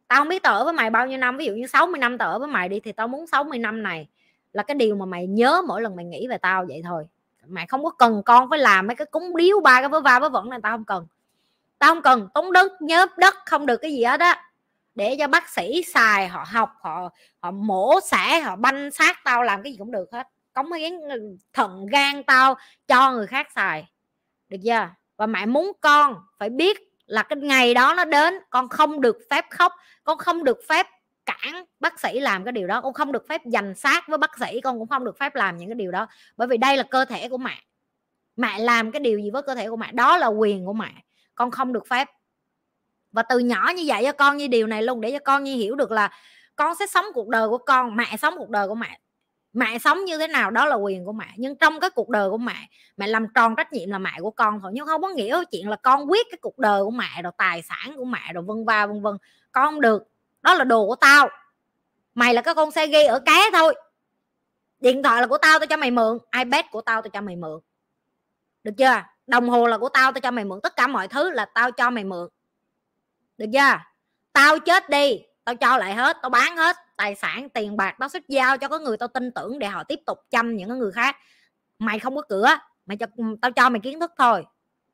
tao 0.08 0.20
không 0.20 0.28
biết 0.28 0.42
tao 0.42 0.54
ở 0.54 0.64
với 0.64 0.72
mày 0.72 0.90
bao 0.90 1.06
nhiêu 1.06 1.18
năm 1.18 1.36
ví 1.36 1.44
dụ 1.44 1.52
như 1.52 1.66
60 1.66 1.98
năm 1.98 2.18
tao 2.18 2.32
ở 2.32 2.38
với 2.38 2.48
mày 2.48 2.68
đi 2.68 2.80
thì 2.80 2.92
tao 2.92 3.08
muốn 3.08 3.26
60 3.26 3.58
năm 3.58 3.82
này 3.82 4.08
là 4.52 4.62
cái 4.62 4.74
điều 4.74 4.96
mà 4.96 5.06
mày 5.06 5.26
nhớ 5.26 5.62
mỗi 5.68 5.82
lần 5.82 5.96
mày 5.96 6.04
nghĩ 6.04 6.26
về 6.28 6.38
tao 6.38 6.64
vậy 6.68 6.82
thôi. 6.84 7.04
Mày 7.46 7.66
không 7.66 7.84
có 7.84 7.90
cần 7.90 8.22
con 8.24 8.50
phải 8.50 8.58
làm 8.58 8.86
mấy 8.86 8.96
cái 8.96 9.06
cúng 9.10 9.36
điếu 9.36 9.60
ba 9.60 9.80
cái 9.80 9.88
vớ 9.88 10.00
va 10.00 10.18
vớ 10.18 10.28
vẩn 10.28 10.50
này 10.50 10.58
tao 10.62 10.76
không 10.76 10.84
cần. 10.84 11.06
Tao 11.78 11.94
không 11.94 12.02
cần 12.02 12.28
tốn 12.34 12.52
đất 12.52 12.82
nhớ 12.82 13.06
đất 13.16 13.34
không 13.46 13.66
được 13.66 13.76
cái 13.76 13.92
gì 13.92 14.04
hết 14.04 14.20
á 14.20 14.49
để 15.00 15.16
cho 15.18 15.28
bác 15.28 15.48
sĩ 15.48 15.82
xài, 15.82 16.28
họ 16.28 16.44
học, 16.48 16.70
họ 16.80 17.08
họ 17.38 17.50
mổ 17.50 18.00
xẻ, 18.04 18.40
họ 18.40 18.56
banh 18.56 18.90
xác 18.90 19.24
tao, 19.24 19.42
làm 19.42 19.62
cái 19.62 19.72
gì 19.72 19.78
cũng 19.78 19.92
được 19.92 20.12
hết. 20.12 20.28
Cống 20.52 20.72
hiến 20.72 21.00
ừ, 21.00 21.36
thận 21.52 21.86
gan 21.86 22.22
tao 22.22 22.54
cho 22.88 23.12
người 23.12 23.26
khác 23.26 23.48
xài. 23.54 23.86
Được 24.48 24.56
chưa? 24.64 24.88
Và 25.16 25.26
mẹ 25.26 25.46
muốn 25.46 25.72
con 25.80 26.16
phải 26.38 26.50
biết 26.50 26.78
là 27.06 27.22
cái 27.22 27.36
ngày 27.36 27.74
đó 27.74 27.94
nó 27.96 28.04
đến, 28.04 28.34
con 28.50 28.68
không 28.68 29.00
được 29.00 29.18
phép 29.30 29.44
khóc, 29.50 29.72
con 30.04 30.18
không 30.18 30.44
được 30.44 30.58
phép 30.68 30.86
cản 31.26 31.64
bác 31.80 32.00
sĩ 32.00 32.20
làm 32.20 32.44
cái 32.44 32.52
điều 32.52 32.66
đó, 32.66 32.80
con 32.80 32.92
không 32.92 33.12
được 33.12 33.28
phép 33.28 33.46
dành 33.46 33.74
sát 33.74 34.08
với 34.08 34.18
bác 34.18 34.38
sĩ, 34.38 34.60
con 34.60 34.78
cũng 34.78 34.88
không 34.88 35.04
được 35.04 35.18
phép 35.18 35.34
làm 35.34 35.56
những 35.56 35.68
cái 35.68 35.74
điều 35.74 35.90
đó. 35.90 36.06
Bởi 36.36 36.48
vì 36.48 36.56
đây 36.56 36.76
là 36.76 36.82
cơ 36.82 37.04
thể 37.04 37.28
của 37.28 37.38
mẹ. 37.38 37.62
Mẹ 38.36 38.58
làm 38.58 38.90
cái 38.90 39.00
điều 39.00 39.18
gì 39.18 39.30
với 39.30 39.42
cơ 39.42 39.54
thể 39.54 39.68
của 39.68 39.76
mẹ? 39.76 39.92
Đó 39.92 40.16
là 40.16 40.26
quyền 40.26 40.66
của 40.66 40.72
mẹ. 40.72 40.92
Con 41.34 41.50
không 41.50 41.72
được 41.72 41.86
phép 41.88 42.08
và 43.12 43.22
từ 43.22 43.38
nhỏ 43.38 43.72
như 43.76 43.82
vậy 43.86 44.02
cho 44.04 44.12
con 44.12 44.36
như 44.36 44.48
điều 44.48 44.66
này 44.66 44.82
luôn, 44.82 45.00
để 45.00 45.10
cho 45.12 45.18
con 45.24 45.44
như 45.44 45.54
hiểu 45.54 45.74
được 45.74 45.90
là 45.90 46.10
con 46.56 46.74
sẽ 46.78 46.86
sống 46.86 47.04
cuộc 47.14 47.28
đời 47.28 47.48
của 47.48 47.58
con, 47.58 47.96
mẹ 47.96 48.16
sống 48.18 48.34
cuộc 48.38 48.50
đời 48.50 48.68
của 48.68 48.74
mẹ. 48.74 49.00
Mẹ 49.52 49.78
sống 49.78 50.04
như 50.04 50.18
thế 50.18 50.26
nào 50.28 50.50
đó 50.50 50.66
là 50.66 50.74
quyền 50.74 51.04
của 51.04 51.12
mẹ, 51.12 51.26
nhưng 51.36 51.58
trong 51.58 51.80
cái 51.80 51.90
cuộc 51.90 52.08
đời 52.08 52.30
của 52.30 52.38
mẹ 52.38 52.68
mẹ 52.96 53.06
làm 53.06 53.26
tròn 53.34 53.56
trách 53.56 53.72
nhiệm 53.72 53.90
là 53.90 53.98
mẹ 53.98 54.12
của 54.18 54.30
con 54.30 54.60
thôi, 54.60 54.70
nhưng 54.74 54.86
không 54.86 55.02
có 55.02 55.08
nghĩa 55.08 55.42
chuyện 55.50 55.68
là 55.68 55.76
con 55.76 56.10
quyết 56.10 56.26
cái 56.30 56.38
cuộc 56.40 56.58
đời 56.58 56.84
của 56.84 56.90
mẹ, 56.90 57.22
rồi 57.22 57.32
tài 57.38 57.62
sản 57.62 57.96
của 57.96 58.04
mẹ, 58.04 58.32
rồi 58.34 58.44
vân 58.46 58.64
va, 58.64 58.86
vân 58.86 59.02
vân. 59.02 59.16
Con 59.52 59.64
không 59.64 59.80
được, 59.80 60.02
đó 60.42 60.54
là 60.54 60.64
đồ 60.64 60.86
của 60.86 60.96
tao. 60.96 61.28
Mày 62.14 62.34
là 62.34 62.42
cái 62.42 62.54
con 62.54 62.70
xe 62.70 62.86
ghi 62.86 63.04
ở 63.04 63.20
cá 63.20 63.50
thôi. 63.52 63.74
Điện 64.80 65.02
thoại 65.02 65.20
là 65.20 65.26
của 65.26 65.38
tao 65.38 65.58
tao 65.58 65.66
cho 65.66 65.76
mày 65.76 65.90
mượn. 65.90 66.18
ipad 66.38 66.64
của 66.70 66.80
tao 66.80 67.02
tao 67.02 67.10
cho 67.10 67.20
mày 67.20 67.36
mượn. 67.36 67.60
Được 68.64 68.72
chưa? 68.78 69.02
Đồng 69.26 69.48
hồ 69.48 69.66
là 69.66 69.78
của 69.78 69.88
tao 69.88 70.12
tao 70.12 70.20
cho 70.20 70.30
mày 70.30 70.44
mượn. 70.44 70.60
Tất 70.62 70.76
cả 70.76 70.86
mọi 70.86 71.08
thứ 71.08 71.30
là 71.30 71.44
tao 71.54 71.70
cho 71.70 71.90
mày 71.90 72.04
mượn 72.04 72.28
được 73.40 73.46
chưa? 73.52 73.78
Tao 74.32 74.58
chết 74.58 74.90
đi, 74.90 75.22
tao 75.44 75.54
cho 75.54 75.76
lại 75.76 75.94
hết, 75.94 76.16
tao 76.22 76.30
bán 76.30 76.56
hết 76.56 76.76
tài 76.96 77.14
sản, 77.14 77.48
tiền 77.48 77.76
bạc, 77.76 77.96
tao 77.98 78.08
sẽ 78.08 78.20
giao 78.28 78.58
cho 78.58 78.68
có 78.68 78.78
người 78.78 78.96
tao 78.96 79.08
tin 79.08 79.30
tưởng 79.32 79.58
để 79.58 79.66
họ 79.66 79.84
tiếp 79.84 80.00
tục 80.06 80.18
chăm 80.30 80.56
những 80.56 80.78
người 80.78 80.92
khác. 80.92 81.16
Mày 81.78 81.98
không 81.98 82.16
có 82.16 82.22
cửa, 82.22 82.48
mày 82.86 82.96
cho, 82.96 83.06
tao 83.42 83.50
cho 83.50 83.68
mày 83.68 83.80
kiến 83.80 84.00
thức 84.00 84.12
thôi 84.18 84.44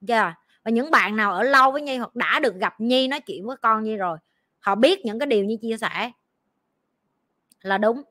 chưa? 0.09 0.33
Và 0.65 0.71
những 0.71 0.91
bạn 0.91 1.17
nào 1.17 1.33
ở 1.33 1.43
lâu 1.43 1.73
với 1.73 1.83
nhi 1.83 1.97
hoặc 1.97 2.15
đã 2.15 2.41
được 2.41 2.55
gặp 2.55 2.75
nhi 2.81 3.09
nói 3.09 3.21
chuyện 3.21 3.47
với 3.47 3.57
con 3.63 3.83
nhi 3.83 3.97
rồi, 3.97 4.19
họ 4.59 4.75
biết 4.75 5.05
những 5.05 5.19
cái 5.19 5.27
điều 5.27 5.45
như 5.45 5.57
chia 5.63 5.77
sẻ. 5.77 6.11
Là 7.61 7.79
đúng 7.79 8.03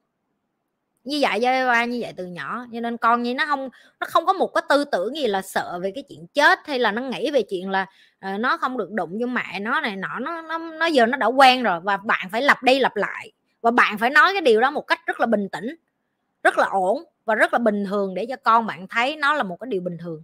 như 1.06 1.18
vậy 1.22 1.40
với 1.42 1.66
ba 1.66 1.86
như 1.86 1.98
vậy 2.02 2.14
từ 2.18 2.26
nhỏ 2.26 2.66
cho 2.74 2.80
nên 2.80 2.98
con 2.98 3.24
như 3.24 3.34
nó 3.34 3.46
không 3.46 3.70
nó 4.00 4.08
không 4.10 4.26
có 4.26 4.34
một 4.34 4.48
cái 4.48 4.62
tư 4.70 4.86
tưởng 4.92 5.16
gì 5.16 5.28
là 5.28 5.42
sợ 5.42 5.80
về 5.84 5.92
cái 5.96 6.04
chuyện 6.10 6.28
chết 6.34 6.60
hay 6.66 6.80
là 6.80 6.92
nó 6.92 7.02
nghĩ 7.02 7.32
về 7.32 7.42
chuyện 7.42 7.70
là 7.70 7.86
uh, 8.34 8.40
nó 8.40 8.58
không 8.58 8.78
được 8.78 8.92
đụng 8.92 9.18
vô 9.22 9.28
mẹ 9.28 9.60
nó 9.60 9.82
này 9.82 9.96
nọ 9.96 10.20
nó 10.20 10.42
nó 10.42 10.58
nó 10.58 10.86
giờ 10.86 11.06
nó 11.06 11.18
đã 11.18 11.28
quen 11.28 11.64
rồi 11.64 11.80
và 11.80 11.98
bạn 11.98 12.28
phải 12.32 12.42
lặp 12.42 12.64
đi 12.64 12.80
lặp 12.80 12.96
lại 12.96 13.32
và 13.62 13.72
bạn 13.72 13.98
phải 13.98 14.10
nói 14.10 14.34
cái 14.34 14.42
điều 14.42 14.62
đó 14.62 14.72
một 14.72 14.88
cách 14.88 15.00
rất 15.06 15.20
là 15.20 15.26
bình 15.26 15.50
tĩnh 15.50 15.76
rất 16.44 16.58
là 16.58 16.68
ổn 16.68 17.04
và 17.26 17.36
rất 17.36 17.54
là 17.54 17.60
bình 17.60 17.86
thường 17.86 18.14
để 18.14 18.26
cho 18.30 18.36
con 18.44 18.66
bạn 18.66 18.88
thấy 18.88 19.16
nó 19.16 19.34
là 19.34 19.44
một 19.44 19.60
cái 19.60 19.68
điều 19.70 19.82
bình 19.82 19.98
thường. 19.98 20.24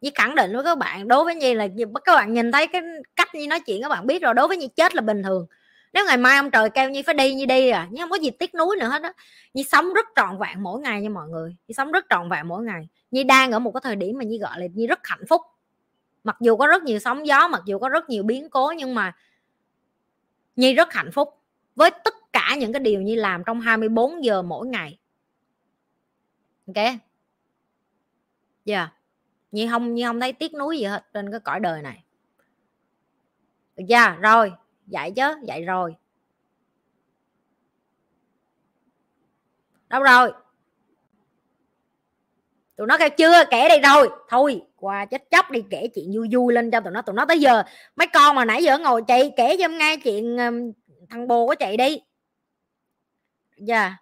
Như 0.00 0.10
khẳng 0.14 0.34
định 0.34 0.52
với 0.52 0.64
các 0.64 0.78
bạn 0.78 1.08
đối 1.08 1.24
với 1.24 1.34
nhi 1.34 1.54
là 1.54 1.68
các 2.04 2.14
bạn 2.14 2.32
nhìn 2.32 2.52
thấy 2.52 2.66
cái 2.66 2.82
cách 3.16 3.34
như 3.34 3.46
nói 3.46 3.60
chuyện 3.60 3.82
các 3.82 3.88
bạn 3.88 4.06
biết 4.06 4.22
rồi 4.22 4.34
đối 4.34 4.48
với 4.48 4.56
nhi 4.56 4.68
chết 4.76 4.94
là 4.94 5.00
bình 5.00 5.22
thường 5.22 5.46
nếu 5.92 6.06
ngày 6.06 6.16
mai 6.16 6.36
ông 6.36 6.50
trời 6.50 6.70
kêu 6.70 6.90
nhi 6.90 7.02
phải 7.02 7.14
đi 7.14 7.34
như 7.34 7.46
đi 7.46 7.68
à. 7.68 7.88
Nhưng 7.90 8.02
không 8.02 8.10
có 8.10 8.16
gì 8.16 8.30
tiếc 8.30 8.54
nuối 8.54 8.76
nữa 8.76 8.88
hết 8.88 9.02
á. 9.02 9.12
Nhi 9.54 9.64
sống 9.64 9.92
rất 9.92 10.06
trọn 10.16 10.38
vẹn 10.38 10.62
mỗi 10.62 10.80
ngày 10.80 11.02
nha 11.02 11.08
mọi 11.08 11.28
người. 11.28 11.56
Nhi 11.68 11.74
sống 11.74 11.92
rất 11.92 12.06
trọn 12.10 12.28
vẹn 12.28 12.48
mỗi 12.48 12.64
ngày. 12.64 12.88
Nhi 13.10 13.24
đang 13.24 13.52
ở 13.52 13.58
một 13.58 13.70
cái 13.72 13.80
thời 13.84 13.96
điểm 13.96 14.18
mà 14.18 14.24
nhi 14.24 14.38
gọi 14.38 14.60
là 14.60 14.66
nhi 14.74 14.86
rất 14.86 15.06
hạnh 15.06 15.26
phúc. 15.28 15.42
Mặc 16.24 16.36
dù 16.40 16.56
có 16.56 16.66
rất 16.66 16.82
nhiều 16.82 16.98
sóng 16.98 17.26
gió, 17.26 17.48
mặc 17.48 17.62
dù 17.66 17.78
có 17.78 17.88
rất 17.88 18.08
nhiều 18.08 18.22
biến 18.22 18.50
cố, 18.50 18.72
nhưng 18.76 18.94
mà 18.94 19.16
nhi 20.56 20.74
rất 20.74 20.92
hạnh 20.92 21.10
phúc 21.12 21.38
với 21.76 21.90
tất 22.04 22.14
cả 22.32 22.56
những 22.58 22.72
cái 22.72 22.80
điều 22.80 23.02
nhi 23.02 23.16
làm 23.16 23.44
trong 23.44 23.60
24 23.60 24.24
giờ 24.24 24.42
mỗi 24.42 24.66
ngày. 24.66 24.98
Ok? 26.66 26.76
Yeah. 28.64 28.92
Nhi 29.52 29.68
không 29.70 29.94
nhi 29.94 30.04
không 30.04 30.20
thấy 30.20 30.32
tiếc 30.32 30.54
nuối 30.54 30.78
gì 30.78 30.84
hết 30.84 31.06
trên 31.14 31.30
cái 31.30 31.40
cõi 31.40 31.60
đời 31.60 31.82
này. 31.82 32.04
Được 33.76 33.84
chưa 33.88 34.16
rồi 34.20 34.52
dạy 34.86 35.12
chứ 35.16 35.34
dạy 35.44 35.64
rồi. 35.64 35.94
Đâu 39.88 40.02
rồi? 40.02 40.32
Tụi 42.76 42.86
nó 42.86 42.98
kêu, 42.98 43.08
chưa, 43.08 43.44
kể 43.50 43.68
đây 43.68 43.80
rồi. 43.80 44.08
Thôi, 44.28 44.62
qua 44.76 45.04
chết 45.04 45.30
chóc 45.30 45.50
đi, 45.50 45.64
kể 45.70 45.88
chuyện 45.94 46.12
vui 46.14 46.28
vui 46.32 46.54
lên 46.54 46.70
cho 46.70 46.80
tụi 46.80 46.92
nó. 46.92 47.02
Tụi 47.02 47.14
nó 47.14 47.24
tới 47.26 47.40
giờ. 47.40 47.62
Mấy 47.96 48.06
con 48.06 48.36
mà 48.36 48.44
nãy 48.44 48.64
giờ 48.64 48.78
ngồi 48.78 49.02
chị, 49.02 49.30
kể 49.36 49.56
cho 49.58 49.64
em 49.64 49.78
nghe 49.78 49.96
chuyện 49.96 50.36
thằng 51.10 51.28
bồ 51.28 51.46
của 51.46 51.54
chị 51.54 51.76
đi. 51.76 52.00
Giờ 53.56 53.74
yeah. 53.74 53.92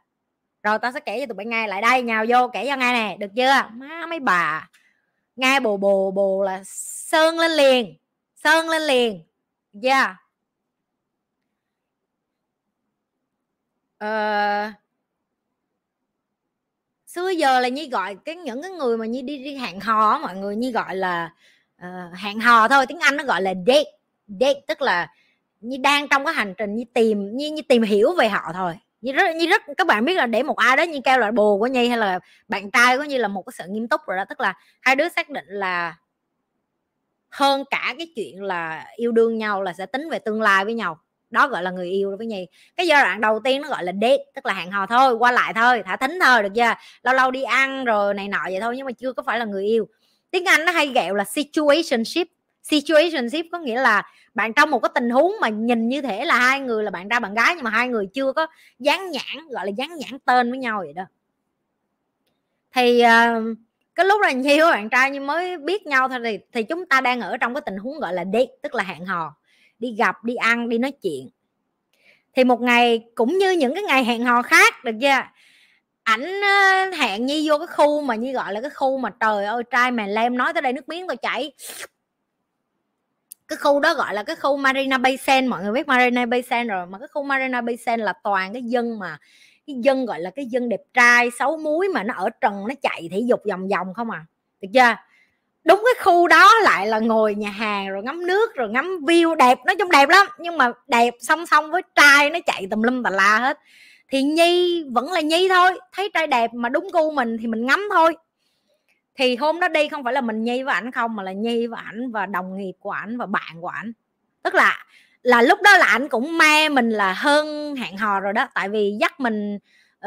rồi 0.63 0.79
tao 0.79 0.93
sẽ 0.93 1.01
kể 1.01 1.21
cho 1.21 1.27
tụi 1.27 1.35
bạn 1.35 1.51
nghe 1.51 1.67
lại 1.67 1.83
đây. 1.83 2.03
Nhào 2.03 2.25
vô 2.29 2.49
kể 2.53 2.67
cho 2.69 2.77
nghe 2.77 2.93
nè. 2.93 3.17
Được 3.21 3.31
chưa? 3.37 3.69
Má, 3.73 4.07
mấy 4.07 4.21
bà. 4.21 4.71
Nghe 5.37 5.61
bồ 5.61 5.77
bồ 5.77 6.11
bồ 6.11 6.43
là 6.43 6.63
sơn 6.65 7.39
lên 7.39 7.51
liền. 7.51 7.97
Sơn 8.37 8.69
lên 8.69 8.83
liền. 8.83 9.25
Yeah 9.83 10.17
uh, 14.05 14.73
xưa 17.07 17.29
giờ 17.29 17.61
là 17.61 17.69
nhi 17.69 17.89
gọi 17.89 18.17
cái 18.25 18.37
những 18.37 18.63
cái 18.63 18.71
người 18.71 18.97
mà 18.97 19.07
nhi 19.07 19.23
đi 19.23 19.39
đi 19.45 19.57
hẹn 19.57 19.81
hò 19.81 20.19
mọi 20.19 20.37
người 20.37 20.57
nhi 20.57 20.73
gọi 20.73 20.97
là 20.97 21.35
uh, 21.83 22.19
hẹn 22.19 22.41
hò 22.41 22.69
thôi 22.69 22.87
tiếng 22.87 23.01
anh 23.01 23.17
nó 23.17 23.25
gọi 23.25 23.43
là 23.43 23.55
date 23.67 23.91
date 24.27 24.61
tức 24.67 24.83
là 24.83 25.09
như 25.61 25.77
đang 25.81 26.09
trong 26.09 26.25
cái 26.25 26.35
hành 26.35 26.55
trình 26.59 26.77
như 26.77 26.85
tìm 26.95 27.37
như, 27.37 27.51
như 27.51 27.63
tìm 27.63 27.83
hiểu 27.83 28.15
về 28.19 28.29
họ 28.29 28.53
thôi. 28.55 28.75
Như 29.01 29.13
rất 29.13 29.37
như 29.37 29.47
rất 29.47 29.63
các 29.77 29.87
bạn 29.87 30.05
biết 30.05 30.15
là 30.15 30.27
để 30.27 30.43
một 30.43 30.57
ai 30.57 30.77
đó 30.77 30.83
như 30.83 31.01
kêu 31.05 31.19
là 31.19 31.31
bồ 31.31 31.59
của 31.59 31.67
nhi 31.67 31.89
hay 31.89 31.99
là 31.99 32.19
bạn 32.49 32.71
trai 32.71 32.99
của 32.99 33.05
nhi 33.05 33.19
là 33.19 33.29
một 33.29 33.43
cái 33.43 33.53
sự 33.59 33.65
nghiêm 33.69 33.89
túc 33.89 34.01
rồi 34.07 34.17
đó 34.17 34.25
tức 34.29 34.41
là 34.41 34.55
hai 34.81 34.97
đứa 34.97 35.09
xác 35.09 35.31
định 35.31 35.45
là 35.49 35.97
hơn 37.31 37.65
cả 37.71 37.95
cái 37.99 38.13
chuyện 38.17 38.43
là 38.43 38.87
yêu 38.97 39.13
đương 39.13 39.39
nhau 39.39 39.63
là 39.63 39.73
sẽ 39.73 39.87
tính 39.87 40.11
về 40.11 40.19
tương 40.19 40.43
lai 40.43 40.65
với 40.65 40.75
nhau 40.75 41.01
đó 41.31 41.49
gọi 41.49 41.63
là 41.63 41.71
người 41.71 41.89
yêu 41.91 42.17
với 42.19 42.27
nhi. 42.27 42.47
Cái 42.77 42.87
giai 42.87 43.05
đoạn 43.05 43.21
đầu 43.21 43.41
tiên 43.45 43.63
nó 43.63 43.69
gọi 43.69 43.85
là 43.85 43.93
date 44.03 44.25
tức 44.35 44.47
là 44.47 44.55
hẹn 44.55 44.71
hò 44.71 44.87
thôi 44.87 45.15
qua 45.15 45.33
lại 45.33 45.53
thôi 45.55 45.83
thả 45.87 45.97
thính 45.97 46.19
thôi 46.25 46.43
được 46.43 46.49
chưa? 46.55 46.75
Lâu 47.03 47.15
lâu 47.15 47.31
đi 47.31 47.43
ăn 47.43 47.85
rồi 47.85 48.15
này 48.15 48.29
nọ 48.29 48.39
vậy 48.45 48.61
thôi 48.61 48.75
nhưng 48.77 48.87
mà 48.87 48.93
chưa 48.93 49.13
có 49.13 49.23
phải 49.23 49.39
là 49.39 49.45
người 49.45 49.65
yêu. 49.65 49.89
Tiếng 50.31 50.45
anh 50.45 50.65
nó 50.65 50.73
hay 50.73 50.87
ghẹo 50.87 51.15
là 51.15 51.25
situationship. 51.25 52.29
Situationship 52.63 53.47
có 53.53 53.59
nghĩa 53.59 53.81
là 53.81 54.03
bạn 54.35 54.53
trong 54.53 54.71
một 54.71 54.79
cái 54.79 54.91
tình 54.95 55.11
huống 55.11 55.33
mà 55.41 55.49
nhìn 55.49 55.89
như 55.89 56.03
thế 56.03 56.25
là 56.25 56.39
hai 56.39 56.61
người 56.61 56.85
là 56.85 56.91
bạn 56.91 57.09
trai 57.09 57.21
bạn 57.21 57.35
gái 57.35 57.55
nhưng 57.55 57.65
mà 57.65 57.71
hai 57.71 57.89
người 57.89 58.07
chưa 58.15 58.33
có 58.33 58.47
dán 58.79 59.11
nhãn 59.11 59.49
gọi 59.51 59.67
là 59.67 59.71
dán 59.71 59.97
nhãn 59.97 60.19
tên 60.25 60.51
với 60.51 60.59
nhau 60.59 60.79
vậy 60.79 60.93
đó. 60.93 61.05
Thì 62.75 63.03
uh, 63.03 63.59
cái 63.95 64.07
lúc 64.07 64.21
là 64.21 64.33
nhiều 64.33 64.67
bạn 64.67 64.89
trai 64.89 65.11
nhưng 65.11 65.27
mới 65.27 65.59
biết 65.59 65.87
nhau 65.87 66.09
thôi 66.09 66.19
thì 66.25 66.39
thì 66.53 66.63
chúng 66.63 66.87
ta 66.87 67.01
đang 67.01 67.21
ở 67.21 67.37
trong 67.37 67.55
cái 67.55 67.63
tình 67.67 67.77
huống 67.77 68.01
gọi 68.01 68.15
là 68.15 68.25
date 68.25 68.47
tức 68.63 68.75
là 68.75 68.85
hẹn 68.85 69.05
hò 69.05 69.37
đi 69.81 69.95
gặp, 69.99 70.25
đi 70.25 70.35
ăn, 70.35 70.69
đi 70.69 70.79
nói 70.79 70.93
chuyện. 71.03 71.29
Thì 72.35 72.45
một 72.45 72.61
ngày 72.61 73.05
cũng 73.15 73.39
như 73.39 73.51
những 73.51 73.75
cái 73.75 73.83
ngày 73.83 74.05
hẹn 74.05 74.25
hò 74.25 74.43
khác, 74.43 74.85
được 74.85 74.93
chưa? 75.01 75.23
Ảnh 76.03 76.43
hẹn 76.99 77.27
nhi 77.27 77.49
vô 77.49 77.59
cái 77.59 77.67
khu 77.67 78.01
mà 78.03 78.15
như 78.15 78.33
gọi 78.33 78.53
là 78.53 78.61
cái 78.61 78.71
khu 78.71 78.99
mà 78.99 79.11
trời 79.21 79.45
ơi, 79.45 79.63
trai 79.71 79.91
mèn 79.91 80.11
lem 80.11 80.37
nói 80.37 80.53
tới 80.53 80.63
đây 80.63 80.73
nước 80.73 80.89
miếng 80.89 81.07
tôi 81.07 81.17
chảy. 81.17 81.53
Cái 83.49 83.57
khu 83.57 83.81
đó 83.81 83.95
gọi 83.95 84.15
là 84.15 84.23
cái 84.23 84.37
khu 84.37 84.57
Marina 84.57 84.99
Bay 84.99 85.17
Sands, 85.17 85.51
mọi 85.51 85.63
người 85.63 85.73
biết 85.73 85.89
Marina 85.89 86.27
Bay 86.27 86.43
Sands 86.43 86.71
rồi, 86.71 86.87
mà 86.87 86.99
cái 86.99 87.09
khu 87.09 87.23
Marina 87.23 87.61
Bay 87.61 87.77
Sands 87.77 88.05
là 88.05 88.13
toàn 88.25 88.53
cái 88.53 88.63
dân 88.63 88.99
mà, 88.99 89.19
cái 89.67 89.77
dân 89.79 90.07
gọi 90.07 90.21
là 90.21 90.31
cái 90.31 90.47
dân 90.47 90.69
đẹp 90.69 90.81
trai, 90.95 91.31
xấu 91.39 91.57
muối 91.57 91.89
mà 91.89 92.03
nó 92.03 92.15
ở 92.15 92.31
trần, 92.41 92.69
nó 92.69 92.75
chạy 92.83 93.09
thể 93.13 93.21
dục 93.21 93.41
vòng 93.49 93.69
vòng 93.69 93.95
không 93.95 94.11
à 94.11 94.25
được 94.61 94.69
chưa? 94.75 94.95
Đúng 95.65 95.83
cái 95.85 96.05
khu 96.05 96.29
đó 96.29 96.55
lại 96.63 96.87
là 96.87 96.99
ngồi 96.99 97.35
nhà 97.35 97.51
hàng, 97.51 97.89
rồi 97.89 98.03
ngắm 98.03 98.27
nước, 98.27 98.55
rồi 98.55 98.69
ngắm 98.69 98.99
view 99.03 99.35
đẹp, 99.35 99.59
nói 99.67 99.77
chung 99.77 99.91
đẹp 99.91 100.09
lắm. 100.09 100.27
Nhưng 100.39 100.59
mà 100.59 100.73
đẹp 100.87 101.15
song 101.21 101.47
song 101.47 101.71
với 101.71 101.83
trai 101.95 102.31
nó 102.31 102.39
chạy 102.47 102.67
tùm 102.71 102.83
lum 102.83 103.03
tà 103.03 103.11
la 103.11 103.39
hết. 103.39 103.59
Thì 104.09 104.23
nhi 104.23 104.85
vẫn 104.93 105.13
là 105.13 105.21
nhi 105.21 105.49
thôi, 105.49 105.71
thấy 105.93 106.11
trai 106.15 106.27
đẹp 106.27 106.55
mà 106.55 106.69
đúng 106.69 106.89
gu 106.93 107.11
mình 107.11 107.37
thì 107.41 107.47
mình 107.47 107.67
ngắm 107.67 107.89
thôi. 107.91 108.17
Thì 109.15 109.37
hôm 109.37 109.61
đó 109.61 109.69
đi 109.69 109.89
không 109.89 110.05
phải 110.05 110.13
là 110.13 110.21
mình 110.21 110.45
nhi 110.45 110.63
với 110.63 110.75
ảnh 110.75 110.91
không, 110.91 111.17
mà 111.17 111.23
là 111.23 111.33
nhi 111.33 111.67
và 111.67 111.79
ảnh 111.79 112.11
và 112.11 112.27
đồng 112.27 112.57
nghiệp 112.57 112.73
của 112.81 112.91
ảnh 112.91 113.19
và 113.19 113.27
bạn 113.27 113.61
của 113.61 113.69
ảnh. 113.69 113.93
Tức 114.43 114.55
là 114.55 114.85
là 115.23 115.43
lúc 115.43 115.59
đó 115.63 115.77
là 115.77 115.87
ảnh 115.87 116.09
cũng 116.09 116.39
me 116.39 116.69
mình 116.69 116.91
là 116.91 117.13
hơn 117.13 117.77
hẹn 117.77 117.97
hò 117.97 118.21
rồi 118.21 118.33
đó. 118.33 118.49
Tại 118.55 118.69
vì 118.69 118.97
dắt 119.01 119.21
mình 119.21 119.59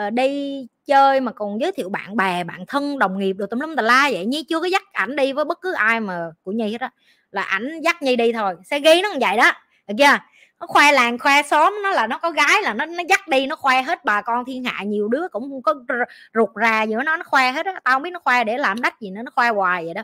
uh, 0.07 0.13
đi 0.13 0.67
chơi 0.85 1.19
mà 1.19 1.31
còn 1.31 1.61
giới 1.61 1.71
thiệu 1.71 1.89
bạn 1.89 2.17
bè 2.17 2.43
bạn 2.43 2.65
thân 2.67 2.99
đồng 2.99 3.19
nghiệp 3.19 3.33
đồ 3.33 3.45
tùm 3.45 3.59
lum 3.59 3.75
tà 3.75 3.81
la 3.81 4.09
vậy 4.11 4.25
nhi 4.25 4.43
chưa 4.49 4.59
có 4.59 4.65
dắt 4.65 4.83
ảnh 4.93 5.15
đi 5.15 5.33
với 5.33 5.45
bất 5.45 5.61
cứ 5.61 5.73
ai 5.73 5.99
mà 5.99 6.31
của 6.43 6.51
nhi 6.51 6.71
hết 6.71 6.81
á. 6.81 6.89
Là 7.31 7.41
ảnh 7.41 7.81
dắt 7.81 8.01
nhi 8.01 8.15
đi 8.15 8.33
thôi 8.33 8.55
xe 8.65 8.79
ghi 8.79 9.01
nó 9.03 9.09
như 9.09 9.17
vậy 9.21 9.37
đó 9.37 9.51
được 9.87 9.95
chưa? 9.97 10.17
Nó 10.59 10.67
khoe 10.67 10.91
làng 10.91 11.19
khoe 11.19 11.43
xóm 11.43 11.79
nó 11.83 11.91
là 11.91 12.07
nó 12.07 12.17
có 12.17 12.31
gái 12.31 12.61
là 12.61 12.73
nó 12.73 12.85
nó 12.85 13.03
dắt 13.09 13.27
đi 13.27 13.47
nó 13.47 13.55
khoe 13.55 13.81
hết 13.81 14.05
bà 14.05 14.21
con 14.21 14.45
thiên 14.45 14.63
hạ 14.63 14.83
nhiều 14.83 15.07
đứa 15.07 15.27
cũng 15.27 15.61
không 15.63 15.85
có 15.87 15.95
rụt 16.33 16.49
rà 16.61 16.83
gì 16.83 16.95
nó 16.95 17.17
nó 17.17 17.23
khoe 17.25 17.51
hết 17.51 17.65
á. 17.65 17.79
Tao 17.83 17.95
không 17.95 18.01
biết 18.01 18.11
nó 18.13 18.19
khoe 18.19 18.43
để 18.43 18.57
làm 18.57 18.81
đắt 18.81 18.99
gì 18.99 19.09
nữa 19.09 19.21
nó 19.25 19.31
khoe 19.35 19.49
hoài 19.49 19.85
vậy 19.85 19.93
đó. 19.93 20.03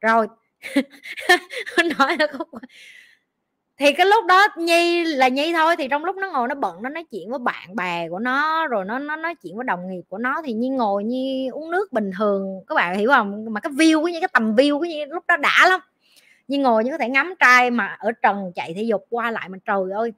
Rồi 0.00 0.26
nói 1.98 2.16
nó 2.16 2.26
không 2.32 2.48
thì 3.76 3.92
cái 3.92 4.06
lúc 4.06 4.26
đó 4.26 4.46
nhi 4.56 5.04
là 5.04 5.28
nhi 5.28 5.52
thôi, 5.52 5.76
thì 5.76 5.88
trong 5.88 6.04
lúc 6.04 6.16
nó 6.16 6.30
ngồi 6.30 6.48
nó 6.48 6.54
bận, 6.54 6.82
nó 6.82 6.88
nói 6.88 7.04
chuyện 7.10 7.30
với 7.30 7.38
bạn 7.38 7.76
bè 7.76 8.08
của 8.08 8.18
nó, 8.18 8.66
rồi 8.66 8.84
nó 8.84 8.98
nó 8.98 9.16
nói 9.16 9.34
chuyện 9.34 9.56
với 9.56 9.64
đồng 9.64 9.90
nghiệp 9.90 10.02
của 10.08 10.18
nó, 10.18 10.42
thì 10.44 10.52
nhi 10.52 10.68
ngồi 10.68 11.04
nhi 11.04 11.48
uống 11.52 11.70
nước 11.70 11.92
bình 11.92 12.10
thường. 12.18 12.60
Các 12.66 12.74
bạn 12.74 12.98
hiểu 12.98 13.10
không? 13.10 13.46
Mà 13.50 13.60
cái 13.60 13.72
view 13.72 14.02
của 14.02 14.08
như 14.08 14.20
cái 14.20 14.28
tầm 14.32 14.54
view 14.54 14.78
của 14.78 14.84
như 14.84 15.04
lúc 15.04 15.24
đó 15.28 15.36
đã 15.36 15.66
lắm. 15.68 15.80
Nhi 16.48 16.58
ngồi 16.58 16.84
như 16.84 16.90
có 16.90 16.98
thể 16.98 17.08
ngắm 17.08 17.34
trai 17.38 17.70
mà 17.70 17.96
ở 17.98 18.12
trần 18.22 18.52
chạy 18.54 18.74
thể 18.76 18.82
dục 18.82 19.06
qua 19.10 19.30
lại 19.30 19.48
mà 19.48 19.58
trời 19.66 19.92
ơi. 19.94 20.12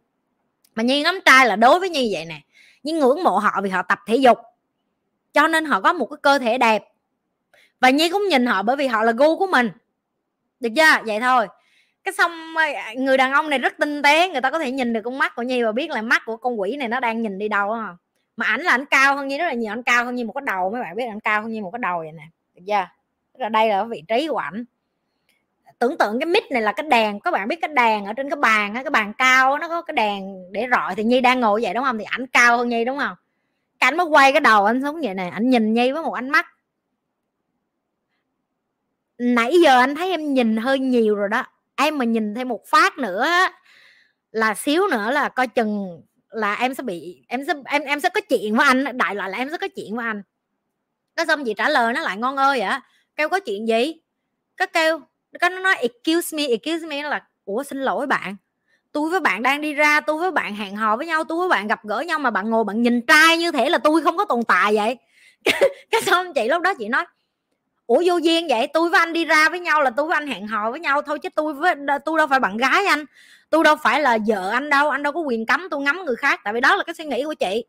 Mà 0.74 0.82
Nhi 0.82 1.02
ngắm 1.02 1.18
trai 1.24 1.46
là 1.46 1.56
đối 1.56 1.80
với 1.80 1.90
Nhi 1.90 2.10
vậy 2.14 2.24
nè. 2.24 2.40
Nhi 2.82 2.92
ngưỡng 2.92 3.24
mộ 3.24 3.38
họ 3.38 3.60
vì 3.62 3.70
họ 3.70 3.82
tập 3.82 3.98
thể 4.06 4.16
dục, 4.16 4.38
cho 5.32 5.48
nên 5.48 5.64
họ 5.64 5.80
có 5.80 5.92
một 5.92 6.06
cái 6.06 6.18
cơ 6.22 6.38
thể 6.38 6.58
đẹp. 6.58 6.84
Và 7.80 7.90
Nhi 7.90 8.08
cũng 8.10 8.28
nhìn 8.30 8.46
họ 8.46 8.62
bởi 8.62 8.76
vì 8.76 8.86
họ 8.86 9.02
là 9.02 9.12
gu 9.12 9.38
của 9.38 9.46
mình. 9.46 9.70
Được 10.60 10.70
chưa? 10.76 11.02
Vậy 11.06 11.20
thôi 11.20 11.46
cái 12.06 12.12
xong 12.12 12.54
người 12.96 13.16
đàn 13.16 13.32
ông 13.32 13.50
này 13.50 13.58
rất 13.58 13.74
tinh 13.78 14.02
tế, 14.02 14.28
người 14.28 14.40
ta 14.40 14.50
có 14.50 14.58
thể 14.58 14.70
nhìn 14.70 14.92
được 14.92 15.00
con 15.04 15.18
mắt 15.18 15.32
của 15.36 15.42
nhi 15.42 15.62
và 15.62 15.72
biết 15.72 15.90
là 15.90 16.02
mắt 16.02 16.22
của 16.26 16.36
con 16.36 16.60
quỷ 16.60 16.76
này 16.76 16.88
nó 16.88 17.00
đang 17.00 17.22
nhìn 17.22 17.38
đi 17.38 17.48
đâu 17.48 17.70
không 17.70 17.96
mà 18.36 18.46
ảnh 18.46 18.60
là 18.60 18.72
ảnh 18.72 18.84
cao 18.86 19.16
hơn 19.16 19.28
nhi, 19.28 19.38
rất 19.38 19.44
là 19.44 19.52
nhiều, 19.52 19.72
ảnh 19.72 19.82
cao 19.82 20.04
hơn 20.04 20.14
nhi 20.14 20.24
một 20.24 20.32
cái 20.32 20.42
đầu, 20.46 20.70
mấy 20.70 20.80
bạn 20.80 20.96
biết 20.96 21.04
ảnh 21.04 21.20
cao 21.20 21.42
hơn 21.42 21.52
nhi 21.52 21.60
một 21.60 21.70
cái 21.70 21.78
đầu 21.78 21.98
vậy 21.98 22.12
nè, 22.12 22.22
được 22.54 22.62
chưa? 22.66 22.86
Tức 23.32 23.40
là 23.40 23.48
đây 23.48 23.68
là 23.68 23.84
vị 23.84 24.02
trí 24.08 24.28
của 24.28 24.36
ảnh. 24.36 24.64
Tưởng 25.78 25.98
tượng 25.98 26.20
cái 26.20 26.26
mic 26.26 26.50
này 26.50 26.62
là 26.62 26.72
cái 26.72 26.86
đèn, 26.90 27.20
các 27.20 27.30
bạn 27.30 27.48
biết 27.48 27.58
cái 27.60 27.70
đèn 27.74 28.04
ở 28.04 28.12
trên 28.12 28.30
cái 28.30 28.36
bàn 28.36 28.74
cái 28.74 28.90
bàn 28.90 29.12
cao 29.18 29.58
nó 29.58 29.68
có 29.68 29.82
cái 29.82 29.94
đèn 29.94 30.52
để 30.52 30.66
rọi 30.70 30.94
thì 30.94 31.04
nhi 31.04 31.20
đang 31.20 31.40
ngồi 31.40 31.62
vậy, 31.62 31.74
đúng 31.74 31.84
không? 31.84 31.98
Thì 31.98 32.04
ảnh 32.04 32.26
cao 32.26 32.56
hơn 32.56 32.68
nhi, 32.68 32.84
đúng 32.84 32.98
không? 32.98 33.16
Cái 33.78 33.92
mới 33.92 34.06
quay 34.06 34.32
cái 34.32 34.40
đầu 34.40 34.64
anh 34.64 34.82
xuống 34.82 35.00
vậy 35.02 35.14
này 35.14 35.30
anh 35.30 35.50
nhìn 35.50 35.74
nhi 35.74 35.92
với 35.92 36.02
một 36.02 36.12
ánh 36.12 36.30
mắt. 36.30 36.46
Nãy 39.18 39.54
giờ 39.64 39.78
anh 39.80 39.94
thấy 39.94 40.10
em 40.10 40.34
nhìn 40.34 40.56
hơi 40.56 40.78
nhiều 40.78 41.14
rồi 41.14 41.28
đó 41.28 41.44
em 41.76 41.98
mà 41.98 42.04
nhìn 42.04 42.34
thêm 42.34 42.48
một 42.48 42.66
phát 42.66 42.98
nữa 42.98 43.26
là 44.30 44.54
xíu 44.54 44.86
nữa 44.88 45.10
là 45.10 45.28
coi 45.28 45.46
chừng 45.46 46.02
là 46.28 46.54
em 46.54 46.74
sẽ 46.74 46.82
bị, 46.82 47.24
em 47.28 47.44
sẽ, 47.46 47.52
em 47.64 47.82
em 47.82 48.00
sẽ 48.00 48.08
có 48.08 48.20
chuyện 48.28 48.56
với 48.56 48.66
anh 48.66 48.98
đại 48.98 49.14
loại 49.14 49.30
là 49.30 49.38
em 49.38 49.50
sẽ 49.50 49.58
có 49.58 49.68
chuyện 49.76 49.96
với 49.96 50.06
anh. 50.06 50.22
Cái 51.16 51.26
xong 51.26 51.44
chị 51.44 51.54
trả 51.54 51.68
lời 51.68 51.92
nó 51.92 52.00
lại 52.00 52.16
ngon 52.16 52.36
ơi 52.36 52.60
ạ 52.60 52.82
kêu 53.16 53.28
có 53.28 53.40
chuyện 53.40 53.68
gì? 53.68 53.94
Cái 54.56 54.68
kêu, 54.72 55.00
cái 55.40 55.50
nó 55.50 55.58
nói, 55.60 55.74
excuse 55.76 56.36
me 56.36 56.46
excuse 56.46 56.86
me 56.86 57.02
là, 57.02 57.24
ủa, 57.44 57.62
xin 57.62 57.78
lỗi 57.78 58.06
bạn, 58.06 58.36
tôi 58.92 59.10
với 59.10 59.20
bạn 59.20 59.42
đang 59.42 59.60
đi 59.60 59.74
ra, 59.74 60.00
tôi 60.00 60.18
với 60.18 60.30
bạn 60.30 60.54
hẹn 60.54 60.76
hò 60.76 60.96
với 60.96 61.06
nhau, 61.06 61.24
tôi 61.24 61.38
với 61.38 61.48
bạn 61.48 61.66
gặp 61.66 61.84
gỡ 61.84 62.00
nhau 62.00 62.18
mà 62.18 62.30
bạn 62.30 62.50
ngồi 62.50 62.64
bạn 62.64 62.82
nhìn 62.82 63.06
trai 63.06 63.38
như 63.38 63.52
thế 63.52 63.70
là 63.70 63.78
tôi 63.78 64.02
không 64.02 64.16
có 64.16 64.24
tồn 64.24 64.44
tại 64.48 64.74
vậy. 64.76 64.96
Cái 65.90 66.02
xong 66.02 66.34
chị 66.34 66.48
lúc 66.48 66.62
đó 66.62 66.74
chị 66.78 66.88
nói 66.88 67.04
ủa, 67.86 68.02
vô 68.06 68.16
duyên 68.16 68.46
vậy? 68.48 68.66
Tôi 68.66 68.90
với 68.90 69.00
anh 69.00 69.12
đi 69.12 69.24
ra 69.24 69.48
với 69.48 69.60
nhau 69.60 69.82
là 69.82 69.90
tôi 69.90 70.06
với 70.06 70.16
anh 70.16 70.26
hẹn 70.26 70.46
hò 70.46 70.70
với 70.70 70.80
nhau 70.80 71.02
thôi 71.02 71.18
chứ 71.18 71.28
tôi 71.34 71.54
với 71.54 71.74
tôi 72.04 72.18
đâu 72.18 72.26
phải 72.26 72.40
bạn 72.40 72.56
gái 72.56 72.86
anh. 72.86 73.04
Tôi 73.50 73.64
đâu 73.64 73.76
phải 73.82 74.00
là 74.00 74.18
vợ 74.26 74.50
anh 74.50 74.70
đâu 74.70 74.90
anh 74.90 75.02
đâu 75.02 75.12
có 75.12 75.20
quyền 75.20 75.46
cấm 75.46 75.68
tôi 75.70 75.80
ngắm 75.80 76.04
người 76.04 76.16
khác, 76.16 76.40
tại 76.44 76.52
vì 76.54 76.60
đó 76.60 76.76
là 76.76 76.84
cái 76.84 76.94
suy 76.94 77.04
nghĩ 77.04 77.24
của 77.24 77.34
chị. 77.34 77.64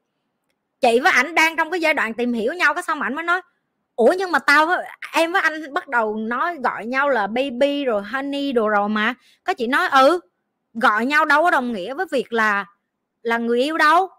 Chị 0.81 0.99
với 0.99 1.11
ảnh 1.11 1.35
đang 1.35 1.55
trong 1.55 1.71
cái 1.71 1.81
giai 1.81 1.93
đoạn 1.93 2.13
tìm 2.13 2.33
hiểu 2.33 2.53
nhau 2.53 2.73
cái 2.73 2.83
xong 2.83 3.01
ảnh 3.01 3.15
mới 3.15 3.23
nói, 3.23 3.41
ủa, 3.95 4.13
nhưng 4.17 4.31
mà 4.31 4.39
tao 4.39 4.65
với, 4.65 4.85
em 5.13 5.31
với 5.31 5.41
anh 5.41 5.73
bắt 5.73 5.87
đầu 5.87 6.15
nói 6.15 6.57
gọi 6.63 6.85
nhau 6.85 7.09
là 7.09 7.27
baby 7.27 7.85
rồi 7.85 8.03
honey 8.03 8.51
đồ 8.51 8.69
rồi 8.69 8.89
mà. 8.89 9.13
Có 9.43 9.53
chị 9.53 9.67
nói 9.67 9.87
ừ 9.87 10.19
gọi 10.73 11.05
nhau 11.05 11.25
đâu 11.25 11.43
có 11.43 11.51
đồng 11.51 11.73
nghĩa 11.73 11.93
với 11.93 12.05
việc 12.11 12.33
là 12.33 12.65
là 13.21 13.37
người 13.37 13.61
yêu 13.61 13.77
đâu. 13.77 14.09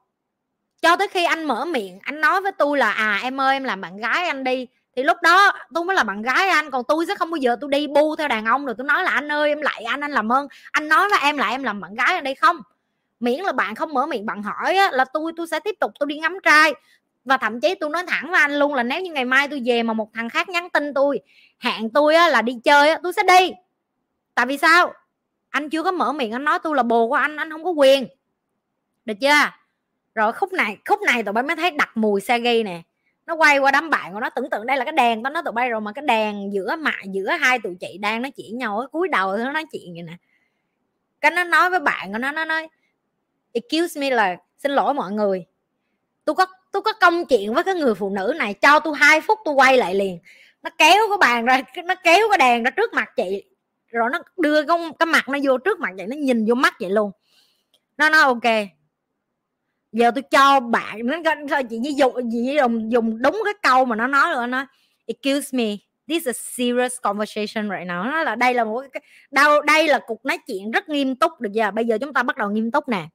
Cho 0.82 0.96
tới 0.96 1.08
khi 1.08 1.24
anh 1.24 1.44
mở 1.44 1.64
miệng, 1.64 1.98
anh 2.02 2.20
nói 2.20 2.40
với 2.40 2.52
tôi 2.52 2.78
là 2.78 2.90
à 2.90 3.20
em 3.22 3.40
ơi, 3.40 3.56
em 3.56 3.64
làm 3.64 3.80
bạn 3.80 3.96
gái 3.96 4.26
anh 4.26 4.44
đi 4.44 4.66
thì 4.98 5.04
lúc 5.04 5.16
đó 5.22 5.52
tôi 5.74 5.84
mới 5.84 5.96
là 5.96 6.02
bạn 6.04 6.22
gái 6.22 6.48
anh 6.48 6.70
còn 6.70 6.84
tôi 6.88 7.06
sẽ 7.06 7.14
không 7.14 7.30
bao 7.30 7.36
giờ 7.36 7.56
tôi 7.60 7.70
đi 7.70 7.86
bu 7.86 8.16
theo 8.16 8.28
đàn 8.28 8.44
ông 8.44 8.66
rồi 8.66 8.74
tôi 8.78 8.86
nói 8.86 9.02
là 9.02 9.10
anh 9.10 9.32
ơi 9.32 9.48
em 9.48 9.60
lại 9.60 9.84
anh 9.84 10.00
anh 10.00 10.10
làm 10.10 10.32
ơn. 10.32 10.48
Anh 10.72 10.88
nói 10.88 11.08
là 11.10 11.18
em 11.22 11.36
lại 11.36 11.52
em 11.52 11.62
làm 11.62 11.80
bạn 11.80 11.94
gái 11.94 12.14
anh 12.14 12.24
đây 12.24 12.34
không? 12.34 12.56
Miễn 13.20 13.40
là 13.40 13.52
bạn 13.52 13.74
không 13.74 13.94
mở 13.94 14.06
miệng 14.06 14.26
bạn 14.26 14.42
hỏi 14.42 14.76
á, 14.76 14.90
là 14.92 15.04
tôi 15.12 15.32
tôi 15.36 15.46
sẽ 15.46 15.60
tiếp 15.60 15.74
tục 15.80 15.92
tôi 15.98 16.06
đi 16.06 16.18
ngắm 16.18 16.38
trai. 16.42 16.74
Và 17.24 17.36
thậm 17.36 17.60
chí 17.60 17.74
tôi 17.74 17.90
nói 17.90 18.04
thẳng 18.06 18.30
với 18.30 18.40
anh 18.40 18.58
luôn 18.58 18.74
là 18.74 18.82
nếu 18.82 19.00
như 19.00 19.12
ngày 19.12 19.24
mai 19.24 19.48
tôi 19.48 19.62
về 19.66 19.82
mà 19.82 19.92
một 19.92 20.10
thằng 20.14 20.30
khác 20.30 20.48
nhắn 20.48 20.70
tin 20.70 20.94
tôi 20.94 21.20
hẹn 21.58 21.90
tôi 21.90 22.14
á, 22.14 22.28
là 22.28 22.42
đi 22.42 22.58
chơi 22.64 22.90
á, 22.90 22.98
tôi 23.02 23.12
sẽ 23.12 23.22
đi. 23.22 23.52
Tại 24.34 24.46
vì 24.46 24.58
sao? 24.58 24.92
Anh 25.50 25.70
chưa 25.70 25.82
có 25.82 25.90
mở 25.90 26.12
miệng 26.12 26.32
anh 26.32 26.44
nói 26.44 26.58
tôi 26.62 26.76
là 26.76 26.82
bồ 26.82 27.08
của 27.08 27.14
anh 27.14 27.36
anh 27.36 27.50
không 27.50 27.64
có 27.64 27.70
quyền. 27.70 28.08
Được 29.04 29.14
chưa? 29.20 29.50
Rồi 30.14 30.32
khúc 30.32 30.52
này 30.52 30.76
khúc 30.88 31.00
này 31.02 31.22
tụi 31.22 31.32
bay 31.32 31.44
mới 31.44 31.56
thấy 31.56 31.70
đặt 31.70 31.96
mùi 31.96 32.20
xe 32.20 32.38
ghi 32.38 32.62
nè 32.62 32.82
nó 33.28 33.34
quay 33.34 33.58
qua 33.58 33.70
đám 33.70 33.90
bạn 33.90 34.12
của 34.12 34.20
nó 34.20 34.30
tưởng 34.30 34.50
tượng 34.50 34.66
đây 34.66 34.76
là 34.76 34.84
cái 34.84 34.92
đèn 34.92 35.22
tao 35.22 35.32
nói 35.32 35.42
tụi 35.42 35.52
bay 35.52 35.68
rồi 35.70 35.80
mà 35.80 35.92
cái 35.92 36.04
đèn 36.06 36.52
giữa 36.52 36.76
mạ 36.76 36.92
giữa 37.12 37.30
hai 37.30 37.58
tụi 37.58 37.74
chị 37.80 37.98
đang 37.98 38.22
nói 38.22 38.30
chuyện 38.30 38.58
nhau 38.58 38.78
ở 38.78 38.86
cúi 38.86 39.08
đầu 39.08 39.36
nó 39.36 39.52
nói 39.52 39.64
chuyện 39.72 39.94
vậy 39.94 40.02
nè. 40.02 40.12
Cái 41.20 41.30
nó 41.30 41.44
nói 41.44 41.70
với 41.70 41.80
bạn 41.80 42.12
của 42.12 42.18
nó 42.18 42.32
nó 42.32 42.44
nói 42.44 42.68
excuse 43.52 44.00
me 44.00 44.10
là 44.10 44.36
xin 44.58 44.72
lỗi 44.72 44.94
mọi 44.94 45.12
người. 45.12 45.46
Tôi 46.24 46.34
có 46.34 46.46
tôi 46.72 46.82
có 46.82 46.92
công 46.92 47.26
chuyện 47.26 47.54
với 47.54 47.64
cái 47.64 47.74
người 47.74 47.94
phụ 47.94 48.10
nữ 48.10 48.34
này 48.36 48.54
cho 48.54 48.80
tôi 48.80 48.94
hai 48.96 49.20
phút 49.20 49.38
tôi 49.44 49.54
quay 49.54 49.76
lại 49.76 49.94
liền. 49.94 50.18
Nó 50.62 50.70
kéo 50.78 51.08
cái 51.08 51.18
bàn 51.20 51.44
ra 51.44 51.62
nó 51.84 51.94
kéo 51.94 52.28
cái 52.30 52.38
đèn 52.38 52.62
ra 52.62 52.70
trước 52.70 52.94
mặt 52.94 53.10
chị 53.16 53.44
rồi 53.88 54.10
nó 54.12 54.18
đưa 54.36 54.62
cái, 54.62 54.76
cái 54.98 55.06
mặt 55.06 55.28
nó 55.28 55.38
vô 55.42 55.58
trước 55.58 55.80
mặt 55.80 55.90
vậy 55.96 56.06
nó 56.06 56.16
nhìn 56.16 56.46
vô 56.48 56.54
mắt 56.54 56.74
vậy 56.80 56.90
luôn. 56.90 57.10
Nó 57.96 58.08
nói 58.08 58.22
ok 58.22 58.68
giờ 59.92 60.10
tôi 60.14 60.22
cho 60.22 60.60
bạn, 60.60 61.06
nó 61.06 61.16
coi 61.50 61.64
chị 61.64 61.78
như 61.78 61.92
dùng 61.96 62.14
chị 62.32 62.56
dùng 62.56 62.92
dùng 62.92 63.22
đúng 63.22 63.42
cái 63.44 63.54
câu 63.62 63.84
mà 63.84 63.96
nó 63.96 64.06
nói 64.06 64.34
rồi, 64.34 64.46
nó 64.46 64.66
excuse 65.06 65.58
me, 65.58 65.76
this 66.08 66.26
is 66.26 66.28
a 66.28 66.32
serious 66.32 66.96
conversation 67.02 67.70
right 67.70 67.88
now. 67.88 68.10
Nó 68.10 68.22
là 68.22 68.34
đây 68.34 68.54
là 68.54 68.64
một 68.64 68.84
cái 68.92 69.02
đâu 69.30 69.62
đây 69.62 69.88
là 69.88 70.00
cuộc 70.06 70.24
nói 70.24 70.38
chuyện 70.46 70.70
rất 70.70 70.88
nghiêm 70.88 71.16
túc 71.16 71.40
được 71.40 71.52
giờ 71.52 71.70
bây 71.70 71.84
giờ 71.84 71.98
chúng 72.00 72.12
ta 72.12 72.22
bắt 72.22 72.36
đầu 72.36 72.50
nghiêm 72.50 72.70
túc 72.70 72.88
nè. 72.88 73.06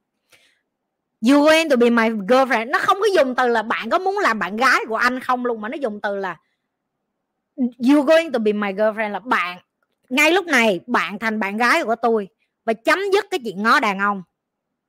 You 1.30 1.44
going 1.44 1.68
to 1.68 1.76
be 1.76 1.90
my 1.90 2.08
girlfriend? 2.10 2.70
Nó 2.70 2.78
không 2.78 2.96
có 3.00 3.06
dùng 3.16 3.34
từ 3.34 3.48
là 3.48 3.62
bạn 3.62 3.90
có 3.90 3.98
muốn 3.98 4.18
làm 4.18 4.38
bạn 4.38 4.56
gái 4.56 4.80
của 4.88 4.96
anh 4.96 5.20
không 5.20 5.46
luôn, 5.46 5.60
mà 5.60 5.68
nó 5.68 5.76
dùng 5.76 6.00
từ 6.00 6.16
là, 6.16 6.36
you 7.56 8.02
going 8.02 8.32
to 8.32 8.38
be 8.38 8.52
my 8.52 8.72
girlfriend 8.72 9.10
là 9.10 9.18
bạn, 9.18 9.58
ngay 10.08 10.32
lúc 10.32 10.46
này 10.46 10.80
bạn 10.86 11.18
thành 11.18 11.40
bạn 11.40 11.56
gái 11.56 11.84
của 11.84 11.94
tôi 12.02 12.28
và 12.64 12.72
chấm 12.72 12.98
dứt 13.12 13.24
cái 13.30 13.40
chuyện 13.44 13.62
ngó 13.62 13.80
đàn 13.80 13.98
ông. 13.98 14.22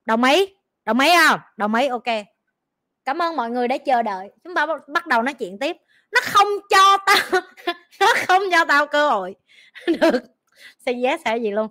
Đồng 0.04 0.24
ý? 0.24 0.55
Đồng 0.86 1.00
ý 1.00 1.10
không? 1.26 1.40
Đồng 1.56 1.74
ý, 1.74 1.86
ok. 1.86 2.04
Cảm 3.04 3.22
ơn 3.22 3.36
mọi 3.36 3.50
người 3.50 3.68
đã 3.68 3.78
chờ 3.78 4.02
đợi. 4.02 4.30
Chúng 4.44 4.54
ta 4.54 4.66
bắt 4.88 5.06
đầu 5.06 5.22
nói 5.22 5.34
chuyện 5.34 5.58
tiếp. 5.58 5.76
Nó 6.12 6.20
không 6.24 6.48
cho 6.70 6.96
tao, 7.06 7.40
nó 8.00 8.06
không 8.26 8.42
cho 8.50 8.64
tao 8.64 8.86
cơ 8.86 9.10
hội. 9.10 9.34
Được. 9.86 10.22
Say 10.86 11.04
yes 11.04 11.20
hay 11.24 11.42
gì 11.42 11.50
luôn. 11.50 11.68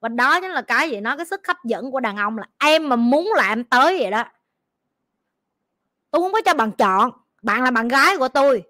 Và 0.00 0.08
đó 0.08 0.40
chính 0.40 0.50
là 0.50 0.62
cái 0.62 0.90
gì? 0.90 1.00
Nó 1.00 1.16
cái 1.16 1.26
sức 1.26 1.46
hấp 1.46 1.56
dẫn 1.64 1.90
của 1.90 2.00
đàn 2.00 2.16
ông 2.16 2.38
là 2.38 2.46
em 2.58 2.88
mà 2.88 2.96
muốn 2.96 3.32
là 3.36 3.48
em 3.48 3.64
tới 3.64 3.98
vậy 3.98 4.10
đó. 4.10 4.24
Tôi 6.10 6.22
không 6.22 6.32
có 6.32 6.40
cho 6.44 6.54
bạn 6.54 6.72
chọn. 6.72 7.10
Bạn 7.42 7.62
là 7.62 7.70
bạn 7.70 7.88
gái 7.88 8.16
của 8.16 8.28
tôi. 8.28 8.62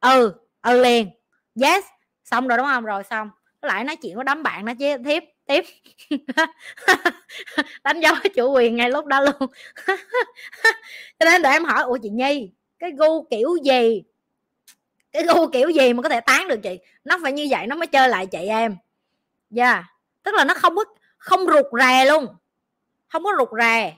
Ừ 0.00 0.34
ừ 0.62 0.80
liền. 0.80 1.10
Yes. 1.62 1.84
Xong 2.24 2.48
rồi 2.48 2.58
đúng 2.58 2.66
không? 2.66 2.84
Rồi 2.84 3.02
xong. 3.10 3.30
Lại 3.62 3.84
nói 3.84 3.96
chuyện 3.96 4.16
với 4.16 4.24
đám 4.24 4.42
bạn 4.42 4.64
nó 4.64 4.72
chứ, 4.78 4.96
tiếp 5.04 5.24
tiếp. 5.52 5.64
Đánh 7.84 8.00
dấu 8.00 8.14
chủ 8.34 8.52
quyền 8.52 8.76
ngay 8.76 8.90
lúc 8.90 9.06
đó 9.06 9.20
luôn. 9.20 9.50
Cho 11.18 11.24
nên 11.24 11.42
để 11.42 11.50
em 11.50 11.64
hỏi 11.64 11.82
ủa 11.82 11.98
chị 12.02 12.08
nhi 12.08 12.50
cái 12.78 12.90
gu 12.96 13.22
kiểu 13.30 13.56
gì? 13.64 14.02
Cái 15.12 15.22
gu 15.22 15.46
kiểu 15.46 15.68
gì 15.68 15.92
mà 15.92 16.02
có 16.02 16.08
thể 16.08 16.20
tán 16.20 16.48
được 16.48 16.60
chị? 16.62 16.78
Nó 17.04 17.18
phải 17.22 17.32
như 17.32 17.46
vậy 17.50 17.66
nó 17.66 17.76
mới 17.76 17.86
chơi 17.86 18.08
lại 18.08 18.26
chị 18.26 18.38
em. 18.38 18.76
Dạ. 19.50 19.72
Yeah. 19.72 19.84
tức 20.22 20.34
là 20.34 20.44
nó 20.44 20.54
không 20.54 20.76
có 20.76 20.84
không 21.18 21.40
rụt 21.46 21.66
rè 21.80 22.04
luôn. 22.04 22.26
Không 23.08 23.24
có 23.24 23.30
rụt 23.38 23.48
rè. 23.58 23.96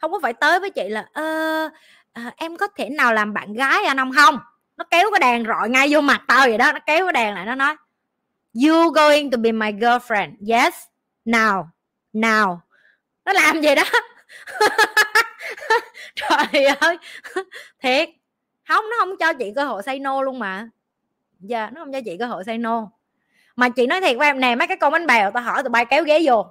Không 0.00 0.12
có 0.12 0.18
phải 0.22 0.32
tới 0.32 0.60
với 0.60 0.70
chị 0.70 0.88
là 0.88 1.08
ơ 1.12 1.68
à, 2.12 2.32
em 2.36 2.56
có 2.56 2.66
thể 2.66 2.88
nào 2.88 3.14
làm 3.14 3.34
bạn 3.34 3.54
gái 3.54 3.84
anh 3.84 3.96
không 3.96 4.12
không? 4.12 4.38
Nó 4.76 4.84
kéo 4.90 5.10
cái 5.10 5.20
đèn 5.20 5.46
rọi 5.46 5.68
ngay 5.68 5.88
vô 5.90 6.00
mặt 6.00 6.22
tao 6.28 6.46
vậy 6.46 6.58
đó 6.58 6.72
nó 6.72 6.78
kéo 6.86 7.06
cái 7.06 7.12
đèn 7.12 7.34
lại 7.34 7.46
nó 7.46 7.54
nói 7.54 7.76
you 8.64 8.90
going 8.90 9.30
to 9.30 9.38
be 9.38 9.52
my 9.52 9.72
girlfriend? 9.72 10.32
Yes 10.48 10.74
nào, 11.26 11.70
nào, 12.12 12.60
nó 13.24 13.32
làm 13.32 13.60
gì 13.60 13.74
đó. 13.74 13.82
Trời 16.14 16.64
ơi. 16.64 16.98
Thiệt. 17.82 18.08
Không 18.68 18.84
nó 18.90 18.96
không 18.98 19.16
cho 19.20 19.32
chị 19.32 19.52
cơ 19.56 19.64
hội 19.64 19.82
say 19.82 19.98
no 19.98 20.22
luôn 20.22 20.38
mà. 20.38 20.68
Giờ 21.40 21.58
yeah, 21.58 21.72
nó 21.72 21.80
không 21.80 21.92
cho 21.92 22.00
chị 22.04 22.16
cơ 22.18 22.26
hội 22.26 22.44
say 22.44 22.58
no. 22.58 22.90
Mà 23.56 23.68
chị 23.68 23.86
nói 23.86 24.00
thiệt 24.00 24.16
với 24.18 24.28
em 24.28 24.40
nè 24.40 24.54
mấy 24.54 24.66
cái 24.66 24.76
con 24.76 24.92
bánh 24.92 25.06
bèo 25.06 25.30
tao 25.30 25.42
hỏi 25.42 25.62
tụi 25.62 25.70
bay 25.70 25.84
kéo 25.84 26.04
ghế 26.04 26.20
vô. 26.24 26.46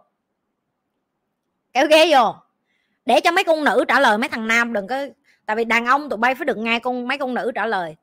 Kéo 1.74 1.88
ghế 1.88 2.12
vô. 2.12 2.36
Để 3.06 3.20
cho 3.24 3.32
mấy 3.32 3.44
con 3.44 3.64
nữ 3.64 3.86
trả 3.88 4.00
lời 4.00 4.18
mấy 4.18 4.30
thằng 4.30 4.48
nam 4.48 4.74
đừng 4.74 4.88
có 4.88 5.06
tại 5.46 5.56
vì 5.56 5.66
đàn 5.66 5.86
ông 5.86 6.10
tụi 6.10 6.18
bay 6.18 6.36
phải 6.36 6.46
được 6.46 6.58
nghe 6.58 6.80
con 6.80 7.08
mấy 7.08 7.18
con 7.18 7.34
nữ 7.34 7.52
trả 7.56 7.66
lời 7.66 7.96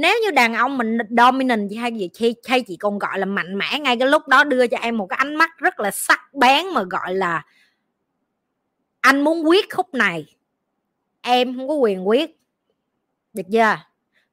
nếu 0.00 0.18
như 0.22 0.30
đàn 0.30 0.54
ông 0.54 0.78
mình 0.78 0.98
dominant 1.18 1.70
hay 1.80 1.92
gì 1.92 2.10
hay, 2.20 2.34
hay 2.48 2.62
chị 2.62 2.76
còn 2.76 2.98
gọi 2.98 3.18
là 3.18 3.26
mạnh 3.26 3.58
mẽ 3.58 3.78
ngay 3.78 3.96
cái 3.96 4.08
lúc 4.08 4.28
đó 4.28 4.44
đưa 4.44 4.66
cho 4.66 4.76
em 4.76 4.96
một 4.96 5.06
cái 5.06 5.16
ánh 5.16 5.34
mắt 5.34 5.50
rất 5.58 5.80
là 5.80 5.90
sắc 5.90 6.34
bén 6.34 6.66
mà 6.74 6.82
gọi 6.82 7.14
là 7.14 7.44
anh 9.00 9.20
muốn 9.20 9.48
quyết 9.48 9.74
khúc 9.74 9.94
này 9.94 10.36
em 11.20 11.56
không 11.56 11.68
có 11.68 11.74
quyền 11.74 12.08
quyết. 12.08 12.30
Được 13.32 13.42
chưa? 13.52 13.76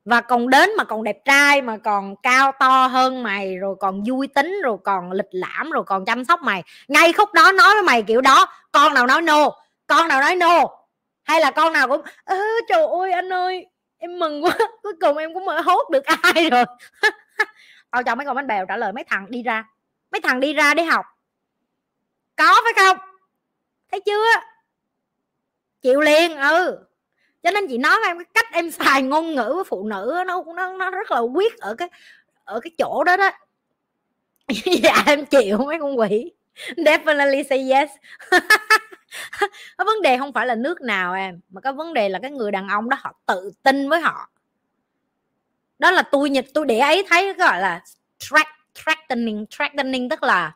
Và 0.06 0.22
còn 0.22 0.50
đến 0.50 0.70
mà 0.78 0.84
còn 0.84 1.04
đẹp 1.04 1.18
trai 1.26 1.62
mà 1.62 1.78
còn 1.78 2.16
cao 2.24 2.52
to 2.60 2.88
hơn 2.88 3.24
mày 3.24 3.58
rồi 3.58 3.76
còn 3.80 4.04
vui 4.08 4.28
tính 4.28 4.62
rồi 4.64 4.78
còn 4.84 5.12
lịch 5.12 5.30
lãm 5.32 5.72
rồi 5.72 5.84
còn 5.84 6.06
chăm 6.06 6.26
sóc 6.26 6.42
mày 6.42 6.64
ngay 6.88 7.14
khúc 7.14 7.34
đó 7.34 7.52
nói 7.52 7.74
với 7.74 7.84
mày 7.84 8.04
kiểu 8.04 8.22
đó 8.22 8.48
con 8.72 8.94
nào 8.94 9.08
nói 9.08 9.22
no? 9.22 9.50
Con 9.88 10.08
nào 10.08 10.22
nói 10.22 10.36
no? 10.36 10.64
Hay 11.24 11.42
là 11.42 11.52
con 11.52 11.74
nào 11.74 11.88
cũng 11.88 12.02
ơ 12.24 12.38
trời 12.70 12.84
ơi 13.00 13.12
anh 13.12 13.34
ơi 13.34 13.68
em 13.98 14.20
mừng 14.20 14.44
quá, 14.44 14.58
cuối 14.84 14.94
cùng 15.02 15.18
em 15.18 15.34
cũng 15.34 15.46
mở 15.46 15.62
hốt 15.62 15.90
được 15.92 16.06
ai 16.06 16.50
rồi. 16.50 16.66
Tao 17.92 18.04
cho 18.04 18.16
mấy 18.16 18.26
con 18.26 18.36
bánh 18.36 18.48
bèo 18.48 18.66
trả 18.66 18.78
lời 18.78 18.94
mấy 18.94 19.04
thằng 19.04 19.26
đi 19.30 19.44
ra. 19.44 19.66
Mấy 20.12 20.22
thằng 20.22 20.40
đi 20.40 20.54
ra 20.54 20.74
đi 20.74 20.84
học. 20.84 21.06
Có 22.36 22.62
phải 22.64 22.86
không? 22.86 22.98
Thấy 23.92 24.02
chưa? 24.06 24.26
Chịu 25.82 26.02
liền 26.02 26.38
ừ. 26.38 26.88
Cho 27.44 27.52
nên 27.52 27.68
chị 27.68 27.78
nói 27.78 27.98
với 28.00 28.10
em 28.10 28.18
cái 28.18 28.26
cách 28.34 28.46
em 28.54 28.72
xài 28.72 29.02
ngôn 29.02 29.36
ngữ 29.36 29.52
với 29.56 29.64
phụ 29.64 29.88
nữ 29.88 30.24
nó 30.28 30.44
nó 30.56 30.74
nó 30.78 30.90
rất 30.92 31.12
là 31.12 31.20
quyết 31.20 31.58
ở 31.58 31.76
cái 31.76 31.90
ở 32.44 32.60
cái 32.60 32.72
chỗ 32.78 33.04
đó 33.04 33.18
đó. 33.18 33.32
Dạ 34.84 35.04
em 35.06 35.26
chịu 35.26 35.58
mấy 35.58 35.80
con 35.80 36.00
quỷ. 36.00 36.32
Definitely 36.78 37.44
say 37.50 37.70
yes 37.72 37.90
vấn 39.78 40.02
đề 40.04 40.18
không 40.18 40.34
phải 40.34 40.48
là 40.48 40.56
nước 40.56 40.82
nào 40.82 41.14
em, 41.14 41.40
mà 41.50 41.62
cái 41.62 41.74
vấn 41.74 41.94
đề 41.94 42.10
là 42.10 42.20
cái 42.20 42.32
người 42.32 42.52
đàn 42.52 42.68
ông 42.68 42.90
đó 42.90 42.98
họ 43.00 43.14
tự 43.26 43.52
tin 43.64 43.90
với 43.90 44.00
họ. 44.00 44.30
Đó 45.80 45.92
là 45.92 46.02
tôi 46.02 46.30
nhật 46.30 46.46
tôi 46.54 46.66
để 46.66 46.80
ấy 46.80 47.06
thấy 47.10 47.34
gọi 47.34 47.62
là 47.62 47.82
track 48.20 48.50
threatening 48.76 49.46
threatening 49.52 50.10
tức 50.10 50.24
là 50.24 50.54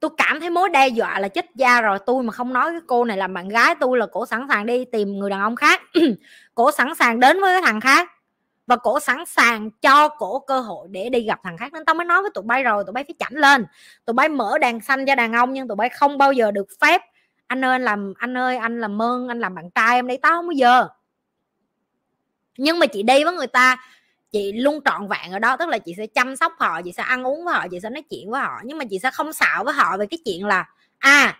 tôi 0.00 0.10
cảm 0.16 0.40
thấy 0.40 0.50
mối 0.50 0.68
đe 0.68 0.88
dọa 0.88 1.18
là 1.20 1.28
chết 1.28 1.46
da 1.54 1.80
rồi, 1.80 1.98
tôi 2.06 2.22
mà 2.22 2.32
không 2.32 2.52
nói 2.52 2.70
cái 2.70 2.80
cô 2.86 3.04
này 3.04 3.16
là 3.16 3.26
bạn 3.28 3.48
gái 3.48 3.74
tôi 3.80 3.98
là 3.98 4.06
cổ 4.06 4.26
sẵn 4.26 4.46
sàng 4.48 4.66
đi 4.66 4.84
tìm 4.84 5.18
người 5.18 5.30
đàn 5.30 5.40
ông 5.40 5.56
khác. 5.56 5.82
Cổ 6.54 6.72
sẵn 6.72 6.94
sàng 6.94 7.20
đến 7.20 7.40
với 7.40 7.54
cái 7.54 7.62
thằng 7.62 7.80
khác 7.80 8.12
và 8.66 8.76
cổ 8.76 9.00
sẵn 9.00 9.26
sàng 9.26 9.70
cho 9.70 10.08
cổ 10.08 10.38
cơ 10.38 10.60
hội 10.60 10.88
để 10.90 11.08
đi 11.08 11.20
gặp 11.20 11.40
thằng 11.42 11.56
khác. 11.56 11.72
Nên 11.72 11.84
tao 11.84 11.94
mới 11.94 12.04
nói 12.04 12.22
với 12.22 12.30
tụi 12.34 12.44
bay 12.44 12.62
rồi, 12.62 12.84
tụi 12.86 12.92
bay 12.92 13.04
phải 13.04 13.14
chảnh 13.18 13.34
lên. 13.34 13.66
Tụi 14.04 14.14
bay 14.14 14.28
mở 14.28 14.58
đàn 14.58 14.80
xanh 14.80 15.06
cho 15.06 15.14
đàn 15.14 15.32
ông, 15.32 15.52
nhưng 15.52 15.68
tụi 15.68 15.76
bay 15.76 15.88
không 15.88 16.18
bao 16.18 16.32
giờ 16.32 16.50
được 16.50 16.66
phép. 16.80 17.02
Anh 17.46 17.64
ơi, 17.64 17.72
anh 17.72 17.82
làm, 17.82 18.14
anh 18.18 18.36
ơi, 18.36 18.56
anh 18.56 18.80
làm 18.80 19.02
ơn 19.02 19.28
anh 19.28 19.40
làm 19.40 19.54
bạn 19.54 19.70
trai 19.70 19.96
em 19.96 20.06
đây 20.06 20.18
tao 20.22 20.32
không 20.32 20.46
bao 20.46 20.52
giờ. 20.52 20.88
Nhưng 22.58 22.78
mà 22.78 22.86
chị 22.86 23.02
đi 23.02 23.24
với 23.24 23.34
người 23.34 23.46
ta, 23.46 23.76
chị 24.30 24.52
luôn 24.52 24.80
trọn 24.84 25.08
vẹn 25.08 25.32
ở 25.32 25.38
đó. 25.38 25.56
Tức 25.56 25.68
là 25.68 25.78
chị 25.78 25.94
sẽ 25.96 26.06
chăm 26.06 26.36
sóc 26.36 26.52
họ, 26.58 26.82
chị 26.82 26.92
sẽ 26.92 27.02
ăn 27.02 27.26
uống 27.26 27.44
với 27.44 27.54
họ, 27.54 27.66
chị 27.70 27.80
sẽ 27.82 27.90
nói 27.90 28.02
chuyện 28.10 28.30
với 28.30 28.40
họ. 28.40 28.60
Nhưng 28.64 28.78
mà 28.78 28.84
chị 28.90 28.98
sẽ 28.98 29.10
không 29.10 29.32
xạo 29.32 29.64
với 29.64 29.74
họ 29.74 29.96
về 29.96 30.06
cái 30.06 30.18
chuyện 30.24 30.46
là 30.46 30.68
à 30.98 31.38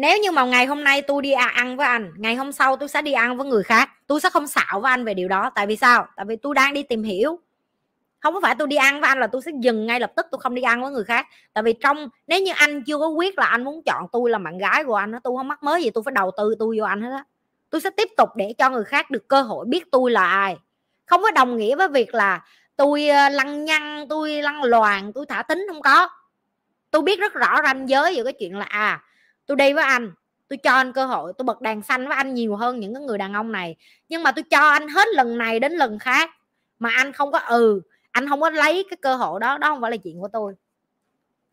nếu 0.00 0.18
như 0.18 0.30
mà 0.30 0.44
ngày 0.44 0.66
hôm 0.66 0.84
nay 0.84 1.02
tôi 1.02 1.22
đi 1.22 1.32
à, 1.32 1.46
ăn 1.46 1.76
với 1.76 1.86
anh, 1.86 2.12
ngày 2.16 2.34
hôm 2.34 2.52
sau 2.52 2.76
tôi 2.76 2.88
sẽ 2.88 3.02
đi 3.02 3.12
ăn 3.12 3.36
với 3.36 3.46
người 3.46 3.62
khác, 3.62 3.90
tôi 4.06 4.20
sẽ 4.20 4.30
không 4.30 4.46
xạo 4.46 4.80
với 4.80 4.90
anh 4.90 5.04
về 5.04 5.14
điều 5.14 5.28
đó. 5.28 5.50
Tại 5.54 5.66
vì 5.66 5.76
sao? 5.76 6.06
Tại 6.16 6.26
vì 6.28 6.36
tôi 6.36 6.54
đang 6.54 6.74
đi 6.74 6.82
tìm 6.82 7.02
hiểu. 7.02 7.38
Không 8.20 8.34
có 8.34 8.40
phải 8.40 8.54
tôi 8.58 8.68
đi 8.68 8.76
ăn 8.76 9.00
với 9.00 9.08
anh 9.08 9.20
là 9.20 9.26
tôi 9.26 9.42
sẽ 9.42 9.50
dừng 9.60 9.86
ngay 9.86 10.00
lập 10.00 10.12
tức 10.16 10.26
tôi 10.30 10.40
không 10.40 10.54
đi 10.54 10.62
ăn 10.62 10.82
với 10.82 10.90
người 10.90 11.04
khác. 11.04 11.26
Tại 11.52 11.62
vì 11.62 11.72
trong, 11.72 12.08
nếu 12.26 12.42
như 12.42 12.52
anh 12.56 12.84
chưa 12.84 12.98
có 12.98 13.08
quyết 13.08 13.38
là 13.38 13.46
anh 13.46 13.64
muốn 13.64 13.82
chọn 13.86 14.06
tôi 14.12 14.30
là 14.30 14.38
bạn 14.38 14.58
gái 14.58 14.84
của 14.84 14.94
anh 14.94 15.12
tôi 15.24 15.36
không 15.36 15.48
mắc 15.48 15.62
mới 15.62 15.82
gì, 15.82 15.90
tôi 15.90 16.04
phải 16.04 16.12
đầu 16.12 16.30
tư 16.36 16.54
tôi 16.58 16.78
vô 16.78 16.84
anh 16.84 17.02
hết 17.02 17.10
á. 17.10 17.24
Tôi 17.70 17.80
sẽ 17.80 17.90
tiếp 17.90 18.08
tục 18.16 18.28
để 18.36 18.54
cho 18.58 18.70
người 18.70 18.84
khác 18.84 19.10
được 19.10 19.28
cơ 19.28 19.42
hội 19.42 19.66
biết 19.66 19.84
tôi 19.92 20.10
là 20.10 20.26
ai. 20.26 20.56
Không 21.06 21.22
có 21.22 21.30
đồng 21.30 21.56
nghĩa 21.56 21.76
với 21.76 21.88
việc 21.88 22.14
là 22.14 22.44
tôi 22.76 23.08
ờ, 23.08 23.28
lăng 23.28 23.64
nhăng, 23.64 24.08
tôi 24.08 24.42
lăng 24.42 24.62
loàn, 24.62 25.12
tôi 25.12 25.26
thả 25.28 25.42
tính 25.42 25.66
không 25.68 25.82
có. 25.82 26.08
Tôi 26.90 27.02
biết 27.02 27.20
rất 27.20 27.34
rõ 27.34 27.62
ranh 27.64 27.88
giới 27.88 28.16
về 28.16 28.24
cái 28.24 28.32
chuyện 28.32 28.58
là 28.58 28.64
à 28.64 29.00
tôi 29.50 29.56
đi 29.56 29.72
với 29.72 29.84
anh 29.84 30.12
tôi 30.48 30.56
cho 30.56 30.70
anh 30.72 30.92
cơ 30.92 31.06
hội 31.06 31.32
tôi 31.38 31.44
bật 31.44 31.60
đèn 31.60 31.82
xanh 31.82 32.08
với 32.08 32.16
anh 32.16 32.34
nhiều 32.34 32.56
hơn 32.56 32.80
những 32.80 32.94
cái 32.94 33.02
người 33.02 33.18
đàn 33.18 33.32
ông 33.32 33.52
này. 33.52 33.76
Nhưng 34.08 34.22
mà 34.22 34.32
tôi 34.32 34.42
cho 34.50 34.68
anh 34.68 34.88
hết 34.88 35.08
lần 35.14 35.38
này 35.38 35.60
đến 35.60 35.72
lần 35.72 35.98
khác, 35.98 36.30
mà 36.78 36.90
anh 36.96 37.12
không 37.12 37.32
có 37.32 37.38
ừ 37.38 37.82
anh 38.10 38.28
không 38.28 38.40
có 38.40 38.50
lấy 38.50 38.84
cái 38.90 38.96
cơ 39.02 39.16
hội 39.16 39.40
đó 39.40 39.58
đó 39.58 39.68
không 39.68 39.80
phải 39.80 39.90
là 39.90 39.96
chuyện 39.96 40.20
của 40.20 40.28
tôi 40.32 40.54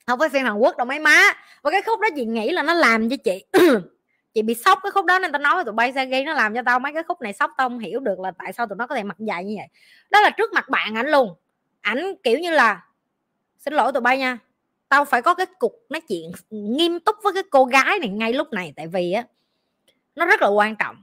không 0.07 0.19
phải 0.19 0.29
phim 0.29 0.45
Hàn 0.45 0.57
Quốc 0.57 0.77
đâu, 0.77 0.85
mấy 0.85 0.99
má. 0.99 1.21
Và 1.61 1.71
cái 1.71 1.81
khúc 1.81 1.99
đó 1.99 2.07
chị 2.15 2.25
nghĩ 2.25 2.51
là 2.51 2.63
nó 2.63 2.73
làm 2.73 3.09
cho 3.09 3.15
chị 3.23 3.45
chị 4.33 4.41
bị 4.41 4.53
sốc, 4.53 4.79
cái 4.83 4.91
khúc 4.91 5.05
đó 5.05 5.19
nên 5.19 5.31
tao 5.31 5.41
nói 5.41 5.55
với 5.55 5.63
tụi 5.63 5.73
bay 5.73 5.93
ghi 6.11 6.23
nó 6.23 6.33
làm 6.33 6.55
cho 6.55 6.61
tao 6.65 6.79
mấy 6.79 6.93
cái 6.93 7.03
khúc 7.03 7.21
này 7.21 7.33
sốc, 7.33 7.51
tao 7.57 7.69
không 7.69 7.79
hiểu 7.79 7.99
được 7.99 8.19
là 8.19 8.31
tại 8.31 8.53
sao 8.53 8.67
tụi 8.67 8.75
nó 8.75 8.87
có 8.87 8.95
thể 8.95 9.03
mặc 9.03 9.17
dài 9.19 9.45
như 9.45 9.55
vậy. 9.57 9.67
Đó 10.09 10.21
là 10.21 10.29
trước 10.29 10.53
mặt 10.53 10.69
bạn 10.69 10.95
ảnh 10.95 11.07
luôn. 11.07 11.35
Ảnh 11.81 12.13
kiểu 12.23 12.39
như 12.39 12.51
là, 12.51 12.83
xin 13.57 13.73
lỗi 13.73 13.93
tụi 13.93 14.01
bay 14.01 14.17
nha 14.17 14.37
tao 14.89 15.05
phải 15.05 15.21
có 15.21 15.33
cái 15.33 15.45
cục 15.45 15.73
nói 15.89 16.01
chuyện 16.01 16.31
nghiêm 16.49 16.99
túc 16.99 17.15
với 17.23 17.33
cái 17.33 17.43
cô 17.49 17.65
gái 17.65 17.99
này 17.99 18.09
ngay 18.09 18.33
lúc 18.33 18.53
này, 18.53 18.73
tại 18.75 18.87
vì 18.87 19.11
á, 19.11 19.23
nó 20.15 20.25
rất 20.25 20.41
là 20.41 20.47
quan 20.47 20.75
trọng. 20.75 20.95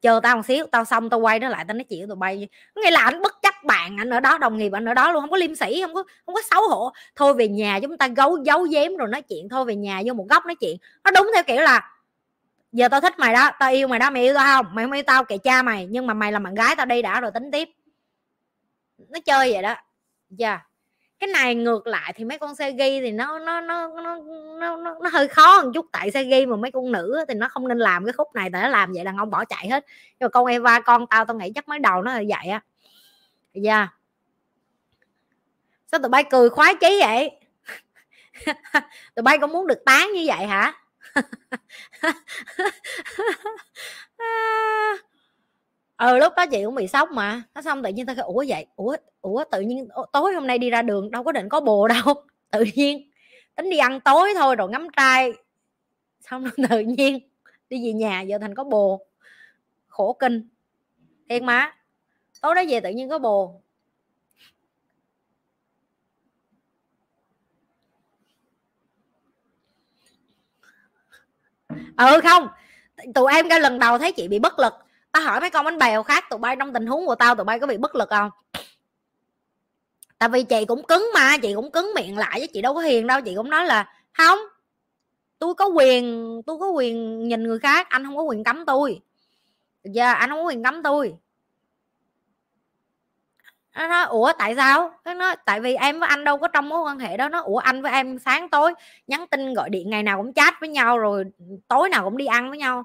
Chờ 0.00 0.20
tao 0.22 0.36
một 0.36 0.46
xíu, 0.46 0.66
tao 0.66 0.84
xong 0.84 1.10
tao 1.10 1.20
quay 1.20 1.38
nó 1.38 1.48
lại, 1.48 1.64
tao 1.68 1.74
nói 1.74 1.84
chuyện 1.84 2.00
với 2.00 2.08
tụi 2.08 2.16
bay 2.16 2.48
nghĩa 2.76 2.90
là 2.90 3.00
anh 3.00 3.22
bất 3.22 3.42
chấp 3.42 3.54
bạn 3.64 3.96
anh 3.98 4.10
ở 4.10 4.20
đó, 4.20 4.38
đồng 4.38 4.58
nghiệp 4.58 4.72
anh 4.72 4.84
ở 4.84 4.94
đó 4.94 5.12
luôn, 5.12 5.22
không 5.22 5.30
có 5.30 5.36
liêm 5.36 5.54
sĩ 5.54 5.82
không 5.82 5.94
có 5.94 6.02
không 6.26 6.34
có 6.34 6.40
xấu 6.50 6.68
hổ. 6.68 6.92
Thôi 7.16 7.34
về 7.34 7.48
nhà 7.48 7.80
chúng 7.82 7.98
ta 7.98 8.08
giấu 8.16 8.38
giấu 8.44 8.62
giếm 8.62 8.96
rồi 8.96 9.08
nói 9.08 9.22
chuyện, 9.22 9.48
thôi 9.48 9.64
về 9.64 9.76
nhà 9.76 10.02
vô 10.06 10.14
một 10.14 10.26
góc 10.30 10.46
nói 10.46 10.54
chuyện. 10.54 10.76
Nó 11.04 11.10
đúng 11.10 11.30
theo 11.34 11.42
kiểu 11.42 11.60
là, 11.60 11.92
giờ 12.72 12.88
tao 12.88 13.00
thích 13.00 13.18
mày 13.18 13.34
đó, 13.34 13.50
tao 13.58 13.70
yêu 13.70 13.88
mày 13.88 13.98
đó, 13.98 14.10
mày 14.10 14.22
yêu 14.22 14.34
tao 14.34 14.62
không? 14.62 14.74
Mày 14.74 14.84
không 14.84 14.92
yêu 14.92 15.02
tao, 15.06 15.24
kệ 15.24 15.38
cha 15.38 15.62
mày, 15.62 15.86
nhưng 15.90 16.06
mà 16.06 16.14
mày 16.14 16.32
là 16.32 16.38
bạn 16.38 16.54
gái 16.54 16.76
tao 16.76 16.86
đi 16.86 17.02
đã 17.02 17.20
rồi, 17.20 17.30
tính 17.34 17.50
tiếp. 17.52 17.68
Nó 19.08 19.18
chơi 19.24 19.52
vậy 19.52 19.62
đó. 19.62 19.74
Dạ 20.30 20.48
yeah 20.48 20.66
cái 21.18 21.28
này 21.28 21.54
ngược 21.54 21.86
lại 21.86 22.12
thì 22.16 22.24
mấy 22.24 22.38
con 22.38 22.54
xe 22.54 22.72
ghi 22.72 23.00
thì 23.00 23.12
nó 23.12 23.38
nó 23.38 23.60
nó 23.60 23.88
nó 23.88 24.16
nó 24.60 24.76
nó, 24.76 24.94
nó 25.02 25.10
hơi 25.12 25.28
khó 25.28 25.62
một 25.62 25.70
chút. 25.74 25.86
Tại 25.92 26.10
xe 26.10 26.24
ghi 26.24 26.46
mà 26.46 26.56
mấy 26.56 26.70
con 26.72 26.92
nữ 26.92 27.24
thì 27.28 27.34
nó 27.34 27.48
không 27.48 27.68
nên 27.68 27.78
làm 27.78 28.04
cái 28.04 28.12
khúc 28.12 28.34
này 28.34 28.50
tại 28.52 28.62
nó 28.62 28.68
làm 28.68 28.92
vậy 28.92 29.04
đàn 29.04 29.16
ông 29.16 29.30
bỏ 29.30 29.44
chạy 29.44 29.68
hết. 29.68 29.86
Nhưng 30.20 30.26
mà 30.26 30.28
con 30.28 30.46
Eva 30.46 30.80
con 30.80 31.06
tao 31.06 31.24
tao 31.24 31.36
nghĩ 31.36 31.52
chắc 31.54 31.68
mới 31.68 31.78
đầu 31.78 32.02
nó 32.02 32.12
là 32.12 32.22
vậy 32.28 32.48
á. 32.50 32.60
Dạ 33.54 33.88
sao 35.92 36.00
tụi 36.00 36.08
bay 36.08 36.24
cười 36.30 36.50
khoái 36.50 36.74
chí 36.80 37.00
vậy? 37.00 37.30
Tụi 39.14 39.22
bay 39.22 39.38
cũng 39.38 39.52
muốn 39.52 39.66
được 39.66 39.84
tán 39.84 40.10
như 40.14 40.24
vậy 40.26 40.46
hả? 40.46 40.72
ờ 45.96 46.18
lúc 46.18 46.32
đó 46.36 46.46
chị 46.46 46.64
cũng 46.64 46.74
bị 46.74 46.88
sốc 46.88 47.10
mà. 47.10 47.42
Nó 47.54 47.62
xong 47.62 47.82
tự 47.82 47.90
nhiên 47.90 48.06
tao 48.06 48.16
ủa 48.26 48.44
vậy? 48.48 48.66
Ủa 48.76 48.96
ủa 49.20 49.44
tự 49.50 49.60
nhiên 49.60 49.88
tối 50.12 50.34
hôm 50.34 50.46
nay 50.46 50.58
đi 50.58 50.70
ra 50.70 50.82
đường 50.82 51.10
đâu 51.10 51.24
có 51.24 51.32
định 51.32 51.48
có 51.48 51.60
bồ 51.60 51.88
đâu. 52.04 52.14
Tự 52.50 52.64
nhiên 52.74 53.10
tính 53.54 53.70
đi 53.70 53.78
ăn 53.78 54.00
tối 54.00 54.28
thôi 54.36 54.56
rồi 54.56 54.68
ngắm 54.70 54.88
trai. 54.96 55.32
Xong 56.20 56.44
rồi 56.44 56.52
tự 56.70 56.78
nhiên 56.80 57.18
đi 57.70 57.86
về 57.86 57.92
nhà 57.92 58.20
giờ 58.22 58.38
thành 58.40 58.54
có 58.54 58.64
bồ. 58.64 59.06
Khổ 59.88 60.16
kinh. 60.20 60.48
Thiệt 61.28 61.42
má 61.42 61.72
tối 62.42 62.54
đó 62.54 62.62
về 62.68 62.80
tự 62.80 62.90
nhiên 62.90 63.08
có 63.08 63.18
bồ. 63.18 63.60
Ừ 71.96 72.20
không. 72.22 72.48
Tụi 73.14 73.32
em 73.32 73.48
cái 73.48 73.60
lần 73.60 73.78
đầu 73.78 73.98
thấy 73.98 74.12
chị 74.12 74.28
bị 74.28 74.38
bất 74.38 74.58
lực 74.58 74.72
tao 75.16 75.24
hỏi 75.24 75.40
mấy 75.40 75.50
con 75.50 75.64
bánh 75.64 75.78
bèo 75.78 76.02
khác 76.02 76.24
tụi 76.30 76.38
bay 76.38 76.56
trong 76.56 76.72
tình 76.72 76.86
huống 76.86 77.06
của 77.06 77.14
tao 77.14 77.34
tụi 77.34 77.44
bay 77.44 77.60
có 77.60 77.66
bị 77.66 77.76
bất 77.76 77.94
lực 77.94 78.08
không? 78.10 78.30
Tại 80.18 80.28
vì 80.28 80.42
chị 80.42 80.64
cũng 80.64 80.82
cứng 80.82 81.10
mà 81.14 81.38
chị 81.38 81.54
cũng 81.54 81.70
cứng 81.70 81.92
miệng 81.94 82.18
lại 82.18 82.40
chứ 82.40 82.46
chị 82.52 82.62
đâu 82.62 82.74
có 82.74 82.80
hiền 82.80 83.06
đâu 83.06 83.20
chị 83.20 83.34
cũng 83.36 83.50
nói 83.50 83.64
là 83.64 83.92
không 84.12 84.38
tôi 85.38 85.54
có 85.54 85.66
quyền 85.66 86.26
tôi 86.46 86.58
có 86.58 86.68
quyền 86.68 87.28
nhìn 87.28 87.42
người 87.42 87.58
khác 87.58 87.88
anh 87.88 88.04
không 88.04 88.16
có 88.16 88.22
quyền 88.22 88.44
cấm 88.44 88.66
tôi. 88.66 89.00
Giờ 89.84 90.04
yeah, 90.04 90.18
anh 90.18 90.30
không 90.30 90.38
có 90.38 90.44
quyền 90.44 90.64
cấm 90.64 90.82
tôi. 90.82 91.14
Nó 93.76 93.88
nói 93.88 94.04
ủa 94.04 94.32
tại 94.38 94.54
sao? 94.56 94.92
Nó 95.04 95.14
nói 95.14 95.36
tại 95.46 95.60
vì 95.60 95.74
em 95.74 96.00
với 96.00 96.08
anh 96.08 96.24
đâu 96.24 96.38
có 96.38 96.48
trong 96.48 96.68
mối 96.68 96.80
quan 96.80 96.98
hệ 96.98 97.16
đó. 97.16 97.28
Nó 97.28 97.40
ủa 97.40 97.58
anh 97.58 97.82
với 97.82 97.92
em 97.92 98.18
sáng 98.18 98.48
tối 98.48 98.74
nhắn 99.06 99.26
tin 99.30 99.54
gọi 99.54 99.70
điện 99.70 99.90
ngày 99.90 100.02
nào 100.02 100.18
cũng 100.18 100.32
chat 100.32 100.54
với 100.60 100.68
nhau 100.68 100.98
rồi 100.98 101.24
tối 101.68 101.88
nào 101.88 102.04
cũng 102.04 102.16
đi 102.16 102.26
ăn 102.26 102.48
với 102.48 102.58
nhau 102.58 102.84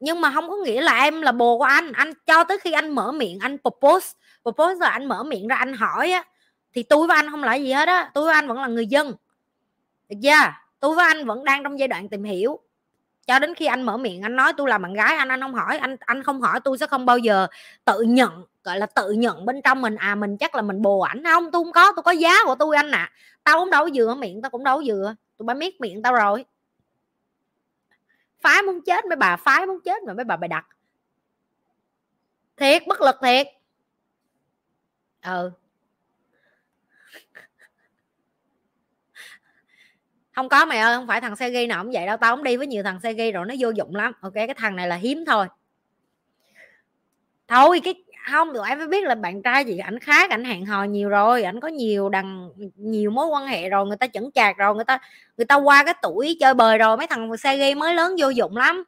nhưng 0.00 0.20
mà 0.20 0.30
không 0.34 0.48
có 0.48 0.56
nghĩa 0.56 0.80
là 0.80 1.02
em 1.02 1.22
là 1.22 1.32
bồ 1.32 1.58
của 1.58 1.64
anh. 1.64 1.92
Anh 1.92 2.12
cho 2.26 2.44
tới 2.44 2.58
khi 2.58 2.72
anh 2.72 2.90
mở 2.90 3.12
miệng, 3.12 3.38
anh 3.40 3.56
propose 3.62 4.08
propose 4.42 4.80
là 4.80 4.90
anh 4.90 5.06
mở 5.06 5.22
miệng 5.22 5.48
ra, 5.48 5.56
anh 5.56 5.72
hỏi 5.72 6.10
á, 6.10 6.24
thì 6.74 6.82
tôi 6.82 7.06
với 7.06 7.16
anh 7.16 7.30
không 7.30 7.44
là 7.44 7.54
gì 7.54 7.72
hết 7.72 7.88
á. 7.88 8.10
Tôi 8.14 8.24
với 8.24 8.34
anh 8.34 8.48
vẫn 8.48 8.60
là 8.60 8.66
người 8.66 8.86
dân. 8.86 9.12
Được 10.08 10.16
chưa? 10.22 10.52
Tôi 10.80 10.94
với 10.94 11.06
anh 11.06 11.26
vẫn 11.26 11.44
đang 11.44 11.62
trong 11.62 11.78
giai 11.78 11.88
đoạn 11.88 12.08
tìm 12.08 12.24
hiểu. 12.24 12.58
Cho 13.26 13.38
đến 13.38 13.54
khi 13.54 13.66
anh 13.66 13.82
mở 13.82 13.96
miệng, 13.96 14.22
anh 14.22 14.36
nói 14.36 14.52
tôi 14.56 14.68
là 14.68 14.78
bạn 14.78 14.94
gái, 14.94 15.16
anh 15.16 15.28
anh 15.28 15.40
không 15.40 15.54
hỏi, 15.54 15.78
anh 15.78 15.96
anh 16.00 16.22
không 16.22 16.40
hỏi 16.40 16.60
tôi 16.64 16.78
sẽ 16.78 16.86
không 16.86 17.06
bao 17.06 17.18
giờ 17.18 17.46
tự 17.84 18.00
nhận, 18.00 18.44
gọi 18.64 18.78
là 18.78 18.86
tự 18.86 19.10
nhận 19.10 19.46
bên 19.46 19.60
trong 19.64 19.82
mình 19.82 19.94
à 19.96 20.14
mình 20.14 20.36
chắc 20.36 20.54
là 20.54 20.62
mình 20.62 20.82
bồ 20.82 21.00
ảnh. 21.00 21.24
Không, 21.24 21.50
tôi 21.52 21.64
không 21.64 21.72
có, 21.72 21.92
tôi 21.96 22.02
có 22.02 22.10
giá 22.10 22.34
của 22.44 22.54
tôi 22.54 22.76
anh 22.76 22.90
ạ. 22.90 22.98
À. 22.98 23.12
tao 23.44 23.58
cũng 23.58 23.70
đâu 23.70 23.84
có 23.84 23.90
dừa 23.94 24.14
miệng, 24.18 24.42
tao 24.42 24.50
cũng 24.50 24.64
đâu 24.64 24.78
có 24.78 24.84
dừa 24.84 25.14
tôi 25.38 25.46
bả 25.46 25.54
miết 25.54 25.80
miệng 25.80 26.02
tao 26.02 26.12
rồi 26.12 26.44
phái 28.40 28.62
muốn 28.62 28.80
chết 28.86 29.04
mấy 29.06 29.16
bà 29.16 29.36
phái 29.36 29.66
muốn 29.66 29.80
chết 29.84 30.02
mà 30.02 30.14
mấy 30.14 30.24
bà 30.24 30.36
bày 30.36 30.48
đặt. 30.48 30.66
Thiệt, 32.56 32.82
bất 32.86 33.00
lực 33.00 33.16
thiệt. 33.22 33.46
Ừ. 35.22 35.50
Không 40.32 40.48
có 40.48 40.64
mày 40.64 40.78
ơi, 40.78 40.96
không 40.96 41.06
phải 41.06 41.20
thằng 41.20 41.36
xe 41.36 41.50
ghi 41.50 41.66
nào 41.66 41.84
cũng 41.84 41.92
vậy 41.92 42.06
đâu, 42.06 42.16
tao 42.16 42.36
không 42.36 42.44
đi 42.44 42.56
với 42.56 42.66
nhiều 42.66 42.82
thằng 42.82 43.00
xe 43.00 43.12
ghi 43.12 43.32
rồi, 43.32 43.46
nó 43.46 43.54
vô 43.58 43.70
dụng 43.70 43.94
lắm. 43.94 44.12
Ok, 44.20 44.34
cái 44.34 44.54
thằng 44.56 44.76
này 44.76 44.88
là 44.88 44.96
hiếm 44.96 45.24
thôi. 45.26 45.46
Thôi, 47.48 47.80
cái 47.84 47.94
không 48.30 48.54
tụi 48.54 48.68
em 48.68 48.78
mới 48.78 48.88
biết 48.88 49.04
là 49.04 49.14
bạn 49.14 49.42
trai 49.42 49.64
gì 49.64 49.78
ảnh 49.78 49.98
khác 49.98 50.30
ảnh 50.30 50.44
hẹn 50.44 50.66
hò 50.66 50.84
nhiều 50.84 51.08
rồi, 51.08 51.42
ảnh 51.42 51.60
có 51.60 51.68
nhiều 51.68 52.08
đằng, 52.08 52.50
nhiều 52.76 53.10
mối 53.10 53.26
quan 53.26 53.46
hệ 53.46 53.68
rồi, 53.68 53.86
người 53.86 53.96
ta 53.96 54.06
chững 54.06 54.32
chạc 54.32 54.58
rồi, 54.58 54.74
người 54.74 54.84
ta 54.84 54.98
người 55.36 55.44
ta 55.44 55.54
qua 55.54 55.84
cái 55.84 55.94
tuổi 56.02 56.36
chơi 56.40 56.54
bời 56.54 56.78
rồi, 56.78 56.96
mấy 56.96 57.06
thằng 57.06 57.36
xe 57.36 57.56
ghi 57.56 57.74
mới 57.74 57.94
lớn 57.94 58.14
vô 58.18 58.28
dụng 58.28 58.56
lắm. 58.56 58.84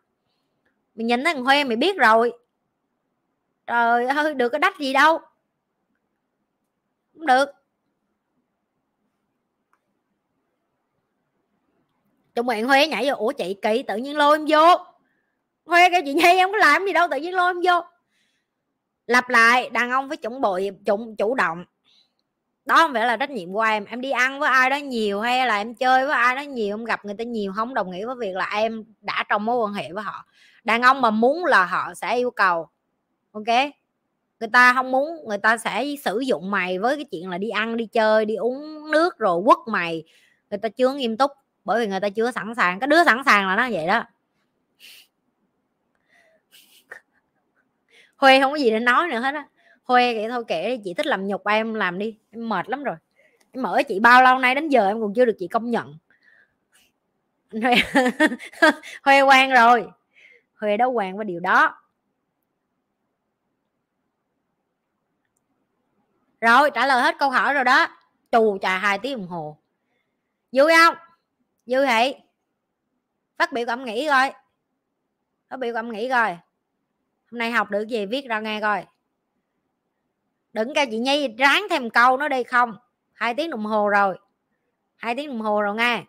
Mình 0.95 1.07
nhìn 1.07 1.25
thấy 1.25 1.35
thằng 1.35 1.45
huê 1.45 1.65
mày 1.65 1.77
biết 1.77 1.97
rồi. 1.97 2.33
Trời 3.67 4.07
ơi, 4.07 4.35
được 4.35 4.49
cái 4.49 4.59
đách 4.59 4.79
gì 4.79 4.93
đâu. 4.93 5.19
Không 7.15 7.27
được. 7.27 7.51
Tụi 12.35 12.43
bạn 12.43 12.67
huê 12.67 12.87
nhảy 12.87 13.09
vô, 13.09 13.15
ủa 13.17 13.33
chị 13.33 13.55
kỳ 13.62 13.83
tự 13.83 13.97
nhiên 13.97 14.17
lôi 14.17 14.37
em 14.37 14.47
vô. 14.49 14.77
Huê 15.65 15.91
cái 15.91 16.03
chị 16.05 16.15
nhi, 16.15 16.23
em 16.23 16.53
có 16.53 16.59
làm 16.59 16.87
gì 16.87 16.93
đâu, 16.93 17.09
tự 17.11 17.17
nhiên 17.17 17.35
lôi 17.35 17.51
em 17.51 17.61
vô 17.65 17.90
lặp 19.11 19.28
lại 19.28 19.70
đàn 19.70 19.91
ông 19.91 20.09
phải 20.09 20.16
chuẩn 20.16 20.41
bị 20.41 20.70
chủ, 20.87 21.15
chủ 21.19 21.35
động. 21.35 21.65
Đó 22.65 22.77
không 22.77 22.93
phải 22.93 23.07
là 23.07 23.16
trách 23.16 23.31
nhiệm 23.31 23.53
của 23.53 23.61
em. 23.61 23.85
Em 23.85 24.01
đi 24.01 24.11
ăn 24.11 24.41
với 24.41 24.49
ai 24.49 24.70
đó 24.70 24.77
nhiều 24.77 25.20
hay 25.20 25.47
là 25.47 25.57
em 25.57 25.74
chơi 25.74 26.07
với 26.07 26.15
ai 26.15 26.37
đó 26.37 26.41
nhiều 26.41 26.74
em 26.77 26.85
gặp 26.85 27.05
người 27.05 27.15
ta 27.19 27.24
nhiều 27.24 27.53
không 27.57 27.74
đồng 27.74 27.91
nghĩa 27.91 28.07
với 28.07 28.15
việc 28.19 28.37
là 28.37 28.51
em 28.55 28.85
đã 29.01 29.24
trong 29.28 29.45
mối 29.45 29.57
quan 29.57 29.73
hệ 29.73 29.93
với 29.93 30.05
họ. 30.05 30.27
Đàn 30.65 30.82
ông 30.82 31.01
mà 31.01 31.11
muốn 31.11 31.45
là 31.45 31.65
họ 31.65 31.95
sẽ 31.95 32.16
yêu 32.16 32.31
cầu 32.31 32.69
ok? 33.32 33.47
Người 34.41 34.49
ta 34.53 34.74
không 34.74 34.91
muốn 34.91 35.09
người 35.28 35.39
ta 35.39 35.57
sẽ 35.57 35.87
sử 36.05 36.20
dụng 36.20 36.51
mày 36.51 36.78
với 36.78 36.97
cái 36.97 37.05
chuyện 37.11 37.31
là 37.31 37.39
đi 37.39 37.51
ăn 37.51 37.77
đi 37.77 37.87
chơi 37.87 38.24
đi 38.24 38.35
uống 38.35 38.91
nước 38.91 39.19
rồi 39.19 39.43
quất 39.47 39.59
mày. 39.66 40.05
Người 40.51 40.59
ta 40.59 40.69
chưa 40.69 40.95
nghiêm 40.95 41.16
túc 41.16 41.31
bởi 41.65 41.81
vì 41.81 41.87
người 41.87 42.01
ta 42.01 42.09
chưa 42.09 42.31
sẵn 42.31 42.55
sàng. 42.57 42.81
Cái 42.81 42.87
đứa 42.87 43.05
sẵn 43.05 43.23
sàng 43.27 43.49
là 43.49 43.57
nó 43.57 43.69
vậy 43.70 43.87
đó. 43.87 44.05
Huê 48.21 48.41
không 48.41 48.53
có 48.53 48.57
gì 48.57 48.71
để 48.71 48.81
nói 48.81 49.09
nữa 49.09 49.19
hết 49.21 49.35
á. 49.35 49.47
Huê 49.85 50.15
vậy 50.15 50.29
thôi 50.31 50.45
kể 50.49 50.81
chị 50.85 50.95
thích 50.95 51.07
làm 51.07 51.27
nhục 51.27 51.47
em 51.47 51.75
làm 51.75 51.99
đi 51.99 52.19
em 52.31 52.49
mệt 52.49 52.69
lắm 52.69 52.85
rồi. 52.85 52.97
Em 53.53 53.63
mở 53.63 53.83
chị 53.89 54.01
bao 54.01 54.23
lâu 54.23 54.39
nay 54.39 54.55
đến 54.55 54.69
giờ 54.69 54.89
em 54.89 55.01
còn 55.01 55.15
chưa 55.15 55.25
được 55.25 55.37
chị 55.39 55.49
công 55.49 55.71
nhận. 55.71 55.99
Huê, 57.53 57.75
huê 59.03 59.21
quan 59.23 59.51
rồi. 59.51 59.91
Huê 60.55 60.77
đó 60.77 60.89
quan 60.89 61.17
với 61.17 61.25
điều 61.25 61.41
đó. 61.41 61.83
Rồi 66.41 66.71
trả 66.75 66.87
lời 66.87 67.03
hết 67.03 67.15
câu 67.19 67.31
hỏi 67.31 67.55
rồi 67.55 67.65
đó. 67.65 67.87
Chù 68.33 68.59
trà 68.63 68.79
hai 68.79 68.99
tiếng 68.99 69.19
đồng 69.19 69.27
hồ. 69.27 69.57
Vui 70.53 70.73
không? 70.77 70.95
Vui 71.67 71.87
vậy 71.87 72.23
phát 73.41 73.53
biểu 73.53 73.67
cảm 73.67 73.85
nghĩ 73.85 74.09
coi. 74.09 74.33
Phát 75.49 75.57
biểu 75.57 75.75
cảm 75.75 75.93
nghĩ 75.93 76.09
coi 76.09 76.39
hôm 77.31 77.39
nay 77.39 77.51
học 77.51 77.70
được 77.70 77.89
gì? 77.89 78.07
Viết 78.07 78.27
ra 78.28 78.40
nghe 78.40 78.61
coi. 78.61 78.85
Đừng 80.52 80.74
cho 80.74 80.85
chị 80.90 80.98
nhi 80.98 81.28
ráng 81.39 81.66
thêm 81.70 81.90
câu 81.90 82.16
nó 82.16 82.28
đi 82.28 82.43
không. 82.43 82.74
Hai 83.12 83.35
tiếng 83.35 83.51
đồng 83.51 83.65
hồ 83.65 83.89
rồi. 83.89 84.19
Hai 84.97 85.15
tiếng 85.15 85.28
đồng 85.28 85.40
hồ 85.40 85.62
rồi 85.62 85.74
nghe. 85.74 86.05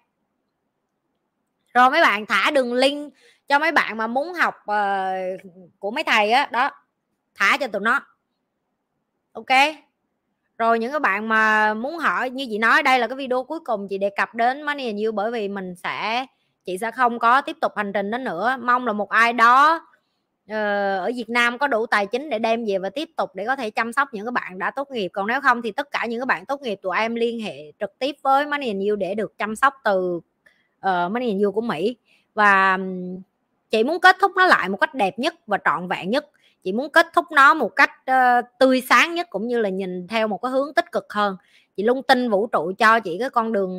Rồi 1.74 1.90
mấy 1.90 2.02
bạn 2.02 2.26
thả 2.26 2.52
đường 2.52 2.74
link 2.74 3.14
cho 3.48 3.60
mấy 3.60 3.72
bạn 3.72 3.98
mà 3.98 4.08
muốn 4.08 4.34
học 4.34 4.56
uh, 4.72 5.52
của 5.80 5.92
mấy 5.92 6.04
thầy 6.04 6.32
á 6.32 6.50
đó. 6.52 6.72
Thả 7.36 7.58
cho 7.58 7.68
tụi 7.68 7.82
nó. 7.82 8.00
Ok. 9.32 9.76
Rồi 10.58 10.80
những 10.80 10.92
cái 10.92 11.00
bạn 11.00 11.30
mà 11.30 11.74
muốn 11.74 11.98
hỏi 11.98 12.30
như 12.30 12.46
chị 12.50 12.58
nói 12.58 12.84
đây 12.84 13.00
là 13.00 13.08
cái 13.08 13.16
video 13.16 13.44
cuối 13.44 13.60
cùng 13.60 13.88
chị 13.90 13.98
đề 13.98 14.10
cập 14.16 14.36
đến 14.36 14.62
money 14.62 14.86
and 14.86 15.04
you 15.06 15.12
bởi 15.12 15.32
vì 15.32 15.48
mình 15.48 15.76
sẽ 15.76 16.26
chị 16.66 16.78
sẽ 16.78 16.92
không 16.92 17.20
có 17.20 17.42
tiếp 17.42 17.58
tục 17.62 17.72
hành 17.76 17.94
trình 17.94 18.12
đó 18.12 18.18
nữa. 18.18 18.58
Mong 18.62 18.88
là 18.88 18.94
một 18.94 19.10
ai 19.10 19.34
đó 19.34 19.88
Ờ, 20.52 20.98
ở 20.98 21.12
Việt 21.16 21.30
Nam 21.30 21.58
có 21.58 21.68
đủ 21.68 21.86
tài 21.86 22.06
chính 22.08 22.30
để 22.30 22.40
đem 22.40 22.66
về 22.66 22.78
và 22.78 22.90
tiếp 22.90 23.10
tục 23.18 23.30
để 23.34 23.46
có 23.46 23.56
thể 23.56 23.70
chăm 23.70 23.94
sóc 23.94 24.08
những 24.12 24.26
các 24.26 24.34
bạn 24.34 24.60
đã 24.60 24.72
tốt 24.72 24.92
nghiệp. 24.92 25.08
Còn 25.08 25.28
nếu 25.28 25.42
không 25.42 25.62
thì 25.62 25.72
tất 25.72 25.92
cả 25.92 26.06
những 26.06 26.20
các 26.20 26.28
bạn 26.28 26.46
tốt 26.46 26.62
nghiệp 26.62 26.80
tụi 26.82 26.98
em 26.98 27.16
liên 27.16 27.40
hệ 27.40 27.72
trực 27.80 28.00
tiếp 28.00 28.16
với 28.22 28.46
Money 28.46 28.68
and 28.68 28.90
You 28.90 28.96
để 28.96 29.16
được 29.16 29.38
chăm 29.38 29.56
sóc 29.56 29.74
từ 29.84 30.20
uh, 30.78 31.12
Money 31.12 31.30
and 31.30 31.44
You 31.44 31.52
của 31.52 31.62
Mỹ. 31.62 31.96
Và 32.34 32.78
chị 33.70 33.84
muốn 33.84 34.00
kết 34.00 34.16
thúc 34.22 34.32
nó 34.36 34.46
lại 34.46 34.70
một 34.70 34.78
cách 34.78 34.96
đẹp 34.96 35.20
nhất 35.20 35.36
và 35.48 35.58
trọn 35.66 35.88
vẹn 35.88 36.10
nhất. 36.10 36.26
Chị 36.64 36.72
muốn 36.72 36.90
kết 36.90 37.08
thúc 37.14 37.26
nó 37.32 37.54
một 37.54 37.76
cách 37.76 37.92
uh, 38.12 38.46
tươi 38.60 38.82
sáng 38.90 39.16
nhất 39.16 39.28
cũng 39.30 39.48
như 39.48 39.60
là 39.60 39.70
nhìn 39.70 40.08
theo 40.08 40.28
một 40.28 40.42
cái 40.42 40.52
hướng 40.52 40.74
tích 40.74 40.92
cực 40.92 41.14
hơn. 41.14 41.38
Chị 41.76 41.84
lung 41.84 42.04
tin 42.04 42.30
vũ 42.30 42.48
trụ 42.48 42.72
cho 42.78 43.00
chị 43.00 43.18
cái 43.20 43.30
con 43.30 43.54
đường 43.54 43.76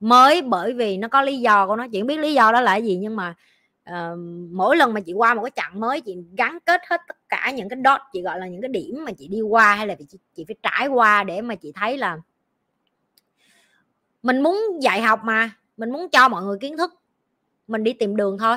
mới 0.00 0.42
bởi 0.42 0.72
vì 0.72 0.96
nó 0.96 1.08
có 1.08 1.22
lý 1.22 1.38
do 1.38 1.66
của 1.66 1.76
nó. 1.76 1.86
Chị 1.92 2.00
không 2.00 2.06
biết 2.06 2.18
lý 2.18 2.34
do 2.34 2.52
đó 2.52 2.60
là 2.60 2.76
gì 2.76 2.96
nhưng 2.96 3.16
mà 3.16 3.34
uh, 3.90 4.18
mỗi 4.52 4.76
lần 4.76 4.94
mà 4.94 5.00
chị 5.00 5.12
qua 5.12 5.34
một 5.34 5.42
cái 5.42 5.50
chặng 5.56 5.80
mới 5.80 6.00
chị 6.00 6.16
gắn 6.36 6.58
kết 6.64 6.80
hết 6.90 7.00
tất 7.08 7.16
cả 7.28 7.52
những 7.54 7.68
cái 7.68 7.78
dot 7.84 8.00
chị 8.12 8.22
gọi 8.22 8.38
là 8.38 8.46
những 8.46 8.60
cái 8.60 8.68
điểm 8.68 9.04
mà 9.04 9.12
chị 9.12 9.28
đi 9.28 9.40
qua 9.40 9.74
hay 9.74 9.86
là 9.86 9.94
chị, 9.94 10.18
chị 10.34 10.44
phải 10.48 10.56
trải 10.62 10.88
qua 10.88 11.24
để 11.24 11.42
mà 11.42 11.54
chị 11.54 11.72
thấy 11.74 11.98
là 11.98 12.18
mình 14.22 14.42
muốn 14.42 14.58
dạy 14.80 15.02
học 15.02 15.20
mà 15.24 15.50
mình 15.76 15.90
muốn 15.90 16.08
cho 16.08 16.28
mọi 16.28 16.42
người 16.42 16.58
kiến 16.60 16.76
thức 16.76 16.94
mình 17.68 17.84
đi 17.84 17.92
tìm 17.92 18.16
đường 18.16 18.38
thôi. 18.38 18.56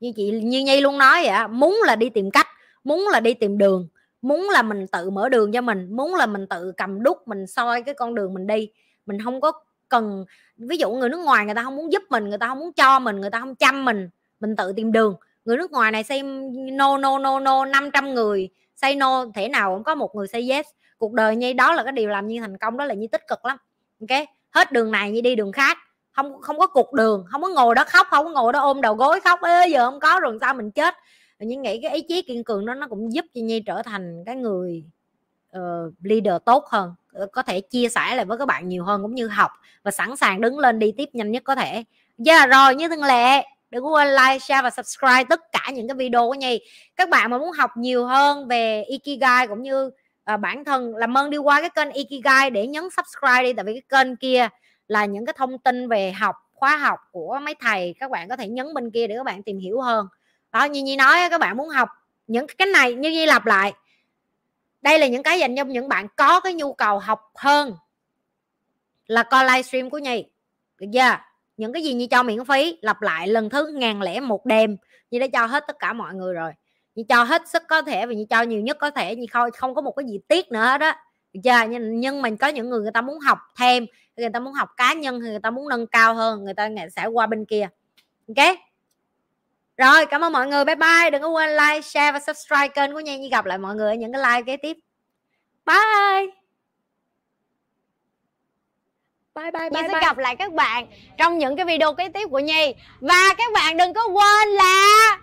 Như 0.00 0.12
chị 0.16 0.30
như 0.30 0.64
nhi 0.64 0.80
luôn 0.80 0.98
nói 0.98 1.22
vậy 1.24 1.48
muốn 1.48 1.80
là 1.86 1.96
đi 1.96 2.10
tìm 2.10 2.30
cách 2.30 2.46
muốn 2.84 3.08
là 3.12 3.20
đi 3.20 3.34
tìm 3.34 3.58
đường 3.58 3.88
muốn 4.22 4.48
là 4.50 4.62
mình 4.62 4.86
tự 4.86 5.10
mở 5.10 5.28
đường 5.28 5.52
cho 5.52 5.60
mình 5.60 5.96
muốn 5.96 6.14
là 6.14 6.26
mình 6.26 6.46
tự 6.46 6.72
cầm 6.76 7.02
đúc 7.02 7.28
mình 7.28 7.46
soi 7.46 7.82
cái 7.82 7.94
con 7.94 8.14
đường 8.14 8.34
mình 8.34 8.46
đi. 8.46 8.70
Mình 9.06 9.18
không 9.24 9.40
có 9.40 9.52
cần 9.88 10.24
ví 10.56 10.76
dụ 10.76 10.90
người 10.90 11.08
nước 11.08 11.20
ngoài 11.24 11.44
người 11.44 11.54
ta 11.54 11.62
không 11.62 11.76
muốn 11.76 11.92
giúp 11.92 12.02
mình 12.10 12.28
người 12.28 12.38
ta 12.38 12.48
không 12.48 12.58
muốn 12.58 12.72
cho 12.72 12.98
mình 12.98 13.20
người 13.20 13.30
ta 13.30 13.40
không 13.40 13.54
chăm 13.54 13.84
mình 13.84 14.08
mình 14.42 14.56
tự 14.56 14.72
tìm 14.72 14.92
đường. 14.92 15.16
Người 15.44 15.56
nước 15.56 15.70
ngoài 15.70 15.90
này 15.90 16.02
say 16.02 16.22
no 16.72 16.98
no 16.98 17.18
no 17.18 17.40
no 17.40 17.64
500 17.64 18.14
người 18.14 18.48
say 18.76 18.96
no 18.96 19.26
thể 19.34 19.48
nào 19.48 19.74
cũng 19.74 19.84
có 19.84 19.94
một 19.94 20.14
người 20.14 20.26
say 20.26 20.50
yes. 20.50 20.66
Cuộc 20.98 21.12
đời 21.12 21.36
như 21.36 21.52
đó 21.52 21.72
là 21.72 21.84
cái 21.84 21.92
điều 21.92 22.08
làm 22.08 22.28
như 22.28 22.40
thành 22.40 22.58
công 22.58 22.76
đó 22.76 22.84
là 22.84 22.94
như 22.94 23.06
tích 23.06 23.28
cực 23.28 23.44
lắm. 23.44 23.58
Ok 24.00 24.26
hết 24.50 24.72
đường 24.72 24.90
này 24.90 25.10
như 25.10 25.20
đi 25.20 25.34
đường 25.34 25.52
khác. 25.52 25.78
Không 26.12 26.40
không 26.40 26.58
có 26.58 26.66
cục 26.66 26.92
đường 26.92 27.24
không 27.28 27.42
có 27.42 27.48
ngồi 27.48 27.74
đó 27.74 27.84
khóc 27.88 28.06
không 28.10 28.24
có 28.24 28.30
ngồi 28.30 28.52
đó 28.52 28.60
ôm 28.60 28.80
đầu 28.80 28.94
gối 28.94 29.20
khóc 29.20 29.40
ê 29.42 29.68
giờ 29.68 29.90
không 29.90 30.00
có 30.00 30.20
rồi 30.22 30.38
sao 30.40 30.54
mình 30.54 30.70
chết? 30.70 30.94
Nhưng 31.38 31.62
nghĩ 31.62 31.80
cái 31.82 31.94
ý 31.94 32.00
chí 32.08 32.22
kiên 32.22 32.44
cường 32.44 32.66
đó 32.66 32.74
nó 32.74 32.88
cũng 32.88 33.12
giúp 33.12 33.24
cho 33.34 33.40
nhi 33.40 33.60
trở 33.60 33.82
thành 33.82 34.22
cái 34.26 34.36
người 34.36 34.84
uh, 35.56 35.94
leader 36.02 36.34
tốt 36.44 36.64
hơn 36.66 36.94
ờ, 37.12 37.26
có 37.32 37.42
thể 37.42 37.60
chia 37.60 37.88
sẻ 37.88 38.14
lại 38.14 38.24
với 38.24 38.38
các 38.38 38.46
bạn 38.46 38.68
nhiều 38.68 38.84
hơn 38.84 39.02
cũng 39.02 39.14
như 39.14 39.28
học 39.28 39.50
và 39.82 39.90
sẵn 39.90 40.16
sàng 40.16 40.40
đứng 40.40 40.58
lên 40.58 40.78
đi 40.78 40.92
tiếp 40.92 41.08
nhanh 41.12 41.30
nhất 41.30 41.44
có 41.44 41.54
thể. 41.54 41.84
Dạ 42.18 42.38
yeah, 42.38 42.50
rồi 42.50 42.74
như 42.74 42.88
thường 42.88 43.04
lệ 43.04 43.42
đừng 43.72 43.86
quên 43.86 44.08
like 44.08 44.38
share 44.38 44.62
và 44.62 44.70
subscribe 44.70 45.24
tất 45.24 45.40
cả 45.52 45.70
những 45.72 45.88
cái 45.88 45.94
video 45.94 46.28
của 46.28 46.34
nhi. 46.34 46.60
Các 46.96 47.08
bạn 47.08 47.30
mà 47.30 47.38
muốn 47.38 47.52
học 47.52 47.70
nhiều 47.76 48.06
hơn 48.06 48.48
về 48.48 48.82
ikigai 48.82 49.46
cũng 49.46 49.62
như 49.62 49.86
uh, 50.34 50.40
bản 50.40 50.64
thân 50.64 50.96
làm 50.96 51.18
ơn 51.18 51.30
đi 51.30 51.38
qua 51.38 51.60
cái 51.60 51.70
kênh 51.70 51.90
ikigai 51.90 52.50
để 52.50 52.66
nhấn 52.66 52.84
subscribe 52.96 53.42
đi 53.42 53.52
tại 53.52 53.64
vì 53.64 53.72
cái 53.72 54.04
kênh 54.04 54.16
kia 54.16 54.48
là 54.88 55.04
những 55.04 55.26
cái 55.26 55.34
thông 55.38 55.58
tin 55.58 55.88
về 55.88 56.12
học 56.12 56.36
khóa 56.52 56.76
học 56.76 56.98
của 57.12 57.38
mấy 57.42 57.54
thầy. 57.60 57.94
Các 58.00 58.10
bạn 58.10 58.28
có 58.28 58.36
thể 58.36 58.48
nhấn 58.48 58.74
bên 58.74 58.90
kia 58.90 59.06
để 59.06 59.16
các 59.16 59.24
bạn 59.24 59.42
tìm 59.42 59.58
hiểu 59.58 59.80
hơn. 59.80 60.06
Đó 60.52 60.64
như 60.64 60.82
nhi 60.82 60.96
nói 60.96 61.18
các 61.30 61.40
bạn 61.40 61.56
muốn 61.56 61.68
học 61.68 61.88
những 62.26 62.46
cái 62.58 62.66
này 62.66 62.94
như 62.94 63.10
nhi 63.10 63.26
lặp 63.26 63.46
lại. 63.46 63.72
Đây 64.82 64.98
là 64.98 65.06
những 65.06 65.22
cái 65.22 65.38
dành 65.38 65.56
cho 65.56 65.64
những 65.64 65.88
bạn 65.88 66.06
có 66.16 66.40
cái 66.40 66.54
nhu 66.54 66.72
cầu 66.72 66.98
học 66.98 67.20
hơn 67.34 67.74
là 69.06 69.22
coi 69.22 69.44
livestream 69.44 69.90
của 69.90 69.98
nhi. 69.98 70.24
Được 70.78 70.86
chưa? 70.92 71.31
Những 71.62 71.72
cái 71.72 71.82
gì 71.82 71.94
như 71.94 72.06
cho 72.06 72.22
miễn 72.22 72.44
phí 72.44 72.78
lặp 72.82 73.02
lại 73.02 73.28
lần 73.28 73.50
thứ 73.50 73.66
ngàn 73.66 74.02
lẻ 74.02 74.20
một 74.20 74.46
đêm 74.46 74.76
như 75.10 75.18
đã 75.18 75.26
cho 75.32 75.46
hết 75.46 75.64
tất 75.66 75.78
cả 75.78 75.92
mọi 75.92 76.14
người 76.14 76.34
rồi. 76.34 76.52
Như 76.94 77.04
cho 77.08 77.24
hết 77.24 77.42
sức 77.48 77.62
có 77.68 77.82
thể 77.82 78.06
và 78.06 78.12
như 78.12 78.24
cho 78.30 78.42
nhiều 78.42 78.60
nhất 78.60 78.76
có 78.80 78.90
thể 78.90 79.16
như 79.16 79.26
không 79.30 79.50
không 79.50 79.74
có 79.74 79.82
một 79.82 79.92
cái 79.96 80.06
gì 80.06 80.18
tiếc 80.28 80.52
nữa 80.52 80.60
hết 80.60 80.78
đó 80.78 80.92
chưa 81.34 81.40
dạ, 81.42 81.64
nhưng, 81.64 82.00
nhưng 82.00 82.22
mình 82.22 82.36
có 82.36 82.48
những 82.48 82.70
người 82.70 82.80
người 82.80 82.90
ta 82.94 83.00
muốn 83.00 83.18
học 83.18 83.38
thêm 83.58 83.86
người 84.16 84.30
ta 84.30 84.40
muốn 84.40 84.52
học 84.52 84.68
cá 84.76 84.92
nhân 84.92 85.18
người 85.18 85.38
ta 85.42 85.50
muốn 85.50 85.68
nâng 85.68 85.86
cao 85.86 86.14
hơn 86.14 86.44
người 86.44 86.54
ta 86.54 86.68
sẽ 86.96 87.06
qua 87.06 87.26
bên 87.26 87.44
kia. 87.44 87.68
Ok? 88.28 88.56
Rồi 89.76 90.06
cảm 90.06 90.24
ơn 90.24 90.32
mọi 90.32 90.46
người. 90.46 90.64
Bye 90.64 90.74
bye. 90.74 91.10
Đừng 91.10 91.22
có 91.22 91.28
quên 91.28 91.50
like 91.50 91.80
share 91.80 92.12
và 92.12 92.20
subscribe 92.20 92.68
kênh 92.68 92.92
của 92.92 93.00
nhi. 93.00 93.18
Như 93.18 93.28
gặp 93.28 93.44
lại 93.44 93.58
mọi 93.58 93.74
người 93.74 93.88
ở 93.88 93.94
những 93.94 94.12
cái 94.12 94.22
like 94.22 94.42
kế 94.46 94.56
tiếp. 94.56 94.76
Bye! 95.66 96.41
Bye 99.34 99.50
bye 99.50 99.70
bye, 99.70 99.82
Nhi 99.82 99.88
sẽ 99.92 100.00
gặp 100.00 100.18
lại 100.18 100.36
các 100.36 100.52
bạn 100.52 100.86
trong 101.18 101.38
những 101.38 101.56
cái 101.56 101.66
video 101.66 101.94
kế 101.94 102.08
tiếp 102.08 102.28
của 102.30 102.38
Nhi. 102.38 102.74
Và 103.00 103.34
các 103.38 103.52
bạn 103.52 103.76
đừng 103.76 103.94
có 103.94 104.06
quên 104.06 104.48
là 104.48 105.18